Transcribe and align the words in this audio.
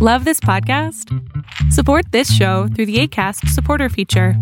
Love 0.00 0.24
this 0.24 0.38
podcast? 0.38 1.12
Support 1.72 2.12
this 2.12 2.32
show 2.32 2.68
through 2.68 2.86
the 2.86 3.00
ACAST 3.00 3.48
supporter 3.48 3.88
feature. 3.88 4.34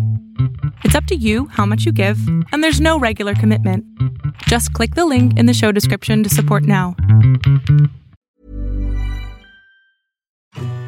It's 0.83 0.93
up 0.93 1.05
to 1.05 1.15
you 1.15 1.47
how 1.47 1.65
much 1.65 1.83
you 1.83 1.91
give, 1.91 2.19
and 2.51 2.63
there's 2.63 2.79
no 2.79 2.99
regular 2.99 3.33
commitment. 3.33 3.83
Just 4.43 4.71
click 4.73 4.93
the 4.93 5.07
link 5.07 5.35
in 5.39 5.47
the 5.47 5.55
show 5.55 5.71
description 5.71 6.21
to 6.21 6.29
support 6.29 6.61
now. 6.61 6.95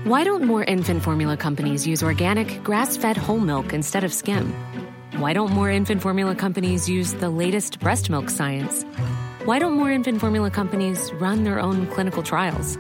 Why 0.04 0.24
don't 0.24 0.44
more 0.44 0.64
infant 0.64 1.02
formula 1.02 1.36
companies 1.36 1.88
use 1.88 2.04
organic, 2.04 2.64
grass 2.64 2.96
fed 2.96 3.18
whole 3.18 3.40
milk 3.40 3.74
instead 3.74 4.04
of 4.04 4.14
skim? 4.14 4.54
Why 5.18 5.34
don't 5.34 5.52
more 5.52 5.72
infant 5.72 6.04
formula 6.04 6.36
companies 6.36 6.88
use 6.88 7.14
the 7.16 7.32
latest 7.32 7.80
breast 7.80 8.12
milk 8.12 8.30
science? 8.30 8.84
Why 9.46 9.58
don't 9.58 9.74
more 9.74 9.90
infant 9.92 10.20
formula 10.20 10.52
companies 10.52 11.12
run 11.14 11.44
their 11.44 11.60
own 11.60 11.88
clinical 11.88 12.22
trials? 12.22 12.78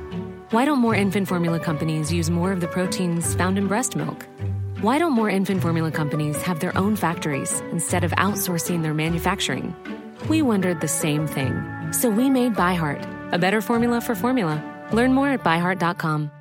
Why 0.51 0.65
don't 0.65 0.79
more 0.79 0.95
infant 0.95 1.27
formula 1.27 1.59
companies 1.59 2.11
use 2.11 2.31
more 2.31 2.51
of 2.51 2.59
the 2.59 2.67
proteins 2.67 3.35
found 3.35 3.59
in 3.59 3.67
breast 3.67 3.95
milk? 3.95 4.25
Why 4.81 4.97
don't 4.97 5.11
more 5.11 5.29
infant 5.29 5.61
formula 5.61 5.91
companies 5.91 6.41
have 6.41 6.59
their 6.59 6.75
own 6.75 6.95
factories 6.95 7.61
instead 7.71 8.03
of 8.03 8.09
outsourcing 8.13 8.81
their 8.81 8.95
manufacturing? 8.95 9.75
We 10.27 10.41
wondered 10.41 10.81
the 10.81 10.87
same 10.87 11.27
thing. 11.27 11.53
So 11.91 12.09
we 12.09 12.31
made 12.31 12.55
ByHeart, 12.55 13.05
a 13.31 13.37
better 13.37 13.61
formula 13.61 14.01
for 14.01 14.15
formula. 14.15 14.57
Learn 14.91 15.13
more 15.13 15.27
at 15.27 15.43
byheart.com. 15.43 16.31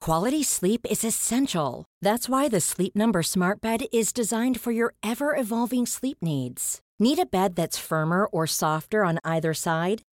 Quality 0.00 0.44
sleep 0.44 0.86
is 0.88 1.02
essential. 1.02 1.84
That's 2.00 2.28
why 2.28 2.48
the 2.48 2.60
Sleep 2.60 2.94
Number 2.94 3.24
Smart 3.24 3.60
Bed 3.60 3.80
is 3.92 4.12
designed 4.12 4.60
for 4.60 4.70
your 4.70 4.94
ever 5.02 5.34
evolving 5.34 5.86
sleep 5.86 6.18
needs. 6.22 6.82
Need 7.00 7.18
a 7.18 7.26
bed 7.26 7.56
that's 7.56 7.78
firmer 7.78 8.26
or 8.26 8.46
softer 8.46 9.02
on 9.04 9.18
either 9.24 9.54
side? 9.54 10.02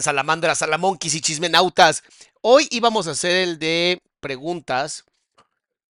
¿Cómo 0.00 0.04
están, 0.04 0.14
salamandras, 0.14 0.58
salamonquis 0.58 1.14
y 1.14 1.20
chismenautas? 1.20 2.02
Hoy 2.40 2.66
íbamos 2.70 3.06
a 3.06 3.10
hacer 3.10 3.32
el 3.32 3.58
de 3.58 4.00
preguntas. 4.20 5.04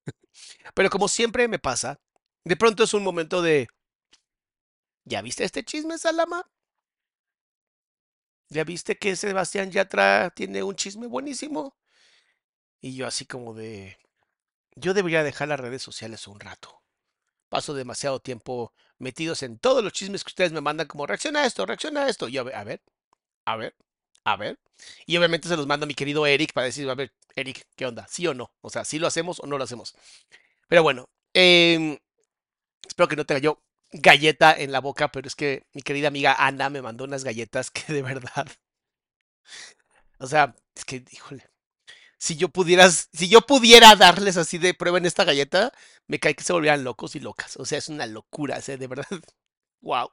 Pero 0.74 0.90
como 0.90 1.06
siempre 1.06 1.46
me 1.46 1.60
pasa, 1.60 2.00
de 2.44 2.56
pronto 2.56 2.82
es 2.82 2.92
un 2.92 3.04
momento 3.04 3.40
de. 3.40 3.68
¿Ya 5.04 5.22
viste 5.22 5.44
este 5.44 5.62
chisme, 5.64 5.96
Salama? 5.96 6.44
¿Ya 8.48 8.64
viste 8.64 8.98
que 8.98 9.14
Sebastián 9.14 9.70
Yatra 9.70 10.30
tiene 10.30 10.64
un 10.64 10.74
chisme 10.74 11.06
buenísimo? 11.06 11.76
Y 12.80 12.96
yo 12.96 13.06
así 13.06 13.26
como 13.26 13.54
de... 13.54 13.96
Yo 14.74 14.92
debería 14.92 15.22
dejar 15.22 15.48
las 15.48 15.60
redes 15.60 15.82
sociales 15.82 16.26
un 16.26 16.40
rato. 16.40 16.82
Paso 17.48 17.74
demasiado 17.74 18.18
tiempo 18.18 18.72
metidos 18.98 19.44
en 19.44 19.58
todos 19.58 19.84
los 19.84 19.92
chismes 19.92 20.24
que 20.24 20.30
ustedes 20.30 20.50
me 20.52 20.60
mandan 20.60 20.88
como 20.88 21.06
reacciona 21.06 21.42
a 21.42 21.46
esto, 21.46 21.64
reacciona 21.64 22.04
a 22.04 22.08
esto. 22.08 22.26
Yo, 22.26 22.40
a 22.40 22.44
ver, 22.44 22.54
a 22.56 22.64
ver, 22.64 22.82
a 23.44 23.56
ver. 23.56 23.76
Y 25.06 25.16
obviamente 25.16 25.48
se 25.48 25.56
los 25.56 25.66
mando 25.66 25.84
a 25.84 25.86
mi 25.86 25.94
querido 25.94 26.26
Eric 26.26 26.52
para 26.52 26.66
decir, 26.66 26.88
a 26.88 26.94
ver, 26.94 27.12
Eric, 27.36 27.66
¿qué 27.76 27.86
onda? 27.86 28.06
¿Sí 28.08 28.26
o 28.26 28.34
no? 28.34 28.52
O 28.60 28.70
sea, 28.70 28.84
¿sí 28.84 28.98
lo 28.98 29.06
hacemos 29.06 29.40
o 29.40 29.46
no 29.46 29.58
lo 29.58 29.64
hacemos? 29.64 29.94
Pero 30.68 30.82
bueno, 30.82 31.08
em, 31.34 31.98
espero 32.86 33.08
que 33.08 33.16
no 33.16 33.26
tenga 33.26 33.40
yo 33.40 33.62
galleta 33.92 34.52
en 34.56 34.72
la 34.72 34.80
boca, 34.80 35.10
pero 35.12 35.26
es 35.28 35.34
que 35.34 35.66
mi 35.72 35.82
querida 35.82 36.08
amiga 36.08 36.34
Ana 36.38 36.70
me 36.70 36.82
mandó 36.82 37.04
unas 37.04 37.24
galletas 37.24 37.70
que 37.72 37.92
de 37.92 38.02
verdad. 38.02 38.46
O 40.18 40.26
sea, 40.26 40.54
es 40.74 40.84
que, 40.84 41.04
híjole. 41.10 41.48
Si 42.18 42.36
yo 42.36 42.50
pudieras, 42.50 43.08
si 43.12 43.28
yo 43.28 43.42
pudiera 43.42 43.96
darles 43.96 44.36
así 44.36 44.58
de 44.58 44.74
prueba 44.74 44.98
en 44.98 45.06
esta 45.06 45.24
galleta, 45.24 45.72
me 46.06 46.20
cae 46.20 46.34
que 46.34 46.44
se 46.44 46.52
volvieran 46.52 46.84
locos 46.84 47.16
y 47.16 47.20
locas. 47.20 47.56
O 47.56 47.64
sea, 47.64 47.78
es 47.78 47.88
una 47.88 48.06
locura, 48.06 48.58
o 48.58 48.62
de 48.62 48.86
verdad. 48.86 49.06
Wow. 49.82 50.12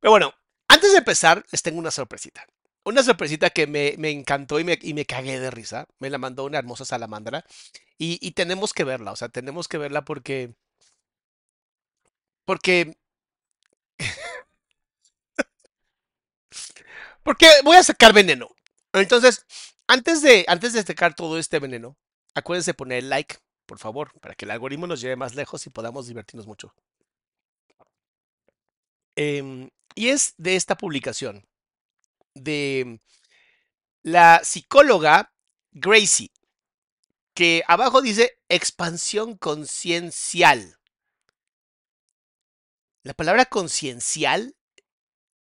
Pero 0.00 0.10
bueno, 0.10 0.34
antes 0.68 0.92
de 0.92 0.98
empezar, 0.98 1.44
les 1.50 1.62
tengo 1.62 1.78
una 1.78 1.90
sorpresita. 1.90 2.46
Una 2.84 3.02
sorpresita 3.02 3.50
que 3.50 3.66
me, 3.66 3.94
me 3.98 4.10
encantó 4.10 4.58
y 4.60 4.64
me, 4.64 4.78
y 4.80 4.94
me, 4.94 5.04
cagué 5.04 5.38
de 5.40 5.50
risa. 5.50 5.86
Me 5.98 6.10
la 6.10 6.18
mandó 6.18 6.44
una 6.44 6.58
hermosa 6.58 6.84
salamandra. 6.84 7.44
Y, 7.98 8.18
y 8.26 8.32
tenemos 8.32 8.72
que 8.72 8.84
verla, 8.84 9.12
o 9.12 9.16
sea, 9.16 9.28
tenemos 9.28 9.68
que 9.68 9.78
verla 9.78 10.04
porque 10.04 10.54
porque... 12.48 12.96
Porque 17.22 17.46
voy 17.62 17.76
a 17.76 17.82
sacar 17.82 18.14
veneno. 18.14 18.48
Entonces, 18.94 19.44
antes 19.86 20.22
de, 20.22 20.46
antes 20.48 20.72
de 20.72 20.82
sacar 20.82 21.14
todo 21.14 21.38
este 21.38 21.58
veneno, 21.58 21.98
acuérdense 22.34 22.70
de 22.70 22.74
poner 22.74 23.04
like, 23.04 23.36
por 23.66 23.78
favor, 23.78 24.18
para 24.20 24.34
que 24.34 24.46
el 24.46 24.50
algoritmo 24.52 24.86
nos 24.86 25.02
lleve 25.02 25.16
más 25.16 25.34
lejos 25.34 25.66
y 25.66 25.70
podamos 25.70 26.06
divertirnos 26.06 26.46
mucho. 26.46 26.72
Eh, 29.16 29.68
y 29.94 30.08
es 30.08 30.34
de 30.38 30.56
esta 30.56 30.76
publicación 30.76 31.47
de 32.42 33.00
la 34.02 34.40
psicóloga 34.44 35.32
Gracie, 35.70 36.30
que 37.34 37.62
abajo 37.68 38.02
dice 38.02 38.38
expansión 38.48 39.36
conciencial. 39.36 40.78
La 43.02 43.14
palabra 43.14 43.46
conciencial 43.46 44.56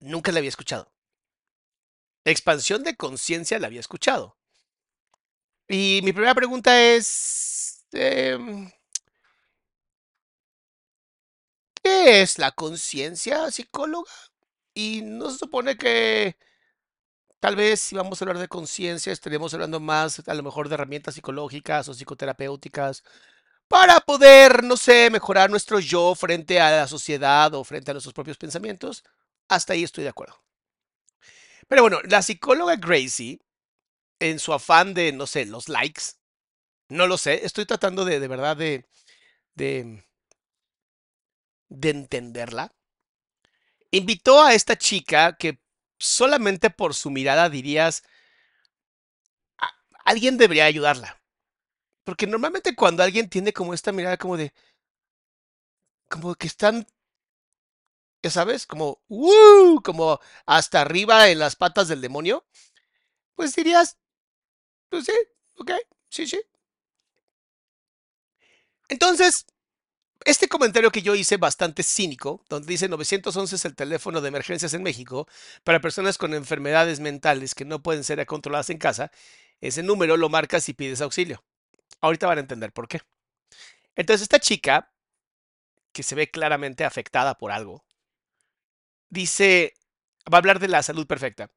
nunca 0.01 0.33
la 0.33 0.39
había 0.39 0.49
escuchado. 0.49 0.93
Expansión 2.25 2.83
de 2.83 2.97
conciencia 2.97 3.59
la 3.59 3.69
había 3.69 3.81
escuchado. 3.81 4.37
Y 5.69 6.01
mi 6.03 6.13
primera 6.13 6.35
pregunta 6.35 6.81
es, 6.81 7.85
eh, 7.93 8.39
¿qué 11.83 12.23
es 12.23 12.39
la 12.39 12.51
conciencia 12.53 13.51
psicóloga? 13.51 14.11
Y 14.75 15.03
no 15.03 15.31
se 15.31 15.39
supone 15.39 15.77
que 15.77 16.37
tal 17.41 17.57
vez 17.57 17.81
si 17.81 17.97
vamos 17.97 18.21
a 18.21 18.25
hablar 18.25 18.39
de 18.39 18.49
conciencia 18.49 19.13
estaremos 19.13 19.53
hablando 19.55 19.81
más 19.81 20.23
a 20.27 20.35
lo 20.35 20.43
mejor 20.43 20.69
de 20.69 20.75
herramientas 20.75 21.15
psicológicas 21.15 21.89
o 21.89 21.95
psicoterapéuticas 21.95 23.03
para 23.69 24.01
poder, 24.01 24.65
no 24.65 24.77
sé, 24.77 25.11
mejorar 25.11 25.51
nuestro 25.51 25.81
yo 25.81 26.15
frente 26.15 26.61
a 26.61 26.71
la 26.71 26.89
sociedad 26.89 27.55
o 27.55 27.65
frente 27.65 27.91
a 27.91 27.95
nuestros 27.95 28.15
propios 28.15 28.39
pensamientos. 28.39 29.05
Hasta 29.49 29.75
ahí 29.75 29.85
estoy 29.85 30.05
de 30.05 30.11
acuerdo. 30.11 30.43
Pero 31.69 31.83
bueno, 31.83 32.01
la 32.09 32.23
psicóloga 32.23 32.77
Gracie, 32.77 33.41
en 34.21 34.39
su 34.39 34.53
afán 34.53 34.95
de, 34.95 35.13
no 35.13 35.27
sé, 35.27 35.47
los 35.47 35.69
likes, 35.69 36.03
no 36.89 37.07
lo 37.07 37.19
sé, 37.19 37.45
estoy 37.47 37.67
tratando 37.67 38.05
de, 38.05 38.21
de 38.21 38.29
verdad 38.29 38.57
de, 38.57 38.87
de, 39.55 40.05
de 41.69 41.91
entenderla. 41.91 42.73
invitó 43.91 44.43
a 44.43 44.55
esta 44.55 44.77
chica 44.77 45.37
que 45.37 45.61
solamente 45.99 46.71
por 46.71 46.95
su 46.95 47.11
mirada 47.11 47.49
dirías, 47.51 48.03
alguien 50.05 50.39
debería 50.39 50.65
ayudarla. 50.67 51.21
Porque 52.05 52.27
normalmente 52.27 52.77
cuando 52.77 53.03
alguien 53.03 53.31
tiene 53.31 53.53
como 53.55 53.75
esta 53.75 53.93
mirada 53.93 54.17
como 54.19 54.37
de, 54.37 54.53
como 56.09 56.35
que 56.35 56.47
están, 56.49 56.87
ya 58.23 58.31
sabes, 58.31 58.67
como, 58.67 59.01
uh, 59.09 59.81
como 59.83 60.21
hasta 60.47 60.81
arriba 60.81 61.29
en 61.29 61.39
las 61.39 61.57
patas 61.57 61.89
del 61.89 62.01
demonio, 62.01 62.45
pues 63.37 63.55
dirías, 63.57 63.99
pues 64.91 65.07
sí, 65.07 65.13
ok, 65.59 65.73
sí, 66.11 66.27
sí. 66.29 66.41
Entonces, 68.89 69.47
este 70.27 70.49
comentario 70.49 70.91
que 70.91 71.03
yo 71.03 71.15
hice 71.15 71.37
bastante 71.37 71.85
cínico, 71.85 72.45
donde 72.49 72.67
dice 72.67 72.89
911 72.89 73.55
es 73.55 73.65
el 73.65 73.77
teléfono 73.77 74.21
de 74.21 74.29
emergencias 74.29 74.75
en 74.75 74.83
México 74.83 75.29
para 75.63 75.81
personas 75.81 76.19
con 76.19 76.35
enfermedades 76.35 76.99
mentales 76.99 77.55
que 77.55 77.65
no 77.65 77.83
pueden 77.83 78.03
ser 78.03 78.25
controladas 78.27 78.71
en 78.71 78.79
casa, 78.79 79.13
ese 79.61 79.83
número 79.83 80.17
lo 80.17 80.29
marcas 80.29 80.69
y 80.69 80.75
pides 80.75 81.01
auxilio. 81.01 81.45
Ahorita 82.01 82.27
van 82.27 82.39
a 82.39 82.41
entender 82.41 82.73
por 82.73 82.89
qué. 82.89 83.01
Entonces 83.95 84.23
esta 84.23 84.41
chica, 84.41 84.93
que 85.93 86.03
se 86.03 86.17
ve 86.17 86.29
claramente 86.29 86.85
afectada 86.85 87.39
por 87.39 87.53
algo, 87.53 87.85
dice, 89.09 89.75
va 90.31 90.39
a 90.39 90.41
hablar 90.41 90.59
de 90.59 90.69
la 90.69 90.83
salud 90.83 91.07
perfecta. 91.07 91.51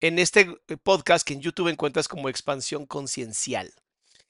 En 0.00 0.18
este 0.18 0.46
podcast 0.82 1.26
que 1.26 1.32
en 1.32 1.40
YouTube 1.40 1.68
encuentras 1.68 2.08
como 2.08 2.28
expansión 2.28 2.84
conciencial. 2.84 3.72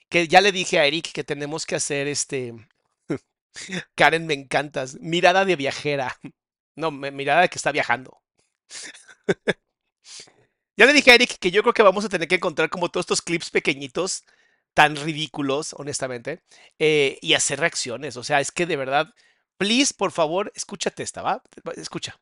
Que 0.09 0.29
ya 0.29 0.41
le 0.41 0.53
dije 0.53 0.79
a 0.79 0.87
Eric 0.87 1.11
que 1.13 1.25
tenemos 1.25 1.67
que 1.67 1.75
hacer 1.75 2.07
este... 2.07 2.55
Karen, 3.95 4.27
me 4.27 4.35
encantas. 4.35 4.99
Mirada 5.01 5.45
de 5.45 5.57
viajera. 5.57 6.17
No, 6.79 6.91
mirada 6.91 7.41
de 7.41 7.49
que 7.49 7.57
está 7.57 7.73
viajando. 7.73 8.21
ya 10.77 10.85
le 10.85 10.93
dije 10.93 11.11
a 11.11 11.15
Eric 11.15 11.39
que 11.39 11.51
yo 11.51 11.63
creo 11.63 11.73
que 11.73 11.83
vamos 11.83 12.05
a 12.05 12.11
tener 12.11 12.29
que 12.29 12.35
encontrar 12.35 12.69
como 12.69 12.91
todos 12.91 13.05
estos 13.05 13.23
clips 13.23 13.49
pequeñitos 13.51 14.25
tan 14.75 14.95
ridículos, 14.95 15.75
honestamente, 15.79 16.43
eh, 16.79 17.19
y 17.23 17.33
hacer 17.33 17.61
reacciones. 17.61 18.19
O 18.19 18.23
sea, 18.23 18.41
es 18.41 18.53
que 18.53 18.67
de 18.67 18.77
verdad, 18.77 19.09
please, 19.57 19.95
por 19.95 20.13
favor, 20.13 20.53
escúchate 20.55 21.03
esta, 21.03 21.23
¿va? 21.23 21.43
Escucha. 21.77 22.21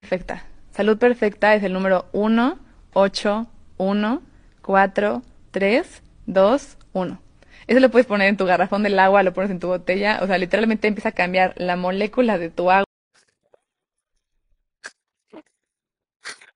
Perfecta. 0.00 0.46
Salud 0.70 0.96
perfecta 0.96 1.54
es 1.54 1.62
el 1.62 1.74
número 1.74 2.08
1, 2.12 2.58
8, 2.94 3.46
1, 3.76 4.22
4, 4.62 5.22
3, 5.50 6.02
2, 6.26 6.78
1. 6.94 7.25
Eso 7.66 7.80
lo 7.80 7.90
puedes 7.90 8.06
poner 8.06 8.28
en 8.28 8.36
tu 8.36 8.44
garrafón 8.46 8.82
del 8.82 8.98
agua, 8.98 9.22
lo 9.22 9.32
pones 9.32 9.50
en 9.50 9.60
tu 9.60 9.66
botella, 9.68 10.20
o 10.22 10.26
sea, 10.26 10.38
literalmente 10.38 10.86
empieza 10.88 11.08
a 11.10 11.12
cambiar 11.12 11.54
la 11.56 11.76
molécula 11.76 12.38
de 12.38 12.50
tu 12.50 12.70
agua. 12.70 12.84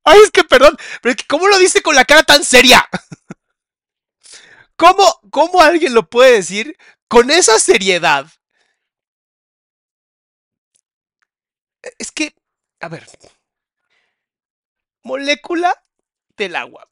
Ay, 0.05 0.19
es 0.25 0.31
que 0.31 0.45
perdón, 0.45 0.77
pero 1.03 1.15
¿cómo 1.29 1.49
lo 1.49 1.59
dice 1.59 1.83
con 1.83 1.95
la 1.95 2.05
cara 2.05 2.23
tan 2.23 2.45
seria? 2.45 2.89
¿Cómo, 4.77 5.05
¿Cómo 5.31 5.61
alguien 5.61 5.95
lo 5.95 6.09
puede 6.09 6.33
decir 6.33 6.77
con 7.09 7.31
esa 7.31 7.59
seriedad? 7.59 8.27
Es 11.99 12.13
que, 12.13 12.35
a 12.81 12.89
ver, 12.89 13.07
molécula 15.03 15.85
del 16.37 16.57
agua. 16.57 16.91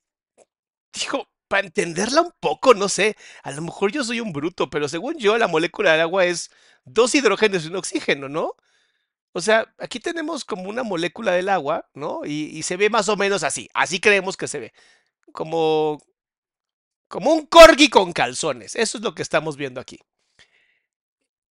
Dijo, 0.92 1.28
para 1.48 1.66
entenderla 1.66 2.22
un 2.22 2.32
poco, 2.40 2.74
no 2.74 2.88
sé, 2.88 3.16
a 3.42 3.50
lo 3.52 3.62
mejor 3.62 3.92
yo 3.92 4.04
soy 4.04 4.20
un 4.20 4.32
bruto, 4.32 4.70
pero 4.70 4.88
según 4.88 5.16
yo 5.18 5.38
la 5.38 5.48
molécula 5.48 5.92
del 5.92 6.02
agua 6.02 6.24
es 6.26 6.50
dos 6.84 7.14
hidrógenos 7.14 7.64
y 7.64 7.68
un 7.68 7.76
oxígeno, 7.76 8.28
¿no? 8.28 8.54
O 9.32 9.40
sea, 9.40 9.72
aquí 9.78 10.00
tenemos 10.00 10.44
como 10.44 10.68
una 10.68 10.82
molécula 10.82 11.32
del 11.32 11.48
agua, 11.48 11.88
¿no? 11.94 12.22
Y, 12.24 12.50
y 12.56 12.62
se 12.62 12.76
ve 12.76 12.90
más 12.90 13.08
o 13.08 13.16
menos 13.16 13.42
así, 13.44 13.68
así 13.74 14.00
creemos 14.00 14.36
que 14.36 14.48
se 14.48 14.58
ve. 14.58 14.72
Como, 15.32 16.00
como 17.08 17.32
un 17.32 17.46
corgi 17.46 17.88
con 17.90 18.12
calzones. 18.12 18.76
Eso 18.76 18.98
es 18.98 19.04
lo 19.04 19.14
que 19.14 19.22
estamos 19.22 19.56
viendo 19.56 19.80
aquí. 19.80 19.98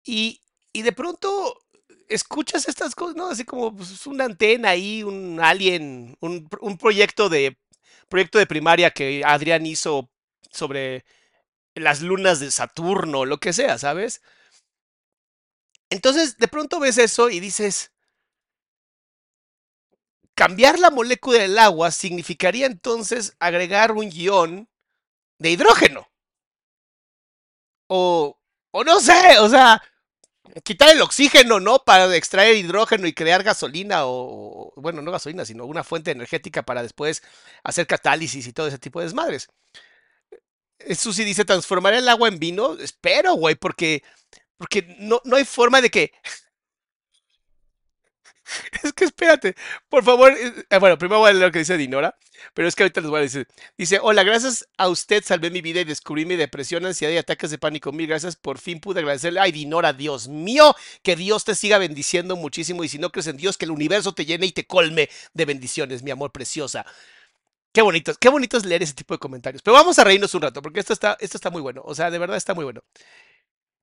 Y, 0.04 0.40
y 0.72 0.82
de 0.82 0.92
pronto 0.92 1.58
escuchas 2.08 2.69
estas 2.69 2.94
cosas, 2.94 3.16
¿no? 3.16 3.28
Así 3.28 3.44
como 3.44 3.75
pues, 3.75 4.06
una 4.06 4.25
antena 4.25 4.70
ahí, 4.70 5.02
un 5.02 5.40
alien, 5.40 6.16
un, 6.20 6.49
un, 6.60 6.78
proyecto 6.78 7.28
de 7.28 7.58
proyecto 8.09 8.38
de 8.38 8.47
primaria 8.47 8.91
que 8.91 9.23
Adrián 9.25 9.67
hizo 9.67 10.11
sobre 10.50 11.05
las 11.75 12.03
lunas 12.03 12.41
de 12.41 12.50
Saturno, 12.50 13.25
lo 13.25 13.38
que 13.38 13.53
sea, 13.53 13.79
¿sabes? 13.79 14.23
Entonces, 15.91 16.37
de 16.38 16.49
pronto 16.49 16.79
ves 16.81 16.99
eso 16.99 17.29
y 17.31 17.41
dices, 17.41 17.93
cambiar 20.37 20.79
la 20.79 20.91
molécula 20.91 21.41
del 21.41 21.59
agua 21.59 21.91
significaría 21.91 22.67
entonces 22.67 23.35
agregar 23.41 23.91
un 23.93 24.09
guion 24.09 24.69
de 25.38 25.50
hidrógeno. 25.50 26.09
O, 27.88 28.37
o 28.73 28.85
no 28.85 29.00
sé, 29.00 29.38
o 29.41 29.49
sea, 29.49 29.83
quitar 30.62 30.90
el 30.90 31.00
oxígeno, 31.02 31.60
¿no? 31.60 31.81
Para 31.81 32.14
extraer 32.16 32.56
hidrógeno 32.56 33.06
y 33.06 33.12
crear 33.12 33.43
gasolina 33.43 34.06
o, 34.06 34.72
bueno, 34.76 35.02
no 35.02 35.10
gasolina, 35.10 35.44
sino 35.44 35.64
una 35.66 35.84
fuente 35.84 36.10
energética 36.10 36.62
para 36.62 36.82
después 36.82 37.22
hacer 37.64 37.87
catálisis 37.87 38.46
y 38.46 38.52
todo 38.52 38.69
ese 38.69 38.78
tipo 38.78 39.00
de 39.00 39.06
desmadres. 39.06 39.48
Susi 40.96 41.25
dice, 41.25 41.44
¿transformar 41.44 41.94
el 41.94 42.08
agua 42.08 42.28
en 42.28 42.38
vino? 42.38 42.75
Espero, 42.78 43.34
güey, 43.34 43.54
porque, 43.54 44.02
porque 44.56 44.96
no, 44.98 45.20
no 45.25 45.37
hay 45.37 45.44
forma 45.44 45.81
de 45.81 45.90
que 45.90 46.12
Es 48.82 48.93
que 48.93 49.04
espérate, 49.04 49.54
por 49.88 50.04
favor. 50.04 50.32
Eh, 50.32 50.66
eh, 50.70 50.78
bueno, 50.78 50.98
primero 50.98 51.20
voy 51.20 51.31
a 51.31 51.32
leer 51.32 51.46
lo 51.46 51.52
que 51.52 51.60
dice 51.60 51.76
Dinora, 51.76 52.16
pero 52.54 52.69
es 52.69 52.75
que 52.75 52.82
ahorita 52.82 53.00
les 53.00 53.10
voy 53.10 53.19
a 53.19 53.22
decir. 53.22 53.46
Dice: 53.76 53.98
Hola, 54.02 54.22
gracias 54.22 54.69
a 54.76 54.88
usted 54.88 55.25
salvé 55.25 55.50
mi 55.50 55.60
vida 55.60 55.81
y 55.81 55.84
descubrí 55.84 56.25
mi 56.26 56.37
depresión, 56.37 56.87
ansiedad 56.87 57.12
y 57.12 57.19
ataques 57.19 57.50
de 57.50 57.58
pánico. 57.58 57.93
Mil 57.93 58.06
gracias, 58.06 58.37
por 58.37 58.58
fin 58.58 58.81
pude 58.81 59.00
agradecerle. 59.00 59.40
Ay, 59.40 59.52
Dinora, 59.52 59.93
Dios 59.93 60.28
mío, 60.28 60.75
que 61.02 61.16
Dios 61.16 61.44
te 61.44 61.54
siga 61.54 61.78
bendiciendo 61.78 62.37
muchísimo. 62.37 62.84
Y 62.84 62.88
si 62.88 62.98
no 62.98 63.10
crees 63.10 63.26
en 63.26 63.37
Dios, 63.37 63.56
que 63.56 63.64
el 63.64 63.70
universo 63.70 64.12
te 64.14 64.25
llene 64.26 64.46
y 64.46 64.52
te 64.52 64.66
colme 64.66 65.08
de 65.34 65.44
bendiciones, 65.44 66.02
mi 66.02 66.10
amor 66.10 66.32
preciosa. 66.32 66.87
Qué 67.72 67.82
bonito, 67.82 68.14
qué 68.19 68.31
bonito 68.31 68.56
es 68.56 68.64
leer 68.64 68.82
ese 68.82 68.94
tipo 68.94 69.14
de 69.14 69.19
comentarios. 69.19 69.62
Pero 69.62 69.75
vamos 69.75 69.99
a 69.99 70.04
reírnos 70.04 70.34
un 70.34 70.42
rato, 70.42 70.62
porque 70.62 70.81
esto 70.81 70.94
está, 70.94 71.16
esto 71.20 71.37
está 71.37 71.50
muy 71.50 71.60
bueno. 71.60 71.82
O 71.84 71.94
sea, 71.94 72.10
de 72.10 72.19
verdad 72.19 72.37
está 72.37 72.54
muy 72.54 72.64
bueno. 72.64 72.82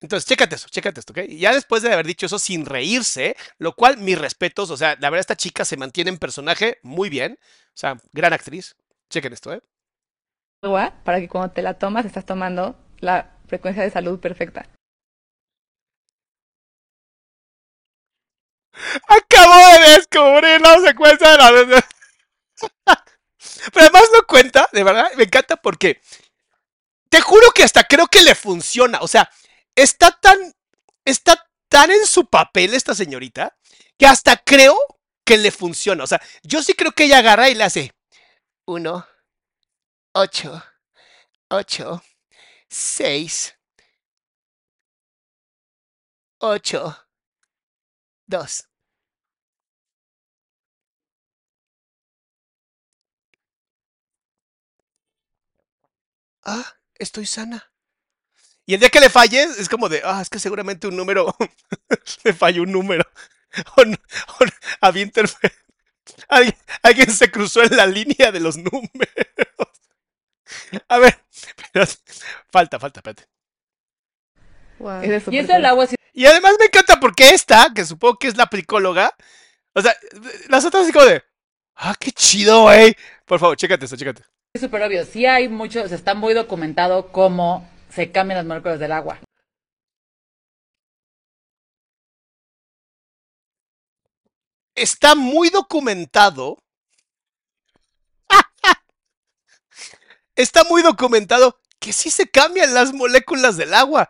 Entonces, 0.03 0.27
chécate 0.27 0.55
eso, 0.55 0.67
chécate 0.69 0.99
esto, 0.99 1.13
¿ok? 1.13 1.19
Y 1.29 1.37
ya 1.37 1.53
después 1.53 1.81
de 1.81 1.93
haber 1.93 2.05
dicho 2.05 2.25
eso 2.25 2.37
sin 2.37 2.65
reírse, 2.65 3.37
lo 3.57 3.73
cual 3.73 3.97
mis 3.97 4.19
respetos, 4.19 4.69
o 4.69 4.75
sea, 4.75 4.97
la 4.99 5.09
verdad 5.09 5.21
esta 5.21 5.37
chica 5.37 5.63
se 5.63 5.77
mantiene 5.77 6.09
en 6.09 6.17
personaje 6.17 6.77
muy 6.83 7.09
bien, 7.09 7.39
o 7.41 7.71
sea, 7.73 7.95
gran 8.11 8.33
actriz. 8.33 8.75
Chequen 9.09 9.31
esto, 9.31 9.53
¿eh? 9.53 9.61
Para 11.05 11.21
que 11.21 11.29
cuando 11.29 11.53
te 11.53 11.61
la 11.61 11.79
tomas 11.79 12.05
estás 12.05 12.25
tomando 12.25 12.75
la 12.99 13.37
frecuencia 13.47 13.81
de 13.81 13.91
salud 13.91 14.19
perfecta. 14.19 14.67
Acabo 19.07 19.53
de 19.55 19.89
descubrir 19.95 20.59
la 20.59 20.79
secuencia 20.81 21.31
de 21.31 21.37
la... 21.37 21.85
Pero 23.73 23.85
además 23.85 24.09
no 24.13 24.27
cuenta, 24.27 24.67
de 24.73 24.83
verdad, 24.83 25.11
me 25.15 25.23
encanta 25.23 25.55
porque 25.55 26.01
te 27.07 27.21
juro 27.21 27.51
que 27.51 27.63
hasta 27.63 27.85
creo 27.85 28.07
que 28.07 28.21
le 28.21 28.35
funciona, 28.35 28.99
o 28.99 29.07
sea, 29.07 29.29
está 29.75 30.11
tan, 30.11 30.37
está 31.05 31.49
tan 31.69 31.91
en 31.91 32.05
su 32.05 32.25
papel 32.27 32.73
esta 32.73 32.95
señorita 32.95 33.57
que 33.97 34.05
hasta 34.07 34.37
creo 34.37 34.77
que 35.25 35.37
le 35.37 35.51
funciona. 35.51 36.03
O 36.03 36.07
sea, 36.07 36.21
yo 36.43 36.63
sí 36.63 36.73
creo 36.73 36.91
que 36.91 37.05
ella 37.05 37.19
agarra 37.19 37.49
y 37.49 37.55
le 37.55 37.63
hace 37.63 37.93
uno, 38.65 39.05
ocho, 40.13 40.63
ocho, 41.49 42.01
seis, 42.69 43.55
ocho, 46.39 46.95
dos. 48.27 48.67
Ah, 56.45 56.77
estoy 56.95 57.25
sana. 57.25 57.72
Y 58.65 58.73
el 58.73 58.79
día 58.79 58.89
que 58.89 58.99
le 58.99 59.09
falle, 59.09 59.43
es 59.43 59.67
como 59.67 59.89
de, 59.89 60.01
ah, 60.05 60.21
es 60.21 60.29
que 60.29 60.39
seguramente 60.39 60.87
un 60.87 60.95
número, 60.95 61.35
le 62.23 62.33
falló 62.33 62.63
un 62.63 62.71
número. 62.71 63.03
O, 63.77 63.85
no, 63.85 63.95
o 64.39 64.45
había 64.81 65.11
alguien, 66.27 66.55
alguien 66.81 67.11
se 67.11 67.29
cruzó 67.29 67.61
en 67.61 67.77
la 67.77 67.85
línea 67.85 68.31
de 68.31 68.39
los 68.39 68.57
números. 68.57 68.89
A 70.87 70.97
ver, 70.97 71.19
pero, 71.71 71.85
falta, 72.51 72.79
falta, 72.79 72.99
espérate. 72.99 73.27
Wow. 74.79 75.03
Y 75.03 75.37
eso 75.37 75.55
el 75.55 75.65
agua. 75.65 75.87
Y 76.13 76.25
además 76.25 76.53
me 76.59 76.65
encanta 76.65 76.99
porque 76.99 77.29
esta, 77.29 77.71
que 77.75 77.85
supongo 77.85 78.17
que 78.17 78.27
es 78.27 78.37
la 78.37 78.49
psicóloga, 78.51 79.15
o 79.73 79.81
sea, 79.83 79.95
las 80.49 80.65
otras 80.65 80.83
así 80.83 80.91
como 80.91 81.05
de, 81.05 81.23
ah, 81.75 81.95
qué 81.99 82.11
chido, 82.11 82.63
güey. 82.63 82.95
Por 83.25 83.39
favor, 83.39 83.55
chécate 83.55 83.85
esto, 83.85 83.97
chécate. 83.97 84.23
Es 84.53 84.61
súper 84.61 84.81
obvio. 84.83 85.05
Sí 85.05 85.25
hay 85.25 85.47
mucho, 85.47 85.87
se 85.87 85.95
está 85.95 86.15
muy 86.15 86.33
documentado 86.33 87.11
cómo 87.11 87.67
se 87.93 88.11
cambian 88.11 88.37
las 88.37 88.45
moléculas 88.45 88.79
del 88.79 88.91
agua. 88.91 89.19
está 94.75 95.15
muy 95.15 95.49
documentado. 95.49 96.57
está 100.35 100.63
muy 100.65 100.81
documentado 100.81 101.59
que 101.79 101.93
sí 101.93 102.09
se 102.11 102.29
cambian 102.29 102.73
las 102.73 102.93
moléculas 102.93 103.57
del 103.57 103.73
agua. 103.73 104.09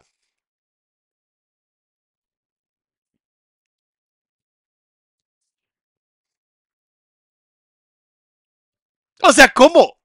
O 9.22 9.32
sea, 9.32 9.50
¿cómo? 9.50 9.98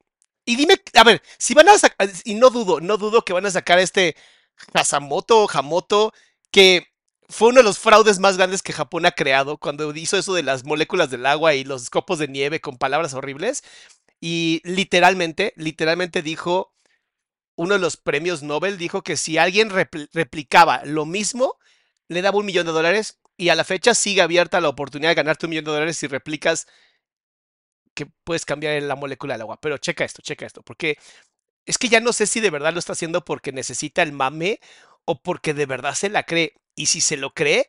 Y 0.48 0.56
dime, 0.56 0.80
a 0.94 1.04
ver, 1.04 1.22
si 1.36 1.52
van 1.52 1.68
a 1.68 1.78
sacar, 1.78 2.08
y 2.24 2.34
no 2.34 2.48
dudo, 2.48 2.80
no 2.80 2.96
dudo 2.96 3.22
que 3.22 3.34
van 3.34 3.44
a 3.44 3.50
sacar 3.50 3.78
este 3.78 4.16
Hasamoto 4.72 5.44
o 5.44 5.50
Hamoto, 5.52 6.14
que 6.50 6.86
fue 7.28 7.50
uno 7.50 7.58
de 7.58 7.64
los 7.64 7.78
fraudes 7.78 8.18
más 8.18 8.38
grandes 8.38 8.62
que 8.62 8.72
Japón 8.72 9.04
ha 9.04 9.10
creado 9.10 9.58
cuando 9.58 9.94
hizo 9.94 10.16
eso 10.16 10.32
de 10.32 10.42
las 10.42 10.64
moléculas 10.64 11.10
del 11.10 11.26
agua 11.26 11.54
y 11.54 11.64
los 11.64 11.90
copos 11.90 12.18
de 12.18 12.28
nieve 12.28 12.62
con 12.62 12.78
palabras 12.78 13.12
horribles. 13.12 13.62
Y 14.22 14.62
literalmente, 14.64 15.52
literalmente 15.56 16.22
dijo, 16.22 16.72
uno 17.54 17.74
de 17.74 17.80
los 17.80 17.98
premios 17.98 18.42
Nobel 18.42 18.78
dijo 18.78 19.02
que 19.02 19.18
si 19.18 19.36
alguien 19.36 19.68
repl 19.68 20.08
replicaba 20.14 20.82
lo 20.86 21.04
mismo, 21.04 21.58
le 22.08 22.22
daba 22.22 22.38
un 22.38 22.46
millón 22.46 22.64
de 22.64 22.72
dólares. 22.72 23.18
Y 23.36 23.50
a 23.50 23.54
la 23.54 23.64
fecha 23.64 23.94
sigue 23.94 24.22
abierta 24.22 24.62
la 24.62 24.70
oportunidad 24.70 25.10
de 25.10 25.16
ganarte 25.16 25.44
un 25.44 25.50
millón 25.50 25.66
de 25.66 25.72
dólares 25.72 25.98
si 25.98 26.06
replicas 26.06 26.66
que 27.98 28.06
puedes 28.22 28.44
cambiar 28.44 28.80
la 28.80 28.94
molécula 28.94 29.34
del 29.34 29.40
agua. 29.40 29.58
Pero 29.60 29.76
checa 29.78 30.04
esto, 30.04 30.22
checa 30.22 30.46
esto, 30.46 30.62
porque 30.62 30.98
es 31.66 31.78
que 31.78 31.88
ya 31.88 31.98
no 31.98 32.12
sé 32.12 32.26
si 32.26 32.38
de 32.38 32.50
verdad 32.50 32.72
lo 32.72 32.78
está 32.78 32.92
haciendo 32.92 33.24
porque 33.24 33.50
necesita 33.50 34.02
el 34.02 34.12
mame 34.12 34.60
o 35.04 35.20
porque 35.20 35.52
de 35.52 35.66
verdad 35.66 35.94
se 35.94 36.08
la 36.08 36.22
cree. 36.22 36.54
Y 36.76 36.86
si 36.86 37.00
se 37.00 37.16
lo 37.16 37.34
cree, 37.34 37.68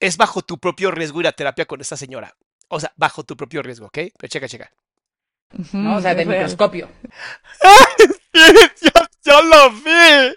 es 0.00 0.18
bajo 0.18 0.42
tu 0.42 0.58
propio 0.58 0.90
riesgo 0.90 1.20
ir 1.20 1.28
a 1.28 1.32
terapia 1.32 1.64
con 1.64 1.80
esta 1.80 1.96
señora. 1.96 2.36
O 2.68 2.78
sea, 2.78 2.92
bajo 2.96 3.24
tu 3.24 3.38
propio 3.38 3.62
riesgo, 3.62 3.86
¿ok? 3.86 3.98
Pero 4.18 4.28
checa, 4.28 4.48
checa. 4.48 4.70
¿no? 5.72 5.96
O 5.96 6.00
sea, 6.02 6.14
de 6.14 6.26
microscopio. 6.26 6.90
yo, 8.34 8.90
yo 9.24 9.42
lo 9.44 9.70
vi. 9.70 10.36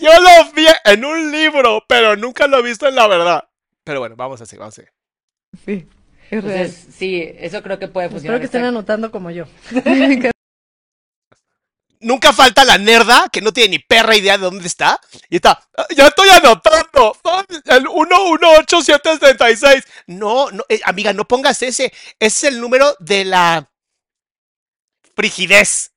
Yo 0.00 0.20
lo 0.20 0.52
vi 0.52 0.66
en 0.84 1.04
un 1.04 1.30
libro, 1.30 1.84
pero 1.86 2.16
nunca 2.16 2.48
lo 2.48 2.58
he 2.58 2.62
visto 2.62 2.88
en 2.88 2.96
la 2.96 3.06
verdad. 3.06 3.48
Pero 3.84 4.00
bueno, 4.00 4.16
vamos 4.16 4.40
a 4.40 4.46
seguir, 4.46 4.60
vamos 4.60 4.74
a 4.74 4.82
seguir. 4.82 4.92
Sí, 5.64 5.88
es 6.38 6.44
real. 6.44 6.66
Entonces, 6.66 6.94
sí, 6.96 7.22
eso 7.38 7.62
creo 7.62 7.78
que 7.78 7.88
puede 7.88 8.06
Espero 8.06 8.18
funcionar. 8.20 8.40
que 8.40 8.46
estén 8.46 8.64
anotando 8.64 9.10
como 9.10 9.30
yo. 9.30 9.44
Nunca 12.00 12.32
falta 12.32 12.64
la 12.64 12.78
nerda 12.78 13.28
que 13.32 13.40
no 13.40 13.52
tiene 13.52 13.70
ni 13.70 13.78
perra 13.78 14.16
idea 14.16 14.36
de 14.36 14.44
dónde 14.44 14.66
está. 14.66 15.00
Y 15.30 15.36
está, 15.36 15.62
"Ah, 15.76 15.86
ya 15.94 16.08
estoy 16.08 16.28
anotando. 16.30 17.16
El 17.66 17.86
118736. 17.86 19.84
No, 20.08 20.50
no, 20.50 20.64
eh, 20.68 20.80
amiga, 20.84 21.12
no 21.12 21.24
pongas 21.28 21.62
ese. 21.62 21.92
Ese 22.18 22.48
es 22.48 22.54
el 22.54 22.60
número 22.60 22.96
de 22.98 23.24
la 23.24 23.70
frigidez. 25.14 25.92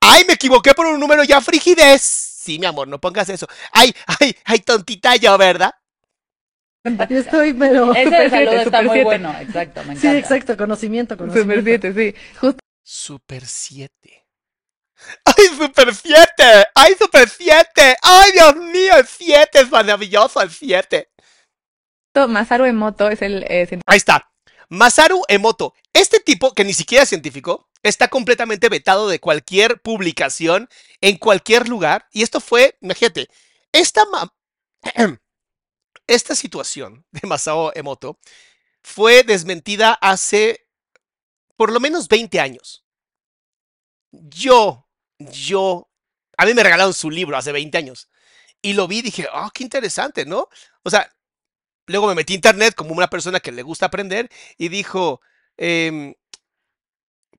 Ay, 0.00 0.24
me 0.26 0.32
equivoqué 0.34 0.72
por 0.72 0.86
un 0.86 0.98
número 0.98 1.24
ya 1.24 1.42
frigidez. 1.42 2.00
Sí, 2.02 2.58
mi 2.58 2.64
amor, 2.66 2.88
no 2.88 2.98
pongas 3.00 3.28
eso. 3.28 3.46
Ay, 3.72 3.94
ay, 4.20 4.34
ay, 4.44 4.58
tontita 4.60 5.16
yo, 5.16 5.36
¿verdad? 5.36 5.74
Yo 7.10 7.18
estoy, 7.18 7.54
pero... 7.54 7.94
Ese 7.94 8.10
de 8.10 8.24
Super 8.24 8.30
salud 8.30 8.50
siete, 8.50 8.62
está 8.62 8.82
muy 8.82 8.88
siete. 8.90 9.04
bueno, 9.04 9.34
exacto, 9.40 9.84
me 9.84 9.96
Sí, 9.96 10.06
encanta. 10.06 10.18
exacto, 10.18 10.56
conocimiento, 10.56 11.16
conocimiento. 11.16 11.60
Super 11.60 11.92
7, 11.94 11.94
sí. 11.94 12.36
Justo 12.38 12.58
Super 12.82 13.46
7. 13.46 14.20
¡Ay, 15.24 15.44
Super 15.58 15.94
7! 15.94 16.26
¡Ay, 16.74 16.94
Super 16.98 17.28
7! 17.28 17.96
¡Ay, 18.02 18.32
Dios 18.32 18.56
mío! 18.56 18.96
El 18.96 19.06
7 19.06 19.60
es 19.60 19.70
maravilloso, 19.70 20.40
el 20.40 20.50
7. 20.50 21.10
Masaru 22.28 22.64
Emoto 22.64 23.08
es 23.10 23.20
el 23.22 23.42
eh, 23.44 23.66
científico 23.66 23.82
Ahí 23.86 23.96
está. 23.98 24.30
Masaru 24.68 25.22
Emoto. 25.28 25.74
Este 25.92 26.20
tipo, 26.20 26.52
que 26.54 26.64
ni 26.64 26.72
siquiera 26.72 27.02
es 27.02 27.08
científico, 27.08 27.68
está 27.82 28.08
completamente 28.08 28.68
vetado 28.68 29.08
de 29.08 29.18
cualquier 29.20 29.80
publicación 29.80 30.68
en 31.00 31.16
cualquier 31.18 31.68
lugar. 31.68 32.06
Y 32.12 32.22
esto 32.22 32.40
fue, 32.40 32.76
imagínate, 32.80 33.28
esta, 33.72 34.04
ma- 34.06 34.32
esta 36.06 36.34
situación 36.34 37.04
de 37.12 37.26
Masao 37.26 37.72
Emoto 37.74 38.18
fue 38.82 39.22
desmentida 39.22 39.94
hace 39.94 40.66
por 41.56 41.72
lo 41.72 41.80
menos 41.80 42.08
20 42.08 42.40
años. 42.40 42.84
Yo, 44.10 44.86
yo, 45.18 45.88
a 46.36 46.46
mí 46.46 46.54
me 46.54 46.62
regalaron 46.62 46.94
su 46.94 47.10
libro 47.10 47.36
hace 47.36 47.52
20 47.52 47.78
años. 47.78 48.08
Y 48.62 48.74
lo 48.74 48.88
vi 48.88 48.98
y 48.98 49.02
dije, 49.02 49.28
oh, 49.32 49.50
qué 49.52 49.62
interesante, 49.64 50.24
¿no? 50.24 50.48
O 50.82 50.90
sea, 50.90 51.10
luego 51.86 52.06
me 52.08 52.14
metí 52.14 52.32
a 52.32 52.36
internet 52.36 52.74
como 52.74 52.92
una 52.92 53.08
persona 53.08 53.40
que 53.40 53.52
le 53.52 53.62
gusta 53.62 53.86
aprender 53.86 54.30
y 54.56 54.68
dijo, 54.68 55.20
em, 55.56 56.14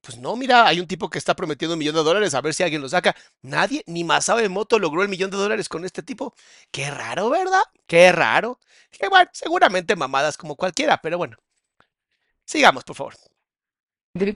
pues 0.06 0.18
no, 0.18 0.36
mira, 0.36 0.68
hay 0.68 0.78
un 0.78 0.86
tipo 0.86 1.10
que 1.10 1.18
está 1.18 1.34
prometiendo 1.34 1.74
un 1.74 1.80
millón 1.80 1.96
de 1.96 2.04
dólares, 2.04 2.32
a 2.34 2.40
ver 2.40 2.54
si 2.54 2.62
alguien 2.62 2.80
lo 2.80 2.88
saca. 2.88 3.16
Nadie, 3.42 3.82
ni 3.86 4.04
Masao 4.04 4.38
Emoto 4.38 4.78
logró 4.78 5.02
el 5.02 5.08
millón 5.08 5.32
de 5.32 5.36
dólares 5.36 5.68
con 5.68 5.84
este 5.84 6.00
tipo. 6.00 6.32
Qué 6.70 6.88
raro, 6.92 7.28
¿verdad? 7.28 7.62
Qué 7.88 8.12
raro. 8.12 8.60
Dije, 8.92 9.08
bueno, 9.08 9.28
seguramente 9.32 9.96
mamadas 9.96 10.36
como 10.36 10.54
cualquiera, 10.54 10.98
pero 11.02 11.18
bueno. 11.18 11.36
Sigamos, 12.44 12.84
por 12.84 12.94
favor. 12.94 13.16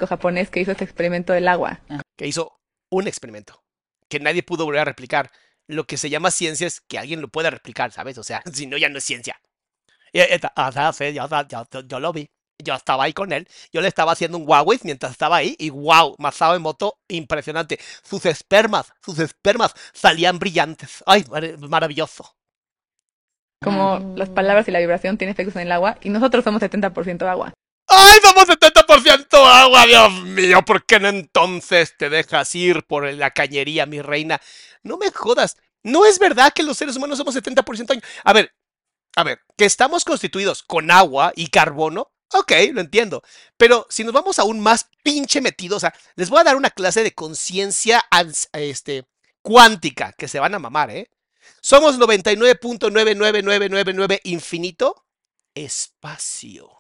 japonés 0.09 0.51
que 0.51 0.61
hizo 0.61 0.73
este 0.73 0.83
experimento 0.83 1.33
del 1.33 1.47
agua. 1.47 1.81
Que 2.17 2.27
hizo 2.27 2.59
un 2.89 3.07
experimento 3.07 3.63
que 4.09 4.19
nadie 4.19 4.43
pudo 4.43 4.65
volver 4.65 4.81
a 4.81 4.85
replicar. 4.85 5.31
Lo 5.69 5.85
que 5.87 5.97
se 5.97 6.11
llama 6.11 6.33
ciencia 6.33 6.67
es 6.67 6.81
que 6.81 6.99
alguien 6.99 7.21
lo 7.21 7.29
pueda 7.29 7.49
replicar, 7.49 7.93
¿sabes? 7.93 8.19
O 8.19 8.25
sea, 8.25 8.43
si 8.53 8.67
no, 8.67 8.77
ya 8.77 8.89
no 8.89 8.99
es 8.99 9.05
ciencia. 9.05 9.41
Yo, 11.49 11.81
yo 11.87 12.01
lo 12.01 12.13
vi. 12.13 12.29
Yo 12.63 12.75
estaba 12.75 13.05
ahí 13.05 13.13
con 13.13 13.33
él. 13.33 13.49
Yo 13.73 13.81
le 13.81 13.89
estaba 13.89 14.13
haciendo 14.13 14.39
un 14.39 14.49
Huawei 14.49 14.79
mientras 14.83 15.13
estaba 15.13 15.37
ahí. 15.37 15.57
Y 15.59 15.71
wow, 15.71 16.15
Masao 16.19 16.55
Emoto, 16.55 16.99
impresionante. 17.09 17.79
Sus 18.03 18.27
espermas, 18.27 18.93
sus 19.05 19.19
espermas 19.19 19.75
salían 19.93 20.39
brillantes. 20.39 21.03
Ay, 21.07 21.25
mar- 21.31 21.59
maravilloso. 21.59 22.37
Como 23.63 24.15
las 24.17 24.31
palabras 24.31 24.67
y 24.69 24.71
la 24.71 24.79
vibración 24.79 25.19
tienen 25.19 25.33
efectos 25.35 25.57
en 25.57 25.63
el 25.63 25.73
agua 25.73 25.99
y 26.01 26.09
nosotros 26.09 26.43
somos 26.45 26.63
70% 26.63 27.27
agua. 27.29 27.53
¡Ay, 27.89 28.19
somos 28.23 28.49
70% 28.49 29.37
agua! 29.45 29.85
Dios 29.85 30.13
mío, 30.23 30.63
¿por 30.65 30.87
qué 30.87 31.01
no 31.01 31.09
entonces 31.09 31.95
te 31.99 32.09
dejas 32.09 32.55
ir 32.55 32.85
por 32.87 33.13
la 33.13 33.33
cañería, 33.33 33.85
mi 33.85 34.01
reina? 34.01 34.41
No 34.83 34.97
me 34.97 35.11
jodas. 35.11 35.57
No 35.83 36.07
es 36.07 36.19
verdad 36.19 36.53
que 36.55 36.63
los 36.63 36.77
seres 36.79 36.97
humanos 36.97 37.19
somos 37.19 37.35
70% 37.35 37.91
agua. 37.91 38.03
A 38.25 38.33
ver, 38.33 38.55
a 39.17 39.25
ver, 39.25 39.41
que 39.59 39.65
estamos 39.65 40.05
constituidos 40.05 40.63
con 40.63 40.91
agua 40.91 41.33
y 41.35 41.49
carbono. 41.49 42.13
Ok, 42.33 42.53
lo 42.73 42.81
entiendo. 42.81 43.23
Pero 43.57 43.87
si 43.91 44.05
nos 44.05 44.13
vamos 44.13 44.39
aún 44.39 44.61
más 44.61 44.89
pinche 45.03 45.41
metidos, 45.41 45.79
o 45.79 45.81
sea, 45.81 45.93
les 46.15 46.31
voy 46.31 46.41
a 46.41 46.45
dar 46.45 46.57
una 46.57 46.71
clase 46.71 47.03
de 47.03 47.13
conciencia 47.13 48.05
este, 48.53 49.05
cuántica 49.43 50.13
que 50.13 50.29
se 50.29 50.39
van 50.39 50.55
a 50.55 50.59
mamar, 50.59 50.91
¿eh? 50.91 51.11
Somos 51.61 51.99
99.99999 51.99 54.21
infinito 54.25 55.05
espacio. 55.55 56.71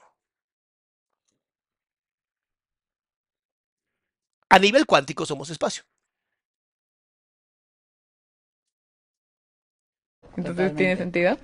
A 4.48 4.58
nivel 4.58 4.86
cuántico 4.86 5.26
somos 5.26 5.50
espacio. 5.50 5.84
Entonces 10.36 10.74
tiene 10.74 10.96
sentido. 10.96 11.38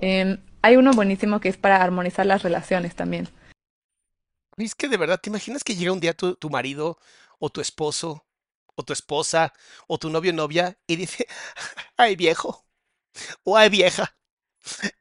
Eh, 0.00 0.38
hay 0.62 0.76
uno 0.76 0.92
buenísimo 0.92 1.40
que 1.40 1.48
es 1.48 1.56
para 1.56 1.82
armonizar 1.82 2.26
las 2.26 2.42
relaciones 2.42 2.94
también. 2.94 3.28
Es 4.60 4.74
que 4.74 4.88
de 4.88 4.96
verdad, 4.96 5.20
¿te 5.20 5.30
imaginas 5.30 5.64
que 5.64 5.74
llega 5.74 5.92
un 5.92 6.00
día 6.00 6.14
tu, 6.14 6.34
tu 6.34 6.50
marido 6.50 6.98
o 7.38 7.50
tu 7.50 7.60
esposo 7.60 8.26
o 8.74 8.84
tu 8.84 8.92
esposa 8.92 9.52
o 9.86 9.98
tu 9.98 10.10
novio 10.10 10.32
o 10.32 10.34
novia 10.34 10.78
y 10.86 10.96
dice, 10.96 11.26
ay 11.96 12.16
viejo 12.16 12.66
o 13.42 13.56
ay 13.56 13.70
vieja, 13.70 14.14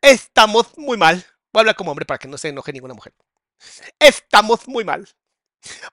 estamos 0.01 0.77
muy 0.77 0.97
mal. 0.97 1.25
Voy 1.51 1.59
a 1.59 1.61
hablar 1.61 1.75
como 1.75 1.91
hombre 1.91 2.05
para 2.05 2.17
que 2.17 2.27
no 2.27 2.37
se 2.37 2.49
enoje 2.49 2.73
ninguna 2.73 2.93
mujer. 2.93 3.13
Estamos 3.99 4.67
muy 4.67 4.83
mal. 4.83 5.07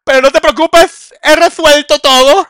Pero 0.05 0.21
no 0.21 0.31
te 0.31 0.41
preocupes, 0.41 1.15
he 1.23 1.35
resuelto 1.35 1.99
todo. 1.99 2.47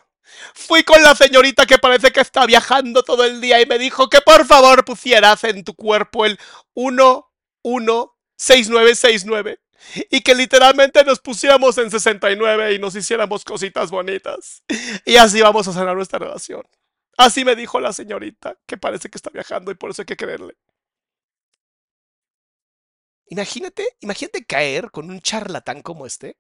Fui 0.55 0.83
con 0.85 1.03
la 1.03 1.15
señorita 1.15 1.65
que 1.67 1.79
parece 1.79 2.13
que 2.13 2.21
está 2.21 2.45
viajando 2.47 3.03
todo 3.03 3.25
el 3.25 3.41
día 3.41 3.61
y 3.61 3.67
me 3.67 3.79
dijo 3.79 4.09
que 4.11 4.21
por 4.21 4.47
favor 4.47 4.85
pusieras 4.85 5.45
en 5.45 5.65
tu 5.65 5.75
cuerpo 5.75 6.27
el 6.27 6.39
116969 6.75 9.61
y 10.11 10.21
que 10.23 10.35
literalmente 10.35 11.05
nos 11.05 11.21
pusiéramos 11.21 11.79
en 11.79 11.91
69 11.91 12.75
y 12.75 12.79
nos 12.79 12.95
hiciéramos 12.95 13.45
cositas 13.45 13.91
bonitas. 13.91 14.63
Y 15.05 15.17
así 15.17 15.41
vamos 15.41 15.69
a 15.69 15.73
sanar 15.73 15.97
nuestra 15.97 16.19
relación. 16.19 16.63
Así 17.17 17.45
me 17.45 17.57
dijo 17.57 17.81
la 17.81 17.93
señorita, 17.93 18.59
que 18.67 18.77
parece 18.77 19.09
que 19.11 19.19
está 19.19 19.31
viajando 19.31 19.71
y 19.71 19.75
por 19.75 19.91
eso 19.91 20.03
hay 20.03 20.07
que 20.07 20.17
creerle. 20.17 20.55
Imagínate, 23.29 23.85
imagínate 24.01 24.45
caer 24.45 24.91
con 24.91 25.11
un 25.11 25.21
charlatán 25.21 25.83
como 25.83 26.07
este. 26.07 26.37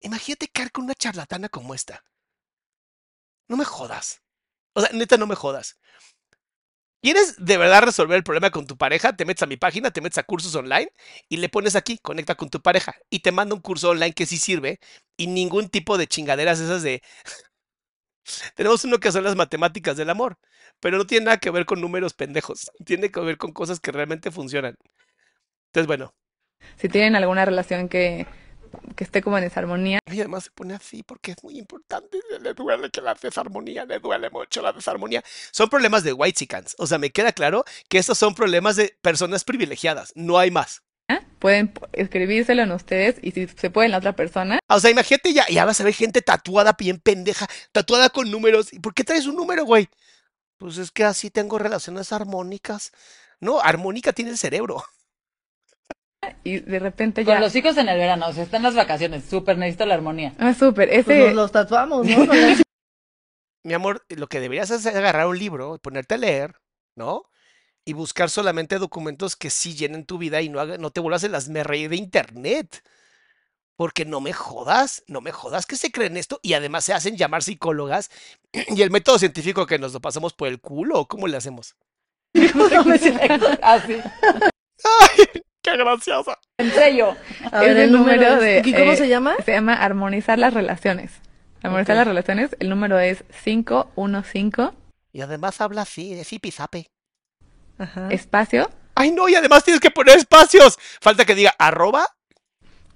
Imagínate 0.00 0.48
caer 0.48 0.70
con 0.72 0.84
una 0.84 0.94
charlatana 0.94 1.48
como 1.48 1.74
esta. 1.74 2.04
No 3.48 3.56
me 3.56 3.64
jodas. 3.64 4.22
O 4.74 4.80
sea, 4.80 4.90
neta, 4.92 5.16
no 5.16 5.26
me 5.26 5.34
jodas. 5.34 5.76
¿Quieres 7.00 7.36
de 7.38 7.56
verdad 7.56 7.82
resolver 7.82 8.16
el 8.16 8.24
problema 8.24 8.50
con 8.50 8.66
tu 8.66 8.76
pareja? 8.76 9.14
Te 9.14 9.24
metes 9.24 9.42
a 9.42 9.46
mi 9.46 9.56
página, 9.56 9.92
te 9.92 10.00
metes 10.00 10.18
a 10.18 10.24
cursos 10.24 10.54
online 10.56 10.90
y 11.28 11.36
le 11.36 11.48
pones 11.48 11.76
aquí, 11.76 11.98
conecta 11.98 12.34
con 12.34 12.50
tu 12.50 12.60
pareja 12.60 12.94
y 13.08 13.20
te 13.20 13.30
manda 13.30 13.54
un 13.54 13.60
curso 13.60 13.90
online 13.90 14.12
que 14.12 14.26
sí 14.26 14.36
sirve 14.36 14.80
y 15.16 15.28
ningún 15.28 15.68
tipo 15.68 15.96
de 15.96 16.08
chingaderas 16.08 16.58
esas 16.58 16.82
de... 16.82 17.02
Tenemos 18.56 18.84
uno 18.84 18.98
que 18.98 19.12
son 19.12 19.24
las 19.24 19.36
matemáticas 19.36 19.96
del 19.96 20.10
amor, 20.10 20.38
pero 20.80 20.98
no 20.98 21.06
tiene 21.06 21.26
nada 21.26 21.38
que 21.38 21.50
ver 21.50 21.66
con 21.66 21.80
números 21.80 22.14
pendejos, 22.14 22.70
tiene 22.84 23.10
que 23.10 23.20
ver 23.20 23.38
con 23.38 23.52
cosas 23.52 23.78
que 23.78 23.92
realmente 23.92 24.30
funcionan. 24.32 24.76
Entonces, 25.68 25.86
bueno. 25.86 26.14
Si 26.76 26.88
tienen 26.88 27.14
alguna 27.14 27.44
relación 27.44 27.88
que 27.88 28.26
que 28.96 29.04
esté 29.04 29.22
como 29.22 29.38
en 29.38 29.44
desarmonía. 29.44 29.98
Y 30.06 30.20
además 30.20 30.44
se 30.44 30.50
pone 30.50 30.74
así 30.74 31.02
porque 31.02 31.32
es 31.32 31.42
muy 31.42 31.58
importante. 31.58 32.18
Le 32.40 32.54
duele 32.54 32.90
que 32.90 33.00
la 33.00 33.14
desarmonía, 33.14 33.84
le 33.84 33.98
duele 33.98 34.30
mucho 34.30 34.62
la 34.62 34.72
desarmonía. 34.72 35.22
Son 35.50 35.68
problemas 35.68 36.04
de 36.04 36.12
white 36.12 36.38
chickens. 36.38 36.74
O 36.78 36.86
sea, 36.86 36.98
me 36.98 37.10
queda 37.10 37.32
claro 37.32 37.64
que 37.88 37.98
estos 37.98 38.18
son 38.18 38.34
problemas 38.34 38.76
de 38.76 38.96
personas 39.02 39.44
privilegiadas. 39.44 40.12
No 40.14 40.38
hay 40.38 40.50
más. 40.50 40.82
Pueden 41.38 41.72
escribírselo 41.92 42.62
en 42.62 42.72
ustedes 42.72 43.16
y 43.22 43.30
si 43.30 43.46
se 43.46 43.70
puede 43.70 43.86
en 43.86 43.92
la 43.92 43.98
otra 43.98 44.16
persona. 44.16 44.58
O 44.68 44.80
sea, 44.80 44.90
imagínate 44.90 45.32
ya, 45.32 45.46
ya 45.48 45.64
vas 45.64 45.80
a 45.80 45.84
ver 45.84 45.94
gente 45.94 46.20
tatuada 46.20 46.74
bien 46.78 46.98
pendeja, 46.98 47.46
tatuada 47.72 48.10
con 48.10 48.30
números. 48.30 48.72
¿Y 48.72 48.80
por 48.80 48.92
qué 48.92 49.04
traes 49.04 49.26
un 49.26 49.36
número, 49.36 49.64
güey? 49.64 49.88
Pues 50.58 50.78
es 50.78 50.90
que 50.90 51.04
así 51.04 51.30
tengo 51.30 51.58
relaciones 51.58 52.12
armónicas. 52.12 52.92
No, 53.40 53.60
armónica 53.60 54.12
tiene 54.12 54.32
el 54.32 54.38
cerebro 54.38 54.84
y 56.44 56.60
de 56.60 56.78
repente 56.78 57.24
ya. 57.24 57.34
Con 57.34 57.42
los 57.42 57.54
hijos 57.54 57.76
en 57.76 57.88
el 57.88 57.98
verano, 57.98 58.28
o 58.28 58.32
sea, 58.32 58.42
están 58.42 58.62
las 58.62 58.74
vacaciones, 58.74 59.24
súper 59.24 59.58
necesito 59.58 59.86
la 59.86 59.94
armonía. 59.94 60.34
Ah, 60.38 60.54
súper, 60.54 60.88
ese. 60.90 61.04
Pues 61.04 61.18
nos 61.26 61.34
los 61.34 61.52
tatuamos, 61.52 62.06
¿no? 62.06 62.26
Mi 63.64 63.74
amor, 63.74 64.04
lo 64.08 64.28
que 64.28 64.40
deberías 64.40 64.70
hacer 64.70 64.92
es 64.92 64.98
agarrar 64.98 65.26
un 65.26 65.38
libro, 65.38 65.78
ponerte 65.78 66.14
a 66.14 66.18
leer, 66.18 66.56
¿no? 66.94 67.24
Y 67.84 67.92
buscar 67.92 68.30
solamente 68.30 68.78
documentos 68.78 69.36
que 69.36 69.50
sí 69.50 69.74
llenen 69.74 70.06
tu 70.06 70.18
vida 70.18 70.40
y 70.40 70.48
no, 70.48 70.64
no 70.64 70.90
te 70.90 71.00
vuelvas 71.00 71.24
en 71.24 71.32
las 71.32 71.48
me 71.48 71.62
de 71.62 71.96
internet. 71.96 72.82
Porque 73.76 74.04
no 74.04 74.20
me 74.20 74.32
jodas, 74.32 75.04
no 75.06 75.20
me 75.20 75.30
jodas 75.30 75.66
que 75.66 75.76
se 75.76 75.92
creen 75.92 76.16
esto 76.16 76.40
y 76.42 76.54
además 76.54 76.84
se 76.84 76.94
hacen 76.94 77.16
llamar 77.16 77.42
psicólogas 77.42 78.10
y 78.52 78.82
el 78.82 78.90
método 78.90 79.18
científico 79.18 79.66
que 79.66 79.78
nos 79.78 79.92
lo 79.92 80.00
pasamos 80.00 80.32
por 80.32 80.48
el 80.48 80.60
culo, 80.60 81.06
¿cómo 81.06 81.28
le 81.28 81.36
hacemos? 81.36 81.76
Así. 83.62 84.00
Ay, 84.84 85.42
¡Qué 85.70 85.76
graciosa! 85.76 86.38
En 86.58 86.70
serio. 86.70 87.16
es 87.52 87.76
el 87.76 87.92
número 87.92 88.36
de. 88.40 88.62
¿Y 88.64 88.72
cómo 88.72 88.92
eh, 88.92 88.96
se 88.96 89.08
llama? 89.08 89.36
Se 89.44 89.52
llama 89.52 89.74
armonizar 89.74 90.38
las 90.38 90.54
relaciones. 90.54 91.12
Armonizar 91.62 91.96
las 91.96 92.06
relaciones. 92.06 92.56
El 92.58 92.68
número 92.68 92.98
es 92.98 93.24
515. 93.44 94.70
Y 95.12 95.20
además 95.20 95.60
habla 95.60 95.82
así, 95.82 96.14
de 96.14 96.24
zipizape. 96.24 96.90
Ajá. 97.78 98.08
Espacio. 98.10 98.70
Ay, 98.94 99.10
no, 99.10 99.28
y 99.28 99.34
además 99.34 99.64
tienes 99.64 99.80
que 99.80 99.90
poner 99.90 100.18
espacios. 100.18 100.78
Falta 101.00 101.24
que 101.24 101.34
diga 101.34 101.54
arroba. 101.58 102.06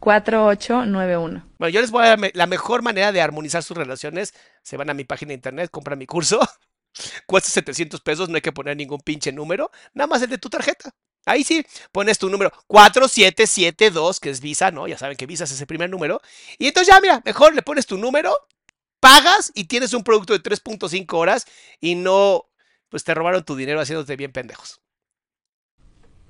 4891. 0.01 1.47
Bueno, 1.59 1.69
yo 1.71 1.81
les 1.81 1.91
voy 1.91 2.05
a 2.05 2.17
dar 2.17 2.31
la 2.35 2.47
mejor 2.47 2.83
manera 2.83 3.13
de 3.13 3.21
armonizar 3.21 3.63
sus 3.63 3.77
relaciones. 3.77 4.35
Se 4.63 4.77
van 4.77 4.91
a 4.91 4.95
mi 4.95 5.05
página 5.05 5.29
de 5.29 5.35
internet, 5.35 5.71
compran 5.71 5.99
mi 5.99 6.07
curso. 6.07 6.41
Cuesta 7.27 7.51
700 7.51 8.01
pesos, 8.01 8.29
no 8.29 8.35
hay 8.35 8.41
que 8.41 8.51
poner 8.51 8.77
ningún 8.77 9.01
pinche 9.01 9.31
número. 9.31 9.71
Nada 9.95 10.09
más 10.09 10.23
el 10.23 10.31
de 10.31 10.39
tu 10.39 10.51
tarjeta. 10.51 10.93
Ahí 11.25 11.45
sí, 11.45 11.65
pones 11.93 12.19
tu 12.19 12.29
número 12.29 12.53
4772, 12.67 14.19
que 14.19 14.31
es 14.31 14.41
Visa, 14.41 14.71
¿no? 14.71 14.89
Ya 14.89 14.99
saben 14.99 15.17
que 15.17 15.27
Visa 15.27 15.45
es 15.45 15.53
ese 15.53 15.67
primer 15.67 15.89
número. 15.89 16.21
Y 16.59 16.67
entonces 16.67 16.93
ya, 16.93 17.01
mira, 17.01 17.23
mejor 17.25 17.55
le 17.55 17.63
pones 17.63 17.87
tu 17.87 17.97
número, 17.97 18.35
pagas 18.99 19.53
y 19.55 19.65
tienes 19.65 19.93
un 19.95 20.03
producto 20.03 20.33
de 20.33 20.43
3.5 20.43 21.17
horas 21.17 21.47
y 21.81 21.95
no, 21.95 22.47
pues 22.89 23.05
te 23.05 23.15
robaron 23.15 23.45
tu 23.45 23.55
dinero 23.55 23.81
haciéndote 23.81 24.17
bien 24.17 24.33
pendejos. 24.33 24.81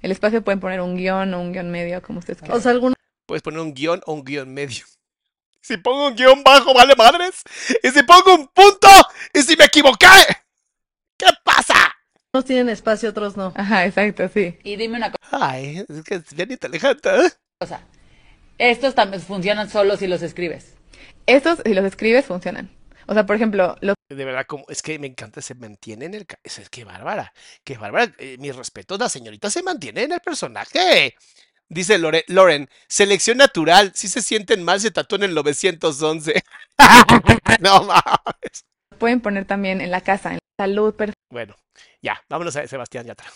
El 0.02 0.10
espacio 0.10 0.42
pueden 0.42 0.60
poner 0.60 0.80
un 0.80 0.96
guion 0.96 1.32
o 1.32 1.40
un 1.40 1.52
guion 1.52 1.70
medio, 1.70 2.02
como 2.02 2.18
ustedes 2.18 2.40
quieran. 2.40 2.58
O 2.58 2.60
sea, 2.60 2.72
algún... 2.72 2.94
Puedes 3.26 3.42
poner 3.42 3.60
un 3.60 3.72
guion 3.72 4.02
o 4.06 4.12
un 4.12 4.24
guion 4.24 4.52
medio. 4.52 4.84
Si 5.64 5.76
pongo 5.76 6.08
un 6.08 6.16
guion 6.16 6.42
bajo, 6.42 6.74
vale 6.74 6.96
madres. 6.96 7.40
Y 7.84 7.90
si 7.90 8.02
pongo 8.02 8.34
un 8.34 8.48
punto, 8.48 8.88
y 9.32 9.42
si 9.42 9.54
me 9.54 9.66
equivoqué, 9.66 10.08
¿qué 11.16 11.26
pasa? 11.44 11.91
Unos 12.34 12.46
tienen 12.46 12.70
espacio, 12.70 13.10
otros 13.10 13.36
no. 13.36 13.52
Ajá, 13.54 13.84
exacto, 13.84 14.26
sí. 14.32 14.56
Y 14.64 14.76
dime 14.76 14.96
una 14.96 15.12
cosa. 15.12 15.50
Ay, 15.50 15.84
es 15.86 16.02
que 16.02 16.14
es 16.14 16.34
bien 16.34 16.50
inteligente. 16.50 17.10
¿eh? 17.10 17.30
Cosa. 17.60 17.82
Estos 18.56 18.94
también 18.94 19.22
funcionan 19.22 19.68
solo 19.68 19.98
si 19.98 20.06
los 20.06 20.22
escribes. 20.22 20.74
Estos, 21.26 21.58
si 21.62 21.74
los 21.74 21.84
escribes, 21.84 22.24
funcionan. 22.24 22.70
O 23.06 23.12
sea, 23.12 23.26
por 23.26 23.36
ejemplo, 23.36 23.76
los... 23.82 23.94
De 24.08 24.24
verdad, 24.24 24.46
como, 24.46 24.64
es 24.70 24.80
que 24.80 24.98
me 24.98 25.08
encanta, 25.08 25.42
se 25.42 25.54
mantiene 25.54 26.06
en 26.06 26.14
el... 26.14 26.26
Es, 26.42 26.58
es 26.58 26.70
que 26.70 26.84
bárbara, 26.84 27.34
que 27.64 27.76
bárbara. 27.76 28.10
Eh, 28.16 28.36
mis 28.38 28.56
respetos, 28.56 28.98
la 28.98 29.10
señorita 29.10 29.50
se 29.50 29.62
mantiene 29.62 30.04
en 30.04 30.12
el 30.12 30.20
personaje. 30.20 31.14
Dice 31.68 31.98
Lore, 31.98 32.24
Loren, 32.28 32.70
selección 32.88 33.36
natural. 33.36 33.92
Si 33.94 34.08
se 34.08 34.22
sienten 34.22 34.62
mal, 34.64 34.80
se 34.80 34.90
tatúan 34.90 35.24
en 35.24 35.30
el 35.30 35.34
911. 35.36 36.42
no 37.60 37.82
mames. 37.84 38.64
Pueden 38.96 39.20
poner 39.20 39.44
también 39.44 39.82
en 39.82 39.90
la 39.90 40.00
casa, 40.00 40.32
en 40.32 40.38
salud. 40.58 40.94
Bueno, 41.32 41.56
ya, 42.02 42.22
vámonos 42.28 42.54
a 42.56 42.66
Sebastián 42.66 43.06
Yatra. 43.06 43.26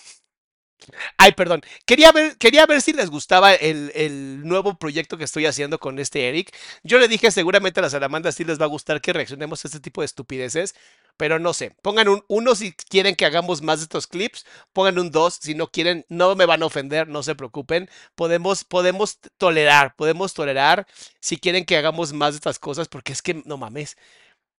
Ay, 1.16 1.32
perdón. 1.32 1.62
Quería 1.87 2.12
ver, 2.12 2.37
quería 2.37 2.66
ver 2.66 2.82
si 2.82 2.92
les 2.92 3.09
gustaba 3.09 3.54
el, 3.54 3.90
el, 3.94 4.46
nuevo 4.46 4.78
proyecto 4.78 5.16
que 5.16 5.24
estoy 5.24 5.46
haciendo 5.46 5.78
con 5.78 5.98
este 5.98 6.28
Eric. 6.28 6.54
Yo 6.82 6.98
le 6.98 7.09
dije 7.09 7.30
seguramente 7.30 7.80
a 7.80 7.85
la 7.85 7.88
Salamandra 7.88 8.32
sí 8.32 8.44
les 8.44 8.61
va 8.61 8.66
a 8.66 8.68
gustar 8.68 9.00
que 9.00 9.14
reaccionemos 9.14 9.64
a 9.64 9.68
este 9.68 9.80
tipo 9.80 10.02
de 10.02 10.04
estupideces, 10.04 10.74
pero 11.16 11.38
no 11.38 11.54
sé. 11.54 11.74
Pongan 11.80 12.09
un 12.09 12.22
uno 12.28 12.54
si 12.54 12.72
quieren 12.74 13.16
que 13.16 13.24
hagamos 13.24 13.62
más 13.62 13.78
de 13.78 13.85
estos 13.85 14.06
clips, 14.06 14.44
pongan 14.74 14.98
un 14.98 15.11
dos 15.11 15.38
si 15.40 15.54
no 15.54 15.68
quieren, 15.68 16.04
no 16.11 16.37
me 16.37 16.44
van 16.44 16.62
a 16.62 16.66
ofender, 16.66 17.09
no 17.09 17.22
se 17.22 17.35
preocupen. 17.35 17.88
Podemos, 18.14 18.64
podemos 18.64 19.20
tolerar, 19.38 19.96
podemos 19.96 20.35
tolerar 20.35 20.87
si 21.20 21.38
quieren 21.38 21.64
que 21.64 21.78
hagamos 21.78 22.12
más 22.12 22.35
de 22.35 22.37
estas 22.37 22.59
cosas, 22.59 22.88
porque 22.88 23.12
es 23.12 23.22
que, 23.22 23.42
no 23.46 23.56
mames, 23.56 23.96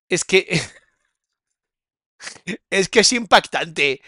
es 0.09 0.25
que... 0.25 0.59
Es 2.71 2.89
que 2.89 3.01
es 3.01 3.13
impactante. 3.13 4.01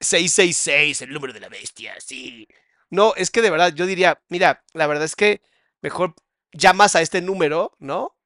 666, 0.00 1.02
el 1.02 1.12
número 1.12 1.32
de 1.32 1.40
la 1.40 1.48
bestia, 1.48 1.94
sí. 2.00 2.46
No, 2.90 3.14
es 3.16 3.30
que 3.30 3.42
de 3.42 3.50
verdad 3.50 3.72
yo 3.74 3.86
diría, 3.86 4.22
mira, 4.28 4.64
la 4.74 4.86
verdad 4.86 5.04
es 5.04 5.16
que 5.16 5.42
mejor 5.80 6.14
llamas 6.52 6.96
a 6.96 7.02
este 7.02 7.22
número, 7.22 7.74
¿no? 7.78 8.16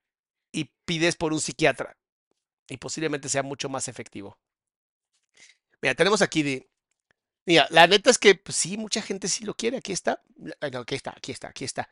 Y 0.53 0.73
pides 0.85 1.17
por 1.17 1.33
un 1.33 1.41
psiquiatra. 1.41 1.97
Y 2.69 2.77
posiblemente 2.79 3.29
sea 3.29 3.43
mucho 3.43 3.69
más 3.69 3.89
efectivo. 3.89 4.39
Mira, 5.83 5.95
tenemos 5.95 6.23
aquí. 6.23 6.67
Mira, 7.47 7.67
la 7.71 7.87
neta 7.87 8.11
es 8.11 8.19
que 8.19 8.35
pues, 8.35 8.57
sí, 8.57 8.77
mucha 8.77 9.03
gente 9.03 9.29
sí 9.29 9.45
lo 9.45 9.55
quiere. 9.55 9.79
Aquí 9.79 9.93
está. 9.93 10.23
Aquí 10.61 10.95
está, 10.95 11.13
aquí 11.17 11.33
está, 11.33 11.49
aquí 11.49 11.65
está. 11.65 11.89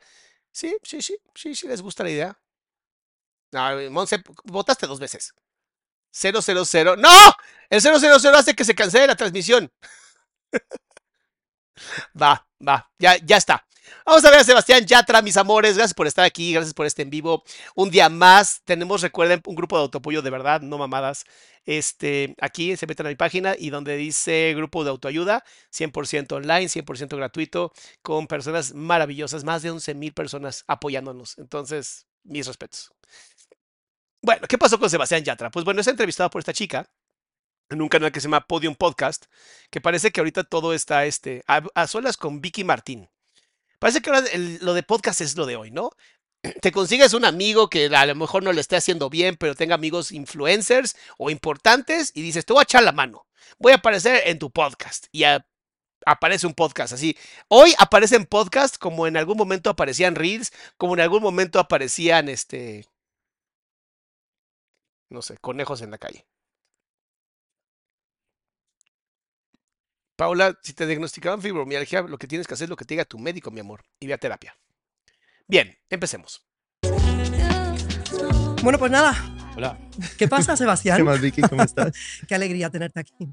Sí, 0.51 0.75
sí, 0.83 1.01
sí, 1.01 1.17
sí, 1.35 1.55
sí 1.55 1.67
les 1.67 1.81
gusta 1.81 2.03
la 2.03 2.11
idea. 2.11 2.39
No, 3.51 3.91
Monse, 3.91 4.23
votaste 4.45 4.87
dos 4.87 4.99
veces. 4.99 5.33
000. 6.11 6.97
¡No! 6.97 7.09
El 7.69 7.81
000 7.81 7.95
hace 8.35 8.55
que 8.55 8.65
se 8.65 8.75
cancele 8.75 9.07
la 9.07 9.15
transmisión. 9.15 9.71
va, 12.21 12.47
va, 12.65 12.89
ya, 12.97 13.17
ya 13.17 13.37
está. 13.37 13.65
Vamos 14.05 14.23
a 14.25 14.31
ver 14.31 14.39
a 14.39 14.43
Sebastián 14.43 14.85
Yatra, 14.85 15.21
mis 15.21 15.37
amores. 15.37 15.75
Gracias 15.75 15.93
por 15.93 16.07
estar 16.07 16.25
aquí, 16.25 16.53
gracias 16.53 16.73
por 16.73 16.85
este 16.85 17.01
en 17.01 17.09
vivo. 17.09 17.43
Un 17.75 17.89
día 17.89 18.09
más. 18.09 18.61
Tenemos, 18.65 19.01
recuerden, 19.01 19.41
un 19.45 19.55
grupo 19.55 19.77
de 19.77 19.83
autoapoyo 19.83 20.21
de 20.21 20.29
verdad, 20.29 20.61
no 20.61 20.77
mamadas. 20.77 21.25
Este, 21.65 22.35
aquí 22.41 22.75
se 22.77 22.87
meten 22.87 23.05
a 23.05 23.09
mi 23.09 23.15
página 23.15 23.55
y 23.57 23.69
donde 23.69 23.97
dice 23.97 24.53
grupo 24.55 24.83
de 24.83 24.89
autoayuda, 24.89 25.43
100% 25.71 26.31
online, 26.33 26.67
100% 26.69 27.15
gratuito, 27.17 27.71
con 28.01 28.27
personas 28.27 28.73
maravillosas, 28.73 29.43
más 29.43 29.61
de 29.61 29.71
11 29.71 29.93
mil 29.95 30.13
personas 30.13 30.63
apoyándonos. 30.67 31.37
Entonces, 31.37 32.07
mis 32.23 32.47
respetos. 32.47 32.91
Bueno, 34.21 34.47
¿qué 34.47 34.57
pasó 34.57 34.79
con 34.79 34.89
Sebastián 34.89 35.23
Yatra? 35.23 35.49
Pues 35.49 35.63
bueno, 35.63 35.79
es 35.79 35.87
entrevistado 35.87 36.29
por 36.29 36.39
esta 36.39 36.53
chica 36.53 36.89
en 37.69 37.81
un 37.81 37.87
canal 37.87 38.11
que 38.11 38.19
se 38.19 38.25
llama 38.25 38.45
Podium 38.45 38.75
Podcast, 38.75 39.25
que 39.69 39.79
parece 39.79 40.11
que 40.11 40.19
ahorita 40.19 40.43
todo 40.43 40.73
está 40.73 41.05
este, 41.05 41.43
a, 41.47 41.87
solas 41.87 42.17
con 42.17 42.41
Vicky 42.41 42.63
Martín. 42.63 43.09
Parece 43.79 44.01
que 44.01 44.09
ahora 44.09 44.27
lo 44.61 44.73
de 44.73 44.83
podcast 44.83 45.21
es 45.21 45.37
lo 45.37 45.45
de 45.45 45.55
hoy, 45.55 45.71
¿no? 45.71 45.91
Te 46.61 46.71
consigues 46.71 47.13
un 47.13 47.23
amigo 47.23 47.69
que 47.69 47.85
a 47.85 48.05
lo 48.05 48.15
mejor 48.15 48.43
no 48.43 48.51
le 48.51 48.59
esté 48.59 48.75
haciendo 48.75 49.09
bien, 49.09 49.37
pero 49.37 49.55
tenga 49.55 49.75
amigos 49.75 50.11
influencers 50.11 50.97
o 51.17 51.29
importantes 51.29 52.11
y 52.13 52.21
dices, 52.21 52.45
te 52.45 52.53
voy 52.53 52.61
a 52.61 52.63
echar 52.63 52.83
la 52.83 52.91
mano, 52.91 53.25
voy 53.57 53.71
a 53.71 53.75
aparecer 53.75 54.23
en 54.25 54.39
tu 54.39 54.51
podcast. 54.51 55.05
Y 55.11 55.23
aparece 56.05 56.47
un 56.47 56.53
podcast 56.53 56.93
así. 56.93 57.17
Hoy 57.47 57.73
aparecen 57.77 58.25
podcasts 58.25 58.77
como 58.77 59.07
en 59.07 59.15
algún 59.15 59.37
momento 59.37 59.69
aparecían 59.69 60.15
Reels, 60.15 60.51
como 60.77 60.93
en 60.95 61.01
algún 61.01 61.21
momento 61.21 61.59
aparecían 61.59 62.29
este, 62.29 62.85
no 65.09 65.21
sé, 65.21 65.37
conejos 65.37 65.81
en 65.81 65.91
la 65.91 65.97
calle. 65.97 66.25
Paula, 70.15 70.57
si 70.61 70.73
te 70.73 70.85
diagnosticaban 70.85 71.41
fibromialgia, 71.41 72.01
lo 72.01 72.17
que 72.17 72.27
tienes 72.27 72.45
que 72.45 72.53
hacer 72.53 72.65
es 72.65 72.69
lo 72.69 72.75
que 72.75 72.85
te 72.85 72.93
diga 72.93 73.05
tu 73.05 73.17
médico, 73.19 73.51
mi 73.51 73.61
amor, 73.61 73.85
y 73.99 74.07
ve 74.07 74.13
a 74.13 74.17
terapia. 74.17 74.57
Bien, 75.47 75.77
empecemos. 75.89 76.45
Bueno, 78.61 78.77
pues 78.77 78.91
nada, 78.91 79.15
Hola. 79.55 79.77
¿Qué 80.17 80.27
pasa, 80.27 80.53
¿Qué 80.53 80.57
Sebastián? 80.57 81.03
más, 81.03 81.19
Vicky? 81.19 81.41
¿Cómo 81.41 81.63
estás? 81.63 81.91
Qué 82.27 82.33
alegría 82.35 82.69
tenerte 82.69 83.01
aquí. 83.01 83.27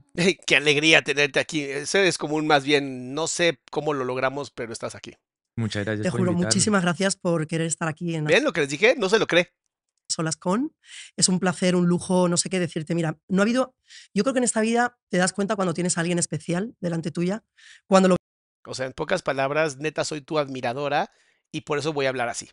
Qué 0.44 0.56
alegría 0.56 1.02
tenerte 1.02 1.38
aquí. 1.38 1.62
Eso 1.62 1.98
es 1.98 2.18
como 2.18 2.34
un 2.34 2.48
más 2.48 2.64
bien, 2.64 3.14
no 3.14 3.28
sé 3.28 3.60
cómo 3.70 3.92
lo 3.94 4.04
logramos, 4.04 4.50
pero 4.50 4.72
estás 4.72 4.96
aquí. 4.96 5.14
Muchas 5.56 5.84
gracias 5.84 6.04
Te 6.04 6.10
por 6.10 6.18
juro, 6.20 6.32
invitarme. 6.32 6.48
muchísimas 6.48 6.82
gracias 6.82 7.16
por 7.16 7.46
querer 7.46 7.66
estar 7.68 7.88
aquí 7.88 8.14
en 8.14 8.24
¿Ven 8.24 8.42
lo 8.44 8.52
que 8.52 8.62
les 8.62 8.70
dije? 8.70 8.96
No 8.98 9.08
se 9.08 9.18
lo 9.20 9.26
cree. 9.26 9.52
Solas 10.08 10.36
con. 10.36 10.74
Es 11.16 11.28
un 11.28 11.40
placer, 11.40 11.76
un 11.76 11.86
lujo, 11.86 12.28
no 12.28 12.36
sé 12.36 12.48
qué 12.50 12.58
decirte. 12.60 12.94
Mira, 12.94 13.18
no 13.28 13.42
ha 13.42 13.44
habido. 13.44 13.74
Yo 14.14 14.22
creo 14.22 14.34
que 14.34 14.38
en 14.38 14.44
esta 14.44 14.60
vida 14.60 14.98
te 15.08 15.18
das 15.18 15.32
cuenta 15.32 15.56
cuando 15.56 15.74
tienes 15.74 15.96
a 15.96 16.00
alguien 16.00 16.18
especial 16.18 16.74
delante 16.80 17.10
tuya, 17.10 17.44
cuando 17.86 18.08
lo 18.08 18.16
O 18.66 18.74
sea, 18.74 18.86
en 18.86 18.92
pocas 18.92 19.22
palabras, 19.22 19.78
neta, 19.78 20.04
soy 20.04 20.20
tu 20.20 20.38
admiradora 20.38 21.10
y 21.52 21.62
por 21.62 21.78
eso 21.78 21.92
voy 21.92 22.06
a 22.06 22.10
hablar 22.10 22.28
así. 22.28 22.50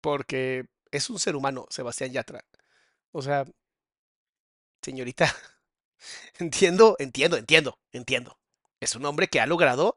Porque 0.00 0.66
es 0.90 1.10
un 1.10 1.18
ser 1.18 1.36
humano, 1.36 1.66
Sebastián 1.70 2.12
Yatra. 2.12 2.44
O 3.12 3.22
sea, 3.22 3.44
señorita, 4.82 5.34
entiendo, 6.38 6.96
entiendo, 6.98 7.36
entiendo, 7.36 7.78
entiendo. 7.92 8.38
Es 8.80 8.94
un 8.94 9.04
hombre 9.06 9.28
que 9.28 9.40
ha 9.40 9.46
logrado 9.46 9.96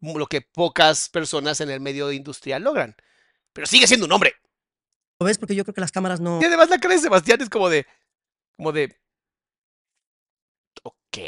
lo 0.00 0.26
que 0.26 0.42
pocas 0.42 1.08
personas 1.08 1.60
en 1.60 1.70
el 1.70 1.80
medio 1.80 2.12
industrial 2.12 2.62
logran. 2.62 2.96
Pero 3.52 3.66
sigue 3.66 3.86
siendo 3.86 4.06
un 4.06 4.12
hombre. 4.12 4.34
Ves, 5.26 5.38
porque 5.38 5.54
yo 5.54 5.64
creo 5.64 5.74
que 5.74 5.80
las 5.80 5.92
cámaras 5.92 6.20
no. 6.20 6.40
Y 6.40 6.44
además 6.44 6.70
la 6.70 6.78
cara 6.78 6.94
de 6.94 7.00
Sebastián 7.00 7.40
es 7.40 7.50
como 7.50 7.68
de. 7.68 7.86
como 8.56 8.72
de. 8.72 8.96
Ok. 10.82 11.18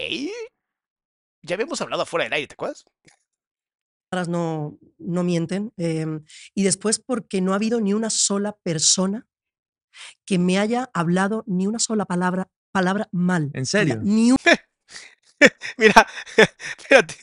Ya 1.42 1.54
habíamos 1.54 1.80
hablado 1.80 2.02
afuera 2.02 2.24
del 2.24 2.32
aire, 2.34 2.46
¿te 2.48 2.54
acuerdas? 2.54 2.84
cámaras 4.12 4.28
no, 4.28 4.76
no 4.98 5.22
mienten. 5.22 5.72
em, 5.76 6.24
y 6.54 6.64
después 6.64 6.98
porque 6.98 7.40
no 7.40 7.52
ha 7.52 7.56
habido 7.56 7.80
ni 7.80 7.94
una 7.94 8.10
sola 8.10 8.56
persona 8.64 9.26
que 10.26 10.38
me 10.38 10.58
haya 10.58 10.90
hablado 10.94 11.44
ni 11.46 11.66
una 11.68 11.78
sola 11.78 12.04
palabra, 12.06 12.48
palabra 12.72 13.08
mal. 13.12 13.44
¿En 13.44 13.50
Mira, 13.52 13.64
serio? 13.66 14.00
Ni 14.02 14.32
un 14.32 14.36
Mira, 15.78 16.06
espérate. 16.78 17.14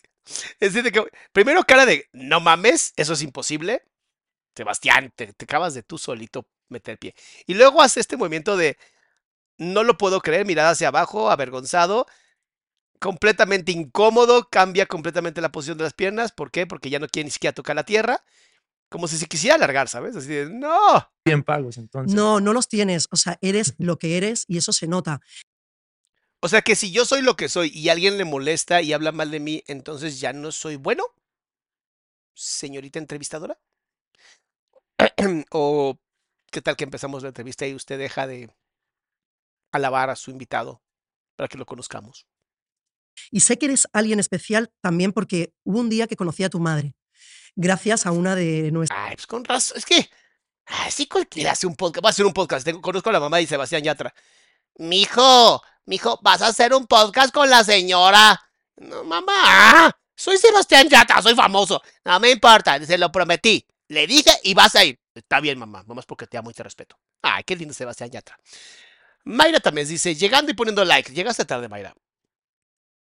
Es 0.60 0.74
decir, 0.74 0.92
que- 0.92 1.12
primero 1.34 1.64
cara 1.64 1.86
de 1.86 2.08
no 2.14 2.40
mames, 2.40 2.94
eso 2.96 3.14
es 3.14 3.22
imposible. 3.22 3.84
Sebastián, 4.56 5.12
te, 5.16 5.34
te 5.34 5.44
acabas 5.46 5.74
de 5.74 5.84
tú 5.84 5.98
solito 5.98 6.48
meter 6.70 6.98
pie. 6.98 7.16
Y 7.46 7.54
luego 7.54 7.82
hace 7.82 8.00
este 8.00 8.18
movimiento 8.18 8.58
de 8.58 8.78
no 9.58 9.84
lo 9.84 9.98
puedo 9.98 10.22
creer, 10.22 10.46
mirada 10.46 10.72
hacia 10.72 10.90
abajo, 10.90 11.32
avergonzado, 11.32 12.06
completamente 13.00 13.72
incómodo, 13.72 14.50
cambia 14.50 14.86
completamente 14.86 15.42
la 15.42 15.52
posición 15.52 15.78
de 15.78 15.86
las 15.86 15.94
piernas. 15.94 16.32
¿Por 16.32 16.52
qué? 16.52 16.68
Porque 16.68 16.90
ya 16.90 17.00
no 17.00 17.08
quiere 17.08 17.26
ni 17.26 17.32
siquiera 17.32 17.54
tocar 17.54 17.76
la 17.76 17.86
tierra. 17.86 18.24
Como 18.90 19.08
si 19.08 19.18
se 19.18 19.26
quisiera 19.26 19.56
alargar, 19.56 19.90
¿sabes? 19.90 20.16
Así 20.16 20.30
de, 20.30 20.50
no. 20.50 21.12
Bien 21.26 21.44
pagos, 21.44 21.78
entonces. 21.78 22.16
No, 22.16 22.40
no 22.40 22.54
los 22.54 22.70
tienes. 22.70 23.08
O 23.12 23.18
sea, 23.18 23.38
eres 23.42 23.74
lo 23.78 23.98
que 23.98 24.18
eres 24.18 24.46
y 24.48 24.58
eso 24.58 24.72
se 24.72 24.88
nota. 24.88 25.20
O 26.40 26.48
sea 26.48 26.62
que 26.62 26.76
si 26.76 26.92
yo 26.92 27.04
soy 27.04 27.22
lo 27.22 27.36
que 27.36 27.50
soy 27.50 27.70
y 27.74 27.90
alguien 27.90 28.18
le 28.18 28.24
molesta 28.24 28.82
y 28.82 28.94
habla 28.94 29.12
mal 29.12 29.32
de 29.32 29.40
mí, 29.40 29.64
entonces 29.68 30.20
ya 30.20 30.34
no 30.34 30.52
soy 30.52 30.76
bueno, 30.76 31.04
señorita 32.34 33.00
entrevistadora. 33.00 33.58
o 35.52 36.00
qué 36.52 36.62
tal 36.62 36.76
que 36.76 36.84
empezamos 36.84 37.22
la 37.24 37.30
entrevista 37.30 37.66
y 37.68 37.74
usted 37.74 37.98
deja 37.98 38.28
de 38.28 38.50
alabar 39.72 40.10
a 40.10 40.16
su 40.16 40.32
invitado 40.32 40.82
para 41.36 41.48
que 41.48 41.58
lo 41.58 41.66
conozcamos. 41.66 42.26
Y 43.32 43.40
sé 43.42 43.58
que 43.58 43.66
eres 43.66 43.88
alguien 43.94 44.20
especial 44.20 44.72
también 44.82 45.12
porque 45.12 45.54
hubo 45.64 45.80
un 45.80 45.90
día 45.90 46.08
que 46.08 46.16
conocí 46.16 46.44
a 46.44 46.50
tu 46.50 46.60
madre. 46.60 46.96
Gracias 47.56 48.06
a 48.06 48.12
una 48.12 48.36
de 48.36 48.72
nuestras. 48.72 49.00
Ay, 49.00 49.16
pues 49.16 49.28
con 49.28 49.44
razón, 49.44 49.78
es 49.78 49.86
que 49.86 50.10
así 50.66 51.08
cualquiera 51.08 51.52
hace 51.52 51.66
un 51.66 51.76
podcast. 51.76 52.04
Va 52.06 52.10
a 52.10 52.12
hacer 52.12 52.26
un 52.26 52.34
podcast. 52.34 52.64
Tengo- 52.66 52.82
conozco 52.82 53.10
a 53.10 53.14
la 53.14 53.20
mamá 53.20 53.38
de 53.38 53.48
Sebastián 53.48 53.84
Yatra. 53.84 54.14
Mijo, 54.76 55.62
mijo, 55.86 56.20
vas 56.22 56.42
a 56.44 56.48
hacer 56.48 56.74
un 56.74 56.86
podcast 56.86 57.34
con 57.34 57.50
la 57.50 57.64
señora. 57.64 58.40
No, 58.76 59.04
mamá, 59.04 59.92
soy 60.16 60.38
Sebastián 60.38 60.88
Yatra, 60.88 61.22
soy 61.22 61.34
famoso. 61.34 61.82
No 62.06 62.20
me 62.20 62.30
importa, 62.30 62.84
se 62.86 62.98
lo 62.98 63.12
prometí. 63.12 63.66
Le 63.88 64.06
dije 64.06 64.32
y 64.44 64.54
vas 64.54 64.76
a 64.76 64.86
ir. 64.86 65.00
Está 65.18 65.40
bien, 65.40 65.58
mamá, 65.58 65.84
nomás 65.88 66.06
porque 66.06 66.28
te 66.28 66.38
amo 66.38 66.50
y 66.52 66.54
te 66.54 66.64
respeto. 66.64 66.98
Ay, 67.22 67.44
qué 67.46 67.56
lindo 67.56 67.74
Sebastián 67.74 68.10
Yatra. 68.10 68.38
Mayra 69.26 69.60
también 69.60 69.88
dice, 69.88 70.16
llegando 70.16 70.52
y 70.52 70.54
poniendo 70.56 70.86
like. 70.86 71.12
Llegaste 71.12 71.46
tarde, 71.46 71.68
Mayra. 71.68 71.94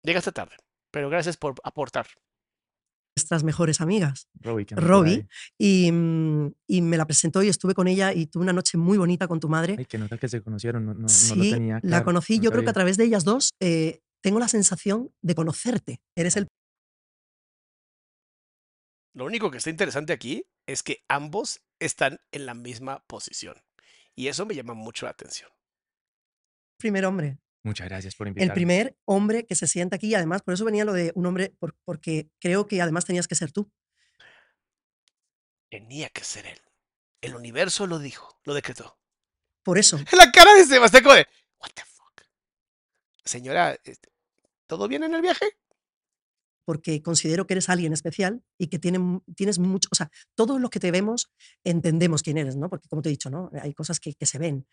Llegaste 0.02 0.32
tarde. 0.32 0.56
Pero 0.90 1.08
gracias 1.08 1.36
por 1.36 1.54
aportar. 1.64 2.06
nuestras 3.16 3.44
mejores 3.44 3.80
amigas, 3.80 4.28
Robbie, 4.40 4.66
Robbie, 4.70 5.26
y, 5.58 5.90
mm, 5.92 6.52
y 6.66 6.80
me 6.80 6.96
la 6.96 7.06
presentó 7.06 7.42
y 7.42 7.48
estuve 7.48 7.74
con 7.74 7.86
ella 7.86 8.14
y 8.14 8.26
tuve 8.26 8.44
una 8.44 8.52
noche 8.52 8.78
muy 8.78 8.96
bonita 8.96 9.28
con 9.28 9.40
tu 9.40 9.48
madre. 9.48 9.76
Ay, 9.78 9.84
que 9.84 9.98
nota 9.98 10.16
que 10.16 10.28
se 10.28 10.40
conocieron. 10.42 10.86
No, 10.86 10.94
no, 10.94 11.00
no 11.00 11.02
lo 11.04 11.08
sí, 11.08 11.50
tenía 11.50 11.74
la 11.74 11.80
claro, 11.80 12.04
conocí, 12.04 12.38
no 12.38 12.44
yo 12.44 12.50
creo 12.50 12.64
que 12.64 12.70
a 12.70 12.72
través 12.72 12.96
de 12.96 13.04
ellas 13.04 13.24
dos 13.24 13.50
eh, 13.60 14.00
tengo 14.22 14.38
la 14.38 14.48
sensación 14.48 15.10
de 15.22 15.34
conocerte. 15.34 16.00
Eres 16.14 16.36
el 16.36 16.46
Lo 19.12 19.24
único 19.24 19.50
que 19.50 19.58
está 19.58 19.70
interesante 19.70 20.12
aquí 20.12 20.46
es 20.66 20.82
que 20.82 21.04
ambos 21.08 21.62
están 21.78 22.20
en 22.32 22.46
la 22.46 22.54
misma 22.54 23.04
posición. 23.06 23.56
Y 24.14 24.28
eso 24.28 24.46
me 24.46 24.54
llama 24.54 24.74
mucho 24.74 25.06
la 25.06 25.12
atención. 25.12 25.50
primer 26.76 27.04
hombre, 27.04 27.38
Muchas 27.62 27.88
gracias 27.88 28.14
por 28.14 28.26
el 28.26 28.30
invitarme. 28.30 28.54
primer 28.54 28.96
hombre 29.04 29.44
que 29.44 29.54
se 29.54 29.66
sienta 29.66 29.96
aquí 29.96 30.06
y 30.08 30.14
además 30.14 30.40
por 30.42 30.54
eso 30.54 30.64
venía 30.64 30.84
lo 30.86 30.94
de 30.94 31.12
un 31.14 31.26
hombre, 31.26 31.50
por- 31.58 31.76
porque 31.84 32.30
creo 32.40 32.66
que 32.66 32.80
además 32.80 33.04
tenías 33.04 33.28
que 33.28 33.34
ser 33.34 33.52
tú. 33.52 33.70
Tenía 35.68 36.08
que 36.08 36.24
ser 36.24 36.46
él. 36.46 36.60
El 37.20 37.34
universo 37.36 37.86
lo 37.86 37.98
dijo, 37.98 38.40
lo 38.44 38.54
decretó. 38.54 38.98
Por 39.62 39.78
eso, 39.78 39.98
La 40.16 40.32
cara 40.32 40.54
de 40.54 40.64
Sebastián 40.64 41.02
como 41.02 41.14
de, 41.16 41.26
what 41.60 41.70
the 41.74 41.82
fuck. 41.84 42.22
Señora, 43.24 43.78
este, 43.84 44.08
¿todo 44.66 44.88
bien 44.88 45.04
en 45.04 45.14
el 45.14 45.20
viaje? 45.22 45.46
Porque 46.70 47.02
considero 47.02 47.48
que 47.48 47.54
eres 47.54 47.68
alguien 47.68 47.92
especial 47.92 48.44
y 48.56 48.68
que 48.68 48.78
tiene, 48.78 49.00
tienes 49.34 49.58
mucho, 49.58 49.88
o 49.90 49.96
sea, 49.96 50.08
todos 50.36 50.60
los 50.60 50.70
que 50.70 50.78
te 50.78 50.92
vemos 50.92 51.28
entendemos 51.64 52.22
quién 52.22 52.38
eres, 52.38 52.54
¿no? 52.54 52.70
Porque 52.70 52.88
como 52.88 53.02
te 53.02 53.08
he 53.08 53.10
dicho, 53.10 53.28
¿no? 53.28 53.50
Hay 53.60 53.74
cosas 53.74 53.98
que, 53.98 54.14
que 54.14 54.24
se 54.24 54.38
ven. 54.38 54.68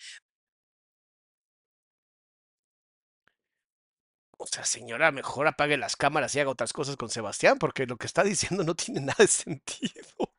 O 4.38 4.46
sea, 4.46 4.64
señora, 4.64 5.12
mejor 5.12 5.48
apague 5.48 5.76
las 5.76 5.96
cámaras 5.96 6.36
y 6.36 6.40
haga 6.40 6.52
otras 6.52 6.72
cosas 6.72 6.98
con 6.98 7.10
Sebastián, 7.10 7.58
porque 7.58 7.88
lo 7.88 7.98
que 7.98 8.06
está 8.06 8.24
diciendo 8.24 8.64
no 8.64 8.76
tiene 8.76 9.02
nada 9.02 9.16
de 9.18 9.28
sentido. 9.28 10.36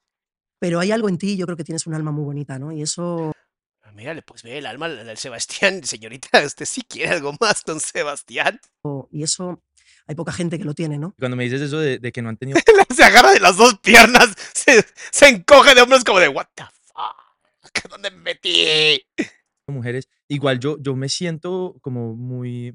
Pero 0.61 0.79
hay 0.79 0.93
algo 0.93 1.09
en 1.09 1.19
ti, 1.19 1.37
yo 1.37 1.45
creo 1.47 1.57
que 1.57 1.65
tienes 1.65 1.89
un 1.89 1.95
alma 1.95 2.13
muy 2.13 2.25
bonita, 2.25 2.57
¿no? 2.61 2.71
Y 2.71 2.83
eso 2.83 3.33
Ah, 3.83 3.93
Mírale, 3.93 4.23
pues 4.23 4.45
ve 4.45 4.59
el 4.59 4.67
alma 4.67 4.89
del 4.89 5.19
Sebastián. 5.19 5.83
Señorita, 5.83 6.29
usted 6.47 6.67
sí 6.67 6.83
quiere 6.83 7.15
algo 7.15 7.35
más 7.41 7.63
con 7.63 7.81
Sebastián. 7.81 8.61
y 9.11 9.25
eso 9.25 9.61
hay 10.09 10.15
poca 10.15 10.33
gente 10.33 10.59
que 10.59 10.65
lo 10.65 10.75
tiene, 10.75 10.99
¿no? 10.99 11.15
Cuando 11.19 11.37
me 11.37 11.45
dices 11.45 11.61
eso 11.61 11.79
de, 11.79 11.99
de 11.99 12.13
que 12.13 12.23
no 12.23 12.31
han 12.31 12.39
tenido 12.39 12.59
se 12.97 13.05
agarra 13.05 13.33
de 13.33 13.41
las 13.41 13.57
dos 13.57 13.79
piernas, 13.79 14.35
se, 14.55 14.85
se 15.13 15.29
encoge 15.29 15.75
de 15.75 15.83
hombros 15.83 16.03
como 16.03 16.19
de, 16.19 16.29
what 16.29 16.47
the 16.55 16.65
fuck, 16.65 17.89
¿dónde 17.91 18.11
me 18.11 18.19
metí? 18.19 19.05
mujeres, 19.69 20.09
igual 20.29 20.59
yo, 20.59 20.79
yo 20.81 20.97
me 20.97 21.11
siento 21.11 21.77
como 21.83 22.15
muy, 22.17 22.69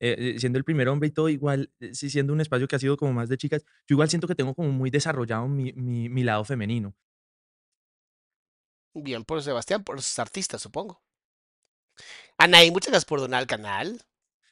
eh, 0.00 0.16
eh, 0.18 0.36
siendo 0.38 0.58
el 0.58 0.64
primer 0.64 0.88
hombre 0.88 1.08
y 1.08 1.12
todo, 1.12 1.28
igual, 1.28 1.70
eh, 1.80 1.94
siendo 1.94 2.32
un 2.32 2.40
espacio 2.40 2.66
que 2.66 2.76
ha 2.76 2.78
sido 2.78 2.96
como 2.96 3.12
más 3.12 3.28
de 3.28 3.36
chicas, 3.36 3.64
yo 3.86 3.94
igual 3.94 4.08
siento 4.08 4.26
que 4.26 4.34
tengo 4.34 4.54
como 4.54 4.70
muy 4.70 4.90
desarrollado 4.90 5.46
mi, 5.46 5.72
mi, 5.74 6.08
mi 6.08 6.24
lado 6.24 6.44
femenino. 6.44 6.96
Bien 8.94 9.24
por 9.24 9.42
Sebastián, 9.42 9.84
por 9.84 10.00
sus 10.00 10.18
artistas, 10.18 10.62
supongo. 10.62 11.02
Anaí, 12.38 12.70
muchas 12.70 12.90
gracias 12.90 13.04
por 13.04 13.20
donar 13.20 13.40
al 13.40 13.46
canal. 13.46 14.00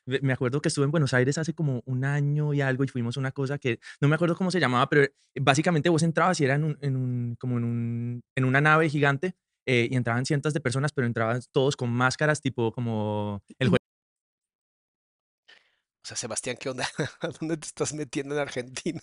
Me 0.07 0.33
acuerdo 0.33 0.63
que 0.63 0.69
estuve 0.69 0.85
en 0.85 0.93
Buenos 0.93 1.13
Aires 1.15 1.37
hace 1.37 1.53
como 1.53 1.83
un 1.85 2.05
año 2.05 2.55
y 2.55 2.61
algo 2.61 2.85
y 2.85 2.89
fuimos 2.89 3.17
a 3.17 3.21
una 3.21 3.33
cosa 3.33 3.59
que 3.59 3.81
no 4.01 4.07
me 4.09 4.15
acuerdo 4.15 4.37
cómo 4.37 4.51
se 4.53 4.61
llamaba, 4.61 4.89
pero 4.89 5.07
básicamente 5.41 5.89
vos 5.89 6.03
entrabas 6.05 6.41
y 6.41 6.45
era 6.45 6.55
en 6.55 6.65
un, 6.65 6.79
en 6.81 6.97
un- 6.97 7.37
como 7.41 7.59
en, 7.59 7.65
un, 7.65 8.23
en 8.37 8.45
una 8.45 8.61
nave 8.61 8.89
gigante 8.89 9.35
eh, 9.67 9.89
y 9.91 9.97
entraban 9.97 10.25
cientos 10.25 10.55
de 10.55 10.61
personas, 10.61 10.93
pero 10.93 11.07
entraban 11.09 11.41
todos 11.53 11.77
con 11.77 11.91
máscaras 11.91 12.41
tipo 12.41 12.71
como 12.73 13.43
el 13.59 13.69
juego 13.69 13.83
O 16.05 16.09
sea, 16.09 16.17
Sebastián, 16.17 16.57
¿qué 16.61 16.69
onda? 16.69 16.87
¿A 17.21 17.29
dónde 17.41 17.57
te 17.57 17.67
estás 17.67 17.93
metiendo 17.93 18.35
en 18.37 18.41
Argentina? 18.41 19.01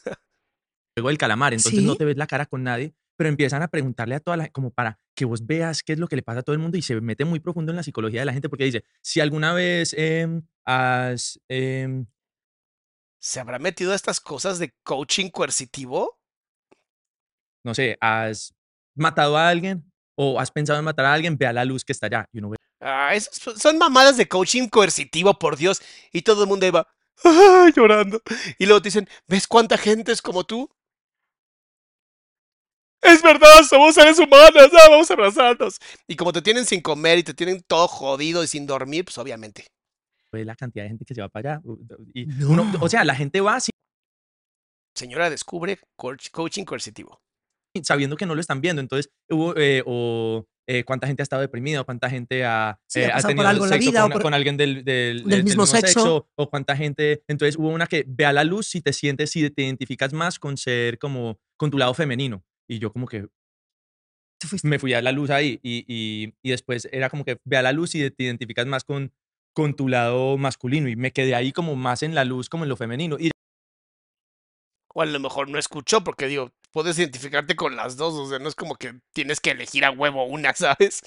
del 0.96 1.18
calamar, 1.18 1.54
entonces 1.54 1.84
no 1.84 1.96
te 1.96 2.06
ves 2.06 2.18
la 2.18 2.28
cara 2.28 2.46
con 2.46 2.64
nadie, 2.64 2.94
pero 3.18 3.30
empiezan 3.30 3.62
a 3.64 3.68
preguntarle 3.68 4.16
a 4.16 4.20
toda 4.20 4.38
la 4.38 4.50
como 4.50 4.72
para 4.72 5.00
que 5.16 5.26
vos 5.26 5.46
veas 5.46 5.84
qué 5.84 5.94
es 5.94 6.00
lo 6.00 6.08
que 6.08 6.16
le 6.16 6.24
pasa 6.24 6.40
a 6.40 6.44
todo 6.44 6.54
el 6.56 6.60
mundo 6.62 6.78
y 6.78 6.82
se 6.82 7.00
mete 7.02 7.26
muy 7.26 7.40
profundo 7.40 7.72
en 7.72 7.76
la 7.78 7.84
psicología 7.84 8.22
de 8.22 8.26
la 8.26 8.34
gente 8.34 8.50
porque 8.50 8.66
dice, 8.66 8.84
si 9.02 9.20
alguna 9.20 9.54
vez 9.54 9.94
em, 9.98 10.42
has... 10.66 11.40
em, 11.50 12.06
¿Se 13.20 13.40
habrá 13.40 13.58
metido 13.60 13.94
a 13.94 13.96
estas 13.96 14.20
cosas 14.20 14.60
de 14.60 14.74
coaching 14.84 15.30
coercitivo? 15.30 16.20
no 17.66 17.74
sé, 17.74 17.98
has 18.02 18.54
matado 18.96 19.38
a 19.38 19.48
alguien 19.48 19.90
o 20.16 20.40
has 20.40 20.52
pensado 20.52 20.78
en 20.80 20.86
matar 20.86 21.06
a 21.06 21.14
alguien, 21.14 21.38
ve 21.38 21.48
a 21.48 21.54
la 21.54 21.64
luz 21.64 21.86
que 21.86 21.94
está 21.94 22.08
allá. 22.08 22.26
Y 22.34 22.40
uno 22.40 22.50
ve, 22.50 22.58
Ah, 22.82 23.14
son- 23.32 23.78
mamadas 23.78 24.18
de 24.18 24.28
coaching 24.28 24.68
coercitivo, 24.68 25.40
por 25.40 25.56
Dios. 25.56 25.82
Y 26.12 26.24
todo 26.24 26.44
el 26.44 26.50
mundo 26.50 26.66
iba 26.66 26.86
"Ay", 27.24 27.72
llorando. 27.78 28.22
Y 28.60 28.66
luego 28.66 28.82
te 28.82 28.88
dicen, 28.90 29.08
¿ves 29.28 29.48
cuánta 29.48 29.78
gente 29.78 30.12
es 30.12 30.22
como 30.22 30.44
tú? 30.44 30.70
Es 33.04 33.22
verdad, 33.22 33.64
somos 33.70 33.96
seres 33.96 34.18
humanos, 34.20 34.70
ah, 34.74 34.90
vamos 34.90 35.10
a 35.10 35.14
abrazarnos. 35.14 35.78
Y 36.08 36.16
como 36.16 36.32
te 36.34 36.42
tienen 36.42 36.66
sin 36.66 36.82
comer 36.82 37.20
y 37.20 37.24
te 37.24 37.34
tienen 37.34 37.62
todo 37.68 37.88
jodido 37.88 38.44
y 38.44 38.48
sin 38.48 38.66
dormir, 38.66 39.06
pues 39.06 39.18
obviamente. 39.18 39.66
Fue 40.32 40.44
la 40.46 40.56
cantidad 40.56 40.86
de 40.86 40.90
gente 40.90 41.06
que 41.06 41.14
se 41.14 41.22
va 41.22 41.30
para 41.30 41.54
allá. 41.56 41.62
Y 42.14 42.44
uno, 42.44 42.72
o 42.82 42.90
sea, 42.90 43.04
la 43.04 43.16
gente 43.16 43.40
va 43.42 43.60
sin- 43.60 43.72
Señora 44.96 45.30
descubre 45.30 45.80
coach- 45.96 46.30
coaching 46.32 46.66
coercitivo. 46.66 47.20
sabiendo 47.84 48.16
que 48.16 48.28
no 48.28 48.36
lo 48.36 48.42
están 48.42 48.62
viendo. 48.62 48.82
Entonces, 48.82 49.12
hubo, 49.30 49.56
eh, 49.58 49.82
o 49.88 50.46
eh, 50.70 50.84
cuánta 50.84 51.08
gente 51.08 51.24
ha 51.24 51.26
estado 51.26 51.42
deprimida, 51.42 51.82
o 51.82 51.86
cuánta 51.86 52.08
gente 52.10 52.46
ha, 52.46 52.80
Sí, 52.88 53.00
eh, 53.02 53.08
ha 53.12 53.18
ha 53.18 53.22
tenido 53.24 53.48
algo 53.48 53.64
en 53.66 53.72
la 53.72 53.76
sexo 53.78 53.90
vida 53.92 54.02
o 54.02 54.06
con, 54.06 54.14
por- 54.14 54.22
con 54.22 54.34
alguien 54.36 54.58
del, 54.58 54.86
del, 54.86 55.24
del 55.24 55.44
mismo 55.44 55.66
sexo. 55.66 56.30
o 56.36 56.50
cuánta 56.52 56.76
gente. 56.78 57.24
Entonces, 57.28 57.58
hubo 57.58 57.70
una 57.70 57.88
que 57.88 58.06
ve 58.08 58.26
a 58.28 58.32
la 58.34 58.44
luz 58.44 58.68
si 58.68 58.82
te 58.82 58.94
sientes, 58.94 59.32
si 59.32 59.50
te 59.50 59.64
identificas 59.64 60.14
más 60.14 60.38
con 60.38 60.56
ser 60.58 61.00
como 61.00 61.40
con 61.58 61.72
tu 61.72 61.78
lado 61.80 61.94
femenino. 61.96 62.44
Y 62.74 62.80
yo, 62.80 62.92
como 62.92 63.08
que 63.08 63.28
me 64.64 64.80
fui 64.80 64.94
a 64.94 65.02
la 65.02 65.12
luz 65.12 65.30
ahí. 65.30 65.60
Y, 65.64 65.86
y, 65.88 66.34
y 66.42 66.50
después 66.50 66.88
era 66.92 67.10
como 67.10 67.24
que 67.24 67.38
ve 67.46 67.58
a 67.58 67.62
la 67.62 67.72
luz 67.72 67.96
y 67.96 68.10
te 68.10 68.24
identificas 68.24 68.66
más 68.66 68.84
con, 68.84 69.14
con 69.54 69.76
tu 69.76 69.88
lado 69.88 70.38
masculino. 70.38 70.90
Y 70.90 70.96
me 70.96 71.12
quedé 71.12 71.36
ahí 71.36 71.52
como 71.52 71.76
más 71.76 72.04
en 72.04 72.16
la 72.16 72.26
luz, 72.26 72.50
como 72.50 72.64
en 72.66 72.70
lo 72.70 72.78
femenino. 72.78 73.18
Y 73.20 73.32
O 74.96 75.02
a 75.02 75.06
lo 75.06 75.20
mejor 75.20 75.50
no 75.50 75.58
escuchó, 75.58 76.04
porque 76.04 76.28
digo, 76.28 76.52
puedes 76.72 76.98
identificarte 77.00 77.56
con 77.56 77.76
las 77.76 77.96
dos, 77.98 78.14
o 78.16 78.30
sea, 78.30 78.40
no 78.40 78.50
es 78.50 78.56
como 78.56 78.76
que 78.76 79.00
tienes 79.14 79.40
que 79.40 79.52
elegir 79.52 79.86
a 79.86 79.92
huevo 79.92 80.26
una, 80.26 80.54
¿sabes? 80.56 81.02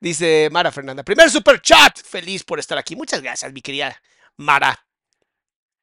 Dice 0.00 0.48
Mara 0.50 0.72
Fernanda, 0.72 1.02
primer 1.04 1.30
super 1.30 1.60
chat, 1.60 1.98
feliz 2.02 2.44
por 2.44 2.58
estar 2.58 2.78
aquí. 2.78 2.96
Muchas 2.96 3.22
gracias, 3.22 3.52
mi 3.52 3.62
querida 3.62 3.96
Mara. 4.36 4.86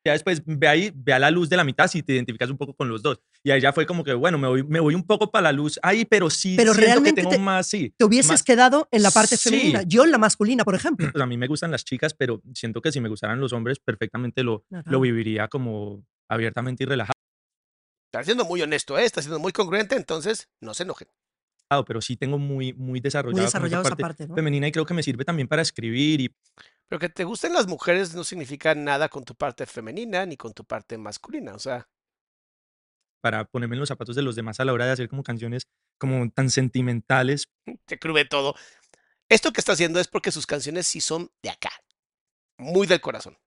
ya 0.06 0.14
después 0.14 0.42
ve 0.46 0.68
ahí, 0.68 0.92
ve 0.94 1.14
a 1.14 1.20
la 1.20 1.32
luz 1.32 1.50
de 1.50 1.58
la 1.58 1.64
mitad 1.64 1.88
si 1.88 2.04
te 2.04 2.14
identificas 2.14 2.50
un 2.50 2.58
poco 2.58 2.76
con 2.76 2.90
los 2.90 3.02
dos. 3.02 3.22
Y 3.44 3.50
ahí 3.52 3.60
ya 3.60 3.74
fue 3.74 3.86
como 3.88 4.04
que, 4.04 4.14
bueno, 4.14 4.38
me 4.38 4.48
voy, 4.48 4.64
me 4.64 4.80
voy 4.80 4.94
un 4.94 5.04
poco 5.04 5.32
para 5.32 5.44
la 5.46 5.52
luz 5.52 5.80
ahí, 5.82 6.06
pero 6.06 6.30
sí 6.30 6.54
Pero 6.56 6.74
siento 6.74 6.86
realmente 6.86 7.22
que 7.22 7.22
tengo 7.22 7.32
te- 7.32 7.40
más, 7.40 7.66
sí. 7.68 7.94
Te 7.98 8.06
hubieses 8.06 8.30
más- 8.32 8.44
quedado 8.44 8.88
en 8.92 9.02
la 9.02 9.10
parte 9.12 9.36
Sí. 9.36 9.50
femenina, 9.50 9.82
yo 9.84 10.04
en 10.04 10.12
la 10.12 10.20
masculina, 10.20 10.64
por 10.64 10.76
ejemplo. 10.76 11.10
Pues 11.12 11.22
a 11.24 11.26
mí 11.26 11.38
me 11.38 11.48
gustan 11.48 11.72
las 11.72 11.84
chicas, 11.84 12.14
pero 12.14 12.42
siento 12.54 12.82
que 12.82 12.92
si 12.92 13.02
me 13.02 13.10
gustaran 13.10 13.40
los 13.40 13.52
hombres, 13.54 13.80
perfectamente 13.80 14.44
lo, 14.44 14.64
lo 14.86 15.00
viviría 15.00 15.48
como 15.48 16.06
abiertamente 16.30 16.84
y 16.84 16.88
relajado, 16.88 17.14
Está 18.14 18.24
siendo 18.26 18.44
muy 18.46 18.62
honesto, 18.62 18.98
¿eh? 19.00 19.06
está 19.06 19.22
siendo 19.22 19.40
muy 19.40 19.54
congruente, 19.54 19.96
entonces 19.96 20.50
no 20.60 20.74
se 20.74 20.84
enojen. 20.84 21.08
pero 21.88 22.02
sí 22.02 22.18
tengo 22.18 22.38
muy, 22.38 22.74
muy 22.74 23.00
desarrollado, 23.00 23.48
esa 23.48 23.60
parte 23.82 24.02
parte, 24.02 24.28
¿no? 24.28 24.36
femenina 24.36 24.68
y 24.68 24.72
creo 24.74 24.86
que 24.86 24.94
me 24.94 25.02
sirve 25.02 25.24
también 25.24 25.48
para 25.48 25.62
escribir 25.62 26.20
y 26.22 26.36
Pero 26.90 27.00
que 27.00 27.08
te 27.08 27.24
gusten 27.24 27.54
las 27.54 27.68
mujeres 27.68 28.14
no 28.14 28.26
significa 28.26 28.76
nada 28.76 29.08
con 29.08 29.24
tu 29.24 29.34
parte 29.34 29.66
femenina 29.66 30.26
ni 30.26 30.36
con 30.36 30.52
tu 30.54 30.66
parte 30.66 30.98
masculina, 30.98 31.54
o 31.56 31.60
sea, 31.60 31.88
para 33.22 33.46
ponerme 33.46 33.76
en 33.76 33.80
los 33.80 33.90
zapatos 33.90 34.16
de 34.16 34.22
los 34.24 34.36
demás 34.36 34.60
a 34.60 34.66
la 34.66 34.74
hora 34.74 34.86
de 34.86 34.92
hacer 34.92 35.08
como 35.10 35.24
canciones 35.24 35.68
como 35.98 36.30
tan 36.32 36.50
sentimentales. 36.50 37.48
te 37.86 37.98
cruje 38.00 38.26
todo. 38.26 38.56
Esto 39.30 39.54
que 39.54 39.62
está 39.62 39.74
haciendo 39.74 40.00
es 40.00 40.08
porque 40.08 40.32
sus 40.32 40.46
canciones 40.46 40.88
sí 40.88 41.00
son 41.00 41.32
de 41.42 41.52
acá, 41.52 41.72
muy 42.58 42.88
del 42.88 43.00
corazón. 43.00 43.38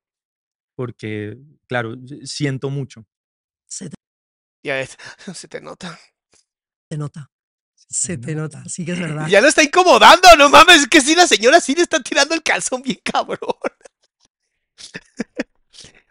Porque, 0.76 1.36
claro, 1.68 1.94
siento 2.24 2.70
mucho. 2.70 3.06
Se 3.68 3.90
te, 3.90 3.96
Ya 4.62 4.84
se 5.34 5.48
te 5.48 5.60
nota. 5.60 5.98
te 6.88 6.96
nota. 6.96 7.30
Se 7.74 8.16
te 8.16 8.34
nota, 8.34 8.64
sí 8.64 8.84
que 8.84 8.92
es 8.92 8.98
verdad. 8.98 9.26
Ya 9.28 9.40
lo 9.40 9.48
está 9.48 9.62
incomodando, 9.62 10.28
no 10.38 10.48
mames, 10.48 10.82
es 10.82 10.88
que 10.88 11.00
sí, 11.00 11.14
la 11.14 11.26
señora 11.26 11.60
sí 11.60 11.74
le 11.74 11.82
está 11.82 12.00
tirando 12.02 12.34
el 12.34 12.42
calzón 12.42 12.80
bien 12.82 13.00
cabrón. 13.04 13.38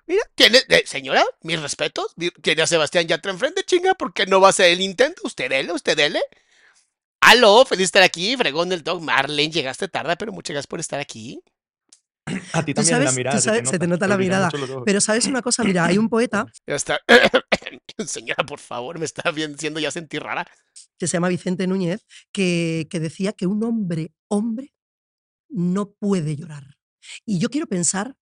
Mira, 0.05 0.21
tiene, 0.35 0.59
eh, 0.69 0.83
señora, 0.85 1.23
mis 1.41 1.61
respetos, 1.61 2.13
tiene 2.41 2.61
a 2.61 2.67
Sebastián 2.67 3.07
Yatra 3.07 3.31
enfrente, 3.31 3.63
chinga, 3.63 3.93
¿por 3.95 4.13
qué 4.13 4.25
no 4.25 4.41
va 4.41 4.47
a 4.47 4.49
hacer 4.49 4.71
el 4.71 4.81
intento? 4.81 5.21
Usted 5.25 5.49
dele, 5.49 5.71
usted 5.71 5.95
dele. 5.95 6.21
Aló, 7.21 7.63
feliz 7.65 7.79
de 7.79 7.85
estar 7.85 8.03
aquí, 8.03 8.35
fregón 8.35 8.67
del 8.69 8.83
dog. 8.83 9.01
Marlene, 9.01 9.51
llegaste 9.51 9.87
tarde, 9.87 10.15
pero 10.17 10.33
muchas 10.33 10.53
gracias 10.55 10.67
por 10.67 10.79
estar 10.81 10.99
aquí. 10.99 11.41
A 12.53 12.63
ti 12.63 12.73
también 12.73 12.99
la 12.99 13.05
sabes- 13.05 13.09
tú 13.11 13.15
mirada. 13.17 13.41
sabes- 13.41 13.69
se 13.69 13.79
te 13.79 13.87
nota 13.87 14.07
la 14.07 14.17
mirada. 14.17 14.49
Pero 14.85 15.01
sabes 15.01 15.25
una 15.27 15.41
cosa, 15.41 15.63
mira, 15.63 15.85
hay 15.85 15.97
un 15.97 16.09
poeta 16.09 16.45
Ya 16.67 16.75
está. 16.75 16.99
Señora, 18.07 18.43
por 18.45 18.59
favor, 18.59 18.97
me 18.99 19.05
está 19.05 19.31
bien- 19.31 19.55
haciendo 19.55 19.79
ya 19.79 19.91
sentir 19.91 20.21
rara. 20.23 20.45
que 20.97 21.07
se 21.07 21.13
llama 21.13 21.27
Vicente 21.29 21.67
Núñez 21.67 22.05
que, 22.31 22.87
que 22.89 22.99
decía 22.99 23.33
que 23.33 23.45
un 23.45 23.63
hombre, 23.63 24.11
hombre, 24.29 24.73
no 25.49 25.91
puede 25.91 26.35
llorar. 26.35 26.63
Y 27.25 27.39
yo 27.39 27.49
quiero 27.49 27.67
pensar, 27.67 28.15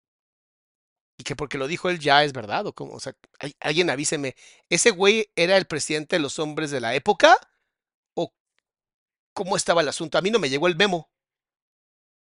Y 1.19 1.23
que 1.23 1.35
porque 1.35 1.57
lo 1.57 1.67
dijo 1.67 1.89
él 1.89 1.99
ya 1.99 2.23
es 2.23 2.31
verdad, 2.31 2.65
o 2.65 2.73
o 2.77 2.99
sea, 3.01 3.13
alguien 3.59 3.89
avíseme, 3.89 4.35
¿ese 4.69 4.91
güey 4.91 5.29
era 5.35 5.57
el 5.57 5.65
presidente 5.67 6.15
de 6.15 6.21
los 6.21 6.39
hombres 6.39 6.71
de 6.71 6.79
la 6.79 6.95
época? 6.95 7.37
¿O 8.15 8.33
cómo 9.33 9.57
estaba 9.57 9.81
el 9.81 9.89
asunto? 9.89 10.17
A 10.17 10.21
mí 10.21 10.31
no 10.31 10.39
me 10.39 10.49
llegó 10.49 10.67
el 10.67 10.77
memo. 10.77 11.11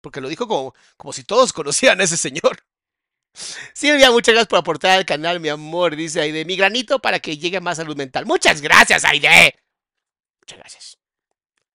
Porque 0.00 0.22
lo 0.22 0.30
dijo 0.30 0.48
como, 0.48 0.74
como 0.96 1.12
si 1.12 1.24
todos 1.24 1.52
conocieran 1.54 2.00
a 2.00 2.04
ese 2.04 2.16
señor. 2.16 2.64
Silvia, 3.74 4.10
muchas 4.10 4.32
gracias 4.32 4.48
por 4.48 4.58
aportar 4.58 4.92
al 4.92 5.04
canal, 5.04 5.40
mi 5.40 5.50
amor. 5.50 5.94
Dice 5.94 6.22
Aide, 6.22 6.46
mi 6.46 6.56
granito 6.56 7.00
para 7.00 7.20
que 7.20 7.36
llegue 7.36 7.60
más 7.60 7.76
salud 7.76 7.96
mental. 7.96 8.24
Muchas 8.24 8.62
gracias, 8.62 9.04
Aide. 9.04 9.56
Muchas 10.40 10.58
gracias. 10.58 10.98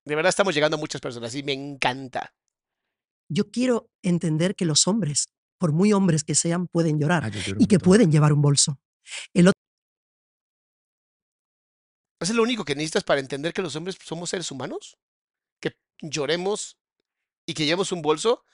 De 0.04 0.16
verdad 0.16 0.30
estamos 0.30 0.54
llegando 0.54 0.76
a 0.76 0.80
muchas 0.80 1.00
personas 1.00 1.32
y 1.36 1.44
me 1.44 1.52
encanta. 1.52 2.34
yo 3.28 3.50
quiero 3.50 3.90
entender 4.02 4.56
que 4.56 4.64
los 4.64 4.88
hombres, 4.88 5.28
por 5.58 5.72
muy 5.72 5.92
hombres 5.92 6.24
que 6.24 6.34
sean, 6.34 6.66
pueden 6.66 6.98
llorar 6.98 7.24
Ah, 7.24 7.30
y 7.58 7.66
que 7.66 7.78
pueden 7.78 8.10
llevar 8.10 8.32
un 8.32 8.42
bolso. 8.42 8.78
El 9.32 9.48
otro, 9.48 9.56
¿Eso 12.20 12.32
es 12.32 12.36
lo 12.36 12.42
único 12.42 12.64
que 12.64 12.74
necesitas 12.74 13.04
para 13.04 13.20
entender 13.20 13.52
que 13.52 13.62
los 13.62 13.76
hombres 13.76 13.96
somos 14.02 14.30
seres 14.30 14.50
humanos? 14.50 14.98
Que 15.60 15.76
lloremos 16.00 16.78
y 17.44 17.54
que 17.54 17.64
llevemos 17.64 17.92
un 17.92 18.02
bolso. 18.02 18.44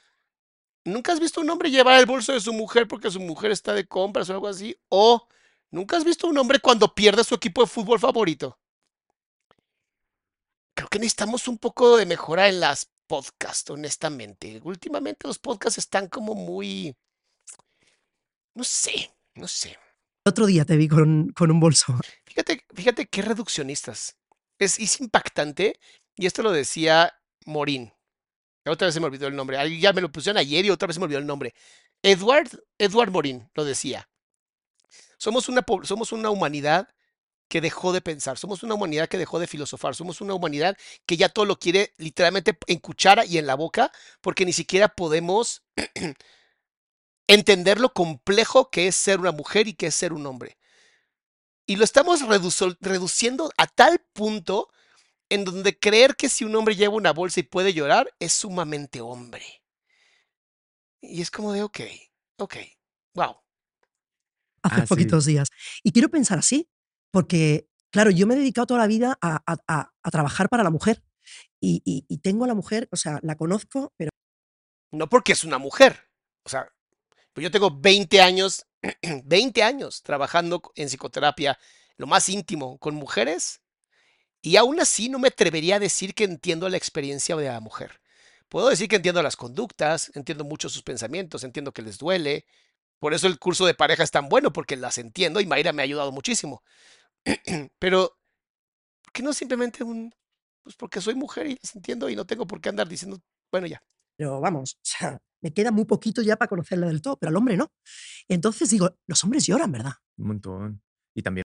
¿Nunca 0.85 1.13
has 1.13 1.21
visto 1.21 1.41
un 1.41 1.49
hombre 1.49 1.71
llevar 1.71 1.99
el 2.01 2.07
bolso 2.07 2.33
de 2.33 2.41
su 2.41 2.53
mujer 2.53 2.89
porque 2.89 3.11
su 3.11 3.21
mujer 3.21 3.53
está 3.53 3.73
de 3.73 3.87
compras 3.87 4.29
o 4.29 4.33
algo 4.33 4.49
así? 4.49 4.77
¿O 4.89 5.29
nunca 5.71 5.97
has 5.97 6.05
visto 6.05 6.27
un 6.27 6.37
hombre 6.39 6.59
cuando 6.59 6.93
pierde 6.93 7.23
su 7.23 7.37
equipo 7.37 7.63
de 7.63 7.69
fútbol 7.69 8.01
favorito? 8.01 8.59
Creo 10.75 10.89
que 10.89 10.99
necesitamos 10.99 11.47
un 11.47 11.59
poco 11.59 11.97
de 11.97 12.07
mejora 12.07 12.49
en 12.49 12.59
las 12.59 12.91
podcasts, 13.13 13.69
honestamente. 13.69 14.59
Últimamente 14.65 15.29
los 15.29 15.39
podcasts 15.39 15.77
están 15.77 16.09
como 16.09 16.35
muy... 16.35 16.97
No 18.55 18.65
sé, 18.65 19.15
no 19.35 19.47
sé. 19.47 19.79
otro 20.25 20.47
día 20.47 20.65
te 20.65 20.79
vi 20.79 20.89
con, 20.89 21.31
con 21.33 21.51
un 21.51 21.61
bolso. 21.61 21.95
Fíjate, 22.25 22.65
fíjate 22.75 23.07
qué 23.09 23.21
reduccionistas. 23.21 24.17
Es, 24.59 24.79
es 24.79 24.99
impactante, 25.01 25.79
y 26.17 26.25
esto 26.25 26.43
lo 26.43 26.53
decía 26.53 27.13
Morín. 27.45 27.93
Otra 28.65 28.87
vez 28.87 28.95
se 28.95 29.01
me 29.01 29.07
olvidó 29.07 29.27
el 29.27 29.37
nombre. 29.37 29.79
Ya 29.79 29.93
me 29.93 30.01
lo 30.01 30.11
pusieron 30.11 30.39
ayer 30.39 30.65
y 30.65 30.71
otra 30.71 30.87
vez 30.87 30.95
se 30.95 31.01
me 31.01 31.05
olvidó 31.05 31.19
el 31.19 31.27
nombre. 31.27 31.53
Edward, 32.03 32.49
Edward 32.79 33.11
Morín 33.11 33.51
lo 33.53 33.67
decía. 33.67 34.09
Somos 35.19 35.51
una, 35.51 35.63
somos 35.83 36.13
una 36.13 36.31
humanidad 36.31 36.89
que 37.53 37.61
dejó 37.61 37.93
de 37.93 38.01
pensar, 38.01 38.39
somos 38.39 38.63
una 38.63 38.73
humanidad 38.77 39.11
que 39.11 39.19
dejó 39.19 39.39
de 39.39 39.47
filosofar, 39.47 39.95
somos 39.95 40.23
una 40.23 40.33
humanidad 40.33 40.75
que 41.05 41.19
ya 41.19 41.29
todo 41.29 41.45
lo 41.45 41.59
quiere 41.59 41.93
literalmente 41.99 42.57
en 42.67 42.79
cuchara 42.79 43.27
y 43.27 43.37
en 43.37 43.47
la 43.47 43.57
boca, 43.57 43.93
porque 44.23 44.47
ni 44.47 44.55
siquiera 44.55 44.89
podemos 44.89 45.63
entender 47.27 47.79
lo 47.79 47.93
complejo 47.93 48.71
que 48.71 48.87
es 48.87 48.97
ser 48.97 49.21
una 49.21 49.33
mujer 49.33 49.69
y 49.69 49.75
que 49.75 49.89
es 49.89 49.95
ser 49.95 50.15
un 50.15 50.25
hombre. 50.27 50.57
Y 51.67 51.77
lo 51.77 51.85
estamos 51.85 52.23
reduzo- 52.23 52.79
reduciendo 52.81 53.51
a 53.59 53.67
tal 53.67 53.99
punto 54.15 54.71
en 55.29 55.45
donde 55.45 55.79
creer 55.79 56.17
que 56.17 56.31
si 56.31 56.47
un 56.47 56.57
hombre 56.57 56.75
lleva 56.75 56.95
una 56.95 57.13
bolsa 57.13 57.41
y 57.41 57.43
puede 57.43 57.75
llorar 57.75 58.15
es 58.19 58.33
sumamente 58.33 59.03
hombre. 59.03 59.45
Y 61.03 61.21
es 61.21 61.31
como 61.31 61.53
de, 61.53 61.63
ok, 61.63 61.81
ok, 62.39 62.57
wow. 63.13 63.37
hace 64.63 64.81
Ah, 64.81 64.87
sí. 64.87 64.89
poquitos 64.89 65.27
días. 65.27 65.49
Y 65.83 65.93
quiero 65.93 66.09
pensar 66.09 66.39
así, 66.39 66.67
porque, 67.13 67.69
claro, 67.93 68.11
yo 68.13 68.27
me 68.27 68.35
he 68.35 68.39
dedicado 68.39 68.67
toda 68.69 68.81
la 68.81 68.89
vida 68.89 69.19
a, 69.23 69.43
a- 69.47 69.91
a- 70.03 70.11
trabajar 70.13 70.49
para 70.51 70.65
la 70.65 70.71
mujer. 70.71 71.03
Y, 71.61 71.83
y- 71.85 72.07
y 72.09 72.19
tengo 72.19 72.45
a 72.45 72.49
la 72.49 72.55
mujer, 72.55 72.89
o 72.93 72.97
sea, 72.97 73.21
la 73.23 73.37
conozco, 73.37 73.93
pero 73.99 74.11
No 74.93 75.09
porque 75.09 75.33
es 75.33 75.45
una 75.45 75.59
mujer. 75.59 76.09
O 76.45 76.49
sea, 76.51 76.69
pues 77.33 77.45
yo 77.45 77.51
tengo 77.51 77.71
20 77.81 78.23
años, 78.23 78.67
20 79.25 79.63
años 79.63 80.03
trabajando 80.03 80.63
en 80.77 80.89
psicoterapia, 80.89 81.59
lo 81.99 82.07
más 82.07 82.29
íntimo, 82.29 82.79
con 82.79 82.95
mujeres. 82.95 83.61
Y 84.43 84.57
aún 84.57 84.81
así 84.81 85.09
no 85.09 85.19
me 85.19 85.29
atrevería 85.29 85.77
a 85.77 85.81
decir 85.81 86.15
que 86.15 86.25
entiendo 86.25 86.69
la 86.69 86.77
experiencia 86.77 87.37
de 87.37 87.47
la 87.47 87.61
mujer. 87.61 88.01
Puedo 88.49 88.69
decir 88.69 88.89
que 88.89 88.97
entiendo 88.97 89.23
las 89.23 89.37
conductas, 89.37 90.11
entiendo 90.15 90.45
mucho 90.45 90.69
sus 90.69 90.83
pensamientos, 90.83 91.45
entiendo 91.45 91.73
que 91.73 91.83
les 91.83 91.99
duele. 91.99 92.47
Por 92.99 93.15
eso 93.15 93.27
el 93.29 93.39
curso 93.39 93.67
de 93.67 93.75
pareja 93.75 94.03
es 94.05 94.11
tan 94.11 94.29
bueno, 94.29 94.53
porque 94.53 94.77
las 94.77 94.99
entiendo 94.99 95.41
y 95.41 95.47
Mayra 95.47 95.73
me 95.73 95.83
ha 95.83 95.85
ayudado 95.85 96.13
muchísimo. 96.13 96.63
Pero, 97.79 98.17
¿por 99.03 99.13
qué 99.13 99.23
no 99.23 99.33
simplemente 99.33 99.85
un... 99.85 100.15
Pues 100.63 100.77
porque 100.77 101.01
soy 101.01 101.15
mujer 101.15 101.49
y 101.49 101.59
las 101.61 101.75
entiendo 101.75 102.09
y 102.09 102.15
no 102.15 102.25
tengo 102.25 102.47
por 102.47 102.61
qué 102.61 102.69
andar 102.69 102.89
diciendo, 102.89 103.19
bueno, 103.51 103.67
ya. 103.67 103.83
pero 104.17 104.41
vamos, 104.41 104.75
o 104.75 104.85
sea, 104.85 105.21
me 105.41 105.53
queda 105.53 105.73
muy 105.73 105.87
poquito 105.87 106.23
ya 106.23 106.37
para 106.37 106.49
conocerla 106.49 106.87
del 106.87 107.03
todo, 107.03 107.17
pero 107.17 107.31
al 107.31 107.37
hombre 107.37 107.57
no. 107.57 107.73
Entonces 108.29 108.71
digo, 108.71 108.97
los 109.09 109.25
hombres 109.25 109.45
lloran, 109.45 109.73
¿verdad? 109.73 109.95
Un 110.19 110.29
montón. 110.29 110.83
Y 111.15 111.23
también 111.23 111.43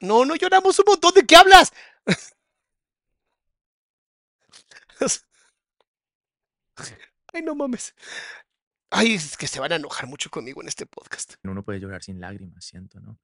No, 0.00 0.24
no 0.24 0.34
lloramos 0.34 0.78
un 0.78 0.84
montón. 0.86 1.12
¿De 1.14 1.26
qué 1.26 1.36
hablas? 1.36 1.72
Ay, 7.32 7.42
no 7.42 7.54
mames. 7.54 7.94
Ay, 8.90 9.14
es 9.14 9.36
que 9.36 9.46
se 9.46 9.60
van 9.60 9.72
a 9.72 9.76
enojar 9.76 10.08
mucho 10.08 10.30
conmigo 10.30 10.60
en 10.60 10.68
este 10.68 10.84
podcast. 10.84 11.34
Uno 11.44 11.62
puede 11.62 11.78
llorar 11.78 12.02
sin 12.02 12.20
lágrimas, 12.20 12.64
siento, 12.64 13.00
¿no? 13.00 13.18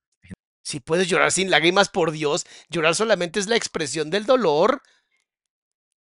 Si 0.63 0.81
puedes 0.81 1.07
llorar 1.07 1.31
sin 1.31 1.51
lágrimas, 1.51 1.89
por 1.89 2.11
Dios, 2.11 2.45
llorar 2.69 2.97
solamente 2.97 3.39
es 3.39 3.47
la 3.47 3.55
expresión 3.55 4.11
del 4.11 4.27
dolor. 4.27 4.83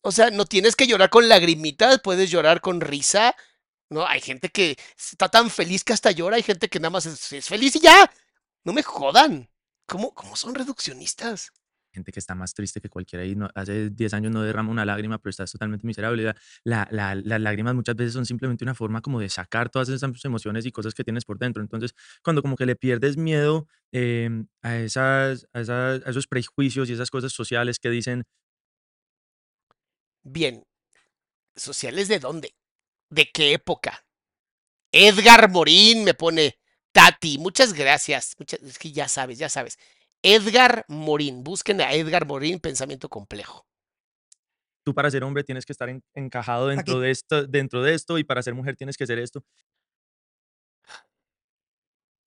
O 0.03 0.11
sea, 0.11 0.31
no 0.31 0.45
tienes 0.45 0.75
que 0.75 0.89
llorar 0.89 1.11
con 1.11 1.29
lagrimitas, 1.29 2.01
puedes 2.01 2.31
llorar 2.31 2.61
con 2.61 2.81
risa. 2.81 3.37
No, 3.91 4.07
hay 4.07 4.21
gente 4.21 4.49
que 4.49 4.77
está 4.99 5.29
tan 5.29 5.51
feliz 5.51 5.85
que 5.85 5.93
hasta 5.93 6.11
llora, 6.11 6.37
hay 6.37 6.43
gente 6.43 6.69
que 6.69 6.81
nada 6.81 6.91
más 6.91 7.07
es, 7.07 7.33
es 7.33 7.47
feliz 7.47 7.77
y 7.77 7.81
ya. 7.81 8.11
No 8.65 8.73
me 8.73 8.83
jodan. 8.83 9.49
¿Cómo, 9.87 10.13
cómo 10.15 10.35
son 10.35 10.55
reduccionistas? 10.55 11.53
Gente 11.97 12.13
que 12.13 12.21
está 12.21 12.35
más 12.35 12.55
triste 12.55 12.81
que 12.81 12.89
cualquiera 12.89 13.25
y 13.25 13.37
hace 13.55 13.91
10 13.91 14.15
años 14.15 14.33
no 14.33 14.43
derrama 14.43 14.71
una 14.71 14.85
lágrima, 14.85 15.19
pero 15.19 15.31
estás 15.31 15.51
totalmente 15.51 15.87
miserable. 15.87 16.23
La- 16.23 16.37
la- 16.65 16.89
la- 16.91 17.15
las 17.17 17.41
lágrimas 17.41 17.75
muchas 17.75 17.97
veces 17.97 18.13
son 18.13 18.25
simplemente 18.27 18.65
una 18.65 18.75
forma 18.75 19.01
como 19.01 19.19
de 19.21 19.29
sacar 19.29 19.69
todas 19.71 19.89
esas 19.89 20.25
emociones 20.25 20.65
y 20.67 20.73
cosas 20.73 20.95
que 20.95 21.03
tienes 21.05 21.25
por 21.25 21.39
dentro. 21.39 21.63
Entonces, 21.63 21.95
cuando 22.23 22.43
como 22.43 22.57
que 22.57 22.67
le 22.67 22.77
pierdes 22.77 23.17
miedo 23.17 23.67
em, 23.93 24.47
a, 24.63 24.77
esas, 24.79 25.47
a, 25.53 25.61
esas- 25.61 26.07
a 26.07 26.11
esos 26.11 26.27
prejuicios 26.27 26.89
y 26.91 26.93
esas 26.93 27.11
cosas 27.11 27.33
sociales 27.33 27.79
que 27.79 27.91
dicen, 27.91 28.25
Bien. 30.23 30.65
¿Sociales 31.57 32.09
de 32.09 32.19
dónde? 32.19 32.55
¿De 33.11 33.31
qué 33.33 33.53
época? 33.55 34.05
Edgar 34.93 35.51
Morín 35.51 36.05
me 36.05 36.15
pone 36.15 36.59
Tati. 36.93 37.39
Muchas 37.39 37.73
gracias. 37.73 38.35
Muchas, 38.39 38.61
es 38.63 38.79
que 38.79 38.93
ya 38.93 39.09
sabes, 39.09 39.39
ya 39.39 39.49
sabes. 39.49 39.79
Edgar 40.23 40.85
Morín. 40.89 41.45
Busquen 41.45 41.81
a 41.81 41.93
Edgar 41.93 42.27
Morín, 42.27 42.61
pensamiento 42.61 43.09
complejo. 43.09 43.67
tú 44.85 44.95
para 44.95 45.11
ser 45.11 45.25
hombre 45.25 45.43
tienes 45.43 45.67
que 45.67 45.73
estar 45.73 45.89
en- 45.89 46.05
encajado 46.15 46.69
dentro 46.69 46.95
Aquí. 46.95 47.03
de, 47.03 47.11
esto, 47.11 47.45
dentro 47.49 47.83
de 47.83 47.95
esto 47.95 48.19
y 48.19 48.25
para 48.25 48.41
ser 48.41 48.55
mujer 48.55 48.77
tienes 48.77 48.97
que 48.97 49.05
ser 49.05 49.19
esto. 49.19 49.43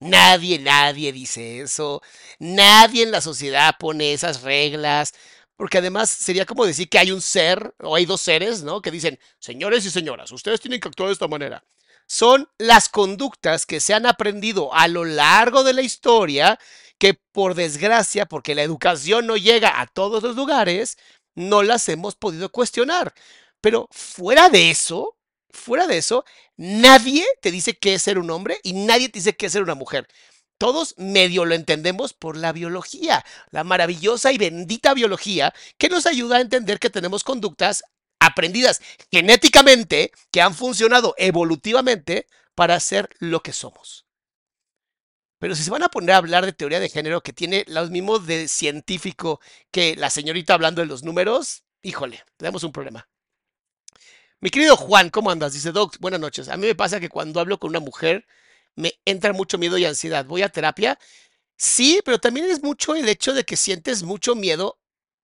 Nadie, 0.01 0.59
nadie 0.59 1.11
dice 1.11 1.61
eso. 1.61 2.01
Nadie 2.39 3.03
en 3.03 3.11
la 3.11 3.21
sociedad 3.21 3.75
pone 3.79 4.13
esas 4.13 4.41
reglas. 4.41 5.13
Porque 5.55 5.77
además 5.79 6.09
sería 6.09 6.45
como 6.45 6.65
decir 6.65 6.89
que 6.89 6.99
hay 6.99 7.11
un 7.11 7.21
ser 7.21 7.73
o 7.79 7.95
hay 7.95 8.05
dos 8.05 8.21
seres, 8.21 8.63
¿no? 8.63 8.81
Que 8.81 8.91
dicen, 8.91 9.19
señores 9.39 9.85
y 9.85 9.89
señoras, 9.91 10.31
ustedes 10.31 10.61
tienen 10.61 10.79
que 10.79 10.87
actuar 10.87 11.07
de 11.09 11.13
esta 11.13 11.27
manera. 11.27 11.63
Son 12.07 12.49
las 12.57 12.87
conductas 12.89 13.65
que 13.65 13.81
se 13.81 13.93
han 13.93 14.05
aprendido 14.05 14.73
a 14.73 14.87
lo 14.87 15.03
largo 15.05 15.63
de 15.63 15.73
la 15.73 15.81
historia 15.81 16.57
que 16.99 17.15
por 17.31 17.55
desgracia, 17.55 18.27
porque 18.27 18.53
la 18.53 18.61
educación 18.63 19.25
no 19.25 19.37
llega 19.37 19.81
a 19.81 19.87
todos 19.87 20.21
los 20.21 20.35
lugares, 20.35 20.97
no 21.33 21.63
las 21.63 21.87
hemos 21.89 22.15
podido 22.15 22.51
cuestionar. 22.51 23.13
Pero 23.61 23.87
fuera 23.91 24.49
de 24.49 24.69
eso, 24.69 25.17
fuera 25.49 25.87
de 25.87 25.97
eso, 25.97 26.25
nadie 26.57 27.25
te 27.41 27.51
dice 27.51 27.77
qué 27.77 27.95
es 27.95 28.03
ser 28.03 28.19
un 28.19 28.29
hombre 28.29 28.59
y 28.63 28.73
nadie 28.73 29.09
te 29.09 29.19
dice 29.19 29.35
qué 29.35 29.47
es 29.47 29.53
ser 29.53 29.63
una 29.63 29.75
mujer. 29.75 30.07
Todos 30.57 30.93
medio 30.97 31.45
lo 31.45 31.55
entendemos 31.55 32.13
por 32.13 32.35
la 32.35 32.51
biología, 32.51 33.25
la 33.49 33.63
maravillosa 33.63 34.33
y 34.33 34.37
bendita 34.37 34.93
biología 34.93 35.53
que 35.77 35.87
nos 35.87 36.05
ayuda 36.05 36.37
a 36.37 36.41
entender 36.41 36.79
que 36.79 36.89
tenemos 36.89 37.23
conductas 37.23 37.83
aprendidas 38.19 38.81
genéticamente 39.09 40.11
que 40.31 40.41
han 40.41 40.53
funcionado 40.53 41.15
evolutivamente 41.17 42.27
para 42.55 42.77
ser 42.81 43.09
lo 43.19 43.41
que 43.41 43.53
somos. 43.53 44.08
Pero 45.39 45.55
si 45.55 45.63
se 45.63 45.71
van 45.71 45.83
a 45.83 45.89
poner 45.89 46.11
a 46.11 46.17
hablar 46.17 46.45
de 46.45 46.53
teoría 46.53 46.79
de 46.79 46.89
género 46.89 47.21
que 47.21 47.33
tiene 47.33 47.63
lo 47.67 47.87
mismo 47.87 48.19
de 48.19 48.47
científico 48.47 49.39
que 49.71 49.95
la 49.95 50.09
señorita 50.09 50.53
hablando 50.53 50.81
de 50.81 50.87
los 50.87 51.03
números, 51.03 51.63
híjole, 51.81 52.23
tenemos 52.37 52.63
un 52.63 52.73
problema. 52.73 53.07
Mi 54.41 54.49
querido 54.49 54.75
Juan, 54.77 55.09
¿cómo 55.09 55.31
andas? 55.31 55.53
Dice 55.53 55.71
Doc, 55.71 55.97
buenas 55.99 56.19
noches. 56.19 56.49
A 56.49 56.57
mí 56.57 56.67
me 56.67 56.75
pasa 56.75 56.99
que 56.99 57.09
cuando 57.09 57.39
hablo 57.39 57.59
con 57.59 57.69
una 57.69 57.79
mujer 57.79 58.27
me 58.75 58.99
entra 59.05 59.33
mucho 59.33 59.57
miedo 59.57 59.77
y 59.77 59.85
ansiedad. 59.85 60.25
¿Voy 60.25 60.41
a 60.41 60.49
terapia? 60.49 60.99
Sí, 61.57 62.01
pero 62.05 62.19
también 62.19 62.49
es 62.49 62.63
mucho 62.63 62.95
el 62.95 63.07
hecho 63.09 63.33
de 63.33 63.43
que 63.43 63.57
sientes 63.57 64.03
mucho 64.03 64.35
miedo 64.35 64.79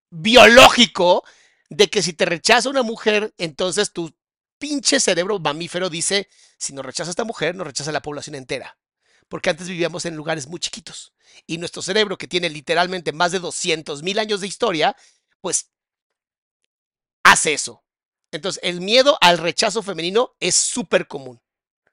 biológico 0.09 1.23
de 1.69 1.89
que 1.89 2.01
si 2.01 2.13
te 2.13 2.25
rechaza 2.25 2.69
una 2.69 2.83
mujer, 2.83 3.33
entonces 3.37 3.91
tu 3.91 4.13
pinche 4.57 4.99
cerebro 4.99 5.39
mamífero 5.39 5.89
dice, 5.89 6.29
si 6.57 6.73
nos 6.73 6.85
rechaza 6.85 7.09
esta 7.09 7.23
mujer, 7.23 7.55
nos 7.55 7.67
rechaza 7.67 7.91
la 7.91 8.01
población 8.01 8.35
entera. 8.35 8.77
Porque 9.27 9.49
antes 9.49 9.67
vivíamos 9.67 10.05
en 10.05 10.15
lugares 10.15 10.47
muy 10.47 10.59
chiquitos. 10.59 11.13
Y 11.47 11.57
nuestro 11.57 11.81
cerebro, 11.81 12.17
que 12.17 12.27
tiene 12.27 12.49
literalmente 12.49 13.11
más 13.11 13.31
de 13.31 13.39
200 13.39 14.03
mil 14.03 14.19
años 14.19 14.41
de 14.41 14.47
historia, 14.47 14.95
pues 15.41 15.71
hace 17.23 17.53
eso. 17.53 17.83
Entonces, 18.31 18.61
el 18.63 18.81
miedo 18.81 19.17
al 19.21 19.37
rechazo 19.37 19.81
femenino 19.81 20.35
es 20.39 20.55
súper 20.55 21.07
común. 21.07 21.41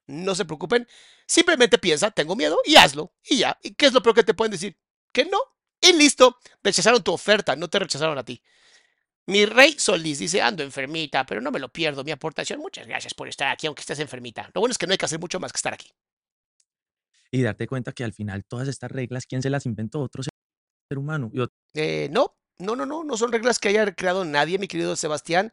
No 0.07 0.35
se 0.35 0.45
preocupen. 0.45 0.89
Simplemente 1.27 1.79
piensa, 1.79 2.11
tengo 2.11 2.37
miedo 2.37 2.59
y 2.65 2.77
hazlo. 2.77 3.15
Y 3.25 3.39
ya. 3.39 3.59
¿Y 3.63 3.75
qué 3.75 3.87
es 3.87 3.93
lo 3.93 4.03
peor 4.03 4.15
que 4.17 4.25
te 4.25 4.35
pueden 4.35 4.53
decir? 4.53 4.77
Que 5.13 5.25
no. 5.25 5.39
Y 5.81 5.93
listo. 5.95 6.39
Rechazaron 6.63 7.03
tu 7.03 7.13
oferta, 7.13 7.57
no 7.57 7.69
te 7.69 7.79
rechazaron 7.79 8.19
a 8.19 8.25
ti. 8.25 8.43
Mi 9.27 9.47
rey 9.47 9.77
Solís 9.79 10.19
dice, 10.19 10.43
ando 10.43 10.63
enfermita, 10.63 11.25
pero 11.25 11.41
no 11.41 11.51
me 11.53 11.61
lo 11.61 11.69
pierdo. 11.69 12.03
Mi 12.03 12.11
aportación, 12.11 12.59
muchas 12.61 12.87
gracias 12.87 13.15
por 13.15 13.29
estar 13.29 13.49
aquí, 13.49 13.67
aunque 13.67 13.81
estés 13.81 14.01
enfermita. 14.01 14.51
Lo 14.53 14.61
bueno 14.61 14.73
es 14.73 14.79
que 14.79 14.87
no 14.87 14.93
hay 14.93 14.99
que 14.99 15.07
hacer 15.07 15.21
mucho 15.21 15.39
más 15.39 15.53
que 15.53 15.59
estar 15.59 15.73
aquí. 15.73 15.93
Y 17.33 17.43
darte 17.43 17.67
cuenta 17.67 17.93
que 17.93 18.05
al 18.05 18.13
final 18.13 18.45
todas 18.45 18.69
estas 18.69 18.91
reglas, 18.91 19.27
¿quién 19.27 19.43
se 19.43 19.51
las 19.51 19.65
inventó? 19.65 20.01
Otro 20.01 20.23
ser 20.23 20.99
humano. 20.99 21.31
Y 21.33 21.43
Eh, 21.75 22.09
no, 22.13 22.37
no, 22.59 22.77
no, 22.77 22.85
no, 22.85 23.05
no 23.05 23.17
son 23.17 23.33
reglas 23.33 23.59
que 23.59 23.69
haya 23.69 23.91
creado 23.95 24.25
nadie, 24.25 24.59
mi 24.59 24.69
querido 24.69 24.95
Sebastián. 24.97 25.51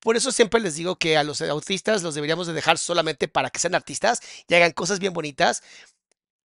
Por 0.00 0.16
eso 0.16 0.32
siempre 0.32 0.60
les 0.60 0.76
digo 0.76 0.96
que 0.96 1.16
a 1.16 1.24
los 1.24 1.40
autistas 1.40 2.02
los 2.02 2.14
deberíamos 2.14 2.46
de 2.46 2.52
dejar 2.52 2.76
solamente 2.76 3.28
para 3.28 3.50
que 3.50 3.58
sean 3.58 3.74
artistas 3.74 4.20
y 4.48 4.54
hagan 4.54 4.72
cosas 4.72 4.98
bien 4.98 5.14
bonitas. 5.14 5.62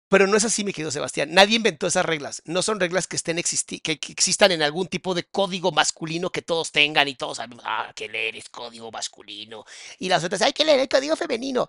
Pero 0.08 0.26
no 0.26 0.36
es 0.36 0.44
así, 0.44 0.64
mi 0.64 0.72
querido 0.72 0.90
Sebastián. 0.90 1.32
Nadie 1.32 1.56
inventó 1.56 1.86
esas 1.86 2.04
reglas. 2.04 2.42
No 2.44 2.62
son 2.62 2.80
reglas 2.80 3.06
que 3.06 3.16
estén 3.16 3.38
existi 3.38 3.78
que 3.80 3.92
existan 3.92 4.50
en 4.50 4.62
algún 4.62 4.88
tipo 4.88 5.14
de 5.14 5.24
código 5.24 5.70
masculino 5.70 6.30
que 6.30 6.42
todos 6.42 6.72
tengan 6.72 7.06
y 7.06 7.14
todos 7.14 7.36
sabemos, 7.36 7.62
ah, 7.66 7.92
que 7.94 8.08
leer 8.08 8.36
es 8.36 8.48
código 8.48 8.90
masculino. 8.90 9.64
Y 9.98 10.08
las 10.08 10.24
otras, 10.24 10.42
hay 10.42 10.52
que 10.52 10.64
leer 10.64 10.80
el 10.80 10.88
código 10.88 11.14
femenino. 11.14 11.68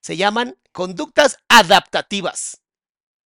Se 0.00 0.16
llaman 0.16 0.56
conductas 0.72 1.38
adaptativas. 1.48 2.62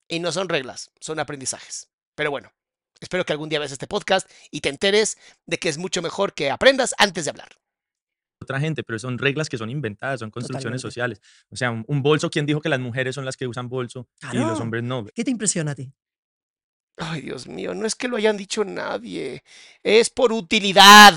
Y 0.09 0.21
no 0.21 0.33
son 0.33 0.49
reglas, 0.49 0.91
son 1.01 1.19
aprendizajes. 1.21 1.89
Pero 2.15 2.31
bueno, 2.31 2.53
espero 3.01 3.25
que 3.25 3.33
algún 3.33 3.49
día 3.49 3.59
veas 3.59 3.73
este 3.73 3.87
podcast 3.87 4.29
y 4.51 4.61
te 4.61 4.69
enteres 4.69 5.17
de 5.47 5.59
que 5.59 5.69
es 5.69 5.79
mucho 5.79 6.03
mejor 6.03 6.35
que 6.35 6.51
aprendas 6.51 6.95
antes 6.99 7.25
de 7.25 7.31
hablar. 7.31 7.49
otra 8.41 8.59
gente, 8.59 8.83
pero 8.83 8.99
son 8.99 9.19
reglas 9.19 9.49
que 9.49 9.57
son 9.57 9.71
inventadas, 9.71 10.19
son 10.21 10.31
construcciones 10.31 10.83
Totalmente. 10.83 11.19
sociales. 11.19 11.21
O 11.51 11.57
sea, 11.57 11.71
un, 11.71 11.85
un 11.87 12.03
bolso, 12.03 12.29
¿quién 12.29 12.45
dijo 12.45 12.61
que 12.61 12.69
las 12.69 12.81
mujeres 12.81 13.15
son 13.15 13.25
las 13.25 13.37
que 13.37 13.47
usan 13.47 13.69
bolso 13.69 14.09
y 14.33 14.39
los 14.39 14.59
hombres 14.61 14.83
no? 14.83 15.07
¿Qué 15.15 15.23
te 15.25 15.31
impresiona 15.31 15.71
a 15.71 15.75
ti? 15.77 15.93
Ay, 17.05 17.23
Dios 17.23 17.49
mío, 17.49 17.75
no 17.75 17.85
es 17.85 17.97
que 17.97 18.07
lo 18.07 18.17
hayan 18.17 18.37
dicho 18.37 18.65
nadie, 18.65 19.43
es 19.83 20.09
por 20.09 20.33
utilidad. 20.33 21.15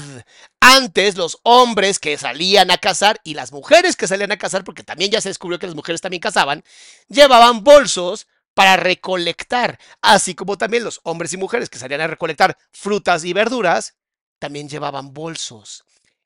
Antes 0.60 1.16
los 1.16 1.38
hombres 1.44 2.00
que 2.00 2.18
salían 2.18 2.72
a 2.72 2.80
cazar 2.80 3.22
y 3.24 3.36
las 3.36 3.52
mujeres 3.52 3.96
que 3.96 4.08
salían 4.08 4.32
a 4.32 4.38
cazar, 4.38 4.64
porque 4.64 4.84
también 4.84 5.12
ya 5.12 5.22
se 5.22 5.30
descubrió 5.30 5.60
que 5.60 5.68
las 5.68 5.76
mujeres 5.76 6.02
también 6.02 6.22
cazaban, 6.22 6.64
llevaban 7.08 7.64
bolsos 7.64 8.28
para 8.56 8.78
recolectar, 8.78 9.78
así 10.02 10.34
como 10.34 10.58
también 10.58 10.84
los 10.84 11.02
hombres 11.04 11.34
y 11.34 11.38
mujeres 11.38 11.70
que 11.70 11.78
salían 11.78 12.02
a 12.02 12.08
recolectar 12.08 12.58
frutas 12.72 13.24
y 13.24 13.34
verduras, 13.34 13.96
también 14.40 14.68
llevaban 14.68 15.14
bolsos. 15.14 15.84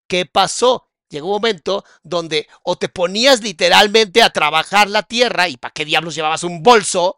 ¿Qué 0.07 0.25
pasó? 0.25 0.87
Llegó 1.09 1.27
un 1.27 1.33
momento 1.33 1.83
donde 2.03 2.47
o 2.63 2.77
te 2.77 2.87
ponías 2.87 3.41
literalmente 3.41 4.21
a 4.21 4.29
trabajar 4.29 4.89
la 4.89 5.03
tierra 5.03 5.49
y 5.49 5.57
para 5.57 5.73
qué 5.73 5.83
diablos 5.83 6.15
llevabas 6.15 6.43
un 6.43 6.63
bolso 6.63 7.17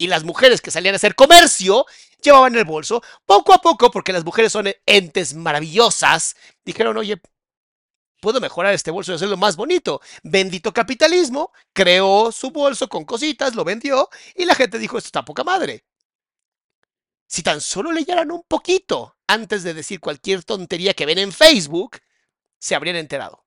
y 0.00 0.06
las 0.06 0.24
mujeres 0.24 0.62
que 0.62 0.70
salían 0.70 0.94
a 0.94 0.96
hacer 0.96 1.14
comercio 1.14 1.84
llevaban 2.22 2.56
el 2.56 2.64
bolso. 2.64 3.02
Poco 3.26 3.52
a 3.52 3.60
poco, 3.60 3.90
porque 3.90 4.14
las 4.14 4.24
mujeres 4.24 4.50
son 4.50 4.72
entes 4.86 5.34
maravillosas, 5.34 6.36
dijeron, 6.64 6.96
oye, 6.96 7.20
puedo 8.18 8.40
mejorar 8.40 8.72
este 8.72 8.90
bolso 8.90 9.12
y 9.12 9.16
hacerlo 9.16 9.36
más 9.36 9.56
bonito. 9.56 10.00
Bendito 10.22 10.72
capitalismo, 10.72 11.52
creó 11.74 12.32
su 12.32 12.50
bolso 12.50 12.88
con 12.88 13.04
cositas, 13.04 13.54
lo 13.54 13.62
vendió 13.62 14.08
y 14.34 14.46
la 14.46 14.54
gente 14.54 14.78
dijo, 14.78 14.96
esto 14.96 15.08
está 15.08 15.22
poca 15.22 15.44
madre. 15.44 15.84
Si 17.26 17.42
tan 17.42 17.60
solo 17.60 17.92
leyeran 17.92 18.30
un 18.30 18.42
poquito 18.48 19.18
antes 19.26 19.62
de 19.64 19.74
decir 19.74 20.00
cualquier 20.00 20.44
tontería 20.44 20.94
que 20.94 21.04
ven 21.04 21.18
en 21.18 21.30
Facebook, 21.30 21.98
se 22.58 22.74
habrían 22.74 22.96
enterado. 22.96 23.44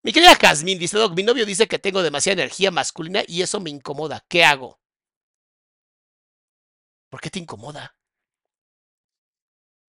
Mi 0.00 0.14
querida 0.14 0.36
Jazmín 0.36 0.78
dice, 0.78 0.96
Doc, 0.96 1.14
mi 1.14 1.22
novio 1.22 1.44
dice 1.44 1.68
que 1.68 1.78
tengo 1.78 2.02
demasiada 2.02 2.40
energía 2.40 2.70
masculina 2.70 3.22
y 3.28 3.42
eso 3.42 3.60
me 3.60 3.68
incomoda. 3.68 4.24
¿Qué 4.26 4.42
hago? 4.42 4.80
¿Por 7.08 7.20
qué 7.20 7.30
te 7.30 7.38
incomoda? 7.38 7.94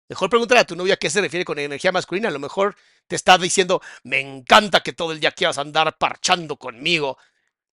Mejor 0.08 0.28
pregúntale 0.28 0.60
a 0.60 0.66
tu 0.66 0.76
novia 0.76 0.94
a 0.94 0.96
qué 0.98 1.08
se 1.08 1.20
refiere 1.20 1.44
con 1.44 1.58
energía 1.58 1.92
masculina. 1.92 2.28
A 2.28 2.32
lo 2.32 2.38
mejor 2.38 2.76
te 3.06 3.16
está 3.16 3.38
diciendo, 3.38 3.80
me 4.02 4.20
encanta 4.20 4.82
que 4.82 4.92
todo 4.92 5.12
el 5.12 5.20
día 5.20 5.32
quieras 5.32 5.58
andar 5.58 5.96
parchando 5.96 6.56
conmigo. 6.56 7.16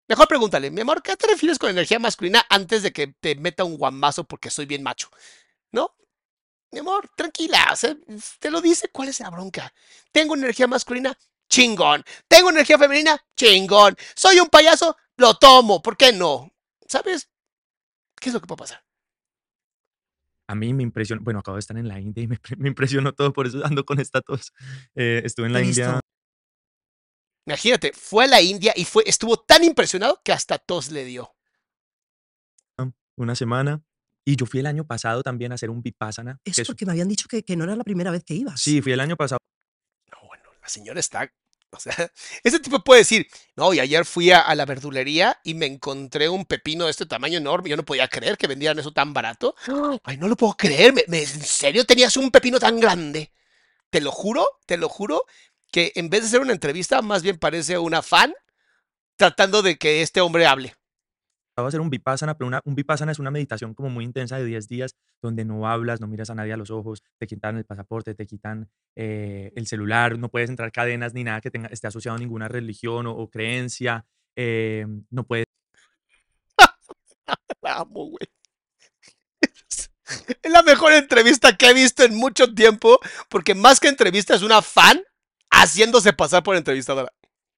Mejor 0.09 0.29
pregúntale, 0.29 0.71
mi 0.71 0.81
amor, 0.83 1.03
¿qué 1.03 1.17
te 1.17 1.27
refieres 1.27 1.59
con 1.59 1.71
energía 1.71 1.99
masculina 1.99 2.45
antes 2.49 2.83
de 2.83 2.93
que 2.93 3.09
te 3.09 3.35
meta 3.35 3.65
un 3.65 3.77
guamazo 3.77 4.25
porque 4.25 4.51
soy 4.51 4.67
bien 4.67 4.83
macho? 4.83 5.11
¿No? 5.73 5.95
Mi 6.71 6.81
amor, 6.81 7.09
tranquila, 7.17 7.75
te 8.39 8.51
lo 8.51 8.61
dice, 8.61 8.89
¿cuál 8.91 9.09
es 9.09 9.21
la 9.21 9.31
bronca? 9.31 9.73
Tengo 10.13 10.35
energía 10.35 10.67
masculina, 10.67 11.17
chingón. 11.49 12.05
Tengo 12.27 12.51
energía 12.51 12.79
femenina, 12.79 13.23
chingón. 13.37 13.97
Soy 14.15 14.41
un 14.41 14.49
payaso, 14.49 14.97
lo 15.17 15.35
tomo, 15.35 15.83
¿por 15.83 15.97
qué 15.97 16.13
no? 16.13 16.53
¿Sabes? 16.87 17.29
¿Qué 18.21 18.31
es 18.31 18.35
lo 18.35 18.41
que 18.41 18.47
puede 18.47 18.59
pasar? 18.59 18.88
A 20.51 20.55
mí 20.55 20.73
me 20.73 20.83
impresionó, 20.83 21.23
bueno, 21.23 21.41
acabo 21.41 21.57
de 21.57 21.61
estar 21.61 21.77
en 21.77 21.87
la 21.89 22.01
India 22.01 22.23
y 22.25 22.27
me, 22.27 22.39
me 22.59 22.69
impresionó 22.69 23.13
todo, 23.13 23.33
por 23.33 23.47
eso 23.47 23.65
ando 23.65 23.85
con 23.85 24.01
esta 24.01 24.21
tos. 24.23 24.53
Eh, 24.95 25.23
estuve 25.25 25.47
en 25.47 25.53
la 25.53 25.63
India. 25.63 26.01
Imagínate, 27.47 27.93
fue 27.95 28.25
a 28.25 28.29
la 28.29 28.43
India 28.43 28.73
y 28.77 28.85
fue, 28.85 29.05
estuvo 29.07 29.39
tan 29.39 29.65
impresionado 29.65 30.21
que 30.25 30.33
hasta 30.33 30.59
tos 30.59 30.91
le 30.91 31.05
dio. 31.05 31.35
una 33.17 33.35
semana 33.35 33.83
y 34.25 34.37
yo 34.37 34.47
fui 34.47 34.61
el 34.61 34.67
año 34.67 34.87
pasado 34.87 35.25
también 35.25 35.51
a 35.51 35.57
hacer 35.57 35.71
un 35.71 35.83
Vipassana. 35.83 36.39
que 36.45 36.53
es- 36.53 36.67
porque 36.69 36.87
me 36.87 36.93
habían 36.93 37.09
dicho 37.09 37.27
que, 37.29 37.43
que 37.43 37.57
no 37.57 37.65
era 37.65 37.75
la 37.75 37.83
primera 37.83 38.13
vez 38.13 38.23
que 38.23 38.35
ibas. 38.35 38.61
sí, 38.61 38.81
fui 38.81 38.93
el 38.93 39.01
año 39.01 39.17
pasado. 39.17 39.41
No, 40.13 40.29
bueno, 40.29 40.45
la 40.63 40.69
señora 40.69 41.01
está. 41.01 41.29
O 41.77 41.81
sea, 41.81 42.11
ese 42.43 42.61
tipo 42.61 42.81
puede 42.83 43.01
decir, 43.03 43.29
no, 43.57 43.75
y 43.75 43.81
ayer 43.81 44.05
fui 44.07 44.31
a, 44.31 44.41
a 44.41 44.55
la 44.55 44.65
verdulería 44.65 45.39
y 45.45 45.55
me 45.55 45.67
encontré 45.67 46.29
un 46.29 46.45
pepino 46.47 46.87
de 46.87 46.91
este 46.91 47.07
tamaño 47.07 47.39
enorme. 47.39 47.69
Yo 47.71 47.77
no 47.77 47.85
podía 47.85 48.09
creer 48.09 48.39
que 48.39 48.47
vendieran 48.47 48.79
eso 48.79 48.93
tan 48.93 49.13
barato. 49.13 49.55
Ay, 50.05 50.17
no 50.17 50.29
lo 50.29 50.37
puedo 50.37 50.55
creer. 50.57 50.93
me- 50.95 51.05
me- 51.09 51.21
¿En 51.23 51.27
serio 51.43 51.85
tenías 51.85 52.17
un 52.17 52.31
pepino 52.31 52.59
tan 52.59 52.81
grande? 52.81 53.33
Te 53.91 54.01
lo 54.03 54.13
juro, 54.13 54.47
te 54.67 54.79
lo 54.79 54.89
juro, 54.89 55.25
que 55.73 55.93
en 55.97 56.11
vez 56.11 56.23
de 56.25 56.31
ser 56.31 56.41
una 56.41 56.53
entrevista, 56.55 57.03
más 57.03 57.23
bien 57.23 57.39
parece 57.39 57.79
una 57.79 58.03
fan 58.03 58.35
tratando 59.17 59.63
de 59.63 59.79
que 59.79 60.03
este 60.03 60.23
hombre 60.23 60.47
hable. 60.47 60.77
A 61.67 61.69
hacer 61.69 61.81
un 61.81 61.91
Vipassana, 61.91 62.37
pero 62.37 62.49
una, 62.49 62.61
un 62.65 62.75
Vipassana 62.75 63.13
es 63.13 63.19
una 63.19 63.31
meditación 63.31 63.75
como 63.75 63.91
muy 63.91 64.05
intensa 64.05 64.39
de 64.39 64.45
10 64.45 64.69
días 64.69 64.97
donde 65.23 65.45
no 65.45 65.69
hablas, 65.69 66.01
no 66.01 66.07
miras 66.07 66.31
a 66.31 66.35
nadie 66.35 66.53
a 66.53 66.57
los 66.57 66.71
ojos, 66.71 67.03
te 67.19 67.27
quitan 67.27 67.57
el 67.57 67.65
pasaporte, 67.65 68.15
te 68.15 68.27
quitan 68.27 68.69
eh, 68.97 69.53
el 69.57 69.67
celular, 69.67 70.19
no 70.19 70.29
puedes 70.29 70.51
entrar 70.51 70.73
cadenas 70.73 71.15
ni 71.15 71.25
nada 71.25 71.41
que 71.41 71.51
esté 71.71 71.87
asociado 71.87 72.17
a 72.17 72.21
ninguna 72.21 72.49
religión 72.49 73.07
o, 73.07 73.13
o 73.13 73.29
creencia, 73.29 74.05
eh, 74.37 74.87
no 75.11 75.25
puedes 75.25 75.47
La 77.63 77.79
amo, 77.79 78.07
güey. 78.07 78.29
Es 80.43 80.51
la 80.51 80.63
mejor 80.63 80.93
entrevista 80.93 81.57
que 81.57 81.67
he 81.67 81.75
visto 81.75 82.03
en 82.03 82.15
mucho 82.15 82.55
tiempo, 82.55 82.99
porque 83.29 83.55
más 83.55 83.79
que 83.79 83.89
entrevista 83.89 84.35
es 84.35 84.43
una 84.43 84.63
fan 84.63 85.03
haciéndose 85.51 86.15
pasar 86.15 86.43
por 86.43 86.57
entrevistadora. 86.57 87.13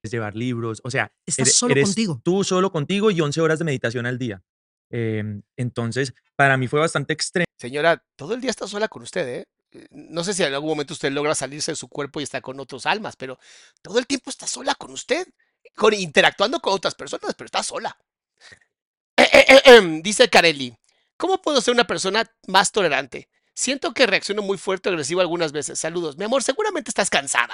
Llevar 0.09 0.35
libros, 0.35 0.81
o 0.83 0.89
sea, 0.89 1.11
Estás 1.25 1.53
solo 1.53 1.73
eres 1.73 1.85
contigo. 1.85 2.21
tú 2.23 2.43
solo 2.43 2.71
contigo 2.71 3.11
y 3.11 3.21
11 3.21 3.41
horas 3.41 3.59
de 3.59 3.65
meditación 3.65 4.05
al 4.05 4.17
día. 4.17 4.41
Em, 4.89 5.41
entonces, 5.55 6.13
para 6.35 6.57
mí 6.57 6.67
fue 6.67 6.79
bastante 6.79 7.13
extremo. 7.13 7.45
Señora, 7.57 8.03
todo 8.15 8.33
el 8.33 8.41
día 8.41 8.49
está 8.49 8.67
sola 8.67 8.87
con 8.87 9.03
usted, 9.03 9.27
¿eh? 9.27 9.45
Eh, 9.71 9.87
No 9.91 10.23
sé 10.23 10.33
si 10.33 10.43
en 10.43 10.53
algún 10.53 10.69
momento 10.69 10.93
usted 10.93 11.11
logra 11.11 11.35
salirse 11.35 11.71
de 11.71 11.75
su 11.75 11.87
cuerpo 11.87 12.19
y 12.19 12.23
está 12.23 12.41
con 12.41 12.59
otros 12.59 12.85
almas, 12.85 13.15
pero 13.15 13.37
todo 13.81 13.99
el 13.99 14.07
tiempo 14.07 14.29
está 14.29 14.47
sola 14.47 14.75
con 14.75 14.91
usted, 14.91 15.27
con, 15.75 15.93
interactuando 15.93 16.59
con 16.59 16.73
otras 16.73 16.95
personas, 16.95 17.35
pero 17.35 17.45
está 17.45 17.63
sola. 17.63 17.95
Eh, 19.17 19.29
eh, 19.31 19.45
eh, 19.47 19.61
em, 19.65 20.01
dice 20.01 20.29
Carelli, 20.29 20.75
¿cómo 21.15 21.41
puedo 21.41 21.61
ser 21.61 21.73
una 21.73 21.85
persona 21.85 22.29
más 22.47 22.71
tolerante? 22.71 23.29
Siento 23.53 23.93
que 23.93 24.07
reacciono 24.07 24.41
muy 24.41 24.57
fuerte 24.57 24.89
o 24.89 24.91
agresivo 24.91 25.21
algunas 25.21 25.51
veces. 25.51 25.79
Saludos. 25.79 26.17
Mi 26.17 26.25
amor, 26.25 26.41
seguramente 26.41 26.89
estás 26.89 27.09
cansada. 27.09 27.53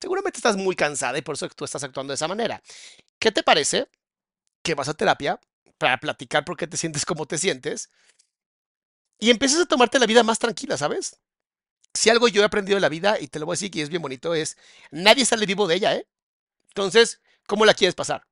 Seguramente 0.00 0.38
estás 0.38 0.56
muy 0.56 0.76
cansada 0.76 1.18
y 1.18 1.22
por 1.22 1.34
eso 1.34 1.48
tú 1.48 1.64
estás 1.64 1.84
actuando 1.84 2.12
de 2.12 2.16
esa 2.16 2.28
manera. 2.28 2.62
¿Qué 3.18 3.32
te 3.32 3.42
parece 3.42 3.88
que 4.62 4.74
vas 4.74 4.88
a 4.88 4.94
terapia 4.94 5.40
para 5.78 5.98
platicar 5.98 6.44
por 6.44 6.56
qué 6.56 6.66
te 6.66 6.76
sientes 6.76 7.04
como 7.04 7.26
te 7.26 7.38
sientes 7.38 7.90
y 9.18 9.30
empieces 9.30 9.60
a 9.60 9.66
tomarte 9.66 9.98
la 9.98 10.06
vida 10.06 10.22
más 10.22 10.38
tranquila, 10.38 10.76
¿sabes? 10.76 11.18
Si 11.94 12.10
algo 12.10 12.28
yo 12.28 12.42
he 12.42 12.44
aprendido 12.44 12.76
de 12.76 12.80
la 12.80 12.88
vida, 12.88 13.18
y 13.20 13.28
te 13.28 13.38
lo 13.38 13.46
voy 13.46 13.54
a 13.54 13.56
decir 13.56 13.70
que 13.70 13.80
es 13.80 13.88
bien 13.88 14.02
bonito, 14.02 14.34
es 14.34 14.58
nadie 14.90 15.24
sale 15.24 15.46
vivo 15.46 15.66
de 15.68 15.76
ella, 15.76 15.94
¿eh? 15.94 16.06
Entonces, 16.68 17.22
¿cómo 17.46 17.64
la 17.64 17.74
quieres 17.74 17.94
pasar? 17.94 18.26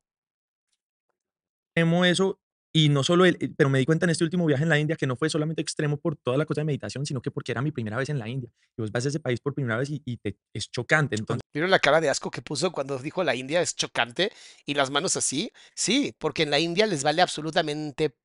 extremo 1.74 2.04
eso 2.04 2.38
y 2.72 2.88
no 2.88 3.04
solo 3.04 3.26
el, 3.26 3.36
pero 3.56 3.68
me 3.68 3.78
di 3.78 3.84
cuenta 3.84 4.06
en 4.06 4.10
este 4.10 4.24
último 4.24 4.46
viaje 4.46 4.62
en 4.62 4.70
la 4.70 4.78
India 4.78 4.96
que 4.96 5.06
no 5.06 5.14
fue 5.14 5.28
solamente 5.28 5.60
extremo 5.60 5.98
por 5.98 6.16
toda 6.16 6.38
la 6.38 6.46
cosa 6.46 6.62
de 6.62 6.64
meditación, 6.64 7.04
sino 7.04 7.20
que 7.20 7.30
porque 7.30 7.52
era 7.52 7.60
mi 7.60 7.70
primera 7.70 7.98
vez 7.98 8.08
en 8.08 8.18
la 8.18 8.28
India. 8.28 8.50
Y 8.76 8.80
vos 8.80 8.90
vas 8.90 9.04
a 9.04 9.08
ese 9.08 9.20
país 9.20 9.40
por 9.40 9.54
primera 9.54 9.76
vez 9.76 9.90
y, 9.90 10.02
y 10.06 10.16
te, 10.16 10.38
es 10.54 10.70
chocante. 10.70 11.16
Entonces, 11.16 11.42
¿Vieron 11.52 11.70
la 11.70 11.78
cara 11.78 12.00
de 12.00 12.08
asco 12.08 12.30
que 12.30 12.40
puso 12.40 12.72
cuando 12.72 12.98
dijo 12.98 13.22
la 13.24 13.34
India 13.34 13.60
es 13.60 13.76
chocante 13.76 14.32
y 14.64 14.72
las 14.72 14.90
manos 14.90 15.16
así? 15.16 15.52
Sí, 15.74 16.14
porque 16.18 16.44
en 16.44 16.50
la 16.50 16.58
India 16.58 16.86
les 16.86 17.02
vale 17.02 17.20
absolutamente 17.20 18.16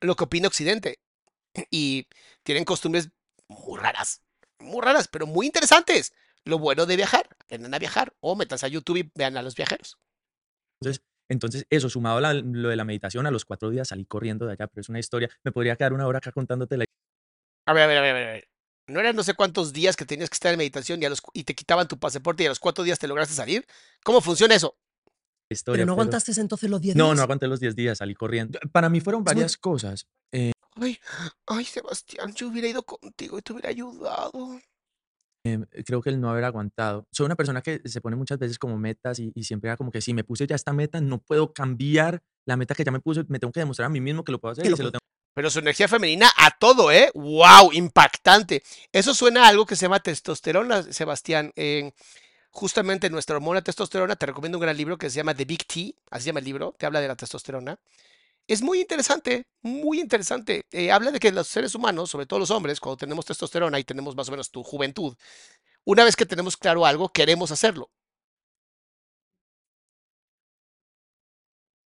lo 0.00 0.16
que 0.16 0.24
opina 0.24 0.48
Occidente 0.48 0.98
y 1.70 2.06
tienen 2.42 2.64
costumbres 2.64 3.10
muy 3.46 3.78
raras, 3.78 4.22
muy 4.58 4.80
raras, 4.80 5.08
pero 5.08 5.26
muy 5.26 5.46
interesantes. 5.46 6.14
Lo 6.44 6.58
bueno 6.58 6.86
de 6.86 6.96
viajar, 6.96 7.28
aprendan 7.40 7.74
a 7.74 7.78
viajar 7.78 8.14
o 8.20 8.34
métanse 8.34 8.66
a 8.66 8.70
YouTube 8.70 8.96
y 8.96 9.10
vean 9.14 9.36
a 9.36 9.42
los 9.42 9.54
viajeros. 9.54 9.98
entonces 10.80 11.04
eso 11.70 11.88
sumado 11.88 12.18
a 12.18 12.20
la- 12.20 12.34
lo 12.34 12.68
de 12.68 12.76
la 12.76 12.84
meditación, 12.84 13.26
a 13.26 13.30
los 13.30 13.44
cuatro 13.44 13.70
días 13.70 13.88
salí 13.88 14.04
corriendo 14.04 14.46
de 14.46 14.52
allá, 14.52 14.66
pero 14.66 14.80
es 14.80 14.88
una 14.88 14.98
historia. 14.98 15.28
Me 15.44 15.52
podría 15.52 15.76
quedar 15.76 15.92
una 15.92 16.06
hora 16.06 16.18
acá 16.18 16.32
contándote 16.32 16.76
la 16.76 16.84
A 17.66 17.72
ver, 17.72 17.84
a 17.84 17.86
ver, 17.86 17.98
a 17.98 18.00
ver, 18.02 18.10
a 18.10 18.14
ver, 18.18 18.28
a 18.28 18.32
ver. 18.32 18.48
No 18.88 18.98
eran 19.00 19.14
no 19.14 19.22
sé 19.22 19.34
cuántos 19.34 19.72
días 19.72 19.94
que 19.96 20.04
tenías 20.04 20.28
que 20.28 20.34
estar 20.34 20.52
en 20.52 20.58
meditación 20.58 21.00
y, 21.00 21.04
a 21.06 21.08
los, 21.10 21.20
cu- 21.20 21.30
y 21.34 21.44
te 21.44 21.54
quitaban 21.54 21.86
tu 21.86 21.98
pasaporte 21.98 22.42
y 22.42 22.46
a 22.46 22.48
los 22.48 22.58
cuatro 22.58 22.82
días 22.84 22.98
te 22.98 23.06
lograste 23.06 23.34
salir. 23.34 23.64
¿Cómo 24.04 24.20
funciona 24.20 24.54
eso? 24.54 24.76
historia. 25.50 25.80
Pero 25.80 25.86
no 25.86 25.92
aguantaste 25.92 26.32
entonces 26.40 26.70
los 26.70 26.80
10 26.80 26.96
No, 26.96 27.04
días. 27.06 27.16
no 27.18 27.22
aguanté 27.22 27.46
los 27.46 27.60
10 27.60 27.76
días, 27.76 27.98
salí 27.98 28.14
corriendo. 28.14 28.58
Para 28.72 28.88
mí 28.88 29.00
fueron 29.00 29.22
varias 29.22 29.56
cosas. 29.58 30.06
Eh, 30.32 30.52
Ay, 30.76 30.98
ay, 31.46 31.64
Sebastián, 31.66 32.32
yo 32.34 32.48
hubiera 32.48 32.66
ido 32.68 32.82
contigo 32.82 33.38
y 33.38 33.42
te 33.42 33.52
hubiera 33.52 33.68
ayudado. 33.68 34.58
Em, 35.44 35.64
creo 35.84 36.00
que 36.00 36.10
el 36.10 36.20
no 36.20 36.30
haber 36.30 36.44
aguantado. 36.44 37.08
Soy 37.10 37.26
una 37.26 37.34
persona 37.34 37.62
que 37.62 37.80
se 37.84 38.00
pone 38.00 38.14
muchas 38.14 38.38
veces 38.38 38.58
como 38.58 38.78
metas 38.78 39.18
y, 39.18 39.32
y 39.34 39.42
siempre 39.42 39.68
era 39.68 39.76
como 39.76 39.90
que 39.90 40.00
si 40.00 40.14
me 40.14 40.22
puse 40.22 40.46
ya 40.46 40.54
esta 40.54 40.72
meta, 40.72 41.00
no 41.00 41.18
puedo 41.18 41.52
cambiar 41.52 42.22
la 42.44 42.56
meta 42.56 42.74
que 42.74 42.84
ya 42.84 42.92
me 42.92 43.00
puse, 43.00 43.24
me 43.28 43.40
tengo 43.40 43.52
que 43.52 43.60
demostrar 43.60 43.86
a 43.86 43.88
mí 43.88 44.00
mismo 44.00 44.22
que 44.22 44.32
lo 44.32 44.40
puedo 44.40 44.52
hacer 44.52 44.66
y 44.66 44.70
lo 44.70 44.76
se 44.76 44.84
lo 44.84 44.92
tengo 44.92 45.00
Pero 45.34 45.50
su 45.50 45.58
energía 45.58 45.88
femenina 45.88 46.30
a 46.36 46.50
todo, 46.52 46.92
¿eh? 46.92 47.10
¡Wow! 47.14 47.72
Impactante. 47.72 48.62
Eso 48.92 49.14
suena 49.14 49.44
a 49.44 49.48
algo 49.48 49.66
que 49.66 49.74
se 49.74 49.86
llama 49.86 50.00
testosterona, 50.00 50.84
Sebastián. 50.84 51.52
Eh, 51.56 51.92
justamente 52.50 53.10
nuestra 53.10 53.36
hormona 53.36 53.62
testosterona, 53.62 54.14
te 54.14 54.26
recomiendo 54.26 54.58
un 54.58 54.62
gran 54.62 54.76
libro 54.76 54.96
que 54.96 55.10
se 55.10 55.16
llama 55.16 55.34
The 55.34 55.44
Big 55.44 55.66
T, 55.66 55.96
así 56.10 56.24
se 56.24 56.26
llama 56.28 56.40
el 56.40 56.44
libro, 56.44 56.76
te 56.78 56.86
habla 56.86 57.00
de 57.00 57.08
la 57.08 57.16
testosterona. 57.16 57.80
Es 58.48 58.62
muy 58.62 58.80
interesante, 58.80 59.44
muy 59.62 60.00
interesante. 60.00 60.66
Eh, 60.72 60.90
habla 60.92 61.10
de 61.10 61.20
que 61.20 61.32
los 61.32 61.48
seres 61.48 61.74
humanos, 61.74 62.10
sobre 62.10 62.26
todo 62.26 62.38
los 62.40 62.50
hombres, 62.50 62.80
cuando 62.80 62.96
tenemos 62.98 63.24
testosterona 63.24 63.78
y 63.78 63.84
tenemos 63.84 64.14
más 64.16 64.28
o 64.28 64.32
menos 64.32 64.50
tu 64.50 64.62
juventud, 64.62 65.16
una 65.84 66.04
vez 66.04 66.16
que 66.16 66.26
tenemos 66.26 66.56
claro 66.56 66.86
algo, 66.86 67.10
queremos 67.10 67.52
hacerlo. 67.52 67.90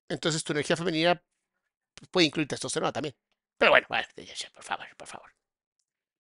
Entonces 0.09 0.42
tu 0.44 0.52
energía 0.52 0.76
femenina 0.76 1.22
puede 2.11 2.26
incluir 2.26 2.48
testosterona 2.48 2.92
también. 2.92 3.14
Pero 3.59 3.72
bueno, 3.72 3.86
bueno, 3.88 4.07
por 4.55 4.64
favor, 4.64 4.86
por 4.96 5.09
favor. 5.09 5.30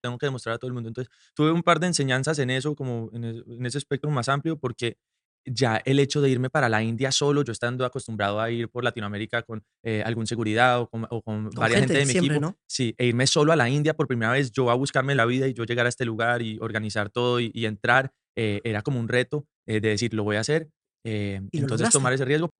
tengo 0.02 0.18
que 0.18 0.26
demostrar 0.26 0.54
a 0.56 0.58
todo 0.58 0.68
el 0.68 0.74
mundo. 0.74 0.88
Entonces, 0.88 1.12
tuve 1.34 1.50
un 1.50 1.62
par 1.62 1.80
de 1.80 1.86
enseñanzas 1.88 2.38
en 2.38 2.50
eso, 2.50 2.74
como 2.74 3.10
en, 3.12 3.24
en 3.24 3.66
ese 3.66 3.78
espectro 3.78 4.10
más 4.10 4.28
amplio, 4.28 4.58
porque 4.58 4.98
ya 5.46 5.80
el 5.84 5.98
hecho 5.98 6.20
de 6.20 6.30
irme 6.30 6.50
para 6.50 6.68
la 6.68 6.82
India 6.82 7.12
solo, 7.12 7.42
yo 7.42 7.52
estando 7.52 7.84
acostumbrado 7.84 8.40
a 8.40 8.50
ir 8.50 8.68
por 8.68 8.84
Latinoamérica 8.84 9.42
con 9.42 9.62
eh, 9.82 10.02
algún 10.04 10.26
seguridad 10.26 10.80
o 10.80 10.88
con, 10.88 11.06
o 11.10 11.22
con 11.22 11.50
varias 11.50 11.80
gente, 11.80 11.94
gente, 11.94 11.98
de 11.98 12.06
mi 12.06 12.12
siempre, 12.12 12.36
equipo, 12.36 12.50
¿no? 12.50 12.58
sí, 12.66 12.94
e 12.98 13.06
irme 13.06 13.26
solo 13.26 13.52
a 13.52 13.56
la 13.56 13.68
India 13.68 13.94
por 13.94 14.06
primera 14.06 14.32
vez, 14.32 14.50
yo 14.52 14.70
a 14.70 14.74
buscarme 14.74 15.14
la 15.14 15.26
vida 15.26 15.46
y 15.46 15.54
yo 15.54 15.64
llegar 15.64 15.86
a 15.86 15.88
este 15.88 16.04
lugar 16.04 16.42
y 16.42 16.58
organizar 16.60 17.10
todo 17.10 17.40
y, 17.40 17.50
y 17.54 17.66
entrar, 17.66 18.12
eh, 18.36 18.60
era 18.64 18.82
como 18.82 18.98
un 19.00 19.08
reto 19.08 19.46
eh, 19.66 19.80
de 19.80 19.90
decir, 19.90 20.14
lo 20.14 20.24
voy 20.24 20.36
a 20.36 20.40
hacer. 20.40 20.68
entonces, 21.04 21.90
tomar 21.90 22.12
ese 22.12 22.24
riesgo. 22.24 22.50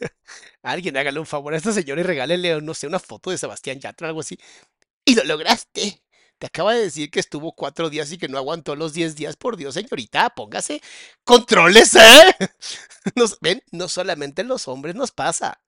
Alguien 0.62 0.96
hágale 0.96 1.18
un 1.20 1.26
favor 1.26 1.54
a 1.54 1.56
esta 1.56 1.72
señora 1.72 2.00
y 2.00 2.04
regálele, 2.04 2.60
no 2.60 2.74
sé, 2.74 2.86
una 2.86 2.98
foto 2.98 3.30
de 3.30 3.38
Sebastián 3.38 3.80
Yatra 3.80 4.06
o 4.06 4.10
algo 4.10 4.20
así. 4.20 4.38
Y 5.08 5.14
lo 5.14 5.24
lograste. 5.24 6.02
Te 6.38 6.46
acaba 6.48 6.74
de 6.74 6.82
decir 6.82 7.10
que 7.10 7.18
estuvo 7.18 7.54
cuatro 7.54 7.88
días 7.88 8.12
y 8.12 8.18
que 8.18 8.28
no 8.28 8.36
aguantó 8.36 8.76
los 8.76 8.92
diez 8.92 9.16
días. 9.16 9.38
Por 9.38 9.56
Dios, 9.56 9.72
señorita, 9.72 10.28
póngase. 10.36 10.82
¡Contrólese! 11.24 11.98
Nos, 13.16 13.40
ven, 13.40 13.62
no 13.72 13.88
solamente 13.88 14.42
en 14.42 14.48
los 14.48 14.68
hombres 14.68 14.94
nos 14.94 15.10
pasa. 15.10 15.62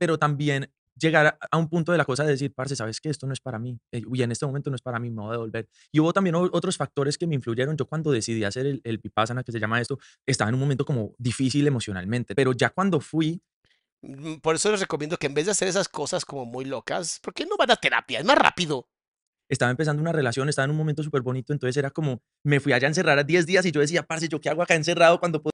pero 0.00 0.18
también 0.18 0.68
llegar 0.98 1.38
a, 1.48 1.56
un 1.56 1.68
punto 1.68 1.92
de 1.92 1.98
la 1.98 2.04
cosa 2.04 2.24
de 2.24 2.32
decir, 2.32 2.52
parce, 2.52 2.74
sabes 2.74 3.00
que 3.00 3.08
esto 3.08 3.28
no 3.28 3.32
es 3.32 3.40
para 3.40 3.60
mí, 3.60 3.78
eh, 3.92 4.02
y 4.12 4.22
en 4.22 4.32
este 4.32 4.46
momento 4.46 4.68
no 4.68 4.74
es 4.74 4.82
para 4.82 4.98
mí, 4.98 5.10
me 5.10 5.22
voy 5.22 5.28
a 5.28 5.32
devolver. 5.32 5.68
Y 5.92 6.00
hubo 6.00 6.12
también 6.12 6.34
otros 6.34 6.76
factores 6.76 7.16
que 7.16 7.28
me 7.28 7.36
influyeron. 7.36 7.76
Yo 7.76 7.86
cuando 7.86 8.10
decidí 8.10 8.42
hacer 8.42 8.66
el, 8.66 8.80
el 8.82 9.00
que 9.00 9.52
se 9.52 9.60
llama 9.60 9.80
esto, 9.80 10.00
estaba 10.26 10.48
en 10.48 10.56
un 10.56 10.60
momento 10.60 10.84
como 10.84 11.14
difícil 11.18 11.68
emocionalmente, 11.68 12.34
pero 12.34 12.52
ya 12.52 12.70
cuando 12.70 12.98
fui, 12.98 13.40
Por 14.42 14.56
eso 14.56 14.70
les 14.72 14.80
recomiendo 14.80 15.16
que 15.16 15.26
en 15.28 15.34
vez 15.34 15.46
de 15.46 15.52
hacer 15.52 15.68
esas 15.68 15.88
cosas 15.88 16.24
como 16.24 16.44
muy 16.44 16.64
locas, 16.64 17.20
¿por 17.20 17.32
qué 17.34 17.46
no 17.46 17.56
van 17.56 17.70
a 17.70 17.76
terapia? 17.76 18.18
Es 18.18 18.24
más 18.24 18.36
rápido. 18.36 18.88
estaba 19.48 19.70
empezando 19.70 20.02
una 20.02 20.12
relación, 20.12 20.48
estaba 20.48 20.64
en 20.64 20.72
un 20.72 20.78
momento 20.78 21.02
súper 21.02 21.22
bonito, 21.22 21.52
entonces 21.52 21.76
era 21.76 21.90
como, 21.90 22.22
me 22.44 22.60
fui 22.60 22.72
allá 22.72 22.88
a 22.88 22.90
encerrar 22.90 23.18
a 23.18 23.24
10 23.24 23.46
días 23.46 23.66
y 23.66 23.72
yo 23.72 23.80
decía, 23.80 24.02
parce, 24.04 24.28
¿yo 24.28 24.40
qué 24.40 24.48
hago 24.50 24.62
acá 24.62 24.74
encerrado 24.74 25.20
cuando 25.20 25.42
puedo 25.42 25.52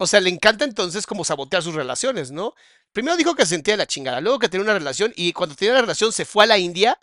O 0.00 0.06
sea, 0.06 0.20
le 0.20 0.30
encanta 0.30 0.64
entonces 0.64 1.06
como 1.06 1.24
sabotear 1.24 1.62
sus 1.62 1.74
relaciones, 1.74 2.30
¿no? 2.32 2.54
Primero 2.92 3.16
dijo 3.16 3.34
que 3.34 3.44
se 3.44 3.54
sentía 3.56 3.74
de 3.74 3.78
la 3.78 3.86
chingada, 3.86 4.20
luego 4.20 4.38
que 4.38 4.48
tenía 4.48 4.64
una 4.64 4.74
relación 4.78 5.12
y 5.16 5.32
cuando 5.32 5.54
tenía 5.56 5.74
la 5.74 5.82
relación 5.82 6.12
se 6.12 6.24
fue 6.24 6.44
a 6.44 6.48
la 6.48 6.58
India. 6.58 6.98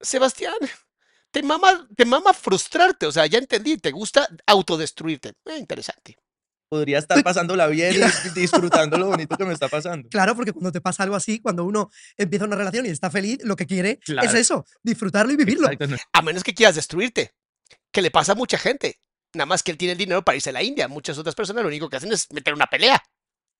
Sebastián, 0.00 0.54
te 1.30 1.42
mama, 1.42 1.88
te 1.96 2.04
mama 2.04 2.32
frustrarte, 2.32 3.06
o 3.06 3.12
sea, 3.12 3.26
ya 3.26 3.38
entendí, 3.38 3.76
te 3.78 3.90
gusta 3.92 4.28
autodestruirte. 4.46 5.34
Eh, 5.46 5.58
interesante. 5.58 6.16
Podría 6.68 6.98
estar 6.98 7.22
pasándola 7.22 7.66
bien 7.68 7.94
y 7.94 7.98
disfrutando 8.38 8.98
lo 8.98 9.06
bonito 9.06 9.36
que 9.36 9.44
me 9.44 9.52
está 9.52 9.68
pasando. 9.68 10.08
Claro, 10.08 10.34
porque 10.34 10.52
cuando 10.52 10.72
te 10.72 10.80
pasa 10.80 11.04
algo 11.04 11.14
así, 11.14 11.40
cuando 11.40 11.64
uno 11.64 11.90
empieza 12.16 12.44
una 12.44 12.56
relación 12.56 12.86
y 12.86 12.88
está 12.88 13.10
feliz, 13.10 13.38
lo 13.44 13.54
que 13.56 13.66
quiere 13.66 13.90
es 13.92 13.98
Claro. 14.04 14.32
eso, 14.32 14.64
disfrutarlo 14.82 15.32
y 15.32 15.36
vivirlo. 15.36 15.66
Exacto, 15.70 15.86
no- 15.86 15.96
A 16.12 16.22
menos 16.22 16.42
que 16.42 16.54
quieras 16.54 16.74
destruirte, 16.74 17.32
que 17.92 18.02
le 18.02 18.10
pasa 18.10 18.32
a 18.32 18.34
mucha 18.34 18.58
gente. 18.58 18.98
Nada 19.34 19.46
más 19.46 19.62
que 19.62 19.70
él 19.70 19.78
tiene 19.78 19.92
el 19.92 19.98
dinero 19.98 20.22
para 20.24 20.36
irse 20.36 20.50
a 20.50 20.52
la 20.52 20.62
India. 20.62 20.88
Muchas 20.88 21.18
otras 21.18 21.34
personas 21.34 21.62
lo 21.62 21.68
único 21.68 21.88
que 21.88 21.96
hacen 21.98 22.10
es 22.12 22.26
meter 22.32 22.54
una 22.54 22.66
pelea. 22.66 23.00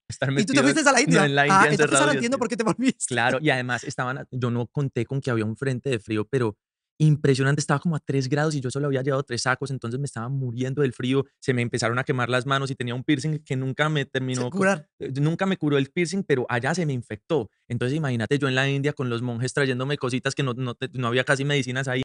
estar 0.09 0.31
Y 0.33 0.45
tú 0.45 0.53
te 0.55 0.63
fuiste 0.63 0.81
a 0.81 0.85
la 0.85 0.93
no, 0.93 1.01
India. 1.01 1.25
en 1.27 1.35
la 1.35 1.43
ah, 1.43 1.47
India 1.47 1.57
entonces 1.59 1.81
encerrado 1.81 2.03
ahora 2.05 2.13
entiendo 2.15 2.39
por 2.39 2.49
qué 2.49 2.57
te 2.57 2.65
volviste. 2.65 3.05
Claro, 3.09 3.39
y 3.43 3.51
además 3.51 3.85
estaban, 3.85 4.19
a- 4.19 4.27
yo 4.31 4.51
no 4.51 4.67
conté 4.69 5.05
con 5.07 5.21
que 5.21 5.31
había 5.31 5.45
un 5.45 5.57
frente 5.57 5.91
de 5.91 5.99
frío, 5.99 6.27
pero 6.29 6.57
impresionante, 6.99 7.61
estaba 7.61 7.79
como 7.81 7.95
a 7.97 8.01
3 8.01 8.29
grados 8.29 8.55
y 8.55 8.61
yo 8.61 8.71
solo 8.71 8.87
había 8.87 9.03
llevado 9.03 9.23
tres 9.23 9.43
sacos, 9.43 9.71
entonces 9.71 10.01
me 10.01 10.07
estaba 10.07 10.29
muriendo 10.29 10.83
del 10.83 10.93
frío, 10.95 11.25
se 11.41 11.53
me 11.53 11.61
empezaron 11.63 11.99
a 11.99 12.05
quemar 12.05 12.31
las 12.31 12.47
manos 12.47 12.71
y 12.71 12.75
tenía 12.75 12.95
un 12.95 13.05
piercing 13.05 13.39
que 13.41 13.55
nunca 13.57 13.89
me 13.89 14.05
terminó, 14.07 14.51
curar. 14.51 14.89
eh, 14.99 15.13
nunca 15.21 15.45
me 15.47 15.57
curó 15.59 15.77
el 15.79 15.91
piercing, 15.91 16.23
pero 16.23 16.47
allá 16.49 16.75
se 16.75 16.87
me 16.87 16.93
infectó. 16.95 17.51
Entonces 17.69 17.97
imagínate 17.97 18.39
yo 18.39 18.49
en 18.49 18.55
la 18.55 18.69
India 18.69 18.93
con 18.95 19.11
los 19.11 19.21
monjes 19.23 19.53
trayéndome 19.53 19.99
cositas 19.99 20.35
que 20.35 20.43
no, 20.43 20.55
no, 20.55 20.75
te- 20.75 20.89
no 20.95 21.09
había 21.09 21.25
casi 21.25 21.45
medicinas 21.45 21.87
ahí 21.89 22.03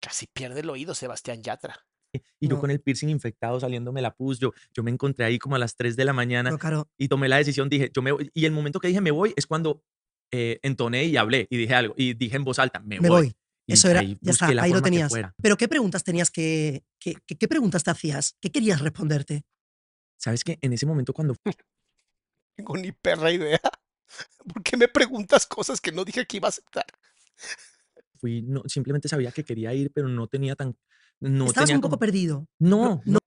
Casi 0.00 0.26
pierde 0.32 0.60
el 0.60 0.70
oído 0.70 0.94
Sebastián 0.94 1.42
Yatra. 1.42 1.84
y 2.40 2.48
yo 2.48 2.54
No. 2.54 2.60
con 2.60 2.70
el 2.70 2.80
piercing 2.80 3.08
infectado 3.10 3.60
saliéndome 3.60 4.00
la 4.00 4.14
pus, 4.14 4.38
yo, 4.38 4.52
yo 4.72 4.82
me 4.82 4.90
encontré 4.90 5.24
ahí 5.24 5.38
como 5.38 5.56
a 5.56 5.58
las 5.58 5.76
3 5.76 5.94
de 5.96 6.04
la 6.04 6.12
mañana 6.12 6.56
claro, 6.56 6.88
y 6.96 7.08
tomé 7.08 7.28
la 7.28 7.36
decisión, 7.36 7.68
dije, 7.68 7.90
yo 7.94 8.00
me 8.00 8.12
voy. 8.12 8.30
Y 8.32 8.44
el 8.46 8.52
momento 8.52 8.80
que 8.80 8.88
dije 8.88 9.00
me 9.00 9.10
voy 9.10 9.34
es 9.36 9.46
cuando 9.46 9.82
eh, 10.32 10.58
entoné 10.62 11.04
y 11.04 11.16
hablé 11.16 11.46
y 11.50 11.56
dije 11.56 11.74
algo. 11.74 11.94
Y 11.96 12.14
dije 12.14 12.36
en 12.36 12.44
voz 12.44 12.58
alta, 12.58 12.80
me, 12.80 13.00
me 13.00 13.08
voy. 13.08 13.34
Y 13.66 13.74
Eso 13.74 13.88
era, 13.90 14.02
ya 14.02 14.16
está, 14.32 14.46
ahí 14.46 14.70
lo 14.72 14.76
que 14.76 14.82
tenías. 14.90 15.12
Pero 15.42 15.56
¿qué 15.58 15.68
preguntas 15.68 16.02
tenías 16.02 16.30
que, 16.30 16.84
que- 16.98 17.16
que- 17.26 17.36
qué 17.36 17.48
preguntas 17.48 17.84
te 17.84 17.90
hacías? 17.90 18.36
¿Qué 18.40 18.50
querías 18.50 18.80
responderte? 18.80 19.44
¿Sabes 20.16 20.42
qué? 20.42 20.58
En 20.62 20.72
ese 20.72 20.86
momento 20.86 21.12
cuando 21.12 21.34
Tengo 22.56 22.76
ni 22.76 22.92
perra 22.92 23.30
idea. 23.30 23.60
¿Por 24.52 24.62
qué 24.62 24.76
me 24.76 24.88
preguntas 24.88 25.46
cosas 25.46 25.80
que 25.80 25.92
no 25.92 26.04
dije 26.04 26.26
que 26.26 26.38
iba 26.38 26.48
a 26.48 26.50
aceptar? 26.50 26.86
fui, 28.20 28.42
no, 28.42 28.62
simplemente 28.66 29.08
sabía 29.08 29.30
que 29.30 29.44
quería 29.44 29.72
ir, 29.74 29.92
pero 29.92 30.08
no 30.08 30.26
tenía 30.26 30.56
tan... 30.56 30.76
No 31.20 31.46
Estabas 31.46 31.66
tenía 31.68 31.76
un 31.76 31.82
poco 31.82 31.90
como- 31.92 32.00
perdido. 32.00 32.48
No, 32.58 33.00
no, 33.04 33.18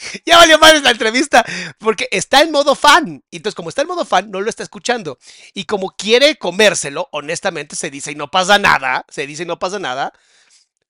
Ya 0.26 0.36
valió 0.36 0.58
madre 0.58 0.80
la 0.80 0.90
entrevista, 0.90 1.44
porque 1.78 2.08
está 2.10 2.42
en 2.42 2.50
modo 2.50 2.74
fan. 2.74 3.22
Y 3.30 3.36
entonces, 3.36 3.54
como 3.54 3.68
está 3.68 3.82
en 3.82 3.88
modo 3.88 4.04
fan, 4.04 4.30
no 4.30 4.40
lo 4.40 4.48
está 4.48 4.62
escuchando. 4.62 5.18
Y 5.54 5.64
como 5.64 5.90
quiere 5.90 6.36
comérselo, 6.36 7.08
honestamente 7.12 7.76
se 7.76 7.90
dice 7.90 8.12
y 8.12 8.14
no 8.14 8.30
pasa 8.30 8.58
nada, 8.58 9.04
se 9.08 9.26
dice 9.26 9.42
y 9.44 9.46
no 9.46 9.58
pasa 9.58 9.78
nada. 9.78 10.12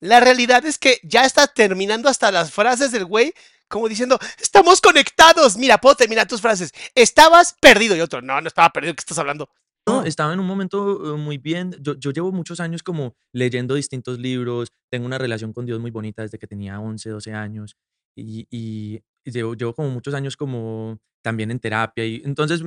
La 0.00 0.20
realidad 0.20 0.64
es 0.64 0.78
que 0.78 0.98
ya 1.02 1.24
está 1.24 1.46
terminando 1.46 2.08
hasta 2.08 2.32
las 2.32 2.50
frases 2.52 2.90
del 2.92 3.04
güey, 3.04 3.34
como 3.68 3.88
diciendo, 3.88 4.18
estamos 4.40 4.80
conectados. 4.80 5.56
Mira, 5.56 5.78
puedo 5.78 5.94
terminar 5.94 6.26
tus 6.26 6.40
frases. 6.40 6.72
Estabas 6.94 7.54
perdido. 7.60 7.94
Y 7.96 8.00
otro, 8.00 8.22
no, 8.22 8.40
no 8.40 8.48
estaba 8.48 8.70
perdido, 8.70 8.94
¿qué 8.94 9.00
estás 9.00 9.18
hablando? 9.18 9.48
no, 9.86 10.00
No. 10.00 10.06
estaba 10.06 10.32
en 10.32 10.40
un 10.40 10.46
momento 10.46 11.14
eh, 11.14 11.18
muy 11.18 11.38
bien. 11.38 11.76
Yo, 11.80 11.94
yo 11.94 12.10
llevo 12.10 12.32
muchos 12.32 12.60
años 12.60 12.82
como 12.82 13.14
leyendo 13.32 13.74
distintos 13.74 14.18
libros, 14.18 14.72
tengo 14.90 15.06
una 15.06 15.18
relación 15.18 15.52
con 15.52 15.66
Dios 15.66 15.80
muy 15.80 15.90
bonita 15.90 16.22
desde 16.22 16.38
que 16.38 16.46
tenía 16.46 16.80
11, 16.80 17.10
12 17.10 17.32
años 17.34 17.76
y, 18.14 18.46
y 18.50 19.02
llevo, 19.24 19.54
llevo 19.54 19.74
como 19.74 19.90
muchos 19.90 20.14
años 20.14 20.36
como 20.36 20.98
también 21.22 21.50
en 21.50 21.60
terapia 21.60 22.04
y 22.06 22.22
entonces 22.24 22.62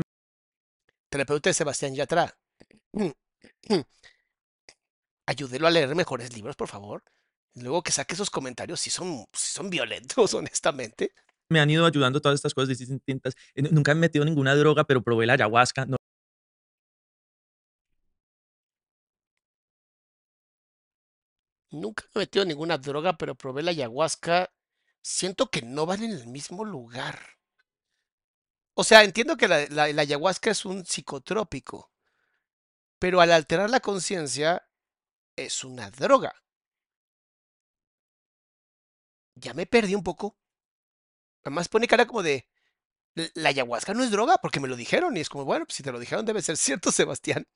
Terapeuta 1.09 1.49
de 1.49 1.53
Sebastián 1.53 1.93
Yatra. 1.95 2.33
Ayúdelo 5.25 5.67
a 5.67 5.71
leer 5.71 5.95
mejores 5.95 6.33
libros, 6.35 6.55
por 6.55 6.67
favor. 6.67 7.03
Luego 7.55 7.83
que 7.83 7.91
saque 7.91 8.15
esos 8.15 8.29
comentarios, 8.29 8.79
si 8.79 8.89
son, 8.89 9.25
sí 9.33 9.51
son 9.53 9.69
violentos, 9.69 10.33
honestamente. 10.33 11.11
me 11.49 11.59
han 11.59 11.69
ido 11.69 11.85
ayudando 11.85 12.19
todas 12.19 12.35
estas 12.37 12.53
cosas 12.53 12.77
distintas. 12.77 13.35
Eh, 13.55 13.61
nu- 13.61 13.69
Nunca 13.71 13.91
he 13.91 13.95
metido 13.95 14.25
ninguna 14.25 14.55
droga, 14.55 14.83
pero 14.85 15.03
probé 15.03 15.25
la 15.27 15.33
ayahuasca. 15.33 15.85
No, 15.85 15.97
Nunca 21.71 22.03
he 22.13 22.19
metido 22.19 22.45
ninguna 22.45 22.77
droga, 22.77 23.17
pero 23.17 23.35
probé 23.35 23.63
la 23.63 23.71
ayahuasca. 23.71 24.51
Siento 25.03 25.51
que 25.51 25.61
no 25.61 25.85
van 25.85 26.01
en 26.01 26.09
el 26.13 26.25
mismo 26.25 26.65
lugar. 26.65 27.19
O 28.75 28.83
sea, 28.83 29.03
entiendo 29.03 29.35
que 29.35 29.47
la, 29.47 29.55
ayahuasca 30.01 30.51
es 30.51 30.63
un 30.65 30.85
psicotrópico, 30.85 31.91
pero 32.97 33.21
al 33.21 33.31
alterar 33.31 33.69
la 33.69 33.81
conciencia 33.81 34.63
es 35.37 35.63
una 35.63 35.91
droga. 35.91 36.33
Ya 39.35 39.53
me 39.53 39.67
perdí 39.67 39.93
un 39.95 40.03
poco. 40.03 40.37
Además 41.43 41.67
pone 41.67 41.87
cara 41.87 42.05
como 42.05 42.23
de, 42.23 42.47
"L- 43.15 43.31
la 43.35 43.49
ayahuasca 43.49 43.93
no 43.93 44.03
es 44.03 44.11
droga 44.11 44.37
porque 44.41 44.59
me 44.61 44.67
lo 44.67 44.75
dijeron 44.77 45.17
y 45.17 45.21
es 45.21 45.29
como, 45.29 45.45
bueno, 45.45 45.65
pues 45.65 45.75
si 45.77 45.83
te 45.83 45.91
lo 45.93 45.99
dijeron 45.99 46.25
debe 46.25 46.41
ser 46.43 46.57
cierto, 46.81 46.91
Sebastián. 46.93 47.47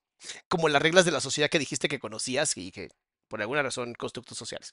Como 0.50 0.70
las 0.70 0.82
reglas 0.82 1.06
de 1.06 1.12
la 1.12 1.22
sociedad 1.22 1.50
que 1.50 1.60
dijiste 1.60 1.89
que 1.89 2.00
conocías 2.00 2.58
y 2.58 2.72
que 2.72 2.89
por 3.30 3.41
alguna 3.41 3.64
razón 3.64 3.93
constructos 3.95 4.38
sociales. 4.38 4.72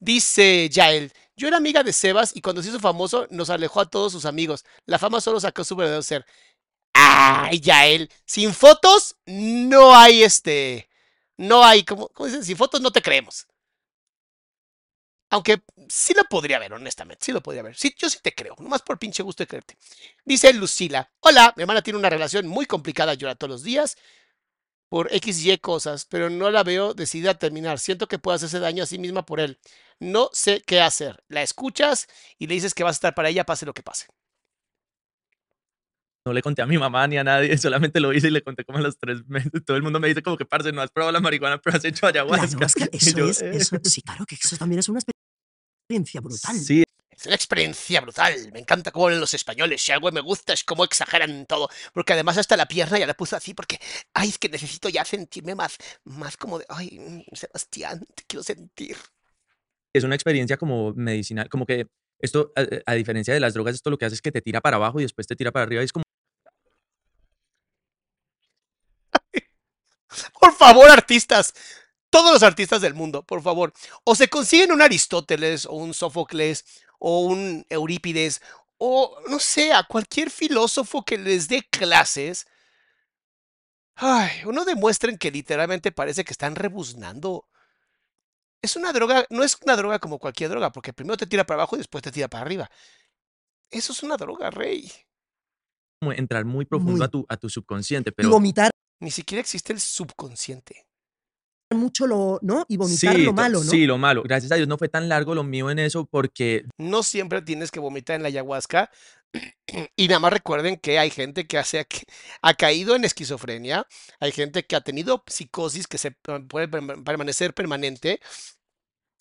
Dice 0.00 0.68
Yael, 0.70 1.12
yo 1.36 1.48
era 1.48 1.56
amiga 1.56 1.82
de 1.82 1.92
Sebas 1.92 2.34
y 2.36 2.40
cuando 2.40 2.62
se 2.62 2.68
hizo 2.68 2.80
famoso 2.80 3.26
nos 3.30 3.50
alejó 3.50 3.80
a 3.80 3.90
todos 3.90 4.12
sus 4.12 4.24
amigos. 4.24 4.64
La 4.86 4.98
fama 4.98 5.20
solo 5.20 5.40
sacó 5.40 5.64
su 5.64 5.76
verdadero 5.76 6.02
ser. 6.02 6.24
Ay, 6.94 7.60
Yael, 7.60 8.10
sin 8.26 8.54
fotos 8.54 9.16
no 9.26 9.94
hay 9.96 10.22
este, 10.24 10.88
no 11.36 11.64
hay, 11.64 11.84
¿cómo, 11.84 12.08
cómo 12.08 12.26
dicen? 12.26 12.44
Sin 12.44 12.56
fotos 12.56 12.80
no 12.80 12.92
te 12.92 13.02
creemos. 13.02 13.46
Aunque 15.30 15.62
sí 15.88 16.14
lo 16.14 16.24
podría 16.24 16.58
ver, 16.58 16.72
honestamente, 16.72 17.26
sí 17.26 17.32
lo 17.32 17.42
podría 17.42 17.62
ver. 17.62 17.76
Sí, 17.76 17.94
yo 17.98 18.08
sí 18.08 18.18
te 18.22 18.34
creo, 18.34 18.54
nomás 18.58 18.80
por 18.82 18.98
pinche 18.98 19.22
gusto 19.22 19.42
de 19.42 19.46
creerte. 19.46 19.76
Dice 20.24 20.52
Lucila, 20.54 21.10
hola, 21.20 21.52
mi 21.56 21.62
hermana 21.62 21.82
tiene 21.82 21.98
una 21.98 22.08
relación 22.08 22.46
muy 22.46 22.64
complicada, 22.64 23.14
llora 23.14 23.34
todos 23.34 23.50
los 23.50 23.62
días 23.62 23.96
por 24.88 25.12
X 25.14 25.44
y 25.44 25.58
cosas, 25.58 26.06
pero 26.06 26.30
no 26.30 26.50
la 26.50 26.62
veo 26.62 26.94
decidida 26.94 27.32
a 27.32 27.38
terminar. 27.38 27.78
Siento 27.78 28.08
que 28.08 28.18
puede 28.18 28.36
hacerse 28.36 28.58
daño 28.58 28.82
a 28.82 28.86
sí 28.86 28.98
misma 28.98 29.24
por 29.26 29.40
él. 29.40 29.58
No 30.00 30.30
sé 30.32 30.62
qué 30.66 30.80
hacer. 30.80 31.22
La 31.28 31.42
escuchas 31.42 32.06
y 32.38 32.46
le 32.46 32.54
dices 32.54 32.74
que 32.74 32.84
vas 32.84 32.96
a 32.96 32.98
estar 32.98 33.14
para 33.14 33.28
ella, 33.28 33.44
pase 33.44 33.66
lo 33.66 33.74
que 33.74 33.82
pase. 33.82 34.06
no 36.24 36.34
le 36.34 36.42
conté 36.42 36.60
a 36.60 36.66
mi 36.66 36.76
mamá 36.76 37.06
ni 37.06 37.16
a 37.16 37.24
nadie, 37.24 37.56
solamente 37.58 38.00
lo 38.00 38.12
hice 38.12 38.28
y 38.28 38.30
le 38.30 38.42
conté 38.42 38.62
como 38.64 38.78
a 38.78 38.82
los 38.82 38.98
tres 38.98 39.26
meses. 39.28 39.50
Todo 39.64 39.76
el 39.78 39.82
mundo 39.82 39.98
me 39.98 40.08
dice 40.08 40.22
como 40.22 40.36
que, 40.36 40.44
parce, 40.44 40.72
no 40.72 40.82
has 40.82 40.90
probado 40.90 41.10
la 41.12 41.20
marihuana, 41.20 41.58
pero 41.58 41.76
has 41.76 41.84
hecho 41.86 42.04
La 42.06 42.10
ayahuasca. 42.10 42.44
ayahuasca, 42.46 42.84
Y 42.92 42.96
eso 42.98 43.16
yo, 43.18 43.28
es, 43.30 43.40
"Eh". 43.40 43.50
eso, 43.54 43.76
sí, 43.84 44.02
claro 44.02 44.26
que 44.26 44.34
eso 44.34 44.56
también 44.58 44.78
es 44.80 44.88
una 44.90 45.00
experiencia 45.88 46.20
brutal. 46.20 46.54
Sí, 46.58 46.84
Es 47.18 47.26
una 47.26 47.34
experiencia 47.34 48.00
brutal. 48.00 48.52
Me 48.52 48.60
encanta 48.60 48.92
cómo 48.92 49.06
hablan 49.06 49.20
los 49.20 49.34
españoles. 49.34 49.82
Si 49.82 49.90
algo 49.90 50.10
me 50.12 50.20
gusta 50.20 50.52
es 50.52 50.62
cómo 50.62 50.84
exageran 50.84 51.46
todo. 51.46 51.68
Porque 51.92 52.12
además 52.12 52.38
hasta 52.38 52.56
la 52.56 52.66
pierna 52.68 52.98
ya 52.98 53.06
la 53.06 53.14
puso 53.14 53.34
así 53.36 53.54
porque, 53.54 53.80
ay, 54.14 54.28
es 54.28 54.38
que 54.38 54.48
necesito 54.48 54.88
ya 54.88 55.04
sentirme 55.04 55.54
más, 55.56 55.76
más 56.04 56.36
como 56.36 56.58
de, 56.60 56.66
ay, 56.68 56.98
mm, 56.98 57.34
Sebastián, 57.34 58.06
te 58.14 58.22
quiero 58.26 58.42
sentir. 58.44 58.96
es 59.92 60.04
una 60.04 60.14
experiencia 60.14 60.56
como 60.56 60.92
medicinal, 60.94 61.48
como 61.48 61.66
que 61.66 61.86
esto, 62.20 62.52
a, 62.56 62.92
a 62.92 62.94
diferencia 62.94 63.34
de 63.34 63.40
las 63.40 63.54
drogas, 63.54 63.74
esto 63.74 63.90
lo 63.90 63.98
que 63.98 64.06
hace 64.06 64.14
es 64.16 64.22
que 64.22 64.32
te 64.32 64.42
tira 64.42 64.60
para 64.60 64.76
abajo 64.76 65.00
y 65.00 65.02
después 65.04 65.26
te 65.26 65.36
tira 65.36 65.52
para 65.52 65.64
arriba. 65.64 65.82
y 65.82 65.86
es 65.86 65.92
como 65.92 66.04
Por 70.40 70.54
favor, 70.54 70.90
artistas. 70.90 71.54
Todos 72.10 72.32
los 72.32 72.42
artistas 72.42 72.80
del 72.80 72.94
mundo, 72.94 73.22
por 73.22 73.42
favor. 73.42 73.72
O 74.04 74.14
se 74.14 74.28
consiguen 74.28 74.72
un 74.72 74.80
Aristóteles 74.80 75.66
o 75.66 75.72
un 75.72 75.92
Sófocles 75.92 76.64
o 76.98 77.20
un 77.22 77.64
Eurípides 77.68 78.40
o 78.78 79.18
no 79.28 79.38
sé, 79.40 79.72
a 79.72 79.82
cualquier 79.82 80.30
filósofo 80.30 81.04
que 81.04 81.18
les 81.18 81.48
dé 81.48 81.62
clases. 81.68 82.46
Ay, 83.96 84.30
uno 84.46 84.64
demuestren 84.64 85.18
que 85.18 85.32
literalmente 85.32 85.90
parece 85.90 86.24
que 86.24 86.32
están 86.32 86.54
rebuznando. 86.54 87.48
Es 88.62 88.76
una 88.76 88.92
droga, 88.92 89.26
no 89.30 89.42
es 89.42 89.56
una 89.64 89.76
droga 89.76 89.98
como 89.98 90.18
cualquier 90.18 90.50
droga, 90.50 90.70
porque 90.70 90.92
primero 90.92 91.16
te 91.16 91.26
tira 91.26 91.44
para 91.44 91.62
abajo 91.62 91.74
y 91.76 91.78
después 91.78 92.02
te 92.02 92.12
tira 92.12 92.28
para 92.28 92.42
arriba. 92.42 92.70
Eso 93.70 93.92
es 93.92 94.02
una 94.02 94.16
droga, 94.16 94.50
rey. 94.50 94.90
entrar 96.00 96.44
muy 96.44 96.64
profundo 96.64 96.98
Muy. 96.98 97.04
a, 97.04 97.08
tu, 97.08 97.26
a 97.28 97.36
tu 97.36 97.50
subconsciente, 97.50 98.10
Y 98.10 98.12
pero 98.12 98.30
vomitar 98.30 98.70
Ni 99.00 99.10
siquiera 99.10 99.40
existe 99.40 99.72
el 99.72 99.80
subconsciente. 99.80 100.87
Mucho 101.70 102.06
lo, 102.06 102.38
¿no? 102.42 102.64
Y 102.68 102.76
vomitar 102.76 103.14
sí, 103.16 103.22
lo 103.22 103.32
malo, 103.32 103.62
¿no? 103.62 103.70
sí, 103.70 103.86
lo 103.86 103.98
malo. 103.98 104.22
Gracias 104.22 104.52
a 104.52 104.56
Dios 104.56 104.68
no 104.68 104.78
fue 104.78 104.88
tan 104.88 105.08
largo 105.08 105.34
lo 105.34 105.44
mío 105.44 105.70
en 105.70 105.78
eso 105.78 106.06
porque 106.06 106.64
No 106.78 107.02
siempre 107.02 107.42
tienes 107.42 107.70
que 107.70 107.80
vomitar 107.80 108.16
en 108.16 108.22
la 108.22 108.28
ayahuasca. 108.28 108.90
Y 109.96 110.08
nada 110.08 110.20
más 110.20 110.32
recuerden 110.32 110.78
que 110.78 110.98
hay 110.98 111.10
gente 111.10 111.46
que 111.46 111.58
hace, 111.58 111.84
que 111.84 112.02
ha 112.40 112.54
caído 112.54 112.96
en 112.96 113.04
esquizofrenia, 113.04 113.86
hay 114.20 114.32
gente 114.32 114.64
que 114.64 114.74
ha 114.76 114.80
tenido 114.80 115.22
psicosis 115.26 115.86
que 115.86 115.98
se 115.98 116.08
eh, 116.08 116.40
puede 116.48 116.70
perma- 116.70 117.04
permanecer 117.04 117.52
permanente 117.52 118.20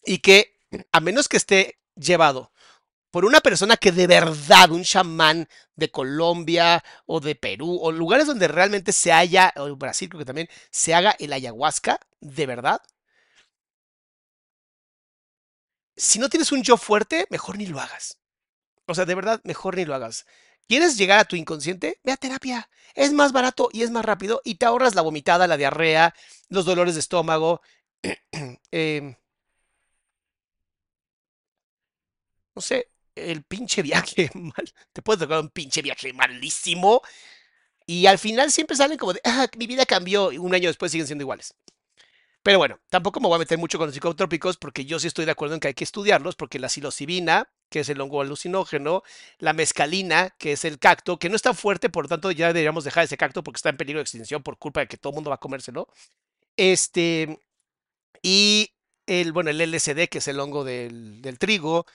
y 0.05 0.19
que 0.19 0.55
a 0.93 1.01
menos 1.01 1.27
que 1.27 1.35
esté 1.37 1.79
llevado 1.95 2.51
por 3.11 3.25
una 3.25 3.41
persona 3.41 3.77
que 3.77 3.91
de 3.91 4.07
verdad, 4.07 4.71
un 4.71 4.83
chamán 4.83 5.47
de 5.75 5.89
Colombia 5.91 6.83
o 7.05 7.19
de 7.19 7.35
Perú, 7.35 7.79
o 7.81 7.91
lugares 7.91 8.27
donde 8.27 8.47
realmente 8.47 8.91
se 8.91 9.11
haya, 9.11 9.53
o 9.57 9.75
Brasil 9.75 10.09
creo 10.09 10.19
que 10.19 10.25
también, 10.25 10.49
se 10.71 10.93
haga 10.93 11.15
el 11.19 11.33
ayahuasca, 11.33 11.99
de 12.19 12.45
verdad. 12.45 12.81
Si 15.95 16.19
no 16.19 16.29
tienes 16.29 16.51
un 16.51 16.63
yo 16.63 16.77
fuerte, 16.77 17.27
mejor 17.29 17.57
ni 17.57 17.65
lo 17.65 17.79
hagas. 17.79 18.19
O 18.87 18.95
sea, 18.95 19.05
de 19.05 19.15
verdad, 19.15 19.41
mejor 19.43 19.77
ni 19.77 19.85
lo 19.85 19.95
hagas. 19.95 20.25
¿Quieres 20.67 20.97
llegar 20.97 21.19
a 21.19 21.25
tu 21.25 21.35
inconsciente? 21.35 21.99
Ve 22.03 22.11
a 22.13 22.17
terapia. 22.17 22.69
Es 22.95 23.13
más 23.13 23.31
barato 23.31 23.69
y 23.73 23.83
es 23.83 23.91
más 23.91 24.05
rápido 24.05 24.41
y 24.43 24.55
te 24.55 24.65
ahorras 24.65 24.95
la 24.95 25.01
vomitada, 25.01 25.47
la 25.47 25.57
diarrea, 25.57 26.13
los 26.49 26.65
dolores 26.65 26.95
de 26.95 27.01
estómago. 27.01 27.61
Em, 28.71 29.15
no 32.55 32.61
sé, 32.61 32.89
el 33.17 33.43
pinche 33.43 33.81
viaje 33.81 34.29
mal. 34.35 34.73
Te 34.93 35.01
puedes 35.01 35.21
tocar 35.21 35.39
un 35.39 35.49
pinche 35.49 35.81
viaje 35.81 36.13
malísimo. 36.13 37.01
Y 37.85 38.05
al 38.07 38.17
final 38.19 38.51
siempre 38.51 38.75
salen 38.75 38.97
como 38.97 39.13
de, 39.13 39.21
ah, 39.23 39.47
mi 39.57 39.67
vida 39.67 39.85
cambió. 39.85 40.31
Y 40.31 40.37
un 40.37 40.53
año 40.53 40.69
después 40.69 40.91
siguen 40.91 41.07
siendo 41.07 41.23
iguales. 41.23 41.55
Pero 42.47 42.59
bueno, 42.59 42.79
tampoco 42.89 43.19
me 43.19 43.27
voy 43.27 43.35
a 43.35 43.39
meter 43.39 43.57
mucho 43.57 43.77
con 43.77 43.87
los 43.87 43.93
psicotrópicos 43.93 44.55
porque 44.55 44.85
yo 44.85 44.99
sí 44.99 45.07
estoy 45.07 45.25
de 45.25 45.31
acuerdo 45.31 45.55
en 45.55 45.59
que 45.59 45.67
hay 45.67 45.73
que 45.73 45.83
estudiarlos 45.83 46.35
porque 46.35 46.59
la 46.59 46.69
psilocibina, 46.69 47.49
que 47.69 47.81
es 47.81 47.89
el 47.89 47.99
hongo 47.99 48.21
alucinógeno, 48.21 49.03
la 49.37 49.51
mescalina, 49.51 50.33
que 50.37 50.53
es 50.53 50.63
el 50.63 50.79
cacto, 50.79 51.19
que 51.19 51.27
no 51.29 51.35
es 51.35 51.41
tan 51.41 51.55
fuerte, 51.55 51.89
por 51.89 52.05
lo 52.05 52.07
tanto 52.07 52.31
ya 52.31 52.47
deberíamos 52.47 52.85
dejar 52.85 53.03
ese 53.03 53.17
cacto 53.17 53.43
porque 53.43 53.57
está 53.57 53.69
en 53.69 53.75
peligro 53.75 53.99
de 53.99 54.03
extinción 54.03 54.43
por 54.43 54.57
culpa 54.57 54.79
de 54.79 54.87
que 54.87 54.95
todo 54.95 55.11
el 55.11 55.15
mundo 55.15 55.29
va 55.29 55.35
a 55.35 55.39
comérselo. 55.39 55.89
Este, 56.55 57.37
y 58.21 58.71
el, 59.07 59.33
bueno, 59.33 59.49
el 59.49 59.59
LSD, 59.61 60.07
que 60.09 60.19
es 60.19 60.27
el 60.29 60.39
hongo 60.39 60.63
del, 60.63 61.21
del 61.21 61.39
trigo, 61.39 61.85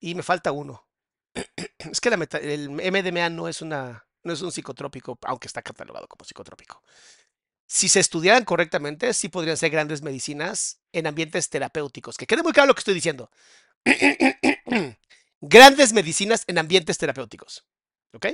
y 0.00 0.14
me 0.14 0.22
falta 0.22 0.52
uno. 0.52 0.86
Es 1.78 2.00
que 2.00 2.08
el 2.08 2.70
MDMA 2.70 3.30
no 3.30 3.48
es, 3.48 3.62
una, 3.62 4.06
no 4.22 4.32
es 4.32 4.42
un 4.42 4.52
psicotrópico, 4.52 5.18
aunque 5.22 5.48
está 5.48 5.62
catalogado 5.62 6.06
como 6.08 6.24
psicotrópico. 6.24 6.82
Si 7.66 7.88
se 7.88 8.00
estudiaran 8.00 8.44
correctamente, 8.44 9.14
sí 9.14 9.28
podrían 9.28 9.56
ser 9.56 9.70
grandes 9.70 10.02
medicinas 10.02 10.80
en 10.92 11.06
ambientes 11.06 11.48
terapéuticos. 11.48 12.16
Que 12.16 12.26
quede 12.26 12.42
muy 12.42 12.52
claro 12.52 12.68
lo 12.68 12.74
que 12.74 12.80
estoy 12.80 12.94
diciendo. 12.94 13.30
grandes 15.40 15.92
medicinas 15.92 16.44
en 16.48 16.58
ambientes 16.58 16.98
terapéuticos. 16.98 17.64
¿Ok? 18.12 18.26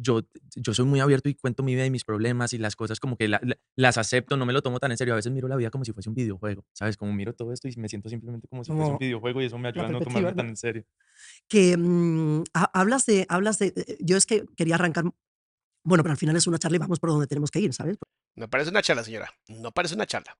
Yo, 0.00 0.22
yo 0.56 0.74
soy 0.74 0.84
muy 0.84 1.00
abierto 1.00 1.28
y 1.28 1.34
cuento 1.34 1.62
mi 1.62 1.74
vida 1.74 1.86
y 1.86 1.90
mis 1.90 2.04
problemas 2.04 2.52
y 2.52 2.58
las 2.58 2.76
cosas 2.76 3.00
como 3.00 3.16
que 3.16 3.28
la- 3.28 3.40
la- 3.42 3.58
las 3.76 3.98
acepto, 3.98 4.36
no 4.36 4.46
me 4.46 4.52
lo 4.52 4.62
tomo 4.62 4.78
tan 4.80 4.90
en 4.90 4.96
serio. 4.98 5.14
A 5.14 5.16
veces 5.16 5.32
miro 5.32 5.48
la 5.48 5.56
vida 5.56 5.70
como 5.70 5.84
si 5.84 5.92
fuese 5.92 6.08
un 6.08 6.14
videojuego, 6.14 6.64
¿sabes? 6.72 6.96
Como 6.96 7.12
miro 7.12 7.34
todo 7.34 7.52
esto 7.52 7.68
y 7.68 7.74
me 7.76 7.88
siento 7.88 8.08
simplemente 8.08 8.48
como 8.48 8.64
si 8.64 8.72
fuese 8.72 8.92
un 8.92 8.98
videojuego 8.98 9.42
y 9.42 9.46
eso 9.46 9.58
me 9.58 9.68
ayuda 9.68 9.86
a 9.86 9.88
no 9.90 9.98
¿no? 10.00 10.34
tan 10.34 10.48
en 10.48 10.56
serio. 10.56 10.84
Que 11.48 11.76
mm, 11.76 12.44
ha- 12.54 12.70
hablas 12.80 13.06
de, 13.06 13.26
hablas 13.28 13.58
de, 13.58 13.72
eh, 13.76 13.96
yo 14.00 14.16
es 14.16 14.26
que 14.26 14.44
quería 14.56 14.76
arrancar, 14.76 15.04
bueno, 15.84 16.02
pero 16.02 16.12
al 16.12 16.18
final 16.18 16.36
es 16.36 16.46
una 16.46 16.58
charla 16.58 16.76
y 16.76 16.80
vamos 16.80 16.98
por 17.00 17.10
donde 17.10 17.26
tenemos 17.26 17.50
que 17.50 17.60
ir, 17.60 17.72
¿sabes? 17.72 17.98
No 18.36 18.48
parece 18.48 18.70
una 18.70 18.82
charla, 18.82 19.04
señora. 19.04 19.32
No 19.48 19.72
parece 19.72 19.94
una 19.94 20.06
charla. 20.06 20.36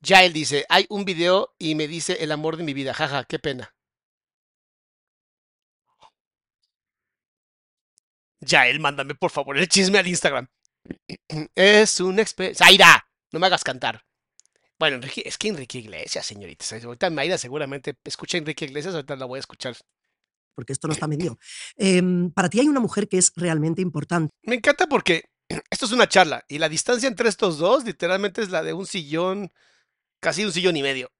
Ya 0.00 0.24
él 0.24 0.32
dice, 0.32 0.64
hay 0.68 0.86
un 0.90 1.04
video 1.04 1.54
y 1.58 1.74
me 1.74 1.88
dice 1.88 2.18
el 2.22 2.30
amor 2.32 2.56
de 2.56 2.62
mi 2.62 2.74
vida. 2.74 2.94
Jaja, 2.94 3.24
qué 3.24 3.38
pena. 3.38 3.74
Ya 8.40 8.68
él, 8.68 8.80
mándame 8.80 9.14
por 9.14 9.30
favor 9.30 9.58
el 9.58 9.68
chisme 9.68 9.98
al 9.98 10.06
Instagram. 10.06 10.48
Es 11.54 12.00
un 12.00 12.18
exper... 12.18 12.54
Zaira, 12.54 13.08
no 13.32 13.40
me 13.40 13.46
hagas 13.46 13.64
cantar. 13.64 14.04
Bueno, 14.78 14.96
Enrique, 14.96 15.22
es 15.26 15.36
que 15.36 15.48
Enrique 15.48 15.78
Iglesias, 15.78 16.24
señoritas. 16.24 16.72
Ahorita 16.84 17.10
Mayra 17.10 17.36
seguramente 17.36 17.96
escucha 18.04 18.36
a 18.36 18.40
Enrique 18.40 18.64
Iglesias, 18.64 18.94
ahorita 18.94 19.16
la 19.16 19.26
voy 19.26 19.38
a 19.38 19.40
escuchar. 19.40 19.76
Porque 20.54 20.72
esto 20.72 20.86
no 20.88 20.94
está 20.94 21.06
medido. 21.06 21.38
Em, 21.76 22.30
para 22.30 22.48
ti 22.48 22.60
hay 22.60 22.68
una 22.68 22.80
mujer 22.80 23.08
que 23.08 23.18
es 23.18 23.32
realmente 23.36 23.82
importante. 23.82 24.32
Me 24.42 24.56
encanta 24.56 24.86
porque 24.86 25.24
esto 25.70 25.86
es 25.86 25.92
una 25.92 26.08
charla 26.08 26.44
y 26.48 26.58
la 26.58 26.68
distancia 26.68 27.08
entre 27.08 27.28
estos 27.28 27.58
dos 27.58 27.84
literalmente 27.84 28.42
es 28.42 28.50
la 28.50 28.62
de 28.62 28.72
un 28.72 28.86
sillón, 28.86 29.52
casi 30.20 30.44
un 30.44 30.52
sillón 30.52 30.76
y 30.76 30.82
medio. 30.82 31.10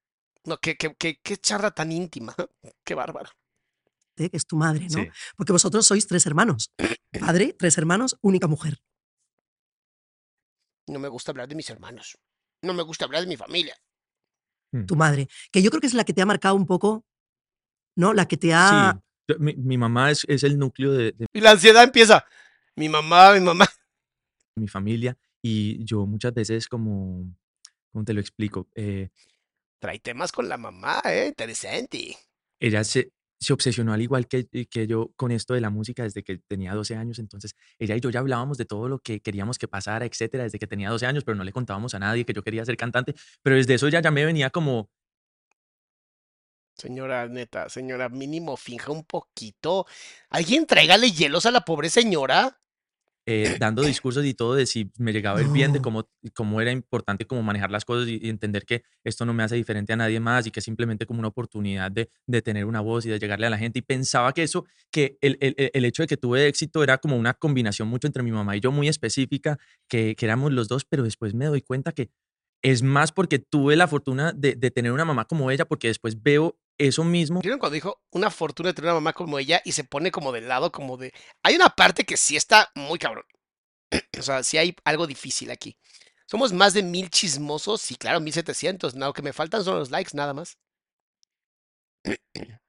No, 0.44 0.58
qué, 0.58 0.76
qué, 0.76 0.94
qué, 0.98 1.18
qué 1.22 1.36
charla 1.36 1.70
tan 1.72 1.92
íntima. 1.92 2.34
Qué 2.84 2.94
bárbaro. 2.94 3.30
que 4.16 4.30
es 4.32 4.46
tu 4.46 4.56
madre, 4.56 4.86
¿no? 4.88 5.02
Sí. 5.02 5.08
Porque 5.36 5.52
vosotros 5.52 5.86
sois 5.86 6.06
tres 6.06 6.24
hermanos. 6.26 6.72
Padre, 7.12 7.54
tres 7.59 7.78
hermanos, 7.78 8.18
única 8.20 8.46
mujer. 8.46 8.80
No 10.86 10.98
me 10.98 11.09
gusta 11.09 11.32
hablar 11.32 11.48
de 11.48 11.54
mis 11.54 11.68
hermanos. 11.70 12.18
No 12.62 12.74
me 12.74 12.82
gusta 12.82 13.04
hablar 13.04 13.22
de 13.22 13.28
mi 13.28 13.36
familia. 13.36 13.76
Tu 14.86 14.96
madre. 14.96 15.28
Que 15.50 15.62
yo 15.62 15.70
creo 15.70 15.80
que 15.80 15.86
es 15.86 15.94
la 15.94 16.04
que 16.04 16.12
te 16.12 16.20
ha 16.22 16.26
marcado 16.26 16.54
un 16.54 16.66
poco, 16.66 17.06
¿no? 17.96 18.12
La 18.12 18.26
que 18.26 18.36
te 18.36 18.52
ha... 18.52 19.00
Sí, 19.26 19.34
mi, 19.38 19.54
mi 19.56 19.78
mamá 19.78 20.11
es, 20.11 20.24
es 20.28 20.42
el 20.42 20.59
núcleo 20.59 20.92
de, 20.92 21.12
de 21.12 21.26
Y 21.32 21.40
la 21.40 21.52
ansiedad 21.52 21.84
empieza. 21.84 22.24
Mi 22.76 22.88
mamá, 22.88 23.32
mi 23.34 23.40
mamá. 23.40 23.66
mi 24.56 24.68
familia 24.68 25.16
y 25.42 25.84
yo 25.84 26.06
muchas 26.06 26.34
veces 26.34 26.68
como, 26.68 27.24
¿cómo 27.92 28.04
te 28.04 28.12
lo 28.12 28.20
explico? 28.20 28.68
Eh, 28.74 29.11
Trae 29.78 30.00
temas 30.00 30.32
con 30.32 30.48
la 30.48 30.56
mamá, 30.56 31.00
¿eh? 31.04 31.28
Interesante. 31.28 32.16
ella 32.61 32.82
se, 32.84 33.12
se 33.41 33.53
obsesionó 33.53 33.93
al 33.93 34.03
igual 34.03 34.26
que, 34.26 34.49
eh, 34.53 34.66
que 34.66 34.86
yo 34.86 35.12
con 35.16 35.30
esto 35.30 35.55
de 35.55 35.61
la 35.61 35.70
música 35.70 36.03
desde 36.03 36.22
que 36.22 36.39
tenía 36.39 36.74
12 36.74 36.97
años, 36.97 37.18
entonces 37.18 37.55
ella 37.78 37.97
y 37.97 38.01
yo 38.01 38.11
ya 38.11 38.20
hablábamos 38.20 38.59
de 38.59 38.64
todo 38.64 38.89
lo 38.89 38.99
que 39.01 39.20
queríamos 39.20 39.59
que 39.59 39.68
pasara, 39.68 40.07
etcétera, 40.07 40.45
desde 40.45 40.59
que 40.59 40.66
tenía 40.66 40.91
12 40.91 41.07
años, 41.07 41.24
pero 41.24 41.36
no 41.36 41.45
le 41.45 41.53
contábamos 41.53 41.95
a 41.95 41.99
nadie 41.99 42.24
que 42.24 42.32
yo 42.32 42.43
quería 42.43 42.64
ser 42.64 42.76
cantante, 42.76 43.14
pero 43.43 43.57
desde 43.57 43.74
eso 43.74 43.86
ella 43.86 44.01
ya 44.01 44.11
me 44.11 44.24
venía 44.24 44.51
como, 44.51 44.91
Señora, 46.78 47.26
neta, 47.28 47.68
señora, 47.68 48.09
mínimo 48.09 48.57
finja 48.57 48.93
un 48.93 49.03
poquito. 49.03 49.84
Alguien 50.30 50.64
tráigale 50.64 51.11
hielos 51.11 51.45
a 51.45 51.51
la 51.51 51.62
pobre 51.62 51.91
señora. 51.91 52.61
Eh, 53.31 53.53
dando 53.55 53.85
discursos 53.85 54.24
y 54.24 54.33
todo 54.33 54.55
de 54.55 54.64
si 54.64 54.91
me 54.97 55.12
llegaba 55.12 55.43
ir 55.43 55.51
bien, 55.51 55.70
de 55.72 55.81
cómo, 55.81 56.09
cómo 56.35 56.61
era 56.62 56.72
importante 56.72 57.26
como 57.26 57.43
manejar 57.43 57.70
las 57.70 57.85
cosas 57.85 58.09
y, 58.09 58.18
y 58.22 58.31
entender 58.31 58.64
que 58.64 58.85
esto 59.05 59.26
no 59.26 59.35
me 59.35 59.43
hace 59.43 59.55
diferente 59.57 59.93
a 59.93 59.97
nadie 59.97 60.18
más 60.18 60.47
y 60.47 60.51
que 60.51 60.62
simplemente 60.62 61.05
como 61.05 61.18
una 61.18 61.29
oportunidad 61.29 61.91
de, 61.93 62.09
de 62.26 62.41
tener 62.41 62.64
una 62.64 62.81
voz 62.81 63.05
y 63.05 63.11
de 63.11 63.18
llegarle 63.18 63.47
a 63.47 63.51
la 63.51 63.59
gente. 63.59 63.81
Y 63.81 63.83
pensaba 63.83 64.33
que 64.33 64.43
eso, 64.45 64.64
que 64.91 65.18
el, 65.20 65.37
el- 65.41 65.55
el- 65.59 65.70
el 65.74 65.85
hecho 65.85 66.03
de 66.03 66.07
que 66.07 66.16
tuve 66.16 66.47
éxito 66.47 66.83
era 66.83 66.97
como 66.99 67.16
una 67.18 67.35
combinación 67.35 67.89
mucho 67.89 68.07
entre 68.07 68.22
mi 68.22 68.33
mamá 68.33 68.57
y 68.57 68.61
yo 68.61 68.72
muy 68.72 68.89
específica, 68.89 69.59
que, 69.89 70.16
que 70.16 70.24
éramos 70.24 70.53
los 70.53 70.68
dos, 70.68 70.85
pero 70.87 71.03
después 71.03 71.35
me 71.35 71.45
doy 71.47 71.61
cuenta 71.61 71.93
que 71.93 72.11
es 72.62 72.83
más 72.83 73.12
porque 73.12 73.39
tuve 73.39 73.76
la 73.76 73.87
fortuna 73.89 74.33
de, 74.33 74.55
de 74.57 74.70
tener 74.70 74.93
una 74.93 75.05
mamá 75.05 75.26
como 75.26 75.51
ella, 75.51 75.64
porque 75.66 75.89
después 75.89 76.22
veo 76.22 76.59
eso 76.79 77.05
mismo 77.05 77.41
¿Vieron 77.41 77.59
cuando 77.59 77.74
dijo 77.74 78.01
una 78.11 78.31
fortuna 78.31 78.68
de 78.68 78.74
tener 78.74 78.91
una 78.91 79.01
mamá 79.01 79.12
como 79.12 79.39
ella 79.39 79.61
y 79.64 79.72
se 79.72 79.85
pone 79.85 80.11
como 80.11 80.33
del 80.33 80.49
lado, 80.49 80.72
como 80.72 80.97
de. 80.97 81.12
Hay 81.43 81.57
una 81.57 81.70
parte 81.70 82.05
que 82.05 82.16
sí 82.16 82.37
está 82.37 82.70
muy 82.74 82.99
cabrón. 82.99 83.24
O 84.18 84.22
sea, 84.22 84.43
sí 84.43 84.59
hay 84.59 84.76
algo 84.85 85.07
difícil 85.07 85.51
aquí. 85.51 85.76
Somos 86.26 86.53
más 86.53 86.74
de 86.74 86.83
mil 86.83 87.11
chismosos, 87.11 87.81
sí, 87.81 87.97
claro, 87.97 88.20
mil 88.20 88.33
setecientos. 88.33 88.95
Lo 88.95 89.12
que 89.12 89.22
me 89.22 89.33
faltan 89.33 89.64
son 89.64 89.79
los 89.79 89.91
likes, 89.91 90.11
nada 90.14 90.35
más. 90.35 90.59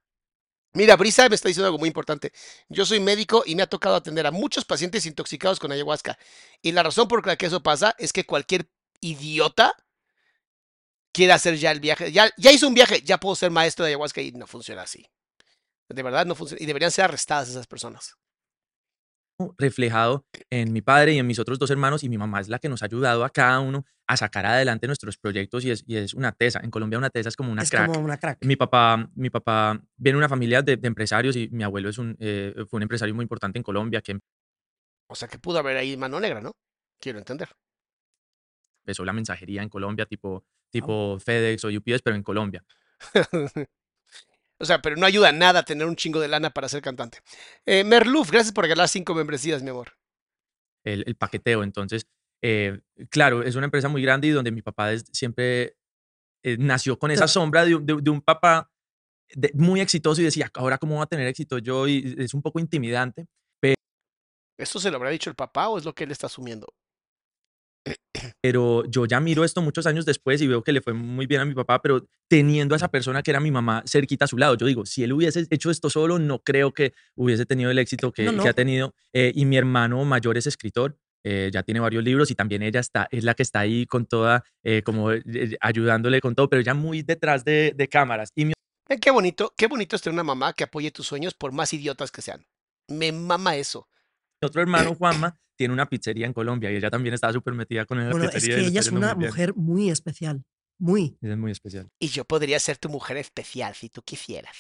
Mira, 0.74 0.96
Brisa 0.96 1.28
me 1.28 1.36
está 1.36 1.48
diciendo 1.48 1.68
algo 1.68 1.80
muy 1.80 1.88
importante. 1.88 2.32
Yo 2.70 2.86
soy 2.86 3.00
médico 3.00 3.44
y 3.46 3.56
me 3.56 3.64
ha 3.64 3.68
tocado 3.68 3.96
atender 3.96 4.26
a 4.28 4.32
muchos 4.32 4.66
pacientes 4.66 5.06
intoxicados 5.06 5.60
con 5.60 5.72
ayahuasca. 5.72 6.18
Y 6.62 6.72
la 6.72 6.84
razón 6.84 7.08
por 7.08 7.26
la 7.26 7.36
que 7.36 7.48
eso 7.48 7.62
pasa 7.62 7.96
es 7.98 8.14
que 8.14 8.26
cualquier 8.26 8.70
idiota 9.02 9.76
quiere 11.14 11.34
hacer 11.34 11.56
ya 11.56 11.72
el 11.72 11.80
viaje. 11.80 12.12
Ya, 12.12 12.30
ya 12.38 12.52
hizo 12.52 12.68
un 12.68 12.74
viaje, 12.74 13.02
ya 13.02 13.18
puedo 13.18 13.36
ser 13.36 13.52
maestro 13.52 13.86
de 13.86 13.90
ayahuasca 13.92 14.22
y 14.22 14.32
no 14.32 14.48
funciona 14.48 14.84
así. 14.84 15.06
De 15.90 16.04
verdad 16.04 16.26
no 16.26 16.36
funciona. 16.36 16.62
Y 16.62 16.66
deberían 16.66 16.92
ser 16.92 17.06
arrestadas 17.06 17.50
esas 17.50 17.68
personas. 17.68 18.16
reflejado 19.58 20.26
en 20.50 20.74
mi 20.74 20.82
padre 20.82 21.14
y 21.14 21.18
en 21.20 21.26
mis 21.26 21.40
otros 21.40 21.58
dos 21.60 21.72
hermanos 21.72 22.04
y 22.04 22.10
mi 22.10 22.18
mamá 22.18 22.42
es 22.42 22.50
la 22.50 22.60
que 22.60 22.68
nos 22.70 22.82
ha 22.84 22.86
ayudado 22.86 23.24
a 23.24 23.30
cada 23.30 23.60
uno 23.62 23.86
a 24.06 24.18
sacar 24.18 24.46
adelante 24.46 24.88
nuestros 24.88 25.18
proyectos 25.18 25.64
y 25.64 25.72
es, 25.72 25.84
y 25.88 25.96
es 25.96 26.14
una 26.14 26.32
tesa. 26.32 26.60
En 26.62 26.72
Colombia 26.72 26.98
una 26.98 27.10
tesa 27.10 27.30
es 27.30 27.36
como 27.36 27.52
una 27.52 27.62
es 27.62 27.70
crack. 27.70 27.88
como 27.88 28.02
una 28.02 28.18
crack. 28.18 28.44
Mi 28.44 28.56
papá, 28.56 29.10
mi 29.16 29.30
papá 29.30 29.80
viene 29.98 30.16
de 30.16 30.18
una 30.18 30.30
familia 30.30 30.62
de, 30.62 30.78
de 30.78 30.88
empresarios 30.88 31.36
y 31.36 31.48
mi 31.52 31.64
abuelo 31.64 31.90
es 31.90 31.98
un, 31.98 32.18
eh, 32.20 32.54
fue 32.70 32.78
un 32.78 32.84
empresario 32.84 33.16
muy 33.16 33.24
importante 33.24 33.60
en 33.60 33.64
Colombia 33.64 34.02
que 34.02 34.20
O 35.08 35.16
sea 35.16 35.28
que 35.28 35.40
pudo 35.40 35.60
haber 35.60 35.78
ahí 35.78 35.96
mano 35.96 36.20
negra, 36.20 36.42
¿no? 36.42 36.52
Quiero 37.00 37.20
entender. 37.20 37.50
Empezó 38.90 39.06
la 39.06 39.14
mensajería 39.14 39.62
en 39.62 39.70
Colombia, 39.70 40.06
tipo, 40.08 40.44
tipo 40.72 41.20
FedEx 41.20 41.64
o 41.66 41.68
UPS, 41.68 42.02
pero 42.04 42.16
en 42.16 42.24
Colombia. 42.24 42.66
o 44.60 44.66
sea, 44.66 44.82
pero 44.82 44.96
no 44.96 45.06
ayuda 45.06 45.32
nada 45.32 45.64
tener 45.64 45.86
un 45.88 45.96
chingo 45.96 46.20
de 46.20 46.28
lana 46.28 46.50
para 46.50 46.68
ser 46.68 46.82
cantante. 46.82 47.20
Eh, 47.66 47.84
Merluf, 47.84 48.32
gracias 48.32 48.52
por 48.54 48.64
regalar 48.64 48.90
cinco 48.90 49.14
membresías, 49.14 49.62
mi 49.62 49.70
amor. 49.70 49.94
el, 50.84 51.04
el 51.06 51.16
paqueteo. 51.16 51.62
Entonces, 51.64 52.08
eh, 52.42 52.80
claro, 53.10 53.44
es 53.44 53.56
una 53.56 53.66
empresa 53.66 53.90
muy 53.90 54.02
grande 54.02 54.28
y 54.28 54.32
donde 54.32 54.52
mi 54.52 54.62
papá 54.62 54.92
es- 54.94 55.06
siempre 55.14 55.76
eh, 56.44 56.56
nació 56.58 56.98
con 56.98 57.12
esa 57.12 57.28
sombra 57.28 57.66
de, 57.66 57.76
un- 57.76 57.86
de- 57.86 58.02
de 58.02 58.10
un 58.10 58.22
papá 58.22 58.72
de- 59.36 59.52
muy 59.54 59.82
exitoso 59.82 60.22
y 60.22 60.24
decía, 60.26 60.50
ahora 60.56 60.78
cómo 60.80 60.96
voy 60.96 61.04
a 61.04 61.08
tener 61.08 61.28
éxito 61.28 61.60
yo 61.60 61.88
y 61.88 62.16
es 62.18 62.34
un 62.34 62.42
poco 62.42 62.60
intimidante. 62.60 63.28
¿Esto 64.58 64.78
se 64.78 64.92
lo 64.92 64.98
habrá 64.98 65.10
dicho 65.12 65.30
el 65.30 65.38
papá 65.38 65.70
o 65.70 65.78
es 65.78 65.86
lo 65.86 65.96
que 65.96 66.04
él 66.04 66.12
está 66.12 66.28
asumiendo? 66.28 66.68
Pero 68.42 68.84
yo 68.86 69.06
ya 69.06 69.20
miro 69.20 69.44
esto 69.44 69.62
muchos 69.62 69.86
años 69.86 70.06
después 70.06 70.42
y 70.42 70.48
veo 70.48 70.64
que 70.64 70.72
le 70.72 70.82
fue 70.82 70.94
muy 70.94 71.26
bien 71.26 71.42
a 71.42 71.46
mi 71.46 71.54
papá, 71.54 71.82
pero 71.82 72.06
teniendo 72.28 72.76
a 72.76 72.78
esa 72.78 72.90
persona 72.90 73.22
que 73.24 73.32
era 73.32 73.40
mi 73.40 73.52
mamá 73.52 73.84
cerquita 73.88 74.26
a 74.26 74.28
su 74.28 74.38
lado, 74.38 74.56
yo 74.58 74.66
digo, 74.66 74.86
si 74.86 75.04
él 75.04 75.14
hubiese 75.14 75.46
hecho 75.50 75.72
esto 75.72 75.90
solo, 75.90 76.20
no 76.20 76.40
creo 76.40 76.74
que 76.74 76.94
hubiese 77.16 77.46
tenido 77.46 77.72
el 77.72 77.78
éxito 77.80 78.12
que, 78.12 78.24
No, 78.24 78.32
que 78.32 78.38
no. 78.38 78.44
ha 78.48 78.54
tenido. 78.54 78.94
Eh, 79.14 79.32
y 79.36 79.46
mi 79.46 79.58
hermano 79.58 80.04
mayor 80.06 80.38
es 80.38 80.48
escritor. 80.48 80.98
eh, 81.26 81.50
ya 81.52 81.64
tiene 81.64 81.82
varios 81.82 82.02
libros 82.04 82.32
y 82.32 82.36
también 82.36 82.64
ella 82.64 82.80
está, 82.80 83.08
es 83.12 83.26
la 83.26 83.34
que 83.34 83.44
está 83.44 83.60
ahí 83.60 83.86
con 83.86 84.06
toda, 84.06 84.44
eh, 84.64 84.82
como 84.84 85.12
eh, 85.12 85.22
ayudándole 85.60 86.22
con 86.22 86.34
todo, 86.34 86.50
pero 86.50 86.62
ella 86.62 86.74
muy 86.74 87.02
detrás 87.02 87.44
de, 87.44 87.74
de 87.76 87.88
cámaras. 87.90 88.30
Y 88.36 88.46
mi 88.46 88.54
Qué 89.02 89.12
bonito, 89.12 89.54
qué 89.58 89.68
bonito 89.68 89.96
es 89.98 90.02
tener 90.02 90.14
una 90.14 90.24
mamá 90.24 90.54
que 90.54 90.64
apoye 90.64 90.92
tus 90.92 91.06
sueños 91.08 91.34
por 91.34 91.52
más 91.52 91.74
idiotas 91.74 92.10
que 92.12 92.22
sean. 92.22 92.46
Me 92.88 93.12
mama 93.12 93.56
eso. 93.58 93.88
Otro 94.48 94.62
hermano, 94.62 94.96
Juanma, 94.96 95.36
tiene 95.58 95.74
una 95.74 95.86
pizzería 95.88 96.26
en 96.26 96.34
Colombia 96.34 96.72
y 96.72 96.76
ella 96.78 96.90
también 96.90 97.14
estaba 97.14 97.34
súper 97.34 97.54
metida 97.54 97.86
con 97.86 98.00
esa 98.00 98.12
Bueno, 98.12 98.26
es 98.28 98.34
pizzería. 98.36 98.56
que 98.56 98.62
y 98.62 98.66
le 98.66 98.70
ella 98.72 98.80
es 98.80 98.88
una 98.92 99.14
muy 99.14 99.20
bien. 99.20 99.30
mujer 99.32 99.54
muy 99.56 99.90
especial. 99.90 100.44
Muy. 100.80 101.18
Ella 101.22 101.34
es 101.34 101.40
muy 101.40 101.52
especial. 101.52 101.90
Y 102.00 102.08
yo 102.08 102.24
podría 102.26 102.60
ser 102.60 102.78
tu 102.78 102.88
mujer 102.90 103.18
especial 103.18 103.76
si 103.76 103.90
tú 103.90 104.02
quisieras. 104.02 104.56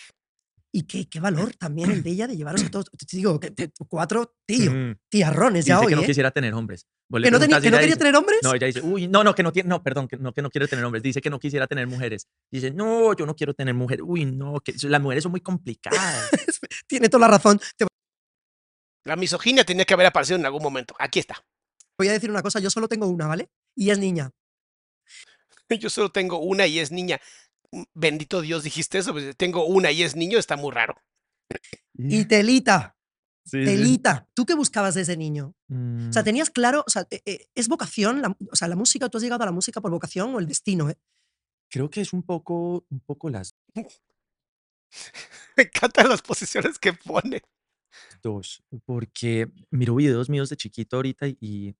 Y 0.71 0.83
qué, 0.83 1.07
qué 1.09 1.19
valor 1.19 1.55
también 1.55 1.89
el 1.89 2.03
de 2.03 2.11
ella 2.11 2.27
de 2.27 2.37
llevaros 2.37 2.63
a 2.63 2.69
todos. 2.69 2.85
Te 2.91 3.17
digo, 3.17 3.39
que 3.39 3.49
te- 3.49 3.71
cuatro, 3.87 4.35
tío, 4.45 4.71
Mm. 4.71 4.95
tiarrones 5.09 5.65
ya 5.65 5.75
Dice 5.77 5.85
hoy, 5.85 5.89
que 5.91 5.95
no 5.95 6.01
¿eh? 6.03 6.05
quisiera 6.05 6.29
tener 6.31 6.53
hombres. 6.53 6.85
¿Que 7.11 7.31
no, 7.31 7.39
tenía- 7.39 7.59
que 7.59 7.71
no 7.71 7.77
quería 7.77 7.87
dice- 7.87 7.97
tener 7.97 8.15
hombres? 8.15 8.39
No, 8.43 8.53
ella 8.53 8.67
dice, 8.67 8.81
uy, 8.81 9.07
no, 9.07 9.23
no, 9.23 9.33
que 9.33 9.41
no 9.41 9.51
no, 9.65 9.81
perdón, 9.81 10.07
que 10.07 10.17
no, 10.17 10.31
que 10.31 10.43
no 10.43 10.51
quiere 10.51 10.67
tener 10.67 10.85
hombres. 10.85 11.01
Dice 11.01 11.21
que 11.21 11.31
no 11.31 11.39
quisiera 11.39 11.65
tener 11.65 11.87
mujeres. 11.87 12.27
Dice, 12.51 12.69
no, 12.69 13.15
yo 13.15 13.25
no 13.25 13.33
quiero 13.35 13.55
tener 13.55 13.73
mujeres. 13.73 14.05
Uy, 14.07 14.25
no, 14.25 14.59
que 14.59 14.75
las 14.87 15.01
mujeres 15.01 15.23
son 15.23 15.31
muy 15.31 15.41
complicadas. 15.41 16.29
Tiene 16.87 17.09
toda 17.09 17.21
la 17.27 17.29
razón. 17.37 17.59
Te 17.77 17.85
La 19.09 19.15
misoginia 19.15 19.63
tenía 19.65 19.85
que 19.85 19.95
haber 19.95 20.05
aparecido 20.05 20.37
en 20.37 20.45
algún 20.45 20.61
momento. 20.61 20.93
Aquí 20.99 21.17
está. 21.17 21.43
voy 21.97 22.07
a 22.09 22.11
decir 22.11 22.29
una 22.29 22.43
cosa, 22.43 22.59
yo 22.59 22.69
solo 22.69 22.87
tengo 22.87 23.07
una, 23.07 23.25
¿vale? 23.25 23.49
Y 23.75 23.89
es 23.89 23.97
niña. 23.97 24.31
Yo 25.79 25.89
solo 25.89 26.11
tengo 26.11 26.37
una 26.39 26.67
y 26.67 26.77
es 26.79 26.91
niña. 26.91 27.19
Mm, 27.71 27.83
Bendito 27.93 28.41
Dios, 28.41 28.63
dijiste 28.63 28.99
eso. 28.99 29.11
pues, 29.13 29.35
Tengo 29.35 29.65
una 29.65 29.91
y 29.91 30.03
es 30.03 30.15
niño, 30.15 30.37
está 30.37 30.55
muy 30.57 30.71
raro. 30.71 30.95
Y 31.95 32.25
telita, 32.25 32.95
Sí, 33.45 33.59
sí. 33.59 33.65
telita. 33.65 34.27
¿Tú 34.35 34.45
qué 34.45 34.53
buscabas 34.53 34.93
de 34.93 35.01
ese 35.01 35.17
niño? 35.17 35.55
O 35.69 36.13
sea, 36.13 36.21
Mm, 36.21 36.25
tenías 36.25 36.49
claro, 36.51 36.83
o 36.85 36.89
sea, 36.91 37.07
eh, 37.09 37.21
eh, 37.25 37.47
¿es 37.55 37.67
vocación? 37.67 38.21
La, 38.21 38.35
o 38.51 38.55
sea, 38.55 38.67
la 38.67 38.75
música, 38.75 39.09
¿tú 39.09 39.17
has 39.17 39.23
llegado 39.23 39.41
a 39.41 39.47
la 39.47 39.51
música 39.51 39.81
por 39.81 39.89
vocación 39.91 40.35
o 40.35 40.39
el 40.39 40.47
destino? 40.47 40.87
eh? 40.89 40.97
Creo 41.69 41.89
que 41.89 42.01
es 42.01 42.13
un 42.13 42.21
poco, 42.23 42.85
un 42.89 42.99
poco 42.99 43.29
las 43.29 43.55
Me 45.57 45.63
encantan 45.63 46.09
las 46.09 46.21
posiciones 46.21 46.77
que 46.79 46.93
pone. 46.93 47.41
Dos. 48.21 48.63
Porque 48.85 49.47
miro 49.71 49.95
videos 49.95 50.29
míos 50.29 50.49
de 50.49 50.57
chiquito 50.57 50.95
ahorita 50.97 51.27
y 51.27 51.75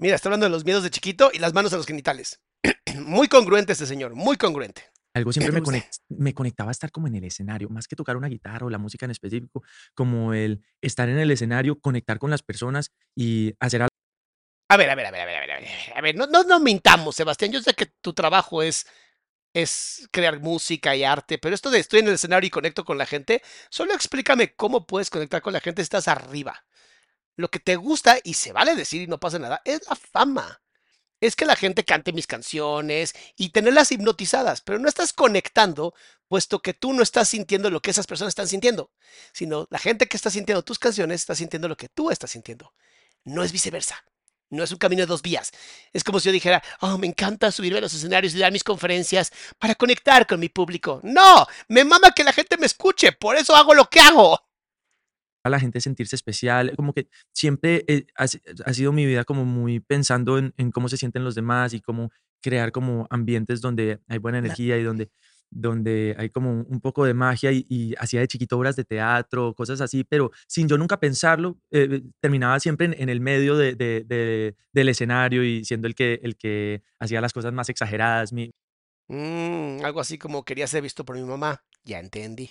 Mira, 0.00 0.16
está 0.16 0.28
hablando 0.28 0.44
de 0.46 0.50
los 0.50 0.64
miedos 0.64 0.82
de 0.82 0.90
chiquito 0.90 1.30
y 1.32 1.38
las 1.38 1.54
manos 1.54 1.72
a 1.72 1.76
los 1.76 1.86
genitales. 1.86 2.40
Muy 2.98 3.28
congruente 3.28 3.72
este 3.72 3.86
señor, 3.86 4.14
muy 4.14 4.36
congruente. 4.36 4.82
algo 5.14 5.32
siempre 5.32 5.52
Me 5.52 5.62
conect- 5.62 5.98
me 6.08 6.34
conectaba 6.34 6.70
a 6.70 6.72
estar 6.72 6.90
como 6.90 7.06
en 7.06 7.14
el 7.16 7.24
escenario, 7.24 7.68
más 7.68 7.86
que 7.86 7.96
tocar 7.96 8.16
una 8.16 8.28
guitarra 8.28 8.66
o 8.66 8.70
la 8.70 8.78
música 8.78 9.04
en 9.06 9.10
específico, 9.12 9.62
como 9.94 10.34
el 10.34 10.62
estar 10.80 11.08
en 11.08 11.18
el 11.18 11.30
escenario, 11.30 11.78
conectar 11.80 12.18
con 12.18 12.30
las 12.30 12.42
personas 12.42 12.92
y 13.16 13.54
hacer 13.60 13.82
algo. 13.82 13.88
A 14.70 14.76
ver, 14.76 14.90
a 14.90 14.94
ver, 14.94 15.06
a 15.06 15.10
ver, 15.12 15.20
a 15.20 15.24
ver, 15.26 15.36
a 15.36 15.40
ver, 15.40 15.50
a 15.52 15.60
ver. 15.60 15.68
A 15.96 16.00
ver, 16.00 16.16
no, 16.16 16.26
no, 16.26 16.42
no 16.42 16.58
mintamos, 16.60 17.14
Sebastián. 17.16 17.52
Yo 17.52 17.60
sé 17.62 17.74
que 17.74 17.86
tu 18.00 18.12
trabajo 18.14 18.62
es, 18.62 18.86
es 19.54 20.08
crear 20.10 20.40
música 20.40 20.94
y 20.94 21.04
arte, 21.04 21.38
pero 21.38 21.54
esto 21.54 21.70
de 21.70 21.78
estoy 21.78 22.00
en 22.00 22.08
el 22.08 22.14
escenario 22.14 22.48
y 22.48 22.50
conecto 22.50 22.84
con 22.84 22.98
la 22.98 23.06
gente, 23.06 23.42
solo 23.70 23.94
explícame 23.94 24.54
cómo 24.54 24.86
puedes 24.86 25.10
conectar 25.10 25.40
con 25.40 25.52
la 25.52 25.60
gente 25.60 25.80
si 25.80 25.84
estás 25.84 26.08
arriba. 26.08 26.66
Lo 27.36 27.48
que 27.50 27.60
te 27.60 27.76
gusta, 27.76 28.18
y 28.22 28.34
se 28.34 28.52
vale 28.52 28.74
decir 28.74 29.02
y 29.02 29.06
no 29.06 29.18
pasa 29.18 29.38
nada, 29.38 29.62
es 29.64 29.88
la 29.88 29.96
fama. 29.96 30.60
Es 31.20 31.36
que 31.36 31.46
la 31.46 31.56
gente 31.56 31.84
cante 31.84 32.12
mis 32.12 32.26
canciones 32.26 33.14
y 33.36 33.50
tenerlas 33.50 33.92
hipnotizadas, 33.92 34.60
pero 34.60 34.78
no 34.78 34.88
estás 34.88 35.12
conectando, 35.12 35.94
puesto 36.28 36.60
que 36.60 36.74
tú 36.74 36.92
no 36.92 37.02
estás 37.02 37.28
sintiendo 37.28 37.70
lo 37.70 37.80
que 37.80 37.92
esas 37.92 38.06
personas 38.06 38.32
están 38.32 38.48
sintiendo, 38.48 38.92
sino 39.32 39.66
la 39.70 39.78
gente 39.78 40.06
que 40.06 40.16
está 40.16 40.30
sintiendo 40.30 40.64
tus 40.64 40.78
canciones 40.78 41.20
está 41.22 41.34
sintiendo 41.34 41.68
lo 41.68 41.76
que 41.76 41.88
tú 41.88 42.10
estás 42.10 42.32
sintiendo. 42.32 42.74
No 43.24 43.42
es 43.42 43.52
viceversa. 43.52 44.04
No 44.54 44.64
es 44.64 44.72
un 44.72 44.78
camino 44.78 45.00
de 45.02 45.06
dos 45.06 45.22
vías. 45.22 45.50
Es 45.92 46.02
como 46.04 46.20
si 46.20 46.28
yo 46.28 46.32
dijera, 46.32 46.62
oh, 46.80 46.96
me 46.98 47.06
encanta 47.06 47.50
subirme 47.52 47.78
a 47.78 47.82
los 47.82 47.94
escenarios 47.94 48.34
y 48.34 48.38
dar 48.38 48.52
mis 48.52 48.64
conferencias 48.64 49.32
para 49.58 49.74
conectar 49.74 50.26
con 50.26 50.40
mi 50.40 50.48
público. 50.48 51.00
No, 51.02 51.46
me 51.68 51.84
mama 51.84 52.12
que 52.14 52.24
la 52.24 52.32
gente 52.32 52.56
me 52.56 52.66
escuche, 52.66 53.12
por 53.12 53.36
eso 53.36 53.54
hago 53.54 53.74
lo 53.74 53.84
que 53.90 54.00
hago. 54.00 54.38
a 55.46 55.50
la 55.50 55.60
gente 55.60 55.78
sentirse 55.80 56.16
especial, 56.16 56.72
como 56.74 56.94
que 56.94 57.08
siempre 57.34 57.84
eh, 57.86 58.06
ha, 58.16 58.26
si- 58.26 58.40
ha 58.64 58.72
sido 58.72 58.92
mi 58.92 59.04
vida 59.04 59.24
como 59.24 59.44
muy 59.44 59.78
pensando 59.80 60.38
en, 60.38 60.54
en 60.56 60.70
cómo 60.70 60.88
se 60.88 60.96
sienten 60.96 61.22
los 61.22 61.34
demás 61.34 61.74
y 61.74 61.82
cómo 61.82 62.10
crear 62.42 62.72
como 62.72 63.06
ambientes 63.10 63.60
donde 63.60 64.00
hay 64.08 64.16
buena 64.18 64.38
energía 64.38 64.78
y 64.78 64.82
donde, 64.82 65.10
donde 65.54 66.14
hay 66.18 66.30
como 66.30 66.50
un 66.62 66.80
poco 66.80 67.04
de 67.04 67.14
magia 67.14 67.52
y, 67.52 67.64
y 67.68 67.94
hacía 67.98 68.20
de 68.20 68.28
chiquito 68.28 68.58
obras 68.58 68.76
de 68.76 68.84
teatro, 68.84 69.54
cosas 69.54 69.80
así, 69.80 70.04
pero 70.04 70.30
sin 70.46 70.68
yo 70.68 70.76
nunca 70.76 70.98
pensarlo, 71.00 71.56
eh, 71.70 72.02
terminaba 72.20 72.58
siempre 72.60 72.86
en, 72.86 72.94
en 73.00 73.08
el 73.08 73.20
medio 73.20 73.56
de- 73.56 73.74
de- 73.74 74.04
de- 74.06 74.56
del 74.72 74.88
escenario 74.88 75.44
y 75.44 75.64
siendo 75.64 75.86
el 75.86 75.94
que, 75.94 76.20
el 76.22 76.36
que 76.36 76.82
hacía 76.98 77.20
las 77.20 77.32
cosas 77.32 77.52
más 77.52 77.68
exageradas. 77.68 78.32
Mi, 78.32 78.50
Mm, 79.08 79.84
algo 79.84 80.00
así 80.00 80.16
como 80.16 80.44
quería 80.44 80.66
ser 80.66 80.82
visto 80.82 81.04
por 81.04 81.14
mi 81.16 81.22
mamá. 81.22 81.62
Ya 81.84 82.00
entendí. 82.00 82.50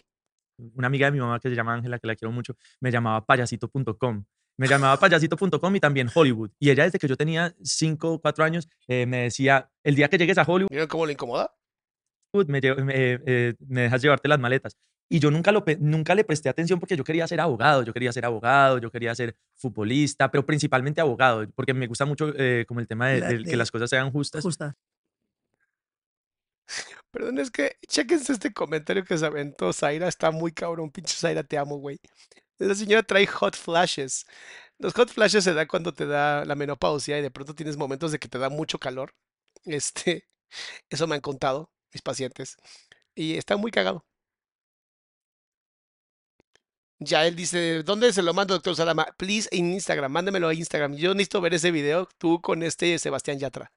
una 0.76 0.86
amiga 0.88 1.08
de 1.08 1.12
mi 1.14 1.20
mamá 1.20 1.40
que 1.40 1.50
se 1.50 1.56
llama 1.56 1.74
Ángela, 1.74 1.98
que 1.98 2.06
la 2.08 2.16
quiero 2.16 2.32
mucho, 2.32 2.56
me 2.80 2.92
llamaba 2.92 3.26
payasito.com. 3.26 4.24
Me 4.56 4.68
llamaba 4.68 4.98
payasito.com 5.00 5.76
y 5.76 5.80
también 5.80 6.10
Hollywood. 6.14 6.52
Y 6.60 6.70
ella 6.70 6.84
desde 6.84 7.00
que 7.00 7.08
yo 7.08 7.18
tenía 7.18 7.56
5 7.64 8.12
o 8.14 8.22
4 8.22 8.44
años 8.46 8.70
eh, 8.88 9.08
me 9.08 9.24
decía, 9.24 9.72
el 9.84 9.96
día 9.96 10.10
que 10.10 10.18
llegues 10.20 10.38
a 10.38 10.44
Hollywood, 10.44 10.70
¿Vieron 10.70 10.88
cómo 10.88 11.08
le 11.08 11.14
incomoda? 11.14 11.56
Me, 12.48 12.62
lle- 12.62 12.76
me, 12.84 12.94
eh, 13.26 13.56
me 13.68 13.82
dejas 13.82 14.02
llevarte 14.02 14.28
las 14.28 14.40
maletas. 14.40 14.76
Y 15.10 15.20
yo 15.20 15.30
nunca, 15.30 15.52
lo, 15.52 15.64
nunca 15.80 16.16
le 16.16 16.24
presté 16.24 16.50
atención 16.50 16.80
porque 16.80 16.98
yo 16.98 17.04
quería 17.04 17.28
ser 17.28 17.40
abogado, 17.40 17.84
yo 17.84 17.94
quería 17.94 18.12
ser 18.12 18.26
abogado, 18.26 18.80
yo 18.80 18.90
quería 18.90 19.14
ser 19.14 19.36
futbolista, 19.56 20.32
pero 20.32 20.46
principalmente 20.46 21.02
abogado, 21.02 21.46
porque 21.56 21.74
me 21.74 21.88
gusta 21.88 22.06
mucho 22.06 22.34
eh, 22.36 22.66
como 22.68 22.80
el 22.80 22.88
tema 22.88 23.10
de, 23.10 23.20
La- 23.20 23.28
de 23.30 23.38
de- 23.40 23.44
que 23.44 23.58
las 23.58 23.70
cosas 23.70 23.90
sean 23.90 24.12
justas. 24.12 24.44
Justa. 24.44 24.76
Perdón, 27.12 27.38
es 27.40 27.52
que 27.52 27.78
chequense 27.88 28.34
este 28.34 28.54
comentario 28.54 29.04
que 29.04 29.18
se 29.18 29.26
aventó 29.26 29.72
Zaira. 29.74 30.08
Está 30.08 30.32
muy 30.32 30.52
cabrón. 30.52 30.92
Pinche 30.92 31.16
Zaira, 31.16 31.44
te 31.44 31.58
amo, 31.58 31.78
güey. 31.78 32.00
La 32.60 32.76
señora 32.76 33.04
trae 33.04 33.28
hot 33.28 33.56
flashes. 33.56 34.26
Los 34.80 34.94
hot 34.94 35.10
flashes 35.12 35.44
se 35.44 35.54
dan 35.54 35.68
cuando 35.68 35.94
te 35.94 36.06
da 36.08 36.46
la 36.46 36.56
menopausia 36.56 37.20
y 37.20 37.22
de 37.22 37.32
pronto 37.32 37.56
tienes 37.56 37.78
momentos 37.78 38.12
de 38.12 38.20
que 38.20 38.28
te 38.30 38.40
da 38.40 38.50
mucho 38.50 38.80
calor. 38.80 39.14
Este, 39.66 40.28
eso 40.90 41.08
me 41.08 41.16
han 41.16 41.22
contado 41.22 41.72
mis 41.94 42.02
pacientes. 42.02 42.58
Y 43.16 43.38
está 43.38 43.58
muy 43.58 43.72
cagado. 43.72 44.06
Ya 47.00 47.26
él 47.28 47.36
dice, 47.36 47.84
¿dónde 47.84 48.14
se 48.14 48.24
lo 48.24 48.34
mando, 48.34 48.54
doctor 48.54 48.76
Salama? 48.76 49.06
Please 49.18 49.50
en 49.52 49.74
Instagram, 49.74 50.12
mándemelo 50.12 50.48
a 50.48 50.54
Instagram. 50.54 50.96
Yo 50.96 51.14
necesito 51.14 51.42
ver 51.42 51.54
ese 51.54 51.72
video, 51.72 52.08
tú 52.18 52.42
con 52.42 52.64
este 52.64 52.98
Sebastián 52.98 53.40
Yatra. 53.40 53.72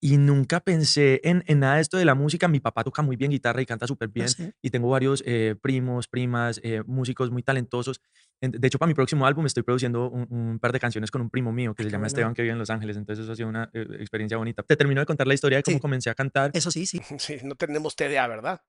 Y 0.00 0.16
nunca 0.16 0.60
pensé 0.60 1.20
en, 1.24 1.42
en 1.46 1.60
nada 1.60 1.76
de 1.76 1.82
esto 1.82 1.96
de 1.96 2.04
la 2.04 2.14
música. 2.14 2.48
Mi 2.48 2.60
papá 2.60 2.84
toca 2.84 3.02
muy 3.02 3.16
bien 3.16 3.30
guitarra 3.30 3.60
y 3.62 3.66
canta 3.66 3.86
súper 3.86 4.08
Lo 4.08 4.12
bien. 4.14 4.28
sé. 4.28 4.54
y 4.62 4.70
tengo 4.70 4.88
varios 4.88 5.22
eh, 5.26 5.56
primos, 5.60 6.08
primas, 6.08 6.60
eh, 6.62 6.82
músicos 6.86 7.30
muy 7.30 7.42
talentosos. 7.42 8.00
En- 8.40 8.50
De 8.52 8.66
hecho, 8.68 8.78
para 8.78 8.88
mi 8.88 8.94
próximo 8.94 9.26
álbum 9.26 9.46
estoy 9.46 9.62
produciendo 9.62 10.10
un, 10.10 10.26
un 10.30 10.58
par 10.58 10.72
de 10.72 10.80
canciones 10.80 11.10
con 11.10 11.20
un 11.22 11.30
primo 11.30 11.52
mío 11.52 11.74
que 11.74 11.82
se 11.82 11.88
Qué 11.88 11.92
llama 11.92 12.02
bueno. 12.02 12.06
Esteban, 12.08 12.34
que 12.34 12.42
vive 12.42 12.52
en 12.52 12.58
Los 12.58 12.70
Ángeles. 12.70 12.96
Entonces, 12.96 13.22
eso 13.24 13.32
ha 13.32 13.36
sido 13.36 13.48
una 13.48 13.70
eh, 13.72 13.86
experiencia 14.00 14.36
bonita. 14.36 14.62
Te 14.62 14.76
termino 14.76 15.00
de 15.00 15.06
contar 15.06 15.26
la 15.26 15.34
historia 15.34 15.58
de 15.58 15.62
cómo 15.62 15.76
Sí. 15.76 15.80
comencé 15.80 16.10
a 16.10 16.14
cantar. 16.14 16.50
Eso 16.54 16.70
sí, 16.70 16.86
sí. 16.86 17.00
Sí, 17.18 17.36
no 17.44 17.54
tenemos 17.54 17.94
TDA, 17.96 18.26
¿verdad? 18.26 18.60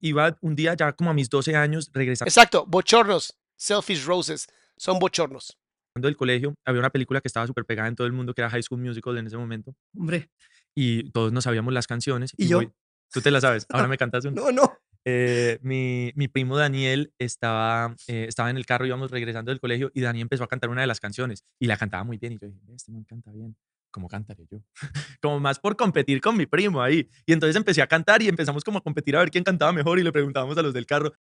Iba 0.00 0.36
un 0.40 0.54
día, 0.54 0.74
ya 0.74 0.92
como 0.92 1.10
a 1.10 1.14
mis 1.14 1.28
12 1.28 1.56
años, 1.56 1.90
regresando 1.92 2.28
Exacto, 2.28 2.64
bochornos, 2.66 3.36
selfish 3.56 4.04
roses, 4.04 4.46
son 4.76 4.98
bochornos. 4.98 5.58
Del 6.00 6.16
colegio. 6.16 6.54
Había 6.64 6.80
una 6.80 6.90
película 6.90 7.20
que 7.20 7.28
estaba 7.28 7.46
súper 7.46 7.64
pegada 7.64 7.88
en 7.88 7.96
todo 7.96 8.06
el 8.06 8.12
mundo, 8.12 8.32
que 8.34 8.40
era 8.40 8.50
High 8.50 8.62
School 8.62 8.80
Musical 8.80 9.18
en 9.18 9.26
ese 9.26 9.36
momento. 9.36 9.74
Hombre. 9.96 10.30
Y 10.74 11.10
todos 11.10 11.32
nos 11.32 11.44
sabíamos 11.44 11.72
las 11.74 11.86
canciones. 11.86 12.32
¿Y 12.36 12.48
yo? 12.48 12.58
voy- 12.58 12.72
Tú 13.12 13.20
te 13.20 13.30
la 13.30 13.40
sabes. 13.42 13.66
Ahora 13.68 13.88
me 13.88 13.98
cantas 13.98 14.24
una. 14.24 14.40
No, 14.40 14.52
no. 14.52 14.78
Eh, 15.04 15.58
mi, 15.62 16.12
mi 16.14 16.28
primo 16.28 16.56
Daniel 16.56 17.12
estaba, 17.18 17.94
eh, 18.06 18.26
estaba 18.28 18.50
en 18.50 18.56
el 18.56 18.64
carro, 18.64 18.86
íbamos 18.86 19.10
regresando 19.10 19.50
del 19.50 19.60
colegio 19.60 19.90
y 19.92 20.00
Daniel 20.00 20.22
empezó 20.22 20.44
a 20.44 20.48
cantar 20.48 20.70
una 20.70 20.80
de 20.80 20.86
las 20.86 21.00
canciones 21.00 21.44
y 21.58 21.66
la 21.66 21.76
cantaba 21.76 22.04
muy 22.04 22.18
bien. 22.18 22.32
Y 22.34 22.38
yo 22.38 22.46
dije, 22.48 22.60
este 22.74 22.92
man 22.92 23.04
canta 23.04 23.32
bien, 23.32 23.56
¿cómo 23.90 24.08
cantaré 24.08 24.46
yo? 24.50 24.58
como 25.20 25.40
más 25.40 25.58
por 25.58 25.76
competir 25.76 26.20
con 26.20 26.36
mi 26.36 26.46
primo 26.46 26.80
ahí. 26.80 27.08
Y 27.26 27.32
entonces 27.32 27.56
empecé 27.56 27.82
a 27.82 27.86
cantar 27.88 28.22
y 28.22 28.28
empezamos 28.28 28.62
como 28.64 28.78
a 28.78 28.80
competir 28.80 29.16
a 29.16 29.18
ver 29.18 29.30
quién 29.30 29.44
cantaba 29.44 29.72
mejor 29.72 29.98
y 29.98 30.04
le 30.04 30.12
preguntábamos 30.12 30.56
a 30.56 30.62
los 30.62 30.72
del 30.72 30.86
carro. 30.86 31.12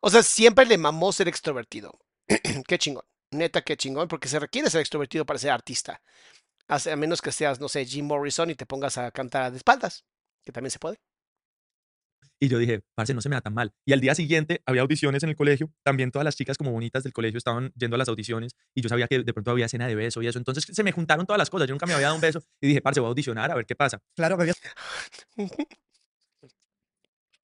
O 0.00 0.08
sea, 0.10 0.22
siempre 0.22 0.64
le 0.64 0.78
mamó 0.78 1.12
ser 1.12 1.28
extrovertido. 1.28 1.98
qué 2.68 2.78
chingón. 2.78 3.04
Neta, 3.34 3.62
qué 3.62 3.76
chingón, 3.76 4.08
porque 4.08 4.28
se 4.28 4.38
requiere 4.38 4.70
ser 4.70 4.80
extrovertido 4.80 5.24
para 5.26 5.38
ser 5.38 5.50
artista. 5.50 6.00
Hace- 6.68 6.92
A 6.92 6.96
menos 6.96 7.20
que 7.22 7.32
seas, 7.32 7.60
no 7.60 7.68
sé, 7.68 7.84
Jim 7.86 8.06
Morrison 8.06 8.50
y 8.50 8.54
te 8.54 8.66
pongas 8.66 8.98
a 8.98 9.10
cantar 9.10 9.50
de 9.50 9.58
espaldas, 9.58 10.04
que 10.44 10.52
también 10.52 10.70
se 10.70 10.78
puede. 10.78 10.98
Y 12.40 12.48
yo 12.48 12.58
dije, 12.58 12.82
parce, 12.94 13.14
no 13.14 13.20
se 13.20 13.28
me 13.28 13.36
da 13.36 13.40
tan 13.40 13.54
mal. 13.54 13.72
Y 13.86 13.92
al 13.92 14.00
día 14.00 14.14
siguiente 14.14 14.60
había 14.66 14.82
audiciones 14.82 15.22
en 15.22 15.30
el 15.30 15.36
colegio. 15.36 15.72
También 15.82 16.10
todas 16.10 16.24
las 16.24 16.36
chicas 16.36 16.58
como 16.58 16.72
bonitas 16.72 17.02
del 17.02 17.12
colegio 17.12 17.38
estaban 17.38 17.72
yendo 17.76 17.94
a 17.94 17.98
las 17.98 18.08
audiciones 18.08 18.54
y 18.74 18.82
yo 18.82 18.88
sabía 18.88 19.06
que 19.06 19.22
de 19.22 19.32
pronto 19.32 19.50
había 19.52 19.68
cena 19.68 19.86
de 19.86 19.94
beso 19.94 20.20
y 20.20 20.26
eso. 20.26 20.38
Entonces 20.38 20.66
se 20.70 20.82
me 20.82 20.92
juntaron 20.92 21.26
todas 21.26 21.38
las 21.38 21.48
cosas. 21.48 21.68
Yo 21.68 21.74
nunca 21.74 21.86
me 21.86 21.94
había 21.94 22.06
dado 22.06 22.16
un 22.16 22.20
beso 22.20 22.42
y 22.60 22.68
dije, 22.68 22.82
parce, 22.82 23.00
voy 23.00 23.06
a 23.06 23.10
audicionar 23.10 23.50
a 23.50 23.54
ver 23.54 23.64
qué 23.66 23.76
pasa. 23.76 24.00
Claro, 24.14 24.36
me 24.36 24.42
habías 24.42 24.60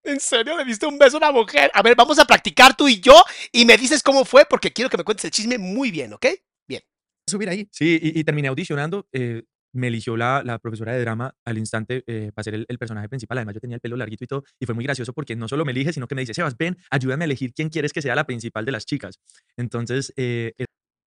¿En 0.03 0.19
serio 0.21 0.57
le 0.57 0.65
diste 0.65 0.87
un 0.87 0.99
beso 0.99 1.17
a 1.17 1.19
una 1.19 1.33
mujer? 1.33 1.71
A 1.75 1.83
ver, 1.83 1.95
vamos 1.95 2.19
a 2.19 2.25
practicar 2.25 2.77
tú 2.77 2.89
y 2.89 3.01
yo 3.01 3.23
y 3.53 3.65
me 3.67 3.77
dices 3.77 4.03
cómo 4.03 4.25
fue 4.25 4.45
porque 4.47 4.73
quiero 4.73 4.89
que 4.91 4.97
me 4.97 5.05
cuentes 5.05 5.25
el 5.27 5.31
chisme 5.31 5.59
muy 5.59 5.91
bien, 5.91 6.13
¿ok? 6.15 6.27
Bien. 6.67 6.83
subir 7.27 7.49
ahí. 7.51 7.69
Sí, 7.71 7.99
y, 8.03 8.19
y 8.21 8.25
terminé 8.25 8.49
audicionando. 8.49 9.07
eh, 9.13 9.43
me 9.73 9.87
eligió 9.87 10.17
la, 10.17 10.43
la 10.45 10.59
profesora 10.59 10.93
de 10.95 11.01
drama 11.01 11.33
al 11.45 11.57
instante 11.57 12.03
eh, 12.09 12.33
para 12.35 12.43
ser 12.43 12.55
el, 12.55 12.67
el 12.69 12.77
personaje 12.79 13.09
principal. 13.09 13.39
Además, 13.39 13.55
yo 13.55 13.61
tenía 13.61 13.77
el 13.77 13.81
pelo 13.81 13.97
larguito 13.97 14.25
y 14.25 14.27
todo. 14.27 14.43
Y 14.59 14.67
fue 14.67 14.75
muy 14.75 14.83
gracioso 14.83 15.13
porque 15.13 15.37
no 15.37 15.47
solo 15.47 15.65
me 15.65 15.71
elige, 15.71 15.93
sino 15.93 16.09
que 16.09 16.17
me 16.17 16.23
dice, 16.23 16.35
Sebas, 16.35 16.57
ven, 16.57 16.77
ayúdame 16.91 17.23
a 17.23 17.27
elegir 17.27 17.53
quién 17.55 17.69
quieres 17.69 17.93
que 17.93 18.03
sea 18.03 18.17
la 18.17 18.25
principal 18.25 18.65
de 18.65 18.73
las 18.73 18.85
chicas. 18.85 19.21
Entonces, 19.57 20.13
eh, 20.17 20.55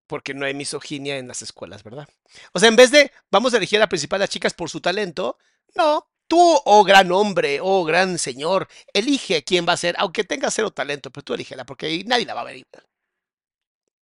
Porque 0.06 0.32
no 0.32 0.44
hay 0.44 0.54
misoginia 0.54 1.18
en 1.18 1.26
las 1.26 1.42
escuelas, 1.42 1.82
¿verdad? 1.82 2.06
O 2.52 2.60
sea, 2.60 2.68
en 2.68 2.76
vez 2.76 2.92
de 2.92 3.10
vamos 3.32 3.52
a 3.52 3.56
elegir 3.56 3.78
a 3.78 3.80
la 3.80 3.88
principal 3.88 4.20
de 4.20 4.24
las 4.24 4.30
chicas 4.30 4.54
por 4.54 4.70
su 4.70 4.80
talento, 4.80 5.38
no. 5.74 6.06
Tú, 6.32 6.38
oh 6.64 6.82
gran 6.82 7.12
hombre, 7.12 7.58
oh 7.60 7.84
gran 7.84 8.16
señor, 8.16 8.66
elige 8.94 9.44
quién 9.44 9.66
va 9.68 9.74
a 9.74 9.76
ser, 9.76 9.94
aunque 9.98 10.24
tenga 10.24 10.50
cero 10.50 10.70
talento, 10.70 11.10
pero 11.10 11.22
tú 11.24 11.34
elígela, 11.34 11.66
porque 11.66 12.02
nadie 12.06 12.24
la 12.24 12.32
va 12.32 12.40
a 12.40 12.44
ver. 12.44 12.64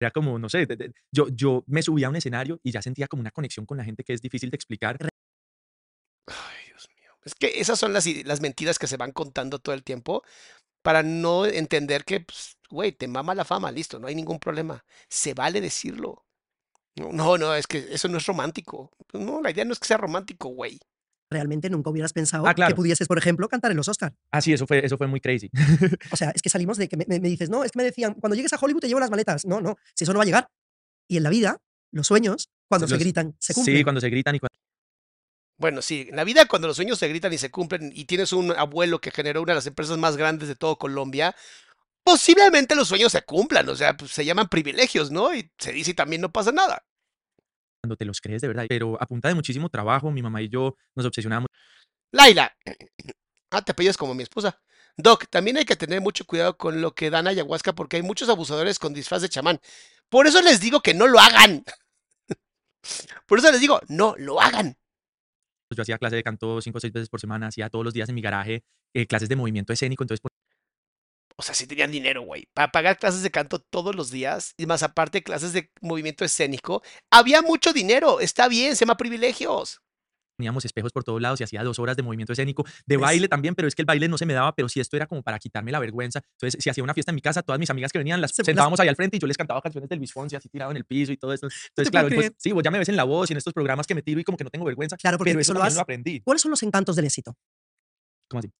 era 0.01 0.11
como, 0.11 0.37
no 0.37 0.49
sé, 0.49 0.65
de- 0.65 0.75
de- 0.75 0.91
yo, 1.09 1.29
yo 1.29 1.63
me 1.67 1.81
subía 1.81 2.07
a 2.07 2.09
un 2.09 2.17
escenario 2.17 2.59
y 2.63 2.71
ya 2.73 2.81
sentía 2.81 3.07
como 3.07 3.21
una 3.21 3.31
conexión 3.31 3.65
con 3.65 3.77
la 3.77 3.85
gente 3.85 4.03
que 4.03 4.11
es 4.11 4.21
difícil 4.21 4.49
de 4.49 4.55
explicar. 4.55 4.97
Ay, 6.27 6.65
Dios 6.67 6.89
mío. 6.97 7.11
Es 7.23 7.33
que 7.33 7.61
esas 7.61 7.79
son 7.79 7.93
las, 7.93 8.05
las 8.25 8.41
mentiras 8.41 8.77
que 8.77 8.87
se 8.87 8.97
van 8.97 9.13
contando 9.13 9.59
todo 9.59 9.73
el 9.73 9.85
tiempo 9.85 10.21
para 10.81 11.03
no 11.03 11.45
entender 11.45 12.03
que, 12.03 12.19
pues, 12.19 12.57
güey, 12.69 12.91
te 12.91 13.07
mama 13.07 13.35
la 13.35 13.45
fama, 13.45 13.71
listo, 13.71 13.99
no 13.99 14.07
hay 14.07 14.15
ningún 14.15 14.39
problema. 14.39 14.83
Se 15.09 15.33
vale 15.33 15.61
decirlo. 15.61 16.25
No, 16.97 17.37
no, 17.37 17.55
es 17.55 17.67
que 17.67 17.77
eso 17.91 18.09
no 18.09 18.17
es 18.17 18.25
romántico. 18.25 18.91
No, 19.13 19.41
la 19.41 19.51
idea 19.51 19.63
no 19.63 19.71
es 19.71 19.79
que 19.79 19.87
sea 19.87 19.97
romántico, 19.97 20.49
güey. 20.49 20.77
Realmente 21.29 21.69
nunca 21.69 21.89
hubieras 21.89 22.13
pensado 22.13 22.47
Ah, 22.47 22.53
claro. 22.53 22.71
que 22.73 22.75
pudieses, 22.75 23.07
por 23.07 23.17
ejemplo, 23.17 23.49
cantar 23.49 23.71
en 23.71 23.77
los 23.77 23.87
Oscars. 23.89 24.15
Ah, 24.31 24.39
sí, 24.41 24.53
eso 24.53 24.65
fue, 24.65 24.85
eso 24.85 24.97
fue 24.97 25.07
muy 25.07 25.19
crazy. 25.19 25.49
O 26.11 26.15
sea, 26.15 26.31
es 26.33 26.41
que 26.41 26.49
salimos 26.49 26.77
de 26.77 26.87
que 26.87 26.95
me, 26.95 27.05
me- 27.07 27.19
me 27.19 27.27
dices, 27.27 27.49
no, 27.49 27.63
es 27.65 27.71
que 27.71 27.77
me 27.79 27.83
decían, 27.83 28.13
cuando 28.13 28.35
llegues 28.35 28.53
a 28.53 28.57
Hollywood 28.61 28.79
te 28.81 28.87
llevo 28.87 28.99
las 29.01 29.09
maletas. 29.11 29.45
No, 29.45 29.59
no, 29.59 29.77
si 29.93 30.05
eso 30.05 30.13
no 30.13 30.19
va 30.19 30.23
a 30.23 30.25
llegar. 30.25 30.49
Y 31.09 31.17
en 31.17 31.23
la 31.23 31.29
vida, 31.29 31.57
los 31.91 32.07
sueños, 32.07 32.49
cuando 32.69 32.87
se 32.87 32.97
gritan, 32.97 33.35
se 33.39 33.53
cumplen. 33.53 33.77
Sí, 33.77 33.83
cuando 33.83 33.99
se 34.01 34.09
gritan 34.09 34.35
y 34.35 34.39
cuando 34.39 34.55
Bueno, 35.57 35.81
sí, 35.81 36.07
en 36.09 36.15
la 36.15 36.23
vida 36.23 36.45
cuando 36.45 36.67
los 36.67 36.75
sueños 36.77 36.97
se 36.99 37.07
gritan 37.09 37.33
y 37.33 37.37
se 37.37 37.49
cumplen 37.51 37.91
y 37.93 38.05
tienes 38.05 38.31
un 38.31 38.51
abuelo 38.51 38.99
que 39.01 39.11
generó 39.11 39.41
una 39.41 39.51
de 39.51 39.55
las 39.55 39.67
empresas 39.67 39.97
más 39.97 40.15
grandes 40.17 40.47
de 40.47 40.55
todo 40.55 40.77
Colombia, 40.77 41.35
posiblemente 42.03 42.75
los 42.75 42.87
sueños 42.87 43.11
se 43.11 43.21
cumplan, 43.23 43.67
o 43.69 43.75
sea, 43.75 43.97
pues, 43.97 44.11
se 44.11 44.23
llaman 44.23 44.47
privilegios, 44.49 45.11
¿no? 45.11 45.33
Y 45.35 45.51
se 45.57 45.71
dice 45.73 45.91
y 45.91 45.93
también 45.93 46.21
no 46.21 46.31
pasa 46.31 46.51
nada. 46.51 46.85
Te 47.95 48.05
los 48.05 48.21
crees 48.21 48.41
de 48.41 48.47
verdad. 48.47 48.65
Pero 48.67 49.01
a 49.01 49.05
punta 49.05 49.27
de 49.27 49.35
muchísimo 49.35 49.69
trabajo, 49.69 50.11
mi 50.11 50.21
mamá 50.21 50.41
y 50.41 50.49
yo 50.49 50.75
nos 50.95 51.05
obsesionábamos. 51.05 51.47
Laila, 52.11 52.55
ah, 53.51 53.61
te 53.61 53.71
apellidas 53.71 53.97
como 53.97 54.13
mi 54.13 54.23
esposa. 54.23 54.59
Doc, 54.97 55.27
también 55.29 55.57
hay 55.57 55.65
que 55.65 55.75
tener 55.75 56.01
mucho 56.01 56.25
cuidado 56.25 56.57
con 56.57 56.81
lo 56.81 56.95
que 56.95 57.11
dan 57.11 57.27
ayahuasca 57.27 57.73
porque 57.73 57.97
hay 57.97 58.03
muchos 58.03 58.29
abusadores 58.29 58.79
con 58.79 58.93
disfraz 58.93 59.21
de 59.21 59.29
chamán. 59.29 59.59
Por 60.09 60.25
eso 60.25 60.41
les 60.41 60.59
digo 60.59 60.81
que 60.81 60.93
no 60.93 61.07
lo 61.07 61.19
hagan. 61.19 61.63
Por 63.27 63.39
eso 63.39 63.51
les 63.51 63.61
digo, 63.61 63.79
no 63.89 64.15
lo 64.17 64.41
hagan. 64.41 64.75
Yo 65.75 65.81
hacía 65.81 65.97
clase 65.97 66.15
de 66.15 66.23
canto 66.23 66.61
cinco 66.61 66.77
o 66.77 66.81
seis 66.81 66.93
veces 66.93 67.09
por 67.09 67.19
semana, 67.19 67.47
hacía 67.47 67.69
todos 67.69 67.83
los 67.83 67.93
días 67.93 68.07
en 68.07 68.15
mi 68.15 68.21
garaje 68.21 68.63
eh, 68.93 69.05
clases 69.05 69.29
de 69.29 69.35
movimiento 69.35 69.73
escénico. 69.73 70.03
Entonces, 70.03 70.21
O 71.39 71.43
sea, 71.43 71.53
sí 71.53 71.67
tenían 71.67 71.91
dinero, 71.91 72.23
güey. 72.23 72.47
Para 72.53 72.71
pagar 72.71 72.97
clases 72.97 73.21
de 73.21 73.29
canto 73.29 73.59
todos 73.59 73.95
los 73.95 74.09
días 74.09 74.53
y 74.57 74.65
más 74.65 74.81
aparte 74.81 75.21
clases 75.23 75.53
de 75.53 75.71
movimiento 75.81 76.25
escénico. 76.25 76.81
Había 77.11 77.41
mucho 77.43 77.73
dinero. 77.73 78.19
Está 78.19 78.47
bien, 78.47 78.75
se 78.75 78.85
llama 78.85 78.97
privilegios. 78.97 79.79
poníamos 80.39 80.63
espejos 80.65 80.91
por 80.91 81.03
todos 81.03 81.19
lados 81.19 81.41
y 81.41 81.43
hacía 81.43 81.63
dos 81.63 81.79
horas 81.79 81.97
de 81.97 82.03
movimiento 82.03 82.31
escénico, 82.31 82.63
de 82.85 82.93
Es- 82.93 83.01
baile 83.01 83.27
también, 83.27 83.55
pero 83.55 83.67
es 83.67 83.73
que 83.73 83.81
el 83.81 83.87
baile 83.87 84.07
no 84.07 84.19
se 84.19 84.25
me 84.27 84.35
daba, 84.35 84.53
pero 84.53 84.69
si 84.69 84.79
esto 84.79 84.95
era 84.95 85.07
como 85.07 85.23
para 85.23 85.39
quitarme 85.39 85.71
la 85.71 85.79
vergüenza. 85.79 86.21
Entonces, 86.33 86.61
si 86.63 86.69
hacía 86.69 86.83
una 86.83 86.93
fiesta 86.93 87.09
en 87.11 87.15
mi 87.15 87.21
casa, 87.21 87.41
todas 87.41 87.57
mis 87.57 87.71
amigas 87.71 87.91
que 87.91 87.97
venían 87.97 88.21
las 88.21 88.29
Se- 88.35 88.43
las- 88.43 88.45
sentábamos 88.45 88.79
ahí 88.79 88.87
al 88.87 88.95
frente 88.95 89.17
y 89.17 89.19
yo 89.19 89.25
les 89.25 89.35
cantaba 89.35 89.59
canciones 89.63 89.89
de 89.89 89.95
Luis 89.95 90.13
Fonsi 90.13 90.35
así 90.35 90.47
tirado 90.47 90.69
en 90.69 90.77
el 90.77 90.85
piso 90.85 91.11
y 91.11 91.17
todo 91.17 91.33
eso. 91.33 91.47
Entonces, 91.69 91.89
claro, 91.89 92.09
pues, 92.13 92.33
sí, 92.37 92.51
vos 92.51 92.61
ya 92.63 92.69
me 92.69 92.77
ves 92.77 92.87
en 92.89 92.95
la 92.97 93.03
voz 93.03 93.31
y 93.31 93.33
en 93.33 93.37
estos 93.37 93.51
programas 93.51 93.87
que 93.87 93.95
me 93.95 94.03
tiro 94.03 94.19
y 94.19 94.23
como 94.23 94.37
que 94.37 94.43
no 94.43 94.51
tengo 94.51 94.63
vergüenza, 94.65 94.95
Claro, 94.97 95.17
porque 95.17 95.31
pero 95.31 95.41
eso 95.41 95.53
lo 95.55 95.63
has- 95.63 95.73
lo 95.73 95.81
aprendí. 95.81 96.21
¿Cuáles 96.21 96.39
son 96.43 96.51
los 96.51 96.61
encantos 96.61 96.95
del 96.95 97.05
éxito? 97.05 97.35
¿Cómo 98.29 98.39
así? 98.39 98.51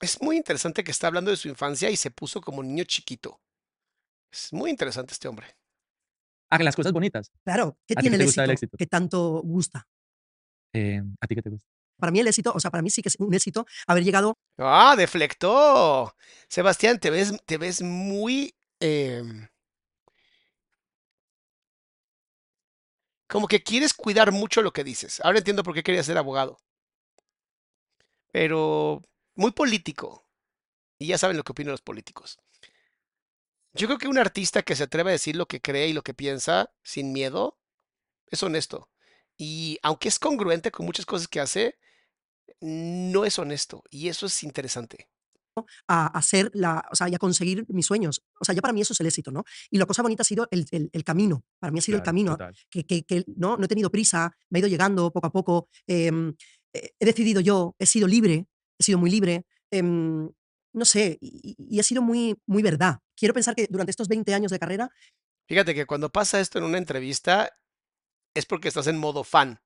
Es 0.00 0.20
muy 0.22 0.36
interesante 0.36 0.82
que 0.82 0.90
está 0.90 1.06
hablando 1.08 1.30
de 1.30 1.36
su 1.36 1.48
infancia 1.48 1.90
y 1.90 1.96
se 1.96 2.10
puso 2.10 2.40
como 2.40 2.62
niño 2.62 2.84
chiquito. 2.84 3.40
Es 4.32 4.52
muy 4.52 4.70
interesante 4.70 5.12
este 5.12 5.28
hombre. 5.28 5.46
Ah, 6.50 6.58
que 6.58 6.64
las 6.64 6.74
cosas 6.74 6.92
bonitas. 6.92 7.30
Claro, 7.44 7.76
¿qué 7.86 7.94
¿A 7.96 8.00
ti 8.00 8.02
tiene 8.02 8.16
qué 8.16 8.22
el 8.22 8.28
éxito, 8.28 8.50
éxito? 8.50 8.76
que 8.76 8.86
tanto 8.86 9.40
gusta? 9.44 9.86
Eh, 10.72 11.02
¿A 11.20 11.26
ti 11.26 11.34
qué 11.34 11.42
te 11.42 11.50
gusta? 11.50 11.68
Para 11.98 12.12
mí 12.12 12.20
el 12.20 12.28
éxito, 12.28 12.52
o 12.54 12.58
sea, 12.60 12.70
para 12.70 12.82
mí 12.82 12.88
sí 12.90 13.02
que 13.02 13.10
es 13.10 13.16
un 13.18 13.34
éxito 13.34 13.66
haber 13.86 14.02
llegado 14.02 14.38
Ah, 14.58 14.94
deflectó. 14.96 16.14
Sebastián, 16.48 16.98
te 16.98 17.10
ves, 17.10 17.34
te 17.44 17.58
ves 17.58 17.82
muy... 17.82 18.54
em, 18.80 19.46
como 23.28 23.46
que 23.46 23.62
quieres 23.62 23.94
cuidar 23.94 24.32
mucho 24.32 24.62
lo 24.62 24.72
que 24.72 24.82
dices. 24.82 25.20
Ahora 25.22 25.38
entiendo 25.38 25.62
por 25.62 25.74
qué 25.74 25.82
querías 25.82 26.06
ser 26.06 26.18
abogado. 26.18 26.56
Pero 28.32 29.02
muy 29.34 29.52
político. 29.52 30.26
Y 30.98 31.08
ya 31.08 31.18
saben 31.18 31.36
lo 31.36 31.44
que 31.44 31.52
opinan 31.52 31.72
los 31.72 31.82
políticos. 31.82 32.38
Yo 33.72 33.86
creo 33.86 33.98
que 33.98 34.08
un 34.08 34.18
artista 34.18 34.62
que 34.62 34.74
se 34.76 34.82
atreve 34.84 35.10
a 35.10 35.12
decir 35.12 35.36
lo 35.36 35.46
que 35.46 35.60
cree 35.60 35.88
y 35.88 35.92
lo 35.92 36.02
que 36.02 36.14
piensa 36.14 36.72
sin 36.82 37.12
miedo 37.12 37.58
es 38.26 38.42
honesto. 38.42 38.90
Y 39.36 39.78
aunque 39.82 40.08
es 40.08 40.18
congruente 40.18 40.70
con 40.70 40.86
muchas 40.86 41.06
cosas 41.06 41.28
que 41.28 41.40
hace, 41.40 41.78
no 42.60 43.24
es 43.24 43.38
honesto. 43.38 43.82
Y 43.90 44.08
eso 44.08 44.26
es 44.26 44.42
interesante. 44.42 45.08
a 45.88 46.06
hacer 46.06 46.50
la, 46.54 46.82
o 46.90 46.94
sea, 46.96 47.08
y 47.08 47.14
a 47.14 47.18
conseguir 47.18 47.66
mis 47.68 47.84
sueños. 47.84 48.22
O 48.40 48.44
sea, 48.44 48.54
ya 48.54 48.62
para 48.62 48.72
mí 48.72 48.80
eso 48.80 48.92
es 48.94 49.00
el 49.00 49.06
éxito, 49.08 49.30
¿no? 49.30 49.44
Y 49.70 49.78
la 49.78 49.84
cosa 49.84 50.00
bonita 50.00 50.22
ha 50.22 50.24
sido 50.24 50.48
el, 50.50 50.64
el- 50.70 50.88
el 50.92 51.04
camino. 51.04 51.44
Para 51.58 51.70
mí 51.70 51.80
ha 51.80 51.82
sido 51.82 51.96
el 51.96 52.02
camino. 52.04 52.32
Que, 52.70 52.84
que- 52.86 53.02
que 53.02 53.24
no, 53.36 53.56
no 53.58 53.64
he 53.64 53.68
tenido 53.68 53.90
prisa, 53.90 54.34
me 54.48 54.58
he 54.58 54.60
ido 54.60 54.68
llegando 54.68 55.10
poco 55.12 55.26
a 55.26 55.30
poco. 55.32 55.68
em, 55.86 56.34
eh, 56.72 56.92
he 56.98 57.04
decidido 57.04 57.40
yo, 57.40 57.74
he 57.78 57.84
sido 57.86 58.06
libre, 58.08 58.46
he 58.80 58.84
sido 58.84 58.98
muy 58.98 59.10
libre. 59.10 59.44
em, 59.72 60.28
no 60.72 60.84
sé, 60.84 61.18
y, 61.20 61.54
y- 61.58 61.78
he 61.80 61.82
sido 61.84 62.02
muy, 62.02 62.36
muy 62.46 62.62
verdad. 62.62 62.98
Quiero 63.16 63.34
pensar 63.34 63.54
que 63.54 63.66
durante 63.70 63.90
estos 63.90 64.08
20 64.08 64.34
años 64.34 64.50
de 64.52 64.58
carrera, 64.58 64.90
Fíjate 65.48 65.74
que 65.74 65.86
cuando 65.86 66.10
pasa 66.10 66.40
esto 66.40 66.58
en 66.58 66.64
una 66.64 66.78
entrevista 66.78 67.50
es 68.34 68.46
porque 68.46 68.68
estás 68.68 68.86
en 68.86 68.98
modo 68.98 69.24
fan. 69.24 69.60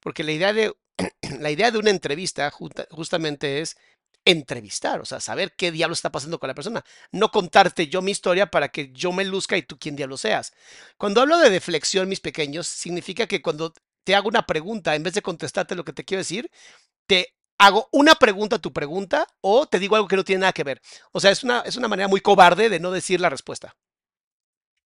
Porque 0.00 0.24
la 0.24 0.32
idea 0.32 0.52
de, 0.52 0.74
la 1.40 1.50
idea 1.50 1.70
de 1.70 1.78
una 1.78 1.90
entrevista 1.90 2.50
justa- 2.50 2.86
justamente 2.90 3.60
es 3.60 3.76
entrevistar, 4.24 5.00
o 5.00 5.04
sea, 5.04 5.20
saber 5.20 5.54
qué 5.56 5.70
diablo 5.70 5.92
está 5.94 6.10
pasando 6.10 6.40
con 6.40 6.48
la 6.48 6.54
persona. 6.54 6.84
No 7.12 7.30
contarte 7.30 7.86
yo 7.88 8.02
mi 8.02 8.10
historia 8.10 8.46
para 8.50 8.70
que 8.70 8.90
yo 8.92 9.12
me 9.12 9.24
luzca 9.24 9.56
y 9.56 9.62
tú 9.62 9.78
quién 9.78 9.94
diablo 9.94 10.16
seas. 10.16 10.52
Cuando 10.98 11.20
hablo 11.20 11.38
de 11.38 11.50
deflexión, 11.50 12.08
mis 12.08 12.20
pequeños, 12.20 12.66
significa 12.66 13.26
que 13.28 13.40
cuando 13.42 13.72
te 14.04 14.14
hago 14.16 14.28
una 14.28 14.46
pregunta, 14.46 14.94
en 14.96 15.02
vez 15.04 15.14
de 15.14 15.22
contestarte 15.22 15.76
lo 15.76 15.84
que 15.84 15.92
te 15.92 16.04
quiero 16.04 16.20
decir, 16.20 16.50
te 17.06 17.34
hago 17.58 17.88
una 17.92 18.14
pregunta 18.14 18.56
a 18.56 18.58
tu 18.58 18.72
pregunta 18.72 19.26
o 19.40 19.66
te 19.66 19.78
digo 19.78 19.96
algo 19.96 20.08
que 20.08 20.16
no 20.16 20.24
tiene 20.24 20.40
nada 20.40 20.52
que 20.52 20.64
ver. 20.64 20.80
O 21.12 21.20
sea, 21.20 21.30
es 21.30 21.42
una, 21.44 21.60
es 21.60 21.76
una 21.76 21.88
manera 21.88 22.08
muy 22.08 22.20
cobarde 22.20 22.68
de 22.68 22.80
no 22.80 22.90
decir 22.90 23.20
la 23.20 23.30
respuesta. 23.30 23.76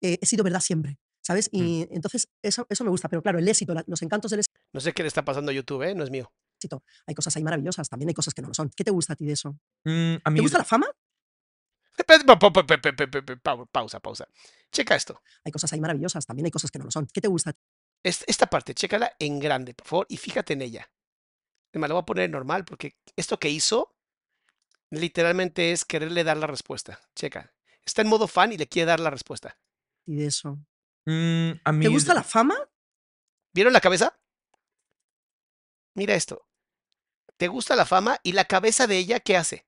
Eh, 0.01 0.17
he 0.21 0.25
sido 0.25 0.43
verdad 0.43 0.61
siempre, 0.61 0.97
¿sabes? 1.21 1.49
Mm. 1.51 1.57
Y 1.57 1.87
entonces 1.91 2.29
eso, 2.41 2.65
eso 2.69 2.83
me 2.83 2.89
gusta, 2.89 3.09
pero 3.09 3.21
claro, 3.21 3.39
el 3.39 3.47
éxito, 3.47 3.73
los 3.85 4.01
encantos 4.01 4.31
del 4.31 4.39
éxito. 4.39 4.59
No 4.73 4.79
sé 4.79 4.93
qué 4.93 5.03
le 5.03 5.07
está 5.07 5.23
pasando 5.23 5.51
a 5.51 5.53
YouTube, 5.53 5.83
¿eh? 5.83 5.95
no 5.95 6.03
es 6.03 6.09
mío. 6.09 6.31
Hay 7.07 7.15
cosas 7.15 7.35
ahí 7.35 7.43
maravillosas, 7.43 7.89
también 7.89 8.09
hay 8.09 8.13
cosas 8.13 8.33
que 8.33 8.41
no 8.41 8.49
lo 8.49 8.53
son. 8.53 8.69
¿Qué 8.75 8.83
te 8.83 8.91
gusta 8.91 9.13
a 9.13 9.15
ti 9.15 9.25
de 9.25 9.33
eso? 9.33 9.57
¿Te 9.83 10.41
gusta 10.41 10.59
la 10.59 10.63
fama? 10.63 10.87
Pausa, 13.71 13.99
pausa. 13.99 14.27
Checa 14.71 14.95
esto. 14.95 15.21
Hay 15.43 15.51
cosas 15.51 15.73
ahí 15.73 15.81
maravillosas, 15.81 16.25
también 16.25 16.45
hay 16.45 16.51
cosas 16.51 16.71
que 16.71 16.79
no 16.79 16.85
lo 16.85 16.91
son. 16.91 17.07
¿Qué 17.07 17.19
te 17.21 17.27
gusta? 17.27 17.53
Esta 18.03 18.47
parte, 18.47 18.73
chécala 18.73 19.15
en 19.19 19.39
grande, 19.39 19.73
por 19.73 19.87
favor, 19.87 20.05
y 20.09 20.17
fíjate 20.17 20.53
en 20.53 20.61
ella. 20.61 20.91
Me 21.73 21.87
la 21.87 21.93
voy 21.93 22.01
a 22.01 22.05
poner 22.05 22.29
normal 22.29 22.65
porque 22.65 22.97
esto 23.15 23.39
que 23.39 23.49
hizo 23.49 23.95
literalmente 24.89 25.71
es 25.71 25.85
quererle 25.85 26.23
dar 26.23 26.37
la 26.37 26.47
respuesta. 26.47 26.99
Checa. 27.15 27.53
Está 27.85 28.01
en 28.01 28.09
modo 28.09 28.27
fan 28.27 28.51
y 28.51 28.57
le 28.57 28.67
quiere 28.67 28.87
dar 28.87 28.99
la 28.99 29.09
respuesta. 29.09 29.57
y 30.05 30.17
de 30.17 30.25
eso? 30.27 30.59
mm, 31.05 31.51
a 31.63 31.71
mí 31.71 31.85
¿Te 31.85 31.91
gusta 31.91 32.13
la 32.13 32.23
fama? 32.23 32.55
¿Vieron 33.53 33.73
la 33.73 33.81
cabeza? 33.81 34.17
Mira 35.95 36.15
esto. 36.15 36.45
¿Te 37.37 37.47
gusta 37.47 37.75
la 37.75 37.85
fama? 37.85 38.19
¿Y 38.23 38.33
la 38.33 38.45
cabeza 38.45 38.87
de 38.87 38.97
ella 38.97 39.19
qué 39.19 39.35
hace? 39.35 39.65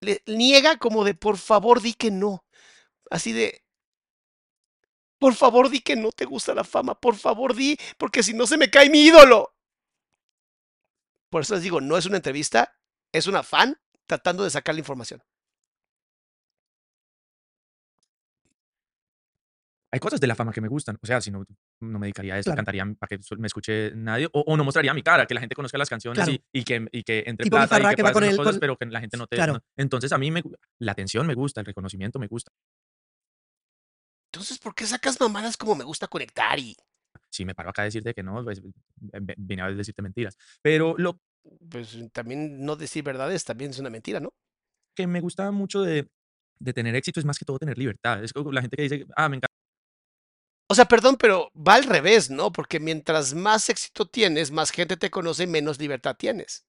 Le 0.00 0.22
niega 0.26 0.78
como 0.78 1.04
de 1.04 1.14
por 1.14 1.36
favor 1.36 1.80
di 1.80 1.94
que 1.94 2.10
no. 2.10 2.44
Así 3.10 3.32
de 3.32 3.62
por 5.18 5.34
favor 5.34 5.70
di 5.70 5.80
que 5.80 5.94
no 5.94 6.10
te 6.10 6.24
gusta 6.24 6.52
la 6.52 6.64
fama, 6.64 6.98
por 6.98 7.14
favor 7.14 7.54
di, 7.54 7.78
porque 7.96 8.24
si 8.24 8.34
no 8.34 8.44
se 8.44 8.56
me 8.56 8.70
cae 8.70 8.90
mi 8.90 9.04
ídolo. 9.04 9.54
Por 11.32 11.40
eso 11.40 11.54
les 11.54 11.62
digo, 11.62 11.80
no 11.80 11.96
es 11.96 12.04
una 12.04 12.16
entrevista, 12.16 12.76
es 13.10 13.26
una 13.26 13.42
fan 13.42 13.74
tratando 14.06 14.44
de 14.44 14.50
sacar 14.50 14.74
la 14.74 14.80
información. 14.80 15.22
Hay 19.94 19.98
cosas 19.98 20.20
de 20.20 20.26
la 20.26 20.34
fama 20.34 20.52
que 20.52 20.60
me 20.60 20.68
gustan. 20.68 20.98
O 21.02 21.06
sea, 21.06 21.22
si 21.22 21.30
no, 21.30 21.44
no 21.80 21.98
me 21.98 22.06
dedicaría 22.06 22.34
a 22.34 22.38
esto, 22.38 22.50
Claro. 22.50 22.56
cantaría 22.56 22.84
para 22.98 23.08
que 23.08 23.18
me 23.38 23.46
escuche 23.46 23.92
nadie. 23.94 24.26
O, 24.34 24.40
o 24.40 24.56
no 24.58 24.64
mostraría 24.64 24.92
mi 24.92 25.02
cara, 25.02 25.24
que 25.26 25.32
la 25.32 25.40
gente 25.40 25.54
conozca 25.54 25.78
las 25.78 25.88
canciones 25.88 26.18
Claro. 26.22 26.32
y, 26.32 26.44
y 26.60 26.64
que, 26.64 26.86
y 26.92 27.02
que 27.02 27.24
entre 27.26 27.44
Tipo 27.44 27.56
plata 27.56 27.78
y 27.80 27.86
que, 27.88 27.96
que 27.96 28.02
va 28.02 28.12
con 28.12 28.22
cosas, 28.36 28.52
con- 28.52 28.60
pero 28.60 28.76
que 28.76 28.84
la 28.86 29.00
gente 29.00 29.16
no 29.16 29.26
te... 29.26 29.36
Claro. 29.36 29.54
no- 29.54 29.60
Entonces 29.78 30.12
a 30.12 30.18
mí 30.18 30.30
me, 30.30 30.42
la 30.80 30.92
atención 30.92 31.26
me 31.26 31.34
gusta, 31.34 31.60
el 31.60 31.66
reconocimiento 31.66 32.18
me 32.18 32.26
gusta. 32.26 32.52
Entonces, 34.32 34.58
¿por 34.58 34.74
qué 34.74 34.86
sacas 34.86 35.18
mamadas 35.18 35.56
como 35.56 35.74
me 35.74 35.84
gusta 35.84 36.08
conectar 36.08 36.58
y 36.58 36.76
Si 37.32 37.44
me 37.44 37.54
paro 37.54 37.70
acá 37.70 37.82
a 37.82 37.86
decirte 37.86 38.14
que 38.14 38.22
no, 38.22 38.44
pues 38.44 38.60
vine 39.38 39.62
a 39.62 39.70
decirte 39.70 40.02
mentiras. 40.02 40.36
Pero 40.62 40.94
lo 40.98 41.18
pues 41.68 41.98
también 42.12 42.64
no 42.64 42.76
decir 42.76 43.02
verdades 43.02 43.44
también 43.44 43.72
es 43.72 43.78
una 43.80 43.90
mentira, 43.90 44.20
¿no? 44.20 44.32
que 44.94 45.06
me 45.06 45.20
gusta 45.20 45.50
mucho 45.50 45.82
de, 45.82 46.08
de 46.58 46.72
tener 46.72 46.94
éxito 46.94 47.20
es 47.20 47.26
más 47.26 47.38
que 47.38 47.44
todo 47.44 47.58
tener 47.58 47.78
libertad. 47.78 48.22
Es 48.22 48.32
como 48.32 48.52
la 48.52 48.60
gente 48.60 48.76
que 48.76 48.82
dice, 48.82 49.06
ah, 49.16 49.28
me 49.28 49.36
encanta 49.36 49.54
O 50.68 50.74
sea, 50.74 50.86
perdón, 50.86 51.16
pero 51.16 51.50
va 51.54 51.74
al 51.74 51.84
revés, 51.84 52.30
¿no? 52.30 52.52
Porque 52.52 52.80
mientras 52.80 53.34
más 53.34 53.68
éxito 53.68 54.06
tienes, 54.06 54.50
más 54.50 54.70
gente 54.70 54.96
te 54.96 55.10
conoce, 55.10 55.46
menos 55.46 55.78
libertad 55.78 56.16
tienes. 56.16 56.66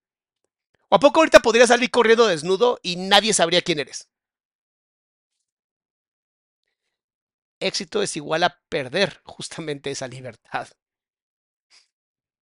¿O 0.90 0.96
a 0.96 1.00
poco 1.00 1.20
ahorita 1.20 1.40
podrías 1.40 1.70
salir 1.70 1.90
corriendo 1.90 2.28
desnudo 2.28 2.80
y 2.84 2.98
nadie 2.98 3.34
sabría 3.34 3.62
quién 3.62 3.80
eres? 3.80 4.10
Éxito 7.68 8.02
es 8.04 8.16
igual 8.18 8.44
a 8.44 8.60
perder 8.70 9.22
justamente 9.26 9.92
esa 9.92 10.08
libertad. 10.08 10.68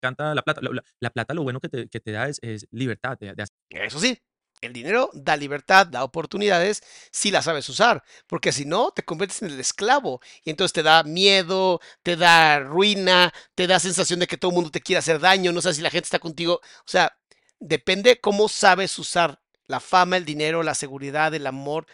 encanta 0.02 0.34
la 0.34 0.42
plata. 0.42 0.60
La, 0.62 0.70
la- 0.72 0.84
la 1.00 1.10
plata 1.10 1.34
lo 1.34 1.42
bueno 1.42 1.60
que 1.60 1.68
te, 1.68 1.88
que 1.88 2.00
te 2.00 2.12
da 2.12 2.28
es, 2.28 2.38
es 2.42 2.66
libertad 2.70 3.18
de, 3.18 3.34
de 3.34 3.42
hacer 3.42 3.56
Eso 3.70 4.00
sí, 4.00 4.18
el 4.60 4.72
dinero 4.72 5.10
da 5.14 5.36
libertad, 5.36 5.86
da 5.86 6.02
oportunidades 6.04 6.82
si 7.12 7.30
la 7.30 7.40
sabes 7.42 7.68
usar, 7.68 8.02
porque 8.26 8.52
si 8.52 8.64
no, 8.64 8.90
te 8.92 9.04
conviertes 9.04 9.42
en 9.42 9.50
el 9.50 9.60
esclavo 9.60 10.20
y 10.44 10.50
entonces 10.50 10.72
te 10.72 10.82
da 10.82 11.02
miedo, 11.04 11.80
te 12.02 12.16
da 12.16 12.58
ruina, 12.60 13.32
te 13.54 13.66
da 13.66 13.78
sensación 13.78 14.20
de 14.20 14.26
que 14.26 14.36
todo 14.36 14.50
el 14.50 14.56
mundo 14.56 14.70
te 14.70 14.80
quiere 14.80 14.98
hacer 14.98 15.20
daño, 15.20 15.52
no 15.52 15.60
sabes 15.62 15.76
si 15.76 15.82
la 15.82 15.90
gente 15.90 16.06
está 16.06 16.18
contigo. 16.18 16.54
O 16.80 16.88
sea, 16.88 17.16
depende 17.60 18.20
cómo 18.20 18.48
sabes 18.48 18.98
usar 18.98 19.40
la 19.66 19.78
fama, 19.80 20.16
el 20.16 20.24
dinero, 20.24 20.62
la 20.64 20.74
seguridad, 20.74 21.32
el 21.34 21.46
amor, 21.46 21.86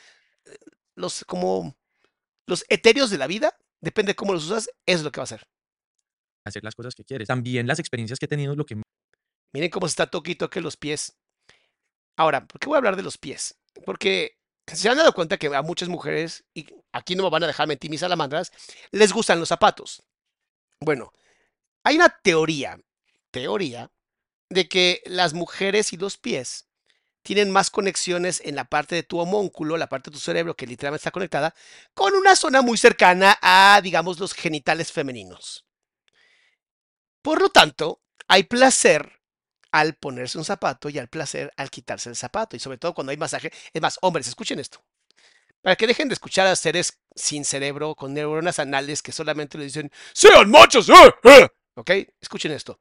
eh, 0.47 0.57
los 0.97 1.25
como 1.27 1.77
los 2.47 2.65
etéreos 2.69 3.11
de 3.11 3.19
la 3.19 3.27
vida, 3.27 3.57
depende 3.81 4.15
cómo 4.15 4.33
los 4.33 4.45
usas, 4.45 4.71
es 4.87 5.03
lo 5.03 5.13
que 5.13 5.21
va 5.21 5.23
a 5.23 5.25
hacer. 5.25 5.47
hacer 6.45 6.63
las 6.65 6.75
cosas 6.75 6.95
que 6.95 7.05
quieres. 7.05 7.29
También 7.29 7.67
las 7.67 7.79
experiencias 7.79 8.19
que 8.19 8.27
he 8.27 8.29
tenido, 8.29 8.55
lo 8.55 8.65
que 8.65 8.81
Miren 9.53 9.71
cómo 9.71 9.89
se 9.89 9.93
está 9.93 10.07
toque 10.07 10.33
y 10.33 10.35
toque 10.35 10.61
los 10.61 10.77
pies. 10.77 11.17
Ahora, 12.17 12.47
¿por 12.47 12.61
qué 12.61 12.67
voy 12.67 12.75
a 12.75 12.79
hablar 12.79 12.97
de 12.97 13.03
los 13.03 13.17
pies? 13.17 13.59
Porque 13.85 14.39
se 14.67 14.89
han 14.89 14.97
dado 14.97 15.13
cuenta 15.13 15.39
que 15.39 15.47
a 15.47 15.63
muchas 15.63 15.89
mujeres, 15.89 16.45
y 16.55 16.67
aquí 16.93 17.15
no 17.15 17.23
me 17.23 17.31
van 17.31 17.45
a 17.45 17.47
dejar 17.47 17.67
mentir 17.67 17.91
mis 17.91 18.01
salamandras, 18.01 18.53
les 18.91 19.13
gustan 19.13 19.41
los 19.41 19.49
zapatos. 19.49 20.03
Bueno, 20.81 21.13
hay 21.85 21.97
una 21.97 22.09
teoría, 22.23 22.79
teoría, 23.31 23.91
de 24.51 24.69
que 24.69 25.03
las 25.07 25.35
mujeres 25.35 25.93
y 25.93 25.97
los 25.97 26.19
pies 26.19 26.66
tienen 27.27 27.51
más 27.51 27.71
conexiones 27.71 28.41
en 28.45 28.55
la 28.55 28.67
parte 28.67 28.95
de 28.95 29.03
tu 29.03 29.19
homúnculo, 29.19 29.77
la 29.77 29.89
parte 29.89 30.11
de 30.11 30.15
tu 30.15 30.21
cerebro 30.21 30.55
que 30.55 30.65
literalmente 30.65 31.01
está 31.01 31.11
conectada, 31.11 31.53
con 31.93 32.15
una 32.15 32.37
zona 32.37 32.63
muy 32.63 32.79
cercana 32.79 33.37
a, 33.43 33.81
digamos, 33.83 34.21
los 34.21 34.33
genitales 34.33 34.93
femeninos. 34.93 35.67
Por 37.23 37.43
lo 37.43 37.49
tanto, 37.49 38.01
hay 38.29 38.45
placer 38.45 39.21
al 39.73 39.95
ponerse 39.95 40.39
un 40.39 40.45
zapato 40.45 40.89
y 40.89 41.01
al 41.01 41.09
placer 41.09 41.53
al 41.57 41.69
quitarse 41.69 42.09
el 42.09 42.15
zapato. 42.15 42.55
Y 42.55 42.61
sobre 42.61 42.79
todo 42.79 42.95
cuando 42.95 43.11
hay 43.11 43.17
masaje. 43.17 43.51
Es 43.73 43.83
más, 43.83 43.99
hombres, 44.03 44.29
escuchen 44.29 44.61
esto. 44.61 44.85
Para 45.63 45.75
que 45.75 45.89
dejen 45.89 46.07
de 46.07 46.15
escuchar 46.15 46.47
a 46.47 46.55
seres 46.55 47.01
sin 47.17 47.45
cerebro, 47.45 47.97
con 47.97 48.15
neuronas 48.15 48.61
anales 48.61 49.03
que 49.03 49.11
solamente 49.11 49.59
le 49.59 49.65
dicen, 49.65 49.91
¡Sean 50.15 50.49
machos! 50.49 50.89
¡eh, 50.89 51.15
eh". 51.25 51.49
¿Ok? 51.75 51.91
Escuchen 52.21 52.53
esto. 52.53 52.79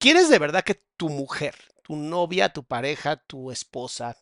¿Quieres 0.00 0.28
de 0.28 0.40
verdad 0.40 0.64
que 0.64 0.80
tu 0.96 1.08
mujer, 1.08 1.54
tu 1.84 1.96
novia, 1.96 2.52
tu 2.52 2.64
pareja, 2.64 3.16
tu 3.16 3.52
esposa, 3.52 4.16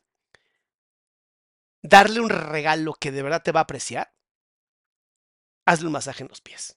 darle 1.80 2.20
un 2.20 2.28
regalo 2.28 2.92
que 2.94 3.12
de 3.12 3.22
verdad 3.22 3.42
te 3.42 3.52
va 3.52 3.60
a 3.60 3.62
apreciar? 3.62 4.12
Hazle 5.64 5.86
un 5.86 5.92
masaje 5.92 6.24
en 6.24 6.28
los 6.28 6.40
pies. 6.40 6.76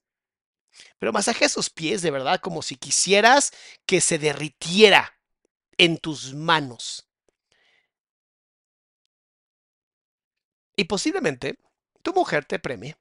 Pero 1.00 1.12
masaje 1.12 1.46
esos 1.46 1.72
pies 1.72 2.04
de 2.04 2.12
verdad 2.12 2.40
como 2.40 2.62
si 2.62 2.76
quisieras 2.76 3.52
que 3.88 4.00
se 4.00 4.20
derritiera 4.20 5.20
en 5.78 5.98
tus 5.98 6.36
manos. 6.36 7.10
Y 10.76 10.84
posiblemente 10.84 11.58
tu 12.04 12.14
mujer 12.14 12.46
te 12.46 12.60
premie 12.60 12.96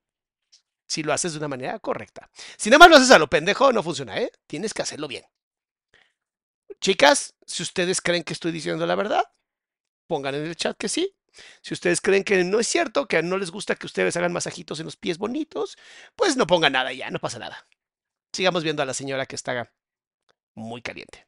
si 0.87 1.03
lo 1.03 1.13
haces 1.13 1.33
de 1.33 1.39
una 1.39 1.49
manera 1.49 1.79
correcta. 1.81 2.31
Si 2.57 2.71
nada 2.71 2.79
más 2.79 2.89
lo 2.89 2.97
haces 2.97 3.11
a 3.11 3.19
lo 3.19 3.29
pendejo, 3.29 3.73
no 3.73 3.83
funciona, 3.83 4.19
¿eh? 4.19 4.31
Tienes 4.47 4.73
que 4.73 4.83
hacerlo 4.83 5.09
bien. 5.09 5.25
Chicas, 6.81 7.35
si 7.47 7.63
ustedes 7.63 8.01
creen 8.01 8.25
que 8.25 8.33
estoy 8.33 8.53
diciendo 8.53 8.87
la 8.87 8.95
verdad, 8.95 9.23
pongan 10.09 10.35
en 10.37 10.47
el 10.47 10.57
chat 10.57 10.77
que 10.79 10.89
sí. 10.89 11.15
Si 11.63 11.75
ustedes 11.75 12.01
creen 12.01 12.25
que 12.25 12.45
no 12.45 12.61
es 12.61 12.69
cierto, 12.69 13.07
que 13.09 13.23
no 13.23 13.39
les 13.39 13.51
gusta 13.51 13.77
que 13.77 13.87
ustedes 13.87 14.17
hagan 14.17 14.33
masajitos 14.33 14.81
en 14.81 14.87
los 14.87 14.97
pies 14.97 15.19
bonitos, 15.19 15.77
pues 16.17 16.37
no 16.37 16.47
pongan 16.47 16.73
nada 16.75 16.93
ya, 16.93 17.11
no 17.11 17.19
pasa 17.21 17.39
nada. 17.41 17.67
Sigamos 18.33 18.65
viendo 18.65 18.83
a 18.83 18.87
la 18.87 18.95
señora 18.95 19.27
que 19.27 19.37
está 19.37 19.73
muy 20.57 20.83
caliente. 20.83 21.27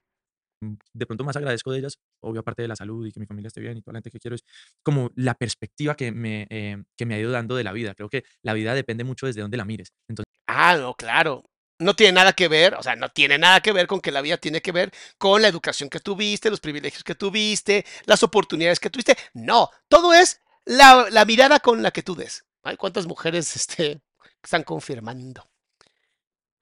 mm, 0.62 0.74
de 0.94 1.06
pronto 1.06 1.24
más 1.24 1.36
agradezco 1.36 1.72
de 1.72 1.78
ellas, 1.80 1.98
obvio, 2.20 2.40
aparte 2.40 2.62
de 2.62 2.68
la 2.68 2.76
salud 2.76 3.06
y 3.06 3.12
que 3.12 3.20
mi 3.20 3.26
familia 3.26 3.48
esté 3.48 3.60
bien 3.60 3.76
y 3.78 3.82
toda 3.82 3.94
la 3.94 3.98
gente 3.98 4.10
que 4.10 4.20
quiero, 4.20 4.34
es 4.36 4.44
como 4.82 5.10
la 5.16 5.34
perspectiva 5.34 5.94
que 5.96 6.12
me, 6.12 6.46
eh, 6.50 6.82
que 6.96 7.06
me 7.06 7.14
ha 7.14 7.18
ido 7.20 7.30
dando 7.30 7.56
de 7.56 7.64
la 7.64 7.72
vida. 7.72 7.94
Creo 7.94 8.08
que 8.08 8.24
la 8.42 8.54
vida 8.54 8.74
depende 8.74 9.04
mucho 9.04 9.26
desde 9.26 9.42
donde 9.42 9.56
la 9.56 9.64
mires. 9.64 9.92
Entonces, 10.08 10.32
Ah, 10.48 10.76
no, 10.76 10.94
claro. 10.94 11.44
No 11.78 11.94
tiene 11.94 12.12
nada 12.12 12.32
que 12.32 12.48
ver, 12.48 12.74
o 12.74 12.82
sea, 12.82 12.96
no 12.96 13.10
tiene 13.10 13.36
nada 13.36 13.60
que 13.60 13.72
ver 13.72 13.86
con 13.86 14.00
que 14.00 14.10
la 14.10 14.22
vida 14.22 14.38
tiene 14.38 14.62
que 14.62 14.72
ver 14.72 14.92
con 15.18 15.42
la 15.42 15.48
educación 15.48 15.90
que 15.90 16.00
tuviste, 16.00 16.48
los 16.48 16.60
privilegios 16.60 17.04
que 17.04 17.14
tuviste, 17.14 17.84
las 18.06 18.22
oportunidades 18.22 18.80
que 18.80 18.88
tuviste. 18.88 19.16
No, 19.34 19.70
todo 19.88 20.14
es 20.14 20.40
la, 20.64 21.24
mirada 21.26 21.60
con 21.60 21.82
la 21.82 21.90
que 21.90 22.02
tú 22.02 22.14
des. 22.14 22.44
Ay, 22.62 22.76
cuántas 22.76 23.06
mujeres 23.06 23.54
este, 23.56 24.00
están 24.42 24.62
confirmando. 24.62 25.48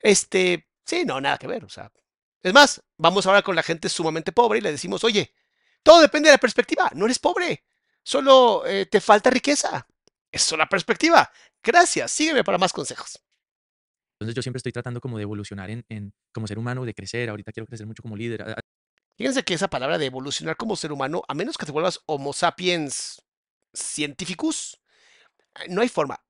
Este, 0.01 0.69
sí, 0.85 1.05
no, 1.05 1.21
nada 1.21 1.39
que 1.39 1.47
ver, 1.47 1.65
o 1.65 1.69
sea. 1.69 1.91
Es 2.43 2.53
más, 2.53 2.83
vamos 2.99 3.27
ahora 3.27 3.43
con 3.43 3.57
la 3.57 3.62
gente 3.62 3.89
sumamente 3.89 4.33
pobre 4.33 4.59
y 4.59 4.62
le 4.62 4.73
decimos, 4.73 5.03
oye, 5.03 5.33
todo 5.83 6.01
depende 6.03 6.29
de 6.29 6.35
la 6.35 6.39
perspectiva, 6.39 6.91
no 6.95 7.07
eres 7.07 7.19
pobre, 7.19 7.65
solo 8.03 8.67
eh, 8.67 8.87
te 8.87 9.01
falta 9.01 9.31
riqueza. 9.31 9.87
Es 10.31 10.53
la 10.53 10.69
perspectiva. 10.69 11.31
Gracias, 11.62 12.11
sígueme 12.11 12.45
para 12.45 12.59
más 12.59 12.73
consejos. 12.73 13.24
Entonces 14.15 14.35
yo 14.35 14.43
siempre 14.43 14.59
estoy 14.59 14.73
tratando 14.73 15.01
como 15.01 15.17
de 15.17 15.25
evolucionar 15.25 15.71
en, 15.71 16.12
como 16.33 16.47
ser 16.47 16.59
humano, 16.59 16.85
de 16.85 16.95
crecer. 16.95 17.29
Ahorita 17.29 17.53
quiero 17.53 17.67
crecer 17.67 17.87
mucho 17.87 18.03
como 18.03 18.17
líder. 18.17 18.45
Fíjense 19.17 19.43
que 19.45 19.55
esa 19.55 19.69
palabra 19.69 19.99
de 19.99 20.07
evolucionar 20.07 20.57
como 20.57 20.77
ser 20.77 20.93
humano, 20.93 21.23
a 21.29 21.35
menos 21.35 21.59
que 21.59 21.67
te 21.67 21.73
vuelvas 21.73 22.01
Homo 22.07 22.33
sapiens 22.33 23.23
scientificus, 23.73 24.81
eh, 25.57 25.69
no 25.69 25.83
hay 25.83 25.89
forma. 25.89 26.21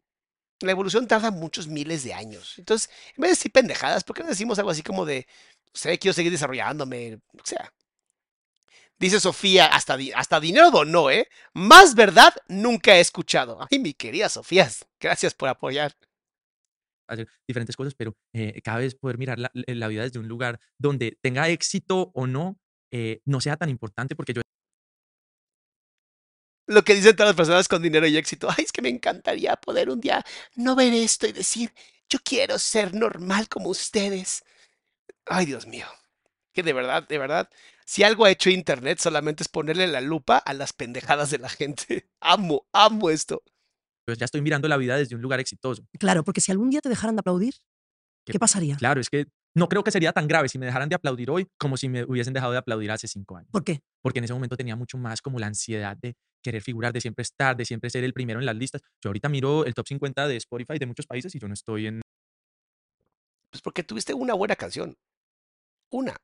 La 0.61 0.73
evolución 0.73 1.07
tarda 1.07 1.31
muchos 1.31 1.67
miles 1.67 2.05
de 2.05 2.15
años. 2.15 2.55
Entonces, 2.59 2.91
en 3.17 3.23
vez 3.23 3.31
de 3.31 3.37
decir 3.37 3.53
pendejadas, 3.53 4.05
¿por 4.05 4.17
qué 4.17 4.23
no 4.23 4.31
decimos 4.31 4.59
algo 4.59 4.71
así 4.71 4.83
como 4.83 5.05
de, 5.05 5.27
sé, 5.75 5.99
quiero 5.99 6.15
seguir 6.15 6.33
desarrollándome? 6.33 7.21
O 7.35 7.45
sea. 7.45 7.73
Dice 8.99 9.19
Sofía, 9.21 9.67
hasta, 9.67 9.99
hasta 10.15 10.41
dinero 10.41 10.71
donó, 10.71 11.11
¿eh? 11.11 11.29
Más 11.53 11.95
verdad 11.95 12.33
nunca 12.49 12.97
he 12.97 13.01
escuchado. 13.01 13.59
Ay, 13.71 13.79
mi 13.79 13.93
querida 13.93 14.29
Sofía, 14.29 14.71
gracias 15.01 15.35
por 15.35 15.49
apoyar. 15.49 15.95
Hacer 17.09 17.29
diferentes 17.47 17.77
cosas, 17.77 17.95
pero 17.95 18.17
eh, 18.33 18.61
cada 18.63 18.79
vez 18.79 18.95
poder 18.95 19.19
mirar 19.19 19.39
la, 19.39 19.51
la 19.55 19.89
vida 19.89 20.03
desde 20.03 20.19
un 20.19 20.29
lugar 20.29 20.61
donde 20.79 21.19
tenga 21.23 21.49
éxito 21.49 22.11
o 22.15 22.27
no, 22.27 22.59
eh, 22.91 23.21
no 23.25 23.41
sea 23.41 23.57
tan 23.57 23.71
importante 23.71 24.15
porque 24.17 24.33
yo 24.35 24.43
Lo 26.67 26.83
que 26.83 26.95
dicen 26.95 27.15
todas 27.15 27.31
las 27.31 27.37
personas 27.37 27.69
con 27.69 27.83
dinero 27.83 28.07
y 28.07 28.17
éxito. 28.17 28.49
Ay, 28.51 28.65
es 28.65 28.73
que 28.73 28.83
me 28.83 28.89
encantaría 28.89 29.57
poder 29.57 29.91
un 29.91 30.01
día 30.01 30.25
no 30.57 30.75
ver 30.75 30.93
esto 30.95 31.27
y 31.27 31.33
decir, 31.33 31.73
yo 32.09 32.19
quiero 32.25 32.59
ser 32.59 32.95
normal 32.95 33.49
como 33.49 33.69
ustedes. 33.69 34.45
Ay, 35.27 35.47
Dios 35.47 35.67
mío. 35.67 35.87
Que 36.53 36.63
de 36.63 36.73
verdad, 36.73 37.07
de 37.09 37.19
verdad, 37.19 37.51
si 37.87 38.05
algo 38.05 38.25
ha 38.25 38.31
hecho 38.31 38.51
Internet 38.51 38.99
solamente 39.01 39.43
es 39.43 39.49
ponerle 39.49 39.87
la 39.89 40.01
lupa 40.01 40.39
a 40.39 40.55
las 40.55 40.73
pendejadas 40.73 41.31
de 41.31 41.39
la 41.39 41.49
gente. 41.51 42.09
Amo, 42.21 42.67
amo 42.73 43.11
esto. 43.11 43.43
Pues, 44.05 44.19
ya 44.19 44.25
estoy 44.25 44.43
mirando 44.43 44.69
la 44.69 44.77
vida 44.77 44.97
desde 44.97 45.15
un 45.15 45.23
lugar 45.23 45.41
exitoso. 45.41 45.87
Claro, 45.99 46.25
porque 46.25 46.41
si 46.41 46.53
algún 46.53 46.71
día 46.71 46.81
te 46.81 46.89
dejaran 46.89 47.17
de 47.17 47.21
aplaudir, 47.21 47.55
¿qué 48.25 48.39
pasaría? 48.39 48.77
Claro, 48.77 49.01
es 49.01 49.11
que 49.11 49.27
no 49.57 49.69
creo 49.69 49.85
que 49.85 49.91
sería 49.91 50.13
tan 50.13 50.27
grave 50.27 50.49
si 50.49 50.59
me 50.59 50.67
dejaran 50.67 50.89
de 50.89 50.97
aplaudir 50.97 51.31
hoy 51.31 51.47
como 51.59 51.77
si 51.77 51.89
me 51.89 52.05
hubiesen 52.05 52.35
dejado 52.35 52.53
de 52.53 52.59
aplaudir 52.59 52.91
hace 52.91 53.07
cinco 53.07 53.37
años. 53.37 53.51
¿Por 53.53 53.65
qué? 53.65 53.81
Porque 54.03 54.19
en 54.19 54.25
ese 54.25 54.35
momento 54.35 54.57
tenía 54.57 54.75
mucho 54.75 54.99
más 54.99 55.23
como 55.23 55.39
la 55.39 55.47
ansiedad 55.47 55.97
de 55.97 56.17
querer 56.43 56.61
figurar, 56.61 56.93
de 56.93 57.01
siempre 57.01 57.23
estar, 57.23 57.57
de 57.57 57.65
siempre 57.65 57.89
ser 57.89 58.05
el 58.05 58.13
primero 58.13 58.41
en 58.41 58.47
las 58.47 58.57
listas. 58.57 58.83
Yo 59.01 59.09
ahorita 59.11 59.29
miro 59.29 59.65
el 59.65 59.75
top 59.75 59.87
50 59.87 60.27
de 60.27 60.37
Spotify 60.37 60.79
de 60.79 60.87
muchos 60.87 61.07
países 61.07 61.35
y 61.35 61.39
yo 61.39 61.47
no 61.47 61.55
estoy 61.55 61.87
en... 61.87 62.03
Pues 63.51 63.63
porque 63.63 63.85
tuviste 63.85 64.13
una 64.13 64.35
buena 64.35 64.57
canción. 64.57 64.97
Una. 65.91 66.17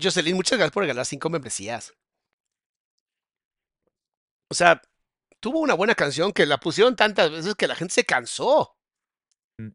Jocelyn, 0.00 0.34
muchas 0.34 0.58
gracias 0.58 0.72
por 0.72 0.82
regalar 0.82 1.06
cinco 1.06 1.30
membresías. 1.30 1.94
O 4.50 4.54
sea, 4.54 4.80
tuvo 5.40 5.60
una 5.60 5.74
buena 5.74 5.94
canción 5.94 6.32
que 6.32 6.46
la 6.46 6.58
pusieron 6.58 6.96
tantas 6.96 7.30
veces 7.30 7.54
que 7.54 7.66
la 7.68 7.74
gente 7.74 7.94
se 7.94 8.04
cansó. 8.04 8.74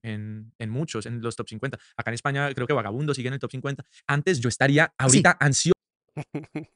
en- 0.02 0.54
muchos, 0.70 1.06
en 1.06 1.22
los 1.22 1.36
top 1.36 1.50
50. 1.50 1.78
Acá 1.98 2.10
en 2.12 2.16
España 2.16 2.54
creo 2.54 2.66
que 2.66 2.72
Vagabundo 2.74 3.14
sigue 3.14 3.28
en 3.28 3.34
el 3.34 3.40
top 3.40 3.52
50. 3.52 3.84
Antes 4.08 4.40
yo 4.40 4.48
estaría 4.48 4.94
ahorita 4.98 5.36
ansioso 5.40 5.74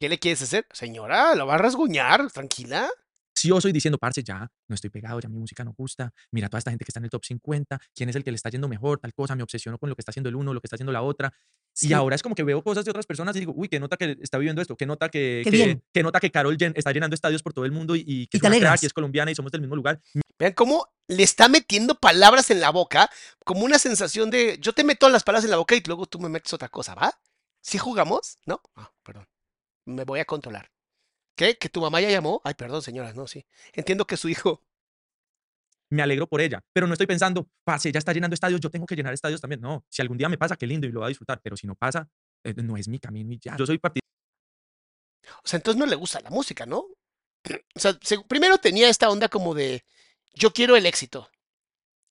¿Qué 0.00 0.08
le 0.08 0.18
quieres 0.18 0.42
hacer? 0.42 0.66
Señora, 0.72 1.34
¿lo 1.36 1.46
va 1.46 1.54
a 1.54 1.58
rasguñar? 1.58 2.30
Tranquila. 2.32 2.90
Ansioso 3.46 3.68
y 3.68 3.72
diciendo, 3.72 3.98
parce, 3.98 4.22
ya 4.22 4.48
no 4.68 4.74
estoy 4.74 4.90
pegado, 4.90 5.20
ya 5.20 5.28
mi 5.28 5.38
música 5.38 5.64
no 5.64 5.72
gusta, 5.76 6.12
mira 6.32 6.48
toda 6.48 6.58
esta 6.58 6.70
gente 6.70 6.84
que 6.84 6.90
está 6.90 7.00
en 7.00 7.04
el 7.04 7.10
top 7.10 7.24
50, 7.24 7.78
quién 7.94 8.08
es 8.08 8.16
el 8.16 8.24
que 8.24 8.30
le 8.30 8.36
está 8.36 8.50
yendo 8.50 8.68
mejor, 8.68 8.98
tal 8.98 9.12
cosa, 9.14 9.34
me 9.36 9.42
obsesiono 9.42 9.78
con 9.78 9.88
lo 9.88 9.94
que 9.96 10.00
está 10.02 10.10
haciendo 10.10 10.28
el 10.28 10.36
uno, 10.36 10.52
lo 10.52 10.60
que 10.60 10.66
está 10.66 10.76
haciendo 10.76 10.92
la 10.92 11.02
otra. 11.02 11.32
Sí. 11.72 11.88
Y 11.88 11.92
ahora 11.92 12.16
es 12.16 12.22
como 12.22 12.34
que 12.34 12.42
veo 12.42 12.62
cosas 12.62 12.84
de 12.86 12.90
otras 12.90 13.04
personas 13.06 13.36
y 13.36 13.40
digo, 13.40 13.52
uy, 13.54 13.68
qué 13.68 13.78
nota 13.78 13.96
que 13.96 14.16
está 14.22 14.38
viviendo 14.38 14.62
esto, 14.62 14.76
qué 14.76 14.86
nota 14.86 15.08
que, 15.10 15.42
Qué 15.44 15.78
que- 15.92 16.02
nota 16.02 16.20
que 16.20 16.30
Carol 16.30 16.56
Jen 16.58 16.72
está 16.74 16.90
llenando 16.92 17.14
estadios 17.14 17.42
por 17.42 17.52
todo 17.52 17.64
el 17.66 17.72
mundo 17.72 17.94
y, 17.96 18.00
y 18.06 18.26
que 18.28 18.38
Y 18.38 18.38
es 18.38 18.42
una 18.42 18.58
crack 18.58 18.82
y 18.82 18.86
es 18.86 18.92
colombiana 18.94 19.30
y 19.30 19.34
somos 19.34 19.52
del 19.52 19.60
mismo 19.60 19.76
lugar. 19.76 20.00
Vean 20.38 20.52
cómo 20.54 20.88
le 21.08 21.22
está 21.22 21.48
metiendo 21.48 21.94
palabras 21.94 22.50
en 22.50 22.60
la 22.60 22.70
boca, 22.70 23.10
como 23.44 23.64
una 23.64 23.78
sensación 23.78 24.30
de 24.30 24.58
yo 24.60 24.72
te 24.72 24.84
meto 24.84 25.08
las 25.10 25.22
palabras 25.22 25.44
en 25.44 25.50
la 25.50 25.56
boca 25.58 25.74
y 25.76 25.82
luego 25.86 26.06
tú 26.06 26.18
me 26.18 26.28
metes 26.30 26.52
otra 26.54 26.68
cosa, 26.68 26.94
¿va? 26.94 27.12
¿Sí 27.62 27.78
jugamos? 27.78 28.38
¿No? 28.46 28.60
Ah, 28.74 28.90
perdón. 29.02 29.26
Me 29.86 30.04
voy 30.04 30.20
a 30.20 30.24
controlar. 30.24 30.70
¿Qué? 31.36 31.56
¿Que 31.58 31.68
tu 31.68 31.80
mamá 31.80 32.00
ya 32.00 32.10
llamó? 32.10 32.40
Ay, 32.44 32.54
perdón, 32.54 32.82
señora, 32.82 33.12
no, 33.12 33.26
sí. 33.26 33.44
Entiendo 33.74 34.06
que 34.06 34.16
su 34.16 34.28
hijo. 34.28 34.62
Me 35.90 36.02
alegro 36.02 36.26
por 36.26 36.40
ella, 36.40 36.64
pero 36.72 36.86
no 36.88 36.94
estoy 36.94 37.06
pensando, 37.06 37.48
parce, 37.62 37.92
ya 37.92 37.98
está 37.98 38.12
llenando 38.12 38.34
estadios, 38.34 38.60
yo 38.60 38.70
tengo 38.70 38.86
que 38.86 38.96
llenar 38.96 39.14
estadios 39.14 39.40
también. 39.40 39.60
No, 39.60 39.84
si 39.88 40.02
algún 40.02 40.18
día 40.18 40.28
me 40.28 40.38
pasa, 40.38 40.56
qué 40.56 40.66
lindo 40.66 40.86
y 40.86 40.90
lo 40.92 41.00
voy 41.00 41.06
a 41.06 41.08
disfrutar, 41.10 41.40
pero 41.42 41.56
si 41.56 41.66
no 41.66 41.76
pasa, 41.76 42.08
eh, 42.42 42.54
no 42.56 42.76
es 42.76 42.88
mi 42.88 42.98
camino 42.98 43.32
y 43.32 43.38
ya. 43.38 43.56
Yo 43.56 43.66
soy 43.66 43.78
partidario 43.78 44.02
O 45.44 45.46
sea, 45.48 45.58
entonces 45.58 45.78
no 45.78 45.86
le 45.86 45.94
gusta 45.94 46.20
la 46.20 46.30
música, 46.30 46.66
¿no? 46.66 46.78
O 47.74 47.78
sea, 47.78 47.96
se- 48.02 48.20
primero 48.24 48.58
tenía 48.58 48.88
esta 48.88 49.08
onda 49.10 49.28
como 49.28 49.54
de 49.54 49.84
yo 50.34 50.52
quiero 50.52 50.74
el 50.76 50.86
éxito. 50.86 51.30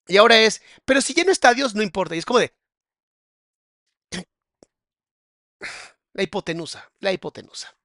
Y 0.07 0.17
ahora 0.17 0.37
es, 0.39 0.61
pero 0.85 1.01
si 1.01 1.13
lleno 1.13 1.31
estadios, 1.31 1.75
no 1.75 1.83
importa. 1.83 2.15
Y 2.15 2.19
es 2.19 2.25
como 2.25 2.39
de. 2.39 2.53
La 6.13 6.23
hipotenusa, 6.23 6.89
la 6.99 7.11
hipotenusa. 7.11 7.75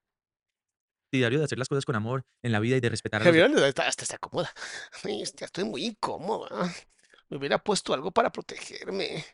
De 1.10 1.44
hacer 1.44 1.58
las 1.58 1.68
cosas 1.68 1.84
con 1.84 1.96
amor 1.96 2.24
en 2.42 2.52
la 2.52 2.60
vida 2.60 2.76
y 2.76 2.80
de 2.80 2.88
respetar 2.88 3.22
a 3.22 3.24
los 3.24 3.32
¿Vieron? 3.34 3.56
Hasta, 3.58 3.86
hasta 3.86 4.04
se 4.04 4.14
acomoda. 4.16 4.50
Ay, 5.04 5.24
ya 5.36 5.46
estoy 5.46 5.64
muy 5.64 5.84
incómoda. 5.84 6.72
Me 7.28 7.36
hubiera 7.36 7.58
puesto 7.58 7.94
algo 7.94 8.10
para 8.10 8.30
protegerme. 8.30 9.24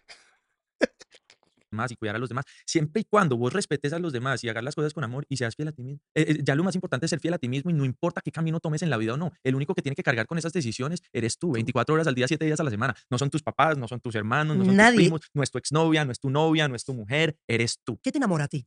demás 1.71 1.91
y 1.91 1.97
cuidar 1.97 2.17
a 2.17 2.19
los 2.19 2.29
demás, 2.29 2.45
siempre 2.65 3.03
y 3.03 3.05
cuando 3.05 3.37
vos 3.37 3.53
respetes 3.53 3.93
a 3.93 3.99
los 3.99 4.13
demás 4.13 4.43
y 4.45 4.49
hagas 4.49 4.63
las 4.63 4.75
cosas 4.75 4.95
con 4.95 5.05
amor 5.05 5.27
y 5.29 5.37
seas 5.37 5.55
fiel 5.55 5.69
a 5.69 5.73
ti 5.73 5.83
mismo. 5.83 6.01
Eh, 6.15 6.27
eh, 6.29 6.39
ya 6.43 6.55
lo 6.55 6.65
más 6.65 6.75
importante 6.75 7.07
es 7.07 7.11
ser 7.11 7.21
fiel 7.21 7.35
a 7.35 7.39
ti 7.39 7.49
mismo 7.49 7.71
y 7.71 7.75
no 7.75 7.85
importa 7.85 8.21
qué 8.21 8.31
camino 8.31 8.61
tomes 8.61 8.83
en 8.83 8.91
la 8.91 8.97
vida 8.97 9.15
o 9.15 9.17
no. 9.17 9.33
El 9.43 9.55
único 9.55 9.75
que 9.75 9.83
tiene 9.83 9.97
que 9.97 10.03
cargar 10.03 10.27
con 10.27 10.39
esas 10.39 10.53
decisiones 10.53 11.03
eres 11.13 11.39
tú, 11.39 11.53
24 11.53 11.95
horas 11.95 12.07
al 12.07 12.15
día, 12.15 12.29
7 12.29 12.45
días 12.45 12.61
a 12.61 12.65
la 12.65 12.71
semana. 12.71 12.95
No 13.11 13.19
son 13.19 13.31
tus 13.31 13.43
papás, 13.43 13.77
no 13.77 13.89
son 13.89 14.01
tus 14.01 14.15
hermanos, 14.15 14.57
no 14.57 14.65
son 14.65 14.77
Nadie. 14.77 14.97
tus 14.97 15.05
primos, 15.05 15.21
no 15.35 15.43
es 15.43 15.51
tu 15.51 15.59
exnovia, 15.59 16.05
no 16.05 16.13
es 16.13 16.21
tu 16.21 16.31
novia, 16.31 16.69
no 16.69 16.77
es 16.77 16.85
tu 16.85 16.95
mujer, 16.95 17.37
eres 17.47 17.81
tú. 17.85 17.99
¿Qué 18.03 18.13
te 18.13 18.19
enamora 18.19 18.45
a 18.45 18.49
ti? 18.49 18.67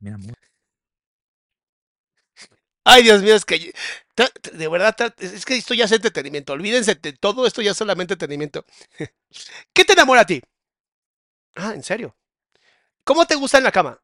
Mi 0.00 0.10
amor. 0.10 0.36
Ay, 2.84 3.02
Dios 3.04 3.22
mío, 3.22 3.34
es 3.36 3.44
que 3.44 3.72
de 4.52 4.68
verdad 4.68 5.14
es 5.18 5.44
que 5.44 5.56
esto 5.56 5.74
ya 5.74 5.84
es 5.84 5.92
entretenimiento. 5.92 6.52
Olvídense 6.52 6.94
de 6.96 7.12
todo 7.12 7.46
esto 7.46 7.62
ya 7.62 7.70
es 7.72 7.76
solamente 7.76 8.14
entretenimiento. 8.14 8.64
¿Qué 9.72 9.84
te 9.84 9.92
enamora 9.92 10.22
a 10.22 10.26
ti? 10.26 10.42
Ah, 11.56 11.72
¿en 11.74 11.82
serio? 11.82 12.16
¿Cómo 13.04 13.26
te 13.26 13.34
gusta 13.34 13.58
en 13.58 13.64
la 13.64 13.72
cama? 13.72 14.00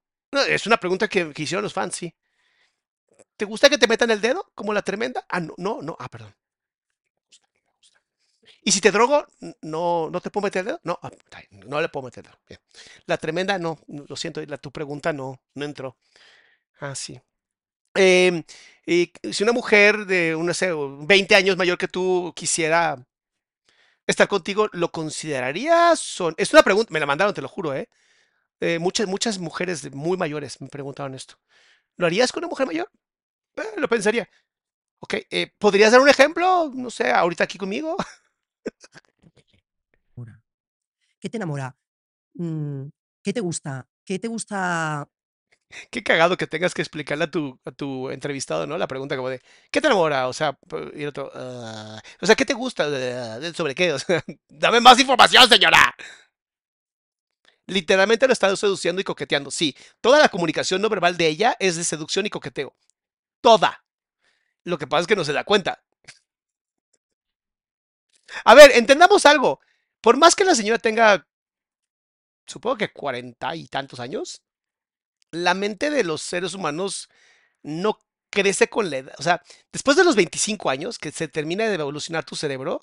Es 0.49 0.67
una 0.67 0.79
pregunta 0.79 1.09
que, 1.09 1.33
hicieron 1.37 1.63
los 1.63 1.73
fans, 1.73 1.97
sí. 1.97 2.15
¿Te 3.37 3.45
gusta 3.45 3.71
que 3.71 3.79
te 3.79 3.87
metan 3.87 4.11
el 4.11 4.21
dedo 4.21 4.51
como 4.55 4.73
la 4.73 4.83
tremenda? 4.83 5.25
Ah, 5.29 5.41
no, 5.41 5.55
no, 5.57 5.81
no. 5.83 5.97
Ah, 5.99 6.09
perdón. 6.09 6.35
¿Y 8.63 8.73
si 8.73 8.81
te 8.81 8.91
drogo, 8.91 9.27
no, 9.63 10.11
no 10.11 10.21
te 10.21 10.31
puedo 10.31 10.45
meter 10.45 10.61
el 10.61 10.67
dedo? 10.67 10.81
No, 10.83 10.99
ah, 11.03 11.11
no 11.67 11.81
le 11.81 11.89
puedo 11.89 12.07
meter 12.07 12.25
el 12.25 12.31
dedo. 12.31 12.41
Bien. 12.49 12.61
La 13.07 13.17
tremenda, 13.17 13.59
no, 13.59 13.79
lo 13.87 14.17
siento, 14.17 14.45
la, 14.45 14.59
tu 14.59 14.71
pregunta 14.73 15.13
no, 15.13 15.41
no 15.55 15.65
entró. 15.65 15.97
Ah, 16.81 16.95
sí. 16.95 17.21
Y 18.87 19.13
si 19.33 19.43
una 19.43 19.53
mujer 19.53 20.07
de, 20.07 20.35
no 20.39 20.55
sé, 20.55 20.71
20 20.73 21.35
años 21.35 21.57
mayor 21.59 21.77
que 21.77 21.89
tú 21.89 22.33
quisiera 22.35 22.97
estar 24.07 24.27
contigo, 24.29 24.69
¿lo 24.73 24.91
considerarías? 24.91 26.19
Es 26.39 26.53
una 26.53 26.63
pregunta, 26.63 26.91
me 26.93 27.01
la 27.01 27.07
mandaron, 27.07 27.35
te 27.35 27.43
lo 27.43 27.49
juro, 27.49 27.75
¿eh? 27.75 27.89
Eh, 28.61 28.79
muchas, 28.79 29.07
muchas 29.07 29.39
mujeres 29.39 29.93
muy 29.95 30.17
mayores 30.17 30.61
me 30.61 30.69
preguntaban 30.69 31.15
esto. 31.15 31.39
¿Lo 31.97 32.07
harías 32.07 32.33
con 32.33 32.43
una 32.43 32.49
mujer 32.51 32.67
mayor? 32.67 32.91
Eh, 33.57 33.75
lo 33.77 33.89
pensaría. 33.89 34.29
Ok, 35.01 35.15
eh, 35.31 35.53
¿podrías 35.59 35.93
dar 35.93 36.01
un 36.01 36.09
ejemplo? 36.09 36.71
No 36.75 36.91
sé, 36.91 37.11
ahorita 37.11 37.45
aquí 37.45 37.59
conmigo. 37.59 37.97
¿Qué 41.21 41.29
te 41.29 41.37
enamora? 41.37 41.77
Mm, 42.35 42.89
¿Qué 43.23 43.33
te 43.33 43.41
gusta? 43.41 43.89
¿Qué 44.05 44.19
te 44.19 44.29
gusta? 44.29 45.09
Qué 45.91 46.03
cagado 46.03 46.37
que 46.37 46.47
tengas 46.47 46.73
que 46.75 46.81
explicarle 46.83 47.25
a 47.25 47.31
tu, 47.31 48.11
entrevistado, 48.11 48.67
¿no? 48.67 48.79
La 48.79 48.89
pregunta 48.89 49.17
como 49.17 49.29
de, 49.29 49.43
¿qué 49.71 49.81
te 49.81 49.87
enamora? 49.87 50.29
O 50.29 50.33
sea, 50.33 50.59
y 50.95 51.03
el 51.03 51.09
otro, 51.09 51.31
"Ah", 51.35 52.01
o 52.21 52.27
sea, 52.27 52.35
¿qué 52.37 52.45
te 52.47 52.55
gusta? 52.55 52.85
¿Sobre 53.55 53.75
qué? 53.75 53.93
O 53.93 53.99
dame 54.49 54.81
más 54.81 54.99
información, 54.99 55.49
señora. 55.49 55.95
Literalmente 57.67 58.27
lo 58.27 58.33
está 58.33 58.55
seduciendo 58.57 59.01
y 59.01 59.05
coqueteando. 59.05 59.51
Sí, 59.51 59.77
toda 60.01 60.19
la 60.19 60.31
comunicación 60.31 60.81
no 60.81 60.89
verbal 60.89 61.17
de 61.17 61.27
ella 61.29 61.55
es 61.61 61.77
de 61.77 61.85
seducción 61.85 62.25
y 62.27 62.31
coqueteo. 62.31 62.75
Toda. 63.43 63.85
Lo 64.65 64.79
que 64.79 64.87
pasa 64.87 65.03
es 65.03 65.07
que 65.09 65.17
no 65.17 65.25
se 65.25 65.33
da 65.33 65.45
cuenta. 65.45 65.83
A 68.45 68.55
ver, 68.55 68.73
entendamos 68.75 69.27
algo. 69.27 69.61
Por 70.01 70.17
más 70.17 70.35
que 70.35 70.45
la 70.45 70.55
señora 70.55 70.79
tenga, 70.79 71.27
supongo 72.47 72.77
que 72.79 72.93
cuarenta 72.93 73.55
y 73.55 73.69
tantos 73.69 74.01
años, 74.01 74.43
la 75.33 75.55
mente 75.55 75.91
de 75.91 76.05
los 76.05 76.23
seres 76.23 76.55
humanos 76.55 77.09
no 77.63 77.99
crece 78.31 78.69
con 78.69 78.91
la 78.91 78.99
edad. 78.99 79.15
O 79.19 79.23
sea, 79.23 79.43
después 79.73 79.97
de 79.97 80.05
los 80.05 80.17
25 80.17 80.71
años 80.71 80.99
que 80.99 81.13
se 81.13 81.29
termina 81.29 81.67
de 81.67 81.75
evolucionar 81.75 82.25
tu 82.25 82.37
cerebro, 82.37 82.81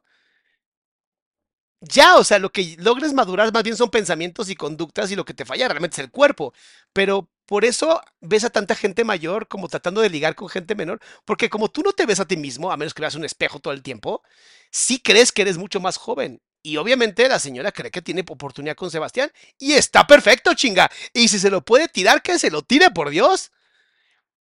ya, 1.81 2.17
o 2.17 2.23
sea, 2.23 2.39
lo 2.39 2.51
que 2.51 2.75
logres 2.79 3.13
madurar 3.13 3.53
más 3.53 3.63
bien 3.63 3.77
son 3.77 3.89
pensamientos 3.91 4.49
y 4.49 4.55
conductas 4.55 5.11
y 5.11 5.15
lo 5.15 5.25
que 5.25 5.33
te 5.33 5.45
falla 5.45 5.67
realmente 5.67 5.95
es 5.95 5.99
el 6.05 6.11
cuerpo. 6.11 6.53
Pero 6.93 7.29
por 7.45 7.63
eso 7.65 8.01
ves 8.21 8.43
a 8.43 8.49
tanta 8.49 8.75
gente 8.75 9.03
mayor 9.03 9.47
como 9.47 9.67
tratando 9.67 10.01
de 10.01 10.09
ligar 10.09 10.35
con 10.35 10.49
gente 10.49 10.73
menor, 10.75 10.99
porque 11.25 11.49
como 11.49 11.69
tú 11.69 11.81
no 11.83 11.91
te 11.91 12.05
ves 12.05 12.19
a 12.19 12.25
ti 12.25 12.37
mismo, 12.37 12.71
a 12.71 12.77
menos 12.77 12.93
que 12.93 13.01
veas 13.01 13.15
un 13.15 13.25
espejo 13.25 13.59
todo 13.59 13.73
el 13.73 13.83
tiempo, 13.83 14.23
sí 14.71 14.99
crees 14.99 15.31
que 15.31 15.43
eres 15.43 15.57
mucho 15.57 15.79
más 15.79 15.97
joven. 15.97 16.41
Y 16.65 16.77
obviamente 16.77 17.29
la 17.29 17.37
señora 17.37 17.71
cree 17.71 17.91
que 17.91 18.01
tiene 18.01 18.25
oportunidad 18.27 18.75
con 18.75 18.89
Sebastián 18.89 19.31
y 19.59 19.73
está 19.73 20.07
perfecto, 20.07 20.55
chinga. 20.55 20.89
Y 21.13 21.27
si 21.27 21.37
se 21.37 21.51
lo 21.51 21.63
puede 21.63 21.87
tirar, 21.87 22.23
que 22.23 22.39
se 22.39 22.49
lo 22.49 22.63
tire, 22.63 22.89
por 22.89 23.11
Dios. 23.11 23.51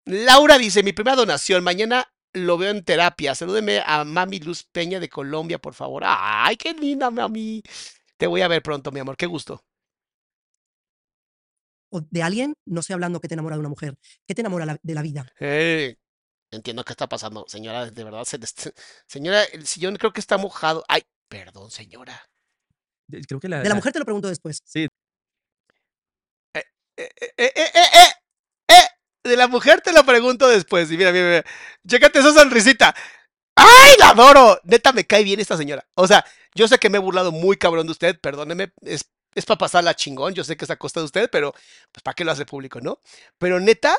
Laura 0.06 0.56
dice, 0.56 0.82
mi 0.82 0.94
primera 0.94 1.14
donación, 1.14 1.62
mañana 1.62 2.10
lo 2.32 2.56
veo 2.56 2.70
en 2.70 2.82
terapia. 2.82 3.34
Salúdeme 3.34 3.82
a 3.84 4.02
Mami 4.04 4.38
Luz 4.38 4.64
Peña 4.64 4.98
de 4.98 5.10
Colombia, 5.10 5.58
por 5.58 5.74
favor. 5.74 6.04
Ay, 6.06 6.56
qué 6.56 6.72
linda, 6.72 7.10
mami. 7.10 7.62
Te 8.16 8.26
voy 8.26 8.40
a 8.40 8.48
ver 8.48 8.62
pronto, 8.62 8.90
mi 8.90 9.00
amor. 9.00 9.18
Qué 9.18 9.26
gusto. 9.26 9.62
¿O 11.90 12.00
de 12.00 12.22
alguien? 12.22 12.54
No 12.64 12.80
estoy 12.80 12.94
hablando 12.94 13.20
que 13.20 13.28
te 13.28 13.34
enamora 13.34 13.56
de 13.56 13.60
una 13.60 13.68
mujer. 13.68 13.94
¿Qué 14.26 14.34
te 14.34 14.40
enamora 14.40 14.78
de 14.82 14.94
la 14.94 15.02
vida? 15.02 15.30
Entiendo 16.50 16.82
qué 16.82 16.94
está 16.94 17.10
pasando, 17.10 17.44
señora. 17.46 17.90
De 17.90 18.04
verdad, 18.04 18.24
se 18.24 18.38
señora, 19.06 19.44
el 19.44 19.66
sillón 19.66 19.96
creo 19.96 20.14
que 20.14 20.20
está 20.20 20.38
mojado. 20.38 20.82
Ay, 20.88 21.02
perdón, 21.28 21.70
señora. 21.70 22.20
creo 23.26 23.40
que 23.40 23.48
la, 23.48 23.58
De 23.58 23.64
la 23.64 23.68
la- 23.70 23.74
mujer 23.76 23.92
te 23.92 23.98
lo 23.98 24.04
pregunto 24.04 24.28
después. 24.28 24.60
Sí, 24.64 24.86
Eh, 26.54 26.62
eh, 26.96 27.10
eh, 27.36 27.52
eh, 27.54 27.70
eh, 27.74 28.12
eh, 28.68 28.86
De 29.24 29.36
la 29.36 29.48
mujer 29.48 29.80
te 29.82 29.92
lo 29.92 30.04
pregunto 30.04 30.48
después. 30.48 30.90
Y 30.90 30.96
mira, 30.96 31.12
mira, 31.12 31.24
mira. 31.28 31.44
Chécate 31.86 32.18
esa 32.20 32.32
sonrisita. 32.32 32.94
¡Ay, 33.56 33.94
la 33.98 34.10
adoro! 34.10 34.60
Neta, 34.64 34.92
me 34.92 35.06
cae 35.06 35.24
bien 35.24 35.40
esta 35.40 35.56
señora. 35.56 35.86
O 35.94 36.06
sea, 36.06 36.24
yo 36.54 36.68
sé 36.68 36.78
que 36.78 36.88
me 36.90 36.96
he 36.98 37.00
burlado 37.00 37.32
muy 37.32 37.56
cabrón 37.56 37.86
de 37.86 37.92
usted, 37.92 38.18
perdóneme. 38.20 38.72
Es, 38.82 39.10
es 39.34 39.44
para 39.44 39.58
pasarla 39.58 39.94
chingón. 39.94 40.34
Yo 40.34 40.44
sé 40.44 40.56
que 40.56 40.64
es 40.64 40.70
a 40.70 40.76
costa 40.76 41.00
de 41.00 41.06
usted, 41.06 41.28
pero 41.30 41.52
pues 41.92 42.02
¿para 42.02 42.14
qué 42.14 42.24
lo 42.24 42.32
hace 42.32 42.46
público, 42.46 42.80
no? 42.80 43.00
Pero 43.38 43.60
neta, 43.60 43.98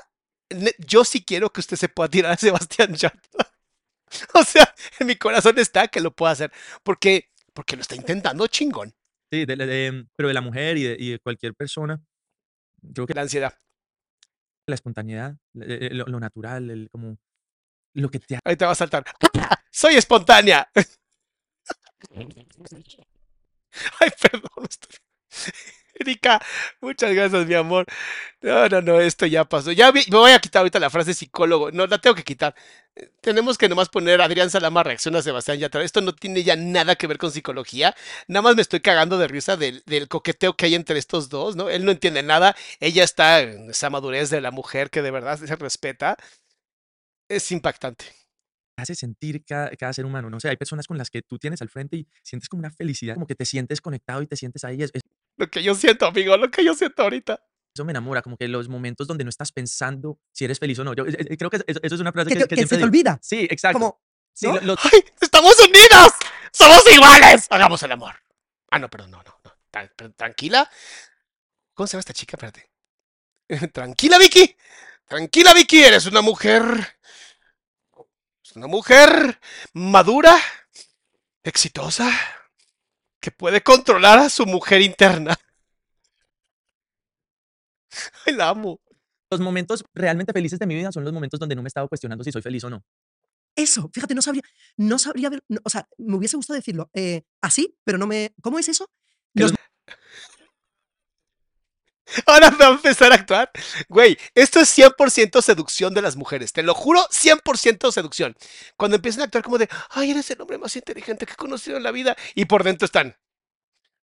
ne- 0.49 0.75
yo 0.79 1.03
sí 1.05 1.23
quiero 1.23 1.51
que 1.51 1.59
usted 1.61 1.77
se 1.77 1.89
pueda 1.89 2.09
tirar 2.09 2.31
a 2.33 2.37
Sebastián 2.37 2.93
Yatra. 2.95 3.46
O 4.33 4.43
sea, 4.43 4.73
en 4.99 5.07
mi 5.07 5.15
corazón 5.15 5.57
está 5.59 5.87
que 5.87 5.99
lo 6.01 6.11
pueda 6.15 6.31
hacer. 6.33 6.51
Porque, 6.83 7.29
porque 7.53 7.75
lo 7.75 7.81
está 7.81 7.95
intentando 7.95 8.47
chingón. 8.47 8.93
sí, 9.31 9.45
de- 9.45 9.55
de- 9.55 9.65
de- 9.65 10.05
pero 10.15 10.27
de 10.29 10.33
la 10.33 10.41
mujer 10.41 10.77
y 10.77 10.83
de, 10.83 10.95
y 10.99 11.19
cualquier 11.19 11.53
persona, 11.55 12.01
creo 12.93 13.05
que 13.07 13.13
La 13.13 13.21
ansiedad. 13.21 13.53
la 14.67 14.75
espontaneidad, 14.75 15.35
lo, 15.53 16.05
lo 16.05 16.19
natural, 16.19 16.69
el, 16.69 16.89
como 16.91 17.17
lo 17.95 18.09
que 18.09 18.19
te 18.19 18.39
Ahí 18.43 18.55
te 18.55 18.65
va 18.65 18.71
a 18.71 18.75
saltar. 18.75 19.03
Soy 19.71 19.95
espontánea. 19.95 20.69
Ay, 23.99 24.09
perdón. 24.21 24.65
estoy- 24.69 24.97
Erika, 25.99 26.39
muchas 26.81 27.13
gracias, 27.13 27.45
mi 27.47 27.53
amor. 27.55 27.85
No, 28.41 28.67
no, 28.69 28.81
no, 28.81 28.99
esto 29.01 29.25
ya 29.25 29.45
pasó. 29.45 29.71
Ya 29.71 29.91
me 29.91 30.03
voy 30.09 30.31
a 30.31 30.39
quitar 30.39 30.59
ahorita 30.61 30.79
la 30.79 30.89
frase 30.89 31.13
psicólogo. 31.13 31.71
No, 31.71 31.87
la 31.87 31.97
tengo 31.99 32.15
que 32.15 32.23
quitar. 32.23 32.55
Eh, 32.95 33.09
Tenemos 33.21 33.57
que 33.57 33.67
nomás 33.69 33.89
poner 33.89 34.21
Adrián 34.21 34.49
Salama 34.51 34.83
reacciona 34.83 35.19
a 35.19 35.21
Sebastián 35.23 35.57
Yatra. 35.59 35.83
Esto 35.83 36.01
no 36.01 36.13
tiene 36.13 36.43
ya 36.43 36.55
nada 36.55 36.95
que 36.95 37.07
ver 37.07 37.17
con 37.17 37.31
psicología. 37.31 37.95
Nada 38.27 38.41
más 38.43 38.55
me 38.55 38.61
estoy 38.61 38.79
cagando 38.81 39.17
de 39.17 39.27
risa 39.27 39.57
del, 39.57 39.83
coqueteo 40.09 40.55
que 40.55 40.65
hay 40.67 40.75
entre 40.75 40.99
estos 40.99 41.29
dos, 41.29 41.55
¿no? 41.55 41.69
Él 41.69 41.85
no 41.85 41.91
entiende 41.91 42.23
nada. 42.23 42.55
Ella 42.79 43.03
está 43.03 43.41
en 43.41 43.71
esa 43.71 43.89
madurez 43.89 44.29
de 44.29 44.41
la 44.41 44.51
mujer 44.51 44.89
que 44.91 45.01
de 45.01 45.11
verdad 45.11 45.39
se 45.39 45.55
respeta. 45.55 46.17
Es 47.29 47.51
impactante. 47.51 48.05
hace 48.77 48.95
sentir 48.95 49.43
cada, 49.45 49.93
ser 49.93 50.05
humano. 50.05 50.29
No 50.29 50.39
sé, 50.39 50.49
hay 50.49 50.57
personas 50.57 50.87
con 50.87 50.97
las 50.97 51.09
que 51.09 51.21
tú 51.23 51.39
tienes 51.39 51.61
al 51.63 51.69
frente 51.69 51.97
y 51.97 52.07
sientes 52.23 52.49
como 52.49 52.61
una 52.61 52.71
felicidad, 52.71 53.15
como 53.15 53.27
que 53.27 53.35
te 53.35 53.45
sientes 53.45 53.81
conectado 53.81 54.21
y 54.21 54.27
te 54.27 54.37
sientes 54.37 54.63
ahí. 54.65 54.83
es- 54.83 54.91
es- 54.93 55.03
Lo 55.37 55.49
que 55.49 55.63
yo 55.63 55.73
siento, 55.75 56.05
amigo, 56.07 56.35
lo 56.37 56.49
que 56.51 56.63
yo 56.65 56.73
siento 56.73 57.03
ahorita. 57.03 57.41
eso 57.73 57.85
me 57.85 57.91
enamora, 57.91 58.21
como 58.21 58.37
que 58.37 58.47
los 58.47 58.67
momentos 58.69 59.07
donde 59.07 59.23
no 59.23 59.29
estás 59.29 59.51
pensando 59.51 60.19
si 60.31 60.45
eres 60.45 60.59
feliz 60.59 60.77
o 60.79 60.83
no. 60.83 60.93
Yo 60.95 61.05
eh, 61.05 61.15
eh, 61.17 61.37
creo 61.37 61.49
que 61.49 61.57
eso, 61.65 61.79
eso 61.83 61.95
es 61.95 62.01
una 62.01 62.11
frase 62.11 62.29
Que, 62.29 62.35
que, 62.35 62.39
te- 62.43 62.47
que 62.49 62.55
que 62.55 62.61
siempre 62.61 62.67
se 62.67 62.75
te 62.75 62.77
digo. 62.77 62.87
olvida. 62.87 63.19
Sí, 63.21 63.47
exacto. 63.49 63.79
Como, 63.79 64.01
Sí, 64.33 64.47
¿no? 64.47 64.53
lo- 64.55 64.61
lo- 64.61 64.75
¡Ay! 64.83 65.03
¡Estamos 65.21 65.55
unidos! 65.59 66.13
¡Somos 66.51 66.83
iguales! 66.93 67.47
Hagamos 67.49 67.81
el 67.83 67.91
amor. 67.91 68.15
Ah, 68.71 68.79
no, 68.79 68.89
perdón, 68.89 69.11
no, 69.11 69.23
no, 69.23 69.39
no. 69.43 69.51
Tran- 69.71 70.15
tranquila. 70.15 70.69
¿Cómo 71.73 71.85
se 71.87 71.93
llama 71.93 71.99
esta 72.01 72.13
chica? 72.13 72.35
Espérate. 72.37 72.69
Tranquila, 73.73 74.17
Vicky. 74.17 74.55
Tranquila, 75.05 75.53
Vicky. 75.53 75.83
Eres 75.83 76.05
una 76.07 76.21
mujer. 76.21 76.63
Es 78.43 78.55
una 78.55 78.67
mujer 78.67 79.39
madura, 79.73 80.35
exitosa, 81.43 82.09
que 83.19 83.31
puede 83.31 83.61
controlar 83.61 84.19
a 84.19 84.29
su 84.29 84.45
mujer 84.45 84.81
interna. 84.81 85.35
Ay, 88.25 88.33
la 88.33 88.49
amo. 88.49 88.79
los 89.29 89.39
momentos 89.41 89.83
realmente 89.93 90.33
felices 90.33 90.59
de 90.59 90.67
mi 90.67 90.75
vida 90.75 90.91
son 90.91 91.03
los 91.03 91.13
momentos 91.13 91.39
donde 91.39 91.55
no 91.55 91.61
me 91.61 91.67
he 91.67 91.69
estado 91.69 91.87
cuestionando 91.87 92.23
si 92.23 92.31
soy 92.31 92.41
feliz 92.41 92.63
o 92.63 92.69
no. 92.69 92.83
Eso, 93.55 93.89
fíjate, 93.91 94.13
no 94.13 94.21
sabría, 94.21 94.43
no 94.77 94.99
sabría 94.99 95.29
ver, 95.31 95.43
no, 95.49 95.59
o 95.63 95.69
sea, 95.69 95.87
me 95.97 96.15
hubiese 96.15 96.37
gustado 96.37 96.55
decirlo 96.57 96.89
eh, 96.93 97.23
así, 97.41 97.75
pero 97.83 97.97
no 97.97 98.05
me, 98.05 98.33
¿cómo 98.41 98.59
es 98.59 98.69
eso? 98.69 98.87
Los- 99.33 99.53
Ahora 102.25 102.51
me 102.51 102.57
va 102.57 102.67
a 102.67 102.71
empezar 102.71 103.11
a 103.11 103.15
actuar. 103.15 103.51
Güey, 103.89 104.17
esto 104.33 104.59
es 104.59 104.77
100% 104.77 105.41
seducción 105.41 105.93
de 105.93 106.01
las 106.01 106.15
mujeres. 106.15 106.53
Te 106.53 106.63
lo 106.63 106.73
juro, 106.73 107.07
100% 107.09 107.91
seducción. 107.91 108.35
Cuando 108.75 108.95
empiezan 108.95 109.21
a 109.21 109.25
actuar 109.25 109.43
como 109.43 109.57
de, 109.57 109.69
ay, 109.91 110.11
eres 110.11 110.29
el 110.31 110.41
hombre 110.41 110.57
más 110.57 110.75
inteligente 110.75 111.25
que 111.25 111.33
he 111.33 111.35
conocido 111.35 111.77
en 111.77 111.83
la 111.83 111.91
vida. 111.91 112.15
Y 112.35 112.45
por 112.45 112.63
dentro 112.63 112.85
están, 112.85 113.17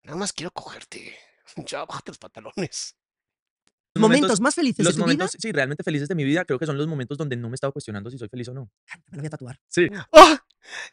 nada 0.02 0.18
más 0.18 0.32
quiero 0.32 0.50
cogerte. 0.50 1.16
Ya, 1.66 1.84
bájate 1.84 2.10
los 2.10 2.18
pantalones. 2.18 2.96
los 3.94 4.00
momentos 4.00 4.40
más 4.40 4.54
felices 4.54 4.84
los 4.84 4.94
de 4.94 4.98
tu 4.98 5.02
momentos, 5.02 5.32
vida, 5.32 5.38
sí, 5.40 5.52
realmente 5.52 5.84
felices 5.84 6.08
de 6.08 6.14
mi 6.16 6.24
vida, 6.24 6.44
creo 6.44 6.58
que 6.58 6.66
son 6.66 6.76
los 6.76 6.88
momentos 6.88 7.16
donde 7.16 7.36
no 7.36 7.48
me 7.48 7.54
he 7.54 7.56
estado 7.56 7.72
cuestionando 7.72 8.10
si 8.10 8.18
soy 8.18 8.28
feliz 8.28 8.48
o 8.48 8.54
no. 8.54 8.70
me 9.10 9.16
lo 9.16 9.18
voy 9.18 9.26
a 9.26 9.30
tatuar. 9.30 9.60
Sí. 9.68 9.86
¡Oh! 10.10 10.36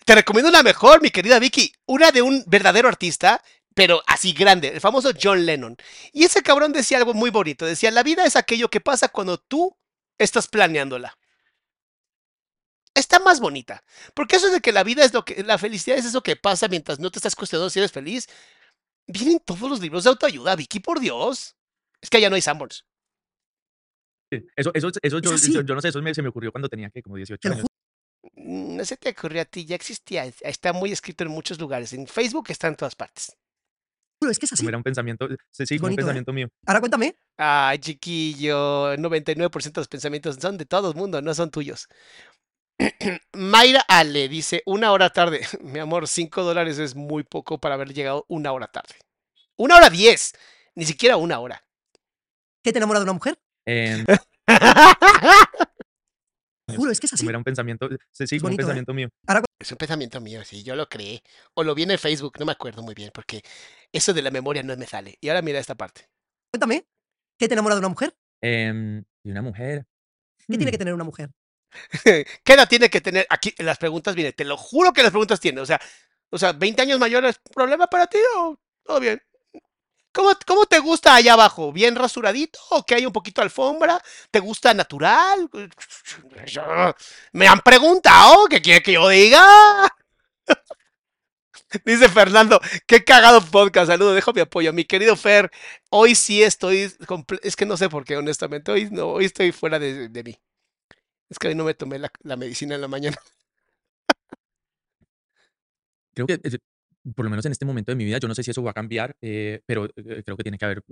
Te 0.06 0.16
recomiendo 0.16 0.50
una 0.50 0.64
mejor, 0.64 1.02
mi 1.02 1.10
querida 1.10 1.40
Vicky. 1.40 1.74
Una 1.86 2.12
de 2.12 2.22
un 2.22 2.44
verdadero 2.46 2.88
artista, 2.88 3.42
pero 3.74 4.02
así 4.08 4.34
grande, 4.34 4.70
el 4.70 4.82
famoso 4.82 5.12
John 5.22 5.46
Lennon. 5.46 5.78
Y 6.12 6.24
ese 6.24 6.44
cabrón 6.44 6.74
decía 6.74 6.98
algo 6.98 7.14
muy 7.14 7.30
bonito. 7.30 7.66
Decía, 7.66 7.92
la 7.92 8.04
vida 8.04 8.26
es 8.26 8.36
aquello 8.36 8.70
que 8.70 8.82
pasa 8.82 9.08
cuando 9.10 9.38
tú 9.38 9.76
estás 10.18 10.48
planeándola. 10.48 11.18
Está 12.94 13.20
más 13.20 13.40
bonita. 13.40 13.84
Porque 14.14 14.36
eso 14.36 14.50
de 14.50 14.60
que 14.60 14.72
la 14.74 14.84
vida 14.84 15.06
es 15.06 15.14
lo 15.14 15.24
que, 15.24 15.44
la 15.44 15.58
felicidad 15.58 15.98
es 15.98 16.06
eso 16.06 16.22
que 16.22 16.36
pasa 16.36 16.68
mientras 16.68 17.00
no 17.00 17.10
te 17.10 17.20
estás 17.20 17.36
cuestionando 17.36 17.70
si 17.70 17.80
eres 17.80 17.92
feliz. 17.92 18.28
Vienen 19.08 19.40
todos 19.40 19.62
los 19.70 19.80
libros 19.80 20.04
de 20.04 20.10
autoayuda, 20.10 20.56
Vicky, 20.56 20.80
por 20.82 21.00
Dios. 21.00 21.56
Es 22.02 22.10
que 22.10 22.18
allá 22.18 22.30
no 22.30 22.36
hay 22.36 22.42
Sanborns. 22.42 22.86
Eso, 24.56 24.72
eso, 24.74 24.90
eso 25.02 25.18
Es 25.18 25.24
yo, 25.24 25.34
así. 25.34 25.54
yo, 25.54 25.62
yo 25.62 25.76
no 25.76 25.82
sé, 25.82 25.90
eso 25.90 26.02
me- 26.02 26.14
se 26.14 26.22
me 26.22 26.30
ocurrió 26.30 26.52
cuando 26.52 26.70
tenía 26.70 26.90
que 26.90 27.02
como 27.02 27.16
18 27.18 27.40
Te 27.42 27.50
lo 27.50 27.56
años. 27.56 27.68
Mm, 28.36 28.76
No 28.78 28.86
se 28.86 28.98
te 28.98 29.10
ocurrió 29.10 29.42
a 29.42 29.46
ti, 29.46 29.66
ya 29.66 29.76
existía. 29.76 30.26
Está 30.42 30.74
muy 30.74 30.92
escrito 30.92 31.24
en 31.24 31.32
muchos 31.32 31.60
lugares. 31.60 31.94
En 31.94 32.08
Facebook 32.08 32.46
está 32.50 32.68
en 32.68 32.76
todas 32.76 32.96
partes. 32.96 33.36
Es 34.30 34.38
que 34.38 34.46
es 34.46 34.54
así. 34.54 34.66
Era 34.66 34.78
un 34.78 34.84
pensamiento, 34.84 35.28
sí, 35.50 35.66
sí, 35.66 35.78
como 35.78 35.88
un 35.88 35.94
¿eh? 35.94 35.96
pensamiento 35.96 36.32
mío. 36.32 36.48
Ahora 36.66 36.80
cuéntame, 36.80 37.16
Ay, 37.38 37.80
chiquillo, 37.80 38.92
el 38.92 39.00
99% 39.00 39.64
de 39.64 39.82
los 39.82 39.88
pensamientos 39.88 40.38
son 40.40 40.58
de 40.58 40.66
todo 40.66 40.92
el 40.92 40.96
mundo, 40.96 41.22
no 41.22 41.34
son 41.34 41.50
tuyos. 41.50 41.88
Mayra 43.34 43.84
Ale 43.88 44.30
dice, 44.30 44.62
una 44.66 44.92
hora 44.92 45.10
tarde. 45.10 45.42
Mi 45.62 45.80
amor, 45.80 46.08
5 46.08 46.44
dólares 46.44 46.78
es 46.78 46.96
muy 46.96 47.24
poco 47.24 47.60
para 47.60 47.76
haber 47.76 47.94
llegado 47.94 48.26
una 48.28 48.52
hora 48.52 48.68
tarde. 48.68 48.96
Una 49.58 49.78
hora 49.78 49.90
diez, 49.90 50.34
ni 50.76 50.86
siquiera 50.86 51.18
una 51.18 51.40
hora. 51.40 51.64
¿qué 52.64 52.72
te 52.72 52.78
enamora 52.78 53.00
de 53.00 53.04
una 53.04 53.14
mujer? 53.14 53.40
Em, 53.66 54.06
Juro, 56.78 56.92
es 56.92 57.00
que 57.00 57.08
es 57.08 57.14
así. 57.14 57.28
era 57.28 57.38
un 57.38 57.44
pensamiento, 57.44 57.90
sí, 58.12 58.28
sí, 58.28 58.40
un 58.42 58.54
¿eh? 58.54 58.58
pensamiento 58.58 58.94
mío. 58.94 59.10
Es 59.60 59.72
un 59.72 59.78
pensamiento 59.78 60.20
mío, 60.22 60.44
sí, 60.44 60.64
yo 60.64 60.76
lo 60.76 60.88
creé. 60.88 61.22
O 61.54 61.64
lo 61.64 61.76
vi 61.76 61.84
en 61.84 61.92
el 61.92 62.00
Facebook, 62.00 62.34
no 62.40 62.46
me 62.46 62.52
acuerdo 62.52 62.82
muy 62.82 62.94
bien, 62.94 63.12
porque 63.14 63.42
eso 63.92 64.14
de 64.14 64.22
la 64.22 64.32
memoria 64.32 64.64
no 64.64 64.76
me 64.76 64.88
sale. 64.88 65.18
Y 65.22 65.30
ahora 65.30 65.42
mira 65.42 65.60
esta 65.60 65.76
parte. 65.76 66.10
Cuéntame, 66.52 66.86
¿qué 67.38 67.48
te 67.48 67.54
enamora 67.54 67.76
de 67.76 67.80
una 67.80 67.90
mujer? 67.90 68.16
Em, 68.42 69.04
y 69.24 69.32
una 69.32 69.42
mujer. 69.42 69.86
¿Qué 70.40 70.58
tiene 70.58 70.66
hmm, 70.66 70.72
que 70.72 70.78
tener 70.78 70.94
una 70.94 71.04
mujer? 71.04 71.30
¿Qué 72.44 72.54
edad 72.54 72.68
tiene 72.68 72.90
que 72.90 73.02
tener? 73.02 73.26
Aquí 73.30 73.54
en 73.58 73.66
las 73.66 73.78
preguntas 73.78 74.16
viene, 74.16 74.34
te 74.34 74.46
lo 74.46 74.58
juro 74.58 74.94
que 74.94 75.04
las 75.04 75.12
preguntas 75.12 75.40
tiene. 75.40 75.62
O 75.62 75.66
sea, 75.66 75.80
o 76.30 76.38
sea, 76.38 76.54
20 76.54 76.82
años 76.82 77.00
mayor 77.00 77.26
es 77.26 77.40
problema 77.54 77.88
para 77.88 78.08
ti 78.08 78.18
o 78.38 78.58
todo 78.84 79.00
bien. 79.00 79.22
¿Cómo, 80.14 80.32
¿Cómo 80.46 80.66
te 80.66 80.80
gusta 80.80 81.16
allá 81.16 81.34
abajo? 81.34 81.72
¿Bien 81.72 81.96
rasuradito 81.96 82.60
o 82.72 82.86
que 82.86 82.96
hay 82.96 83.06
un 83.06 83.14
poquito 83.14 83.42
de 83.42 83.46
alfombra? 83.46 84.02
¿Te 84.30 84.40
gusta 84.40 84.74
natural? 84.74 85.50
Me 87.32 87.48
han 87.48 87.60
preguntado, 87.62 88.46
¿qué 88.48 88.62
quiere 88.62 88.84
que 88.84 88.94
yo 88.94 89.08
diga? 89.08 89.42
Dice 91.86 92.10
Fernando, 92.10 92.60
qué 92.86 93.04
cagado 93.04 93.42
podcast, 93.42 93.88
saludo, 93.88 94.14
dejo 94.14 94.34
mi 94.34 94.42
apoyo. 94.42 94.74
Mi 94.74 94.84
querido 94.84 95.16
Fer, 95.16 95.50
hoy 95.90 96.16
sí 96.16 96.44
estoy, 96.44 96.92
es 97.44 97.56
que 97.56 97.66
no 97.66 97.78
sé 97.78 97.90
por 97.90 98.04
qué, 98.04 98.18
honestamente, 98.18 98.72
hoy, 98.72 98.90
no, 98.92 99.08
hoy 99.08 99.26
estoy 99.26 99.52
fuera 99.54 99.80
de, 99.80 100.24
mí. 100.24 100.38
Es 101.30 101.40
que 101.40 101.48
hoy 101.48 101.56
no 101.56 101.64
me 101.64 101.74
tomé 101.74 102.00
la, 102.00 102.12
la 102.24 102.36
medicina 102.36 102.76
en 102.76 102.82
la 102.82 102.88
mañana. 102.90 103.18
Creo 106.14 106.28
que, 106.28 106.34
eh, 106.44 106.58
por 107.16 107.26
lo 107.26 107.30
menos 107.30 107.46
en 107.46 107.52
este 107.52 107.66
momento 107.66 107.92
de 107.92 107.96
mi 107.96 108.06
vida, 108.06 108.18
yo 108.20 108.28
no 108.28 108.36
sé 108.36 108.44
si 108.44 108.52
eso 108.52 108.62
va 108.64 108.72
a 108.72 108.76
cambiar, 108.76 109.16
eh, 109.22 109.62
pero 109.66 109.86
eh, 109.86 110.24
creo 110.24 110.38
que 110.38 110.44
tiene 110.44 110.58
que 110.58 110.66
haber, 110.66 110.84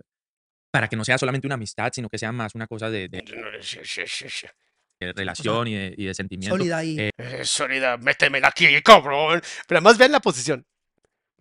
para 0.71 0.87
que 0.87 0.95
no 0.95 1.05
sea 1.05 1.17
solamente 1.17 1.47
una 1.47 1.55
amistad, 1.55 1.91
sino 1.93 2.09
que 2.09 2.17
sea 2.17 2.31
más 2.31 2.55
una 2.55 2.67
cosa 2.67 2.89
de, 2.89 3.07
de- 3.09 3.21
de 4.99 5.13
relación 5.13 5.67
y 5.67 5.75
de, 5.75 5.93
y 5.97 6.05
de 6.05 6.13
sentimiento. 6.13 6.55
Sólida 6.57 6.83
y... 6.83 6.99
Eh, 6.99 7.09
Eh, 7.17 7.45
Sólida, 7.45 7.97
métemela 7.97 8.49
aquí, 8.49 8.67
cabrón. 8.81 9.41
Pero 9.67 9.77
además 9.77 9.97
vean 9.97 10.11
la 10.11 10.19
posición. 10.19 10.65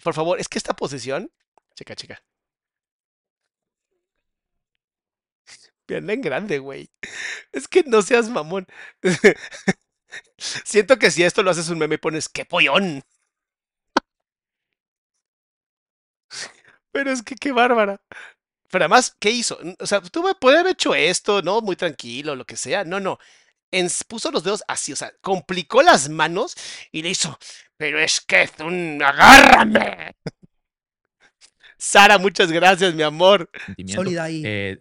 Por 0.03 0.15
favor, 0.15 0.39
es 0.41 0.49
que 0.49 0.59
esta 0.59 0.75
posición. 0.77 1.31
Checa, 1.75 1.97
checa. 1.97 2.23
Veanla 5.89 6.13
en 6.13 6.21
grande, 6.21 6.59
güey. 6.59 6.91
Es 7.53 7.67
que 7.67 7.83
no 7.85 8.03
seas 8.03 8.29
mamón. 8.29 8.67
Siento 10.37 10.99
que 10.99 11.11
si 11.11 11.23
esto 11.25 11.43
lo 11.43 11.51
haces 11.51 11.69
un 11.71 11.79
meme 11.79 11.97
y 11.97 11.99
pones 11.99 12.29
¡qué 12.29 12.45
pollón! 12.45 13.03
Pero 16.93 17.11
es 17.11 17.23
que 17.23 17.35
qué 17.35 17.53
bárbara. 17.53 18.01
Pero 18.71 18.85
además, 18.85 19.17
¿qué 19.19 19.31
hizo? 19.31 19.59
O 19.79 19.87
sea, 19.87 20.01
tú 20.01 20.23
me 20.23 20.35
puede 20.35 20.59
haber 20.59 20.73
hecho 20.73 20.95
esto, 20.95 21.43
¿no? 21.43 21.61
Muy 21.61 21.77
tranquilo, 21.77 22.35
lo 22.35 22.45
que 22.45 22.57
sea. 22.57 22.85
No, 22.85 23.01
no. 23.01 23.19
puso 24.07 24.31
los 24.31 24.45
dedos 24.45 24.63
así, 24.69 24.93
o 24.93 24.97
sea, 24.97 25.13
complicó 25.21 25.83
las 25.83 26.09
manos 26.09 26.55
y 26.93 27.03
le 27.03 27.11
hizo, 27.11 27.39
pero 27.77 27.99
es 27.99 28.21
que 28.21 28.43
es 28.43 28.53
un 28.61 29.03
agárrame. 29.03 30.15
Sara, 31.79 32.19
muchas 32.19 32.51
gracias, 32.51 32.95
mi 32.95 33.03
amor. 33.03 33.49
Sólida 33.87 34.29
y 34.31 34.43
Eh, 34.45 34.79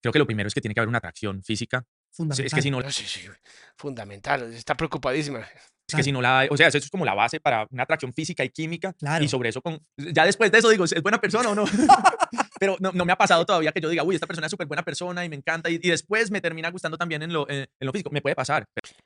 creo 0.00 0.12
que 0.12 0.18
lo 0.18 0.26
primero 0.26 0.46
es 0.46 0.54
que 0.54 0.60
tiene 0.60 0.74
que 0.74 0.80
haber 0.80 0.88
una 0.88 0.98
atracción 0.98 1.42
física. 1.42 1.84
Fundamental. 2.12 2.46
Es 2.46 2.54
que 2.54 2.62
si 2.62 2.70
No, 2.70 2.90
sí, 2.90 3.04
sí, 3.04 3.28
fundamental, 3.76 4.52
está 4.54 4.76
preocupadísima. 4.76 5.46
Es 5.88 5.94
que 5.94 6.02
si 6.02 6.10
no 6.10 6.20
la 6.20 6.48
o 6.50 6.56
sea, 6.56 6.66
eso 6.68 6.78
es 6.78 6.90
como 6.90 7.04
la 7.04 7.14
base 7.14 7.38
para 7.38 7.66
una 7.70 7.84
atracción 7.84 8.12
física 8.12 8.44
y 8.44 8.50
química. 8.50 8.92
Claro. 8.94 9.24
Y 9.24 9.28
sobre 9.28 9.50
eso, 9.50 9.60
con, 9.60 9.80
ya 9.96 10.24
después 10.24 10.50
de 10.50 10.58
eso 10.58 10.68
digo, 10.68 10.84
¿es 10.84 11.02
buena 11.02 11.20
persona 11.20 11.50
o 11.50 11.54
no? 11.54 11.64
Pero 12.58 12.76
no, 12.80 12.90
no 12.92 13.04
me 13.04 13.12
ha 13.12 13.16
pasado 13.16 13.44
todavía 13.46 13.70
que 13.70 13.80
yo 13.80 13.88
diga, 13.88 14.02
uy, 14.02 14.14
esta 14.14 14.26
persona 14.26 14.46
es 14.46 14.50
súper 14.50 14.66
buena 14.66 14.82
persona 14.82 15.24
y 15.24 15.28
me 15.28 15.36
encanta. 15.36 15.70
Y, 15.70 15.74
y 15.74 15.90
después 15.90 16.30
me 16.30 16.40
termina 16.40 16.70
gustando 16.70 16.96
también 16.96 17.22
en 17.22 17.32
lo, 17.32 17.48
en, 17.48 17.58
en 17.58 17.86
lo 17.86 17.92
físico. 17.92 18.10
Me 18.10 18.20
puede 18.20 18.34
pasar. 18.34 18.66
pero 18.72 18.96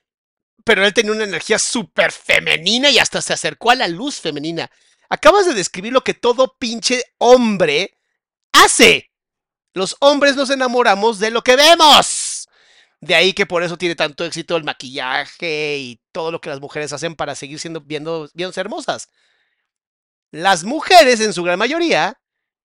Pero 0.64 0.86
él 0.86 0.94
tenía 0.94 1.12
una 1.12 1.24
energía 1.24 1.58
súper 1.58 2.12
femenina 2.12 2.90
y 2.90 2.98
hasta 2.98 3.20
se 3.20 3.32
acercó 3.34 3.72
a 3.72 3.74
la 3.74 3.88
luz 3.88 4.20
femenina. 4.20 4.70
Acabas 5.10 5.46
de 5.46 5.54
describir 5.54 5.92
lo 5.92 6.02
que 6.02 6.14
todo 6.14 6.56
pinche 6.58 7.02
hombre 7.18 7.98
hace. 8.52 9.10
Los 9.74 9.96
hombres 10.00 10.36
nos 10.36 10.50
enamoramos 10.50 11.18
de 11.18 11.30
lo 11.30 11.42
que 11.42 11.56
vemos. 11.56 12.19
De 13.00 13.14
ahí 13.14 13.32
que 13.32 13.46
por 13.46 13.62
eso 13.62 13.78
tiene 13.78 13.94
tanto 13.94 14.24
éxito 14.24 14.56
el 14.56 14.64
maquillaje 14.64 15.78
y 15.78 16.00
todo 16.12 16.30
lo 16.30 16.40
que 16.40 16.50
las 16.50 16.60
mujeres 16.60 16.92
hacen 16.92 17.14
para 17.16 17.34
seguir 17.34 17.58
siendo 17.58 17.80
viendo, 17.80 18.28
viéndose 18.34 18.60
hermosas. 18.60 19.08
Las 20.32 20.64
mujeres, 20.64 21.20
en 21.20 21.32
su 21.32 21.42
gran 21.42 21.58
mayoría, 21.58 22.20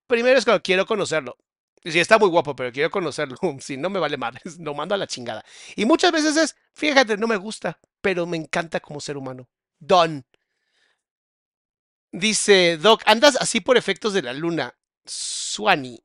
primero 0.07 0.37
es 0.37 0.45
cuando 0.45 0.61
quiero 0.63 0.85
conocerlo. 0.85 1.37
Sí, 1.83 1.99
está 1.99 2.17
muy 2.17 2.29
guapo, 2.29 2.55
pero 2.55 2.71
quiero 2.71 2.91
conocerlo. 2.91 3.37
Si 3.61 3.77
no 3.77 3.89
me 3.89 3.99
vale 3.99 4.17
madres, 4.17 4.59
lo 4.59 4.73
mando 4.73 4.95
a 4.95 4.97
la 4.97 5.07
chingada. 5.07 5.43
Y 5.75 5.85
muchas 5.85 6.11
veces 6.11 6.37
es, 6.37 6.55
fíjate, 6.73 7.17
no 7.17 7.27
me 7.27 7.37
gusta, 7.37 7.79
pero 8.01 8.25
me 8.25 8.37
encanta 8.37 8.79
como 8.79 8.99
ser 8.99 9.17
humano. 9.17 9.47
Don. 9.79 10.25
Dice, 12.11 12.77
Doc, 12.77 13.03
andas 13.05 13.35
así 13.39 13.61
por 13.61 13.77
efectos 13.77 14.13
de 14.13 14.21
la 14.23 14.33
luna. 14.33 14.75
Suani. 15.05 16.03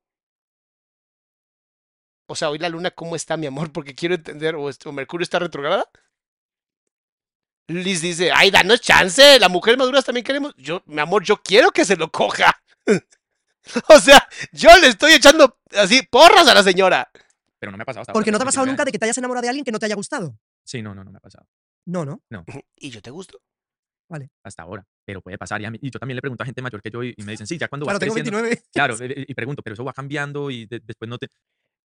O 2.31 2.37
sea, 2.37 2.49
hoy 2.51 2.59
la 2.59 2.69
luna, 2.69 2.93
¿cómo 2.93 3.17
está, 3.17 3.37
mi 3.37 3.47
amor? 3.47 3.73
Porque 3.73 3.93
quiero 3.95 4.15
entender, 4.15 4.55
o, 4.55 4.63
o 4.71 4.93
Mercurio 4.93 5.25
está 5.25 5.41
retrograda. 5.41 5.85
Liz 7.67 8.01
dice, 8.03 8.31
ay, 8.33 8.53
danos 8.53 8.81
chance, 8.81 9.39
las 9.41 9.51
mujeres 9.51 9.79
maduras 9.79 10.05
también 10.05 10.25
queremos. 10.25 10.55
Yo, 10.57 10.83
mi 10.87 11.01
amor, 11.01 11.25
yo 11.25 11.37
quiero 11.43 11.73
que 11.73 11.85
se 11.85 11.97
lo 11.97 12.11
coja. 12.11 12.63
o 13.89 13.99
sea, 14.01 14.29
yo 14.53 14.69
le 14.79 14.87
estoy 14.89 15.13
echando 15.15 15.59
así 15.77 16.03
porras 16.03 16.47
a 16.47 16.55
la 16.55 16.63
señora. 16.63 17.11
Pero 17.59 17.73
no 17.73 17.79
me 17.79 17.83
ha 17.83 17.85
pasado 17.85 18.03
hasta 18.03 18.13
Porque 18.13 18.31
no 18.31 18.39
te 18.39 18.43
ha 18.43 18.47
pasado 18.47 18.67
nunca 18.67 18.85
de 18.85 18.93
que 18.93 18.99
te 18.99 19.07
hayas 19.07 19.19
enamorado 19.19 19.43
de 19.43 19.49
alguien 19.49 19.65
que 19.65 19.73
no 19.73 19.79
te 19.81 19.87
haya 19.87 19.97
gustado. 19.97 20.39
Sí, 20.65 20.83
no, 20.83 20.95
no, 20.95 21.03
no 21.03 21.11
me 21.11 21.19
ha 21.19 21.21
pasado. 21.21 21.47
No, 21.87 22.05
¿no? 22.05 22.23
¿Y 22.77 22.91
yo 22.91 23.03
te 23.03 23.11
gusto? 23.11 23.41
Hasta 24.45 24.63
ahora. 24.63 24.85
Pero 25.05 25.21
puede 25.21 25.39
pasar. 25.39 25.61
Y, 25.63 25.71
mí- 25.71 25.79
y 25.83 25.91
yo 25.91 25.99
también 25.99 26.17
le 26.17 26.21
pregunto 26.23 26.43
a 26.43 26.47
gente 26.47 26.63
mayor 26.63 26.81
que 26.83 26.91
yo 26.91 27.03
y, 27.05 27.15
y 27.17 27.23
me 27.23 27.33
dicen, 27.39 27.47
sí, 27.47 27.59
ya 27.59 27.69
cuando 27.69 27.87
Claro, 27.87 27.99
vas 27.99 28.01
tengo 28.01 28.15
creciendo. 28.15 28.43
29. 28.43 28.63
Claro, 28.73 28.97
y, 29.05 29.25
y 29.31 29.35
pregunto, 29.35 29.63
pero 29.63 29.75
eso 29.75 29.85
va 29.85 29.93
cambiando 29.93 30.51
y 30.51 30.67
de- 30.67 30.81
después 30.81 31.09
no 31.09 31.19
te. 31.19 31.29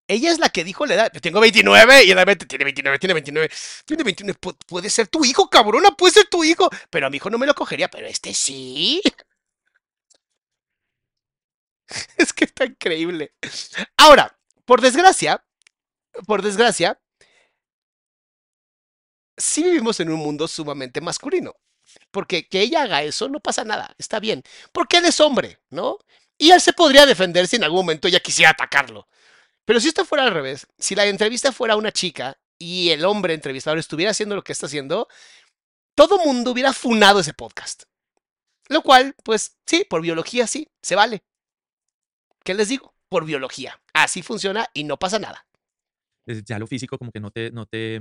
Ella 0.08 0.30
es 0.32 0.38
la 0.38 0.50
que 0.50 0.64
dijo 0.64 0.84
la 0.86 0.94
edad. 0.94 1.10
Yo 1.14 1.20
tengo 1.20 1.40
29 1.40 2.02
y 2.02 2.06
ella 2.06 2.14
realmente 2.16 2.46
tiene 2.46 2.64
29, 2.64 2.98
tiene 2.98 3.14
29. 3.14 3.50
Tiene 3.86 4.02
29. 4.04 4.38
pu- 4.40 4.56
puede 4.66 4.90
ser 4.90 5.06
tu 5.08 5.24
hijo, 5.24 5.48
cabrona, 5.48 5.92
puede 5.92 6.12
ser 6.14 6.26
tu 6.28 6.44
hijo. 6.44 6.68
Pero 6.90 7.06
a 7.06 7.10
mi 7.10 7.16
hijo 7.16 7.30
no 7.30 7.38
me 7.38 7.46
lo 7.46 7.54
cogería, 7.54 7.88
pero 7.90 8.06
este 8.06 8.34
sí. 8.34 9.00
es 12.16 12.32
que 12.32 12.44
está 12.44 12.64
increíble. 12.64 13.32
Ahora, 13.96 14.36
por 14.64 14.80
desgracia, 14.80 15.44
por 16.26 16.42
desgracia, 16.42 17.00
sí 19.36 19.62
vivimos 19.62 20.00
en 20.00 20.10
un 20.10 20.18
mundo 20.20 20.48
sumamente 20.48 21.00
masculino. 21.00 21.54
Porque 22.10 22.48
que 22.48 22.60
ella 22.62 22.82
haga 22.82 23.02
eso 23.02 23.28
no 23.28 23.40
pasa 23.40 23.64
nada, 23.64 23.94
está 23.98 24.20
bien. 24.20 24.42
Porque 24.72 24.98
él 24.98 25.06
es 25.06 25.20
hombre, 25.20 25.60
¿no? 25.70 25.98
Y 26.38 26.50
él 26.52 26.60
se 26.60 26.72
podría 26.72 27.06
defender 27.06 27.46
si 27.48 27.56
en 27.56 27.64
algún 27.64 27.80
momento 27.80 28.08
ella 28.08 28.20
quisiera 28.20 28.50
atacarlo. 28.52 29.08
Pero 29.64 29.80
si 29.80 29.88
esto 29.88 30.04
fuera 30.04 30.24
al 30.24 30.32
revés, 30.32 30.66
si 30.78 30.94
la 30.94 31.06
entrevista 31.06 31.52
fuera 31.52 31.76
una 31.76 31.92
chica 31.92 32.38
y 32.58 32.90
el 32.90 33.04
hombre 33.04 33.34
entrevistador 33.34 33.78
estuviera 33.78 34.10
haciendo 34.10 34.34
lo 34.34 34.42
que 34.44 34.52
está 34.52 34.66
haciendo, 34.66 35.08
todo 35.94 36.18
mundo 36.24 36.50
hubiera 36.52 36.72
funado 36.72 37.20
ese 37.20 37.34
podcast. 37.34 37.84
Lo 38.68 38.82
cual, 38.82 39.14
pues 39.24 39.58
sí, 39.66 39.84
por 39.88 40.02
biología 40.02 40.46
sí, 40.46 40.68
se 40.82 40.94
vale. 40.96 41.22
¿Qué 42.44 42.54
les 42.54 42.68
digo? 42.68 42.94
Por 43.08 43.24
biología. 43.24 43.80
Así 43.92 44.22
funciona 44.22 44.66
y 44.74 44.84
no 44.84 44.98
pasa 44.98 45.18
nada. 45.18 45.46
es- 46.26 46.44
Ya 46.44 46.58
lo 46.58 46.66
físico, 46.66 46.98
como 46.98 47.10
que 47.12 47.20
no 47.20 47.30
te. 47.30 47.50
No 47.50 47.66
te 47.66 48.00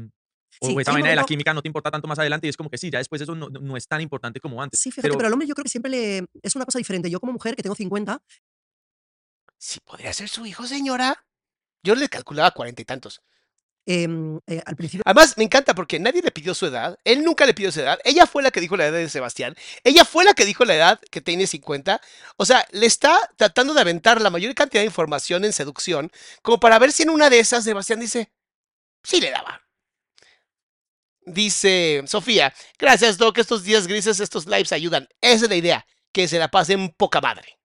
o 0.59 0.67
Sí, 0.67 0.75
esa 0.79 0.91
vaina 0.91 1.09
de 1.09 1.15
la 1.15 1.25
química 1.25 1.53
no 1.53 1.61
te 1.61 1.69
importa 1.69 1.89
tanto 1.89 2.07
más 2.07 2.19
adelante 2.19 2.45
y 2.45 2.49
es 2.49 2.57
como 2.57 2.69
que 2.69 2.77
sí, 2.77 2.91
ya 2.91 2.99
después 2.99 3.21
eso 3.21 3.33
no, 3.35 3.49
no- 3.49 3.59
no 3.59 3.77
es 3.77 3.87
tan 3.87 4.01
importante 4.01 4.39
como 4.39 4.61
antes. 4.61 4.79
Sí, 4.79 4.91
fíjate, 4.91 5.03
pero, 5.07 5.17
pero 5.17 5.27
al 5.27 5.33
hombre 5.33 5.47
yo 5.47 5.55
creo 5.55 5.63
que 5.63 5.69
siempre 5.69 5.89
le. 5.91 6.25
Es 6.43 6.55
una 6.55 6.65
cosa 6.65 6.77
diferente. 6.77 7.09
Yo, 7.09 7.19
como 7.19 7.33
mujer 7.33 7.55
que 7.55 7.63
tengo 7.63 7.75
50, 7.75 8.21
Sí, 9.57 9.79
podría 9.85 10.11
ser 10.13 10.27
su 10.29 10.45
hijo, 10.45 10.65
señora. 10.67 11.25
Yo 11.83 11.95
le 11.95 12.09
calculaba 12.09 12.51
cuarenta 12.51 12.81
y 12.81 12.85
tantos. 12.85 13.21
em, 13.87 14.39
eh, 14.47 14.61
al 14.65 14.75
principio. 14.75 15.03
Además, 15.05 15.35
me 15.37 15.43
encanta 15.43 15.73
porque 15.75 15.99
nadie 15.99 16.21
le 16.21 16.31
pidió 16.31 16.53
su 16.55 16.67
edad. 16.67 16.97
Él 17.03 17.23
nunca 17.23 17.45
le 17.47 17.53
pidió 17.55 17.71
su 17.71 17.81
edad. 17.81 17.99
Ella 18.05 18.27
fue 18.27 18.43
la 18.43 18.51
que 18.51 18.61
dijo 18.61 18.77
la 18.77 18.85
edad 18.87 18.97
de 18.99 19.09
Sebastián. 19.09 19.55
Ella 19.83 20.05
fue 20.05 20.23
la 20.25 20.33
que 20.35 20.45
dijo 20.45 20.65
la 20.65 20.75
edad 20.75 20.99
que 21.11 21.21
tiene 21.21 21.47
50. 21.47 22.01
O 22.37 22.45
sea, 22.45 22.65
le 22.71 22.85
está 22.85 23.31
tratando 23.37 23.73
de 23.73 23.81
aventar 23.81 24.21
la 24.21 24.29
mayor 24.29 24.53
cantidad 24.55 24.81
de 24.81 24.87
información 24.87 25.45
en 25.45 25.53
seducción, 25.53 26.11
como 26.43 26.59
para 26.59 26.79
ver 26.79 26.91
si 26.91 27.03
en 27.03 27.09
una 27.09 27.29
de 27.29 27.39
esas 27.39 27.63
Sebastián 27.63 27.99
dice, 27.99 28.31
sí 29.03 29.21
le 29.21 29.31
daba. 29.31 29.61
Dice 31.25 32.03
Sofía, 32.07 32.53
gracias 32.79 33.17
Doc, 33.17 33.37
estos 33.37 33.63
días 33.63 33.87
grises, 33.87 34.19
estos 34.19 34.45
lives 34.47 34.71
ayudan. 34.71 35.07
Esa 35.21 35.45
es 35.45 35.49
la 35.49 35.55
idea, 35.55 35.85
que 36.11 36.27
se 36.27 36.39
la 36.39 36.49
pasen 36.49 36.89
poca 36.89 37.21
madre. 37.21 37.59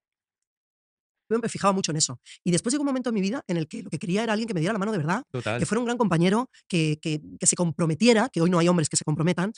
Yo 1.29 1.39
me 1.39 1.49
fijaba 1.49 1.73
mucho 1.73 1.91
en 1.91 1.97
eso. 1.97 2.19
Y 2.43 2.51
después 2.51 2.73
llegó 2.73 2.83
un 2.83 2.87
momento 2.87 3.09
en 3.09 3.15
mi 3.15 3.21
vida 3.21 3.43
en 3.47 3.57
el 3.57 3.67
que 3.67 3.83
lo 3.83 3.89
que 3.89 3.99
quería 3.99 4.23
era 4.23 4.33
alguien 4.33 4.47
que 4.47 4.53
me 4.53 4.59
diera 4.59 4.73
la 4.73 4.79
mano 4.79 4.91
de 4.91 4.97
verdad, 4.97 5.23
total. 5.31 5.59
que 5.59 5.65
fuera 5.65 5.79
un 5.79 5.85
gran 5.85 5.97
compañero, 5.97 6.49
que, 6.67 6.99
que, 7.01 7.21
que 7.39 7.47
se 7.47 7.55
comprometiera, 7.55 8.29
que 8.29 8.41
hoy 8.41 8.49
no 8.49 8.59
hay 8.59 8.67
hombres 8.67 8.89
que 8.89 8.97
se 8.97 9.03
comprometan. 9.03 9.53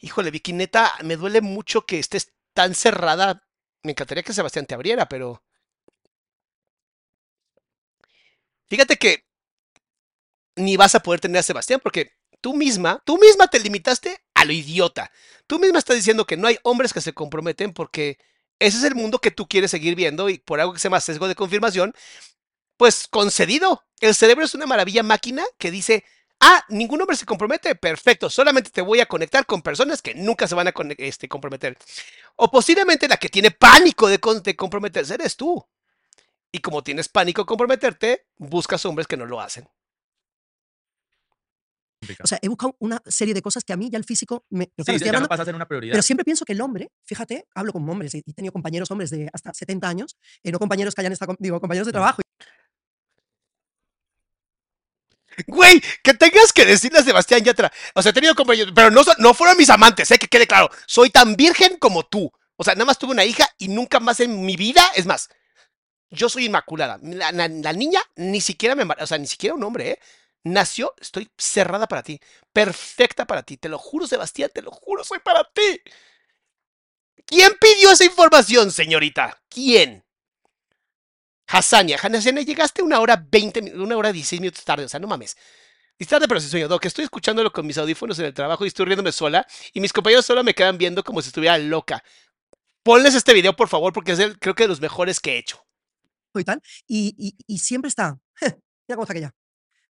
Híjole, 0.00 0.30
Vicky, 0.30 0.52
neta, 0.52 0.92
me 1.04 1.16
duele 1.16 1.40
mucho 1.40 1.86
que 1.86 1.98
estés 1.98 2.32
tan 2.52 2.74
cerrada. 2.74 3.46
Me 3.82 3.92
encantaría 3.92 4.22
que 4.22 4.32
Sebastián 4.32 4.66
te 4.66 4.74
abriera, 4.74 5.08
pero. 5.08 5.42
Fíjate 8.68 8.96
que 8.96 9.26
ni 10.56 10.76
vas 10.76 10.94
a 10.94 11.00
poder 11.00 11.20
tener 11.20 11.38
a 11.38 11.42
Sebastián 11.42 11.80
porque 11.82 12.12
tú 12.40 12.54
misma, 12.54 13.02
tú 13.04 13.18
misma 13.18 13.48
te 13.48 13.60
limitaste 13.60 14.24
a 14.34 14.44
lo 14.44 14.52
idiota. 14.52 15.10
Tú 15.46 15.58
misma 15.58 15.78
estás 15.78 15.96
diciendo 15.96 16.26
que 16.26 16.36
no 16.36 16.48
hay 16.48 16.58
hombres 16.62 16.92
que 16.92 17.00
se 17.00 17.12
comprometen 17.12 17.72
porque 17.72 18.18
ese 18.58 18.78
es 18.78 18.84
el 18.84 18.94
mundo 18.94 19.18
que 19.18 19.30
tú 19.30 19.46
quieres 19.48 19.70
seguir 19.70 19.94
viendo 19.94 20.28
y 20.28 20.38
por 20.38 20.60
algo 20.60 20.72
que 20.72 20.78
se 20.78 20.84
llama 20.84 21.00
sesgo 21.00 21.28
de 21.28 21.34
confirmación, 21.34 21.94
pues 22.76 23.08
concedido. 23.08 23.84
El 24.00 24.14
cerebro 24.14 24.44
es 24.44 24.54
una 24.54 24.66
maravilla 24.66 25.02
máquina 25.02 25.44
que 25.58 25.70
dice, 25.70 26.04
ah, 26.40 26.64
ningún 26.68 27.00
hombre 27.00 27.16
se 27.16 27.26
compromete, 27.26 27.74
perfecto, 27.74 28.28
solamente 28.28 28.70
te 28.70 28.82
voy 28.82 29.00
a 29.00 29.06
conectar 29.06 29.46
con 29.46 29.62
personas 29.62 30.02
que 30.02 30.14
nunca 30.14 30.48
se 30.48 30.54
van 30.54 30.68
a 30.68 30.74
este, 30.98 31.28
comprometer. 31.28 31.78
O 32.36 32.50
posiblemente 32.50 33.08
la 33.08 33.16
que 33.16 33.28
tiene 33.28 33.50
pánico 33.50 34.08
de, 34.08 34.20
de 34.42 34.56
comprometerse 34.56 35.14
eres 35.14 35.36
tú. 35.36 35.64
Y 36.50 36.58
como 36.58 36.82
tienes 36.82 37.08
pánico 37.08 37.42
de 37.42 37.46
comprometerte, 37.46 38.26
buscas 38.36 38.84
hombres 38.84 39.06
que 39.06 39.16
no 39.16 39.26
lo 39.26 39.40
hacen. 39.40 39.68
Complicado. 42.02 42.24
O 42.24 42.28
sea, 42.28 42.38
he 42.42 42.48
buscado 42.48 42.76
una 42.80 43.00
serie 43.06 43.32
de 43.34 43.40
cosas 43.42 43.64
que 43.64 43.72
a 43.72 43.76
mí 43.76 43.88
ya 43.90 43.98
el 43.98 44.04
físico 44.04 44.44
me. 44.50 44.66
pero 44.74 44.84
claro, 44.84 44.98
sí, 44.98 45.04
ya 45.04 45.12
no 45.12 45.18
hablando- 45.24 45.44
ser 45.44 45.54
una 45.54 45.66
prioridad. 45.68 45.92
pero 45.92 46.02
siempre 46.02 46.24
pienso 46.24 46.44
que 46.44 46.52
el 46.52 46.60
hombre, 46.60 46.90
fíjate, 47.04 47.46
hablo 47.54 47.72
con 47.72 47.88
hombres 47.88 48.14
he 48.14 48.22
tenido 48.34 48.52
compañeros 48.52 48.90
hombres 48.90 49.10
de 49.10 49.28
hasta 49.32 49.54
70 49.54 49.88
años, 49.88 50.16
eh, 50.42 50.50
no 50.52 50.58
compañeros 50.58 50.94
que 50.94 51.00
hayan 51.00 51.12
estado, 51.12 51.34
digo, 51.38 51.60
compañeros 51.60 51.86
de 51.86 51.92
trabajo. 51.92 52.20
Güey, 55.46 55.80
que 56.02 56.12
tengas 56.12 56.52
que 56.52 56.66
decirle 56.66 56.98
a 56.98 57.02
Sebastián 57.02 57.42
Yatra. 57.42 57.72
O 57.94 58.02
sea, 58.02 58.10
he 58.10 58.12
tenido 58.12 58.34
compañeros, 58.34 58.72
pero 58.74 58.90
no, 58.90 59.00
no 59.18 59.32
fueron 59.32 59.56
mis 59.56 59.70
amantes, 59.70 60.10
eh, 60.10 60.18
que 60.18 60.28
quede 60.28 60.46
claro. 60.46 60.68
Soy 60.86 61.08
tan 61.08 61.36
virgen 61.36 61.78
como 61.78 62.04
tú. 62.04 62.30
O 62.56 62.64
sea, 62.64 62.74
nada 62.74 62.84
más 62.84 62.98
tuve 62.98 63.12
una 63.12 63.24
hija 63.24 63.48
y 63.56 63.68
nunca 63.68 63.98
más 63.98 64.20
en 64.20 64.44
mi 64.44 64.56
vida. 64.56 64.84
Es 64.94 65.06
más, 65.06 65.30
yo 66.10 66.28
soy 66.28 66.44
inmaculada. 66.46 66.98
La, 67.02 67.32
la- 67.32 67.48
la 67.48 67.72
niña 67.72 68.02
ni 68.16 68.42
siquiera 68.42 68.74
me. 68.74 68.84
O 69.00 69.06
sea, 69.06 69.16
ni 69.16 69.26
siquiera 69.26 69.54
un 69.54 69.62
hombre, 69.64 69.92
¿eh? 69.92 69.98
Nació, 70.44 70.94
estoy 71.00 71.30
cerrada 71.38 71.86
para 71.86 72.02
ti. 72.02 72.20
Perfecta 72.52 73.26
para 73.26 73.42
ti. 73.42 73.56
Te 73.56 73.68
lo 73.68 73.78
juro, 73.78 74.06
Sebastián, 74.06 74.50
te 74.52 74.62
lo 74.62 74.70
juro, 74.72 75.04
soy 75.04 75.20
para 75.20 75.44
ti. 75.52 75.80
¿Quién 77.26 77.52
pidió 77.60 77.90
esa 77.90 78.04
información, 78.04 78.70
señorita? 78.70 79.42
¿Quién? 79.48 80.04
Hassania, 81.48 81.96
Hassania, 81.96 82.42
llegaste 82.42 82.82
una 82.82 83.00
hora 83.00 83.16
20, 83.30 83.60
mi- 83.60 83.70
una 83.72 83.96
hora 83.96 84.12
16 84.12 84.40
minutos 84.40 84.64
tarde, 84.64 84.84
o 84.84 84.88
sea, 84.88 85.00
no 85.00 85.06
mames. 85.06 85.36
Tarde, 86.08 86.26
pero 86.28 86.40
sí 86.40 86.48
sueño, 86.48 86.66
Doc, 86.68 86.84
estoy 86.84 87.04
escuchándolo 87.04 87.52
con 87.52 87.66
mis 87.66 87.78
audífonos 87.78 88.18
en 88.18 88.26
el 88.26 88.34
trabajo 88.34 88.64
y 88.64 88.68
estoy 88.68 88.86
riéndome 88.86 89.12
sola 89.12 89.46
y 89.72 89.80
mis 89.80 89.92
compañeros 89.92 90.26
solo 90.26 90.42
me 90.44 90.54
quedan 90.54 90.76
viendo 90.76 91.04
como 91.04 91.22
si 91.22 91.28
estuviera 91.28 91.56
loca. 91.58 92.02
Ponles 92.84 93.14
este 93.14 93.34
video, 93.34 93.54
por 93.56 93.68
favor, 93.68 93.92
porque 93.92 94.12
es 94.12 94.18
el, 94.20 94.38
creo 94.38 94.54
que 94.54 94.64
de 94.64 94.68
los 94.68 94.80
mejores 94.80 95.20
que 95.20 95.34
he 95.34 95.38
hecho. 95.38 95.64
y 96.36 96.44
tal, 96.44 96.62
y, 96.88 97.14
y- 97.18 97.36
y 97.46 97.58
siempre 97.58 97.88
está. 97.88 98.18
Mira 98.88 98.96
cómo 98.96 99.02
está 99.04 99.12
aquella. 99.14 99.34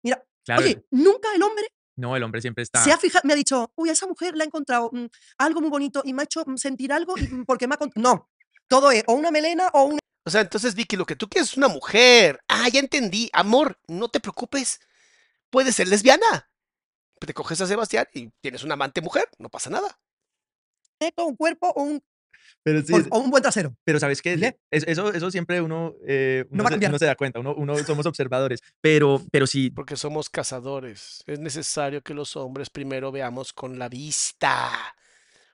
Mira, 0.02 0.24
Claro, 0.44 0.62
oye, 0.62 0.84
nunca 0.90 1.28
el 1.34 1.42
hombre 1.42 1.66
no, 2.00 2.16
el 2.16 2.22
hombre 2.22 2.40
siempre 2.40 2.62
está. 2.62 2.82
se 2.82 2.92
ha 2.92 2.96
fijado, 2.96 3.26
me 3.26 3.34
ha 3.34 3.36
dicho, 3.36 3.72
uy, 3.76 3.90
a 3.90 3.92
esa 3.92 4.06
mujer 4.06 4.34
la 4.34 4.44
he 4.44 4.46
encontrado 4.46 4.88
mm, 4.90 5.06
algo 5.36 5.60
muy 5.60 5.68
bonito 5.68 6.00
y 6.02 6.14
me 6.14 6.22
ha 6.22 6.24
hecho 6.24 6.42
mm, 6.46 6.56
sentir 6.56 6.92
algo 6.94 7.14
y, 7.18 7.22
mm, 7.22 7.44
porque 7.44 7.68
me 7.68 7.74
ha 7.74 7.78
cont-". 7.78 7.92
No, 7.94 8.30
todo 8.68 8.90
es 8.90 9.04
o 9.06 9.12
una 9.12 9.30
melena 9.30 9.68
o 9.74 9.84
un 9.84 9.98
O 10.24 10.30
sea, 10.30 10.40
entonces, 10.40 10.74
Vicky, 10.74 10.96
lo 10.96 11.04
que 11.04 11.16
tú 11.16 11.28
quieres 11.28 11.50
es 11.50 11.56
una 11.58 11.68
mujer. 11.68 12.40
Ah, 12.48 12.68
ya 12.68 12.80
entendí. 12.80 13.28
Amor, 13.34 13.78
no 13.86 14.08
te 14.08 14.20
preocupes. 14.20 14.80
Puedes 15.50 15.74
ser 15.74 15.88
lesbiana. 15.88 16.50
Te 17.18 17.34
coges 17.34 17.60
a 17.60 17.66
Sebastián 17.66 18.06
y 18.14 18.30
tienes 18.40 18.64
una 18.64 18.74
amante 18.74 19.02
mujer, 19.02 19.28
no 19.38 19.50
pasa 19.50 19.68
nada. 19.68 20.00
un 21.16 21.36
cuerpo 21.36 21.68
o 21.68 21.82
un, 21.82 22.02
Pero 22.62 22.82
sí, 22.82 22.92
o- 22.92 22.98
es- 22.98 23.06
o 23.10 23.18
un 23.18 23.30
buen 23.30 23.42
trasero. 23.42 23.74
Pero 23.84 23.98
sabes 24.00 24.20
qué. 24.22 24.56
Es- 24.70 24.84
eso, 24.86 25.12
eso 25.12 25.30
siempre 25.30 25.60
uno, 25.60 25.94
eh, 26.06 26.44
No 26.50 26.54
uno, 26.56 26.62
va 26.64 26.68
a 26.68 26.70
se, 26.70 26.74
cambiar. 26.74 26.90
uno 26.92 26.98
se 26.98 27.06
da 27.06 27.14
cuenta, 27.16 27.40
uno, 27.40 27.54
uno 27.54 27.76
somos 27.84 28.06
observadores. 28.06 28.60
Pero, 28.80 29.22
pero 29.32 29.46
sí, 29.46 29.70
Porque 29.70 29.96
somos 29.96 30.28
cazadores. 30.28 31.22
Es 31.26 31.38
necesario 31.38 32.02
que 32.02 32.14
los 32.14 32.36
hombres 32.36 32.70
primero 32.70 33.10
veamos 33.12 33.52
con 33.52 33.78
la 33.78 33.88
vista. 33.88 34.70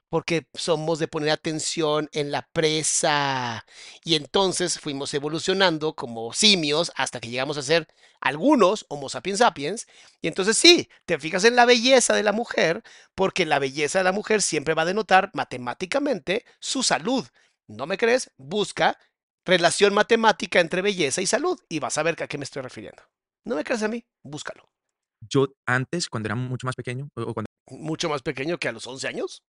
Porque 0.09 0.47
somos 0.55 0.99
de 0.99 1.09
poner 1.09 1.31
atención 1.31 2.09
en 2.13 2.31
la 2.31 2.49
presa. 2.53 3.67
Y 4.05 4.15
entonces 4.15 4.79
fuimos 4.79 5.13
evolucionando 5.15 5.95
como 5.95 6.33
simios 6.33 6.93
hasta 6.95 7.21
que 7.21 7.29
llegamos 7.29 7.59
a 7.59 7.63
ser 7.63 7.89
algunos 8.21 8.87
Homo 8.89 9.09
sapiens 9.09 9.41
sapiens. 9.41 9.87
Y 10.23 10.29
entonces 10.29 10.57
sí, 10.57 10.89
te 11.07 11.19
fijas 11.19 11.45
en 11.45 11.57
la 11.57 11.65
belleza 11.65 12.15
de 12.15 12.23
la 12.23 12.33
mujer, 12.33 12.83
porque 13.15 13.47
la 13.47 13.59
belleza 13.59 13.99
de 13.99 14.05
la 14.05 14.13
mujer 14.13 14.43
siempre 14.43 14.75
va 14.75 14.83
a 14.83 14.87
denotar 14.87 15.31
matemáticamente 15.35 16.45
su 16.61 16.83
salud. 16.83 17.27
¿No 17.67 17.87
me 17.87 17.99
crees? 17.99 18.31
Busca 18.37 18.99
relación 19.45 19.95
matemática 19.95 20.61
entre 20.61 20.83
belleza 20.83 21.23
y 21.23 21.27
salud 21.27 21.59
y 21.69 21.79
vas 21.79 21.99
a 21.99 22.03
ver 22.03 22.23
a 22.23 22.27
qué 22.27 22.37
me 22.37 22.45
estoy 22.45 22.63
refiriendo. 22.63 23.03
No 23.45 23.55
me 23.55 23.65
creas 23.65 23.83
a 23.83 23.89
mí, 23.89 24.05
búscalo. 24.23 24.69
Yo 25.29 25.49
antes, 25.67 26.09
cuando 26.09 26.27
era 26.27 26.35
mucho 26.35 26.67
más 26.67 26.75
pequeño, 26.75 27.09
o 27.15 27.23
o 27.23 27.35
cuando 27.35 27.47
Mucho 27.69 28.09
más 28.09 28.23
pequeño 28.23 28.59
que 28.59 28.69
a 28.69 28.73
los 28.73 28.87
11 28.87 29.09
años. 29.09 29.43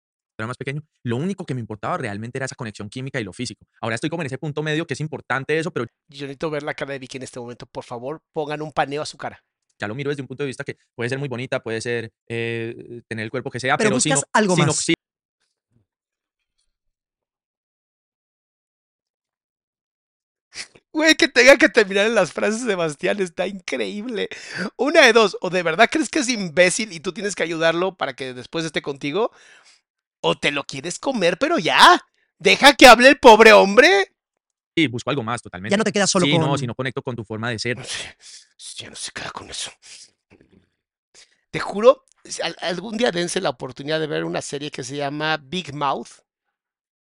Era 0.43 0.47
más 0.49 0.57
pequeño, 0.57 0.83
lo 1.05 1.17
único 1.17 1.45
que 1.47 1.55
me 1.55 1.61
importaba 1.61 1.97
realmente 1.97 2.39
era 2.39 2.47
esa 2.47 2.57
conexión 2.57 2.89
química 2.89 3.21
y 3.21 3.25
lo 3.25 3.33
físico. 3.33 3.67
Ahora 3.81 3.95
estoy 3.95 4.11
como 4.11 4.23
en 4.23 4.27
ese 4.27 4.39
punto 4.39 4.63
medio 4.63 4.87
que 4.87 4.95
es 4.95 5.01
importante 5.01 5.59
eso, 5.59 5.71
pero 5.71 5.87
Yo 6.09 6.23
necesito 6.27 6.51
ver 6.51 6.63
la 6.63 6.75
cara 6.75 6.93
de 6.93 6.99
Vicky 6.99 7.19
en 7.19 7.23
este 7.23 7.39
momento. 7.41 7.67
Por 7.67 7.85
favor, 7.85 8.21
pongan 8.33 8.63
un 8.63 8.73
paneo 8.73 9.03
a 9.03 9.07
su 9.07 9.17
cara. 9.17 9.43
ya 9.79 9.89
lo 9.89 9.95
miro 9.95 10.11
desde 10.11 10.23
un 10.23 10.29
punto 10.29 10.43
de 10.45 10.49
vista 10.49 10.65
que 10.65 10.77
puede 10.95 11.09
ser 11.11 11.19
muy 11.19 11.29
bonita, 11.29 11.61
puede 11.63 11.81
ser 11.81 12.13
eh, 12.29 13.03
tener 13.09 13.25
el 13.25 13.31
cuerpo 13.31 13.51
que 13.51 13.59
sea, 13.61 13.77
Pero 13.77 13.89
pero, 13.91 13.97
buscas 13.97 14.25
algo 14.33 14.55
si 14.55 14.61
no- 14.61 14.67
más. 14.69 14.77
si 14.77 14.95
Güey, 20.93 21.17
que 21.17 21.27
tenga 21.27 21.57
que 21.57 21.69
terminar 21.69 22.07
en 22.07 22.15
las 22.15 22.33
frases, 22.33 22.61
Sebastián, 22.63 23.21
está 23.21 23.49
increíble. 23.49 24.29
Una 24.77 25.01
de 25.05 25.13
dos, 25.13 25.37
o 25.41 25.51
de 25.51 25.65
verdad 25.65 25.89
crees 25.91 26.09
que 26.09 26.21
es 26.21 26.29
imbécil 26.29 26.93
y 26.93 27.01
tú 27.01 27.13
tienes 27.13 27.35
que 27.35 27.43
ayudarlo 27.43 27.97
para 27.97 28.15
que 28.15 28.33
después 28.33 28.65
esté 28.65 28.81
contigo, 28.81 29.33
o 30.25 30.35
te 30.35 30.51
lo 30.51 30.65
quieres 30.65 30.99
comer, 30.99 31.37
pero 31.39 31.59
ya. 31.59 32.01
Deja 32.39 32.75
que 32.75 32.87
hable 32.87 33.09
el 33.09 33.19
pobre 33.19 33.53
hombre. 33.53 34.17
sí, 34.75 34.87
busco 34.87 35.11
algo 35.11 35.23
más 35.23 35.43
totalmente. 35.43 35.75
Ya 35.75 35.77
no 35.77 35.85
te 35.85 35.93
quedas 35.93 36.11
solo 36.11 36.25
sí, 36.25 36.33
con... 36.33 36.41
no, 36.41 36.57
si 36.57 36.67
no 36.67 36.75
conecto 36.75 37.03
con 37.03 37.15
tu 37.15 37.25
forma 37.25 37.51
de 37.51 37.59
ser. 37.59 37.77
Ya 38.77 38.89
no 38.89 38.97
se 38.97 39.13
queda 39.13 39.31
con 39.31 39.51
eso. 39.51 39.71
Te 41.51 41.61
juro, 41.61 42.05
algún 42.63 42.97
día 42.97 43.13
dense 43.13 43.41
la 43.41 43.51
oportunidad 43.51 44.01
de 44.01 44.07
ver 44.07 44.25
una 44.25 44.41
serie 44.41 44.71
que 44.71 44.83
se 44.83 44.97
llama 44.97 45.37
Big 45.37 45.75
Mouth. 45.75 46.25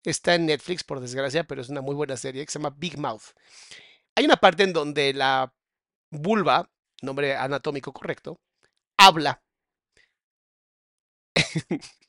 Está 0.04 0.34
en 0.34 0.48
Netflix, 0.48 0.84
por 0.84 1.00
desgracia, 1.00 1.44
pero 1.44 1.62
es 1.62 1.70
una 1.70 1.82
muy 1.82 1.94
buena 1.94 2.18
serie 2.18 2.44
que 2.44 2.52
se 2.52 2.58
llama 2.58 2.76
Big 2.76 2.98
Mouth. 2.98 3.36
Hay 4.16 4.26
una 4.26 4.38
parte 4.38 4.64
en 4.64 4.74
donde 4.74 5.14
la 5.14 5.54
vulva, 6.10 6.68
nombre 7.04 7.36
anatómico 7.36 7.94
correcto, 7.94 8.42
habla. 8.98 9.44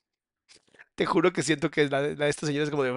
Te 0.95 1.07
juro 1.07 1.33
que 1.33 1.43
siento 1.43 1.71
que 1.71 1.89
la, 1.89 2.03
de- 2.03 2.17
la 2.17 2.27
de 2.27 2.31
esta 2.31 2.47
señora 2.47 2.65
es 2.65 2.71
como 2.71 2.85
de... 2.85 2.93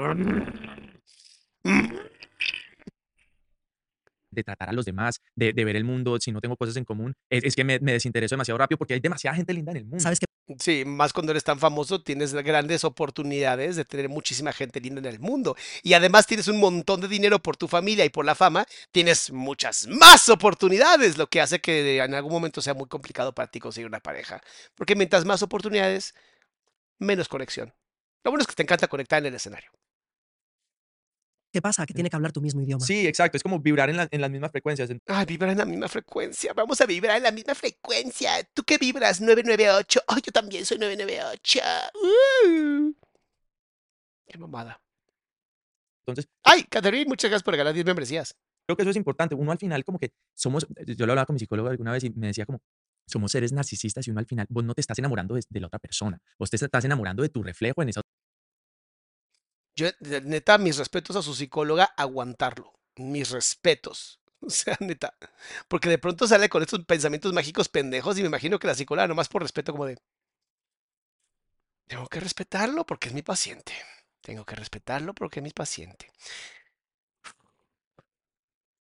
de 4.29 4.43
tratar 4.43 4.69
a 4.69 4.73
los 4.73 4.85
demás, 4.85 5.19
de, 5.35 5.51
de 5.51 5.65
ver 5.65 5.75
el 5.75 5.83
mundo, 5.83 6.19
si 6.19 6.31
no 6.31 6.41
tengo 6.41 6.55
cosas 6.57 6.75
en 6.77 6.85
común, 6.85 7.13
es, 7.29 7.43
es 7.43 7.55
que 7.55 7.63
me, 7.63 7.79
me 7.79 7.93
desintereso 7.93 8.35
demasiado 8.35 8.59
rápido 8.59 8.77
porque 8.77 8.93
hay 8.93 8.99
demasiada 8.99 9.35
gente 9.35 9.51
linda 9.53 9.71
en 9.71 9.77
el 9.77 9.85
mundo. 9.85 9.99
Sabes 9.99 10.19
que 10.19 10.27
Sí, 10.59 10.85
más 10.85 11.11
cuando 11.11 11.31
eres 11.33 11.43
tan 11.43 11.59
famoso, 11.59 12.01
tienes 12.01 12.33
grandes 12.33 12.85
oportunidades 12.85 13.75
de 13.75 13.83
tener 13.83 14.07
muchísima 14.07 14.53
gente 14.53 14.79
linda 14.79 14.99
en 14.99 15.05
el 15.07 15.19
mundo. 15.19 15.57
Y 15.83 15.91
además 15.91 16.25
tienes 16.25 16.47
un 16.47 16.57
montón 16.57 17.01
de 17.01 17.09
dinero 17.09 17.39
por 17.39 17.57
tu 17.57 17.67
familia 17.67 18.05
y 18.05 18.09
por 18.09 18.23
la 18.23 18.33
fama, 18.33 18.65
tienes 18.93 19.29
muchas 19.31 19.87
más 19.87 20.29
oportunidades, 20.29 21.17
lo 21.17 21.27
que 21.27 21.41
hace 21.41 21.59
que 21.59 21.97
en 22.01 22.13
algún 22.13 22.31
momento 22.31 22.61
sea 22.61 22.73
muy 22.73 22.87
complicado 22.87 23.33
para 23.35 23.51
ti 23.51 23.59
conseguir 23.59 23.87
una 23.89 23.99
pareja. 23.99 24.39
Porque 24.75 24.95
mientras 24.95 25.25
más 25.25 25.41
oportunidades, 25.43 26.15
menos 26.99 27.27
conexión. 27.27 27.73
Lo 28.23 28.31
bueno 28.31 28.41
es 28.41 28.47
que 28.47 28.55
te 28.55 28.63
encanta 28.63 28.87
conectar 28.87 29.19
en 29.19 29.27
el 29.27 29.35
escenario. 29.35 29.69
¿qué 31.49 31.61
pasa? 31.61 31.85
Que 31.87 31.93
tiene 31.93 32.09
que 32.09 32.15
hablar 32.15 32.31
tu 32.31 32.41
mismo 32.41 32.61
idioma. 32.61 32.85
Sí, 32.85 33.07
exacto, 33.07 33.35
es 33.37 33.41
como 33.41 33.59
vibrar 33.59 33.89
en, 33.89 33.97
la- 33.97 34.07
en 34.11 34.21
las 34.21 34.29
mismas 34.29 34.51
frecuencias. 34.51 34.91
Ay, 35.07 35.25
vibrar 35.25 35.49
en 35.51 35.57
la 35.57 35.65
misma 35.65 35.87
frecuencia. 35.87 36.53
Vamos 36.53 36.79
a 36.81 36.85
vibrar 36.85 37.17
en 37.17 37.23
la 37.23 37.31
misma 37.31 37.55
frecuencia. 37.55 38.31
¿Tú 38.53 38.63
qué 38.63 38.77
vibras? 38.77 39.21
998. 39.21 40.01
Ay, 40.07 40.21
yo 40.23 40.31
también 40.31 40.65
soy 40.65 40.77
998. 40.77 41.59
Uh. 41.95 42.93
Qué 44.27 44.37
mamada. 44.37 44.79
Entonces, 46.05 46.29
Ay, 46.43 46.63
Catherine, 46.65 47.05
muchas 47.07 47.29
gracias 47.31 47.43
por 47.43 47.53
regalar 47.53 47.73
10 47.73 47.85
membresías. 47.85 48.35
creo 48.67 48.75
que 48.77 48.83
eso 48.83 48.91
es 48.91 48.97
importante. 48.97 49.33
Uno 49.33 49.51
al 49.51 49.57
final 49.57 49.83
como 49.83 49.97
que 49.97 50.11
somos, 50.35 50.67
yo 50.85 51.05
lo 51.07 51.13
hablaba 51.13 51.25
con 51.25 51.33
mi 51.35 51.39
psicólogo 51.39 51.69
alguna 51.69 51.91
vez 51.91 52.03
y 52.03 52.11
me 52.11 52.27
decía 52.27 52.45
como, 52.45 52.59
somos 53.07 53.31
seres 53.31 53.51
narcisistas 53.51 54.05
y 54.07 54.11
uno 54.11 54.19
al 54.19 54.25
final, 54.27 54.45
vos 54.49 54.63
no 54.63 54.75
te 54.75 54.81
estás 54.81 54.99
enamorando 54.99 55.33
de, 55.35 55.41
de 55.49 55.59
la 55.61 55.67
otra 55.67 55.79
persona, 55.79 56.19
vos 56.37 56.49
te 56.49 56.57
estás 56.57 56.85
enamorando 56.85 57.23
de 57.23 57.29
tu 57.29 57.41
reflejo 57.41 57.81
en 57.81 57.89
esa 57.89 58.01
Yo, 59.77 59.87
neta, 60.23 60.57
mis 60.57 60.77
respetos 60.77 61.15
a 61.15 61.21
su 61.21 61.35
psicóloga, 61.35 61.85
aguantarlo. 61.95 62.73
Mis 62.97 63.29
respetos. 63.31 64.19
O 64.39 64.51
sea, 64.51 64.77
neta. 64.81 65.17
Porque 65.67 65.89
de 65.89 65.97
pronto 65.97 66.27
sale 66.27 66.47
con 66.47 66.61
estos 66.61 66.85
pensamientos 66.85 67.33
mágicos 67.33 67.69
pendejos 67.69 68.19
y 68.19 68.21
me 68.21 68.27
imagino 68.27 68.59
que 68.59 68.67
la 68.67 68.75
psicóloga, 68.75 69.07
nomás 69.07 69.29
por 69.29 69.41
respeto, 69.41 69.71
como 69.71 69.87
de. 69.87 69.97
Tengo 71.87 72.07
que 72.07 72.19
respetarlo 72.19 72.85
porque 72.85 73.07
es 73.07 73.15
mi 73.15 73.23
paciente. 73.23 73.73
Tengo 74.21 74.45
que 74.45 74.55
respetarlo 74.55 75.15
porque 75.15 75.39
es 75.39 75.43
mi 75.43 75.49
paciente. 75.49 76.11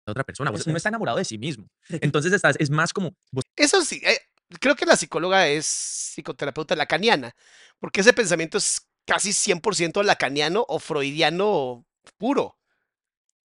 otra 0.07 0.25
persona. 0.25 0.51
Vos- 0.51 0.61
Eso 0.61 0.71
uno 0.71 0.77
es. 0.77 0.81
está 0.81 0.89
enamorado 0.91 1.19
de 1.19 1.25
sí 1.25 1.39
mismo. 1.39 1.69
Entonces 1.89 2.33
estás, 2.33 2.57
es 2.59 2.71
más 2.71 2.93
como, 2.93 3.15
vos 3.31 3.45
Eso 3.57 3.83
sí, 3.85 4.01
eh, 4.05 4.19
creo 4.61 4.75
que 4.77 4.87
la 4.87 4.97
psicóloga 4.97 5.49
es 5.49 5.67
psicoterapeuta 5.67 6.75
lacaniana, 6.77 7.35
porque 7.79 8.01
ese 8.01 8.13
pensamiento 8.13 8.59
es 8.59 8.88
casi 9.09 9.33
100% 9.33 10.03
lacaniano 10.05 10.65
o 10.69 10.79
freudiano 10.79 11.85
puro. 12.19 12.57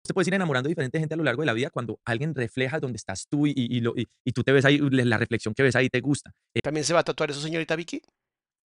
te 0.02 0.14
puedes 0.14 0.26
ir 0.28 0.34
enamorando 0.34 0.66
de 0.66 0.70
diferente 0.72 0.98
gente 0.98 1.14
a 1.14 1.16
lo 1.18 1.22
largo 1.24 1.42
de 1.42 1.46
la 1.46 1.52
vida 1.52 1.68
cuando 1.70 2.00
alguien 2.06 2.34
refleja 2.34 2.80
donde 2.80 2.96
estás 2.96 3.26
tú 3.28 3.46
y, 3.46 3.50
y, 3.54 3.76
y 3.76 3.80
lo- 3.80 3.92
y- 3.94 4.32
tú 4.32 4.42
te 4.42 4.50
ves 4.52 4.64
ahí, 4.64 4.78
la 4.78 5.18
reflexión 5.18 5.54
que 5.54 5.62
ves 5.62 5.76
ahí 5.76 5.88
te 5.90 6.00
gusta. 6.00 6.32
Eh, 6.54 6.60
¿También 6.62 6.84
se 6.84 6.94
va 6.94 7.00
a 7.00 7.04
tatuar 7.04 7.30
eso, 7.30 7.40
señorita 7.40 7.76
Vicky? 7.76 8.00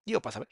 Yo, 0.06 0.20
para 0.20 0.34
saber. 0.34 0.48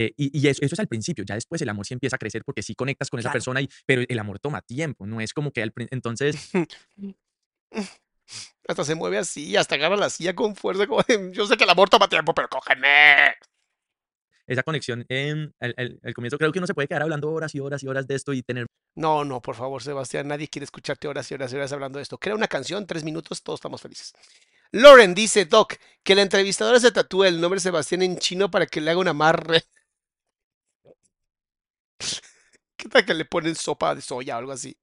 Eh, 0.00 0.12
y 0.16 0.38
y 0.38 0.48
eso, 0.48 0.60
eso 0.64 0.74
es 0.74 0.78
al 0.80 0.86
principio, 0.88 1.24
ya 1.24 1.34
después 1.34 1.60
el 1.60 1.68
amor 1.68 1.84
sí 1.84 1.92
empieza 1.94 2.16
a 2.16 2.18
crecer 2.18 2.44
porque 2.44 2.62
sí 2.62 2.74
conectas 2.74 3.10
con 3.10 3.18
esa 3.20 3.26
Claro. 3.28 3.34
persona, 3.34 3.60
y, 3.60 3.68
pero 3.84 4.02
el 4.08 4.18
amor 4.18 4.38
toma 4.38 4.62
tiempo, 4.62 5.06
no 5.06 5.20
es 5.20 5.34
como 5.34 5.50
que 5.50 5.62
al 5.62 5.72
entonces 5.90 6.50
Hasta 8.68 8.84
se 8.84 8.94
mueve 8.94 9.18
así, 9.18 9.56
hasta 9.56 9.74
agarra 9.74 9.96
la 9.96 10.08
silla 10.08 10.34
con 10.34 10.54
fuerza. 10.54 10.86
Como 10.86 11.02
yo 11.32 11.46
sé 11.46 11.56
que 11.56 11.64
el 11.64 11.70
amor 11.70 11.90
toma 11.90 12.08
tiempo, 12.08 12.32
pero 12.34 12.48
cógeme. 12.48 13.34
Esa 14.52 14.62
conexión 14.62 15.04
en 15.08 15.54
el, 15.60 16.00
comienzo 16.14 16.38
creo 16.38 16.52
que 16.52 16.58
uno 16.58 16.66
se 16.66 16.74
puede 16.74 16.88
quedar 16.88 17.02
hablando 17.02 17.30
horas 17.30 17.54
y 17.54 17.60
horas 17.60 17.82
y 17.82 17.88
horas 17.88 18.06
de 18.06 18.14
esto 18.14 18.32
y 18.32 18.42
tener 18.42 18.66
No, 18.94 19.24
no, 19.24 19.40
por 19.40 19.54
favor, 19.56 19.82
Sebastián, 19.82 20.28
nadie 20.28 20.48
quiere 20.48 20.64
escucharte 20.64 21.08
horas 21.08 21.30
y 21.30 21.34
horas 21.34 21.52
y 21.52 21.56
horas 21.56 21.72
hablando 21.72 21.98
de 21.98 22.02
esto. 22.02 22.18
Crea 22.18 22.34
una 22.34 22.48
canción, 22.48 22.86
tres 22.86 23.04
minutos, 23.04 23.42
todos 23.42 23.58
estamos 23.58 23.80
felices. 23.80 24.12
Lauren 24.72 25.14
dice, 25.14 25.44
Doc, 25.44 25.74
que 26.02 26.14
la 26.14 26.22
entrevistadora 26.22 26.80
se 26.80 26.92
tatúe 26.92 27.24
el 27.24 27.40
nombre 27.40 27.60
Sebastián 27.60 28.02
en 28.02 28.18
chino 28.18 28.50
para 28.50 28.66
que 28.66 28.80
le 28.80 28.90
haga 28.90 29.00
un 29.00 29.08
amarre. 29.08 29.64
¿Qué 32.76 32.88
tal 32.88 33.04
que 33.04 33.14
le 33.14 33.24
ponen 33.24 33.54
sopa 33.54 33.94
de 33.94 34.00
soya 34.02 34.36
o 34.36 34.38
algo 34.38 34.52
así? 34.52 34.76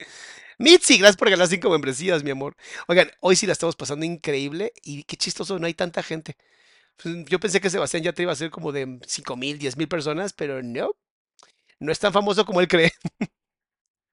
Mitzi, 0.59 0.97
gracias 0.97 1.17
por 1.17 1.27
regalar 1.27 1.47
cinco 1.47 1.69
membresías, 1.69 2.23
mi 2.23 2.31
amor. 2.31 2.55
Oigan, 2.87 3.09
hoy 3.21 3.35
sí 3.35 3.47
la 3.47 3.53
estamos 3.53 3.75
pasando 3.75 4.05
increíble 4.05 4.73
y 4.83 5.03
qué 5.03 5.17
chistoso, 5.17 5.57
no 5.57 5.65
hay 5.67 5.73
tanta 5.73 6.03
gente. 6.03 6.37
Pues, 7.01 7.25
Yo 7.25 7.39
pensé 7.39 7.61
que 7.61 7.69
Sebastián 7.69 8.03
ya 8.03 8.13
te 8.13 8.23
iba 8.23 8.31
a 8.31 8.35
ser 8.35 8.49
como 8.51 8.71
de 8.71 8.99
cinco 9.07 9.35
mil, 9.37 9.57
diez 9.57 9.77
mil 9.77 9.87
personas, 9.87 10.33
pero 10.33 10.61
no. 10.63 10.91
No 11.79 11.91
es 11.91 11.99
tan 11.99 12.11
famoso 12.11 12.45
como 12.45 12.59
él 12.61 12.67
cree. 12.67 12.91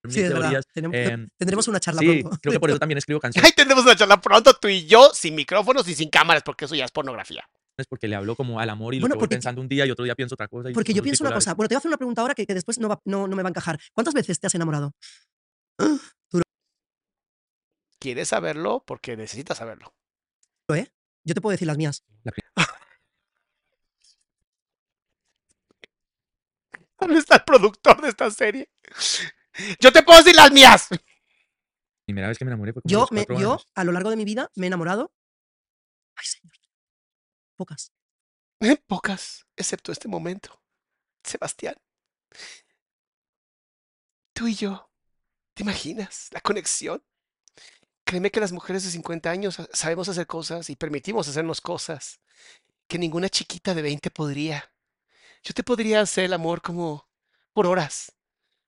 Sí, 0.08 0.20
es 0.20 0.28
verdad. 0.32 0.40
teorías. 0.50 0.64
Tenem- 0.72 0.94
em, 0.94 1.28
tendremos 1.36 1.66
una 1.66 1.80
charla 1.80 2.00
sí, 2.00 2.20
pronto. 2.22 2.38
creo 2.40 2.52
que 2.52 2.60
por 2.60 2.70
eso 2.70 2.78
también 2.78 2.98
escribo 2.98 3.18
canciones 3.20 3.44
Ahí 3.50 3.52
tendremos 3.56 3.84
una 3.84 3.96
charla 3.96 4.20
pronto, 4.20 4.54
tú 4.54 4.68
y 4.68 4.86
yo, 4.86 5.10
sin 5.12 5.34
micrófonos 5.34 5.88
y 5.88 5.94
sin 5.96 6.10
cámaras, 6.10 6.44
porque 6.44 6.66
eso 6.66 6.76
ya 6.76 6.84
es 6.84 6.92
pornografía. 6.92 7.42
porque 7.88 8.06
le 8.06 8.14
hablo 8.14 8.36
como 8.36 8.60
al 8.60 8.70
amor 8.70 8.94
y 8.94 9.00
Bueno, 9.00 9.14
lo 9.14 9.18
que 9.18 9.18
voy 9.18 9.26
porque- 9.26 9.34
pensando 9.36 9.60
un 9.60 9.68
día 9.68 9.84
y 9.84 9.90
otro 9.90 10.04
día 10.04 10.14
pienso 10.14 10.34
otra 10.36 10.46
cosa. 10.46 10.70
y 10.70 10.74
Porque 10.74 10.94
yo 10.94 11.02
pienso 11.02 11.24
una 11.24 11.34
cosa. 11.34 11.54
Bueno, 11.54 11.68
te 11.68 11.74
voy 11.74 11.76
a 11.76 11.80
hacer 11.80 11.88
una 11.88 11.96
pregunta 11.98 12.22
ahora 12.22 12.34
que, 12.36 12.46
que 12.46 12.54
después 12.54 12.78
no, 12.78 12.88
va- 12.88 13.00
no, 13.04 13.26
no 13.26 13.34
me 13.34 13.42
va 13.42 13.48
a 13.48 13.50
encajar. 13.50 13.80
¿Cuántas 13.94 14.14
veces 14.14 14.38
te 14.38 14.46
has 14.46 14.54
enamorado? 14.54 14.92
¿Quieres 18.00 18.28
saberlo? 18.28 18.84
Porque 18.86 19.16
necesitas 19.16 19.58
saberlo. 19.58 19.92
¿Eh? 20.72 20.86
Yo 21.24 21.34
te 21.34 21.40
puedo 21.40 21.52
decir 21.52 21.66
las 21.66 21.76
mías. 21.78 22.04
¿Dónde 26.98 27.18
está 27.18 27.36
el 27.36 27.44
productor 27.44 28.01
de 28.01 28.09
esta 28.09 28.31
serie? 28.31 28.70
Yo 29.81 29.93
te 29.93 30.02
puedo 30.02 30.18
decir 30.18 30.35
las 30.36 30.51
mías. 30.52 30.89
Primera 32.06 32.28
vez 32.28 32.39
que 32.39 32.44
me 32.44 32.51
enamoré 32.51 32.73
fue 32.73 32.82
como 32.82 32.90
a 32.90 32.93
Yo, 32.93 33.09
me, 33.10 33.27
yo, 33.28 33.52
años. 33.52 33.66
a 33.74 33.85
lo 33.85 33.93
largo 33.93 34.10
de 34.10 34.16
mi 34.16 34.24
vida, 34.24 34.51
me 34.55 34.66
he 34.66 34.68
enamorado. 34.68 35.12
Ay, 36.14 36.24
señor. 36.27 36.55
Pocas. 37.56 37.93
Eh, 38.60 38.77
Pocas, 38.86 39.47
excepto 39.56 39.93
este 39.93 40.09
momento. 40.09 40.62
Sebastián. 41.24 41.74
Tú 44.35 44.47
y 44.48 44.55
yo. 44.55 44.90
¿Te 45.55 45.62
imaginas 45.62 46.28
la 46.32 46.40
conexión? 46.40 47.02
Créeme 48.05 48.31
que 48.31 48.40
las 48.40 48.52
mujeres 48.52 48.85
de 48.85 48.90
50 48.90 49.31
años 49.31 49.55
sa- 49.55 49.68
sabemos 49.73 50.09
hacer 50.09 50.27
cosas 50.27 50.70
y 50.70 50.77
permitimos 50.77 51.27
hacernos 51.28 51.60
cosas 51.60 52.20
que 52.86 52.98
ninguna 52.98 53.28
chiquita 53.28 53.74
de 53.74 53.82
20 53.82 54.10
podría. 54.10 54.70
Yo 55.47 55.55
te 55.55 55.62
podría 55.62 56.01
hacer 56.01 56.24
el 56.24 56.32
amor 56.32 56.60
como 56.60 57.09
por 57.52 57.68
horas. 57.68 58.10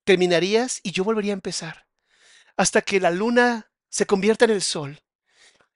Terminarías 0.04 0.80
y 0.84 0.92
yo 0.92 1.02
volvería 1.02 1.32
a 1.32 1.40
empezar. 1.40 1.88
Hasta 2.56 2.82
que 2.82 3.00
la 3.00 3.10
luna 3.10 3.72
se 3.88 4.06
convierta 4.06 4.44
en 4.44 4.52
el 4.52 4.62
sol 4.62 5.02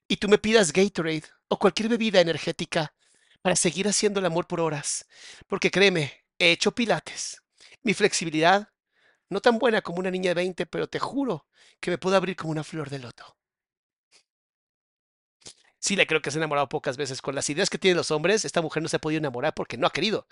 y 0.07 0.17
tú 0.17 0.29
me 0.29 0.37
pidas 0.37 0.73
Gatorade 0.73 1.25
o 1.49 1.59
cualquier 1.59 1.89
bebida 1.89 2.21
energética 2.21 2.95
para 3.41 3.57
seguir 3.57 3.87
haciendo 3.89 4.21
el 4.21 4.27
amor 4.27 4.47
por 4.47 4.61
horas. 4.61 5.05
Porque 5.47 5.71
créeme, 5.71 6.25
he 6.39 6.51
hecho 6.51 6.73
pilates. 6.73 7.43
Mi 7.83 7.93
flexibilidad 7.93 8.69
No 9.29 9.41
tan 9.41 9.59
buena 9.59 9.81
como 9.81 9.99
una 9.99 10.11
niña 10.11 10.31
de 10.31 10.35
20, 10.35 10.65
pero 10.67 10.87
te 10.87 10.99
juro 10.99 11.47
que 11.81 11.91
me 11.91 11.97
puedo 11.99 12.17
abrir 12.17 12.37
como 12.37 12.51
una 12.51 12.63
flor 12.63 12.89
de 12.89 12.99
loto. 12.99 13.37
Sí, 15.79 15.95
le 15.95 16.07
creo 16.07 16.21
que 16.21 16.31
se 16.31 16.37
ha 16.37 16.39
enamorado 16.39 16.69
pocas 16.69 16.97
veces. 16.97 17.21
Con 17.21 17.35
las 17.35 17.49
ideas 17.49 17.69
que 17.69 17.77
tienen 17.77 17.97
los 17.97 18.11
hombres, 18.11 18.45
esta 18.45 18.61
mujer 18.61 18.81
no 18.81 18.89
se 18.89 18.95
ha 18.97 18.99
podido 18.99 19.19
enamorar 19.19 19.53
porque 19.53 19.77
no 19.77 19.85
ha 19.87 19.91
querido. 19.91 20.27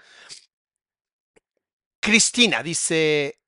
Cristina 2.02 2.64
dice, 2.64 3.40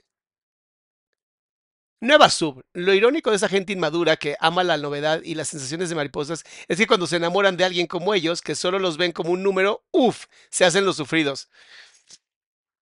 Nueva 2.04 2.30
sub. 2.30 2.62
Lo 2.74 2.94
irónico 2.94 3.30
de 3.30 3.38
esa 3.38 3.48
gente 3.48 3.72
inmadura 3.72 4.18
que 4.18 4.36
ama 4.42 4.66
la 4.66 4.76
novedad 4.76 5.22
y 5.24 5.36
las 5.36 5.48
sensaciones 5.48 5.88
de 5.88 5.96
mariposas 5.96 6.44
es 6.68 6.78
que 6.78 6.86
cuando 6.86 7.08
se 7.08 7.16
enamoran 7.16 7.56
de 7.56 7.64
alguien 7.64 7.88
como 7.88 8.14
ellos, 8.14 8.42
que 8.42 8.56
solo 8.56 8.78
los 8.78 8.98
ven 8.98 9.14
como 9.14 9.32
un 9.32 9.42
número, 9.42 9.86
uff, 9.92 10.26
se 10.50 10.66
hacen 10.66 10.84
los 10.84 10.98
sufridos. 10.98 11.50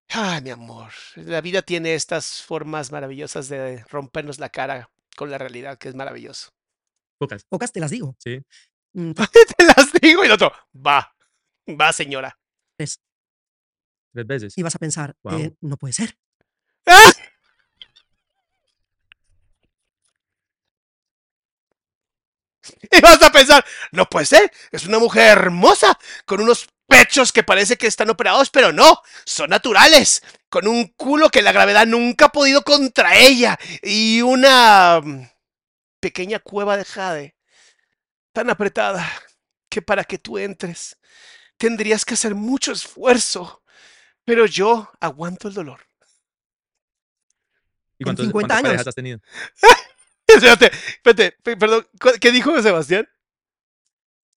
Ay, 0.10 0.42
mi 0.42 0.50
amor, 0.50 0.92
la 1.16 1.40
vida 1.40 1.62
tiene 1.62 1.94
estas 1.94 2.42
formas 2.42 2.92
maravillosas 2.92 3.48
de 3.48 3.84
rompernos 3.92 4.40
la 4.40 4.50
cara 4.50 4.90
con 5.16 5.30
la 5.30 5.38
realidad, 5.38 5.78
que 5.78 5.90
es 5.90 5.94
maravilloso. 5.94 6.50
Pocas. 7.20 7.46
Pocas 7.48 7.72
te 7.72 7.80
las 7.80 7.92
digo. 7.92 8.16
Sí. 8.18 8.42
Mm, 8.94 9.12
Te 9.58 9.64
las 9.66 9.94
digo 10.02 10.24
y 10.24 10.26
el 10.26 10.34
otro, 10.34 10.52
va, 10.76 11.16
va 11.80 11.94
señora. 11.94 12.38
tres. 12.76 13.00
Tres 14.14 14.28
veces. 14.28 14.58
Y 14.58 14.64
vas 14.64 14.76
a 14.76 14.80
pensar, 14.80 15.16
eh, 15.32 15.54
no 15.62 15.78
puede 15.78 15.94
ser. 15.94 16.18
¡Ah! 16.86 17.12
Y 22.92 23.02
vas 23.02 23.22
a 23.22 23.32
pensar, 23.32 23.66
no 23.92 24.06
puede 24.08 24.26
ser, 24.26 24.52
es 24.72 24.86
una 24.86 25.00
mujer 25.00 25.30
hermosa, 25.30 25.98
con 26.26 26.42
unos 26.42 26.68
pechos 26.88 27.32
que 27.32 27.44
parece 27.44 27.78
que 27.78 27.88
están 27.88 28.10
operados, 28.10 28.50
pero 28.50 28.72
no, 28.72 29.02
son 29.26 29.50
naturales, 29.50 30.22
con 30.50 30.68
un 30.68 30.88
culo 30.90 31.30
que 31.30 31.42
la 31.42 31.52
gravedad 31.52 31.88
nunca 31.88 32.26
ha 32.26 32.32
podido 32.32 32.64
contra 32.64 33.18
ella, 33.18 33.58
y 33.82 34.22
una 34.22 35.02
mm, 35.02 35.30
pequeña 36.00 36.40
cueva 36.40 36.78
de 36.78 36.86
jade, 36.86 37.36
tan 38.34 38.50
apretada, 38.50 39.10
que 39.70 39.82
para 39.82 40.04
que 40.04 40.18
tú 40.18 40.38
entres, 40.38 40.98
tendrías 41.58 42.04
que 42.04 42.16
hacer 42.16 42.36
mucho 42.36 42.74
esfuerzo, 42.74 43.61
pero 44.26 44.46
yo 44.46 44.90
aguanto 45.00 45.48
el 45.48 45.54
dolor. 45.54 45.82
¿Y 47.98 48.04
cuántos, 48.04 48.26
50 48.26 48.32
cuántas 48.34 48.58
años. 48.58 48.68
parejas 48.70 48.88
has 48.88 48.96
tenido? 48.96 49.20
Espérate, 50.28 50.72
espérate, 50.88 51.32
pe- 51.44 51.58
perdón, 51.58 51.86
¿cu- 52.00 52.14
¿qué 52.22 52.32
dijo 52.32 52.60
Sebastián? 52.62 53.06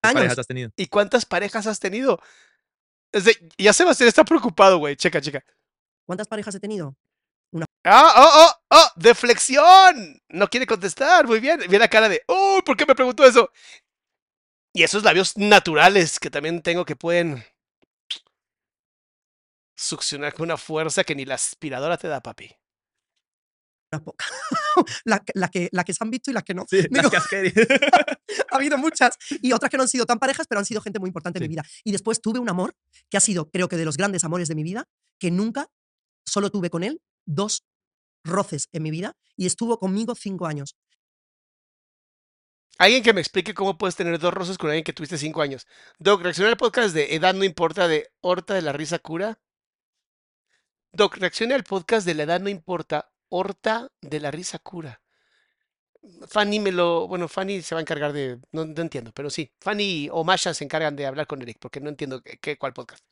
¿Cuántas 0.02 0.04
Años. 0.04 0.16
parejas 0.16 0.40
has 0.40 0.48
tenido? 0.48 0.72
¿Y 0.78 0.88
cuántas 0.88 1.26
parejas 1.26 1.68
has 1.68 1.80
tenido? 1.80 2.20
Ya 3.58 3.74
Sebastián 3.74 4.08
está 4.08 4.24
preocupado, 4.24 4.78
güey. 4.78 4.96
Checa, 4.96 5.20
checa. 5.20 5.44
¿Cuántas 6.06 6.28
parejas 6.30 6.56
he 6.56 6.60
tenido? 6.62 6.96
¡Ah, 7.84 8.14
oh, 8.16 8.32
oh, 8.70 8.78
oh! 8.78 8.92
¡Deflexión! 8.96 10.22
No 10.30 10.48
quiere 10.48 10.66
contestar. 10.66 11.28
Muy 11.28 11.42
bien. 11.42 11.60
Ve 11.70 11.78
la 11.78 11.90
cara 11.90 12.08
de, 12.08 12.24
¡oh! 12.28 12.62
¿Por 12.66 12.78
qué 12.78 12.86
me 12.86 12.96
preguntó 12.96 13.26
eso? 13.26 13.52
Y 14.74 14.84
esos 14.84 15.04
labios 15.04 15.36
naturales 15.38 16.20
que 16.20 16.30
también 16.30 16.62
tengo 16.62 16.86
que 16.86 16.96
pueden 16.96 17.44
succionar 19.82 20.34
con 20.34 20.44
una 20.46 20.58
fuerza 20.58 21.04
que 21.04 21.16
ni 21.16 21.26
la 21.26 21.36
aspiradora 21.36 21.98
te 21.98 22.08
da, 22.08 22.22
papi. 22.22 22.50
Unas 23.94 24.04
pocas. 24.04 24.28
la, 25.06 25.20
que- 25.20 25.34
la 25.36 25.50
que, 25.50 25.70
la 25.72 25.84
que 25.84 25.94
se 25.94 26.04
han 26.04 26.10
visto 26.12 26.32
y 26.32 26.34
las 26.34 26.44
que 26.44 26.54
no. 26.54 26.66
Sí, 26.70 26.82
Digo, 26.90 27.02
las 27.04 27.10
que 27.12 27.18
has 27.18 27.28
querido. 27.30 27.62
ha 28.52 28.56
habido 28.56 28.78
muchas. 28.78 29.18
Y 29.42 29.52
otras 29.52 29.70
que 29.70 29.78
no 29.78 29.84
han 29.84 29.90
sido 29.90 30.06
tan 30.06 30.20
parejas, 30.20 30.48
pero 30.48 30.60
han 30.60 30.66
sido 30.66 30.82
gente 30.82 31.00
muy 31.00 31.08
importante 31.10 31.40
en 31.40 31.44
mi 31.44 31.50
vida. 31.50 31.64
Y 31.84 31.92
después 31.92 32.22
tuve 32.22 32.40
un 32.40 32.50
amor 32.50 32.74
que 33.10 33.18
ha 33.18 33.22
sido, 33.22 33.50
creo 33.50 33.68
que, 33.68 33.76
de 33.78 33.86
los 33.86 33.98
grandes 33.98 34.24
amores 34.24 34.48
de 34.48 34.56
mi 34.56 34.64
vida, 34.64 34.88
que 35.20 35.32
nunca, 35.32 35.68
solo 36.26 36.50
tuve 36.52 36.70
con 36.70 36.84
él 36.84 37.02
dos 37.26 37.66
roces 38.24 38.70
en 38.72 38.84
mi 38.84 38.92
vida 38.92 39.18
y 39.36 39.46
estuvo 39.48 39.80
conmigo 39.80 40.16
cinco 40.16 40.46
años. 40.46 40.76
Alguien 42.78 43.04
que 43.04 43.14
me 43.14 43.22
explique 43.22 43.54
cómo 43.54 43.78
puedes 43.78 43.96
tener 43.96 44.18
dos 44.20 44.34
rosas 44.34 44.58
con 44.58 44.70
alguien 44.70 44.84
que 44.84 44.94
tuviste 44.94 45.18
cinco 45.18 45.42
años. 45.42 45.68
Doc, 46.00 46.22
reacciona 46.22 46.50
al 46.50 46.58
podcast 46.58 46.94
de 46.96 47.14
Edad 47.16 47.34
no 47.34 47.44
importa 47.44 47.88
de 47.88 48.12
Horta 48.22 48.54
de 48.54 48.62
la 48.62 48.72
Risa 48.74 49.00
Cura. 49.00 49.40
Doc, 50.94 51.18
reacciona 51.18 51.56
al 51.56 51.64
podcast 51.64 52.06
de 52.06 52.14
La 52.16 52.24
Edad 52.24 52.42
no 52.42 52.50
importa, 52.50 53.12
Horta 53.30 53.90
de 54.02 54.20
la 54.20 54.30
Risa 54.32 54.60
Cura. 54.60 55.02
Fanny 56.28 56.60
me 56.60 56.72
lo. 56.72 57.08
Bueno, 57.08 57.28
Fanny 57.28 57.62
se 57.62 57.76
va 57.76 57.80
a 57.80 57.84
encargar 57.84 58.12
de. 58.12 58.40
No, 58.52 58.66
no 58.66 58.82
entiendo, 58.82 59.12
pero 59.14 59.30
sí. 59.30 59.54
Fanny 59.62 60.10
o 60.12 60.24
Masha 60.24 60.54
se 60.54 60.64
encargan 60.64 60.96
de 60.96 61.06
hablar 61.06 61.28
con 61.28 61.42
Eric, 61.42 61.58
porque 61.60 61.80
no 61.80 61.90
entiendo 61.90 62.22
qué, 62.22 62.38
qué- 62.40 62.58
cuál 62.58 62.74
podcast. 62.74 63.04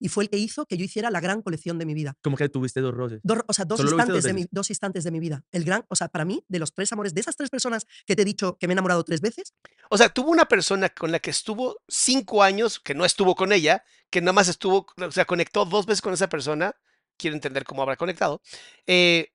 Y 0.00 0.08
fue 0.08 0.24
el 0.24 0.30
que 0.30 0.36
hizo 0.36 0.66
que 0.66 0.76
yo 0.76 0.84
hiciera 0.84 1.10
la 1.10 1.20
gran 1.20 1.42
colección 1.42 1.78
de 1.78 1.86
mi 1.86 1.94
vida. 1.94 2.14
Como 2.22 2.36
que 2.36 2.48
tuviste 2.48 2.80
dos 2.80 2.94
roces. 2.94 3.20
Dos, 3.24 3.38
o 3.46 3.52
sea, 3.52 3.64
dos 3.64 3.78
¿Solo 3.78 3.90
lo 3.90 3.96
viste 3.96 4.02
instantes, 4.12 4.24
dos 4.24 4.28
de 4.28 4.34
mi, 4.34 4.46
dos 4.50 4.70
instantes 4.70 5.04
de 5.04 5.10
mi 5.10 5.18
vida. 5.18 5.44
El 5.50 5.64
gran, 5.64 5.84
o 5.88 5.96
sea, 5.96 6.08
para 6.08 6.24
mí, 6.24 6.44
de 6.48 6.58
los 6.60 6.72
tres 6.72 6.92
amores, 6.92 7.14
de 7.14 7.20
esas 7.20 7.36
tres 7.36 7.50
personas 7.50 7.84
que 8.06 8.14
te 8.14 8.22
he 8.22 8.24
dicho 8.24 8.56
que 8.58 8.68
me 8.68 8.72
he 8.72 8.74
enamorado 8.74 9.02
tres 9.02 9.20
veces, 9.20 9.54
O 9.90 9.96
sea, 9.98 10.08
tuvo 10.08 10.30
una 10.30 10.44
persona 10.46 10.88
con 10.90 11.10
la 11.10 11.18
que 11.20 11.30
estuvo 11.30 11.80
cinco 11.88 12.42
años, 12.44 12.78
que 12.78 12.94
no 12.94 13.04
estuvo 13.04 13.34
con 13.34 13.52
ella, 13.52 13.82
que 14.10 14.20
nada 14.20 14.32
más 14.34 14.46
estuvo, 14.48 14.86
o 14.96 15.10
sea, 15.10 15.24
conectó 15.24 15.64
dos 15.64 15.86
veces 15.86 16.00
con 16.02 16.12
esa 16.12 16.28
persona. 16.28 16.76
Quiero 17.18 17.36
entender 17.36 17.64
cómo 17.64 17.82
habrá 17.82 17.96
conectado. 17.96 18.40
Eh, 18.86 19.32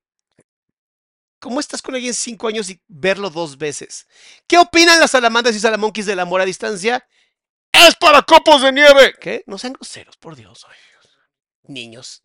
¿Cómo 1.38 1.60
estás 1.60 1.82
con 1.82 1.94
alguien 1.94 2.14
cinco 2.14 2.48
años 2.48 2.70
y 2.70 2.80
verlo 2.88 3.28
dos 3.28 3.58
veces? 3.58 4.06
¿Qué 4.46 4.56
opinan 4.56 4.98
las 4.98 5.10
salamandras 5.10 5.54
y 5.54 5.60
salamonquis 5.60 6.06
del 6.06 6.18
amor 6.20 6.40
a 6.40 6.46
distancia? 6.46 7.06
¡Es 7.70 7.94
para 7.96 8.22
copos 8.22 8.62
de 8.62 8.72
nieve! 8.72 9.12
¿Qué? 9.20 9.44
No 9.46 9.58
sean 9.58 9.74
groseros, 9.74 10.16
por 10.16 10.36
Dios. 10.36 10.64
ay, 10.66 10.76
Niños. 11.66 12.22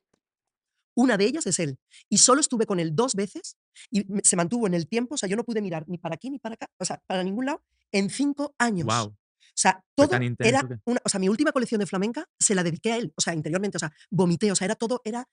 una 0.96 1.18
de 1.18 1.26
ellas 1.26 1.46
es 1.48 1.60
él. 1.60 1.78
Y 2.10 2.20
solo 2.20 2.40
estuve 2.40 2.66
con 2.66 2.80
él 2.80 2.96
dos 2.96 3.14
veces 3.14 3.58
y 3.92 4.06
se 4.24 4.36
mantuvo 4.38 4.68
en 4.68 4.74
el 4.74 4.88
tiempo, 4.88 5.16
o 5.16 5.18
sea, 5.18 5.28
yo 5.28 5.36
no 5.36 5.44
pude 5.44 5.62
mirar 5.62 5.84
ni 5.88 5.98
para 5.98 6.16
aquí 6.16 6.30
ni 6.30 6.40
para 6.40 6.56
acá, 6.56 6.68
o 6.78 6.86
sea, 6.86 7.02
para 7.06 7.24
ningún 7.24 7.46
lado, 7.46 7.62
en 7.92 8.10
cinco 8.10 8.54
años. 8.58 8.88
Wow. 8.88 9.16
O 9.60 9.62
sea, 9.62 9.84
todo 9.94 10.08
era 10.48 10.62
que- 10.62 10.78
una, 10.86 11.02
o 11.04 11.10
sea, 11.10 11.20
mi 11.20 11.28
última 11.28 11.52
colección 11.52 11.80
de 11.80 11.86
flamenca 11.86 12.26
se 12.40 12.56
la 12.56 12.64
dediqué 12.64 12.94
a 12.94 12.96
él, 12.96 13.12
o 13.18 13.20
sea, 13.22 13.34
interiormente, 13.34 13.76
o 13.76 13.80
sea, 13.80 13.92
vomité, 14.10 14.50
o 14.52 14.56
sea, 14.56 14.64
era 14.66 14.76
todo, 14.76 15.02
era, 15.04 15.22
o 15.22 15.26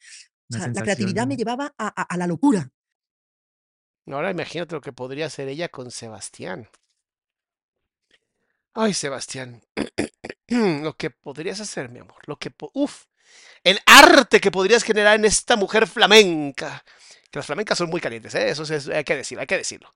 sea, 0.51 0.59
la 0.67 0.83
creatividad 0.83 1.27
me 1.29 1.37
llevaba 1.37 1.73
a, 1.79 1.87
a- 2.01 2.03
a 2.03 2.17
la 2.17 2.27
locura. 2.27 2.69
Ahora 4.09 4.31
imagínate 4.33 4.75
lo 4.75 4.81
que 4.81 4.93
podría 4.93 5.27
hacer 5.27 5.47
ella 5.49 5.69
con 5.69 5.91
Sebastián. 5.93 6.69
Ay, 8.75 8.95
Sebastián. 8.95 9.63
lo 10.49 10.97
que 10.97 11.11
podrías 11.11 11.61
hacer, 11.61 11.89
mi 11.89 12.01
amor. 12.01 12.17
Lo 12.27 12.37
que. 12.39 12.53
Uf. 12.75 13.05
El 13.65 13.79
arte 13.87 14.41
que 14.41 14.51
podrías 14.51 14.83
generar 14.85 15.17
en 15.17 15.25
esta 15.25 15.57
mujer 15.57 15.87
flamenca. 15.87 16.85
Que 17.31 17.39
las 17.39 17.47
flamencas 17.47 17.79
son 17.79 17.91
muy 17.91 18.01
calientes, 18.01 18.35
¿eh? 18.35 18.51
Eso 18.51 18.63
es- 18.63 18.89
hay 18.89 19.05
que 19.05 19.17
decirlo, 19.17 19.41
hay 19.41 19.47
que 19.47 19.57
decirlo. 19.57 19.95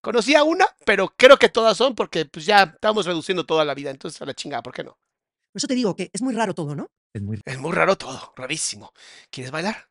Conocí 0.00 0.34
a 0.34 0.44
una, 0.44 0.66
pero 0.84 1.12
creo 1.16 1.36
que 1.36 1.48
todas 1.48 1.76
son 1.76 1.94
porque 1.94 2.26
pues 2.26 2.46
ya 2.46 2.62
estamos 2.62 3.06
reduciendo 3.06 3.44
toda 3.44 3.64
la 3.64 3.74
vida. 3.74 3.90
Entonces, 3.90 4.20
a 4.22 4.26
la 4.26 4.34
chingada, 4.34 4.62
¿por 4.62 4.72
qué 4.72 4.84
no? 4.84 4.92
Por 4.92 5.58
eso 5.58 5.66
te 5.66 5.74
digo 5.74 5.96
que 5.96 6.10
es 6.12 6.22
muy 6.22 6.34
raro 6.34 6.54
todo, 6.54 6.74
¿no? 6.74 6.90
Es 7.12 7.22
muy 7.22 7.40
Es 7.44 7.58
muy 7.58 7.72
raro 7.72 7.96
todo, 7.96 8.32
rarísimo. 8.36 8.92
¿Quieres 9.30 9.50
bailar? 9.50 9.88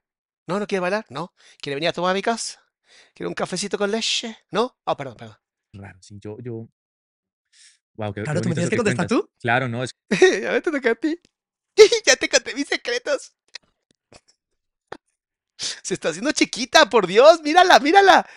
No, 0.47 0.59
no 0.59 0.67
quiere 0.67 0.81
bailar, 0.81 1.05
no. 1.09 1.33
¿Quiere 1.59 1.75
venir 1.75 1.89
a 1.89 1.93
tomar 1.93 2.11
a 2.11 2.13
mi 2.13 2.21
casa? 2.21 2.61
¿Quiere 3.13 3.27
un 3.27 3.33
cafecito 3.33 3.77
con 3.77 3.91
leche? 3.91 4.37
¿No? 4.51 4.77
Oh, 4.83 4.95
perdón, 4.95 5.17
perdón. 5.17 5.37
raro. 5.73 5.97
Sí, 6.01 6.17
yo, 6.19 6.37
yo. 6.39 6.67
Wow, 7.95 8.13
qué, 8.13 8.21
qué 8.21 8.23
Claro, 8.25 8.41
tú 8.41 8.49
me 8.49 8.55
tienes 8.55 8.69
que 8.69 8.77
contestar 8.77 9.07
tú. 9.07 9.29
Claro, 9.39 9.67
no, 9.67 9.83
es 9.83 9.95
ya 10.41 10.51
me 10.51 10.61
te 10.61 10.71
toca 10.71 10.91
a 10.91 10.95
ti. 10.95 11.19
ya 12.05 12.15
te 12.15 12.29
conté 12.29 12.53
mis 12.53 12.67
secretos. 12.67 13.33
Se 15.57 15.93
está 15.93 16.09
haciendo 16.09 16.31
chiquita, 16.31 16.89
por 16.89 17.07
Dios, 17.07 17.41
mírala, 17.41 17.79
mírala. 17.79 18.27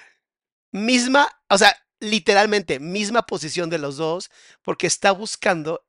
Misma, 0.71 1.29
o 1.49 1.59
sea, 1.59 1.77
literalmente, 2.01 2.79
misma 2.81 3.27
posición 3.27 3.71
de 3.71 3.79
los 3.79 3.97
dos, 3.97 4.31
porque 4.63 4.87
está 4.87 5.13
buscando 5.13 5.85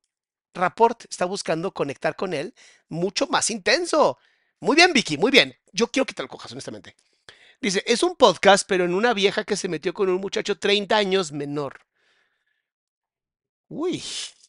rapport, 0.54 1.06
está 1.10 1.26
buscando 1.26 1.74
conectar 1.74 2.16
con 2.16 2.34
él 2.34 2.54
mucho 2.88 3.28
más 3.28 3.50
intenso. 3.50 4.18
Muy 4.60 4.76
bien, 4.76 4.94
Vicky, 4.94 5.18
muy 5.18 5.32
bien. 5.32 5.56
Yo 5.72 5.88
quiero 5.88 6.06
que 6.06 6.14
te 6.14 6.24
lo 6.24 6.28
cojas, 6.28 6.52
honestamente. 6.52 6.96
Dice, 7.62 7.84
es 7.86 8.04
un 8.04 8.16
podcast, 8.16 8.66
pero 8.68 8.86
en 8.86 8.94
una 8.94 9.14
vieja 9.14 9.44
que 9.44 9.58
se 9.58 9.68
metió 9.68 9.94
con 9.94 10.10
un 10.10 10.22
muchacho 10.22 10.58
30 10.58 10.96
años 10.96 11.32
menor. 11.32 11.86
Uy, 13.68 14.04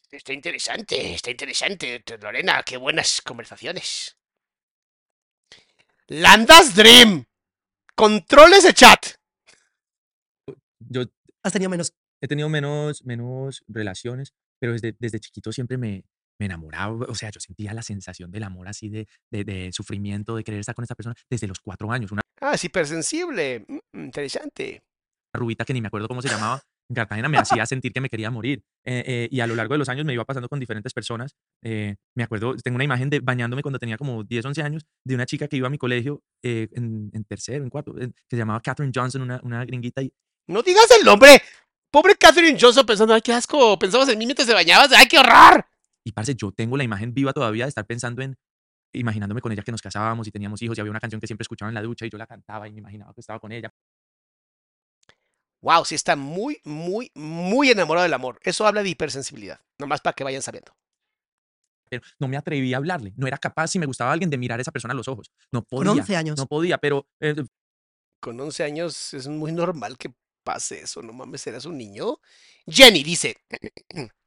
está 0.09 0.33
interesante, 0.33 1.13
está 1.13 1.29
interesante, 1.29 2.03
Lorena, 2.19 2.63
qué 2.63 2.77
buenas 2.77 3.21
conversaciones. 3.21 4.17
Landas 6.07 6.75
Dream. 6.75 7.25
Controles 7.95 8.63
de 8.63 8.73
chat. 8.73 9.20
Yo 10.89 11.03
Has 11.43 11.53
tenido 11.53 11.69
menos. 11.69 11.93
he 12.21 12.27
tenido 12.27 12.49
menos, 12.49 13.03
menos 13.03 13.63
relaciones, 13.67 14.33
pero 14.59 14.73
desde, 14.73 14.95
desde 14.99 15.19
chiquito 15.19 15.51
siempre 15.51 15.77
me, 15.77 16.05
me 16.39 16.45
enamoraba. 16.45 17.05
O 17.09 17.15
sea, 17.15 17.31
yo 17.31 17.39
sentía 17.39 17.73
la 17.73 17.81
sensación 17.81 18.29
del 18.31 18.43
amor 18.43 18.67
así 18.67 18.89
de, 18.89 19.07
de, 19.31 19.43
de 19.43 19.71
sufrimiento, 19.71 20.35
de 20.35 20.43
querer 20.43 20.59
estar 20.59 20.75
con 20.75 20.83
esta 20.83 20.95
persona 20.95 21.15
desde 21.29 21.47
los 21.47 21.59
cuatro 21.59 21.91
años. 21.91 22.11
Una 22.11 22.21
Ah, 22.39 22.53
es 22.55 22.63
hipersensible. 22.63 23.65
Mm, 23.67 24.03
interesante. 24.05 24.83
rubita 25.33 25.63
que 25.65 25.73
ni 25.73 25.81
me 25.81 25.87
acuerdo 25.87 26.07
cómo 26.07 26.21
se 26.21 26.27
llamaba. 26.29 26.61
en 26.89 26.95
Cartagena 26.95 27.29
me 27.29 27.37
hacía 27.37 27.65
sentir 27.65 27.93
que 27.93 28.01
me 28.01 28.09
quería 28.09 28.29
morir. 28.31 28.63
Eh, 28.85 29.03
eh, 29.07 29.27
y 29.31 29.39
a 29.39 29.47
lo 29.47 29.55
largo 29.55 29.73
de 29.75 29.77
los 29.79 29.89
años 29.89 30.05
me 30.05 30.13
iba 30.13 30.25
pasando 30.25 30.49
con 30.49 30.59
diferentes 30.59 30.93
personas. 30.93 31.35
Eh, 31.63 31.95
me 32.15 32.23
acuerdo, 32.23 32.55
tengo 32.57 32.75
una 32.75 32.83
imagen 32.83 33.09
de 33.09 33.19
bañándome 33.19 33.61
cuando 33.61 33.79
tenía 33.79 33.97
como 33.97 34.23
10, 34.23 34.45
11 34.45 34.61
años, 34.63 34.85
de 35.05 35.15
una 35.15 35.25
chica 35.25 35.47
que 35.47 35.57
iba 35.57 35.67
a 35.67 35.69
mi 35.71 35.77
colegio 35.77 36.21
en, 36.43 37.09
en, 37.13 37.23
tercero, 37.23 37.63
en 37.63 37.69
cuarto, 37.69 37.93
que 37.95 38.11
se 38.29 38.37
llamaba 38.37 38.59
Catherine 38.61 38.91
Johnson, 38.93 39.21
una, 39.21 39.39
una 39.43 39.63
gringuita. 39.65 40.01
Y... 40.01 40.11
No 40.47 40.61
digas 40.61 40.89
el 40.91 41.05
nombre. 41.05 41.41
Pobre 41.91 42.15
Catherine 42.15 42.57
Johnson 42.59 42.85
pensando, 42.85 43.13
ay, 43.13 43.21
qué 43.21 43.33
asco. 43.33 43.77
Pensabas 43.77 44.09
en 44.09 44.17
mí 44.17 44.25
mientras 44.25 44.47
te 44.47 44.53
bañabas. 44.53 44.91
Ay, 44.93 45.07
qué 45.07 45.19
horror. 45.19 45.65
Y 46.03 46.11
parce, 46.11 46.35
yo 46.35 46.51
tengo 46.51 46.77
la 46.77 46.83
imagen 46.83 47.13
viva 47.13 47.33
todavía 47.33 47.65
de 47.65 47.69
estar 47.69 47.85
pensando 47.85 48.21
en, 48.21 48.37
imaginándome 48.93 49.41
con 49.41 49.51
ella 49.51 49.63
que 49.63 49.71
nos 49.71 49.81
casábamos 49.81 50.27
y 50.27 50.31
teníamos 50.31 50.61
hijos 50.61 50.77
y 50.77 50.81
había 50.81 50.91
una 50.91 50.99
canción 50.99 51.21
que 51.21 51.27
siempre 51.27 51.43
escuchaba 51.43 51.69
en 51.69 51.75
la 51.75 51.81
ducha 51.81 52.05
y 52.05 52.09
yo 52.09 52.17
la 52.17 52.27
cantaba 52.27 52.67
y 52.67 52.71
me 52.71 52.79
imaginaba 52.79 53.13
que 53.13 53.21
estaba 53.21 53.39
con 53.39 53.51
ella. 53.51 53.73
Wow, 55.61 55.85
sí 55.85 55.93
está 55.93 56.15
muy, 56.15 56.59
muy, 56.63 57.11
muy 57.13 57.69
enamorado 57.69 58.03
del 58.03 58.13
amor. 58.13 58.39
Eso 58.43 58.65
habla 58.65 58.81
de 58.81 58.89
hipersensibilidad. 58.89 59.59
Nomás 59.77 60.01
para 60.01 60.13
que 60.13 60.23
vayan 60.23 60.41
sabiendo. 60.41 60.73
Pero 61.87 62.01
no 62.19 62.27
me 62.27 62.37
atreví 62.37 62.73
a 62.73 62.77
hablarle. 62.77 63.13
No 63.15 63.27
era 63.27 63.37
capaz, 63.37 63.67
si 63.67 63.77
me 63.77 63.85
gustaba 63.85 64.11
alguien, 64.11 64.29
de 64.29 64.37
mirar 64.37 64.59
a 64.59 64.61
esa 64.61 64.71
persona 64.71 64.93
a 64.93 64.97
los 64.97 65.07
ojos. 65.07 65.31
No 65.51 65.61
podía. 65.61 65.91
Con 65.91 65.99
11 65.99 66.15
años. 66.15 66.37
No 66.37 66.47
podía, 66.47 66.77
pero. 66.79 67.05
Eh, 67.19 67.35
con 68.19 68.39
11 68.39 68.63
años 68.63 69.13
es 69.13 69.27
muy 69.27 69.51
normal 69.51 69.97
que 69.97 70.13
pase 70.43 70.81
eso. 70.81 71.01
No 71.01 71.13
mames, 71.13 71.45
eras 71.47 71.65
un 71.65 71.77
niño. 71.77 72.19
Jenny 72.67 73.03
dice: 73.03 73.37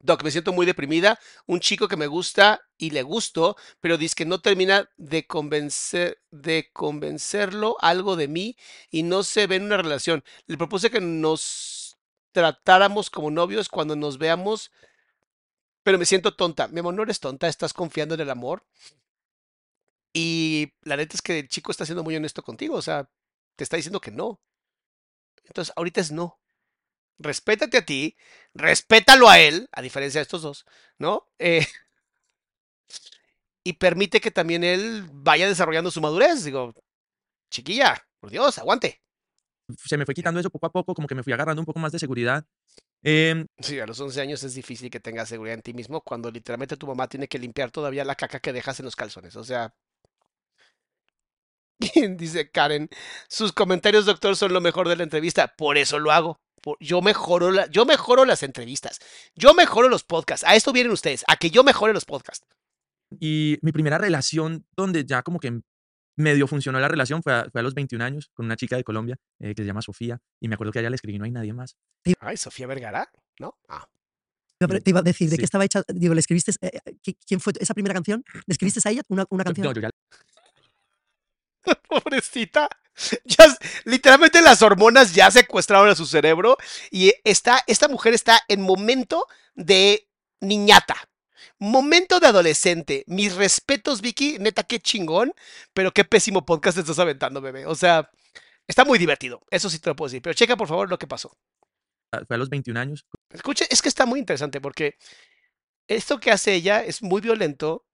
Doc, 0.00 0.22
me 0.22 0.30
siento 0.30 0.52
muy 0.52 0.66
deprimida. 0.66 1.18
Un 1.46 1.60
chico 1.60 1.88
que 1.88 1.96
me 1.96 2.06
gusta 2.06 2.60
y 2.76 2.90
le 2.90 3.02
gusto, 3.02 3.56
pero 3.80 3.98
dice 3.98 4.14
que 4.16 4.24
no 4.26 4.40
termina 4.40 4.88
de 4.96 5.26
convencer, 5.26 6.20
de 6.30 6.70
convencerlo 6.72 7.76
algo 7.80 8.16
de 8.16 8.28
mí 8.28 8.56
y 8.90 9.02
no 9.02 9.24
se 9.24 9.46
ve 9.46 9.56
en 9.56 9.64
una 9.64 9.76
relación. 9.78 10.24
Le 10.46 10.56
propuse 10.56 10.90
que 10.90 11.00
nos 11.00 11.98
tratáramos 12.32 13.10
como 13.10 13.30
novios 13.30 13.68
cuando 13.68 13.96
nos 13.96 14.18
veamos, 14.18 14.70
pero 15.82 15.98
me 15.98 16.06
siento 16.06 16.34
tonta. 16.36 16.68
Mi 16.68 16.80
amor, 16.80 16.94
no 16.94 17.02
eres 17.02 17.20
tonta, 17.20 17.48
estás 17.48 17.72
confiando 17.72 18.14
en 18.14 18.20
el 18.20 18.30
amor. 18.30 18.64
Y 20.12 20.72
la 20.82 20.96
neta 20.96 21.14
es 21.14 21.22
que 21.22 21.38
el 21.40 21.48
chico 21.48 21.70
está 21.70 21.84
siendo 21.86 22.02
muy 22.04 22.16
honesto 22.16 22.42
contigo, 22.42 22.76
o 22.76 22.82
sea, 22.82 23.08
te 23.56 23.64
está 23.64 23.76
diciendo 23.76 24.00
que 24.00 24.10
no. 24.10 24.40
Entonces, 25.44 25.72
ahorita 25.76 26.00
es 26.00 26.12
no 26.12 26.38
respétate 27.18 27.78
a 27.78 27.84
ti, 27.84 28.16
respétalo 28.54 29.28
a 29.28 29.38
él, 29.38 29.68
a 29.72 29.82
diferencia 29.82 30.20
de 30.20 30.22
estos 30.22 30.42
dos, 30.42 30.64
¿no? 30.98 31.26
Eh, 31.38 31.66
y 33.64 33.74
permite 33.74 34.20
que 34.20 34.30
también 34.30 34.64
él 34.64 35.06
vaya 35.12 35.48
desarrollando 35.48 35.90
su 35.90 36.00
madurez. 36.00 36.44
Digo, 36.44 36.72
chiquilla, 37.50 38.06
por 38.20 38.30
Dios, 38.30 38.58
aguante. 38.58 39.02
Se 39.84 39.98
me 39.98 40.06
fue 40.06 40.14
quitando 40.14 40.40
eso 40.40 40.48
poco 40.48 40.66
a 40.66 40.72
poco, 40.72 40.94
como 40.94 41.06
que 41.06 41.14
me 41.14 41.22
fui 41.22 41.32
agarrando 41.32 41.60
un 41.60 41.66
poco 41.66 41.78
más 41.78 41.92
de 41.92 41.98
seguridad. 41.98 42.46
Eh, 43.02 43.44
sí, 43.58 43.78
a 43.78 43.86
los 43.86 44.00
11 44.00 44.20
años 44.20 44.42
es 44.42 44.54
difícil 44.54 44.90
que 44.90 44.98
tengas 44.98 45.28
seguridad 45.28 45.54
en 45.54 45.62
ti 45.62 45.74
mismo 45.74 46.00
cuando 46.00 46.30
literalmente 46.30 46.76
tu 46.76 46.86
mamá 46.86 47.06
tiene 47.08 47.28
que 47.28 47.38
limpiar 47.38 47.70
todavía 47.70 48.04
la 48.04 48.14
caca 48.14 48.40
que 48.40 48.52
dejas 48.54 48.80
en 48.80 48.86
los 48.86 48.96
calzones. 48.96 49.36
O 49.36 49.44
sea, 49.44 49.74
dice 52.16 52.50
Karen, 52.50 52.88
sus 53.28 53.52
comentarios, 53.52 54.06
doctor, 54.06 54.36
son 54.36 54.52
lo 54.52 54.60
mejor 54.60 54.88
de 54.88 54.96
la 54.96 55.02
entrevista. 55.04 55.54
Por 55.56 55.78
eso 55.78 55.98
lo 55.98 56.12
hago 56.12 56.40
yo 56.80 57.02
mejoro, 57.02 57.50
la, 57.50 57.66
yo 57.70 57.84
mejoro 57.86 58.24
las 58.24 58.42
entrevistas, 58.42 58.98
yo 59.34 59.54
mejoro 59.54 59.88
los 59.88 60.04
podcasts. 60.04 60.46
A 60.46 60.54
esto 60.54 60.72
vienen 60.72 60.92
ustedes, 60.92 61.24
a 61.28 61.36
que 61.36 61.50
yo 61.50 61.64
mejore 61.64 61.92
los 61.92 62.04
podcasts. 62.04 62.46
Y 63.20 63.58
mi 63.62 63.72
primera 63.72 63.98
relación 63.98 64.66
donde 64.76 65.04
ya 65.04 65.22
como 65.22 65.40
que 65.40 65.60
medio 66.16 66.46
funcionó 66.46 66.80
la 66.80 66.88
relación 66.88 67.22
fue 67.22 67.32
a, 67.32 67.48
fue 67.50 67.60
a 67.60 67.64
los 67.64 67.74
21 67.74 68.04
años 68.04 68.30
con 68.34 68.46
una 68.46 68.56
chica 68.56 68.76
de 68.76 68.84
Colombia 68.84 69.16
eh, 69.38 69.54
que 69.54 69.62
se 69.62 69.66
llama 69.66 69.82
Sofía 69.82 70.20
y 70.40 70.48
me 70.48 70.54
acuerdo 70.54 70.72
que 70.72 70.80
a 70.80 70.82
ella 70.82 70.90
le 70.90 70.96
escribí 70.96 71.18
no 71.18 71.24
hay 71.24 71.30
nadie 71.30 71.52
más. 71.52 71.76
Ay, 72.20 72.36
Sofía 72.36 72.66
Vergara, 72.66 73.08
¿no? 73.38 73.56
Ah. 73.68 73.86
Te 74.58 74.90
iba 74.90 74.98
a 74.98 75.02
decir, 75.02 75.30
¿de 75.30 75.38
qué 75.38 75.44
estaba 75.44 75.64
hecha? 75.64 75.84
Digo, 75.86 76.14
¿le 76.14 76.20
escribiste? 76.20 76.50
Eh, 76.60 76.80
eh, 76.84 77.14
¿Quién 77.24 77.38
fue 77.38 77.52
esa 77.60 77.74
primera 77.74 77.94
canción? 77.94 78.24
¿Le 78.44 78.52
escribiste 78.52 78.80
a 78.86 78.90
ella 78.90 79.02
una, 79.08 79.24
una 79.30 79.44
canción? 79.44 79.64
No, 79.64 79.72
yo 79.72 79.80
ya... 79.80 79.90
Pobrecita. 81.88 82.68
Ya, 83.24 83.56
literalmente 83.84 84.42
las 84.42 84.62
hormonas 84.62 85.14
ya 85.14 85.30
secuestraron 85.30 85.88
a 85.88 85.94
su 85.94 86.04
cerebro 86.04 86.56
y 86.90 87.12
está, 87.22 87.62
esta 87.68 87.86
mujer 87.86 88.12
está 88.12 88.40
en 88.48 88.60
momento 88.60 89.26
de 89.54 90.08
niñata. 90.40 90.96
Momento 91.60 92.20
de 92.20 92.26
adolescente. 92.26 93.04
Mis 93.06 93.34
respetos, 93.34 94.00
Vicky. 94.00 94.38
Neta, 94.38 94.62
qué 94.64 94.80
chingón. 94.80 95.32
Pero 95.72 95.92
qué 95.92 96.04
pésimo 96.04 96.44
podcast 96.44 96.78
estás 96.78 96.98
aventando, 96.98 97.40
bebé. 97.40 97.66
O 97.66 97.74
sea, 97.74 98.10
está 98.66 98.84
muy 98.84 98.98
divertido. 98.98 99.40
Eso 99.50 99.68
sí 99.70 99.78
te 99.78 99.90
lo 99.90 99.96
puedo 99.96 100.08
decir. 100.08 100.22
Pero 100.22 100.34
checa, 100.34 100.56
por 100.56 100.68
favor, 100.68 100.88
lo 100.88 100.98
que 100.98 101.06
pasó. 101.06 101.36
Fue 102.26 102.36
a 102.36 102.38
los 102.38 102.48
21 102.48 102.78
años. 102.78 103.06
Escuche, 103.30 103.66
es 103.70 103.82
que 103.82 103.88
está 103.88 104.06
muy 104.06 104.20
interesante 104.20 104.60
porque 104.60 104.96
esto 105.88 106.18
que 106.18 106.30
hace 106.30 106.54
ella 106.54 106.84
es 106.84 107.02
muy 107.02 107.20
violento, 107.20 107.84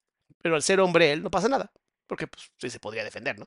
pero 0.43 0.55
al 0.55 0.63
ser 0.63 0.81
hombre 0.81 1.13
él 1.13 1.23
no 1.23 1.31
pasa 1.31 1.49
nada. 1.49 1.73
Porque 2.07 2.27
pues 2.27 2.51
sí 2.59 2.71
se 2.71 2.81
podría 2.81 3.03
defender, 3.03 3.39
¿no? 3.39 3.47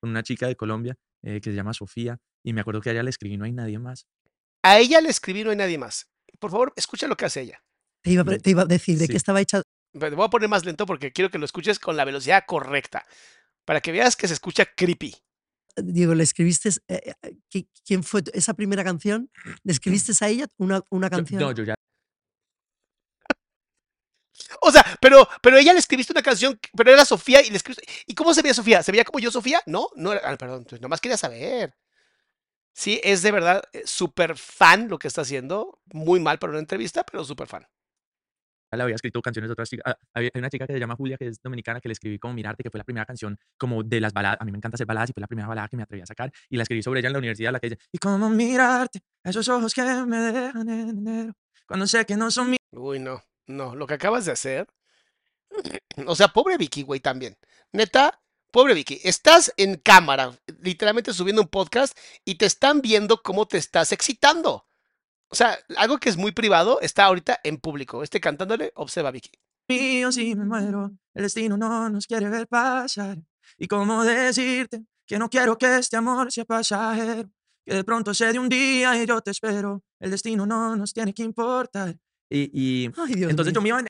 Con 0.00 0.10
una 0.10 0.22
chica 0.22 0.46
de 0.46 0.56
Colombia 0.56 0.96
eh, 1.22 1.40
que 1.40 1.50
se 1.50 1.56
llama 1.56 1.74
Sofía 1.74 2.18
y 2.42 2.52
me 2.52 2.60
acuerdo 2.60 2.80
que 2.80 2.90
a 2.90 2.92
ella 2.92 3.02
le 3.02 3.10
escribí 3.10 3.36
no 3.36 3.44
hay 3.44 3.52
nadie 3.52 3.78
más. 3.78 4.06
A 4.62 4.78
ella 4.78 5.00
le 5.00 5.08
escribí 5.08 5.44
no 5.44 5.50
hay 5.50 5.56
nadie 5.56 5.78
más. 5.78 6.08
Por 6.38 6.50
favor, 6.50 6.72
escucha 6.76 7.06
lo 7.08 7.16
que 7.16 7.24
hace 7.24 7.42
ella. 7.42 7.62
Te 8.02 8.12
iba, 8.12 8.24
te 8.24 8.50
iba 8.50 8.62
a 8.62 8.66
decir 8.66 8.98
de 8.98 9.08
qué 9.08 9.16
estaba 9.16 9.40
hecha. 9.40 9.62
Te 9.92 10.10
voy 10.10 10.24
a 10.24 10.30
poner 10.30 10.48
más 10.48 10.64
lento 10.64 10.86
porque 10.86 11.12
quiero 11.12 11.30
que 11.30 11.38
lo 11.38 11.44
escuches 11.44 11.78
con 11.78 11.96
la 11.96 12.04
velocidad 12.04 12.44
correcta, 12.46 13.04
para 13.64 13.80
que 13.80 13.92
veas 13.92 14.16
que 14.16 14.28
se 14.28 14.34
escucha 14.34 14.66
creepy. 14.66 15.14
Diego, 15.76 16.14
¿le 16.14 16.24
escribiste, 16.24 16.70
eh, 16.88 17.14
eh, 17.22 17.64
quién 17.84 18.02
fue 18.02 18.22
esa 18.32 18.54
primera 18.54 18.84
canción? 18.84 19.30
¿Le 19.62 19.72
escribiste 19.72 20.12
a 20.24 20.28
ella 20.28 20.46
una, 20.56 20.82
una 20.90 21.08
canción? 21.08 21.40
no, 21.40 21.52
yo 21.52 21.64
ya 21.64 21.74
o 24.60 24.70
sea, 24.70 24.84
pero, 25.00 25.28
pero 25.42 25.56
ella 25.58 25.72
le 25.72 25.78
escribiste 25.78 26.12
una 26.12 26.22
canción, 26.22 26.58
pero 26.76 26.92
era 26.92 27.04
Sofía 27.04 27.40
y 27.42 27.50
le 27.50 27.56
escribiste. 27.56 27.86
¿Y 28.06 28.14
cómo 28.14 28.34
se 28.34 28.42
veía 28.42 28.54
Sofía? 28.54 28.82
¿Se 28.82 28.92
veía 28.92 29.04
como 29.04 29.18
yo, 29.18 29.30
Sofía? 29.30 29.60
No, 29.66 29.88
no 29.96 30.12
era. 30.12 30.22
Ah, 30.24 30.36
perdón, 30.36 30.66
nomás 30.80 31.00
quería 31.00 31.16
saber. 31.16 31.74
Sí, 32.74 33.00
es 33.02 33.22
de 33.22 33.32
verdad 33.32 33.62
eh, 33.72 33.82
súper 33.84 34.36
fan 34.36 34.88
lo 34.88 34.98
que 34.98 35.08
está 35.08 35.22
haciendo. 35.22 35.80
Muy 35.92 36.20
mal 36.20 36.38
para 36.38 36.52
una 36.52 36.60
entrevista, 36.60 37.04
pero 37.04 37.24
súper 37.24 37.48
fan. 37.48 37.66
Le 38.70 38.82
había 38.82 38.94
escrito 38.94 39.22
canciones 39.22 39.48
de 39.48 39.52
otras 39.52 39.68
chicas. 39.70 39.84
Ah, 39.86 39.96
hay 40.14 40.30
una 40.34 40.50
chica 40.50 40.66
que 40.66 40.74
se 40.74 40.78
llama 40.78 40.94
Julia, 40.94 41.16
que 41.16 41.26
es 41.26 41.40
dominicana, 41.42 41.80
que 41.80 41.88
le 41.88 41.94
escribí 41.94 42.18
como 42.18 42.34
Mirarte, 42.34 42.62
que 42.62 42.70
fue 42.70 42.78
la 42.78 42.84
primera 42.84 43.06
canción 43.06 43.38
como 43.56 43.82
de 43.82 44.00
las 44.00 44.12
baladas. 44.12 44.38
A 44.40 44.44
mí 44.44 44.52
me 44.52 44.58
encanta 44.58 44.76
hacer 44.76 44.86
baladas 44.86 45.10
y 45.10 45.12
fue 45.14 45.22
la 45.22 45.26
primera 45.26 45.48
balada 45.48 45.68
que 45.68 45.76
me 45.76 45.82
atreví 45.82 46.02
a 46.02 46.06
sacar. 46.06 46.30
Y 46.50 46.56
la 46.56 46.64
escribí 46.64 46.82
sobre 46.82 47.00
ella 47.00 47.08
en 47.08 47.14
la 47.14 47.18
universidad, 47.18 47.50
la 47.50 47.60
que 47.60 47.70
dice, 47.70 47.82
y 47.90 47.98
cómo 47.98 48.28
mirarte, 48.28 49.00
esos 49.24 49.48
ojos 49.48 49.72
que 49.72 49.82
me 49.82 50.18
dejan 50.18 50.68
en 50.68 50.88
enero, 50.90 51.32
cuando 51.66 51.86
sé 51.86 52.04
que 52.04 52.16
no 52.16 52.30
son 52.30 52.50
míos. 52.50 52.58
Uy, 52.72 52.98
no. 52.98 53.22
No, 53.48 53.74
lo 53.74 53.86
que 53.86 53.94
acabas 53.94 54.24
de 54.26 54.32
hacer. 54.32 54.68
O 56.06 56.14
sea, 56.14 56.28
pobre 56.28 56.56
Vicky, 56.56 56.82
güey, 56.82 57.00
también. 57.00 57.36
Neta, 57.72 58.22
pobre 58.52 58.72
Vicky. 58.74 59.00
Estás 59.02 59.52
en 59.56 59.76
cámara, 59.76 60.32
literalmente 60.60 61.12
subiendo 61.12 61.42
un 61.42 61.48
podcast 61.48 61.98
y 62.24 62.36
te 62.36 62.46
están 62.46 62.80
viendo 62.80 63.20
cómo 63.20 63.48
te 63.48 63.58
estás 63.58 63.90
excitando. 63.90 64.68
O 65.28 65.34
sea, 65.34 65.58
algo 65.76 65.98
que 65.98 66.08
es 66.08 66.16
muy 66.16 66.30
privado 66.30 66.80
está 66.80 67.06
ahorita 67.06 67.40
en 67.42 67.58
público. 67.58 68.04
Este 68.04 68.20
cantándole, 68.20 68.70
observa 68.76 69.10
Vicky. 69.10 69.32
Mío, 69.68 70.12
si 70.12 70.36
me 70.36 70.44
muero, 70.44 70.92
el 71.14 71.22
destino 71.22 71.56
no 71.56 71.90
nos 71.90 72.06
quiere 72.06 72.28
ver 72.28 72.46
pasar. 72.46 73.18
Y 73.58 73.66
cómo 73.66 74.04
decirte 74.04 74.84
que 75.04 75.18
no 75.18 75.28
quiero 75.28 75.58
que 75.58 75.78
este 75.78 75.96
amor 75.96 76.30
sea 76.30 76.44
pasajero. 76.44 77.28
Que 77.64 77.74
de 77.74 77.84
pronto 77.84 78.14
se 78.14 78.32
de 78.32 78.38
un 78.38 78.48
día 78.48 79.02
y 79.02 79.04
yo 79.04 79.20
te 79.20 79.32
espero. 79.32 79.82
El 79.98 80.12
destino 80.12 80.46
no 80.46 80.76
nos 80.76 80.92
tiene 80.92 81.12
que 81.12 81.22
importar. 81.22 81.98
Y, 82.30 82.84
entonces 82.84 83.54
yo 83.54 83.60
me 83.62 83.68
iba 83.70 83.82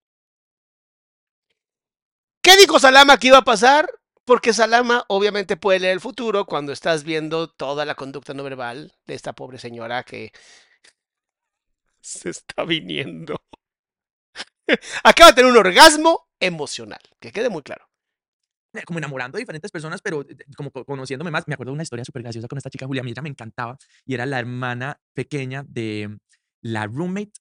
¿Qué 2.42 2.56
dijo 2.56 2.78
Salama 2.78 3.18
que 3.18 3.28
iba 3.28 3.38
a 3.38 3.44
pasar? 3.44 3.90
Porque 4.24 4.52
Salama 4.52 5.04
obviamente 5.08 5.56
puede 5.56 5.80
leer 5.80 5.94
el 5.94 6.00
futuro 6.00 6.46
cuando 6.46 6.72
estás 6.72 7.02
viendo 7.02 7.48
toda 7.48 7.84
la 7.84 7.94
conducta 7.94 8.34
no 8.34 8.44
verbal 8.44 8.92
de 9.06 9.14
esta 9.14 9.34
pobre 9.34 9.58
señora 9.58 10.04
que 10.04 10.32
se 12.00 12.30
está 12.30 12.64
viniendo. 12.64 13.36
Acaba 15.02 15.30
de 15.30 15.36
tener 15.36 15.50
un 15.50 15.56
orgasmo 15.56 16.28
emocional, 16.40 17.00
que 17.20 17.32
quede 17.32 17.48
muy 17.48 17.62
claro. 17.62 17.88
Como 18.86 18.98
enamorando 18.98 19.36
a 19.36 19.40
diferentes 19.40 19.72
personas, 19.72 20.00
pero 20.02 20.24
como 20.56 20.70
conociéndome 20.70 21.30
más. 21.30 21.48
Me 21.48 21.54
acuerdo 21.54 21.72
de 21.72 21.74
una 21.74 21.82
historia 21.82 22.04
súper 22.04 22.22
graciosa 22.22 22.48
con 22.48 22.58
esta 22.58 22.70
chica 22.70 22.86
Julia. 22.86 23.00
A 23.00 23.04
mí 23.04 23.10
ella 23.10 23.22
me 23.22 23.28
encantaba 23.28 23.76
y 24.04 24.14
era 24.14 24.24
la 24.24 24.38
hermana 24.38 25.00
pequeña 25.14 25.64
de 25.66 26.18
la 26.60 26.86
roommate 26.86 27.32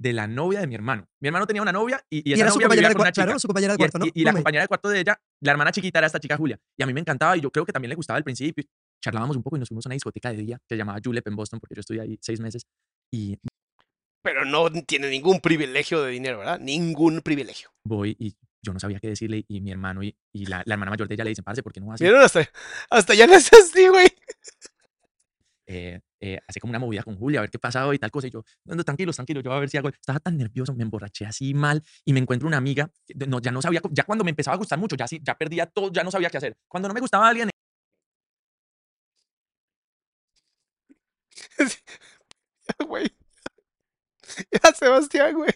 de 0.00 0.14
la 0.14 0.26
novia 0.26 0.60
de 0.60 0.66
mi 0.66 0.74
hermano. 0.74 1.06
Mi 1.20 1.28
hermano 1.28 1.46
tenía 1.46 1.60
una 1.60 1.72
novia 1.72 2.02
y, 2.08 2.30
y 2.30 2.32
esa 2.32 2.44
era 2.44 2.50
novia 2.50 2.52
su 2.52 2.60
compañera, 2.60 2.88
de, 2.88 2.94
una 2.94 3.12
chica. 3.12 3.38
su 3.38 3.48
compañera 3.48 3.72
de 3.74 3.78
cuarto, 3.78 3.98
¿no? 3.98 4.06
Y, 4.14 4.24
la 4.24 4.32
compañera 4.32 4.62
de 4.64 4.68
cuarto 4.68 4.88
de 4.88 5.00
ella, 5.00 5.20
la 5.40 5.52
hermana 5.52 5.72
chiquita 5.72 5.98
era 5.98 6.06
esta 6.06 6.18
chica 6.18 6.38
Julia. 6.38 6.58
Y 6.78 6.82
a 6.82 6.86
mí 6.86 6.94
me 6.94 7.00
encantaba 7.00 7.36
y 7.36 7.42
yo 7.42 7.50
creo 7.50 7.66
que 7.66 7.72
también 7.72 7.90
le 7.90 7.96
gustaba 7.96 8.16
al 8.16 8.24
principio. 8.24 8.64
Charlábamos 9.04 9.36
un 9.36 9.42
poco 9.42 9.56
y 9.56 9.58
nos 9.58 9.68
fuimos 9.68 9.84
a 9.84 9.90
una 9.90 9.94
discoteca 9.94 10.30
de 10.30 10.38
día 10.38 10.56
que 10.56 10.74
se 10.74 10.76
llamaba 10.78 10.98
Julep 11.04 11.26
en 11.28 11.36
Boston 11.36 11.60
porque 11.60 11.74
yo 11.74 11.80
estudié 11.80 12.00
ahí 12.00 12.18
seis 12.22 12.40
meses. 12.40 12.66
Y... 13.12 13.36
Pero 14.22 14.46
no 14.46 14.70
tiene 14.86 15.10
ningún 15.10 15.40
privilegio 15.40 16.02
de 16.02 16.12
dinero, 16.12 16.38
¿verdad? 16.38 16.58
Ningún 16.58 17.20
privilegio. 17.20 17.68
Voy 17.84 18.16
y 18.18 18.34
yo 18.62 18.72
no 18.72 18.80
sabía 18.80 19.00
qué 19.00 19.08
decirle 19.08 19.44
y 19.48 19.60
mi 19.60 19.70
hermano 19.70 20.02
y, 20.02 20.16
y 20.32 20.46
la, 20.46 20.62
la, 20.64 20.74
hermana 20.74 20.90
mayor 20.90 21.08
de 21.08 21.14
ella 21.14 21.24
le 21.24 21.30
dicen, 21.30 21.44
parce, 21.44 21.62
¿por 21.62 21.72
qué 21.72 21.80
no 21.80 21.86
vas 21.86 22.00
Vieron 22.00 22.22
hasta, 22.22 22.48
hasta 22.88 23.14
ya 23.14 23.26
no 23.26 23.34
es 23.34 23.50
así, 23.52 23.88
güey. 23.88 24.08
Eh, 25.72 26.00
eh, 26.20 26.38
como 26.60 26.70
una 26.72 26.78
movida 26.80 27.02
con 27.04 27.16
Julia, 27.16 27.38
a 27.40 27.42
ver 27.42 27.50
qué 27.50 27.58
pasaba 27.58 27.94
y 27.94 27.98
tal 27.98 28.10
cosa. 28.10 28.26
Y 28.26 28.30
yo, 28.30 28.42
no, 28.64 28.74
no, 28.74 28.82
tranquilos, 28.84 29.14
tranquilos, 29.16 29.44
yo 29.44 29.52
a 29.52 29.60
ver 29.60 29.70
si 29.70 29.76
hago. 29.78 29.88
Estaba 29.88 30.18
tan 30.18 30.36
nervioso, 30.36 30.74
me 30.74 30.82
emborraché 30.82 31.26
así 31.26 31.54
mal 31.54 31.82
y 32.04 32.12
me 32.12 32.18
encuentro 32.20 32.48
una 32.48 32.56
amiga, 32.56 32.90
que 33.06 33.14
no, 33.26 33.40
ya 33.40 33.52
no 33.52 33.62
sabía, 33.62 33.80
ya 33.92 34.04
cuando 34.04 34.24
me 34.24 34.30
empezaba 34.30 34.54
a 34.56 34.58
gustar 34.58 34.78
mucho, 34.78 34.96
ya, 34.96 35.06
sí, 35.06 35.20
ya 35.22 35.36
perdía 35.36 35.66
todo, 35.66 35.92
ya 35.92 36.02
no 36.02 36.10
sabía 36.10 36.28
qué 36.30 36.38
hacer. 36.38 36.56
Cuando 36.68 36.88
no 36.88 36.94
me 36.94 37.00
gustaba 37.00 37.28
alguien, 37.28 37.50
Güey. 42.88 43.10
Ya, 44.52 44.72
Sebastián, 44.72 45.34
güey. 45.34 45.50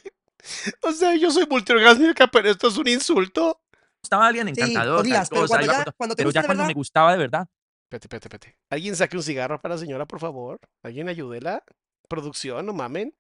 O 0.83 0.93
sea, 0.93 1.15
yo 1.17 1.31
soy 1.31 1.47
multiorgásmica, 1.49 2.27
pero 2.27 2.51
esto 2.51 2.69
es 2.69 2.77
un 2.77 2.89
insulto. 2.89 3.61
gustaba 4.03 4.27
alguien 4.27 4.47
Sí, 4.55 4.61
encantador, 4.61 5.07
tal 5.09 5.27
pero 5.31 5.47
cuando 5.49 5.67
ya- 5.67 5.93
cuando 5.97 6.15
te 6.15 6.21
pero 6.21 6.29
gusta 6.29 6.39
ya 6.39 6.43
de 6.43 6.47
cuando 6.47 6.63
me 6.65 6.75
gustaba 6.75 7.13
de 7.13 7.19
verdad, 7.19 7.49
Espérate, 7.85 8.07
espérate, 8.07 8.29
espérate. 8.29 8.59
Alguien 8.71 8.97
saque 8.97 9.17
un 9.17 9.23
cigarro 9.23 9.61
para 9.61 9.75
la 9.75 9.79
señora, 9.81 10.07
por 10.07 10.21
favor. 10.21 10.61
Alguien 10.83 11.09
ayúdela. 11.09 11.63
Producción, 12.09 12.67
no 12.67 12.73
mamen. 12.73 13.15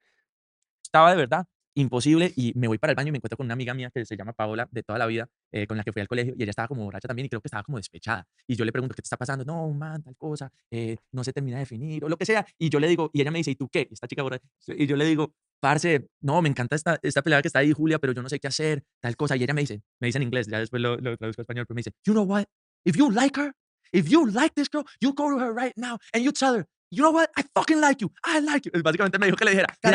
estaba 0.82 1.11
de 1.11 1.16
verdad 1.16 1.47
imposible 1.74 2.32
y 2.36 2.53
me 2.57 2.69
voy 2.69 2.78
para 2.78 2.93
el 2.93 2.97
baño 2.97 3.09
y 3.09 3.12
me 3.12 3.19
encuentro 3.19 3.36
con 3.36 3.47
una 3.47 3.55
amiga 3.55 3.74
mía 3.74 3.91
que 3.93 4.05
se 4.05 4.16
llama 4.16 4.32
Paola 4.32 4.69
de 4.70 4.82
toda 4.82 4.99
la 4.99 5.07
vida, 5.07 5.28
eh, 5.53 5.66
con 5.66 5.77
la 5.77 5.82
que 5.82 5.93
fui 5.93 6.01
al 6.01 6.09
colegio 6.09 6.35
y 6.36 6.43
ella 6.43 6.51
estaba 6.51 6.69
como 6.69 6.85
borracha 6.85 7.09
también 7.09 7.27
y 7.27 7.28
creo 7.28 7.41
que 7.41 7.49
estaba 7.49 7.62
como 7.62 7.78
despechada. 7.78 8.27
Y 8.47 8.57
yo 8.57 8.65
le 8.65 8.73
pregunto, 8.73 8.95
¿qué 8.95 9.03
te 9.03 9.07
está 9.07 9.16
pasando? 9.16 9.45
No, 9.45 9.69
man, 9.73 10.03
tal 10.03 10.16
cosa, 10.16 10.53
eh, 10.70 10.97
no 11.12 11.24
se 11.24 11.32
termina 11.32 11.57
de 11.57 11.62
definir 11.62 12.05
o 12.05 12.09
lo 12.09 12.16
que 12.16 12.27
sea. 12.27 12.47
Y 12.59 12.70
yo 12.70 12.78
le 12.81 12.89
digo, 12.89 13.11
y 13.12 13.20
ella 13.20 13.31
me 13.31 13.39
dice, 13.39 13.51
¿y 13.51 13.57
tú 13.57 13.69
qué? 13.69 13.89
Esta 13.91 14.07
chica 14.07 14.23
borracha. 14.23 14.47
Y 14.69 14.86
yo 14.86 14.97
le 14.97 15.05
digo, 15.05 15.35
parce, 15.61 16.09
no, 16.20 16.41
me 16.43 16.49
encanta 16.49 16.77
esta, 16.77 16.99
esta 17.03 17.23
pelada 17.23 17.43
que 17.43 17.49
está 17.49 17.59
ahí, 17.61 17.73
Julia, 17.73 17.99
pero 17.99 18.12
yo 18.12 18.23
no 18.23 18.28
sé 18.28 18.39
qué 18.39 18.47
hacer, 18.49 18.85
tal 19.01 19.16
cosa. 19.16 19.36
Y 19.36 19.43
ella 19.43 19.55
me 19.55 19.62
dice, 19.62 19.82
me 20.01 20.07
dice 20.07 20.19
en 20.19 20.24
inglés, 20.24 20.47
ya 20.47 20.59
después 20.59 20.81
lo, 20.81 20.97
lo 20.97 21.16
traduzco 21.16 21.41
a 21.41 21.45
español, 21.45 21.66
pero 21.66 21.74
me 21.74 21.81
dice, 21.81 21.93
you 22.05 22.12
know 22.12 22.24
what? 22.24 22.45
If 22.85 22.97
you 22.97 23.11
like 23.11 23.41
her, 23.41 23.55
if 23.94 24.08
you 24.10 24.26
like 24.26 24.54
this 24.54 24.68
girl, 24.68 24.84
you 25.00 25.12
go 25.14 25.30
to 25.30 25.38
her 25.38 25.52
right 25.54 25.72
now 25.76 25.98
and 26.12 26.22
you 26.24 26.32
tell 26.32 26.54
her, 26.54 26.66
you 26.90 27.02
know 27.02 27.10
what? 27.12 27.30
I 27.36 27.44
fucking 27.54 27.80
like 27.80 28.00
you. 28.02 28.10
I 28.24 28.40
like 28.40 28.66
you. 28.66 28.82
Básicamente 28.82 29.18
me 29.18 29.26
dijo 29.26 29.36
que 29.36 29.44
le 29.46 29.52
dijera, 29.52 29.68
"Mira, 29.82 29.94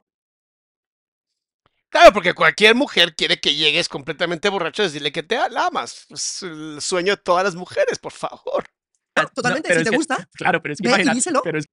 Claro, 1.91 2.13
porque 2.13 2.33
cualquier 2.35 2.75
mujer 2.75 3.15
quiere 3.15 3.39
que 3.39 3.55
llegues 3.55 3.89
completamente 3.89 4.47
borracho 4.49 4.83
y 4.83 4.85
decirle 4.85 5.11
que 5.11 5.23
te 5.23 5.37
amas. 5.37 6.05
Es 6.09 6.43
el 6.43 6.79
sueño 6.81 7.15
de 7.15 7.21
todas 7.21 7.43
las 7.43 7.55
mujeres, 7.55 7.99
por 7.99 8.11
favor. 8.11 8.65
No, 9.17 9.27
Totalmente, 9.27 9.67
pero 9.67 9.79
si 9.79 9.81
es 9.81 9.85
te 9.85 9.89
que- 9.91 9.97
gusta, 9.97 10.29
Claro, 10.33 10.61
pero 10.61 10.73
es 10.73 10.79
que 10.79 10.87
ve 10.87 10.91
y 10.91 10.93
imagínate, 10.93 11.15
díselo. 11.17 11.41
pero 11.43 11.59
es 11.59 11.65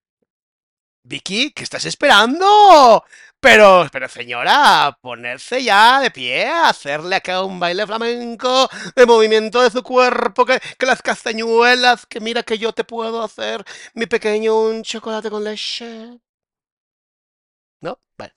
Vicky, 1.09 1.53
¿qué 1.53 1.63
estás 1.63 1.85
esperando? 1.85 3.05
Pero, 3.39 3.87
pero 3.93 4.09
señora, 4.09 4.99
ponerse 5.01 5.63
ya 5.63 6.01
de 6.01 6.11
pie, 6.11 6.47
hacerle 6.49 7.15
acá 7.17 7.45
un 7.45 7.61
baile 7.61 7.87
flamenco, 7.87 8.69
de 8.97 9.07
movimiento 9.07 9.63
de 9.63 9.71
su 9.71 9.85
cuerpo, 9.85 10.45
que, 10.45 10.59
que 10.77 10.87
las 10.87 11.03
castañuelas, 11.03 12.07
que 12.07 12.19
mira 12.19 12.43
que 12.43 12.59
yo 12.59 12.73
te 12.73 12.83
puedo 12.83 13.23
hacer, 13.23 13.65
mi 13.95 14.07
pequeño, 14.07 14.59
un 14.59 14.83
chocolate 14.83 15.31
con 15.31 15.45
leche. 15.45 16.19
¿No? 17.83 18.01
Bueno. 18.19 18.33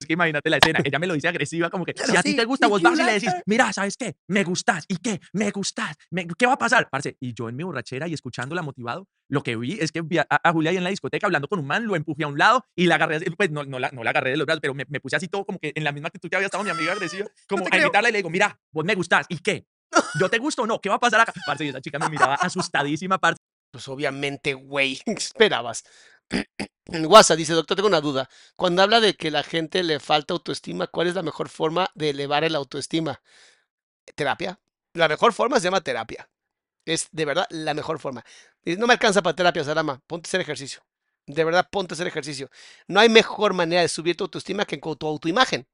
Es 0.00 0.06
que 0.06 0.14
imagínate 0.14 0.48
la 0.48 0.56
escena, 0.58 0.80
ella 0.82 0.98
me 0.98 1.08
lo 1.08 1.14
dice 1.14 1.28
agresiva, 1.28 1.68
como 1.68 1.84
que 1.84 1.92
Claro, 1.92 2.12
si 2.12 2.16
a 2.16 2.22
ti 2.22 2.34
te 2.34 2.44
gusta, 2.46 2.68
vos 2.68 2.80
vas 2.80 2.98
y 2.98 3.02
le 3.02 3.12
decís, 3.12 3.34
mira, 3.44 3.70
¿sabes 3.72 3.96
qué? 3.98 4.16
Me 4.28 4.44
gustas, 4.44 4.86
¿y 4.88 4.96
qué? 4.96 5.20
Me 5.34 5.50
gustas, 5.50 5.94
me- 6.10 6.26
¿qué 6.26 6.46
va 6.46 6.54
a 6.54 6.58
pasar? 6.58 6.88
Parce, 6.88 7.16
y 7.20 7.34
yo 7.34 7.50
en 7.50 7.56
mi 7.56 7.64
borrachera 7.64 8.08
y 8.08 8.14
escuchándola 8.14 8.62
motivado, 8.62 9.08
lo 9.28 9.42
que 9.42 9.56
vi 9.56 9.78
es 9.80 9.92
que 9.92 10.02
vi 10.02 10.18
a, 10.18 10.26
a 10.28 10.52
Julia 10.52 10.70
ahí 10.70 10.76
en 10.76 10.84
la 10.84 10.90
discoteca 10.90 11.26
hablando 11.26 11.48
con 11.48 11.58
un 11.58 11.66
man, 11.66 11.86
lo 11.86 11.96
empujé 11.96 12.24
a 12.24 12.28
un 12.28 12.38
lado 12.38 12.64
y 12.74 12.86
la 12.86 12.96
agarré, 12.96 13.20
pues 13.36 13.50
no, 13.50 13.64
no, 13.64 13.78
la, 13.78 13.90
no 13.90 14.02
la 14.02 14.10
agarré 14.10 14.30
de 14.30 14.36
los 14.36 14.46
brazos, 14.46 14.60
pero 14.60 14.74
me, 14.74 14.84
me 14.88 15.00
puse 15.00 15.16
así 15.16 15.28
todo 15.28 15.44
como 15.44 15.58
que 15.58 15.72
en 15.74 15.84
la 15.84 15.92
misma 15.92 16.08
actitud 16.08 16.28
que 16.28 16.36
había 16.36 16.46
estado 16.46 16.64
mi 16.64 16.70
amiga 16.70 16.92
agresiva, 16.92 17.26
como 17.48 17.64
te 17.64 17.76
a 17.76 17.78
invitarla 17.78 18.08
y 18.08 18.12
le 18.12 18.18
digo, 18.18 18.30
mira, 18.30 18.58
vos 18.72 18.84
me 18.84 18.94
gustás, 18.94 19.26
¿y 19.28 19.38
qué? 19.38 19.66
¿Yo 20.18 20.28
te 20.28 20.38
gusto 20.38 20.62
o 20.62 20.66
no? 20.66 20.80
¿Qué 20.80 20.88
va 20.88 20.96
a 20.96 21.00
pasar 21.00 21.20
acá? 21.20 21.32
Parce, 21.46 21.64
y 21.64 21.68
esa 21.68 21.80
chica 21.80 21.98
me 21.98 22.08
miraba 22.08 22.34
asustadísima, 22.34 23.18
parce. 23.18 23.38
Pues 23.70 23.86
obviamente, 23.88 24.54
güey, 24.54 24.96
¿qué 25.04 25.12
esperabas? 25.12 25.84
WhatsApp 26.88 27.36
dice, 27.36 27.52
doctor, 27.52 27.76
tengo 27.76 27.88
una 27.88 28.00
duda. 28.00 28.28
Cuando 28.56 28.82
habla 28.82 29.00
de 29.00 29.14
que 29.14 29.30
la 29.30 29.42
gente 29.42 29.82
le 29.82 30.00
falta 30.00 30.34
autoestima, 30.34 30.86
¿cuál 30.86 31.06
es 31.06 31.14
la 31.14 31.22
mejor 31.22 31.48
forma 31.48 31.90
de 31.94 32.10
elevar 32.10 32.44
el 32.44 32.54
autoestima? 32.54 33.20
¿Terapia? 34.14 34.58
La 34.94 35.08
mejor 35.08 35.32
forma 35.32 35.58
se 35.58 35.64
llama 35.64 35.82
terapia. 35.82 36.30
Es 36.86 37.08
de 37.12 37.26
verdad 37.26 37.46
la 37.50 37.74
mejor 37.74 37.98
forma. 37.98 38.24
Dice, 38.68 38.80
no 38.80 38.86
me 38.86 38.92
alcanza 38.94 39.22
para 39.22 39.34
terapia, 39.34 39.64
Salama. 39.64 40.00
Ponte 40.06 40.26
a 40.26 40.28
hacer 40.28 40.40
ejercicio. 40.40 40.82
De 41.26 41.44
verdad, 41.44 41.68
ponte 41.70 41.92
a 41.92 41.94
hacer 41.94 42.06
ejercicio. 42.06 42.50
No 42.86 43.00
hay 43.00 43.08
mejor 43.08 43.54
manera 43.54 43.82
de 43.82 43.88
subir 43.88 44.16
tu 44.16 44.24
autoestima 44.24 44.64
que 44.64 44.78
con 44.80 44.96
tu 44.96 45.06
autoimagen. 45.06 45.66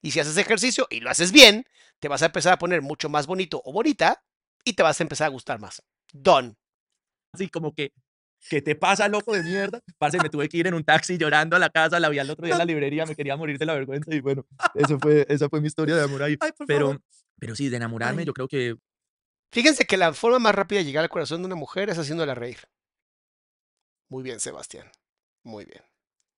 Y 0.00 0.10
si 0.12 0.20
haces 0.20 0.36
ejercicio 0.36 0.86
y 0.90 1.00
lo 1.00 1.10
haces 1.10 1.32
bien, 1.32 1.64
te 1.98 2.08
vas 2.08 2.22
a 2.22 2.26
empezar 2.26 2.52
a 2.52 2.58
poner 2.58 2.82
mucho 2.82 3.08
más 3.08 3.26
bonito 3.26 3.60
o 3.64 3.72
bonita 3.72 4.22
y 4.64 4.74
te 4.74 4.82
vas 4.82 5.00
a 5.00 5.02
empezar 5.04 5.26
a 5.26 5.30
gustar 5.30 5.58
más. 5.60 5.82
Don. 6.12 6.56
así 7.34 7.48
como 7.48 7.74
que, 7.74 7.92
¿qué 8.48 8.62
te 8.62 8.74
pasa, 8.74 9.08
loco 9.08 9.34
de 9.34 9.42
mierda? 9.42 9.80
Parce, 9.98 10.18
me 10.18 10.28
tuve 10.30 10.48
que 10.48 10.56
ir 10.58 10.66
en 10.66 10.74
un 10.74 10.84
taxi 10.84 11.18
llorando 11.18 11.56
a 11.56 11.58
la 11.58 11.68
casa, 11.70 12.00
la 12.00 12.08
vi 12.08 12.18
al 12.18 12.30
otro 12.30 12.46
día 12.46 12.54
en 12.54 12.58
la 12.58 12.64
librería, 12.72 13.04
me 13.06 13.16
quería 13.16 13.36
morir 13.36 13.58
de 13.58 13.66
la 13.66 13.74
vergüenza 13.74 14.14
y 14.14 14.20
bueno, 14.20 14.46
eso 14.74 14.98
fue, 14.98 15.26
esa 15.28 15.48
fue 15.48 15.60
mi 15.60 15.66
historia 15.66 15.96
de 15.96 16.02
amor 16.04 16.22
ahí. 16.22 16.36
Ay, 16.40 16.50
Pero, 16.66 16.86
favor. 16.86 17.02
pero 17.38 17.54
sí, 17.56 17.68
de 17.68 17.76
enamorarme, 17.76 18.22
Ay. 18.22 18.26
yo 18.26 18.32
creo 18.32 18.48
que 18.48 18.76
Fíjense 19.52 19.84
que 19.86 19.96
la 19.96 20.12
forma 20.12 20.38
más 20.38 20.54
rápida 20.54 20.78
de 20.80 20.84
llegar 20.84 21.02
al 21.04 21.10
corazón 21.10 21.40
de 21.42 21.46
una 21.46 21.54
mujer 21.56 21.88
es 21.90 21.98
haciéndola 21.98 22.34
reír. 22.34 22.58
Muy 24.10 24.22
bien, 24.22 24.40
Sebastián. 24.40 24.90
Muy 25.42 25.64
bien. 25.64 25.82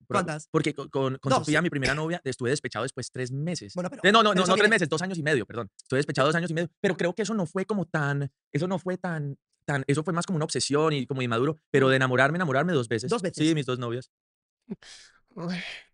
¿Cuántas? 0.07 0.49
Porque 0.49 0.75
con, 0.75 0.89
con. 0.89 1.19
Sofía, 1.29 1.63
mi 1.63 1.71
primera 1.71 1.95
novia, 1.95 2.21
estuve 2.25 2.51
despechado 2.51 2.83
después 2.83 3.13
tres 3.13 3.31
meses. 3.31 3.75
Bueno, 3.75 3.91
pero- 3.91 4.03
Eh, 4.05 4.11
no, 4.11 4.23
no, 4.25 4.31
pero 4.31 4.43
no, 4.45 4.47
no 4.49 4.57
tres 4.57 4.69
meses, 4.71 4.89
dos 4.89 5.03
años 5.03 5.19
y 5.19 5.23
medio, 5.23 5.47
perdón. 5.47 5.71
Estuve 5.77 5.99
despechado 5.99 6.27
dos 6.29 6.35
años 6.35 6.51
y 6.51 6.55
medio, 6.55 6.69
pero 6.81 6.97
creo 6.97 7.15
que 7.15 7.23
eso 7.23 7.33
no 7.35 7.47
fue 7.47 7.65
como 7.65 7.87
tan, 7.87 8.33
eso 8.51 8.67
no 8.67 8.79
fue 8.81 8.97
tan, 8.99 9.39
tan, 9.65 9.85
eso 9.87 10.03
fue 10.03 10.13
más 10.13 10.27
como 10.27 10.37
una 10.37 10.45
obsesión 10.47 10.93
y 10.95 11.07
como 11.07 11.23
inmaduro, 11.23 11.57
pero 11.71 11.89
de 11.89 11.97
enamorarme, 11.97 12.37
enamorarme 12.39 12.73
dos 12.73 12.89
veces. 12.89 13.09
Dos 13.09 13.21
Sí, 13.21 13.29
veces. 13.29 13.55
mis 13.55 13.67
dos 13.67 13.79
novias. 13.79 14.11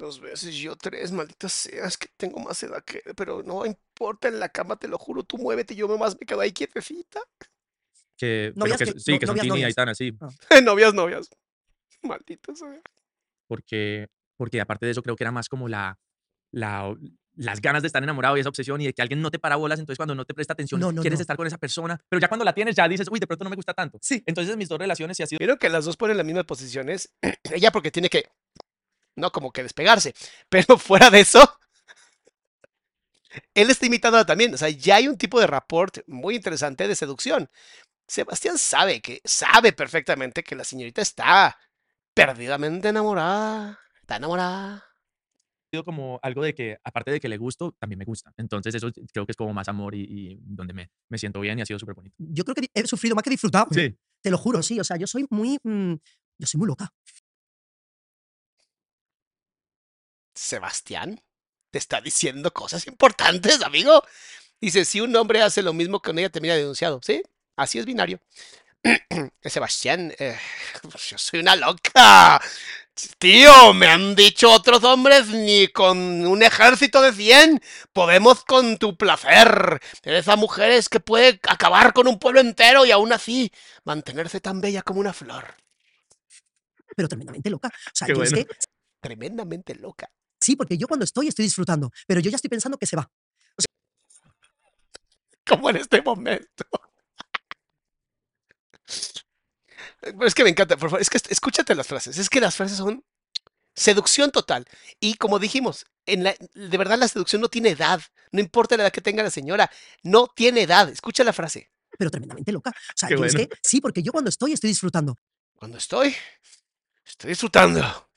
Dos 0.00 0.18
veces, 0.18 0.54
yo 0.54 0.76
tres, 0.76 1.12
maldita 1.12 1.46
sea, 1.50 1.84
es 1.84 1.98
que 1.98 2.08
tengo 2.16 2.40
más 2.40 2.62
edad 2.62 2.82
que... 2.82 3.02
Pero 3.14 3.42
no 3.42 3.66
importa, 3.66 4.28
en 4.28 4.40
la 4.40 4.48
cama, 4.48 4.76
te 4.76 4.88
lo 4.88 4.96
juro, 4.96 5.22
tú 5.24 5.36
muévete, 5.36 5.74
yo 5.74 5.86
más 5.98 6.16
me 6.18 6.24
quedo 6.26 6.40
ahí 6.40 6.52
quietecita. 6.52 7.20
Que, 8.16 8.52
pero 8.54 8.60
Novias 8.64 8.78
que, 8.78 8.92
que- 8.94 8.98
sí, 9.00 9.12
no- 9.12 9.18
que 9.18 9.26
son 9.26 9.36
novias, 9.36 9.42
Tini 9.42 9.46
y 9.46 9.50
novias. 9.62 9.66
Aitana, 9.66 9.94
sí, 9.94 10.12
novias, 10.64 10.94
novias. 10.94 11.28
Maldita 12.02 12.54
sea. 12.54 12.80
porque, 13.46 14.08
porque 14.36 14.60
aparte 14.60 14.86
de 14.86 14.92
eso 14.92 15.02
creo 15.02 15.16
que 15.16 15.24
era 15.24 15.32
más 15.32 15.48
como 15.50 15.68
la, 15.68 15.98
la, 16.50 16.94
las 17.34 17.60
ganas 17.60 17.82
de 17.82 17.86
estar 17.88 18.02
enamorado 18.02 18.36
y 18.36 18.40
esa 18.40 18.48
obsesión 18.48 18.80
y 18.80 18.86
de 18.86 18.94
que 18.94 19.02
alguien 19.02 19.20
no 19.20 19.30
te 19.30 19.38
para 19.38 19.56
bolas, 19.56 19.78
entonces 19.80 19.98
cuando 19.98 20.14
no 20.14 20.24
te 20.24 20.32
presta 20.32 20.54
atención, 20.54 20.80
No, 20.80 20.92
no, 20.92 21.02
quieres 21.02 21.18
no. 21.18 21.22
estar 21.22 21.36
con 21.36 21.46
esa 21.46 21.58
persona, 21.58 22.00
pero 22.08 22.20
ya 22.20 22.28
cuando 22.28 22.44
la 22.46 22.54
tienes 22.54 22.74
ya 22.74 22.88
dices, 22.88 23.06
uy, 23.10 23.18
de 23.18 23.26
pronto 23.26 23.44
no 23.44 23.50
me 23.50 23.56
gusta 23.56 23.74
tanto. 23.74 23.98
Sí. 24.00 24.22
Entonces 24.24 24.56
mis 24.56 24.68
dos 24.70 24.78
relaciones 24.78 25.16
sí 25.18 25.22
ha 25.22 25.26
sido 25.26 25.38
Vieron 25.38 25.58
que 25.58 25.68
las 25.68 25.84
dos 25.84 25.96
ponen 25.98 26.16
las 26.16 26.24
mismas 26.24 26.44
posiciones. 26.46 27.12
Ella 27.52 27.70
porque 27.70 27.90
tiene 27.90 28.08
que, 28.08 28.24
no 29.16 29.30
como 29.32 29.52
que 29.52 29.62
despegarse, 29.62 30.14
pero 30.48 30.78
fuera 30.78 31.10
de 31.10 31.20
eso, 31.20 31.40
él 33.54 33.70
está 33.70 33.86
imitándola 33.86 34.24
también. 34.24 34.54
O 34.54 34.56
sea, 34.56 34.68
ya 34.68 34.96
hay 34.96 35.08
un 35.08 35.16
tipo 35.16 35.40
de 35.40 35.46
rapport 35.46 35.98
muy 36.06 36.36
interesante 36.36 36.88
de 36.88 36.94
seducción. 36.94 37.48
Sebastián 38.06 38.58
sabe 38.58 39.00
que, 39.00 39.20
sabe 39.24 39.72
perfectamente 39.72 40.42
que 40.42 40.56
la 40.56 40.64
señorita 40.64 41.00
está 41.00 41.56
perdidamente 42.12 42.88
enamorada. 42.88 43.78
Está 44.00 44.16
enamorada. 44.16 44.84
sido 45.70 45.84
como 45.84 46.18
algo 46.22 46.42
de 46.42 46.52
que, 46.52 46.78
aparte 46.82 47.12
de 47.12 47.20
que 47.20 47.28
le 47.28 47.36
gusto, 47.36 47.76
también 47.78 48.00
me 48.00 48.04
gusta. 48.04 48.32
Entonces 48.36 48.74
eso 48.74 48.90
creo 49.12 49.26
que 49.26 49.32
es 49.32 49.36
como 49.36 49.52
más 49.52 49.68
amor 49.68 49.94
y, 49.94 50.02
y 50.08 50.38
donde 50.42 50.74
me, 50.74 50.90
me 51.08 51.18
siento 51.18 51.38
bien 51.38 51.58
y 51.58 51.62
ha 51.62 51.66
sido 51.66 51.78
súper 51.78 51.94
bonito. 51.94 52.16
Yo 52.18 52.44
creo 52.44 52.56
que 52.56 52.68
he 52.74 52.86
sufrido 52.86 53.14
más 53.14 53.22
que 53.22 53.30
disfrutado. 53.30 53.68
Sí. 53.70 53.96
Te 54.20 54.30
lo 54.30 54.38
juro, 54.38 54.62
sí. 54.62 54.80
O 54.80 54.84
sea, 54.84 54.96
yo 54.96 55.06
soy 55.06 55.26
muy. 55.30 55.58
mm, 55.62 55.94
yo 56.38 56.46
soy 56.46 56.58
muy 56.58 56.66
loca. 56.66 56.92
Sebastián 60.40 61.22
te 61.70 61.78
está 61.78 62.00
diciendo 62.00 62.52
cosas 62.52 62.86
importantes, 62.86 63.62
amigo. 63.62 64.02
Dice, 64.60 64.84
si 64.84 65.00
un 65.00 65.14
hombre 65.14 65.42
hace 65.42 65.62
lo 65.62 65.72
mismo 65.72 66.00
con 66.00 66.18
ella, 66.18 66.30
termina 66.30 66.54
denunciado. 66.54 67.00
Sí, 67.02 67.22
así 67.56 67.78
es 67.78 67.86
binario. 67.86 68.20
Sebastián, 69.44 70.14
eh, 70.18 70.38
yo 71.08 71.18
soy 71.18 71.40
una 71.40 71.56
loca. 71.56 72.40
Tío, 73.18 73.72
me 73.74 73.86
han 73.86 74.14
dicho 74.14 74.50
otros 74.50 74.82
hombres, 74.84 75.28
ni 75.28 75.68
con 75.68 75.98
un 76.26 76.42
ejército 76.42 77.00
de 77.00 77.12
100 77.12 77.62
podemos 77.92 78.44
con 78.44 78.78
tu 78.78 78.96
placer. 78.96 79.80
Eres 80.02 80.28
a 80.28 80.36
mujeres 80.36 80.88
que 80.88 81.00
puede 81.00 81.40
acabar 81.48 81.92
con 81.92 82.08
un 82.08 82.18
pueblo 82.18 82.40
entero 82.40 82.84
y 82.84 82.90
aún 82.90 83.12
así 83.12 83.52
mantenerse 83.84 84.40
tan 84.40 84.60
bella 84.60 84.82
como 84.82 85.00
una 85.00 85.12
flor. 85.12 85.54
Pero 86.96 87.08
tremendamente 87.08 87.48
loca. 87.50 87.68
O 87.68 87.90
sea, 87.94 88.06
Qué 88.06 88.14
yo 88.14 88.22
es 88.22 88.32
que. 88.32 88.46
Tremendamente 89.00 89.74
loca. 89.76 90.10
Sí, 90.50 90.56
porque 90.56 90.76
yo 90.76 90.88
cuando 90.88 91.04
estoy, 91.04 91.28
estoy 91.28 91.44
disfrutando. 91.44 91.92
Pero 92.08 92.18
yo 92.20 92.28
ya 92.28 92.34
estoy 92.34 92.50
pensando 92.50 92.76
que 92.76 92.86
se 92.86 92.96
va. 92.96 93.08
como 95.46 95.70
en 95.70 95.76
este 95.76 96.02
momento. 96.02 96.64
Pero 100.00 100.26
es 100.26 100.34
que 100.34 100.42
me 100.42 100.50
encanta, 100.50 100.76
por 100.76 100.90
favor, 100.90 101.00
es 101.00 101.08
que 101.08 101.18
escúchate 101.28 101.72
las 101.76 101.86
frases, 101.86 102.18
es 102.18 102.28
que 102.28 102.40
las 102.40 102.56
frases 102.56 102.78
son 102.78 103.04
seducción 103.76 104.32
total. 104.32 104.66
Y 104.98 105.14
como 105.14 105.38
dijimos, 105.38 105.86
en 106.04 106.24
la, 106.24 106.34
de 106.54 106.78
verdad 106.78 106.98
la 106.98 107.06
seducción 107.06 107.40
no 107.40 107.48
tiene 107.48 107.68
edad, 107.68 108.02
no 108.32 108.40
importa 108.40 108.76
la 108.76 108.82
edad 108.84 108.92
que 108.92 109.02
tenga 109.02 109.22
la 109.22 109.30
señora, 109.30 109.70
no 110.02 110.26
tiene 110.26 110.62
edad. 110.62 110.88
Escucha 110.88 111.22
la 111.22 111.32
frase. 111.32 111.70
Pero 111.96 112.10
tremendamente 112.10 112.50
loca. 112.50 112.70
O 112.70 112.92
sea, 112.96 113.08
yo 113.08 113.24
es 113.24 113.34
bueno. 113.34 113.48
que. 113.48 113.56
Sí, 113.62 113.80
porque 113.80 114.02
yo 114.02 114.10
cuando 114.10 114.30
estoy, 114.30 114.52
estoy 114.54 114.70
disfrutando. 114.70 115.16
Cuando 115.54 115.78
estoy, 115.78 116.16
Estoy 117.10 117.30
disfrutando. 117.30 118.09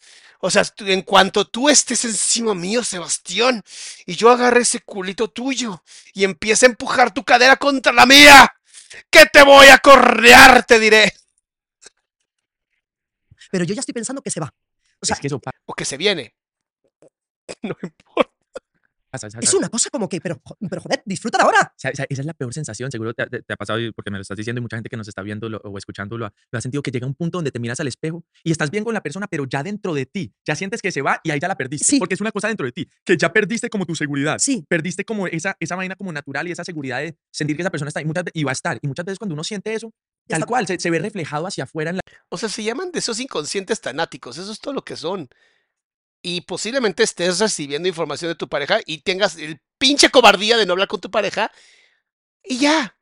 O 0.45 0.49
sea, 0.49 0.63
en 0.79 1.03
cuanto 1.03 1.47
tú 1.47 1.69
estés 1.69 2.03
encima 2.03 2.53
mío, 2.53 2.83
Sebastián, 2.83 3.63
y 4.05 4.15
yo 4.15 4.29
agarre 4.29 4.63
ese 4.63 4.81
culito 4.81 5.29
tuyo 5.29 5.81
y 6.13 6.25
empiece 6.25 6.65
a 6.65 6.69
empujar 6.69 7.13
tu 7.13 7.23
cadera 7.23 7.55
contra 7.55 7.93
la 7.93 8.05
mía, 8.05 8.53
que 9.09 9.25
te 9.25 9.41
voy 9.41 9.67
a 9.67 9.77
correar, 9.77 10.65
te 10.65 10.79
diré. 10.79 11.13
Pero 13.51 13.63
yo 13.63 13.73
ya 13.73 13.79
estoy 13.79 13.93
pensando 13.93 14.21
que 14.21 14.31
se 14.31 14.41
va. 14.41 14.53
O 14.99 15.05
sea, 15.05 15.13
es 15.13 15.21
que 15.21 15.27
eso. 15.27 15.39
O 15.65 15.73
que 15.73 15.85
se 15.85 15.95
viene. 15.95 16.35
No 17.61 17.77
importa. 17.81 18.32
Es 19.41 19.53
una 19.53 19.69
cosa 19.69 19.89
como 19.89 20.09
que, 20.09 20.19
pero, 20.21 20.41
pero 20.69 20.81
joder, 20.81 21.01
disfrútala 21.05 21.43
ahora. 21.45 21.59
O 21.75 21.79
sea, 21.79 21.91
esa 21.91 22.05
esa 22.09 22.21
es 22.21 22.25
la 22.25 22.33
peor 22.33 22.53
sensación, 22.53 22.91
seguro 22.91 23.13
te, 23.13 23.23
ha- 23.23 23.27
te- 23.27 23.41
te 23.41 23.53
ha 23.53 23.55
pasado 23.55 23.79
y 23.79 23.91
porque 23.91 24.11
me 24.11 24.17
lo 24.17 24.21
estás 24.21 24.37
diciendo 24.37 24.59
y 24.59 24.61
mucha 24.61 24.77
gente 24.77 24.89
que 24.89 24.97
nos 24.97 25.07
está 25.07 25.21
viendo 25.21 25.49
lo- 25.49 25.59
o 25.63 25.77
escuchando 25.77 26.17
lo 26.17 26.25
ha, 26.25 26.33
lo 26.51 26.57
ha 26.57 26.61
sentido, 26.61 26.81
que 26.81 26.91
llega 26.91 27.05
un 27.07 27.13
punto 27.15 27.37
donde 27.37 27.51
te 27.51 27.59
miras 27.59 27.79
al 27.79 27.87
espejo 27.87 28.23
y 28.43 28.51
estás 28.51 28.71
bien 28.71 28.83
con 28.83 28.93
la 28.93 29.01
persona, 29.03 29.27
pero 29.27 29.45
ya 29.45 29.63
dentro 29.63 29.93
de 29.93 30.05
ti, 30.05 30.33
ya 30.45 30.55
sientes 30.55 30.81
que 30.81 30.91
se 30.91 31.01
va 31.01 31.19
y 31.23 31.31
ahí 31.31 31.39
ya 31.39 31.47
la 31.47 31.55
perdiste, 31.57 31.85
Sí. 31.85 31.99
porque 31.99 32.15
es 32.15 32.21
una 32.21 32.31
cosa 32.31 32.47
dentro 32.47 32.65
de 32.65 32.71
ti, 32.71 32.87
que 33.05 33.17
ya 33.17 33.31
perdiste 33.31 33.69
como 33.69 33.85
tu 33.85 33.95
seguridad, 33.95 34.37
Sí, 34.39 34.65
perdiste 34.67 35.05
como 35.05 35.27
esa, 35.27 35.55
esa 35.59 35.75
vaina 35.75 35.95
como 35.95 36.11
natural 36.11 36.47
y 36.47 36.51
esa 36.51 36.63
seguridad 36.63 36.99
de 36.99 37.17
sentir 37.31 37.55
que 37.55 37.61
esa 37.61 37.69
persona 37.71 37.89
está 37.89 37.99
ahí 37.99 38.05
muchas, 38.05 38.23
y 38.33 38.43
va 38.43 38.51
a 38.51 38.53
estar. 38.53 38.79
Y 38.81 38.87
muchas 38.87 39.05
veces 39.05 39.19
cuando 39.19 39.33
uno 39.33 39.43
siente 39.43 39.73
eso, 39.73 39.91
tal 40.27 40.39
está. 40.39 40.45
cual, 40.47 40.67
se, 40.67 40.79
se 40.79 40.89
ve 40.89 40.99
reflejado 40.99 41.47
hacia 41.47 41.65
afuera 41.65 41.89
en 41.91 41.97
la... 41.97 42.01
O 42.29 42.37
sea, 42.37 42.49
se 42.49 42.63
llaman 42.63 42.91
de 42.91 42.99
esos 42.99 43.19
inconscientes 43.19 43.79
tanáticos. 43.81 44.37
Eso 44.37 44.51
es 44.51 44.59
todo 44.59 44.73
lo 44.73 44.83
que 44.83 44.95
son. 44.95 45.29
Y 46.23 46.41
posiblemente 46.41 47.03
estés 47.03 47.39
recibiendo 47.39 47.87
información 47.87 48.31
de 48.31 48.35
tu 48.35 48.47
pareja 48.47 48.79
y 48.85 48.99
tengas 49.01 49.35
el 49.35 49.61
pinche 49.77 50.09
cobardía 50.09 50.57
de 50.57 50.65
no 50.65 50.71
hablar 50.71 50.87
con 50.87 51.01
tu 51.01 51.11
pareja 51.11 51.51
y 52.43 52.57
ya. 52.59 52.97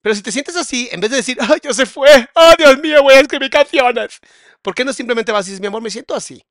Pero 0.00 0.14
si 0.14 0.22
te 0.22 0.32
sientes 0.32 0.56
así, 0.56 0.88
en 0.92 1.00
vez 1.00 1.10
de 1.10 1.18
decir, 1.18 1.36
¡ay, 1.40 1.58
ya 1.62 1.74
se 1.74 1.84
fue! 1.84 2.08
¡Oh, 2.34 2.54
Dios 2.56 2.78
mío, 2.78 3.02
voy 3.02 3.14
a 3.14 3.20
escribir 3.20 3.50
canciones! 3.50 4.20
¿Por 4.62 4.74
qué 4.74 4.84
no 4.84 4.92
simplemente 4.92 5.32
vas 5.32 5.46
y 5.46 5.50
dices, 5.50 5.60
mi 5.60 5.66
amor, 5.66 5.82
me 5.82 5.90
siento 5.90 6.14
así? 6.14 6.42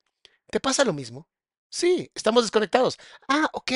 ¿Te 0.52 0.60
pasa 0.60 0.84
lo 0.84 0.94
mismo? 0.94 1.28
Sí, 1.70 2.12
estamos 2.14 2.44
desconectados. 2.44 2.98
Ah, 3.28 3.50
ok. 3.54 3.72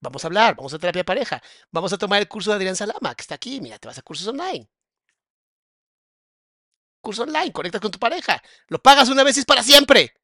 Vamos 0.00 0.24
a 0.24 0.26
hablar, 0.26 0.56
vamos 0.56 0.74
a 0.74 0.78
terapia 0.78 1.04
pareja. 1.04 1.40
Vamos 1.70 1.92
a 1.92 1.98
tomar 1.98 2.20
el 2.20 2.28
curso 2.28 2.50
de 2.50 2.56
Adrián 2.56 2.76
Salama, 2.76 3.14
que 3.14 3.22
está 3.22 3.36
aquí. 3.36 3.60
Mira, 3.60 3.78
te 3.78 3.86
vas 3.88 3.98
a 3.98 4.02
cursos 4.02 4.26
online. 4.26 4.68
Curso 7.00 7.22
online, 7.22 7.52
conectas 7.52 7.80
con 7.80 7.90
tu 7.90 7.98
pareja. 7.98 8.42
Lo 8.68 8.80
pagas 8.82 9.08
una 9.08 9.22
vez 9.22 9.36
y 9.36 9.40
es 9.40 9.46
para 9.46 9.62
siempre. 9.62 10.14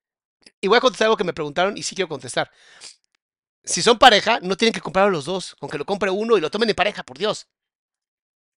Y 0.61 0.69
voy 0.69 0.79
a 0.79 0.81
contestar 0.81 1.07
algo 1.07 1.17
que 1.17 1.25
me 1.25 1.33
preguntaron 1.33 1.77
y 1.77 1.83
sí 1.83 1.95
quiero 1.95 2.09
contestar. 2.09 2.51
Si 3.65 3.83
son 3.83 3.99
pareja, 3.99 4.41
no 4.41 4.57
tienen 4.57 4.73
que 4.73 4.81
comprarlo 4.81 5.11
los 5.11 5.25
dos. 5.25 5.55
Con 5.57 5.69
que 5.69 5.79
lo 5.79 5.85
compre 5.85 6.11
uno 6.11 6.39
y 6.39 6.41
lo 6.41 6.51
tomen 6.51 6.69
en 6.71 6.75
pareja, 6.75 7.03
por 7.03 7.19
Dios. 7.19 7.49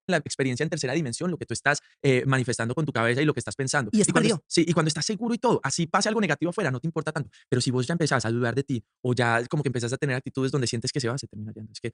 la 0.08 0.18
experiencia 0.18 0.64
en 0.64 0.70
tercera 0.70 0.94
dimensión, 0.94 1.32
lo 1.32 1.38
que 1.38 1.46
tú 1.46 1.54
estás 1.54 1.82
eh, 2.02 2.24
manifestando 2.26 2.76
con 2.76 2.86
tu 2.86 2.92
cabeza 2.92 3.22
y 3.22 3.26
lo 3.26 3.34
que 3.34 3.40
estás 3.40 3.56
pensando. 3.56 3.90
Y 3.94 4.02
está 4.02 4.14
cuando, 4.14 4.44
sí, 4.48 4.66
y 4.68 4.74
cuando 4.74 4.88
estás 4.88 5.06
seguro 5.06 5.34
y 5.34 5.38
todo, 5.38 5.60
así 5.64 5.88
pase 5.88 6.10
algo 6.10 6.22
negativo 6.22 6.50
afuera, 6.50 6.72
no 6.72 6.80
te 6.80 6.88
importa 6.88 7.12
tanto. 7.12 7.30
Pero 7.50 7.62
si 7.62 7.72
vos 7.72 7.88
ya 7.88 7.94
empezás 7.94 8.26
a 8.26 8.32
dudar 8.32 8.56
de 8.56 8.64
ti 8.64 8.84
o 9.02 9.14
ya 9.14 9.46
como 9.48 9.64
que 9.64 9.70
empezás 9.70 9.94
a 9.94 9.98
tener 9.98 10.16
actitudes 10.16 10.52
donde 10.52 10.68
sientes 10.68 10.92
que 10.92 11.00
se 11.00 11.08
va, 11.10 11.18
se 11.18 11.28
termina 11.28 11.52
yendo. 11.54 11.72
Es 11.72 11.80
que 11.80 11.94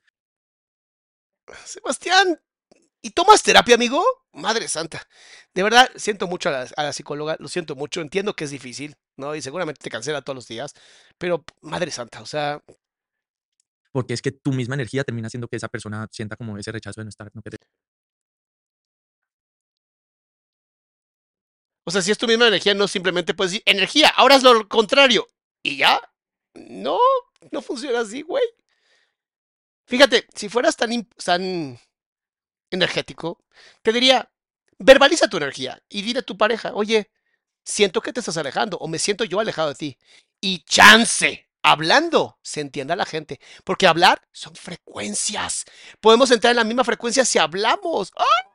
Sebastián, 1.66 2.40
¿y 3.02 3.12
tomas 3.12 3.44
terapia, 3.44 3.76
amigo? 3.76 4.04
Madre 4.34 4.68
santa. 4.68 5.08
De 5.54 5.64
verdad, 5.64 5.90
siento 5.96 6.28
mucho 6.28 6.50
a 6.50 6.52
la, 6.52 6.68
a 6.76 6.84
la 6.84 6.94
psicóloga, 6.94 7.38
lo 7.40 7.48
siento 7.48 7.76
mucho, 7.76 8.02
entiendo 8.02 8.36
que 8.36 8.44
es 8.46 8.52
difícil, 8.52 8.96
¿no? 9.18 9.36
Y 9.36 9.42
seguramente 9.42 9.82
te 9.84 9.90
cancela 9.90 10.22
todos 10.22 10.36
los 10.36 10.48
días, 10.48 10.74
pero 11.18 11.44
madre 11.62 11.92
santa, 11.92 12.22
o 12.22 12.26
sea, 12.26 12.62
porque 13.98 14.14
es 14.14 14.22
que 14.22 14.32
tu 14.32 14.54
misma 14.54 14.76
energía 14.76 15.04
termina 15.04 15.26
haciendo 15.26 15.48
que 15.48 15.56
esa 15.56 15.70
persona 15.70 16.08
sienta 16.12 16.36
como 16.36 16.56
ese 16.60 16.72
rechazo 16.72 17.02
de 17.02 17.06
no 17.06 17.10
estar. 17.10 17.32
No 17.34 17.42
o 21.84 21.90
sea, 21.90 22.04
si 22.04 22.12
es 22.12 22.18
tu 22.20 22.28
misma 22.28 22.48
energía, 22.48 22.76
no 22.76 22.88
simplemente 22.88 23.34
puedes 23.34 23.54
decir, 23.54 23.64
energía, 23.66 24.10
ahora 24.10 24.36
es 24.36 24.44
lo 24.44 24.68
contrario. 24.68 25.28
Y 25.64 25.78
ya, 25.78 26.00
no, 26.54 27.00
no 27.52 27.62
funciona 27.64 28.02
así, 28.02 28.22
güey. 28.22 28.44
Fíjate, 29.88 30.28
si 30.36 30.48
fueras 30.48 30.78
tan, 30.78 31.08
tan 31.24 31.80
energético, 32.72 33.44
te 33.82 33.94
diría, 33.94 34.30
verbaliza 34.80 35.30
tu 35.30 35.38
energía 35.38 35.82
y 35.90 36.02
dile 36.02 36.20
a 36.20 36.24
tu 36.24 36.38
pareja, 36.38 36.74
oye, 36.74 37.12
siento 37.64 38.02
que 38.02 38.14
te 38.14 38.20
estás 38.22 38.38
alejando 38.38 38.78
o 38.78 38.88
me 38.88 39.00
siento 39.00 39.24
yo 39.24 39.40
alejado 39.40 39.70
de 39.70 39.76
ti. 39.76 39.98
Y 40.40 40.64
chance, 40.66 41.50
hablando, 41.62 42.40
se 42.42 42.62
entienda 42.62 42.96
la 42.96 43.06
gente, 43.06 43.40
porque 43.64 43.88
hablar 43.88 44.22
son 44.32 44.56
frecuencias. 44.56 45.66
Podemos 46.00 46.32
entrar 46.32 46.52
en 46.52 46.58
la 46.58 46.64
misma 46.64 46.84
frecuencia 46.84 47.26
si 47.26 47.40
hablamos. 47.40 48.12
¡Ah! 48.16 48.48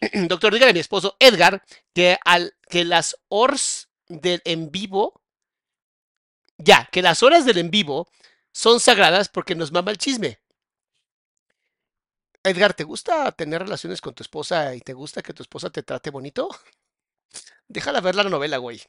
Doctor, 0.28 0.52
dígale 0.52 0.70
a 0.70 0.74
mi 0.74 0.80
esposo 0.80 1.16
Edgar 1.20 1.62
que, 1.94 2.18
al, 2.24 2.54
que 2.68 2.84
las 2.84 3.16
horas 3.28 3.88
del 4.08 4.42
en 4.44 4.70
vivo, 4.70 5.22
ya, 6.58 6.88
que 6.90 7.02
las 7.02 7.22
horas 7.22 7.44
del 7.44 7.58
en 7.58 7.70
vivo 7.70 8.08
son 8.52 8.80
sagradas 8.80 9.28
porque 9.28 9.54
nos 9.54 9.72
mama 9.72 9.90
el 9.90 9.98
chisme. 9.98 10.40
Edgar, 12.42 12.74
¿te 12.74 12.84
gusta 12.84 13.30
tener 13.32 13.62
relaciones 13.62 14.00
con 14.00 14.14
tu 14.14 14.22
esposa 14.22 14.74
y 14.74 14.80
te 14.80 14.94
gusta 14.94 15.22
que 15.22 15.34
tu 15.34 15.42
esposa 15.42 15.70
te 15.70 15.82
trate 15.82 16.10
bonito? 16.10 16.48
Déjala 17.68 18.00
ver 18.00 18.14
la 18.14 18.24
novela, 18.24 18.56
güey. 18.56 18.80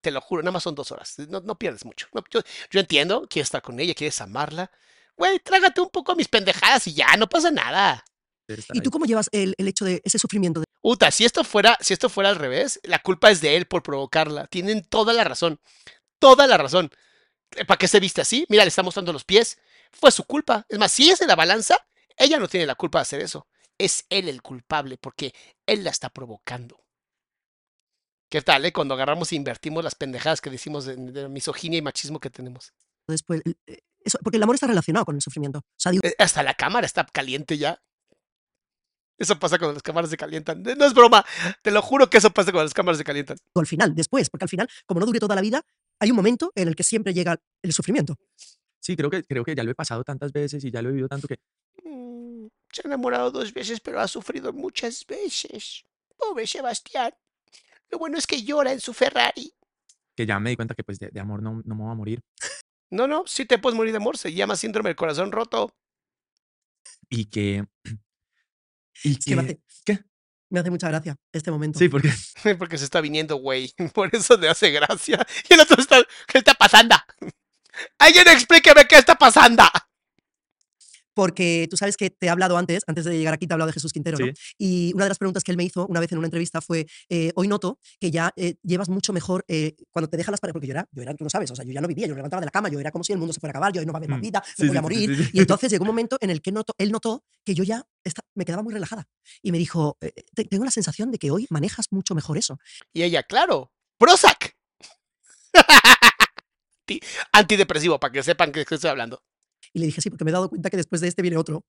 Te 0.00 0.10
lo 0.10 0.20
juro, 0.20 0.42
nada 0.42 0.52
más 0.52 0.62
son 0.62 0.74
dos 0.74 0.90
horas. 0.92 1.18
No, 1.28 1.40
no 1.40 1.58
pierdes 1.58 1.84
mucho. 1.84 2.06
No, 2.12 2.22
yo, 2.30 2.40
yo 2.70 2.80
entiendo, 2.80 3.26
quieres 3.28 3.48
estar 3.48 3.62
con 3.62 3.78
ella, 3.78 3.94
quieres 3.94 4.20
amarla. 4.20 4.70
Güey, 5.16 5.40
trágate 5.40 5.80
un 5.80 5.90
poco 5.90 6.14
mis 6.14 6.28
pendejadas 6.28 6.86
y 6.86 6.94
ya, 6.94 7.16
no 7.16 7.28
pasa 7.28 7.50
nada. 7.50 8.04
¿Y 8.72 8.80
tú 8.80 8.90
cómo 8.90 9.04
llevas 9.04 9.28
el, 9.32 9.54
el 9.58 9.68
hecho 9.68 9.84
de 9.84 10.00
ese 10.04 10.18
sufrimiento? 10.18 10.60
De, 10.60 10.66
Uta, 10.80 11.10
si 11.10 11.24
esto 11.24 11.44
fuera, 11.44 11.76
si 11.80 11.92
esto 11.92 12.08
fuera 12.08 12.30
al 12.30 12.36
revés, 12.36 12.80
la 12.84 13.00
culpa 13.00 13.30
es 13.30 13.40
de 13.40 13.56
él 13.56 13.66
por 13.66 13.82
provocarla. 13.82 14.46
Tienen 14.46 14.82
toda 14.84 15.12
la 15.12 15.24
razón. 15.24 15.60
Toda 16.18 16.46
la 16.46 16.56
razón. 16.56 16.90
¿Para 17.66 17.78
qué 17.78 17.88
se 17.88 18.00
viste 18.00 18.20
así? 18.20 18.46
Mira, 18.48 18.64
le 18.64 18.68
está 18.68 18.82
mostrando 18.82 19.12
los 19.12 19.24
pies. 19.24 19.58
Fue 19.92 20.10
su 20.10 20.24
culpa. 20.24 20.64
Es 20.68 20.78
más, 20.78 20.92
si 20.92 21.10
es 21.10 21.18
de 21.18 21.26
la 21.26 21.36
balanza, 21.36 21.76
ella 22.18 22.38
no 22.38 22.48
tiene 22.48 22.66
la 22.66 22.74
culpa 22.74 22.98
de 22.98 23.02
hacer 23.02 23.20
eso. 23.20 23.46
Es 23.78 24.04
él 24.10 24.28
el 24.28 24.42
culpable 24.42 24.98
porque 24.98 25.34
él 25.66 25.84
la 25.84 25.90
está 25.90 26.08
provocando. 26.10 26.84
¿Qué 28.30 28.42
tal, 28.42 28.64
eh? 28.64 28.72
Cuando 28.72 28.94
agarramos 28.94 29.32
e 29.32 29.36
invertimos 29.36 29.82
las 29.82 29.94
pendejadas 29.94 30.40
que 30.40 30.50
decimos 30.50 30.84
de, 30.84 30.96
de 30.96 31.22
la 31.22 31.28
misoginia 31.28 31.78
y 31.78 31.82
machismo 31.82 32.20
que 32.20 32.28
tenemos. 32.28 32.72
después, 33.06 33.40
eh, 33.66 33.78
eso, 34.04 34.18
porque 34.22 34.36
el 34.36 34.42
amor 34.42 34.54
está 34.54 34.66
relacionado 34.66 35.06
con 35.06 35.14
el 35.14 35.22
sufrimiento. 35.22 35.60
O 35.60 35.64
sea, 35.76 35.92
digo, 35.92 36.02
Eh, 36.04 36.14
Hasta 36.18 36.42
la 36.42 36.54
cámara 36.54 36.86
está 36.86 37.06
caliente 37.06 37.56
ya. 37.56 37.80
Eso 39.18 39.38
pasa 39.38 39.58
cuando 39.58 39.74
las 39.74 39.82
cámaras 39.82 40.10
se 40.10 40.16
calientan. 40.16 40.62
No 40.62 40.84
es 40.84 40.94
broma. 40.94 41.24
Te 41.62 41.70
lo 41.72 41.82
juro 41.82 42.08
que 42.08 42.18
eso 42.18 42.30
pasa 42.30 42.52
cuando 42.52 42.64
las 42.64 42.74
cámaras 42.74 42.98
se 42.98 43.04
calientan. 43.04 43.36
al 43.54 43.66
final, 43.66 43.94
después, 43.94 44.30
porque 44.30 44.44
al 44.44 44.48
final, 44.48 44.68
como 44.86 45.00
no 45.00 45.06
dure 45.06 45.18
toda 45.18 45.34
la 45.34 45.40
vida, 45.40 45.64
hay 45.98 46.10
un 46.10 46.16
momento 46.16 46.52
en 46.54 46.68
el 46.68 46.76
que 46.76 46.84
siempre 46.84 47.12
llega 47.12 47.40
el 47.62 47.72
sufrimiento. 47.72 48.16
Sí, 48.80 48.94
creo 48.96 49.10
que, 49.10 49.24
creo 49.24 49.44
que 49.44 49.54
ya 49.56 49.64
lo 49.64 49.72
he 49.72 49.74
pasado 49.74 50.04
tantas 50.04 50.32
veces 50.32 50.62
y 50.64 50.70
ya 50.70 50.82
lo 50.82 50.90
he 50.90 50.92
vivido 50.92 51.08
tanto 51.08 51.26
que 51.26 51.38
Se 52.72 52.82
ha 52.82 52.86
enamorado 52.88 53.30
dos 53.30 53.52
veces, 53.52 53.80
pero 53.80 54.00
ha 54.00 54.08
sufrido 54.08 54.52
muchas 54.52 55.06
veces. 55.06 55.84
Pobre 56.16 56.46
Sebastián. 56.46 57.12
Lo 57.90 57.98
bueno 57.98 58.18
es 58.18 58.26
que 58.26 58.42
llora 58.42 58.72
en 58.72 58.80
su 58.80 58.92
Ferrari. 58.92 59.54
que 60.14 60.26
ya 60.26 60.38
me 60.40 60.50
di 60.50 60.56
cuenta 60.56 60.74
que 60.74 60.84
pues 60.84 60.98
de, 60.98 61.08
de 61.10 61.20
amor 61.20 61.42
no, 61.42 61.62
no 61.64 61.74
me 61.74 61.82
voy 61.84 61.92
a 61.92 61.94
morir. 61.94 62.20
No, 62.90 63.06
no, 63.06 63.24
sí 63.26 63.44
te 63.46 63.58
puedes 63.58 63.76
morir 63.76 63.92
de 63.92 63.98
amor. 63.98 64.16
Se 64.18 64.32
llama 64.32 64.56
síndrome 64.56 64.90
del 64.90 64.96
corazón 64.96 65.32
roto. 65.32 65.74
Y 67.08 67.26
que... 67.26 67.64
Y 69.04 69.12
Es 69.12 69.24
que 69.24 69.36
me 69.36 69.42
hace, 69.42 69.60
¿Qué? 69.84 70.00
me 70.50 70.58
hace 70.58 70.70
mucha 70.70 70.88
gracia 70.88 71.14
este 71.32 71.50
momento. 71.52 71.78
Sí, 71.78 71.88
porque... 71.88 72.10
Porque 72.58 72.76
se 72.78 72.84
está 72.84 73.00
viniendo, 73.00 73.36
güey. 73.36 73.72
Por 73.94 74.14
eso 74.14 74.36
le 74.36 74.48
hace 74.48 74.70
gracia. 74.72 75.24
Y 75.48 75.54
el 75.54 75.60
otro 75.60 75.80
está. 75.80 76.02
¿Qué 76.26 76.38
está 76.38 76.54
pasando? 76.54 76.96
Alguien 77.98 78.26
explíqueme 78.28 78.86
qué 78.88 78.96
está 78.96 79.14
pasando. 79.14 79.62
Porque 81.18 81.66
tú 81.68 81.76
sabes 81.76 81.96
que 81.96 82.10
te 82.10 82.26
he 82.26 82.30
hablado 82.30 82.56
antes, 82.56 82.84
antes 82.86 83.04
de 83.04 83.18
llegar 83.18 83.34
aquí 83.34 83.48
te 83.48 83.52
he 83.52 83.54
hablado 83.54 83.66
de 83.66 83.72
Jesús 83.72 83.92
Quintero, 83.92 84.18
¿no? 84.20 84.26
Sí. 84.26 84.32
Y 84.56 84.92
una 84.94 85.04
de 85.06 85.08
las 85.08 85.18
preguntas 85.18 85.42
que 85.42 85.50
él 85.50 85.56
me 85.56 85.64
hizo 85.64 85.84
una 85.88 85.98
vez 85.98 86.12
en 86.12 86.18
una 86.18 86.28
entrevista 86.28 86.60
fue, 86.60 86.86
eh, 87.08 87.32
hoy 87.34 87.48
noto 87.48 87.80
que 87.98 88.12
ya 88.12 88.32
eh, 88.36 88.54
llevas 88.62 88.88
mucho 88.88 89.12
mejor 89.12 89.44
eh, 89.48 89.74
cuando 89.90 90.08
te 90.08 90.16
dejan 90.16 90.30
las 90.30 90.38
parejas, 90.40 90.52
porque 90.52 90.68
yo 90.68 90.74
era, 90.74 90.86
yo 90.92 91.02
era, 91.02 91.14
tú 91.14 91.24
lo 91.24 91.30
sabes, 91.30 91.50
o 91.50 91.56
sea, 91.56 91.64
yo 91.64 91.72
ya 91.72 91.80
no 91.80 91.88
vivía, 91.88 92.06
yo 92.06 92.12
me 92.14 92.18
levantaba 92.18 92.40
de 92.40 92.44
la 92.46 92.52
cama, 92.52 92.68
yo 92.68 92.78
era 92.78 92.92
como 92.92 93.02
si 93.02 93.12
el 93.12 93.18
mundo 93.18 93.32
se 93.32 93.40
fuera 93.40 93.50
a 93.50 93.56
acabar, 93.56 93.72
yo 93.72 93.80
hoy 93.80 93.86
no 93.86 93.92
va 93.92 93.96
a 93.96 93.98
haber 93.98 94.10
más 94.10 94.20
Mm. 94.20 94.22
vida, 94.22 94.44
Sí, 94.46 94.62
me 94.62 94.68
voy 94.68 94.74
sí, 94.74 94.78
a 94.78 94.82
morir. 94.82 95.30
Y 95.32 95.40
entonces 95.40 95.72
llegó 95.72 95.82
un 95.82 95.88
momento 95.88 96.18
en 96.20 96.30
el 96.30 96.40
que 96.40 96.52
notó, 96.52 96.72
él 96.78 96.92
notó 96.92 97.24
que 97.44 97.54
yo 97.56 97.64
ya 97.64 97.84
esta- 98.04 98.22
me 98.36 98.44
quedaba 98.44 98.62
muy 98.62 98.72
relajada. 98.72 99.08
Y 99.42 99.50
me 99.50 99.58
dijo, 99.58 99.96
eh, 100.00 100.12
te- 100.36 100.44
tengo 100.44 100.64
la 100.64 100.70
sensación 100.70 101.10
de 101.10 101.18
que 101.18 101.32
hoy 101.32 101.48
manejas 101.50 101.86
mucho 101.90 102.14
mejor 102.14 102.38
eso. 102.38 102.58
Y 102.92 103.02
ella, 103.02 103.24
claro. 103.24 103.72
Prozac. 103.98 104.54
Anti- 106.86 107.00
Antidepresivo, 107.32 107.98
para 107.98 108.12
que 108.12 108.22
sepan 108.22 108.52
que 108.52 108.60
estoy 108.62 108.88
hablando. 108.88 109.20
Y 109.72 109.80
le 109.80 109.86
dije, 109.86 110.00
sí, 110.00 110.10
porque 110.10 110.24
me 110.24 110.30
he 110.30 110.32
dado 110.32 110.48
cuenta 110.48 110.70
que 110.70 110.76
después 110.76 111.00
de 111.00 111.08
este 111.08 111.22
viene 111.22 111.36
otro. 111.36 111.64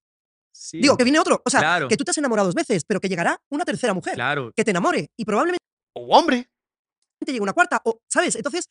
Sí, 0.52 0.80
Digo, 0.82 0.98
que 0.98 1.04
viene 1.04 1.20
otro. 1.20 1.42
O 1.46 1.50
sea, 1.50 1.60
Claro. 1.60 1.88
que 1.88 1.96
tú 1.98 2.04
te 2.04 2.12
has 2.12 2.18
enamorado 2.18 2.48
dos 2.48 2.56
veces, 2.56 2.84
pero 2.86 3.00
que 3.00 3.08
llegará 3.08 3.42
una 3.50 3.66
tercera 3.66 3.94
mujer 3.94 4.16
Claro. 4.16 4.52
que 4.56 4.64
te 4.64 4.72
enamore 4.72 5.12
y 5.16 5.26
probablemente 5.26 5.64
O 5.96 6.16
hombre. 6.18 6.50
llegue 7.26 7.40
una 7.40 7.54
cuarta. 7.54 7.82
O, 7.86 8.02
¿sabes? 8.10 8.36
Entonces, 8.36 8.70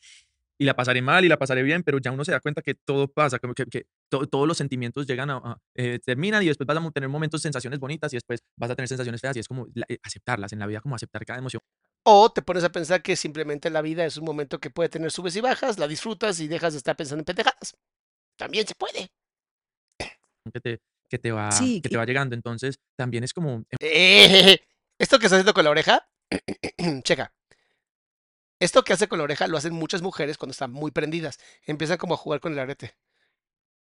Y 0.61 0.65
la 0.65 0.75
pasaré 0.75 1.01
mal 1.03 1.25
y 1.25 1.29
la 1.29 1.39
pasaré 1.39 1.63
bien, 1.63 1.85
pero 1.85 1.99
ya 1.99 2.11
uno 2.11 2.25
se 2.25 2.33
da 2.33 2.41
cuenta 2.41 2.63
que 2.63 2.75
todo 2.75 3.07
pasa, 3.07 3.39
como 3.39 3.55
que, 3.55 3.65
que 3.67 3.87
to- 4.11 4.27
todos 4.27 4.49
los 4.49 4.57
sentimientos 4.59 5.07
llegan 5.07 5.31
a... 5.31 5.37
a- 5.37 5.59
eh, 5.77 6.01
terminan 6.05 6.43
y 6.43 6.47
después 6.47 6.67
vas 6.67 6.77
a 6.77 6.91
tener 6.91 7.09
momentos, 7.09 7.41
sensaciones 7.43 7.79
bonitas 7.79 8.13
y 8.13 8.17
después 8.17 8.41
vas 8.57 8.69
a 8.71 8.75
tener 8.75 8.89
sensaciones 8.89 9.21
feas 9.21 9.37
y 9.37 9.41
es 9.41 9.47
como 9.47 9.69
la- 9.75 9.87
eh, 9.89 9.99
aceptarlas 10.03 10.53
en 10.53 10.59
la 10.59 10.67
vida, 10.67 10.81
como 10.81 10.97
aceptar 10.97 11.25
cada 11.25 11.39
emoción. 11.39 11.63
O 12.05 12.33
te 12.33 12.43
pones 12.43 12.65
a 12.65 12.73
pensar 12.73 13.03
que 13.03 13.15
simplemente 13.15 13.71
la 13.71 13.83
vida 13.83 14.05
es 14.05 14.17
un 14.17 14.25
momento 14.25 14.59
que 14.59 14.71
puede 14.71 14.89
tener 14.89 15.13
subes 15.13 15.37
y 15.37 15.41
bajas, 15.41 15.79
la 15.79 15.87
disfrutas 15.87 16.41
y 16.41 16.49
dejas 16.49 16.73
de 16.73 16.79
estar 16.79 16.97
pensando 16.97 17.21
en 17.21 17.25
pendejadas. 17.27 17.77
También 18.39 18.67
se 18.67 18.75
puede. 18.75 19.11
que 19.99 20.61
te, 20.61 20.81
que 21.11 21.19
te 21.19 21.33
va, 21.33 21.51
Sí, 21.51 21.83
que 21.83 21.89
te 21.89 21.97
va 21.97 22.07
llegando. 22.07 22.35
Entonces, 22.35 22.79
también 22.97 23.25
es 23.25 23.35
como 23.35 23.65
Eh, 23.81 24.59
esto 24.99 25.19
que 25.19 25.27
está 25.27 25.37
haciendo 25.37 25.53
con 25.53 25.65
la 25.65 25.71
oreja, 25.71 26.09
checa. 27.03 27.35
Esto 28.61 28.83
que 28.83 28.93
hace 28.93 29.09
con 29.09 29.19
la 29.19 29.25
oreja 29.25 29.47
lo 29.47 29.59
hacen 29.59 29.75
muchas 29.75 30.03
mujeres 30.03 30.39
cuando 30.39 30.53
están 30.53 30.73
muy 30.73 30.91
prendidas. 30.91 31.39
Empiezan 31.67 31.99
como 31.99 32.15
a 32.15 32.17
jugar 32.17 32.41
con 32.41 32.53
el 32.53 32.59
arete. 32.59 32.97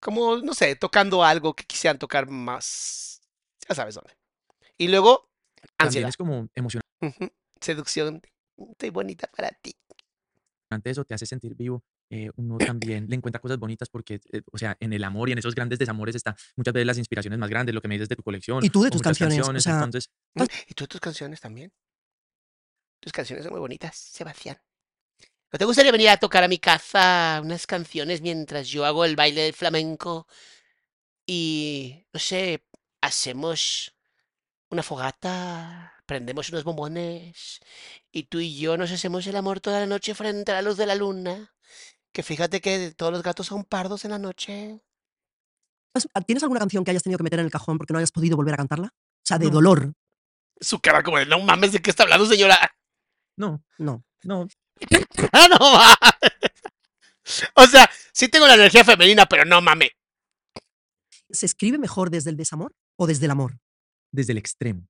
Como, 0.00 0.38
no 0.38 0.54
sé, 0.54 0.74
tocando 0.76 1.22
algo 1.22 1.54
que 1.54 1.64
quisieran 1.64 1.98
tocar 1.98 2.28
más. 2.28 3.20
Ya 3.68 3.74
sabes 3.74 3.94
dónde. 3.94 4.16
Y 4.78 4.88
luego, 4.88 5.30
también 5.76 6.04
ansiedad. 6.04 6.08
es 6.08 6.16
como 6.16 6.48
emocionante 6.54 7.32
Seducción. 7.60 8.22
Estoy 8.56 8.90
bonita 8.90 9.30
para 9.34 9.50
ti. 9.50 9.74
eso, 10.84 11.04
te 11.04 11.14
hace 11.14 11.26
sentir 11.26 11.54
vivo. 11.54 11.82
Eh, 12.10 12.30
uno 12.36 12.58
también 12.58 13.06
le 13.08 13.16
encuentra 13.16 13.40
cosas 13.40 13.58
bonitas 13.58 13.88
porque, 13.88 14.20
eh, 14.32 14.42
o 14.52 14.58
sea, 14.58 14.76
en 14.80 14.92
el 14.92 15.02
amor 15.04 15.28
y 15.28 15.32
en 15.32 15.38
esos 15.38 15.54
grandes 15.54 15.78
desamores 15.78 16.14
está 16.14 16.36
muchas 16.56 16.72
veces 16.74 16.86
las 16.86 16.98
inspiraciones 16.98 17.38
más 17.38 17.50
grandes, 17.50 17.74
lo 17.74 17.80
que 17.80 17.88
me 17.88 17.94
dices 17.94 18.08
de 18.08 18.16
tu 18.16 18.22
colección. 18.22 18.64
Y 18.64 18.70
tú 18.70 18.82
de 18.82 18.90
tus 18.90 19.02
canciones, 19.02 19.40
o 19.40 19.60
sea, 19.60 19.74
entonces, 19.74 20.10
Mm, 20.36 20.44
¿Y 20.68 20.74
tú 20.74 20.86
tus 20.86 21.00
canciones 21.00 21.40
también? 21.40 21.72
Tus 23.00 23.12
canciones 23.12 23.44
son 23.44 23.52
muy 23.52 23.60
bonitas, 23.60 23.96
Sebastián. 23.96 24.58
¿No 25.52 25.58
te 25.58 25.64
gustaría 25.64 25.92
venir 25.92 26.10
a 26.10 26.18
tocar 26.18 26.44
a 26.44 26.48
mi 26.48 26.58
casa 26.58 27.40
unas 27.42 27.66
canciones 27.66 28.20
mientras 28.20 28.68
yo 28.68 28.84
hago 28.84 29.04
el 29.04 29.16
baile 29.16 29.42
del 29.42 29.54
flamenco? 29.54 30.26
Y, 31.24 32.04
no 32.12 32.20
sé, 32.20 32.66
hacemos 33.00 33.96
una 34.68 34.82
fogata, 34.82 35.94
prendemos 36.04 36.50
unos 36.50 36.64
bombones 36.64 37.60
y 38.12 38.24
tú 38.24 38.40
y 38.40 38.58
yo 38.58 38.76
nos 38.76 38.90
hacemos 38.92 39.26
el 39.26 39.36
amor 39.36 39.60
toda 39.60 39.80
la 39.80 39.86
noche 39.86 40.14
frente 40.14 40.52
a 40.52 40.56
la 40.56 40.62
luz 40.62 40.76
de 40.76 40.86
la 40.86 40.94
luna. 40.94 41.54
Que 42.16 42.22
fíjate 42.22 42.62
que 42.62 42.92
todos 42.96 43.12
los 43.12 43.22
gatos 43.22 43.46
son 43.46 43.62
pardos 43.64 44.06
en 44.06 44.10
la 44.12 44.18
noche. 44.18 44.80
¿Has- 45.94 46.08
¿Tienes 46.26 46.42
alguna 46.42 46.60
canción 46.60 46.82
que 46.82 46.90
hayas 46.92 47.02
tenido 47.02 47.18
que 47.18 47.24
meter 47.24 47.40
en 47.40 47.44
el 47.44 47.52
cajón 47.52 47.76
porque 47.76 47.92
no 47.92 47.98
hayas 47.98 48.10
podido 48.10 48.38
volver 48.38 48.54
a 48.54 48.56
cantarla? 48.56 48.86
O 48.88 49.22
sea, 49.22 49.38
de 49.38 49.44
No. 49.48 49.50
dolor. 49.52 49.92
Su 50.58 50.80
cara 50.80 51.02
como 51.02 51.18
de, 51.18 51.26
no 51.26 51.38
mames, 51.40 51.72
¿de 51.72 51.82
qué 51.82 51.90
está 51.90 52.04
hablando, 52.04 52.24
señora? 52.24 52.56
no, 53.36 53.62
No. 53.76 54.02
no, 54.24 54.48
¡Ah, 55.32 55.46
no 55.50 55.58
mames! 55.58 56.52
O 57.54 57.66
sea, 57.66 57.90
sí 58.14 58.28
tengo 58.28 58.46
la 58.46 58.54
energía 58.54 58.82
femenina, 58.82 59.26
pero 59.26 59.44
no 59.44 59.60
mames. 59.60 59.90
¿Se 61.28 61.44
escribe 61.44 61.76
mejor 61.76 62.08
desde 62.08 62.30
el 62.30 62.36
desamor 62.38 62.72
o 62.98 63.06
desde 63.06 63.26
el 63.26 63.32
amor? 63.32 63.58
desde 64.10 64.32
el 64.32 64.38
extremo. 64.38 64.88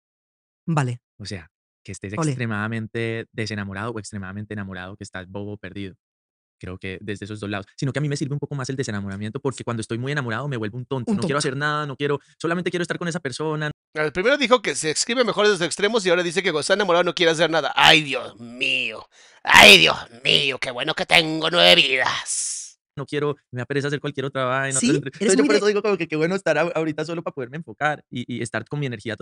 Vale. 0.64 1.00
O 1.18 1.24
sea, 1.24 1.50
que 1.84 1.90
estés 1.90 2.12
Ole. 2.16 2.30
extremadamente 2.30 3.26
desenamorado 3.32 3.90
o 3.90 3.98
extremadamente 3.98 4.54
enamorado, 4.54 4.96
que 4.96 5.02
estás 5.02 5.26
bobo 5.28 5.56
perdido. 5.56 5.96
Creo 6.58 6.78
que 6.78 6.98
desde 7.00 7.24
esos 7.26 7.40
dos 7.40 7.50
lados. 7.50 7.66
Sino 7.76 7.92
que 7.92 7.98
a 7.98 8.02
mí 8.02 8.08
me 8.08 8.16
sirve 8.16 8.32
un 8.32 8.38
poco 8.38 8.54
más 8.54 8.68
el 8.70 8.76
desenamoramiento 8.76 9.40
porque 9.40 9.62
cuando 9.64 9.80
estoy 9.82 9.98
muy 9.98 10.12
enamorado 10.12 10.48
me 10.48 10.56
vuelvo 10.56 10.78
un 10.78 10.86
tonto. 10.86 11.10
Un 11.10 11.18
no 11.18 11.22
quiero 11.22 11.38
hacer 11.38 11.56
nada, 11.56 11.86
no 11.86 11.96
quiero, 11.96 12.20
solamente 12.40 12.70
quiero 12.70 12.82
estar 12.82 12.98
con 12.98 13.08
esa 13.08 13.20
persona. 13.20 13.70
El 13.94 14.12
primero 14.12 14.36
dijo 14.36 14.60
que 14.62 14.74
se 14.74 14.90
escribe 14.90 15.24
mejor 15.24 15.46
desde 15.46 15.58
los 15.60 15.66
extremos 15.66 16.04
y 16.04 16.10
ahora 16.10 16.22
dice 16.22 16.42
que 16.42 16.50
cuando 16.50 16.60
está 16.60 16.74
enamorado 16.74 17.04
no 17.04 17.14
quiere 17.14 17.32
hacer 17.32 17.50
nada. 17.50 17.72
¡Ay, 17.74 18.02
Dios 18.02 18.38
mío! 18.38 19.06
¡Ay, 19.42 19.78
Dios 19.78 19.96
mío! 20.24 20.58
¡Qué 20.58 20.70
bueno 20.70 20.94
que 20.94 21.06
tengo 21.06 21.50
nueve 21.50 21.76
vidas! 21.76 22.78
No 22.96 23.04
quiero, 23.06 23.36
me 23.50 23.60
da 23.60 23.66
pereza 23.66 23.88
hacer 23.88 24.00
cualquier 24.00 24.26
otra 24.26 24.44
vaina. 24.44 24.78
Sí, 24.80 24.88
entonces, 24.88 25.20
eres 25.20 25.36
yo 25.36 25.44
por 25.44 25.52
de- 25.52 25.58
eso 25.58 25.66
digo 25.66 25.82
como 25.82 25.96
que 25.98 26.08
qué 26.08 26.16
bueno 26.16 26.34
estar 26.34 26.56
ahorita 26.58 27.04
solo 27.04 27.22
para 27.22 27.34
poderme 27.34 27.58
enfocar 27.58 28.02
y, 28.10 28.24
y 28.38 28.42
estar 28.42 28.64
con 28.66 28.80
mi 28.80 28.86
energía 28.86 29.16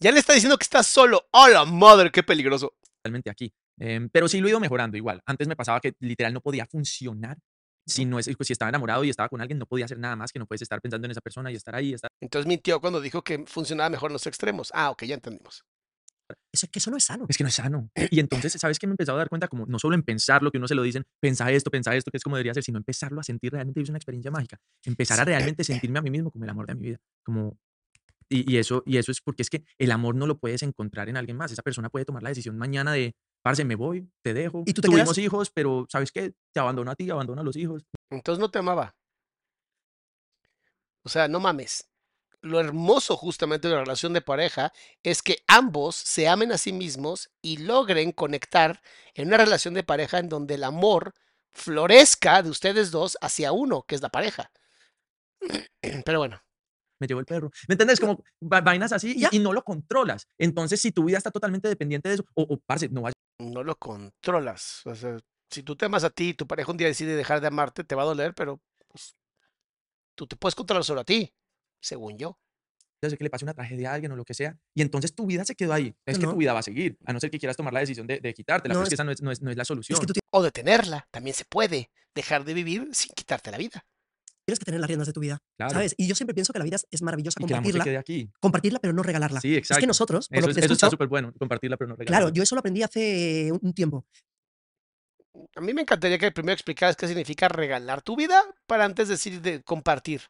Ya 0.00 0.10
le 0.12 0.18
está 0.18 0.32
diciendo 0.32 0.56
que 0.56 0.64
está 0.64 0.82
solo. 0.82 1.26
¡Oh, 1.30 1.48
la 1.48 1.64
madre! 1.66 2.10
¡Qué 2.10 2.22
peligroso! 2.22 2.74
Totalmente 3.02 3.30
aquí. 3.30 3.52
Em, 3.78 4.08
pero 4.08 4.28
sí 4.28 4.40
lo 4.40 4.46
he 4.46 4.50
ido 4.50 4.60
mejorando 4.60 4.96
igual. 4.96 5.20
Antes 5.26 5.48
me 5.48 5.56
pasaba 5.56 5.80
que 5.80 5.94
literal 6.00 6.32
no 6.32 6.40
podía 6.40 6.66
funcionar 6.66 7.36
si 7.84 8.04
no 8.04 8.20
es, 8.20 8.30
pues, 8.36 8.46
si 8.46 8.52
estaba 8.52 8.68
enamorado 8.68 9.02
y 9.02 9.10
estaba 9.10 9.28
con 9.28 9.40
alguien, 9.40 9.58
no 9.58 9.66
podía 9.66 9.86
hacer 9.86 9.98
nada 9.98 10.14
más 10.14 10.30
que 10.30 10.38
no 10.38 10.46
puedes 10.46 10.62
estar 10.62 10.80
pensando 10.80 11.06
en 11.06 11.10
esa 11.10 11.20
persona 11.20 11.50
y 11.50 11.56
estar 11.56 11.74
ahí, 11.74 11.92
estar 11.92 12.10
Entonces 12.20 12.46
mintió 12.46 12.80
cuando 12.80 13.00
dijo 13.00 13.22
que 13.22 13.44
funcionaba 13.46 13.90
mejor 13.90 14.10
en 14.10 14.14
los 14.14 14.26
extremos. 14.26 14.70
Ah, 14.72 14.90
ok, 14.90 15.02
ya 15.04 15.14
entendimos. 15.14 15.64
Eso, 16.52 16.66
que 16.70 16.78
eso 16.78 16.90
no 16.90 16.96
es 16.96 17.04
sano. 17.04 17.26
es 17.28 17.36
que 17.36 17.44
no 17.44 17.48
es 17.48 17.54
sano. 17.54 17.90
Y 18.10 18.20
entonces, 18.20 18.52
¿sabes 18.52 18.78
qué? 18.78 18.86
Me 18.86 18.92
he 18.92 18.94
empezado 18.94 19.18
a 19.18 19.20
dar 19.20 19.28
cuenta 19.28 19.48
como 19.48 19.66
no 19.66 19.78
solo 19.78 19.96
en 19.96 20.02
pensar 20.02 20.42
lo 20.42 20.50
que 20.50 20.58
uno 20.58 20.68
se 20.68 20.74
lo 20.74 20.82
dicen, 20.82 21.04
pensa 21.20 21.50
esto, 21.50 21.70
pensa 21.70 21.94
esto, 21.96 22.10
que 22.10 22.18
es 22.18 22.22
como 22.22 22.36
debería 22.36 22.54
ser, 22.54 22.62
sino 22.62 22.78
empezarlo 22.78 23.20
a 23.20 23.24
sentir 23.24 23.52
realmente 23.52 23.80
es 23.80 23.88
una 23.88 23.98
experiencia 23.98 24.30
mágica. 24.30 24.58
Empezar 24.84 25.20
a 25.20 25.24
realmente 25.24 25.64
sentirme 25.64 25.98
a 25.98 26.02
mí 26.02 26.10
mismo 26.10 26.30
como 26.30 26.44
el 26.44 26.50
amor 26.50 26.66
de 26.68 26.74
mi 26.74 26.82
vida. 26.82 26.98
Como, 27.24 27.58
y, 28.32 28.50
y 28.52 28.58
eso, 28.58 28.82
y 28.86 28.96
eso 28.96 29.12
es 29.12 29.20
porque 29.20 29.42
es 29.42 29.50
que 29.50 29.64
el 29.78 29.90
amor 29.92 30.14
no 30.14 30.26
lo 30.26 30.38
puedes 30.38 30.62
encontrar 30.62 31.08
en 31.08 31.16
alguien 31.16 31.36
más. 31.36 31.52
Esa 31.52 31.62
persona 31.62 31.90
puede 31.90 32.04
tomar 32.04 32.22
la 32.22 32.30
decisión 32.30 32.56
mañana 32.58 32.92
de, 32.92 33.14
parce, 33.42 33.64
me 33.64 33.74
voy, 33.74 34.08
te 34.22 34.34
dejo, 34.34 34.62
¿Y 34.66 34.72
tú 34.72 34.80
te 34.80 34.88
tuvimos 34.88 35.14
quedas? 35.14 35.18
hijos, 35.18 35.50
pero 35.50 35.86
¿sabes 35.90 36.10
qué? 36.12 36.32
Te 36.52 36.60
abandono 36.60 36.90
a 36.90 36.96
ti, 36.96 37.10
abandono 37.10 37.40
a 37.40 37.44
los 37.44 37.56
hijos. 37.56 37.84
Entonces 38.10 38.40
no 38.40 38.50
te 38.50 38.58
amaba. 38.58 38.94
O 41.04 41.08
sea, 41.08 41.28
no 41.28 41.40
mames. 41.40 41.88
Lo 42.40 42.58
hermoso 42.58 43.16
justamente 43.16 43.68
de 43.68 43.74
la 43.74 43.80
relación 43.82 44.12
de 44.12 44.20
pareja 44.20 44.72
es 45.02 45.22
que 45.22 45.44
ambos 45.46 45.94
se 45.94 46.28
amen 46.28 46.50
a 46.50 46.58
sí 46.58 46.72
mismos 46.72 47.30
y 47.40 47.58
logren 47.58 48.10
conectar 48.12 48.82
en 49.14 49.28
una 49.28 49.36
relación 49.36 49.74
de 49.74 49.84
pareja 49.84 50.18
en 50.18 50.28
donde 50.28 50.54
el 50.54 50.64
amor 50.64 51.14
florezca 51.52 52.42
de 52.42 52.50
ustedes 52.50 52.90
dos 52.90 53.16
hacia 53.20 53.52
uno, 53.52 53.82
que 53.82 53.94
es 53.94 54.02
la 54.02 54.08
pareja. 54.08 54.50
Pero 56.04 56.18
bueno, 56.18 56.42
me 57.02 57.06
llevó 57.06 57.20
el 57.20 57.26
perro. 57.26 57.50
¿Me 57.68 57.74
entiendes? 57.74 58.00
Como 58.00 58.24
va- 58.42 58.60
vainas 58.62 58.92
así 58.92 59.14
y, 59.16 59.36
y 59.36 59.38
no 59.40 59.52
lo 59.52 59.62
controlas. 59.62 60.26
Entonces, 60.38 60.80
si 60.80 60.90
tu 60.92 61.04
vida 61.04 61.18
está 61.18 61.30
totalmente 61.30 61.68
dependiente 61.68 62.08
de 62.08 62.14
eso, 62.16 62.24
o, 62.34 62.42
o 62.42 62.58
parce, 62.58 62.88
no 62.88 63.02
vayas 63.02 63.14
no 63.38 63.62
lo 63.64 63.74
controlas. 63.76 64.80
O 64.84 64.94
sea, 64.94 65.16
si 65.50 65.62
tú 65.62 65.74
te 65.76 65.84
amas 65.86 66.04
a 66.04 66.10
ti 66.10 66.28
y 66.30 66.34
tu 66.34 66.46
pareja 66.46 66.70
un 66.70 66.76
día 66.78 66.86
decide 66.86 67.16
dejar 67.16 67.40
de 67.40 67.48
amarte, 67.48 67.82
te 67.84 67.94
va 67.94 68.02
a 68.02 68.06
doler, 68.06 68.34
pero 68.34 68.60
pues, 68.88 69.16
tú 70.14 70.26
te 70.26 70.36
puedes 70.36 70.54
controlar 70.54 70.84
solo 70.84 71.00
a 71.00 71.04
ti, 71.04 71.32
según 71.80 72.16
yo. 72.18 72.38
que 73.00 73.16
le 73.18 73.30
pase 73.30 73.44
una 73.44 73.52
tragedia 73.54 73.90
a 73.90 73.94
alguien 73.94 74.12
o 74.12 74.16
lo 74.16 74.24
que 74.24 74.32
sea, 74.34 74.56
y 74.74 74.82
entonces 74.82 75.12
tu 75.14 75.26
vida 75.26 75.44
se 75.44 75.56
quedó 75.56 75.72
ahí. 75.72 75.92
Es 76.06 76.18
que 76.18 76.24
tu 76.26 76.36
vida 76.36 76.52
va 76.52 76.60
a 76.60 76.62
seguir, 76.62 76.96
a 77.04 77.12
no 77.12 77.18
ser 77.18 77.30
que 77.32 77.38
quieras 77.40 77.56
tomar 77.56 77.72
la 77.72 77.80
decisión 77.80 78.06
de, 78.06 78.20
de 78.20 78.32
quitártela, 78.32 78.74
No, 78.74 78.78
pero 78.80 78.84
es 78.84 78.88
que 78.90 78.94
es- 78.94 78.98
esa 78.98 79.04
no 79.04 79.10
es, 79.10 79.20
no 79.22 79.32
es, 79.32 79.42
no 79.42 79.50
es 79.50 79.56
la 79.56 79.64
solución. 79.64 79.96
Es 79.98 80.06
que 80.06 80.12
tú 80.12 80.20
O 80.30 80.42
detenerla, 80.42 81.08
también 81.10 81.34
se 81.34 81.44
puede. 81.44 81.90
Dejar 82.14 82.44
de 82.44 82.54
vivir 82.54 82.88
sin 82.92 83.10
quitarte 83.14 83.50
la 83.50 83.56
vida. 83.58 83.84
Tienes 84.52 84.58
que 84.60 84.64
tener 84.66 84.80
las 84.80 84.88
riendas 84.88 85.06
de 85.06 85.12
tu 85.12 85.20
vida. 85.20 85.38
Claro. 85.56 85.72
¿Sabes? 85.72 85.94
Y 85.98 86.06
yo 86.06 86.14
siempre 86.14 86.34
pienso 86.34 86.52
que 86.52 86.58
la 86.60 86.64
vida 86.64 86.76
es, 86.76 86.86
es 86.90 87.02
maravillosa 87.02 87.38
Y 87.40 87.46
que 87.46 87.52
compartirla. 87.54 87.84
quede 87.84 87.96
aquí. 87.98 88.30
Compartirla, 88.40 88.78
pero 88.78 88.92
no 88.92 89.02
regalarla. 89.02 89.40
Sí, 89.40 89.48
Es 89.48 89.54
que 89.54 89.58
exacto. 89.58 89.86
nosotros, 89.86 90.28
por 90.28 90.38
Eso, 90.38 90.46
lo 90.46 90.50
es- 90.50 90.54
que 90.56 90.60
te 90.60 90.64
eso 90.66 90.74
está 90.74 90.90
súper 90.90 91.08
bueno, 91.08 91.32
compartirla, 91.38 91.76
pero 91.76 91.88
no 91.88 91.96
regalarla. 91.96 92.18
claro, 92.26 92.34
yo 92.34 92.42
eso 92.42 92.54
lo 92.54 92.60
aprendí 92.60 92.82
hace 92.82 93.50
un 93.60 93.72
tiempo. 93.72 94.04
A 95.56 95.60
mí 95.60 95.72
me 95.72 95.82
encantaría 95.82 96.18
que 96.18 96.30
primero 96.30 96.52
explicaras 96.54 96.96
qué 96.96 97.06
significa 97.08 97.48
regalar 97.48 98.02
tu 98.02 98.16
vida 98.16 98.42
para 98.66 98.84
antes 98.84 99.08
decir 99.08 99.40
de 99.40 99.62
compartir. 99.62 100.22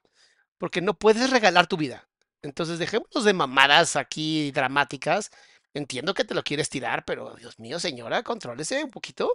Porque 0.58 0.80
no 0.80 0.94
puedes 0.94 1.30
regalar 1.30 1.66
tu 1.66 1.76
vida. 1.76 2.08
Entonces 2.42 2.78
dejémonos 2.78 3.24
de 3.24 3.32
mamadas 3.32 3.96
aquí 3.96 4.50
dramáticas. 4.52 5.30
Entiendo 5.74 6.14
que 6.14 6.24
te 6.24 6.34
lo 6.34 6.42
quieres 6.42 6.68
tirar, 6.68 7.04
pero 7.04 7.34
Dios 7.34 7.58
mío, 7.58 7.80
señora, 7.80 8.22
contrólese 8.22 8.84
un 8.84 8.90
poquito. 8.90 9.28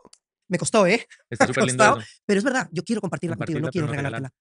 Me 0.49 0.57
costó, 0.57 0.85
¿eh? 0.87 1.05
Está 1.29 1.47
súper 1.47 1.65
lindo. 1.65 1.97
Pero 2.25 2.37
es 2.37 2.43
verdad, 2.43 2.69
yo 2.71 2.83
quiero 2.83 3.01
compartirla 3.01 3.35
contigo, 3.35 3.59
no 3.59 3.63
Compartirla, 3.65 3.71
quiero 3.71 3.87
no 3.87 3.91
regalártela. 3.93 4.33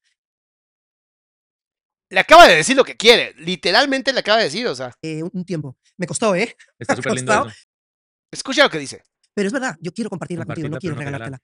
Le 2.08 2.20
acaba 2.20 2.46
de 2.46 2.56
decir 2.56 2.76
lo 2.76 2.84
que 2.84 2.96
quiere. 2.96 3.34
Literalmente 3.36 4.12
le 4.12 4.20
acaba 4.20 4.38
de 4.38 4.44
decir, 4.44 4.66
o 4.66 4.74
sea, 4.74 4.92
Eh, 5.02 5.22
un, 5.22 5.44
tiempo. 5.44 5.76
Me 5.96 6.06
costó, 6.06 6.34
¿eh? 6.34 6.56
Está 6.78 6.96
súper 6.96 7.14
lindo 7.14 7.48
eso. 7.48 7.56
escucha 8.30 8.62
lo 8.62 8.70
que 8.70 8.78
dice. 8.78 9.02
Pero 9.34 9.48
es 9.48 9.52
verdad, 9.52 9.76
yo 9.80 9.92
quiero 9.92 10.08
compartirla, 10.08 10.46
contigo, 10.46 10.68
no 10.68 10.70
Compartirla, 10.72 10.94
quiero 10.96 11.10
regalártela. 11.10 11.42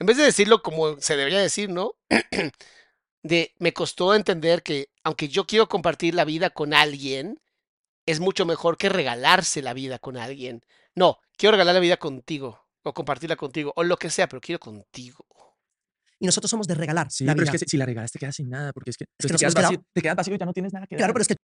En 0.00 0.06
vez 0.06 0.16
de 0.16 0.24
decirlo 0.24 0.62
como 0.62 1.00
se 1.00 1.16
debería 1.16 1.40
decir, 1.40 1.68
¿no? 1.68 1.94
De 3.22 3.52
me 3.58 3.72
costó 3.72 4.14
entender 4.14 4.62
que 4.62 4.90
aunque 5.02 5.28
yo 5.28 5.44
quiero 5.46 5.68
compartir 5.68 6.14
la 6.14 6.24
vida 6.24 6.50
con 6.50 6.72
alguien, 6.72 7.40
es 8.06 8.20
mucho 8.20 8.46
mejor 8.46 8.78
que 8.78 8.88
regalarse 8.88 9.60
la 9.60 9.74
vida 9.74 9.98
con 9.98 10.16
alguien. 10.16 10.64
No, 10.94 11.18
quiero 11.36 11.52
regalar 11.52 11.74
la 11.74 11.80
vida 11.80 11.96
contigo 11.96 12.66
o 12.82 12.94
compartirla 12.94 13.36
contigo 13.36 13.72
o 13.76 13.82
lo 13.82 13.96
que 13.98 14.08
sea, 14.08 14.28
pero 14.28 14.40
quiero 14.40 14.60
contigo. 14.60 15.26
Y 16.20 16.26
nosotros 16.26 16.50
somos 16.50 16.66
de 16.66 16.74
regalar 16.74 17.10
Sí, 17.10 17.24
la 17.24 17.32
pero 17.34 17.42
vida. 17.44 17.52
es 17.54 17.60
que 17.60 17.66
si, 17.66 17.70
si 17.70 17.76
la 17.76 17.86
regalas 17.86 18.10
te 18.10 18.18
quedas 18.18 18.34
sin 18.36 18.48
nada, 18.50 18.72
porque 18.72 18.90
es 18.90 18.96
que, 18.96 19.04
nos 19.22 19.32
te, 19.32 19.38
quedas 19.38 19.54
vacío, 19.54 19.82
te 19.92 20.02
quedas 20.02 20.16
vacío 20.16 20.34
y 20.34 20.38
ya 20.38 20.46
no 20.46 20.52
tienes 20.52 20.72
nada 20.72 20.86
que 20.86 20.96
Claro, 20.96 21.08
dar. 21.10 21.14
pero 21.14 21.22
es 21.22 21.28
que 21.28 21.36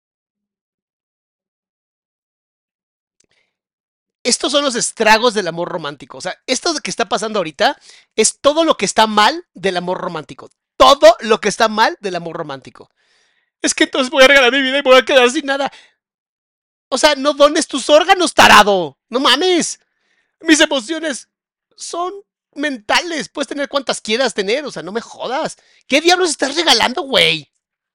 Estos 4.24 4.52
son 4.52 4.64
los 4.64 4.74
estragos 4.74 5.34
del 5.34 5.46
amor 5.48 5.68
romántico. 5.68 6.16
O 6.16 6.20
sea, 6.20 6.34
esto 6.46 6.72
que 6.82 6.90
está 6.90 7.08
pasando 7.08 7.38
ahorita 7.38 7.78
es 8.16 8.40
todo 8.40 8.64
lo 8.64 8.76
que 8.76 8.86
está 8.86 9.06
mal 9.06 9.46
del 9.52 9.76
amor 9.76 9.98
romántico. 10.00 10.48
Todo 10.78 11.14
lo 11.20 11.40
que 11.40 11.50
está 11.50 11.68
mal 11.68 11.98
del 12.00 12.16
amor 12.16 12.34
romántico. 12.36 12.88
Es 13.60 13.74
que 13.74 13.84
entonces 13.84 14.10
voy 14.10 14.24
a 14.24 14.28
regalar 14.28 14.50
mi 14.50 14.62
vida 14.62 14.78
y 14.78 14.82
voy 14.82 14.96
a 14.96 15.04
quedar 15.04 15.30
sin 15.30 15.44
nada. 15.44 15.70
O 16.88 16.96
sea, 16.96 17.14
no 17.16 17.34
dones 17.34 17.66
tus 17.66 17.90
órganos, 17.90 18.32
tarado. 18.32 18.98
No 19.10 19.20
mames. 19.20 19.78
Mis 20.40 20.60
emociones 20.60 21.28
son 21.76 22.14
mentales. 22.56 23.28
Puedes 23.28 23.48
tener 23.48 23.68
cuantas 23.68 24.00
quieras 24.00 24.34
tener. 24.34 24.64
O 24.64 24.70
sea, 24.70 24.82
no 24.82 24.92
me 24.92 25.00
jodas. 25.00 25.56
¿Qué 25.86 26.00
diablos 26.00 26.30
estás 26.30 26.54
regalando, 26.56 27.02
güey? 27.02 27.50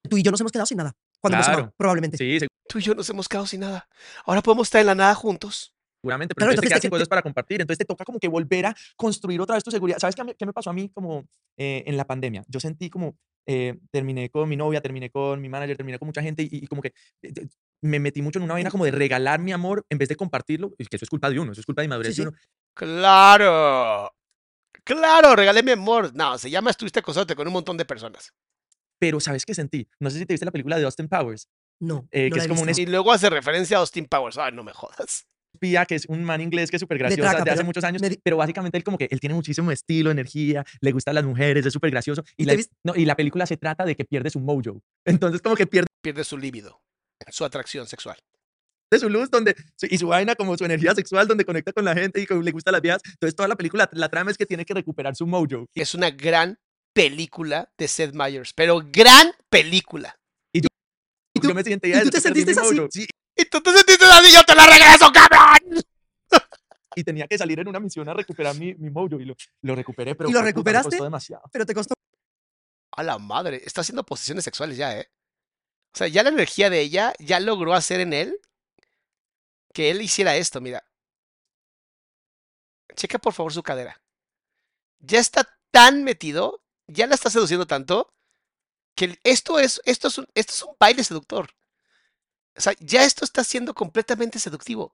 tú 0.10 0.18
y 0.18 0.24
yo 0.24 0.32
nos 0.32 0.40
hemos 0.40 0.52
quedado 0.52 0.66
sin 0.66 0.78
nada. 0.78 0.96
Cuando 1.20 1.36
hemos 1.36 1.46
Claro. 1.48 1.60
amado, 1.64 1.74
probablemente. 1.78 2.18
Sí, 2.18 2.40
Tú 2.68 2.80
y 2.80 2.82
yo 2.82 2.96
nos 2.96 3.10
hemos 3.10 3.28
quedado 3.28 3.46
sin 3.46 3.60
nada. 3.60 3.88
Ahora 4.26 4.42
podemos 4.42 4.68
estar 4.68 4.80
en 4.82 4.88
la 4.88 4.96
nada 4.96 5.14
juntos. 5.16 5.74
seguramente, 6.02 6.34
pero 6.34 6.46
Claro, 6.46 6.52
entonces 6.54 6.62
te 6.62 6.66
entonces 6.68 6.70
quedas 6.70 6.82
te- 6.82 6.86
sin 6.86 6.90
cosas 6.92 7.08
para 7.10 7.22
compartir. 7.22 7.60
Entonces 7.62 7.78
te 7.80 7.86
toca 7.86 8.06
como 8.06 8.18
que 8.20 8.30
volver 8.30 8.68
a 8.68 8.76
construir 8.96 9.42
otra 9.42 9.56
vez 9.56 9.64
tu 9.66 9.70
seguridad. 9.72 10.00
¿Sabes 10.00 10.16
qué, 10.16 10.24
qué 10.40 10.46
me 10.46 10.54
pasó 10.54 10.70
a 10.70 10.74
mí 10.74 10.90
como 10.90 11.26
eh, 11.58 11.84
en 11.86 11.98
la 11.98 12.06
pandemia? 12.08 12.46
Yo 12.48 12.60
sentí 12.62 12.90
como, 12.90 13.18
eh, 13.46 13.78
terminé 13.92 14.30
con 14.30 14.48
mi 14.48 14.56
novia, 14.56 14.80
terminé 14.82 15.10
con 15.12 15.42
mi 15.42 15.50
manager, 15.50 15.76
terminé 15.76 16.00
con 16.00 16.06
mucha 16.08 16.22
gente 16.22 16.44
y, 16.44 16.50
y 16.52 16.68
como 16.68 16.82
que 16.82 16.94
eh, 17.22 17.32
de- 17.34 17.50
me 17.82 18.00
metí 18.00 18.22
mucho 18.22 18.40
en 18.40 18.44
una 18.44 18.54
vaina 18.54 18.72
como 18.72 18.86
de 18.86 18.92
regalar 18.92 19.42
mi 19.42 19.52
amor 19.52 19.86
en 19.90 19.98
vez 19.98 20.08
de 20.08 20.16
compartirlo. 20.16 20.74
Y 20.78 20.86
que 20.86 20.96
eso 20.96 21.04
es 21.04 21.10
culpa 21.10 21.30
de 21.30 21.38
uno, 21.40 21.52
eso 21.52 21.60
es 21.60 21.66
culpa 21.66 21.82
de 21.82 21.86
inmadurez 21.88 22.16
Sí, 22.16 22.22
de 22.24 22.30
sí. 22.30 22.34
uno. 22.34 22.38
Claro. 22.74 24.10
Claro, 24.90 25.36
regalé 25.36 25.62
mi 25.62 25.72
amor. 25.72 26.12
No, 26.16 26.38
se 26.38 26.50
llama 26.50 26.72
estuviste 26.72 27.00
acosándote 27.00 27.36
con 27.36 27.46
un 27.48 27.54
montón 27.54 27.78
de 27.78 27.86
personas. 27.86 28.34
Pero 29.00 29.20
¿sabes 29.20 29.46
qué 29.46 29.54
sentí? 29.54 29.88
No 30.00 30.10
sé 30.10 30.18
si 30.20 30.26
te 30.26 30.34
viste 30.34 30.46
la 30.46 30.52
película 30.52 30.78
de 30.78 30.86
Austin 30.86 31.08
Powers, 31.08 31.48
No, 31.80 32.08
eh, 32.12 32.30
no 32.30 32.34
que 32.34 32.38
la 32.38 32.44
es 32.44 32.46
he 32.46 32.50
como 32.50 32.62
un. 32.64 32.70
Y 32.76 32.86
luego 32.88 33.12
hace 33.12 33.30
referencia 33.30 33.78
a 33.78 33.82
Austin 33.82 34.06
Powers. 34.08 34.38
Ay, 34.38 34.52
no 34.52 34.64
me 34.64 34.74
jodas. 34.74 35.26
que 35.88 35.96
es 35.96 36.06
un 36.08 36.24
man 36.24 36.42
inglés 36.42 36.70
que 36.72 36.78
es 36.78 36.80
súper 36.80 36.98
gracioso 36.98 37.22
traca, 37.30 37.44
de 37.44 37.52
hace 37.52 37.58
pero 37.60 37.66
muchos 37.66 37.84
años, 37.84 38.02
me 38.02 38.18
pero 38.24 38.38
básicamente 38.38 38.78
él 38.78 38.84
como 38.84 38.98
que 38.98 39.08
él 39.12 39.20
tiene 39.20 39.36
muchísimo 39.36 39.72
estilo, 39.72 40.10
energía, 40.12 40.66
le 40.82 40.92
gustan 40.92 41.16
las 41.16 41.24
mujeres, 41.24 41.66
es 41.66 41.74
súper 41.74 41.92
gracioso 41.92 42.24
y 42.38 42.44
¿Y 42.44 42.46
la, 42.46 42.54
te 42.54 42.58
viste- 42.58 42.76
no, 42.84 42.96
y 42.96 43.06
la 43.06 43.16
película 43.16 43.46
se 43.46 43.58
trata 43.58 43.86
de 43.86 43.96
que 43.96 44.06
pierde 44.06 44.30
su 44.30 44.40
mojo. 44.40 44.82
Entonces 45.06 45.42
como 45.42 45.56
que 45.56 45.68
pierde 45.68 45.88
Pierde 46.02 46.24
su 46.24 46.38
líbido, 46.38 46.82
su 47.30 47.44
atracción 47.46 47.86
sexual. 47.88 48.18
Su 48.98 49.10
luz 49.10 49.30
donde 49.30 49.56
y 49.84 49.98
su 49.98 50.08
vaina 50.08 50.34
como 50.36 50.58
su 50.58 50.66
energía 50.66 50.96
sexual 50.96 51.28
donde 51.28 51.46
conecta 51.46 51.72
con 51.74 51.86
la 51.86 51.94
gente 51.94 52.22
y 52.22 52.26
como 52.26 52.42
le 52.42 52.52
gusta 52.52 52.72
las 52.72 52.82
viejas. 52.82 53.02
Entonces 53.06 53.36
toda 53.36 53.48
la 53.48 53.56
película 53.56 53.88
la 53.94 54.10
trama 54.10 54.32
es 54.32 54.38
que 54.38 54.46
tiene 54.48 54.66
que 54.66 54.74
recuperar 54.74 55.16
su 55.16 55.28
mojo. 55.28 55.68
Y 55.76 55.82
Es 55.82 55.94
una 55.94 56.10
gran 56.10 56.58
película 56.94 57.72
de 57.78 57.88
Seth 57.88 58.14
Meyers, 58.14 58.54
pero 58.54 58.82
gran 58.92 59.32
película. 59.50 60.18
¿Y 60.52 60.62
tú- 60.62 60.68
yo 61.42 61.54
me 61.54 61.64
sentía 61.64 62.00
y 62.00 62.04
tú 62.04 62.10
te 62.10 62.20
sentiste 62.22 62.52
así? 62.60 62.78
Sí, 62.90 63.08
Y 63.38 63.46
tú 63.46 63.62
te 63.62 63.72
sentiste 63.72 64.06
así, 64.06 64.34
yo 64.34 64.44
te 64.44 64.56
la 64.56 64.66
regreso, 64.66 65.12
cabrón. 65.14 65.84
y 66.96 67.04
tenía 67.04 67.28
que 67.28 67.38
salir 67.38 67.60
en 67.60 67.68
una 67.68 67.80
misión 67.80 68.10
a 68.10 68.14
recuperar 68.14 68.56
mi, 68.56 68.74
mi 68.74 68.90
mojo 68.90 69.20
y 69.20 69.26
lo, 69.26 69.36
lo 69.62 69.76
recuperé, 69.76 70.16
pero 70.16 70.30
¿Y 70.30 70.34
lo 70.34 70.40
me 70.40 70.46
recuperaste? 70.48 70.90
costó 70.90 71.04
demasiado. 71.04 71.44
Pero 71.52 71.66
te 71.66 71.74
costó. 71.76 71.94
A 72.98 73.04
la 73.04 73.18
madre, 73.20 73.62
está 73.64 73.82
haciendo 73.82 74.04
posiciones 74.04 74.44
sexuales 74.44 74.76
ya, 74.76 74.98
¿eh? 74.98 75.08
O 75.94 75.98
sea, 75.98 76.08
ya 76.08 76.24
la 76.24 76.30
energía 76.30 76.70
de 76.70 76.82
ella 76.82 77.14
ya 77.20 77.40
logró 77.40 77.74
hacer 77.74 78.00
en 78.02 78.14
él 78.14 78.40
que 79.74 79.90
él 79.90 80.02
hiciera 80.02 80.36
esto, 80.36 80.62
mira. 80.62 80.84
Checa 82.96 83.20
por 83.20 83.34
favor 83.34 83.54
su 83.54 83.64
cadera. 83.64 84.02
Ya 85.00 85.20
está 85.20 85.48
tan 85.72 86.04
metido, 86.04 86.64
ya 86.88 87.08
la 87.08 87.16
está 87.16 87.30
seduciendo 87.30 87.68
tanto, 87.68 88.14
que 88.96 89.20
esto 89.24 89.60
es, 89.60 89.82
esto 89.86 90.08
es, 90.08 90.18
un, 90.18 90.28
esto 90.34 90.54
es 90.54 90.64
un 90.64 90.76
baile 90.80 91.04
seductor. 91.04 91.50
O 92.58 92.62
sea, 92.62 92.74
ya 92.80 93.06
esto 93.06 93.24
está 93.24 93.44
siendo 93.44 93.74
completamente 93.74 94.40
seductivo. 94.40 94.94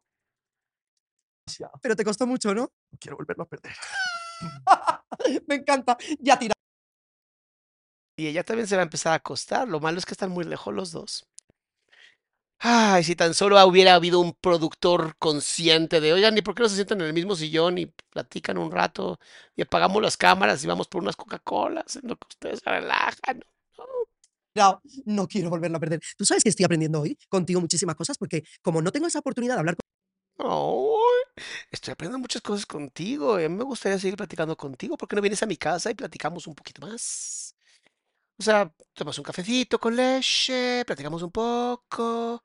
Pero 1.81 1.95
te 1.95 2.03
costó 2.03 2.27
mucho, 2.27 2.53
¿no? 2.53 2.72
No 2.91 2.99
quiero 2.99 3.18
volverlo 3.18 3.43
a 3.43 3.47
perder. 3.47 3.76
Me 5.47 5.56
encanta. 5.56 5.97
Ya 6.19 6.38
tira. 6.38 6.53
Y 8.18 8.27
ella 8.27 8.43
también 8.43 8.68
se 8.68 8.76
va 8.76 8.81
a 8.81 8.84
empezar 8.84 9.14
a 9.14 9.15
acostar. 9.15 9.68
Lo 9.68 9.80
malo 9.80 9.97
es 9.97 10.06
que 10.06 10.14
están 10.14 10.31
muy 10.31 10.45
lejos 10.45 10.73
los 10.73 10.91
dos. 10.91 11.27
Ay, 12.60 13.03
si 13.03 13.15
tan 13.15 13.34
solo 13.34 13.64
hubiera 13.68 13.94
habido 13.95 14.19
un 14.19 14.34
productor 14.34 15.15
consciente 15.19 16.02
de, 16.02 16.14
oigan, 16.14 16.38
¿y 16.38 16.41
por 16.41 16.56
qué 16.56 16.64
no 16.64 16.69
se 16.69 16.76
sientan 16.76 17.02
en 17.02 17.07
el 17.07 17.14
mismo 17.14 17.36
sillón 17.36 17.77
y 17.77 17.86
platican 18.10 18.57
un 18.57 18.72
rato 18.72 19.19
y 19.56 19.61
apagamos 19.61 20.02
las 20.02 20.18
cámaras 20.18 20.64
y 20.64 20.68
vamos 20.68 20.88
por 20.88 21.02
unas 21.03 21.15
Coca-Colas 21.15 21.98
en 21.98 22.10
lo 22.10 22.15
que 22.18 22.27
ustedes 22.30 22.60
se 22.64 22.69
relajan? 22.69 23.41
No, 24.56 24.82
no 25.06 25.27
quiero 25.27 25.49
volverlo 25.49 25.77
a 25.77 25.80
perder. 25.80 25.99
Tú 26.18 26.26
sabes 26.26 26.44
que 26.44 26.49
estoy 26.49 26.64
aprendiendo 26.65 27.02
hoy 27.02 27.18
contigo 27.30 27.60
muchísimas 27.60 27.95
cosas 27.95 28.18
porque 28.18 28.44
como 28.61 28.82
no 28.82 28.91
tengo 28.91 29.07
esa 29.07 29.19
oportunidad 29.19 29.56
de 29.56 29.60
hablar 29.60 29.76
con 29.76 29.82
Ay, 30.38 31.44
estoy 31.72 31.91
aprendiendo 31.94 32.19
muchas 32.19 32.41
cosas 32.41 32.65
contigo. 32.65 33.36
a 33.36 33.40
mí 33.40 33.49
me 33.49 33.64
gustaría 33.64 33.99
seguir 33.99 34.18
platicando 34.18 34.56
contigo. 34.57 34.98
¿Por 34.98 35.07
qué 35.10 35.15
no 35.15 35.22
vienes 35.22 35.44
a 35.44 35.45
mi 35.45 35.57
casa 35.57 35.91
y 35.91 35.95
platicamos 35.95 36.48
un 36.48 36.56
poquito 36.56 36.82
más? 36.86 37.44
O 38.37 38.43
sea, 38.43 38.71
tomas 38.93 39.17
un 39.17 39.23
cafecito 39.23 39.79
con 39.79 39.95
leche, 39.95 40.83
platicamos 40.85 41.23
un 41.23 41.31
poco 41.31 42.43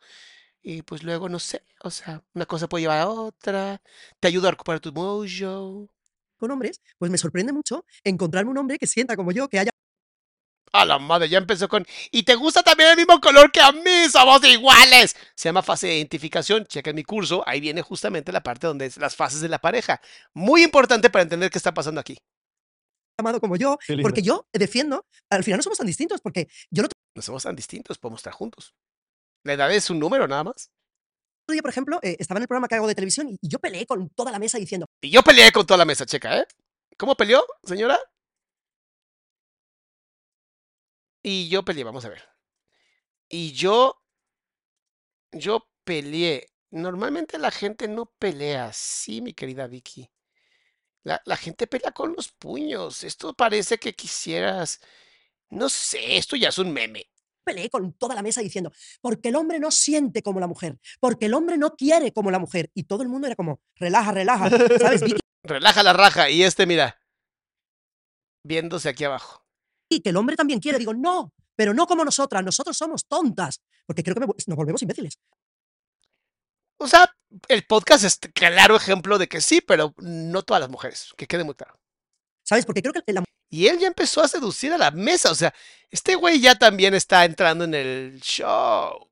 y 0.62 0.82
pues 0.82 1.02
luego, 1.02 1.28
no 1.28 1.38
sé, 1.38 1.64
o 1.82 1.90
sea, 1.90 2.22
una 2.34 2.46
cosa 2.46 2.68
puede 2.68 2.82
llevar 2.82 3.00
a 3.00 3.08
otra. 3.08 3.82
Te 4.20 4.28
ayudo 4.28 4.48
a 4.48 4.50
recuperar 4.52 4.80
tu 4.80 4.92
mojo. 4.92 5.88
con 6.36 6.50
hombres, 6.50 6.80
pues 6.98 7.10
me 7.10 7.18
sorprende 7.18 7.52
mucho 7.52 7.84
encontrarme 8.04 8.50
un 8.50 8.58
hombre 8.58 8.78
que 8.78 8.86
sienta 8.86 9.16
como 9.16 9.32
yo, 9.32 9.48
que 9.48 9.58
haya 9.58 9.70
A 10.72 10.84
la 10.84 10.98
madre, 10.98 11.28
ya 11.28 11.38
empezó 11.38 11.68
con. 11.68 11.84
Y 12.10 12.22
te 12.24 12.34
gusta 12.34 12.62
también 12.62 12.90
el 12.90 12.96
mismo 12.96 13.20
color 13.20 13.50
que 13.52 13.60
a 13.60 13.72
mí, 13.72 14.08
somos 14.10 14.44
iguales. 14.44 15.16
Se 15.34 15.48
llama 15.48 15.62
fase 15.62 15.88
de 15.88 15.96
identificación. 15.98 16.66
Checa 16.66 16.90
en 16.90 16.96
mi 16.96 17.04
curso, 17.04 17.42
ahí 17.46 17.60
viene 17.60 17.82
justamente 17.82 18.32
la 18.32 18.42
parte 18.42 18.66
donde 18.66 18.86
es 18.86 18.96
las 18.98 19.16
fases 19.16 19.40
de 19.40 19.48
la 19.48 19.58
pareja. 19.60 20.00
Muy 20.34 20.62
importante 20.62 21.10
para 21.10 21.22
entender 21.22 21.50
qué 21.50 21.58
está 21.58 21.74
pasando 21.74 22.00
aquí. 22.00 22.18
Amado 23.20 23.40
como 23.40 23.56
yo, 23.56 23.78
porque 24.02 24.22
yo 24.22 24.46
defiendo, 24.52 25.06
al 25.30 25.44
final 25.44 25.58
no 25.58 25.62
somos 25.62 25.78
tan 25.78 25.86
distintos, 25.86 26.20
porque 26.20 26.48
yo 26.70 26.84
otro 26.84 26.98
No 27.14 27.22
somos 27.22 27.42
tan 27.42 27.56
distintos, 27.56 27.98
podemos 27.98 28.20
estar 28.20 28.32
juntos. 28.32 28.74
La 29.44 29.54
edad 29.54 29.72
es 29.72 29.88
un 29.90 29.98
número 29.98 30.28
nada 30.28 30.44
más. 30.44 30.70
día, 31.48 31.62
por 31.62 31.70
ejemplo, 31.70 31.98
eh, 32.02 32.16
estaba 32.18 32.38
en 32.38 32.42
el 32.42 32.48
programa 32.48 32.68
que 32.68 32.74
hago 32.76 32.86
de 32.86 32.94
televisión 32.94 33.28
y, 33.28 33.38
y 33.40 33.48
yo 33.48 33.58
peleé 33.58 33.86
con 33.86 34.08
toda 34.10 34.30
la 34.30 34.38
mesa 34.38 34.58
diciendo, 34.58 34.86
Y 35.00 35.10
yo 35.10 35.22
peleé 35.22 35.50
con 35.52 35.66
toda 35.66 35.78
la 35.78 35.84
mesa, 35.84 36.06
checa, 36.06 36.38
¿eh? 36.38 36.46
¿Cómo 36.96 37.16
peleó, 37.16 37.44
señora? 37.64 37.98
Y 41.22 41.48
yo 41.48 41.64
peleé, 41.64 41.84
vamos 41.84 42.04
a 42.04 42.08
ver. 42.08 42.22
Y 43.28 43.52
yo, 43.52 44.02
yo 45.32 45.68
peleé. 45.84 46.48
Normalmente 46.70 47.38
la 47.38 47.50
gente 47.50 47.88
no 47.88 48.06
pelea 48.18 48.66
así, 48.66 49.20
mi 49.20 49.32
querida 49.34 49.66
Vicky. 49.66 50.10
La, 51.02 51.20
la 51.24 51.36
gente 51.36 51.66
pelea 51.66 51.92
con 51.92 52.14
los 52.14 52.30
puños. 52.32 53.04
Esto 53.04 53.34
parece 53.34 53.78
que 53.78 53.94
quisieras, 53.94 54.80
no 55.48 55.68
sé, 55.68 56.16
esto 56.16 56.36
ya 56.36 56.48
es 56.48 56.58
un 56.58 56.72
meme. 56.72 57.06
peleé 57.44 57.70
con 57.70 57.92
toda 57.94 58.14
la 58.14 58.22
mesa 58.22 58.40
diciendo, 58.42 58.70
porque 59.00 59.28
el 59.30 59.36
hombre 59.36 59.58
no 59.58 59.70
siente 59.70 60.22
como 60.22 60.40
la 60.40 60.46
mujer, 60.46 60.78
porque 61.00 61.26
el 61.26 61.34
hombre 61.34 61.58
no 61.58 61.74
quiere 61.74 62.12
como 62.12 62.30
la 62.30 62.38
mujer. 62.38 62.70
Y 62.74 62.84
todo 62.84 63.02
el 63.02 63.08
mundo 63.08 63.26
era 63.26 63.36
como, 63.36 63.60
relaja, 63.76 64.12
relaja, 64.12 64.50
¿sabes? 64.78 65.02
Relaja 65.42 65.82
la 65.82 65.94
raja. 65.94 66.28
Y 66.28 66.42
este, 66.42 66.66
mira, 66.66 67.00
viéndose 68.44 68.88
aquí 68.88 69.04
abajo. 69.04 69.44
Que 69.88 70.10
el 70.10 70.16
hombre 70.16 70.36
también 70.36 70.60
quiere. 70.60 70.78
Digo, 70.78 70.94
no, 70.94 71.32
pero 71.56 71.74
no 71.74 71.86
como 71.86 72.04
nosotras, 72.04 72.44
nosotros 72.44 72.76
somos 72.76 73.06
tontas, 73.06 73.60
porque 73.86 74.02
creo 74.02 74.14
que 74.14 74.20
me 74.20 74.26
nos 74.26 74.56
volvemos 74.56 74.82
imbéciles. 74.82 75.18
O 76.80 76.88
sea, 76.88 77.14
el 77.48 77.64
podcast 77.66 78.04
es 78.04 78.18
claro 78.32 78.74
ejemplo 78.74 79.18
de 79.18 79.28
que 79.28 79.42
sí, 79.42 79.60
pero 79.60 79.94
no 79.98 80.42
todas 80.42 80.62
las 80.62 80.70
mujeres, 80.70 81.12
que 81.16 81.26
quede 81.26 81.44
muy 81.44 81.54
claro. 81.54 81.78
¿Sabes? 82.42 82.64
Porque 82.64 82.80
creo 82.80 82.94
que 82.94 83.12
la 83.12 83.22
Y 83.50 83.66
él 83.66 83.78
ya 83.78 83.86
empezó 83.86 84.22
a 84.22 84.28
seducir 84.28 84.72
a 84.72 84.78
la 84.78 84.90
mesa, 84.90 85.30
o 85.30 85.34
sea, 85.34 85.52
este 85.90 86.14
güey 86.14 86.40
ya 86.40 86.54
también 86.54 86.94
está 86.94 87.26
entrando 87.26 87.64
en 87.64 87.74
el 87.74 88.20
show. 88.22 89.10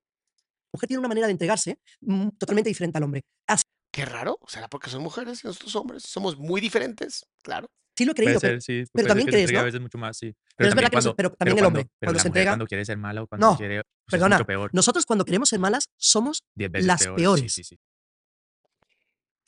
mujer 0.73 0.89
tiene 0.89 1.01
una 1.01 1.09
manera 1.09 1.27
de 1.27 1.33
entregarse 1.33 1.79
mm, 2.01 2.31
totalmente 2.39 2.71
diferente 2.71 2.97
al 2.97 3.05
hombre. 3.05 3.21
Así 3.47 3.65
Qué 3.93 4.05
raro, 4.07 4.39
¿será 4.47 4.69
porque 4.69 4.91
son 4.91 5.03
mujeres 5.03 5.45
y 5.45 5.47
nosotros 5.47 5.77
hombres? 5.77 6.03
Somos 6.05 6.39
muy 6.39 6.61
diferentes, 6.61 7.27
claro. 7.43 7.69
Lo 8.05 8.13
he 8.13 8.15
Puede 8.15 8.25
creído. 8.27 8.41
ser, 8.41 8.51
pero- 8.51 8.61
sí. 8.61 8.73
pero 8.73 8.87
puede 8.93 9.03
ser 9.03 9.09
también 9.09 9.27
crees, 9.29 9.41
entregue 9.43 9.55
¿no? 9.57 9.61
a 9.61 9.65
veces 9.65 9.81
mucho 9.81 9.99
más, 9.99 10.17
sí. 10.17 10.35
Pero 10.57 10.69
es 10.69 10.75
verdad 10.75 10.91
también 10.91 11.13
que 11.13 11.17
pero 11.17 11.31
también 11.31 11.57
el 11.59 11.63
cuando- 11.63 11.67
hombre, 11.69 11.83
pero 11.99 12.09
cuando 12.09 12.17
la 12.19 12.23
se 12.23 12.29
mujer 12.29 12.41
entrega- 12.43 12.51
cuando 12.53 12.67
quiere 12.67 12.85
ser 12.85 12.97
mala 12.99 13.23
o 13.23 13.27
cuando 13.27 13.51
No, 13.51 13.57
quiere... 13.57 13.83
pues, 14.07 14.23
es 14.23 14.29
mucho 14.29 14.45
peor. 14.45 14.71
Nosotros 14.73 15.07
cuando 15.07 15.25
queremos 15.25 15.49
ser 15.49 15.59
malas 15.59 15.89
somos 15.97 16.43
Diez 16.55 16.71
veces 16.71 16.87
las 16.87 17.03
peor, 17.05 17.17
peores. 17.17 17.53
Sí, 17.53 17.65
sí, 17.65 17.77
sí. 17.77 17.79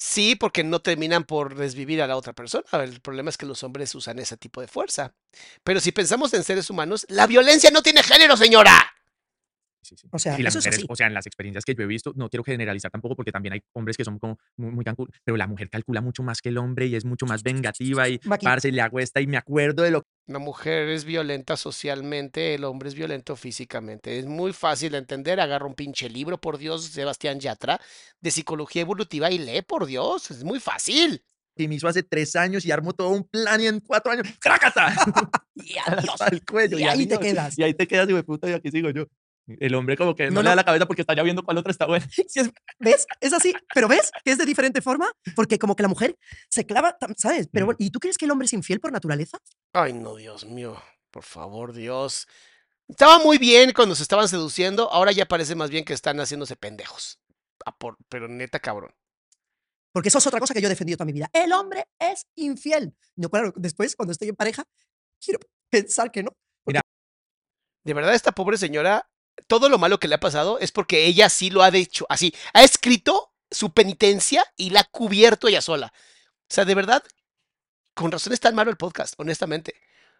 Sí, 0.02 0.34
porque 0.34 0.64
no 0.64 0.80
terminan 0.80 1.24
por 1.24 1.54
desvivir 1.54 2.00
a 2.00 2.06
la 2.06 2.16
otra 2.16 2.32
persona. 2.32 2.64
El 2.82 3.00
problema 3.02 3.28
es 3.28 3.36
que 3.36 3.44
los 3.44 3.62
hombres 3.62 3.94
usan 3.94 4.18
ese 4.18 4.36
tipo 4.38 4.62
de 4.62 4.66
fuerza. 4.66 5.14
Pero 5.62 5.78
si 5.78 5.92
pensamos 5.92 6.32
en 6.32 6.42
seres 6.42 6.70
humanos, 6.70 7.04
la 7.10 7.26
violencia 7.26 7.70
no 7.70 7.82
tiene 7.82 8.02
género, 8.02 8.34
señora. 8.38 8.72
Sí, 9.82 9.96
sí. 9.96 10.08
O 10.12 10.18
sea, 10.18 10.38
y 10.38 10.42
las 10.42 10.52
eso 10.54 10.58
es 10.60 10.64
mujeres, 10.66 10.78
así. 10.78 10.86
o 10.90 10.96
sea, 10.96 11.06
en 11.06 11.14
las 11.14 11.26
experiencias 11.26 11.64
que 11.64 11.74
yo 11.74 11.82
he 11.82 11.86
visto, 11.86 12.12
no 12.16 12.28
quiero 12.28 12.44
generalizar 12.44 12.90
tampoco 12.90 13.16
porque 13.16 13.32
también 13.32 13.54
hay 13.54 13.62
hombres 13.74 13.96
que 13.96 14.04
son 14.04 14.18
como 14.18 14.38
muy, 14.56 14.70
muy 14.70 14.84
calcul- 14.84 15.08
pero 15.24 15.36
la 15.36 15.46
mujer 15.46 15.68
calcula 15.70 16.00
mucho 16.00 16.22
más 16.22 16.40
que 16.40 16.50
el 16.50 16.58
hombre 16.58 16.86
y 16.86 16.94
es 16.96 17.04
mucho 17.04 17.26
más 17.26 17.42
vengativa 17.42 18.08
y 18.08 18.18
Maqui- 18.20 18.44
parce, 18.44 18.72
le 18.72 18.80
hago 18.80 18.98
esta 19.00 19.20
y 19.20 19.26
me 19.26 19.36
acuerdo 19.36 19.82
de 19.82 19.90
lo 19.90 20.02
La 20.26 20.38
mujer 20.38 20.88
es 20.90 21.04
violenta 21.04 21.56
socialmente, 21.56 22.54
el 22.54 22.64
hombre 22.64 22.88
es 22.88 22.94
violento 22.94 23.34
físicamente. 23.36 24.18
Es 24.18 24.26
muy 24.26 24.52
fácil 24.52 24.92
de 24.92 24.98
entender. 24.98 25.40
Agarra 25.40 25.66
un 25.66 25.74
pinche 25.74 26.08
libro, 26.08 26.38
por 26.38 26.56
Dios, 26.58 26.84
Sebastián 26.84 27.40
Yatra, 27.40 27.80
de 28.20 28.30
psicología 28.30 28.82
evolutiva 28.82 29.30
y 29.30 29.38
lee, 29.38 29.62
por 29.62 29.86
Dios. 29.86 30.30
Es 30.30 30.44
muy 30.44 30.60
fácil. 30.60 31.22
que 31.56 31.66
me 31.68 31.74
hizo 31.74 31.88
hace 31.88 32.02
tres 32.02 32.36
años 32.36 32.64
y 32.64 32.70
armo 32.70 32.92
todo 32.94 33.08
un 33.10 33.24
plan 33.24 33.60
y 33.60 33.66
en 33.66 33.80
cuatro 33.80 34.12
años, 34.12 34.26
¡crácata! 34.40 34.94
Y 35.56 35.74
adiós. 35.86 36.14
El 36.32 36.42
cuello. 36.44 36.78
Y 36.78 36.84
ahí 36.84 37.06
te 37.06 37.18
quedas. 37.18 37.58
Y 37.58 37.62
ahí 37.64 37.74
te 37.74 37.86
quedas 37.86 38.08
y 38.08 38.14
de 38.14 38.22
puta 38.22 38.48
y 38.48 38.52
aquí 38.52 38.70
sigo 38.70 38.88
yo. 38.90 39.06
El 39.58 39.74
hombre 39.74 39.96
como 39.96 40.14
que 40.14 40.24
no, 40.26 40.34
No, 40.36 40.42
le 40.42 40.48
da 40.50 40.54
no. 40.54 40.56
la 40.56 40.64
cabeza 40.64 40.86
porque 40.86 41.02
está 41.02 41.14
ya 41.14 41.22
viendo 41.22 41.42
cuál 41.42 41.58
otra 41.58 41.70
está 41.72 41.86
buena. 41.86 42.06
Sí, 42.10 42.40
es- 42.40 42.50
¿Ves? 42.78 43.06
Es 43.20 43.32
así. 43.32 43.52
Pero 43.74 43.88
¿ves 43.88 44.10
que 44.24 44.30
es 44.32 44.38
de 44.38 44.44
diferente 44.46 44.80
forma? 44.82 45.10
Porque 45.34 45.58
como 45.58 45.74
que 45.76 45.82
la 45.82 45.88
mujer 45.88 46.16
se 46.48 46.64
clava, 46.66 46.96
¿sabes? 47.16 47.48
Pero 47.52 47.66
Mm. 47.68 47.76
¿y 47.78 47.90
tú 47.90 47.98
crees 48.00 48.16
que 48.18 48.26
el 48.26 48.30
hombre 48.30 48.46
es 48.46 48.52
infiel 48.52 48.80
por 48.80 48.92
naturaleza? 48.92 49.38
Ay, 49.72 49.92
no, 49.92 50.16
Dios 50.16 50.44
mío. 50.44 50.80
Por 51.10 51.24
favor, 51.24 51.72
Dios. 51.72 52.28
Estaba 52.88 53.18
muy 53.18 53.38
bien 53.38 53.72
cuando 53.72 53.94
se 53.94 54.02
estaban 54.02 54.28
seduciendo. 54.28 54.90
Ahora 54.92 55.12
ya 55.12 55.26
parece 55.26 55.54
más 55.54 55.70
bien 55.70 55.84
que 55.84 55.92
están 55.92 56.18
haciéndose 56.20 56.56
pendejos. 56.56 57.18
Ah, 57.64 57.76
por- 57.76 57.96
pero 58.08 58.28
neta, 58.28 58.58
cabrón. 58.60 58.92
Porque 59.92 60.08
eso 60.08 60.18
es 60.18 60.26
otra 60.26 60.38
cosa 60.38 60.54
que 60.54 60.60
yo 60.60 60.66
he 60.66 60.70
defendido 60.70 60.96
toda 60.96 61.06
mi 61.06 61.12
vida. 61.12 61.28
El 61.32 61.52
hombre 61.52 61.86
es 61.98 62.26
infiel. 62.36 62.94
No, 63.16 63.28
claro, 63.28 63.52
después, 63.56 63.96
cuando 63.96 64.12
estoy 64.12 64.28
en 64.28 64.36
pareja, 64.36 64.64
quiero 65.20 65.40
pensar 65.68 66.10
que 66.12 66.22
no. 66.22 66.30
De 67.82 67.94
verdad, 67.94 68.14
esta 68.14 68.32
pobre 68.32 68.58
señora, 68.58 69.08
todo 69.46 69.68
lo 69.68 69.78
malo 69.78 69.98
que 69.98 70.08
le 70.08 70.14
ha 70.14 70.20
pasado 70.20 70.58
es 70.58 70.72
porque 70.72 71.06
ella 71.06 71.28
sí 71.28 71.50
lo 71.50 71.62
ha 71.62 71.68
hecho 71.68 72.06
así. 72.08 72.34
Ha 72.52 72.62
escrito 72.62 73.32
su 73.50 73.72
penitencia 73.72 74.44
y 74.56 74.70
la 74.70 74.80
ha 74.80 74.84
cubierto 74.84 75.48
ella 75.48 75.62
sola. 75.62 75.92
O 75.94 76.54
sea, 76.54 76.64
de 76.64 76.74
verdad, 76.74 77.02
con 77.94 78.10
razón 78.12 78.32
es 78.32 78.40
tan 78.40 78.54
malo 78.54 78.70
el 78.70 78.76
podcast, 78.76 79.14
honestamente. 79.18 79.74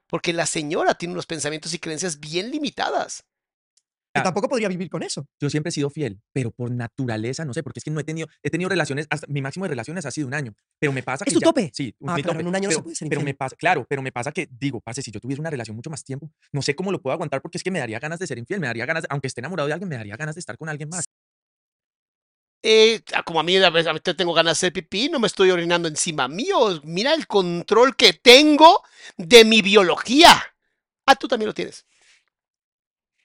Porque 0.07 0.33
la 0.33 0.47
señora 0.47 0.95
tiene 0.95 1.13
unos 1.13 1.27
pensamientos 1.27 1.73
y 1.73 1.79
creencias 1.79 2.19
bien 2.19 2.51
limitadas. 2.51 3.25
Que 4.13 4.23
tampoco 4.23 4.49
podría 4.49 4.67
vivir 4.69 4.91
con 4.91 5.05
eso. 5.05 5.27
Yo 5.41 5.49
siempre 5.51 5.69
he 5.69 5.73
sido 5.73 5.89
fiel, 5.89 6.21
pero 6.33 6.51
por 6.51 6.71
naturaleza, 6.73 7.45
no 7.45 7.55
sé, 7.55 7.63
porque 7.63 7.79
es 7.79 7.85
que 7.85 7.93
no 7.93 8.01
he 8.01 8.05
tenido, 8.05 8.27
he 8.43 8.51
tenido 8.51 8.69
relaciones, 8.69 9.07
hasta 9.09 9.27
mi 9.29 9.41
máximo 9.41 9.67
de 9.67 9.69
relaciones 9.71 10.05
ha 10.05 10.11
sido 10.11 10.27
un 10.27 10.35
año, 10.35 10.53
pero 10.81 10.93
me 10.93 11.03
pasa 11.05 11.25
¿Es 11.25 11.31
que 11.31 11.35
tu 11.35 11.41
ya- 11.41 11.45
tope? 11.47 11.71
Sí, 11.73 11.95
Ah, 12.07 12.17
mi 12.17 12.23
claro, 12.23 12.33
tope, 12.35 12.41
en 12.41 12.49
un 12.49 12.55
año 12.57 12.69
no 12.69 12.71
se 12.71 12.77
pero, 12.77 12.83
puede 12.83 12.97
ser 12.97 13.09
pero 13.09 13.23
me 13.23 13.35
pasa, 13.35 13.55
claro, 13.57 13.87
pero 13.89 14.03
me 14.03 14.11
pasa 14.11 14.33
que 14.33 14.49
digo, 14.51 14.81
parce, 14.81 15.03
si 15.03 15.13
yo 15.13 15.21
tuviese 15.21 15.41
una 15.41 15.51
relación 15.51 15.77
mucho 15.77 15.91
más 15.91 16.03
tiempo, 16.03 16.29
no 16.53 16.61
sé 16.61 16.75
cómo 16.75 16.91
lo 16.91 17.01
puedo 17.01 17.15
aguantar 17.15 17.41
porque 17.41 17.59
es 17.59 17.63
que 17.63 17.71
me 17.71 17.79
daría 17.79 18.01
ganas 18.01 18.19
de 18.19 18.27
ser 18.27 18.39
infiel, 18.39 18.59
me 18.59 18.67
daría 18.67 18.85
ganas, 18.85 19.03
de- 19.05 19.09
aunque 19.11 19.29
esté 19.29 19.41
enamorado 19.43 19.69
de 19.69 19.75
alguien, 19.75 19.89
me 19.89 19.97
daría 19.97 20.17
ganas 20.17 20.35
de 20.35 20.41
estar 20.41 20.57
con 20.59 20.69
alguien 20.69 20.89
más. 20.89 21.05
Eh, 22.63 23.01
ah, 23.15 23.23
como 23.23 23.41
a 23.41 23.43
mí 23.43 23.57
a 23.57 23.71
veces 23.71 23.87
a 23.87 23.93
veces 23.93 24.17
tengo 24.17 24.35
ganas 24.35 24.51
de 24.61 24.67
hacer 24.67 24.73
pipí, 24.73 25.09
no 25.09 25.19
me 25.19 25.27
estoy 25.29 25.51
orinando 25.51 25.89
encima 25.89 26.29
mío. 26.29 26.81
Mira 26.85 27.15
el 27.15 27.27
control 27.27 27.97
que 27.97 28.13
tengo 28.13 28.83
de 29.17 29.45
mi 29.45 29.63
biología. 29.63 30.31
Ah, 31.07 31.17
tú 31.17 31.27
también 31.27 31.47
lo 31.47 31.55
tienes. 31.55 31.87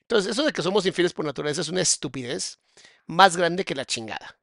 Entonces, 0.07 0.31
eso 0.31 0.43
de 0.45 0.53
que 0.53 0.61
somos 0.61 0.85
infieles 0.85 1.13
por 1.13 1.25
naturaleza 1.25 1.61
es 1.61 1.69
una 1.69 1.81
estupidez 1.81 2.59
más 3.07 3.35
grande 3.37 3.65
que 3.65 3.75
la 3.75 3.85
chingada. 3.85 4.37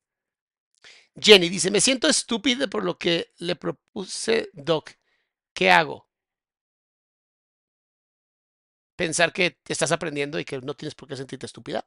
Jenny 1.21 1.49
dice, 1.49 1.71
me 1.71 1.81
siento 1.81 2.09
estúpida 2.09 2.67
por 2.69 2.85
lo 2.85 2.99
que 2.99 3.33
le 3.39 3.57
propuse 3.57 4.51
Doc. 4.53 4.91
¿Qué 5.55 5.71
hago? 5.71 6.09
Pensar 8.97 9.33
que 9.33 9.59
estás 9.69 9.93
aprendiendo 9.93 10.39
y 10.39 10.45
que 10.47 10.59
no 10.61 10.75
tienes 10.75 10.95
por 10.95 11.09
qué 11.09 11.17
sentirte 11.17 11.47
estúpida. 11.47 11.85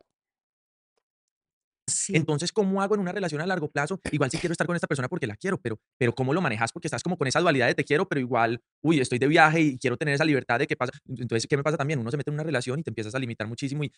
Sí. 2.05 2.15
Entonces, 2.15 2.51
¿cómo 2.51 2.83
hago 2.83 2.93
en 2.93 3.01
una 3.01 3.11
relación 3.11 3.41
a 3.41 3.47
largo 3.47 3.67
plazo? 3.71 3.99
Igual 4.11 4.29
sí 4.29 4.37
quiero 4.37 4.51
estar 4.51 4.67
con 4.67 4.75
esta 4.75 4.85
persona 4.85 5.09
porque 5.09 5.25
la 5.25 5.35
quiero, 5.35 5.59
pero, 5.59 5.79
pero 5.97 6.13
¿cómo 6.13 6.35
lo 6.35 6.41
manejas? 6.41 6.71
Porque 6.71 6.87
estás 6.87 7.01
como 7.01 7.17
con 7.17 7.27
esa 7.27 7.39
dualidad 7.39 7.65
de 7.65 7.73
te 7.73 7.83
quiero, 7.83 8.07
pero 8.07 8.21
igual, 8.21 8.61
uy, 8.83 8.99
estoy 8.99 9.17
de 9.17 9.27
viaje 9.27 9.59
y 9.59 9.79
quiero 9.79 9.97
tener 9.97 10.13
esa 10.13 10.23
libertad 10.23 10.59
de 10.59 10.67
qué 10.67 10.75
pasa. 10.75 10.93
Entonces, 11.07 11.47
¿qué 11.47 11.57
me 11.57 11.63
pasa 11.63 11.77
también? 11.77 11.99
Uno 11.99 12.11
se 12.11 12.17
mete 12.17 12.29
en 12.29 12.35
una 12.35 12.43
relación 12.43 12.79
y 12.79 12.83
te 12.83 12.91
empiezas 12.91 13.15
a 13.15 13.19
limitar 13.19 13.47
muchísimo 13.47 13.83
y 13.83 13.91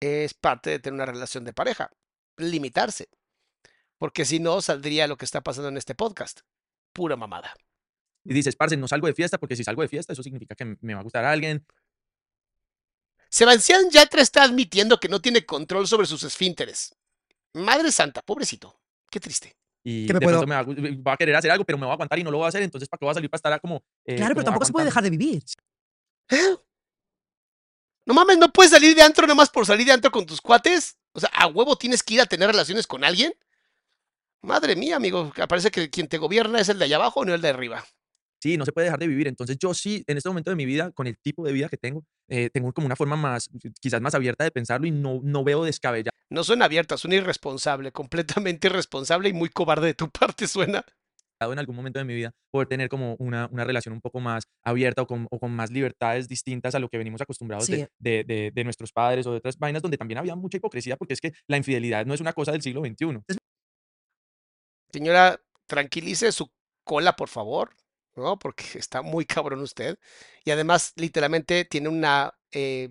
es 0.00 0.34
parte 0.34 0.68
de 0.68 0.78
tener 0.78 0.94
una 0.94 1.06
relación 1.06 1.44
de 1.44 1.54
pareja, 1.54 1.90
limitarse. 2.36 3.08
Porque 3.96 4.26
si 4.26 4.40
no, 4.40 4.60
saldría 4.60 5.06
lo 5.06 5.16
que 5.16 5.24
está 5.24 5.40
pasando 5.40 5.70
en 5.70 5.78
este 5.78 5.94
podcast. 5.94 6.40
Pura 6.92 7.16
mamada. 7.16 7.54
y 8.24 8.34
dices, 8.34 8.56
parce, 8.56 8.76
no 8.76 8.88
salgo 8.88 9.06
de 9.06 9.14
fiesta 9.14 9.38
porque 9.38 9.56
si 9.56 9.64
salgo 9.64 9.80
de 9.80 9.88
fiesta, 9.88 10.12
eso 10.12 10.22
significa 10.22 10.54
que 10.54 10.76
me 10.82 10.92
va 10.92 11.00
a 11.00 11.02
gustar 11.02 11.24
alguien. 11.24 11.64
Sebastián 13.30 13.90
Yatra 13.90 14.22
está 14.22 14.42
admitiendo 14.42 15.00
que 15.00 15.08
no 15.08 15.20
tiene 15.20 15.46
control 15.46 15.86
sobre 15.86 16.06
sus 16.06 16.24
esfínteres. 16.24 16.97
Madre 17.54 17.90
santa, 17.92 18.22
pobrecito. 18.22 18.78
Qué 19.10 19.20
triste. 19.20 19.56
Y 19.84 20.06
¿Qué 20.06 20.12
me 20.12 20.20
de 20.20 20.24
puedo- 20.26 20.46
me 20.46 20.54
va, 20.54 20.60
a 20.60 20.64
va 21.12 21.16
querer 21.16 21.34
hacer 21.36 21.50
algo, 21.50 21.64
pero 21.64 21.78
me 21.78 21.84
voy 21.86 21.90
a 21.92 21.94
aguantar 21.94 22.18
y 22.18 22.24
no 22.24 22.30
lo 22.30 22.38
voy 22.38 22.44
a 22.46 22.48
hacer. 22.48 22.62
Entonces, 22.62 22.88
¿para 22.88 22.98
qué 22.98 23.04
voy 23.06 23.10
a 23.12 23.14
salir 23.14 23.30
para 23.30 23.38
estar 23.38 23.60
como. 23.60 23.82
eh, 24.04 24.16
Claro, 24.16 24.34
pero 24.34 24.44
tampoco 24.44 24.66
se 24.66 24.72
puede 24.72 24.86
dejar 24.86 25.02
de 25.02 25.10
vivir. 25.10 25.42
No 28.06 28.14
mames, 28.14 28.38
¿no 28.38 28.50
puedes 28.52 28.72
salir 28.72 28.94
de 28.94 29.02
antro 29.02 29.26
nomás 29.26 29.50
por 29.50 29.66
salir 29.66 29.86
de 29.86 29.92
antro 29.92 30.10
con 30.10 30.24
tus 30.24 30.40
cuates? 30.40 30.96
O 31.12 31.20
sea, 31.20 31.30
¿a 31.34 31.46
huevo 31.46 31.76
tienes 31.76 32.02
que 32.02 32.14
ir 32.14 32.20
a 32.20 32.26
tener 32.26 32.48
relaciones 32.48 32.86
con 32.86 33.04
alguien? 33.04 33.32
Madre 34.40 34.76
mía, 34.76 34.96
amigo, 34.96 35.32
parece 35.48 35.70
que 35.70 35.90
quien 35.90 36.08
te 36.08 36.16
gobierna 36.18 36.60
es 36.60 36.68
el 36.68 36.78
de 36.78 36.84
allá 36.86 36.96
abajo, 36.96 37.24
no 37.24 37.34
el 37.34 37.40
de 37.40 37.48
arriba. 37.48 37.84
Sí, 38.40 38.56
no 38.56 38.64
se 38.64 38.72
puede 38.72 38.84
dejar 38.86 39.00
de 39.00 39.08
vivir. 39.08 39.26
Entonces, 39.28 39.56
yo 39.58 39.74
sí, 39.74 40.04
en 40.06 40.16
este 40.16 40.28
momento 40.28 40.50
de 40.50 40.56
mi 40.56 40.64
vida, 40.64 40.92
con 40.92 41.06
el 41.06 41.16
tipo 41.18 41.44
de 41.44 41.52
vida 41.52 41.68
que 41.68 41.76
tengo, 41.76 42.04
eh, 42.28 42.50
tengo 42.52 42.72
como 42.72 42.86
una 42.86 42.96
forma 42.96 43.16
más, 43.16 43.48
quizás 43.80 44.00
más 44.00 44.14
abierta 44.14 44.44
de 44.44 44.50
pensarlo 44.50 44.86
y 44.86 44.90
no, 44.92 45.20
no 45.22 45.42
veo 45.44 45.64
descabellado 45.64 46.12
No 46.30 46.44
suena 46.44 46.66
abierta, 46.66 46.96
suena 46.96 47.16
irresponsable, 47.16 47.90
completamente 47.92 48.68
irresponsable 48.68 49.28
y 49.28 49.32
muy 49.32 49.48
cobarde 49.48 49.86
de 49.86 49.94
tu 49.94 50.08
parte 50.08 50.46
suena. 50.46 50.84
en 51.40 51.58
algún 51.58 51.74
momento 51.76 51.98
de 51.98 52.04
mi 52.04 52.14
vida 52.14 52.32
poder 52.52 52.68
tener 52.68 52.88
como 52.88 53.14
una, 53.18 53.48
una 53.52 53.64
relación 53.64 53.92
un 53.94 54.00
poco 54.00 54.18
más 54.20 54.44
abierta 54.64 55.02
o 55.02 55.06
con, 55.06 55.26
o 55.30 55.38
con 55.38 55.52
más 55.52 55.70
libertades 55.70 56.28
distintas 56.28 56.74
a 56.74 56.78
lo 56.80 56.88
que 56.88 56.98
venimos 56.98 57.20
acostumbrados 57.20 57.66
de- 57.68 57.88
de, 57.98 58.24
de- 58.24 58.50
de 58.54 58.64
nuestros 58.64 58.92
padres 58.92 59.26
o 59.26 59.30
de 59.32 59.38
otras 59.38 59.56
vainas 59.58 59.80
donde 59.82 59.96
también 59.98 60.18
había 60.18 60.34
mucha 60.36 60.56
hipocresía 60.58 60.96
porque 60.96 61.14
es 61.14 61.20
que 61.20 61.32
la 61.48 61.56
infidelidad 61.56 62.06
no 62.06 62.14
es 62.14 62.20
una 62.20 62.32
cosa 62.32 62.52
del 62.52 62.62
siglo 62.62 62.82
XXI. 62.82 63.20
Señora, 64.92 65.40
tranquilice 65.66 66.32
su 66.32 66.50
cola, 66.84 67.14
por 67.16 67.28
favor, 67.28 67.74
¿no? 68.18 68.38
Porque 68.38 68.64
está 68.78 69.02
muy 69.02 69.24
cabrón 69.26 69.60
usted. 69.62 69.98
Y 70.44 70.50
además, 70.50 70.92
literalmente, 70.96 71.64
tiene 71.64 71.88
una... 71.88 72.34
eh, 72.52 72.88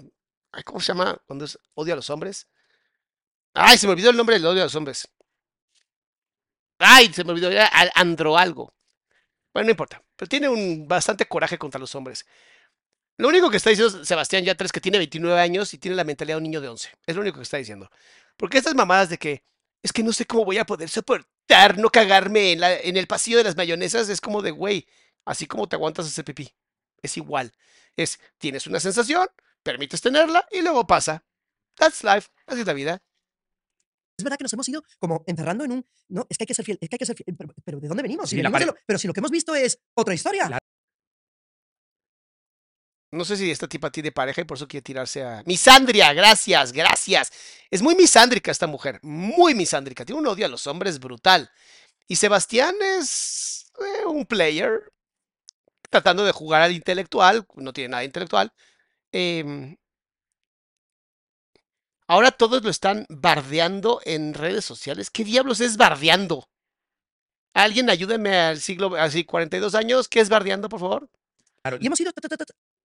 ¿Cómo 0.65 0.79
se 0.79 0.87
llama? 0.87 1.21
Cuando 1.27 1.45
es 1.45 1.59
odio 1.75 1.93
a 1.93 1.97
los 1.97 2.09
hombres. 2.09 2.47
Ay, 3.53 3.77
se 3.77 3.87
me 3.87 3.91
olvidó 3.93 4.09
el 4.11 4.15
nombre 4.15 4.37
del 4.37 4.45
odio 4.45 4.61
a 4.61 4.65
los 4.65 4.75
hombres. 4.75 5.09
Ay, 6.79 7.11
se 7.13 7.23
me 7.23 7.31
olvidó. 7.31 7.49
Al- 7.71 7.91
andro 7.95 8.37
algo. 8.37 8.73
Bueno, 9.53 9.67
no 9.67 9.71
importa. 9.71 10.03
Pero 10.15 10.29
tiene 10.29 10.49
un 10.49 10.87
bastante 10.87 11.27
coraje 11.27 11.57
contra 11.57 11.79
los 11.79 11.95
hombres. 11.95 12.25
Lo 13.17 13.29
único 13.29 13.49
que 13.49 13.57
está 13.57 13.69
diciendo 13.71 14.05
Sebastián 14.05 14.43
Yatra 14.45 14.65
es 14.65 14.71
que 14.71 14.81
tiene 14.81 14.99
29 14.99 15.39
años 15.41 15.73
y 15.73 15.77
tiene 15.79 15.95
la 15.97 16.03
mentalidad 16.03 16.35
de 16.35 16.39
un 16.39 16.43
niño 16.43 16.61
de 16.61 16.69
11. 16.69 16.89
Es 17.07 17.15
lo 17.15 17.21
único 17.21 17.37
que 17.37 17.43
está 17.43 17.57
diciendo. 17.57 17.89
Porque 18.37 18.57
estas 18.59 18.75
mamadas 18.75 19.09
de 19.09 19.17
que 19.17 19.43
es 19.83 19.93
que 19.93 20.03
no 20.03 20.13
sé 20.13 20.25
cómo 20.25 20.45
voy 20.45 20.57
a 20.59 20.65
poder 20.65 20.89
soportar 20.89 21.77
no 21.77 21.89
cagarme 21.89 22.53
en, 22.53 22.63
en 22.63 22.97
el 22.97 23.07
pasillo 23.07 23.37
de 23.39 23.45
las 23.45 23.57
mayonesas 23.57 24.09
es 24.09 24.21
como 24.21 24.41
de, 24.41 24.51
güey, 24.51 24.87
así 25.27 25.45
como 25.45 25.67
te 25.67 25.75
aguantas 25.75 26.07
ese 26.07 26.23
pipí. 26.23 26.53
Es 27.01 27.15
igual. 27.17 27.53
Es, 27.95 28.19
tienes 28.37 28.65
una 28.67 28.79
sensación, 28.79 29.27
permites 29.63 30.01
tenerla 30.01 30.47
y 30.51 30.61
luego 30.61 30.85
pasa. 30.87 31.23
That's 31.75 32.03
life. 32.03 32.29
Así 32.47 32.61
es 32.61 32.67
la 32.67 32.73
vida. 32.73 33.01
Es 34.19 34.23
verdad 34.23 34.37
que 34.37 34.43
nos 34.45 34.53
hemos 34.53 34.67
ido 34.67 34.83
como 34.97 35.23
encerrando 35.27 35.63
en 35.63 35.71
un. 35.73 35.85
No, 36.09 36.25
es 36.27 36.37
que 36.37 36.43
hay 36.43 36.47
que 36.47 36.53
ser 36.55 36.65
fiel, 36.65 36.79
es 36.81 36.89
que 36.89 36.95
hay 36.95 36.99
que 36.99 37.05
ser 37.05 37.15
fiel. 37.15 37.35
Pero, 37.37 37.53
pero 37.63 37.79
¿de 37.79 37.87
dónde 37.87 38.01
venimos? 38.01 38.27
Si 38.29 38.35
Sí, 38.35 38.41
la 38.41 38.49
venimos 38.49 38.59
de 38.61 38.65
pare- 38.65 38.79
lo- 38.79 38.83
pero 38.87 38.97
si 38.99 39.07
lo 39.07 39.13
que 39.13 39.19
hemos 39.19 39.29
visto 39.31 39.53
es 39.53 39.79
otra 39.95 40.15
historia. 40.15 40.57
No 43.13 43.23
sé 43.23 43.37
si 43.37 43.49
esta 43.49 43.67
tipa 43.69 43.89
tiene 43.89 44.11
pareja 44.11 44.41
y 44.41 44.43
por 44.43 44.57
eso 44.57 44.67
quiere 44.67 44.81
tirarse 44.83 45.23
a. 45.23 45.43
Misandria, 45.45 46.13
gracias, 46.13 46.71
gracias. 46.73 47.31
Es 47.71 47.81
muy 47.81 47.95
misándrica 47.95 48.51
esta 48.51 48.67
mujer, 48.67 48.99
muy 49.01 49.55
misándrica. 49.55 50.03
Tiene 50.03 50.19
un 50.19 50.27
odio 50.27 50.45
a 50.45 50.49
los 50.49 50.67
hombres 50.67 50.99
brutal. 50.99 51.49
Y 52.07 52.15
Sebastián 52.17 52.75
es 52.81 53.71
eh, 53.79 54.05
un 54.05 54.25
player 54.25 54.91
tratando 55.89 56.25
de 56.25 56.31
jugar 56.31 56.61
al 56.61 56.71
intelectual, 56.71 57.45
no 57.55 57.73
tiene 57.73 57.89
nada 57.89 58.01
de 58.01 58.07
intelectual. 58.07 58.51
Em, 59.11 59.77
ahora 62.07 62.31
todos 62.31 62.63
lo 62.63 62.69
están 62.69 63.05
bardeando 63.09 64.01
en 64.05 64.33
redes 64.33 64.65
sociales. 64.65 65.09
¿Qué 65.09 65.23
diablos 65.23 65.61
es 65.61 65.77
bardeando? 65.77 66.49
Alguien 67.53 67.89
ayúdeme 67.89 68.37
al 68.37 68.59
siglo, 68.59 68.95
así 68.95 69.23
42 69.23 69.73
años, 69.75 70.07
¿qué 70.07 70.19
es 70.19 70.29
bardeando, 70.29 70.69
por 70.69 70.79
favor? 70.79 71.09
Claro, 71.63 71.77
Y 71.81 71.87
hemos 71.87 71.99
ido. 71.99 72.11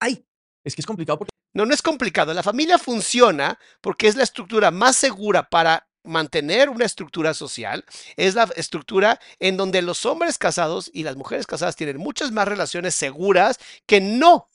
Ahí. 0.01 0.25
es 0.65 0.75
que 0.75 0.81
es 0.81 0.87
complicado 0.87 1.19
porque 1.19 1.31
No, 1.53 1.67
no 1.67 1.75
es 1.75 1.83
complicado. 1.83 2.33
La 2.33 2.43
familia 2.43 2.79
funciona 2.79 3.59
porque 3.81 4.09
es 4.09 4.17
la 4.17 4.23
estructura 4.23 4.71
más 4.71 4.97
segura 4.97 5.49
para 5.49 5.87
mantener 6.05 6.69
una 6.69 6.85
estructura 6.85 7.35
social. 7.35 7.85
Es 8.17 8.35
la 8.35 8.45
estructura 8.57 9.21
en 9.39 9.57
donde 9.57 9.83
los 9.83 10.05
hombres 10.07 10.39
casados 10.39 10.91
y 10.93 11.03
las 11.05 11.17
mujeres 11.17 11.47
casadas 11.47 11.77
tienen 11.77 11.99
muchas 11.99 12.33
más 12.33 12.49
relaciones 12.49 12.95
seguras 12.95 13.59
que 13.87 14.01
no. 14.01 14.49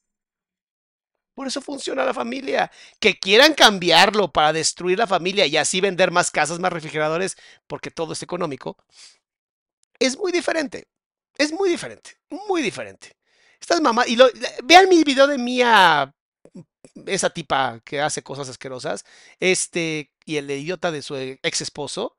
Por 1.35 1.47
eso 1.47 1.61
funciona 1.61 2.03
la 2.03 2.13
familia. 2.13 2.71
Que 2.99 3.19
quieran 3.19 3.53
cambiarlo 3.53 4.31
para 4.31 4.53
destruir 4.53 4.97
la 4.97 5.05
familia 5.07 5.45
y 5.45 5.55
así 5.57 5.81
vender 5.81 6.09
más 6.11 6.31
casas, 6.31 6.59
más 6.59 6.73
refrigeradores, 6.73 7.37
porque 7.67 7.91
todo 7.91 8.13
es 8.13 8.23
económico, 8.23 8.75
es 9.99 10.17
muy 10.17 10.31
diferente. 10.31 10.87
Es 11.37 11.51
muy 11.51 11.69
diferente. 11.69 12.17
Muy 12.47 12.61
diferente. 12.61 13.15
Estas 13.59 13.81
mamás. 13.81 14.07
Y 14.07 14.15
lo- 14.15 14.29
vean 14.63 14.89
mi 14.89 15.03
video 15.03 15.27
de 15.27 15.37
Mía 15.37 16.13
esa 17.05 17.29
tipa 17.29 17.81
que 17.85 18.01
hace 18.01 18.23
cosas 18.23 18.49
asquerosas, 18.49 19.05
este, 19.39 20.11
y 20.25 20.37
el 20.37 20.49
idiota 20.51 20.91
de 20.91 21.01
su 21.01 21.15
ex 21.17 21.61
esposo, 21.61 22.17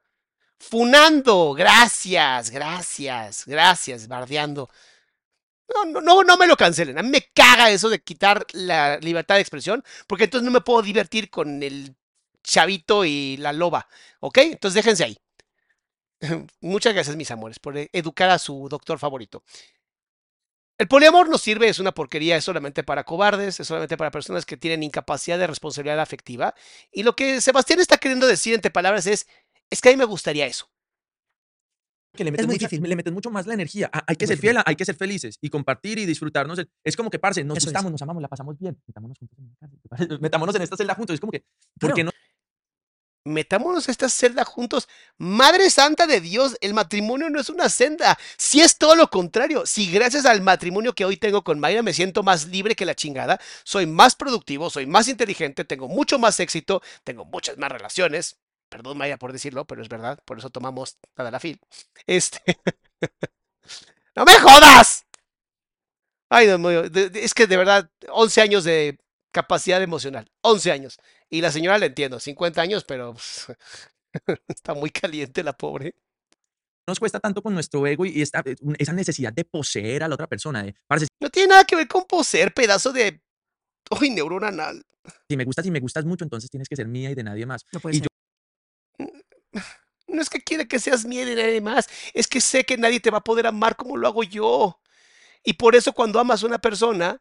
funando, 0.58 1.54
gracias, 1.54 2.50
gracias, 2.50 3.44
gracias, 3.46 4.08
bardeando. 4.08 4.70
No, 5.74 5.84
no, 5.84 6.00
no, 6.00 6.22
no 6.24 6.36
me 6.36 6.46
lo 6.46 6.56
cancelen. 6.56 6.98
A 6.98 7.02
mí 7.02 7.10
me 7.10 7.22
caga 7.34 7.70
eso 7.70 7.88
de 7.90 8.00
quitar 8.02 8.46
la 8.52 8.98
libertad 8.98 9.34
de 9.36 9.42
expresión, 9.42 9.84
porque 10.06 10.24
entonces 10.24 10.44
no 10.44 10.50
me 10.50 10.62
puedo 10.62 10.82
divertir 10.82 11.30
con 11.30 11.62
el 11.62 11.94
chavito 12.42 13.04
y 13.04 13.36
la 13.36 13.52
loba, 13.52 13.86
¿ok? 14.20 14.38
Entonces 14.38 14.74
déjense 14.82 15.04
ahí. 15.04 15.18
Muchas 16.60 16.94
gracias, 16.94 17.16
mis 17.16 17.30
amores, 17.30 17.58
por 17.58 17.76
e- 17.76 17.90
educar 17.92 18.30
a 18.30 18.38
su 18.38 18.68
doctor 18.68 18.98
favorito. 18.98 19.42
El 20.78 20.86
poliamor 20.86 21.28
no 21.28 21.38
sirve, 21.38 21.68
es 21.68 21.80
una 21.80 21.92
porquería, 21.92 22.36
es 22.36 22.44
solamente 22.44 22.84
para 22.84 23.02
cobardes, 23.04 23.58
es 23.58 23.66
solamente 23.66 23.96
para 23.96 24.12
personas 24.12 24.46
que 24.46 24.56
tienen 24.56 24.84
incapacidad 24.84 25.36
de 25.38 25.48
responsabilidad 25.48 25.98
afectiva. 26.00 26.54
Y 26.92 27.02
lo 27.02 27.16
que 27.16 27.40
Sebastián 27.40 27.80
está 27.80 27.98
queriendo 27.98 28.28
decir 28.28 28.54
entre 28.54 28.70
palabras 28.70 29.06
es, 29.08 29.26
es 29.70 29.80
que 29.80 29.88
a 29.88 29.92
mí 29.92 29.96
me 29.98 30.04
gustaría 30.04 30.46
eso. 30.46 30.70
que 32.16 32.24
le 32.24 32.30
metes, 32.32 32.46
muy 32.46 32.54
mucha- 32.56 32.66
difícil. 32.66 32.88
le 32.88 32.96
metes 32.96 33.12
mucho 33.12 33.30
más 33.30 33.46
la 33.46 33.54
energía. 33.54 33.88
Ah, 33.92 34.02
hay 34.06 34.16
que 34.16 34.24
muy 34.26 34.34
ser 34.34 34.38
fiel, 34.40 34.56
hay 34.64 34.74
que 34.74 34.84
ser 34.84 34.96
felices 34.96 35.38
y 35.40 35.50
compartir 35.50 35.98
y 36.00 36.06
disfrutarnos. 36.06 36.58
Es 36.82 36.96
como 36.96 37.10
que, 37.10 37.18
parce, 37.20 37.44
nos 37.44 37.58
Eso 37.58 37.66
es. 37.68 37.72
gustamos, 37.72 37.92
nos 37.92 38.02
amamos, 38.02 38.22
la 38.22 38.28
pasamos 38.28 38.58
bien. 38.58 38.76
Metámonos 38.88 39.18
juntos 39.18 39.38
en 39.38 39.44
una 39.44 39.56
casa. 39.56 39.74
Metámonos 40.20 40.54
en 40.56 40.62
esta 40.62 40.76
celda 40.76 40.94
juntos. 40.96 41.14
Es 41.14 41.20
como 41.20 41.30
que, 41.30 41.40
¿por 41.78 41.92
Claro. 41.92 41.94
qué 41.94 42.04
no? 42.04 42.10
Metámonos 43.28 43.88
a 43.88 43.90
esta 43.90 44.08
celda 44.08 44.44
juntos. 44.44 44.88
Madre 45.18 45.70
Santa 45.70 46.06
de 46.06 46.20
Dios, 46.20 46.56
el 46.60 46.74
matrimonio 46.74 47.30
no 47.30 47.40
es 47.40 47.50
una 47.50 47.68
senda. 47.68 48.18
Si 48.36 48.60
es 48.60 48.78
todo 48.78 48.94
lo 48.96 49.10
contrario. 49.10 49.66
Si 49.66 49.90
gracias 49.90 50.24
al 50.24 50.40
matrimonio 50.40 50.94
que 50.94 51.04
hoy 51.04 51.16
tengo 51.16 51.44
con 51.44 51.60
Mayra 51.60 51.82
me 51.82 51.92
siento 51.92 52.22
más 52.22 52.46
libre 52.46 52.74
que 52.74 52.86
la 52.86 52.94
chingada, 52.94 53.40
soy 53.64 53.86
más 53.86 54.14
productivo, 54.16 54.70
soy 54.70 54.86
más 54.86 55.08
inteligente, 55.08 55.64
tengo 55.64 55.88
mucho 55.88 56.18
más 56.18 56.40
éxito, 56.40 56.82
tengo 57.04 57.24
muchas 57.24 57.58
más 57.58 57.70
relaciones. 57.70 58.38
Perdón, 58.68 58.98
Mayra, 58.98 59.16
por 59.18 59.32
decirlo, 59.32 59.64
pero 59.66 59.82
es 59.82 59.88
verdad. 59.88 60.18
Por 60.24 60.38
eso 60.38 60.50
tomamos 60.50 60.98
Tadalafil. 61.14 61.60
Este. 62.06 62.40
¡No 64.16 64.24
me 64.24 64.34
jodas! 64.38 65.04
Ay, 66.28 66.46
Dios 66.46 66.58
mío. 66.58 66.84
Es 67.14 67.34
que 67.34 67.46
de 67.46 67.56
verdad, 67.56 67.90
11 68.10 68.40
años 68.40 68.64
de 68.64 68.98
capacidad 69.32 69.82
emocional. 69.82 70.30
11 70.42 70.72
años. 70.72 70.98
Y 71.30 71.40
la 71.40 71.50
señora 71.52 71.78
la 71.78 71.86
entiendo, 71.86 72.18
50 72.20 72.60
años, 72.62 72.84
pero 72.84 73.12
pues, 73.12 73.46
está 74.48 74.74
muy 74.74 74.90
caliente 74.90 75.42
la 75.42 75.56
pobre. 75.56 75.94
nos 76.86 76.98
cuesta 76.98 77.20
tanto 77.20 77.42
con 77.42 77.52
nuestro 77.54 77.86
ego 77.86 78.06
y 78.06 78.22
esta, 78.22 78.42
eh, 78.46 78.56
esa 78.78 78.92
necesidad 78.92 79.32
de 79.32 79.44
poseer 79.44 80.02
a 80.02 80.08
la 80.08 80.14
otra 80.14 80.26
persona? 80.26 80.62
De, 80.62 80.74
parce, 80.86 81.06
No 81.20 81.28
tiene 81.30 81.48
nada 81.48 81.64
que 81.64 81.76
ver 81.76 81.88
con 81.88 82.04
poseer 82.04 82.52
pedazo 82.54 82.92
de. 82.92 83.20
Uy, 84.00 84.10
neurona 84.10 84.48
anal. 84.48 84.82
si 85.28 85.36
me 85.36 85.44
gustas 85.44 85.66
y 85.66 85.70
me 85.70 85.80
gustas 85.80 86.04
mucho, 86.04 86.24
entonces 86.24 86.50
tienes 86.50 86.68
que 86.68 86.76
ser 86.76 86.88
mía 86.88 87.10
y 87.10 87.14
de 87.14 87.22
nadie 87.22 87.46
más. 87.46 87.62
No 87.72 87.80
puede 87.80 87.96
Y 87.96 87.98
ser. 88.00 88.08
No 90.08 90.22
es 90.22 90.30
que 90.30 90.40
quiera 90.40 90.64
que 90.64 90.78
seas 90.78 91.04
mía 91.04 91.26
de 91.26 91.36
nadie 91.36 91.60
más, 91.60 91.86
es 92.14 92.26
que 92.26 92.40
sé 92.40 92.64
que 92.64 92.78
nadie 92.78 92.98
te 92.98 93.10
va 93.10 93.18
a 93.18 93.24
poder 93.24 93.46
amar 93.46 93.76
como 93.76 93.96
lo 93.98 94.08
hago 94.08 94.22
yo. 94.22 94.80
Y 95.44 95.52
por 95.52 95.76
eso 95.76 95.92
cuando 95.92 96.18
amas 96.18 96.42
a 96.42 96.46
una 96.46 96.58
persona, 96.58 97.20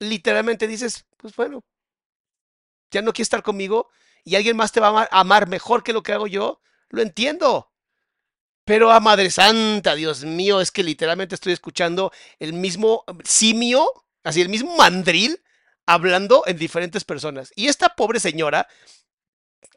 literalmente 0.00 0.68
dices, 0.68 1.06
pues 1.16 1.34
bueno, 1.34 1.64
ya 2.90 3.02
no 3.02 3.12
quiere 3.12 3.24
estar 3.24 3.42
conmigo 3.42 3.90
y 4.24 4.36
alguien 4.36 4.56
más 4.56 4.72
te 4.72 4.80
va 4.80 4.88
a 4.88 4.90
amar, 4.90 5.08
amar 5.12 5.48
mejor 5.48 5.82
que 5.82 5.92
lo 5.92 6.02
que 6.02 6.12
hago 6.12 6.26
yo, 6.26 6.60
lo 6.88 7.02
entiendo. 7.02 7.72
Pero 8.64 8.90
a 8.90 8.98
Madre 8.98 9.30
Santa, 9.30 9.94
Dios 9.94 10.24
mío, 10.24 10.60
es 10.60 10.72
que 10.72 10.82
literalmente 10.82 11.36
estoy 11.36 11.52
escuchando 11.52 12.10
el 12.40 12.52
mismo 12.52 13.04
simio, 13.24 13.88
así 14.24 14.40
el 14.40 14.48
mismo 14.48 14.76
mandril, 14.76 15.40
hablando 15.86 16.42
en 16.46 16.58
diferentes 16.58 17.04
personas. 17.04 17.52
Y 17.54 17.68
esta 17.68 17.90
pobre 17.90 18.18
señora, 18.18 18.66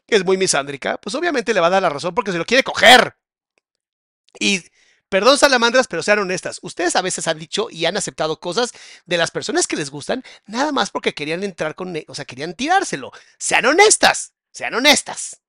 que 0.08 0.16
es 0.16 0.24
muy 0.24 0.36
misándrica, 0.36 1.00
pues 1.00 1.14
obviamente 1.14 1.54
le 1.54 1.60
va 1.60 1.68
a 1.68 1.70
dar 1.70 1.82
la 1.82 1.88
razón 1.88 2.16
porque 2.16 2.32
se 2.32 2.38
lo 2.38 2.44
quiere 2.44 2.64
coger. 2.64 3.16
Y 4.40 4.60
perdón, 5.10 5.36
salamandras, 5.36 5.86
pero 5.88 6.02
sean 6.02 6.18
honestas. 6.20 6.58
Ustedes 6.62 6.96
a 6.96 7.02
veces 7.02 7.28
han 7.28 7.38
dicho 7.38 7.68
y 7.70 7.84
han 7.84 7.96
aceptado 7.98 8.40
cosas 8.40 8.72
de 9.04 9.18
las 9.18 9.30
personas 9.30 9.66
que 9.66 9.76
les 9.76 9.90
gustan, 9.90 10.22
nada 10.46 10.72
más 10.72 10.90
porque 10.90 11.12
querían 11.12 11.44
entrar 11.44 11.74
con, 11.74 11.94
e- 11.96 12.06
o 12.08 12.14
sea, 12.14 12.24
querían 12.24 12.54
tirárselo. 12.54 13.12
Sean 13.38 13.66
honestas, 13.66 14.32
sean 14.52 14.72
honestas. 14.74 15.42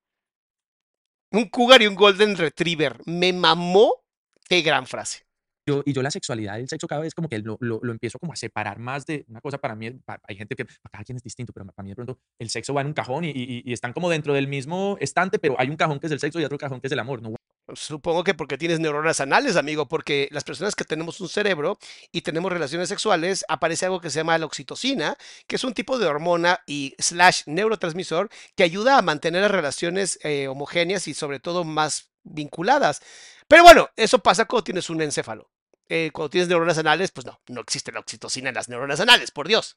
Un 1.30 1.48
cougar 1.48 1.80
y 1.82 1.86
un 1.86 1.94
golden 1.94 2.36
retriever. 2.36 2.98
Me 3.06 3.32
mamó. 3.32 4.04
Qué 4.48 4.60
gran 4.60 4.86
frase. 4.86 5.24
yo, 5.66 5.82
y 5.86 5.92
yo 5.92 6.02
la 6.02 6.10
sexualidad 6.10 6.58
el 6.58 6.68
sexo 6.68 6.86
cada 6.88 7.00
vez 7.00 7.14
como 7.14 7.28
que 7.28 7.38
lo, 7.38 7.56
lo, 7.60 7.78
lo 7.82 7.92
empiezo 7.92 8.18
como 8.18 8.32
a 8.32 8.36
separar 8.36 8.78
más 8.80 9.06
de 9.06 9.24
una 9.28 9.40
cosa 9.40 9.58
para 9.58 9.76
mí, 9.76 9.86
hay 10.26 10.36
gente 10.36 10.56
que 10.56 10.64
para 10.64 10.90
cada 10.90 11.04
quien 11.04 11.16
es 11.16 11.22
distinto, 11.22 11.52
pero 11.52 11.64
para 11.66 11.84
mí 11.84 11.90
de 11.90 11.94
pronto 11.94 12.18
el 12.40 12.50
sexo 12.50 12.74
va 12.74 12.80
en 12.80 12.88
un 12.88 12.92
cajón 12.92 13.24
y, 13.24 13.30
y- 13.30 13.62
y 13.64 13.72
están 13.72 13.92
como 13.92 14.10
dentro 14.10 14.34
del 14.34 14.48
mismo 14.48 14.96
estante, 15.00 15.38
pero 15.38 15.54
hay 15.58 15.70
un 15.70 15.76
cajón 15.76 16.00
que 16.00 16.06
es 16.08 16.12
el 16.12 16.18
sexo 16.20 16.40
y 16.40 16.44
otro 16.44 16.58
cajón 16.58 16.80
que 16.80 16.88
es 16.88 16.92
el 16.92 16.98
amor. 16.98 17.22
¿no? 17.22 17.34
Supongo 17.74 18.22
que 18.24 18.34
porque 18.34 18.58
tienes 18.58 18.80
neuronas 18.80 19.20
anales, 19.20 19.56
amigo, 19.56 19.88
porque 19.88 20.28
las 20.30 20.44
personas 20.44 20.74
que 20.74 20.84
tenemos 20.84 21.20
un 21.20 21.28
cerebro 21.28 21.78
y 22.10 22.20
tenemos 22.22 22.52
relaciones 22.52 22.88
sexuales, 22.88 23.44
aparece 23.48 23.86
algo 23.86 24.00
que 24.00 24.10
se 24.10 24.18
llama 24.20 24.36
la 24.38 24.46
oxitocina, 24.46 25.16
que 25.46 25.56
es 25.56 25.64
un 25.64 25.72
tipo 25.74 25.98
de 25.98 26.06
hormona 26.06 26.60
y 26.66 26.94
slash 26.98 27.42
neurotransmisor 27.46 28.28
que 28.54 28.62
ayuda 28.64 28.98
a 28.98 29.02
mantener 29.02 29.42
las 29.42 29.50
relaciones 29.50 30.18
eh, 30.22 30.48
homogéneas 30.48 31.08
y 31.08 31.14
sobre 31.14 31.40
todo 31.40 31.64
más 31.64 32.10
vinculadas. 32.24 33.00
Pero 33.48 33.62
bueno, 33.62 33.88
eso 33.96 34.18
pasa 34.20 34.44
cuando 34.44 34.64
tienes 34.64 34.90
un 34.90 35.00
encéfalo. 35.02 35.50
Eh, 35.88 36.10
cuando 36.12 36.30
tienes 36.30 36.48
neuronas 36.48 36.78
anales, 36.78 37.10
pues 37.10 37.26
no, 37.26 37.40
no 37.48 37.60
existe 37.60 37.92
la 37.92 38.00
oxitocina 38.00 38.48
en 38.48 38.54
las 38.54 38.68
neuronas 38.68 39.00
anales, 39.00 39.30
por 39.30 39.48
Dios. 39.48 39.76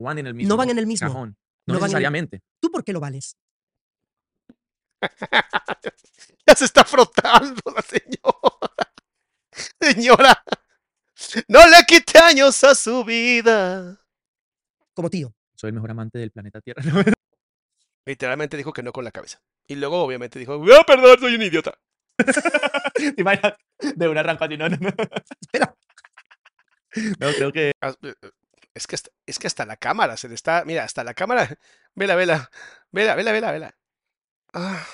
Van 0.00 0.18
en 0.18 0.26
el 0.26 0.34
mismo 0.34 0.48
No 0.52 0.56
van 0.56 0.70
en 0.70 0.78
el 0.78 0.86
mismo. 0.86 1.08
cajón. 1.08 1.36
No, 1.66 1.74
No 1.74 1.74
van 1.74 1.76
en 1.76 1.82
el- 1.82 1.82
necesariamente. 1.82 2.40
¿Tú 2.60 2.70
por 2.70 2.82
qué 2.84 2.92
lo 2.92 3.00
vales? 3.00 3.36
Ya 6.46 6.54
se 6.54 6.64
está 6.64 6.82
frotando 6.82 7.60
la 7.76 7.82
señora. 7.82 8.92
Señora, 9.80 10.44
no 11.48 11.68
le 11.68 11.84
quite 11.86 12.18
años 12.18 12.64
a 12.64 12.74
su 12.74 13.04
vida. 13.04 14.00
Como 14.94 15.10
tío. 15.10 15.34
Soy 15.54 15.68
el 15.68 15.74
mejor 15.74 15.90
amante 15.90 16.18
del 16.18 16.30
planeta 16.30 16.60
Tierra. 16.62 16.82
Literalmente 18.06 18.56
dijo 18.56 18.72
que 18.72 18.82
no 18.82 18.92
con 18.92 19.04
la 19.04 19.10
cabeza. 19.10 19.42
Y 19.66 19.74
luego 19.74 20.02
obviamente 20.02 20.38
dijo, 20.38 20.54
ah, 20.74 20.84
perdón, 20.86 21.18
soy 21.20 21.34
un 21.34 21.42
idiota. 21.42 21.78
¿Te 22.94 23.14
imaginas? 23.18 23.54
De 23.78 24.08
una 24.08 24.22
rampa 24.22 24.48
no, 24.48 24.68
no, 24.68 24.76
no. 24.76 24.88
Espera. 25.40 25.76
No, 27.20 27.30
creo 27.36 27.52
que 27.52 27.72
Ah, 27.82 27.94
eh, 28.02 28.14
eh, 28.22 28.30
Es 28.74 28.86
que, 28.86 28.94
hasta, 28.94 29.10
es 29.26 29.38
que 29.38 29.46
hasta 29.46 29.66
la 29.66 29.76
cámara 29.76 30.16
se 30.16 30.28
le 30.28 30.34
está, 30.34 30.64
mira, 30.64 30.84
hasta 30.84 31.04
la 31.04 31.14
cámara, 31.14 31.58
vela, 31.94 32.14
vela, 32.16 32.50
vela, 32.90 33.14
vela, 33.14 33.32
vela, 33.32 33.52
vela. 33.52 33.78
Ah, 34.60 34.86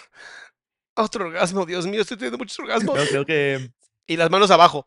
otro 0.97 1.27
orgasmo, 1.27 1.65
Dios 1.67 1.87
mío, 1.87 2.03
estoy 2.03 2.17
teniendo 2.17 2.39
muchos 2.39 2.59
orgasmos. 2.61 2.97
no, 2.97 3.05
creo 3.07 3.25
que 3.25 3.71
Y 4.07 4.17
las 4.17 4.31
manos 4.31 4.51
abajo. 4.51 4.87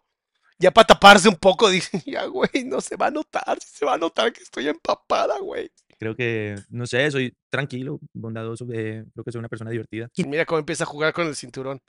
Ya 0.59 0.71
para 0.71 0.87
taparse 0.87 1.29
un 1.29 1.35
poco, 1.35 1.69
dice, 1.69 2.01
ya, 2.05 2.25
güey, 2.25 2.63
no 2.65 2.81
se 2.81 2.95
va 2.95 3.07
a 3.07 3.11
notar, 3.11 3.59
se 3.61 3.85
va 3.85 3.93
a 3.93 3.97
notar 3.97 4.31
que 4.33 4.41
estoy 4.43 4.67
empapada, 4.67 5.37
güey. 5.39 5.71
creo 5.99 6.15
que 6.15 6.55
no 6.69 6.85
sé, 6.87 7.09
soy 7.11 7.35
tranquilo, 7.49 7.99
bondadoso, 8.13 8.65
eh, 8.73 9.05
creo 9.13 9.23
que 9.23 9.31
soy 9.31 9.39
una 9.39 9.49
persona 9.49 9.69
divertida. 9.71 10.09
Y 10.15 10.23
mira 10.25 10.45
cómo 10.45 10.59
empieza 10.59 10.83
a 10.83 10.87
jugar 10.87 11.13
con 11.13 11.27
el 11.27 11.35
cinturón. 11.35 11.81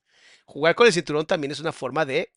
Jugar 0.45 0.75
con 0.75 0.87
el 0.87 0.93
cinturón 0.93 1.27
también 1.27 1.51
es 1.53 1.61
una 1.61 1.73
forma 1.73 2.05
de. 2.05 2.33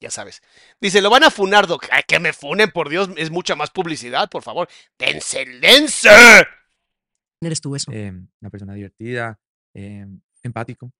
Ya 0.00 0.10
sabes. 0.10 0.42
Dice, 0.80 1.00
lo 1.02 1.10
van 1.10 1.24
a 1.24 1.30
funar, 1.30 1.66
Doc. 1.66 1.86
Ay, 1.90 2.02
que 2.06 2.20
me 2.20 2.32
funen, 2.32 2.70
por 2.70 2.88
Dios. 2.88 3.08
Es 3.16 3.30
mucha 3.32 3.56
más 3.56 3.70
publicidad, 3.70 4.28
por 4.30 4.42
favor. 4.44 4.68
¡Dense, 4.96 5.44
dense! 5.60 6.08
¿Quién 6.08 7.46
eres 7.46 7.60
tú 7.60 7.74
eso? 7.74 7.90
eh, 7.92 8.12
una 8.40 8.50
persona 8.50 8.74
divertida, 8.74 9.40
eh, 9.74 10.06
empático. 10.42 10.90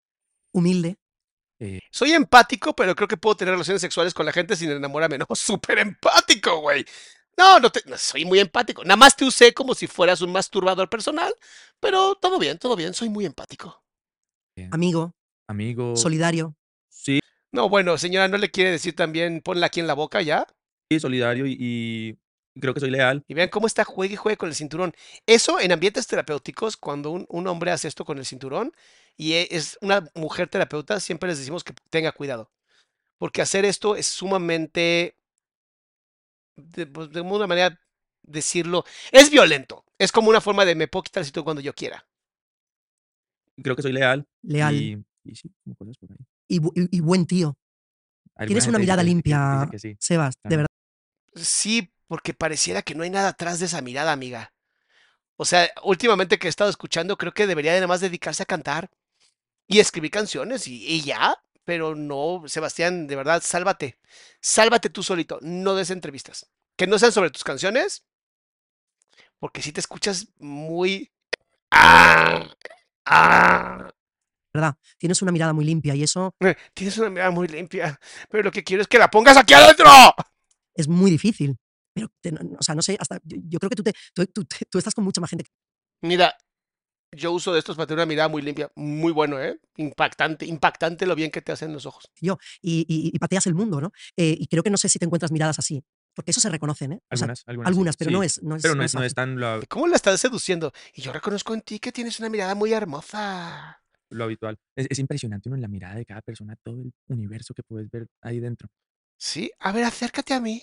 Humilde. 0.52 0.96
Soy 1.90 2.12
empático, 2.12 2.74
pero 2.74 2.94
creo 2.94 3.08
que 3.08 3.16
puedo 3.16 3.36
tener 3.36 3.52
relaciones 3.52 3.80
sexuales 3.80 4.14
con 4.14 4.24
la 4.24 4.32
gente 4.32 4.54
sin 4.54 4.70
enamorarme. 4.70 5.18
No, 5.18 5.26
súper 5.34 5.78
empático, 5.78 6.60
güey. 6.60 6.84
No, 7.36 7.60
no, 7.60 7.70
te, 7.70 7.82
no, 7.86 7.96
soy 7.96 8.24
muy 8.24 8.40
empático. 8.40 8.82
Nada 8.84 8.96
más 8.96 9.16
te 9.16 9.24
usé 9.24 9.54
como 9.54 9.74
si 9.74 9.86
fueras 9.86 10.20
un 10.20 10.32
masturbador 10.32 10.88
personal, 10.88 11.32
pero 11.80 12.16
todo 12.16 12.38
bien, 12.38 12.58
todo 12.58 12.76
bien. 12.76 12.94
Soy 12.94 13.08
muy 13.08 13.26
empático. 13.26 13.82
Amigo. 14.70 15.12
Amigo. 15.46 15.96
Solidario. 15.96 16.56
Sí, 16.88 17.20
No, 17.52 17.68
bueno, 17.68 17.96
señora, 17.96 18.26
¿no 18.28 18.38
le 18.38 18.50
quiere 18.50 18.72
decir 18.72 18.94
también 18.94 19.40
ponla 19.40 19.66
aquí 19.66 19.80
en 19.80 19.86
la 19.86 19.94
boca 19.94 20.20
ya? 20.20 20.46
solidario 21.00 21.46
y, 21.46 21.56
y 21.60 22.18
creo 22.54 22.74
que 22.74 22.80
soy 22.80 22.90
leal. 22.90 23.24
Y 23.28 23.34
vean 23.34 23.48
cómo 23.48 23.66
está 23.66 23.84
juegue 23.84 24.14
y 24.14 24.16
juegue 24.16 24.36
con 24.36 24.48
el 24.48 24.54
cinturón. 24.54 24.92
Eso 25.26 25.60
en 25.60 25.72
ambientes 25.72 26.06
terapéuticos, 26.06 26.76
cuando 26.76 27.10
un, 27.10 27.26
un 27.28 27.46
hombre 27.46 27.70
hace 27.70 27.88
esto 27.88 28.04
con 28.04 28.18
el 28.18 28.24
cinturón 28.26 28.72
y 29.16 29.32
e- 29.34 29.48
es 29.50 29.78
una 29.80 30.08
mujer 30.14 30.48
terapeuta, 30.48 31.00
siempre 31.00 31.28
les 31.28 31.38
decimos 31.38 31.64
que 31.64 31.74
tenga 31.90 32.12
cuidado. 32.12 32.50
Porque 33.18 33.42
hacer 33.42 33.64
esto 33.64 33.96
es 33.96 34.06
sumamente, 34.06 35.16
de, 36.56 36.86
pues, 36.86 37.10
de 37.10 37.20
una 37.20 37.46
manera 37.46 37.80
decirlo, 38.22 38.84
es 39.12 39.30
violento. 39.30 39.84
Es 39.98 40.12
como 40.12 40.28
una 40.30 40.40
forma 40.40 40.64
de 40.64 40.74
me 40.74 40.86
puedo 40.88 41.02
quitar 41.02 41.22
el 41.22 41.24
cinturón 41.24 41.44
cuando 41.44 41.62
yo 41.62 41.74
quiera. 41.74 42.06
Creo 43.60 43.74
que 43.74 43.82
soy 43.82 43.92
leal. 43.92 44.24
Leal. 44.42 44.74
Y, 44.74 45.04
y 45.24 45.34
sí, 45.34 45.50
por 45.76 45.88
ahí. 45.88 45.94
Y, 46.46 46.56
y- 46.58 46.88
y 46.98 47.00
buen 47.00 47.26
tío. 47.26 47.56
Tienes 48.46 48.68
una 48.68 48.78
mirada 48.78 49.02
que- 49.02 49.08
limpia, 49.08 49.66
que 49.68 49.78
sí. 49.80 49.96
Sebas. 49.98 50.34
De 50.44 50.56
verdad. 50.56 50.68
Sí, 51.34 51.90
porque 52.08 52.34
pareciera 52.34 52.82
que 52.82 52.94
no 52.94 53.04
hay 53.04 53.10
nada 53.10 53.28
atrás 53.28 53.60
de 53.60 53.66
esa 53.66 53.80
mirada, 53.80 54.10
amiga. 54.12 54.52
O 55.36 55.44
sea, 55.44 55.70
últimamente 55.84 56.38
que 56.38 56.48
he 56.48 56.50
estado 56.50 56.70
escuchando, 56.70 57.16
creo 57.16 57.32
que 57.32 57.46
debería 57.46 57.72
de 57.72 57.78
nada 57.78 57.86
más 57.86 58.00
dedicarse 58.00 58.42
a 58.42 58.46
cantar 58.46 58.90
y 59.68 59.78
escribir 59.78 60.10
canciones 60.10 60.66
y, 60.66 60.84
y 60.84 61.02
ya. 61.02 61.36
Pero 61.64 61.94
no, 61.94 62.42
Sebastián, 62.46 63.06
de 63.06 63.14
verdad, 63.14 63.42
sálvate. 63.44 63.98
Sálvate 64.40 64.88
tú 64.90 65.02
solito. 65.02 65.38
No 65.42 65.74
des 65.74 65.90
entrevistas. 65.90 66.48
Que 66.76 66.86
no 66.86 66.98
sean 66.98 67.12
sobre 67.12 67.30
tus 67.30 67.44
canciones. 67.44 68.04
Porque 69.38 69.62
si 69.62 69.70
te 69.70 69.80
escuchas 69.80 70.28
muy. 70.38 71.12
¡Ah! 71.70 72.48
¡Ah! 73.04 73.90
verdad. 74.52 74.74
Tienes 74.96 75.20
una 75.22 75.30
mirada 75.30 75.52
muy 75.52 75.64
limpia 75.64 75.94
y 75.94 76.02
eso 76.02 76.34
Eh, 76.40 76.56
Tienes 76.74 76.96
una 76.98 77.10
mirada 77.10 77.30
muy 77.30 77.46
limpia. 77.46 78.00
Pero 78.30 78.44
lo 78.44 78.50
que 78.50 78.64
quiero 78.64 78.82
es 78.82 78.88
que 78.88 78.98
la 78.98 79.08
pongas 79.10 79.36
aquí 79.36 79.54
adentro. 79.54 79.90
es 80.74 80.88
muy 80.88 81.10
difícil. 81.10 81.56
Pero, 81.98 82.12
te- 82.20 82.32
no- 82.32 82.56
o 82.58 82.62
sea, 82.62 82.74
no 82.74 82.82
sé, 82.82 82.96
hasta 83.00 83.18
yo, 83.24 83.36
yo 83.48 83.58
creo 83.58 83.70
que 83.70 83.76
tú, 83.76 83.82
te, 83.82 83.92
tú, 84.14 84.26
tú- 84.26 84.46
tú 84.70 84.78
estás 84.78 84.94
con 84.94 85.04
mucha 85.04 85.20
más 85.20 85.30
gente. 85.30 85.44
Mira, 86.02 86.34
Yo 87.16 87.32
uso 87.32 87.54
de 87.54 87.58
estos 87.58 87.74
para 87.76 87.86
tener 87.86 88.00
una 88.00 88.06
mirada 88.06 88.28
muy 88.28 88.42
limpia. 88.42 88.70
Muy 88.76 89.12
bueno, 89.12 89.40
¿eh? 89.40 89.58
Impactante, 89.78 90.44
impactante 90.44 91.06
lo 91.06 91.14
bien 91.14 91.30
que 91.30 91.40
te 91.40 91.52
hacen 91.52 91.72
los 91.72 91.86
ojos. 91.86 92.04
yo, 92.20 92.36
y, 92.60 92.80
y- 92.86 93.10
y 93.14 93.18
pateas 93.18 93.46
el 93.46 93.54
mundo, 93.54 93.80
¿no? 93.80 93.92
Eh, 94.16 94.36
y 94.38 94.46
creo 94.46 94.62
que 94.62 94.68
no 94.70 94.76
sé 94.76 94.90
si 94.90 94.98
te 94.98 95.06
encuentras 95.06 95.32
miradas 95.32 95.58
así, 95.58 95.82
porque 96.14 96.32
eso 96.32 96.40
se 96.42 96.50
reconocen, 96.50 96.92
¿eh? 96.92 97.00
O 97.10 97.16
sea, 97.16 97.24
Algunas, 97.24 97.42
algunas. 97.46 97.66
sí, 97.66 97.70
algunas, 97.70 97.96
pero 97.96 98.10
sí, 98.10 98.14
no 98.16 98.22
es, 98.22 98.42
no 98.42 98.56
es, 98.56 98.62
Pero 98.62 98.74
no 98.74 98.80
no 98.80 98.84
es, 98.84 98.94
no 98.94 99.02
es 99.02 99.14
tan 99.14 99.40
lo, 99.40 99.60
¿Cómo 99.68 99.86
la 99.86 99.96
estás 99.96 100.20
seduciendo? 100.20 100.70
Y 100.94 101.00
yo 101.00 101.12
reconozco 101.14 101.54
en 101.54 101.62
ti 101.62 101.78
que 101.78 101.92
tienes 101.92 102.20
una 102.20 102.28
mirada 102.28 102.54
muy 102.54 102.74
hermosa. 102.74 103.82
lo 104.10 104.24
habitual. 104.24 104.58
Es, 104.76 104.86
es 104.90 104.98
impresionante 104.98 105.48
uno 105.48 105.56
en 105.56 105.62
la 105.62 105.68
mirada 105.68 105.94
de 105.94 106.04
cada 106.04 106.20
persona, 106.20 106.56
todo 106.62 106.76
el 106.82 106.92
universo 107.08 107.54
que 107.54 107.62
puedes 107.62 107.90
ver 107.90 108.06
ahí 108.22 108.38
dentro. 108.38 108.68
Sí, 109.18 109.50
a 109.58 109.72
ver, 109.72 109.84
acércate 109.84 110.32
a 110.34 110.40
mí. 110.40 110.62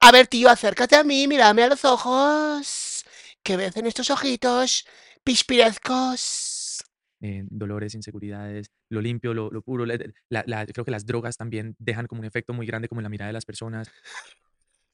A 0.00 0.10
ver, 0.10 0.26
tío, 0.26 0.48
acércate 0.50 0.96
a 0.96 1.04
mí, 1.04 1.28
mírame 1.28 1.62
a 1.62 1.68
los 1.68 1.84
ojos. 1.84 3.04
¿Qué 3.42 3.56
ves 3.56 3.76
en 3.76 3.86
estos 3.86 4.10
ojitos 4.10 4.84
pispirezcos? 5.24 6.84
eh, 7.24 7.44
dolores, 7.46 7.94
inseguridades, 7.94 8.72
lo 8.88 9.00
limpio, 9.00 9.32
lo, 9.32 9.48
lo 9.52 9.62
puro. 9.62 9.86
la- 9.86 9.96
la- 10.28 10.42
la- 10.44 10.66
creo 10.66 10.84
que 10.84 10.90
las 10.90 11.06
drogas 11.06 11.36
también 11.36 11.76
dejan 11.78 12.08
como 12.08 12.20
un 12.20 12.26
efecto 12.26 12.52
muy 12.52 12.66
grande 12.66 12.88
como 12.88 13.00
en 13.00 13.04
la 13.04 13.08
mirada 13.08 13.28
de 13.28 13.32
las 13.34 13.44
personas. 13.44 13.88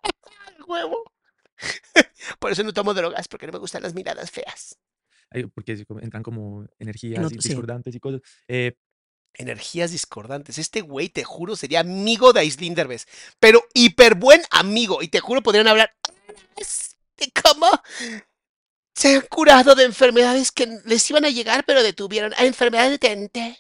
¡Al 0.03 0.63
huevo! 0.69 1.05
Por 2.39 2.53
eso 2.53 2.63
no 2.63 2.75
tomo 2.75 2.93
drogas, 2.93 3.29
porque 3.29 3.47
no 3.47 3.53
me 3.55 3.59
gustan 3.59 3.83
las 3.83 3.95
miradas 3.95 4.31
feas. 4.31 4.79
Porque 5.55 5.85
entran 6.03 6.23
como 6.23 6.67
energías 6.79 7.23
y 7.23 7.25
otro- 7.25 7.41
sí. 7.41 7.49
discordantes 7.49 7.95
y 7.95 8.01
cosas. 8.01 8.21
Eh, 8.47 8.77
Energías 9.35 9.93
discordantes. 9.93 10.59
Este 10.59 10.81
güey, 10.81 11.09
te 11.09 11.23
juro, 11.25 11.55
sería 11.57 11.81
amigo 11.81 12.33
de 12.33 12.41
Aislinn 12.41 12.75
Derbez. 12.75 13.07
Pero 13.39 13.63
hiper 13.75 14.15
buen 14.17 14.43
amigo. 14.51 15.03
Y 15.03 15.09
te 15.09 15.21
juro, 15.21 15.43
podrían 15.43 15.69
hablar 15.69 15.95
de 17.17 17.33
cómo 17.43 17.69
se 18.95 19.15
han 19.15 19.21
curado 19.31 19.75
de 19.77 19.85
enfermedades 19.85 20.51
que 20.51 20.67
les 20.85 21.09
iban 21.11 21.25
a 21.25 21.31
llegar, 21.31 21.65
pero 21.65 21.83
detuvieron. 21.83 22.33
A 22.37 22.45
enfermedades 22.45 22.91
de 22.93 22.99
tente. 22.99 23.59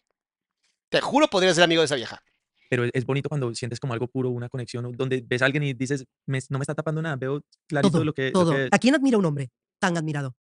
Te 0.90 1.00
juro, 1.00 1.28
podrías 1.28 1.54
ser 1.54 1.64
amigo 1.64 1.80
de 1.82 1.86
esa 1.86 1.94
vieja. 1.96 2.22
pero 2.70 2.84
es, 2.92 3.06
bonito 3.06 3.30
cuando 3.30 3.54
sientes 3.54 3.80
como 3.80 3.94
algo 3.94 4.08
puro, 4.08 4.28
una 4.28 4.50
conexión, 4.50 4.92
donde 4.92 5.22
ves 5.26 5.40
a 5.40 5.46
alguien 5.46 5.62
y 5.62 5.72
dices, 5.72 6.04
"Me- 6.26 6.38
no 6.50 6.58
me 6.58 6.62
está 6.64 6.74
tapando 6.74 7.00
nada, 7.00 7.16
veo 7.16 7.42
clarito 7.66 7.92
Todo, 7.92 8.04
lo 8.04 8.12
que, 8.12 8.26
lo 8.26 8.32
todo. 8.32 8.52
que 8.52 8.64
es". 8.64 8.68
¿A 8.72 8.78
quién 8.78 8.94
admira 8.94 9.16
un 9.16 9.24
hombre 9.24 9.50
tan 9.78 9.96
admirado? 9.96 10.36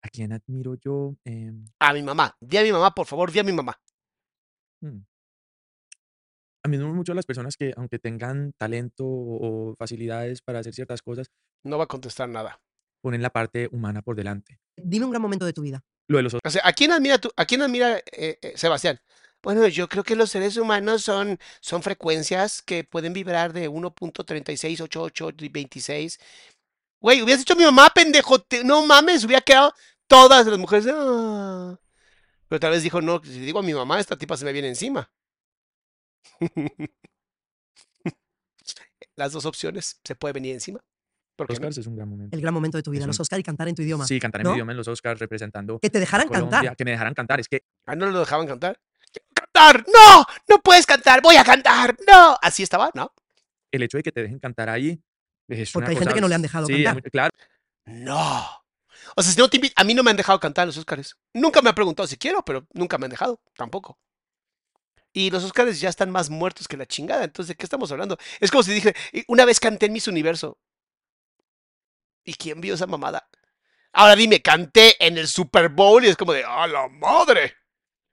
¿A 0.00 0.08
quién 0.08 0.32
admiro 0.32 0.76
yo? 0.76 1.16
Em, 1.24 1.64
A 1.80 1.92
mi 1.92 2.02
mamá. 2.04 2.36
Di 2.40 2.56
a 2.58 2.62
mi 2.62 2.70
mamá, 2.70 2.94
por 2.94 3.06
favor, 3.08 3.32
di 3.32 3.40
a 3.40 3.42
mi 3.42 3.50
mamá. 3.52 3.76
Hmm. 4.90 5.04
Admiro 6.64 6.92
mucho 6.92 7.12
a 7.12 7.14
las 7.14 7.26
personas 7.26 7.56
que, 7.56 7.72
aunque 7.76 7.98
tengan 8.00 8.52
talento 8.58 9.04
o, 9.06 9.74
facilidades 9.78 10.42
para 10.42 10.58
hacer 10.60 10.74
ciertas 10.74 11.00
cosas, 11.00 11.28
No 11.64 11.78
va 11.78 11.84
a 11.84 11.88
contestar 11.88 12.28
nada. 12.28 12.60
ponen 13.02 13.22
la 13.22 13.30
parte 13.30 13.68
humana 13.70 14.02
por 14.02 14.16
delante. 14.16 14.58
Dime 14.76 15.04
un 15.04 15.12
gran 15.12 15.22
momento 15.22 15.46
de 15.46 15.52
tu 15.52 15.62
vida. 15.62 15.84
Lo 16.08 16.16
de 16.18 16.24
los 16.24 16.34
O 16.34 16.40
sea, 16.50 16.62
¿a 16.64 16.72
quién 16.72 16.90
admira 16.92 17.18
tú? 17.18 17.30
¿A 17.36 17.44
quién 17.46 17.62
admira 17.62 17.98
eh, 17.98 18.38
eh, 18.42 18.52
Sebastián? 18.56 18.98
Bueno, 19.42 19.66
yo 19.68 19.88
creo 19.88 20.02
que 20.02 20.16
los 20.16 20.30
seres 20.30 20.56
humanos 20.56 21.02
son, 21.02 21.38
son 21.60 21.82
frecuencias 21.84 22.62
que 22.62 22.82
pueden 22.82 23.12
vibrar 23.12 23.52
de 23.52 23.68
1.368826. 23.70 26.18
Güey, 27.00 27.22
hubieras 27.22 27.40
dicho 27.40 27.52
a 27.54 27.56
mi 27.56 27.64
mamá, 27.64 27.90
pendejo. 27.94 28.40
te- 28.40 28.64
no 28.64 28.84
mames, 28.86 29.22
hubiera 29.24 29.42
quedado 29.42 29.72
todas 30.08 30.46
las 30.46 30.58
mujeres. 30.58 30.86
"Ah". 30.90 31.78
Pero 32.48 32.60
tal 32.60 32.70
vez 32.72 32.82
dijo, 32.82 33.00
no, 33.00 33.20
si 33.24 33.40
digo 33.40 33.58
a 33.58 33.62
mi 33.62 33.74
mamá, 33.74 33.98
esta 34.00 34.16
tipa 34.16 34.36
se 34.36 34.44
me 34.44 34.52
viene 34.52 34.68
encima. 34.68 35.10
Las 39.16 39.32
dos 39.32 39.46
opciones, 39.46 40.00
se 40.04 40.14
puede 40.14 40.34
venir 40.34 40.52
encima. 40.54 40.80
¿Por 41.36 41.46
qué 41.46 41.54
no? 41.54 41.58
Oscars 41.58 41.78
es 41.78 41.86
un 41.86 41.96
gran 41.96 42.08
momento. 42.08 42.34
El 42.36 42.40
gran 42.42 42.52
momento 42.54 42.76
de 42.78 42.82
tu 42.82 42.90
vida, 42.90 43.02
Es 43.02 43.06
los 43.06 43.18
un- 43.18 43.22
Oscar 43.22 43.38
y 43.40 43.42
cantar 43.42 43.68
en 43.68 43.74
tu 43.74 43.82
idioma. 43.82 44.06
Sí, 44.06 44.18
cantar 44.20 44.40
en 44.40 44.44
¿no? 44.44 44.50
mi 44.50 44.56
idioma 44.56 44.72
en 44.72 44.78
los 44.78 44.88
Oscars 44.88 45.18
representando 45.20 45.78
Que 45.78 45.90
te 45.90 45.98
a 45.98 46.00
dejaran 46.00 46.28
Colombia, 46.28 46.58
cantar. 46.60 46.76
que 46.76 46.84
me 46.84 46.90
dejaran 46.92 47.14
cantar. 47.14 47.40
Es 47.40 47.48
que 47.48 47.62
Ah, 47.86 47.94
no 47.96 48.06
lo 48.10 48.20
dejaban 48.20 48.46
cantar. 48.46 48.78
¡Quiero 49.12 49.26
cantar! 49.34 49.84
¡No! 49.92 50.24
¡No 50.48 50.58
puedes 50.62 50.86
cantar! 50.86 51.20
¡Voy 51.22 51.36
a 51.36 51.44
cantar! 51.44 51.96
¡No! 52.06 52.36
Así 52.42 52.62
estaba, 52.62 52.90
¿no? 52.94 53.12
el 53.72 53.82
hecho 53.82 53.98
de 53.98 54.02
que 54.02 54.12
te 54.12 54.22
dejen 54.22 54.38
cantar 54.38 54.70
ahí 54.70 55.02
es 55.48 55.70
Porque 55.72 55.84
una 55.84 55.90
hay 55.90 55.94
gente 55.96 56.04
cosa- 56.06 56.14
que 56.14 56.20
no 56.22 56.28
le 56.28 56.34
han 56.34 56.42
dejado 56.42 56.66
sí, 56.66 56.82
cantar. 56.84 56.94
mu- 57.04 57.10
claro. 57.10 57.30
No. 57.84 58.64
O 59.16 59.22
sea, 59.22 59.32
si 59.32 59.38
no 59.40 59.48
te 59.48 59.58
invi- 59.58 59.72
a 59.76 59.84
mí 59.84 59.94
no 59.94 60.02
me 60.04 60.10
han 60.10 60.16
dejado 60.16 60.38
cantar 60.40 60.66
los 60.66 60.76
Oscars. 60.76 61.16
Nunca 61.34 61.60
me 61.62 61.70
han 61.70 61.74
preguntado 61.74 62.06
si 62.06 62.16
quiero, 62.16 62.44
pero 62.44 62.66
nunca 62.72 62.98
me 62.98 63.06
han 63.06 63.10
dejado, 63.10 63.40
tampoco. 63.56 63.98
Y 65.12 65.30
los 65.30 65.42
Oscars 65.44 65.80
ya 65.80 65.88
están 65.88 66.10
más 66.12 66.30
muertos 66.30 66.68
que 66.68 66.76
la 66.76 66.86
chingada. 66.86 67.24
Entonces, 67.24 67.48
¿de 67.48 67.56
qué 67.56 67.64
estamos 67.64 67.90
hablando? 67.90 68.18
Es 68.40 68.50
como 68.50 68.62
si 68.62 68.72
dije, 68.72 68.94
"Y 69.12 69.24
una 69.28 69.44
vez 69.44 69.58
canté 69.60 69.86
en 69.86 69.92
Miss 69.94 70.08
Universo. 70.08 70.58
¿Y 72.24 72.34
quién 72.34 72.60
vio 72.60 72.74
esa 72.74 72.86
mamada? 72.86 73.28
Ahora 73.92 74.16
dime, 74.16 74.42
canté 74.42 74.96
en 75.06 75.18
el 75.18 75.28
Super 75.28 75.70
Bowl 75.70 76.04
y 76.04 76.08
es 76.08 76.16
como 76.16 76.32
de, 76.32 76.44
¡a 76.44 76.66
la 76.66 76.88
madre! 76.88 77.54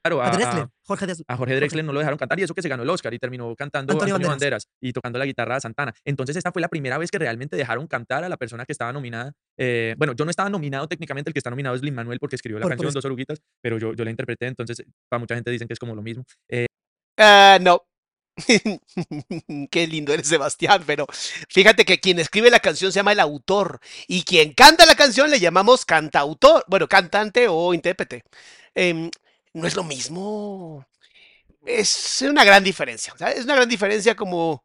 Claro, 0.04 0.22
A 0.22 0.28
a, 0.28 0.32
Drexler, 0.32 0.64
a- 0.64 0.70
Jorge 0.86 1.06
Drexler. 1.06 1.26
a 1.30 1.38
Jorge 1.38 1.56
Drexler 1.56 1.86
no 1.86 1.94
lo 1.94 2.00
dejaron 2.00 2.18
cantar 2.20 2.38
y 2.40 2.44
eso 2.44 2.54
que 2.54 2.62
se 2.62 2.68
ganó 2.68 2.84
el 2.84 2.90
Oscar 2.90 3.14
y 3.14 3.20
terminó 3.20 3.56
cantando 3.56 3.94
Antonio 3.94 4.16
Antonio, 4.16 4.28
Banderas. 4.30 4.66
Banderas. 4.66 4.80
y 4.82 4.92
tocando 4.92 5.18
la 5.18 5.26
guitarra 5.26 5.56
de 5.56 5.62
Santana. 5.62 5.94
Entonces 6.04 6.36
esta 6.36 6.52
fue 6.52 6.62
la 6.62 6.68
primera 6.68 6.98
vez 6.98 7.10
que 7.10 7.18
realmente 7.20 7.56
dejaron 7.56 7.88
cantar 7.88 8.24
a 8.26 8.30
la 8.30 8.36
persona 8.36 8.66
que 8.66 8.74
estaba 8.74 8.92
nominada. 8.92 9.32
Eh, 9.58 9.96
bueno, 9.98 10.14
yo 10.14 10.26
no 10.26 10.30
estaba 10.32 10.50
nominado 10.50 10.88
técnicamente, 10.88 11.30
el 11.30 11.34
que 11.34 11.40
está 11.40 11.50
nominado 11.50 11.76
es 11.76 11.82
Lin 11.82 11.96
Manuel 11.96 12.20
porque 12.20 12.36
escribió 12.36 12.60
la 12.60 12.64
Por- 12.64 12.72
por 12.72 12.76
canción 12.78 12.90
eso. 12.90 12.98
Dos 12.98 13.06
Oruguitas, 13.06 13.40
pero 13.62 13.78
yo, 13.78 13.94
yo 13.94 14.04
la 14.04 14.12
interpreté, 14.12 14.48
entonces 14.48 14.84
para 15.10 15.20
mucha 15.20 15.36
gente 15.36 15.50
dicen 15.52 15.68
que 15.70 15.74
es 15.74 15.80
como 15.80 15.96
lo 15.96 16.02
mismo. 16.02 16.26
Eh, 16.50 16.66
Ah, 17.18 17.58
no. 17.62 17.82
Qué 19.72 19.88
lindo 19.88 20.14
eres, 20.14 20.28
Sebastián, 20.28 20.84
pero 20.86 21.06
fíjate 21.50 21.86
que 21.86 22.00
quien 22.00 22.20
escribe 22.20 22.50
la 22.50 22.60
canción 22.60 22.92
se 22.92 22.98
llama 23.00 23.12
el 23.12 23.20
autor 23.20 23.80
y 24.08 24.24
quien 24.24 24.54
canta 24.54 24.86
la 24.86 24.96
canción 24.96 25.30
le 25.30 25.40
llamamos 25.40 25.86
cantautor, 25.86 26.64
bueno, 26.68 26.88
cantante 26.88 27.48
o 27.48 27.74
intérprete. 27.74 28.24
Em, 28.76 29.10
no 29.54 29.68
es 29.68 29.76
lo 29.76 29.84
mismo. 29.84 30.86
Es 31.66 32.22
una 32.24 32.44
gran 32.44 32.64
diferencia, 32.64 33.14
¿sabes? 33.18 33.40
Es 33.40 33.46
una 33.46 33.56
gran 33.56 33.70
diferencia 33.70 34.16
como, 34.16 34.64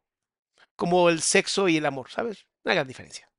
como 0.75 1.09
el 1.09 1.21
sexo 1.21 1.69
y 1.69 1.77
el 1.77 1.85
amor, 1.85 2.09
¿sabes? 2.09 2.45
Una 2.65 2.75
gran 2.75 2.87
diferencia. 2.87 3.29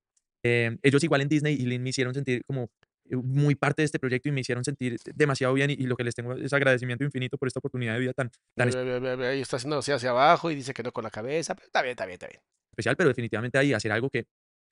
eh, 0.42 0.76
ellos 0.82 1.04
igual 1.04 1.20
en 1.20 1.28
Disney 1.28 1.54
y 1.54 1.66
Lin 1.66 1.82
me 1.82 1.90
hicieron 1.90 2.14
sentir 2.14 2.42
como 2.46 2.70
eh, 3.10 3.16
muy 3.16 3.54
parte 3.54 3.82
de 3.82 3.86
este 3.86 3.98
proyecto 3.98 4.28
y 4.28 4.32
me 4.32 4.40
hicieron 4.40 4.64
sentir 4.64 4.96
demasiado 5.14 5.52
bien 5.52 5.70
y, 5.70 5.74
y 5.74 5.82
lo 5.82 5.96
que 5.96 6.04
les 6.04 6.14
tengo 6.14 6.32
es 6.34 6.52
agradecimiento 6.52 7.04
infinito 7.04 7.36
por 7.36 7.48
esta 7.48 7.58
oportunidad 7.58 7.94
de 7.94 8.00
vida 8.00 8.12
tan, 8.14 8.30
tan 8.56 8.68
está 8.68 9.56
haciendo 9.56 9.78
así 9.78 9.92
hacia 9.92 10.10
abajo 10.10 10.50
y 10.50 10.54
dice 10.54 10.72
que 10.72 10.82
no 10.82 10.92
con 10.92 11.04
la 11.04 11.10
cabeza, 11.10 11.54
pero 11.54 11.66
está 11.66 11.82
bien, 11.82 11.90
está 11.90 12.06
bien, 12.06 12.14
está 12.14 12.28
bien. 12.28 12.40
especial, 12.72 12.96
pero 12.96 13.08
definitivamente 13.08 13.58
ahí 13.58 13.74
hacer 13.74 13.92
algo 13.92 14.08
que, 14.08 14.26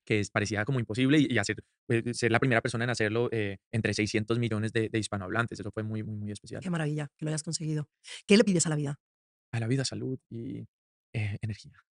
que 0.09 0.19
es, 0.19 0.31
parecía 0.31 0.65
como 0.65 0.79
imposible 0.79 1.19
y, 1.19 1.31
y 1.31 1.37
hacer, 1.37 1.63
eh, 1.87 2.15
ser 2.15 2.31
la 2.31 2.39
primera 2.39 2.61
persona 2.61 2.83
en 2.83 2.89
hacerlo 2.89 3.29
eh, 3.31 3.59
entre 3.71 3.93
600 3.93 4.39
millones 4.39 4.73
de, 4.73 4.89
de 4.89 4.97
hispanohablantes. 4.97 5.59
Eso 5.59 5.69
fue 5.71 5.83
muy, 5.83 6.01
muy, 6.01 6.15
muy 6.15 6.31
especial. 6.31 6.63
Qué 6.63 6.69
maravilla 6.71 7.11
que 7.15 7.25
lo 7.25 7.29
hayas 7.29 7.43
conseguido. 7.43 7.87
¿Qué 8.25 8.35
le 8.35 8.43
pides 8.43 8.65
a 8.65 8.69
la 8.69 8.75
vida? 8.75 8.99
A 9.51 9.59
la 9.59 9.67
vida, 9.67 9.85
salud 9.85 10.17
y 10.31 10.65
eh, 11.13 11.37
energía. 11.41 11.85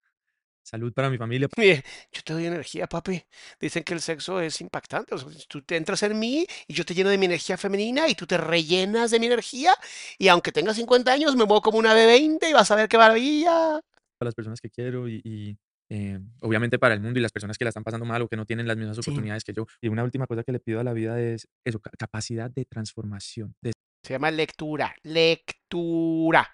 Salud 0.65 0.93
para 0.93 1.11
mi 1.11 1.17
familia. 1.17 1.49
Mire, 1.57 1.85
yo 2.11 2.23
te 2.25 2.33
doy 2.33 2.47
energía, 2.47 2.89
papi. 2.89 3.23
Dicen 3.61 3.85
que 3.85 3.95
el 3.95 4.01
sexo 4.01 4.41
es 4.41 4.61
impactante. 4.61 5.15
o 5.15 5.19
sea, 5.19 5.29
tú 5.49 5.63
te 5.63 5.77
entras 5.77 6.03
en 6.03 6.19
mí 6.19 6.45
y 6.67 6.75
yo 6.75 6.85
te 6.85 6.95
lleno 6.95 7.11
de 7.11 7.19
mi 7.19 7.27
energía 7.27 7.57
femenina 7.57 8.09
y 8.09 8.17
tú 8.17 8.27
te 8.27 8.37
rellenas 8.37 9.13
de 9.13 9.21
mi 9.21 9.27
energía. 9.27 9.77
Y 10.19 10.27
aunque 10.27 10.51
tenga 10.51 10.75
50 10.75 11.13
años, 11.13 11.37
me 11.37 11.45
muevo 11.45 11.63
como 11.63 11.79
una 11.79 11.95
de 11.95 12.05
20 12.05 12.51
y 12.51 12.53
vas 12.53 12.69
a 12.73 12.75
ver 12.75 12.89
qué 12.89 12.99
maravilla. 12.99 13.81
Para 14.19 14.27
las 14.27 14.35
personas 14.35 14.61
que 14.61 14.71
quiero 14.71 15.09
y, 15.09 15.21
y, 15.25 15.57
eh, 15.91 16.19
obviamente 16.41 16.79
para 16.79 16.95
el 16.95 17.01
mundo 17.01 17.19
y 17.19 17.23
las 17.23 17.33
personas 17.33 17.57
que 17.59 17.65
la 17.65 17.71
están 17.71 17.85
pasando 17.85 18.05
mal 18.07 18.21
o 18.23 18.29
que 18.29 18.37
no 18.37 18.45
tienen 18.45 18.67
las 18.69 18.77
mismas 18.77 18.97
Sí. 18.97 19.01
oportunidades 19.01 19.45
que 19.45 19.53
yo. 19.53 19.67
Y 19.81 19.89
una 19.89 20.05
última 20.05 20.27
cosa 20.27 20.43
que 20.45 20.53
le 20.53 20.61
pido 20.61 20.81
a 20.81 20.85
la 20.85 20.93
vida 20.93 21.21
es 21.21 21.49
eso, 21.65 21.81
ca- 21.81 21.91
capacidad 21.99 22.51
de 22.51 22.65
transformación, 22.65 23.55
de 23.63 23.73
Se 24.03 24.13
llama 24.13 24.31
lectura. 24.31 24.95
Lectura. 25.03 26.49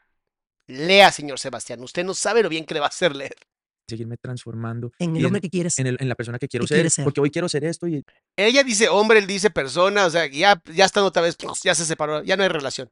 Lea, 0.67 1.11
señor 1.13 1.39
Sebastián. 1.39 1.81
Usted 1.83 2.05
no 2.05 2.15
sabe 2.15 2.43
lo 2.43 2.49
bien 2.49 2.65
que 2.65 2.75
le 2.75 2.81
va 2.81 2.87
a 2.87 2.89
hacer 2.89 3.15
leer. 3.15 3.35
seguirme 3.87 4.17
transformando 4.17 4.93
En 4.99 5.15
el 5.15 5.27
hombre 5.27 5.43
que 5.43 5.51
quieres. 5.51 5.79
en, 5.79 5.87
el- 5.87 5.99
en 6.01 6.09
la 6.09 6.15
persona 6.15 6.39
que 6.39 6.49
quiero 6.49 6.67
ser, 6.67 6.91
ser. 6.91 7.05
porque 7.05 7.21
hoy 7.21 7.31
quiero 7.31 7.51
ser 7.51 7.65
esto 7.65 7.87
y 7.87 8.03
Ella 8.35 8.63
dice 8.65 8.89
hombre, 8.89 9.19
él 9.19 9.27
dice 9.27 9.51
persona. 9.51 10.07
O 10.07 10.11
sea, 10.11 10.27
ya, 10.27 10.63
ya 10.73 10.87
están 10.87 11.05
otra 11.05 11.21
vez. 11.21 11.37
Ya 11.63 11.75
se 11.75 11.85
separó. 11.85 12.23
Ya 12.23 12.35
no 12.39 12.45
hay 12.45 12.49
relación. 12.49 12.89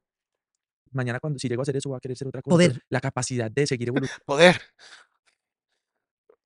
mañana 0.91 1.19
cuando 1.19 1.39
si 1.39 1.49
llego 1.49 1.63
a 1.63 1.65
hacer 1.65 1.77
eso 1.79 1.89
voy 1.89 1.97
a 1.97 2.01
querer 2.01 2.19
ser 2.19 2.29
otra 2.29 2.43
cosa. 2.43 2.53
Poder. 2.53 2.83
La 2.91 3.01
capacidad 3.01 3.51
de 3.51 3.67
seguir 3.67 3.91
Poder. 4.27 4.61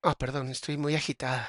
Ah, 0.08 0.14
perdón, 0.16 0.46
estoy 0.50 0.76
muy 0.76 0.94
agitada. 0.94 1.48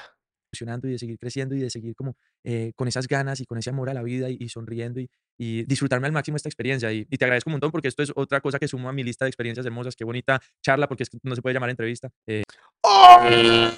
y 0.51 0.87
de 0.87 0.97
seguir 0.97 1.19
creciendo 1.19 1.53
y 1.53 1.59
de 1.59 1.69
seguir 1.69 1.93
como 1.93 2.17
eh, 2.43 2.71
con 2.75 2.87
esas 2.87 3.07
ganas 3.07 3.39
y 3.39 3.45
con 3.45 3.59
ese 3.59 3.69
amor 3.69 3.87
a 3.91 3.93
la 3.93 4.01
vida 4.01 4.31
y, 4.31 4.37
y 4.39 4.49
sonriendo 4.49 4.99
y, 4.99 5.11
y 5.37 5.63
disfrutarme 5.65 6.07
al 6.07 6.11
máximo 6.11 6.37
esta 6.37 6.49
experiencia. 6.49 6.91
Y, 6.91 7.05
y 7.07 7.17
te 7.19 7.25
agradezco 7.25 7.51
un 7.51 7.53
montón 7.53 7.69
porque 7.71 7.87
esto 7.87 8.01
es 8.01 8.11
otra 8.15 8.41
cosa 8.41 8.57
que 8.57 8.67
sumo 8.67 8.89
a 8.89 8.93
mi 8.93 9.03
lista 9.03 9.25
de 9.25 9.29
experiencias 9.29 9.63
hermosas. 9.63 9.95
Qué 9.95 10.05
bonita 10.05 10.41
charla 10.63 10.87
porque 10.87 11.03
es 11.03 11.09
que 11.11 11.19
no 11.21 11.35
se 11.35 11.43
puede 11.43 11.53
llamar 11.53 11.69
entrevista. 11.69 12.09
Eh, 12.25 12.41
¡Oh! 12.81 13.69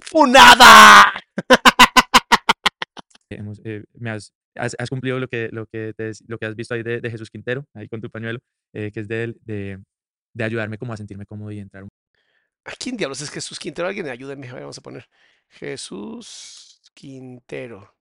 ¡Funada! 0.00 1.12
hemos, 3.30 3.60
eh, 3.64 3.84
me 3.94 4.10
has, 4.10 4.32
has, 4.56 4.74
has 4.76 4.90
cumplido 4.90 5.20
lo 5.20 5.28
que, 5.28 5.50
lo, 5.52 5.66
que 5.66 5.92
te- 5.96 6.10
lo 6.26 6.38
que 6.38 6.46
has 6.46 6.56
visto 6.56 6.74
ahí 6.74 6.82
de, 6.82 7.00
de 7.00 7.10
Jesús 7.12 7.30
Quintero, 7.30 7.64
ahí 7.74 7.88
con 7.88 8.00
tu 8.00 8.10
pañuelo, 8.10 8.40
eh, 8.74 8.90
que 8.92 8.98
es 9.00 9.06
de, 9.08 9.36
de, 9.44 9.78
de 10.34 10.44
ayudarme 10.44 10.78
como 10.78 10.92
a 10.92 10.96
sentirme 10.96 11.26
cómodo 11.26 11.52
y 11.52 11.60
entrar 11.60 11.84
un 11.84 11.90
¿A 12.66 12.72
quién 12.72 12.96
diablos 12.96 13.20
es 13.20 13.30
Jesús 13.30 13.58
Quintero? 13.58 13.88
Alguien 13.88 14.08
ayúdeme. 14.08 14.48
A 14.48 14.54
ver, 14.54 14.62
vamos 14.62 14.78
a 14.78 14.82
poner 14.82 15.08
Jesús 15.48 16.80
Quintero. 16.94 17.94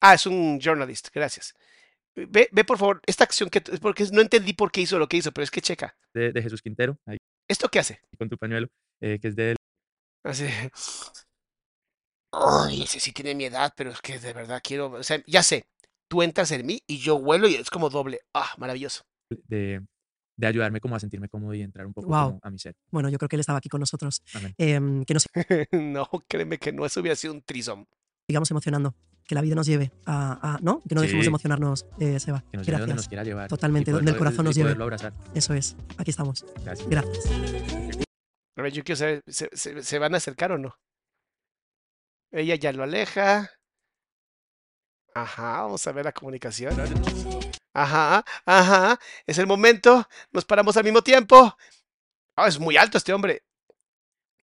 Ah, 0.00 0.14
es 0.14 0.26
un 0.26 0.60
journalist, 0.60 1.08
gracias. 1.12 1.54
Ve, 2.14 2.48
ve 2.52 2.64
por 2.64 2.78
favor, 2.78 3.00
esta 3.06 3.24
acción 3.24 3.50
que... 3.50 3.60
Porque 3.60 4.04
no 4.12 4.20
entendí 4.20 4.52
por 4.52 4.70
qué 4.70 4.82
hizo 4.82 4.98
lo 4.98 5.08
que 5.08 5.16
hizo, 5.16 5.32
pero 5.32 5.44
es 5.44 5.50
que 5.50 5.60
checa. 5.60 5.96
De, 6.14 6.32
de 6.32 6.42
Jesús 6.42 6.62
Quintero, 6.62 6.98
ahí 7.06 7.18
¿Esto 7.48 7.68
qué 7.68 7.78
hace? 7.78 8.00
con 8.18 8.28
tu 8.28 8.36
pañuelo, 8.38 8.68
eh, 9.00 9.18
que 9.20 9.28
es 9.28 9.36
de 9.36 9.56
Así. 10.24 10.46
Ay, 12.32 12.82
ese 12.82 12.98
sí 12.98 13.12
tiene 13.12 13.34
mi 13.34 13.44
edad, 13.44 13.72
pero 13.76 13.90
es 13.90 14.00
que 14.00 14.18
de 14.18 14.32
verdad 14.32 14.60
quiero. 14.62 14.90
O 14.90 15.02
sea, 15.02 15.22
ya 15.26 15.42
sé. 15.42 15.66
Tú 16.08 16.22
entras 16.22 16.50
en 16.50 16.66
mí 16.66 16.82
y 16.86 16.98
yo 16.98 17.16
huelo 17.16 17.48
y 17.48 17.54
es 17.54 17.70
como 17.70 17.90
doble. 17.90 18.20
Ah, 18.34 18.52
maravilloso. 18.58 19.04
de, 19.30 19.82
de 20.36 20.46
ayudarme 20.46 20.80
como 20.80 20.96
a 20.96 21.00
sentirme 21.00 21.28
cómodo 21.28 21.54
y 21.54 21.62
entrar 21.62 21.86
un 21.86 21.94
poco 21.94 22.14
a 22.14 22.50
mi 22.50 22.58
ser. 22.58 22.74
Bueno, 22.90 23.08
yo 23.08 23.18
creo 23.18 23.28
que 23.28 23.36
él 23.36 23.40
estaba 23.40 23.58
aquí 23.58 23.68
con 23.68 23.80
nosotros. 23.80 24.22
Em, 24.58 25.04
que 25.04 25.14
nos 25.14 25.26
no, 25.72 26.08
créeme 26.28 26.58
que 26.58 26.72
no, 26.72 26.84
eso 26.86 27.00
hubiera 27.00 27.16
sido 27.16 27.32
un 27.34 27.42
trisom. 27.42 27.84
sigamos 28.28 28.50
emocionando. 28.50 28.94
Que 29.28 29.34
la 29.34 29.40
vida 29.40 29.56
nos 29.56 29.66
lleve 29.66 29.90
a. 30.04 30.54
a- 30.54 30.58
¿No? 30.62 30.82
Que 30.88 30.94
no 30.94 31.00
dejemos 31.00 31.22
de 31.22 31.24
Sí. 31.24 31.28
emocionarnos, 31.28 31.86
eh, 31.98 32.20
Seba. 32.20 32.44
Que 32.48 32.58
nos 32.58 32.66
lleve 32.66 32.78
donde 32.78 32.94
nos 32.94 32.96
Gracias. 32.96 33.08
quiera 33.08 33.24
llevar. 33.24 33.48
Totalmente, 33.48 33.90
donde 33.90 34.12
el 34.12 34.16
corazón 34.18 34.44
nos 34.44 34.54
lleve. 34.54 34.70
abrazar. 34.70 35.12
Eso 35.34 35.52
es. 35.52 35.74
Aquí 35.98 36.10
estamos. 36.12 36.44
Gracias. 36.64 36.88
Gracias. 36.88 37.26
A 38.56 38.62
ver, 38.62 38.72
yo 38.72 38.84
quiero 38.84 38.96
saber, 38.96 39.22
¿se, 39.26 39.48
se- 39.52 39.82
se 39.82 39.98
van 39.98 40.14
a 40.14 40.18
acercar 40.18 40.52
o 40.52 40.58
no? 40.58 40.76
Ella 42.30 42.54
ya 42.54 42.72
lo 42.72 42.84
aleja. 42.84 43.50
Ajá, 45.16 45.62
vamos 45.62 45.86
a 45.86 45.92
ver 45.92 46.04
la 46.04 46.12
comunicación. 46.12 46.76
Ajá, 47.72 48.22
ajá. 48.44 49.00
Es 49.26 49.38
el 49.38 49.46
momento. 49.46 50.06
Nos 50.30 50.44
paramos 50.44 50.76
al 50.76 50.84
mismo 50.84 51.00
tiempo. 51.02 51.56
Ah, 52.36 52.48
es 52.48 52.58
muy 52.58 52.76
alto 52.76 52.98
este 52.98 53.14
hombre. 53.14 53.42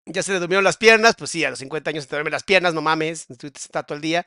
Ya 0.05 0.23
se 0.23 0.32
le 0.32 0.40
durmieron 0.40 0.65
las 0.65 0.77
piernas. 0.77 1.15
Pues 1.16 1.31
sí, 1.31 1.43
a 1.43 1.49
los 1.49 1.61
50 1.61 1.89
años 1.89 2.05
se 2.05 2.11
te 2.11 2.16
duermen 2.16 2.32
las 2.32 2.45
piernas, 2.45 2.74
no 2.74 2.82
mames. 2.82 3.27
Sentado 3.55 3.86
todo 3.86 3.97
el 3.97 4.03
día. 4.03 4.27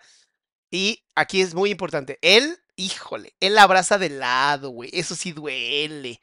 Y 0.71 1.03
aquí 1.13 1.41
es 1.41 1.53
muy 1.53 1.69
importante. 1.69 2.17
Él, 2.23 2.57
híjole, 2.75 3.35
él 3.39 3.53
la 3.53 3.63
abraza 3.63 3.99
de 3.99 4.09
lado, 4.09 4.71
güey. 4.71 4.89
Eso 4.93 5.13
sí 5.15 5.33
duele. 5.33 6.21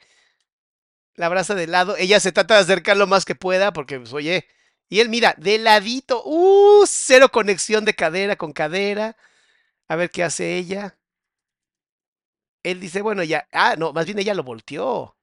La 1.15 1.27
abraza 1.27 1.55
de 1.55 1.69
lado. 1.69 1.97
Ella 1.97 2.19
se 2.19 2.33
trata 2.33 2.55
de 2.55 2.63
acercar 2.63 2.97
lo 2.97 3.07
más 3.07 3.25
que 3.25 3.37
pueda 3.37 3.73
porque, 3.73 4.01
pues, 4.01 4.13
oye. 4.13 4.49
Y 4.89 4.99
él, 4.99 5.11
mira, 5.11 5.37
de 5.39 5.59
ladito. 5.59 6.25
Uh, 6.25 6.85
cero 6.89 7.29
conexión 7.31 7.85
de 7.85 7.95
cadera 7.95 8.35
con 8.35 8.53
cadera. 8.53 9.17
A 9.89 9.97
ver 9.97 10.11
qué 10.11 10.23
hace 10.25 10.57
ella. 10.57 10.99
Él 12.63 12.81
dice, 12.81 13.03
bueno, 13.03 13.23
ya. 13.25 13.49
Ah, 13.53 13.77
no, 13.79 13.93
más 13.93 14.07
bien 14.07 14.19
ella 14.19 14.35
lo 14.35 14.43
volteó. 14.45 15.17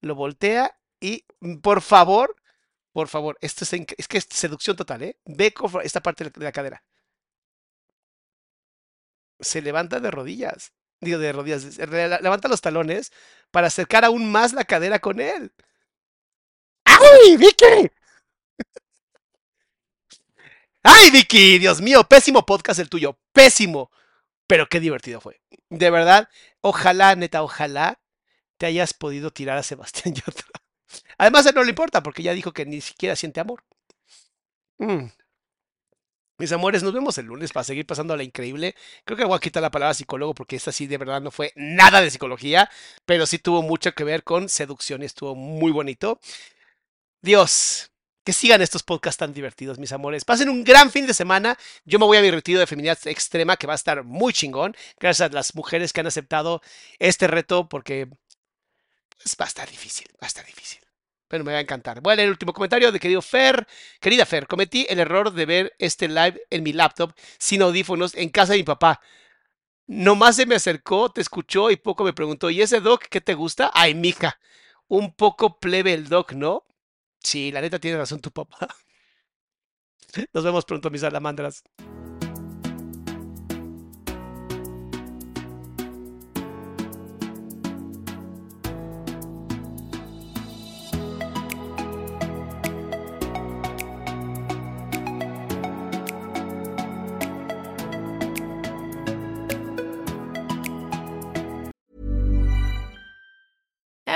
Lo 0.00 0.14
voltea 0.14 0.78
y, 1.00 1.24
mm, 1.40 1.56
por 1.58 1.82
favor, 1.82 2.36
por 2.92 3.08
favor, 3.08 3.38
esto 3.40 3.64
es, 3.64 3.72
es 3.98 4.08
que 4.08 4.18
es 4.18 4.26
seducción 4.30 4.76
total, 4.76 5.02
¿eh? 5.02 5.18
Ve 5.26 5.54
esta 5.84 6.02
parte 6.02 6.24
de 6.24 6.30
la- 6.30 6.38
de 6.40 6.44
la 6.44 6.52
cadera. 6.52 6.84
Se 9.40 9.62
levanta 9.62 10.00
de 10.00 10.10
rodillas. 10.10 10.72
Digo, 11.00 11.18
de 11.18 11.32
rodillas. 11.32 11.76
Levanta 11.78 12.48
los 12.48 12.60
talones 12.60 13.12
para 13.50 13.66
acercar 13.68 14.04
aún 14.04 14.30
más 14.30 14.52
la 14.52 14.64
cadera 14.64 14.98
con 15.00 15.20
él. 15.20 15.52
¡Ay, 16.84 17.36
Vicky! 17.36 17.90
¡Ay, 20.82 21.10
Vicky! 21.10 21.58
Dios 21.58 21.80
mío, 21.80 22.04
pésimo 22.04 22.44
podcast 22.44 22.80
el 22.80 22.88
tuyo. 22.88 23.18
Pésimo. 23.32 23.90
Pero 24.46 24.68
qué 24.68 24.80
divertido 24.80 25.20
fue. 25.20 25.40
De 25.70 25.90
verdad, 25.90 26.28
ojalá, 26.60 27.14
neta, 27.16 27.42
ojalá 27.42 28.00
te 28.58 28.66
hayas 28.66 28.94
podido 28.94 29.30
tirar 29.30 29.58
a 29.58 29.62
Sebastián 29.62 30.14
Yatra. 30.26 30.46
Además, 31.18 31.46
a 31.46 31.50
él 31.50 31.54
no 31.54 31.64
le 31.64 31.70
importa 31.70 32.02
porque 32.02 32.22
ya 32.22 32.34
dijo 32.34 32.52
que 32.52 32.66
ni 32.66 32.80
siquiera 32.80 33.16
siente 33.16 33.40
amor. 33.40 33.64
Mm. 34.78 35.06
Mis 36.36 36.50
amores, 36.50 36.82
nos 36.82 36.92
vemos 36.92 37.16
el 37.18 37.26
lunes 37.26 37.52
para 37.52 37.62
seguir 37.62 37.86
pasando 37.86 38.12
a 38.12 38.16
la 38.16 38.24
increíble. 38.24 38.74
Creo 39.04 39.16
que 39.16 39.24
voy 39.24 39.36
a 39.36 39.40
quitar 39.40 39.62
la 39.62 39.70
palabra 39.70 39.94
psicólogo 39.94 40.34
porque 40.34 40.56
esta 40.56 40.72
sí 40.72 40.88
de 40.88 40.98
verdad 40.98 41.20
no 41.20 41.30
fue 41.30 41.52
nada 41.54 42.00
de 42.00 42.10
psicología, 42.10 42.68
pero 43.04 43.24
sí 43.24 43.38
tuvo 43.38 43.62
mucho 43.62 43.92
que 43.94 44.02
ver 44.02 44.24
con 44.24 44.48
seducción 44.48 45.02
y 45.02 45.06
estuvo 45.06 45.36
muy 45.36 45.70
bonito. 45.70 46.20
Dios, 47.22 47.92
que 48.24 48.32
sigan 48.32 48.62
estos 48.62 48.82
podcasts 48.82 49.18
tan 49.18 49.34
divertidos, 49.34 49.78
mis 49.78 49.92
amores. 49.92 50.24
Pasen 50.24 50.48
un 50.48 50.64
gran 50.64 50.90
fin 50.90 51.06
de 51.06 51.14
semana. 51.14 51.58
Yo 51.84 51.98
me 51.98 52.06
voy 52.06 52.16
a 52.16 52.22
mi 52.22 52.30
retiro 52.30 52.58
de 52.58 52.66
feminidad 52.66 52.98
extrema 53.04 53.56
que 53.56 53.66
va 53.66 53.74
a 53.74 53.76
estar 53.76 54.02
muy 54.02 54.32
chingón. 54.32 54.74
Gracias 54.98 55.30
a 55.30 55.34
las 55.34 55.54
mujeres 55.54 55.92
que 55.92 56.00
han 56.00 56.06
aceptado 56.06 56.62
este 56.98 57.26
reto 57.26 57.68
porque 57.68 58.08
pues, 59.22 59.36
va 59.38 59.44
a 59.44 59.48
estar 59.48 59.68
difícil, 59.70 60.06
va 60.14 60.26
a 60.26 60.26
estar 60.26 60.44
difícil. 60.46 60.80
Pero 61.28 61.44
me 61.44 61.52
va 61.52 61.58
a 61.58 61.62
encantar. 61.62 62.00
Voy 62.00 62.14
a 62.14 62.16
leer 62.16 62.26
el 62.26 62.32
último 62.32 62.52
comentario 62.52 62.92
de 62.92 63.00
querido 63.00 63.20
Fer. 63.20 63.66
Querida 64.00 64.24
Fer, 64.24 64.46
cometí 64.46 64.86
el 64.88 65.00
error 65.00 65.32
de 65.32 65.46
ver 65.46 65.74
este 65.78 66.08
live 66.08 66.40
en 66.50 66.62
mi 66.62 66.72
laptop 66.72 67.12
sin 67.38 67.62
audífonos 67.62 68.14
en 68.14 68.30
casa 68.30 68.52
de 68.52 68.58
mi 68.58 68.64
papá. 68.64 69.00
Nomás 69.86 70.36
se 70.36 70.46
me 70.46 70.54
acercó, 70.54 71.10
te 71.10 71.20
escuchó 71.20 71.70
y 71.70 71.76
poco 71.76 72.04
me 72.04 72.14
preguntó, 72.14 72.48
¿y 72.48 72.62
ese 72.62 72.80
doc 72.80 73.04
qué 73.10 73.20
te 73.20 73.34
gusta? 73.34 73.70
Ay, 73.74 73.94
mija, 73.94 74.38
un 74.88 75.12
poco 75.14 75.58
plebe 75.58 75.92
el 75.92 76.08
doc, 76.08 76.32
¿no? 76.32 76.64
Sí, 77.24 77.50
la 77.50 77.60
neta 77.60 77.78
tiene 77.80 77.98
razón 77.98 78.20
tu 78.20 78.30
papá. 78.30 78.68
Nos 80.32 80.44
vemos 80.44 80.64
pronto, 80.64 80.90
mis 80.90 81.00
salamandras. 81.00 81.62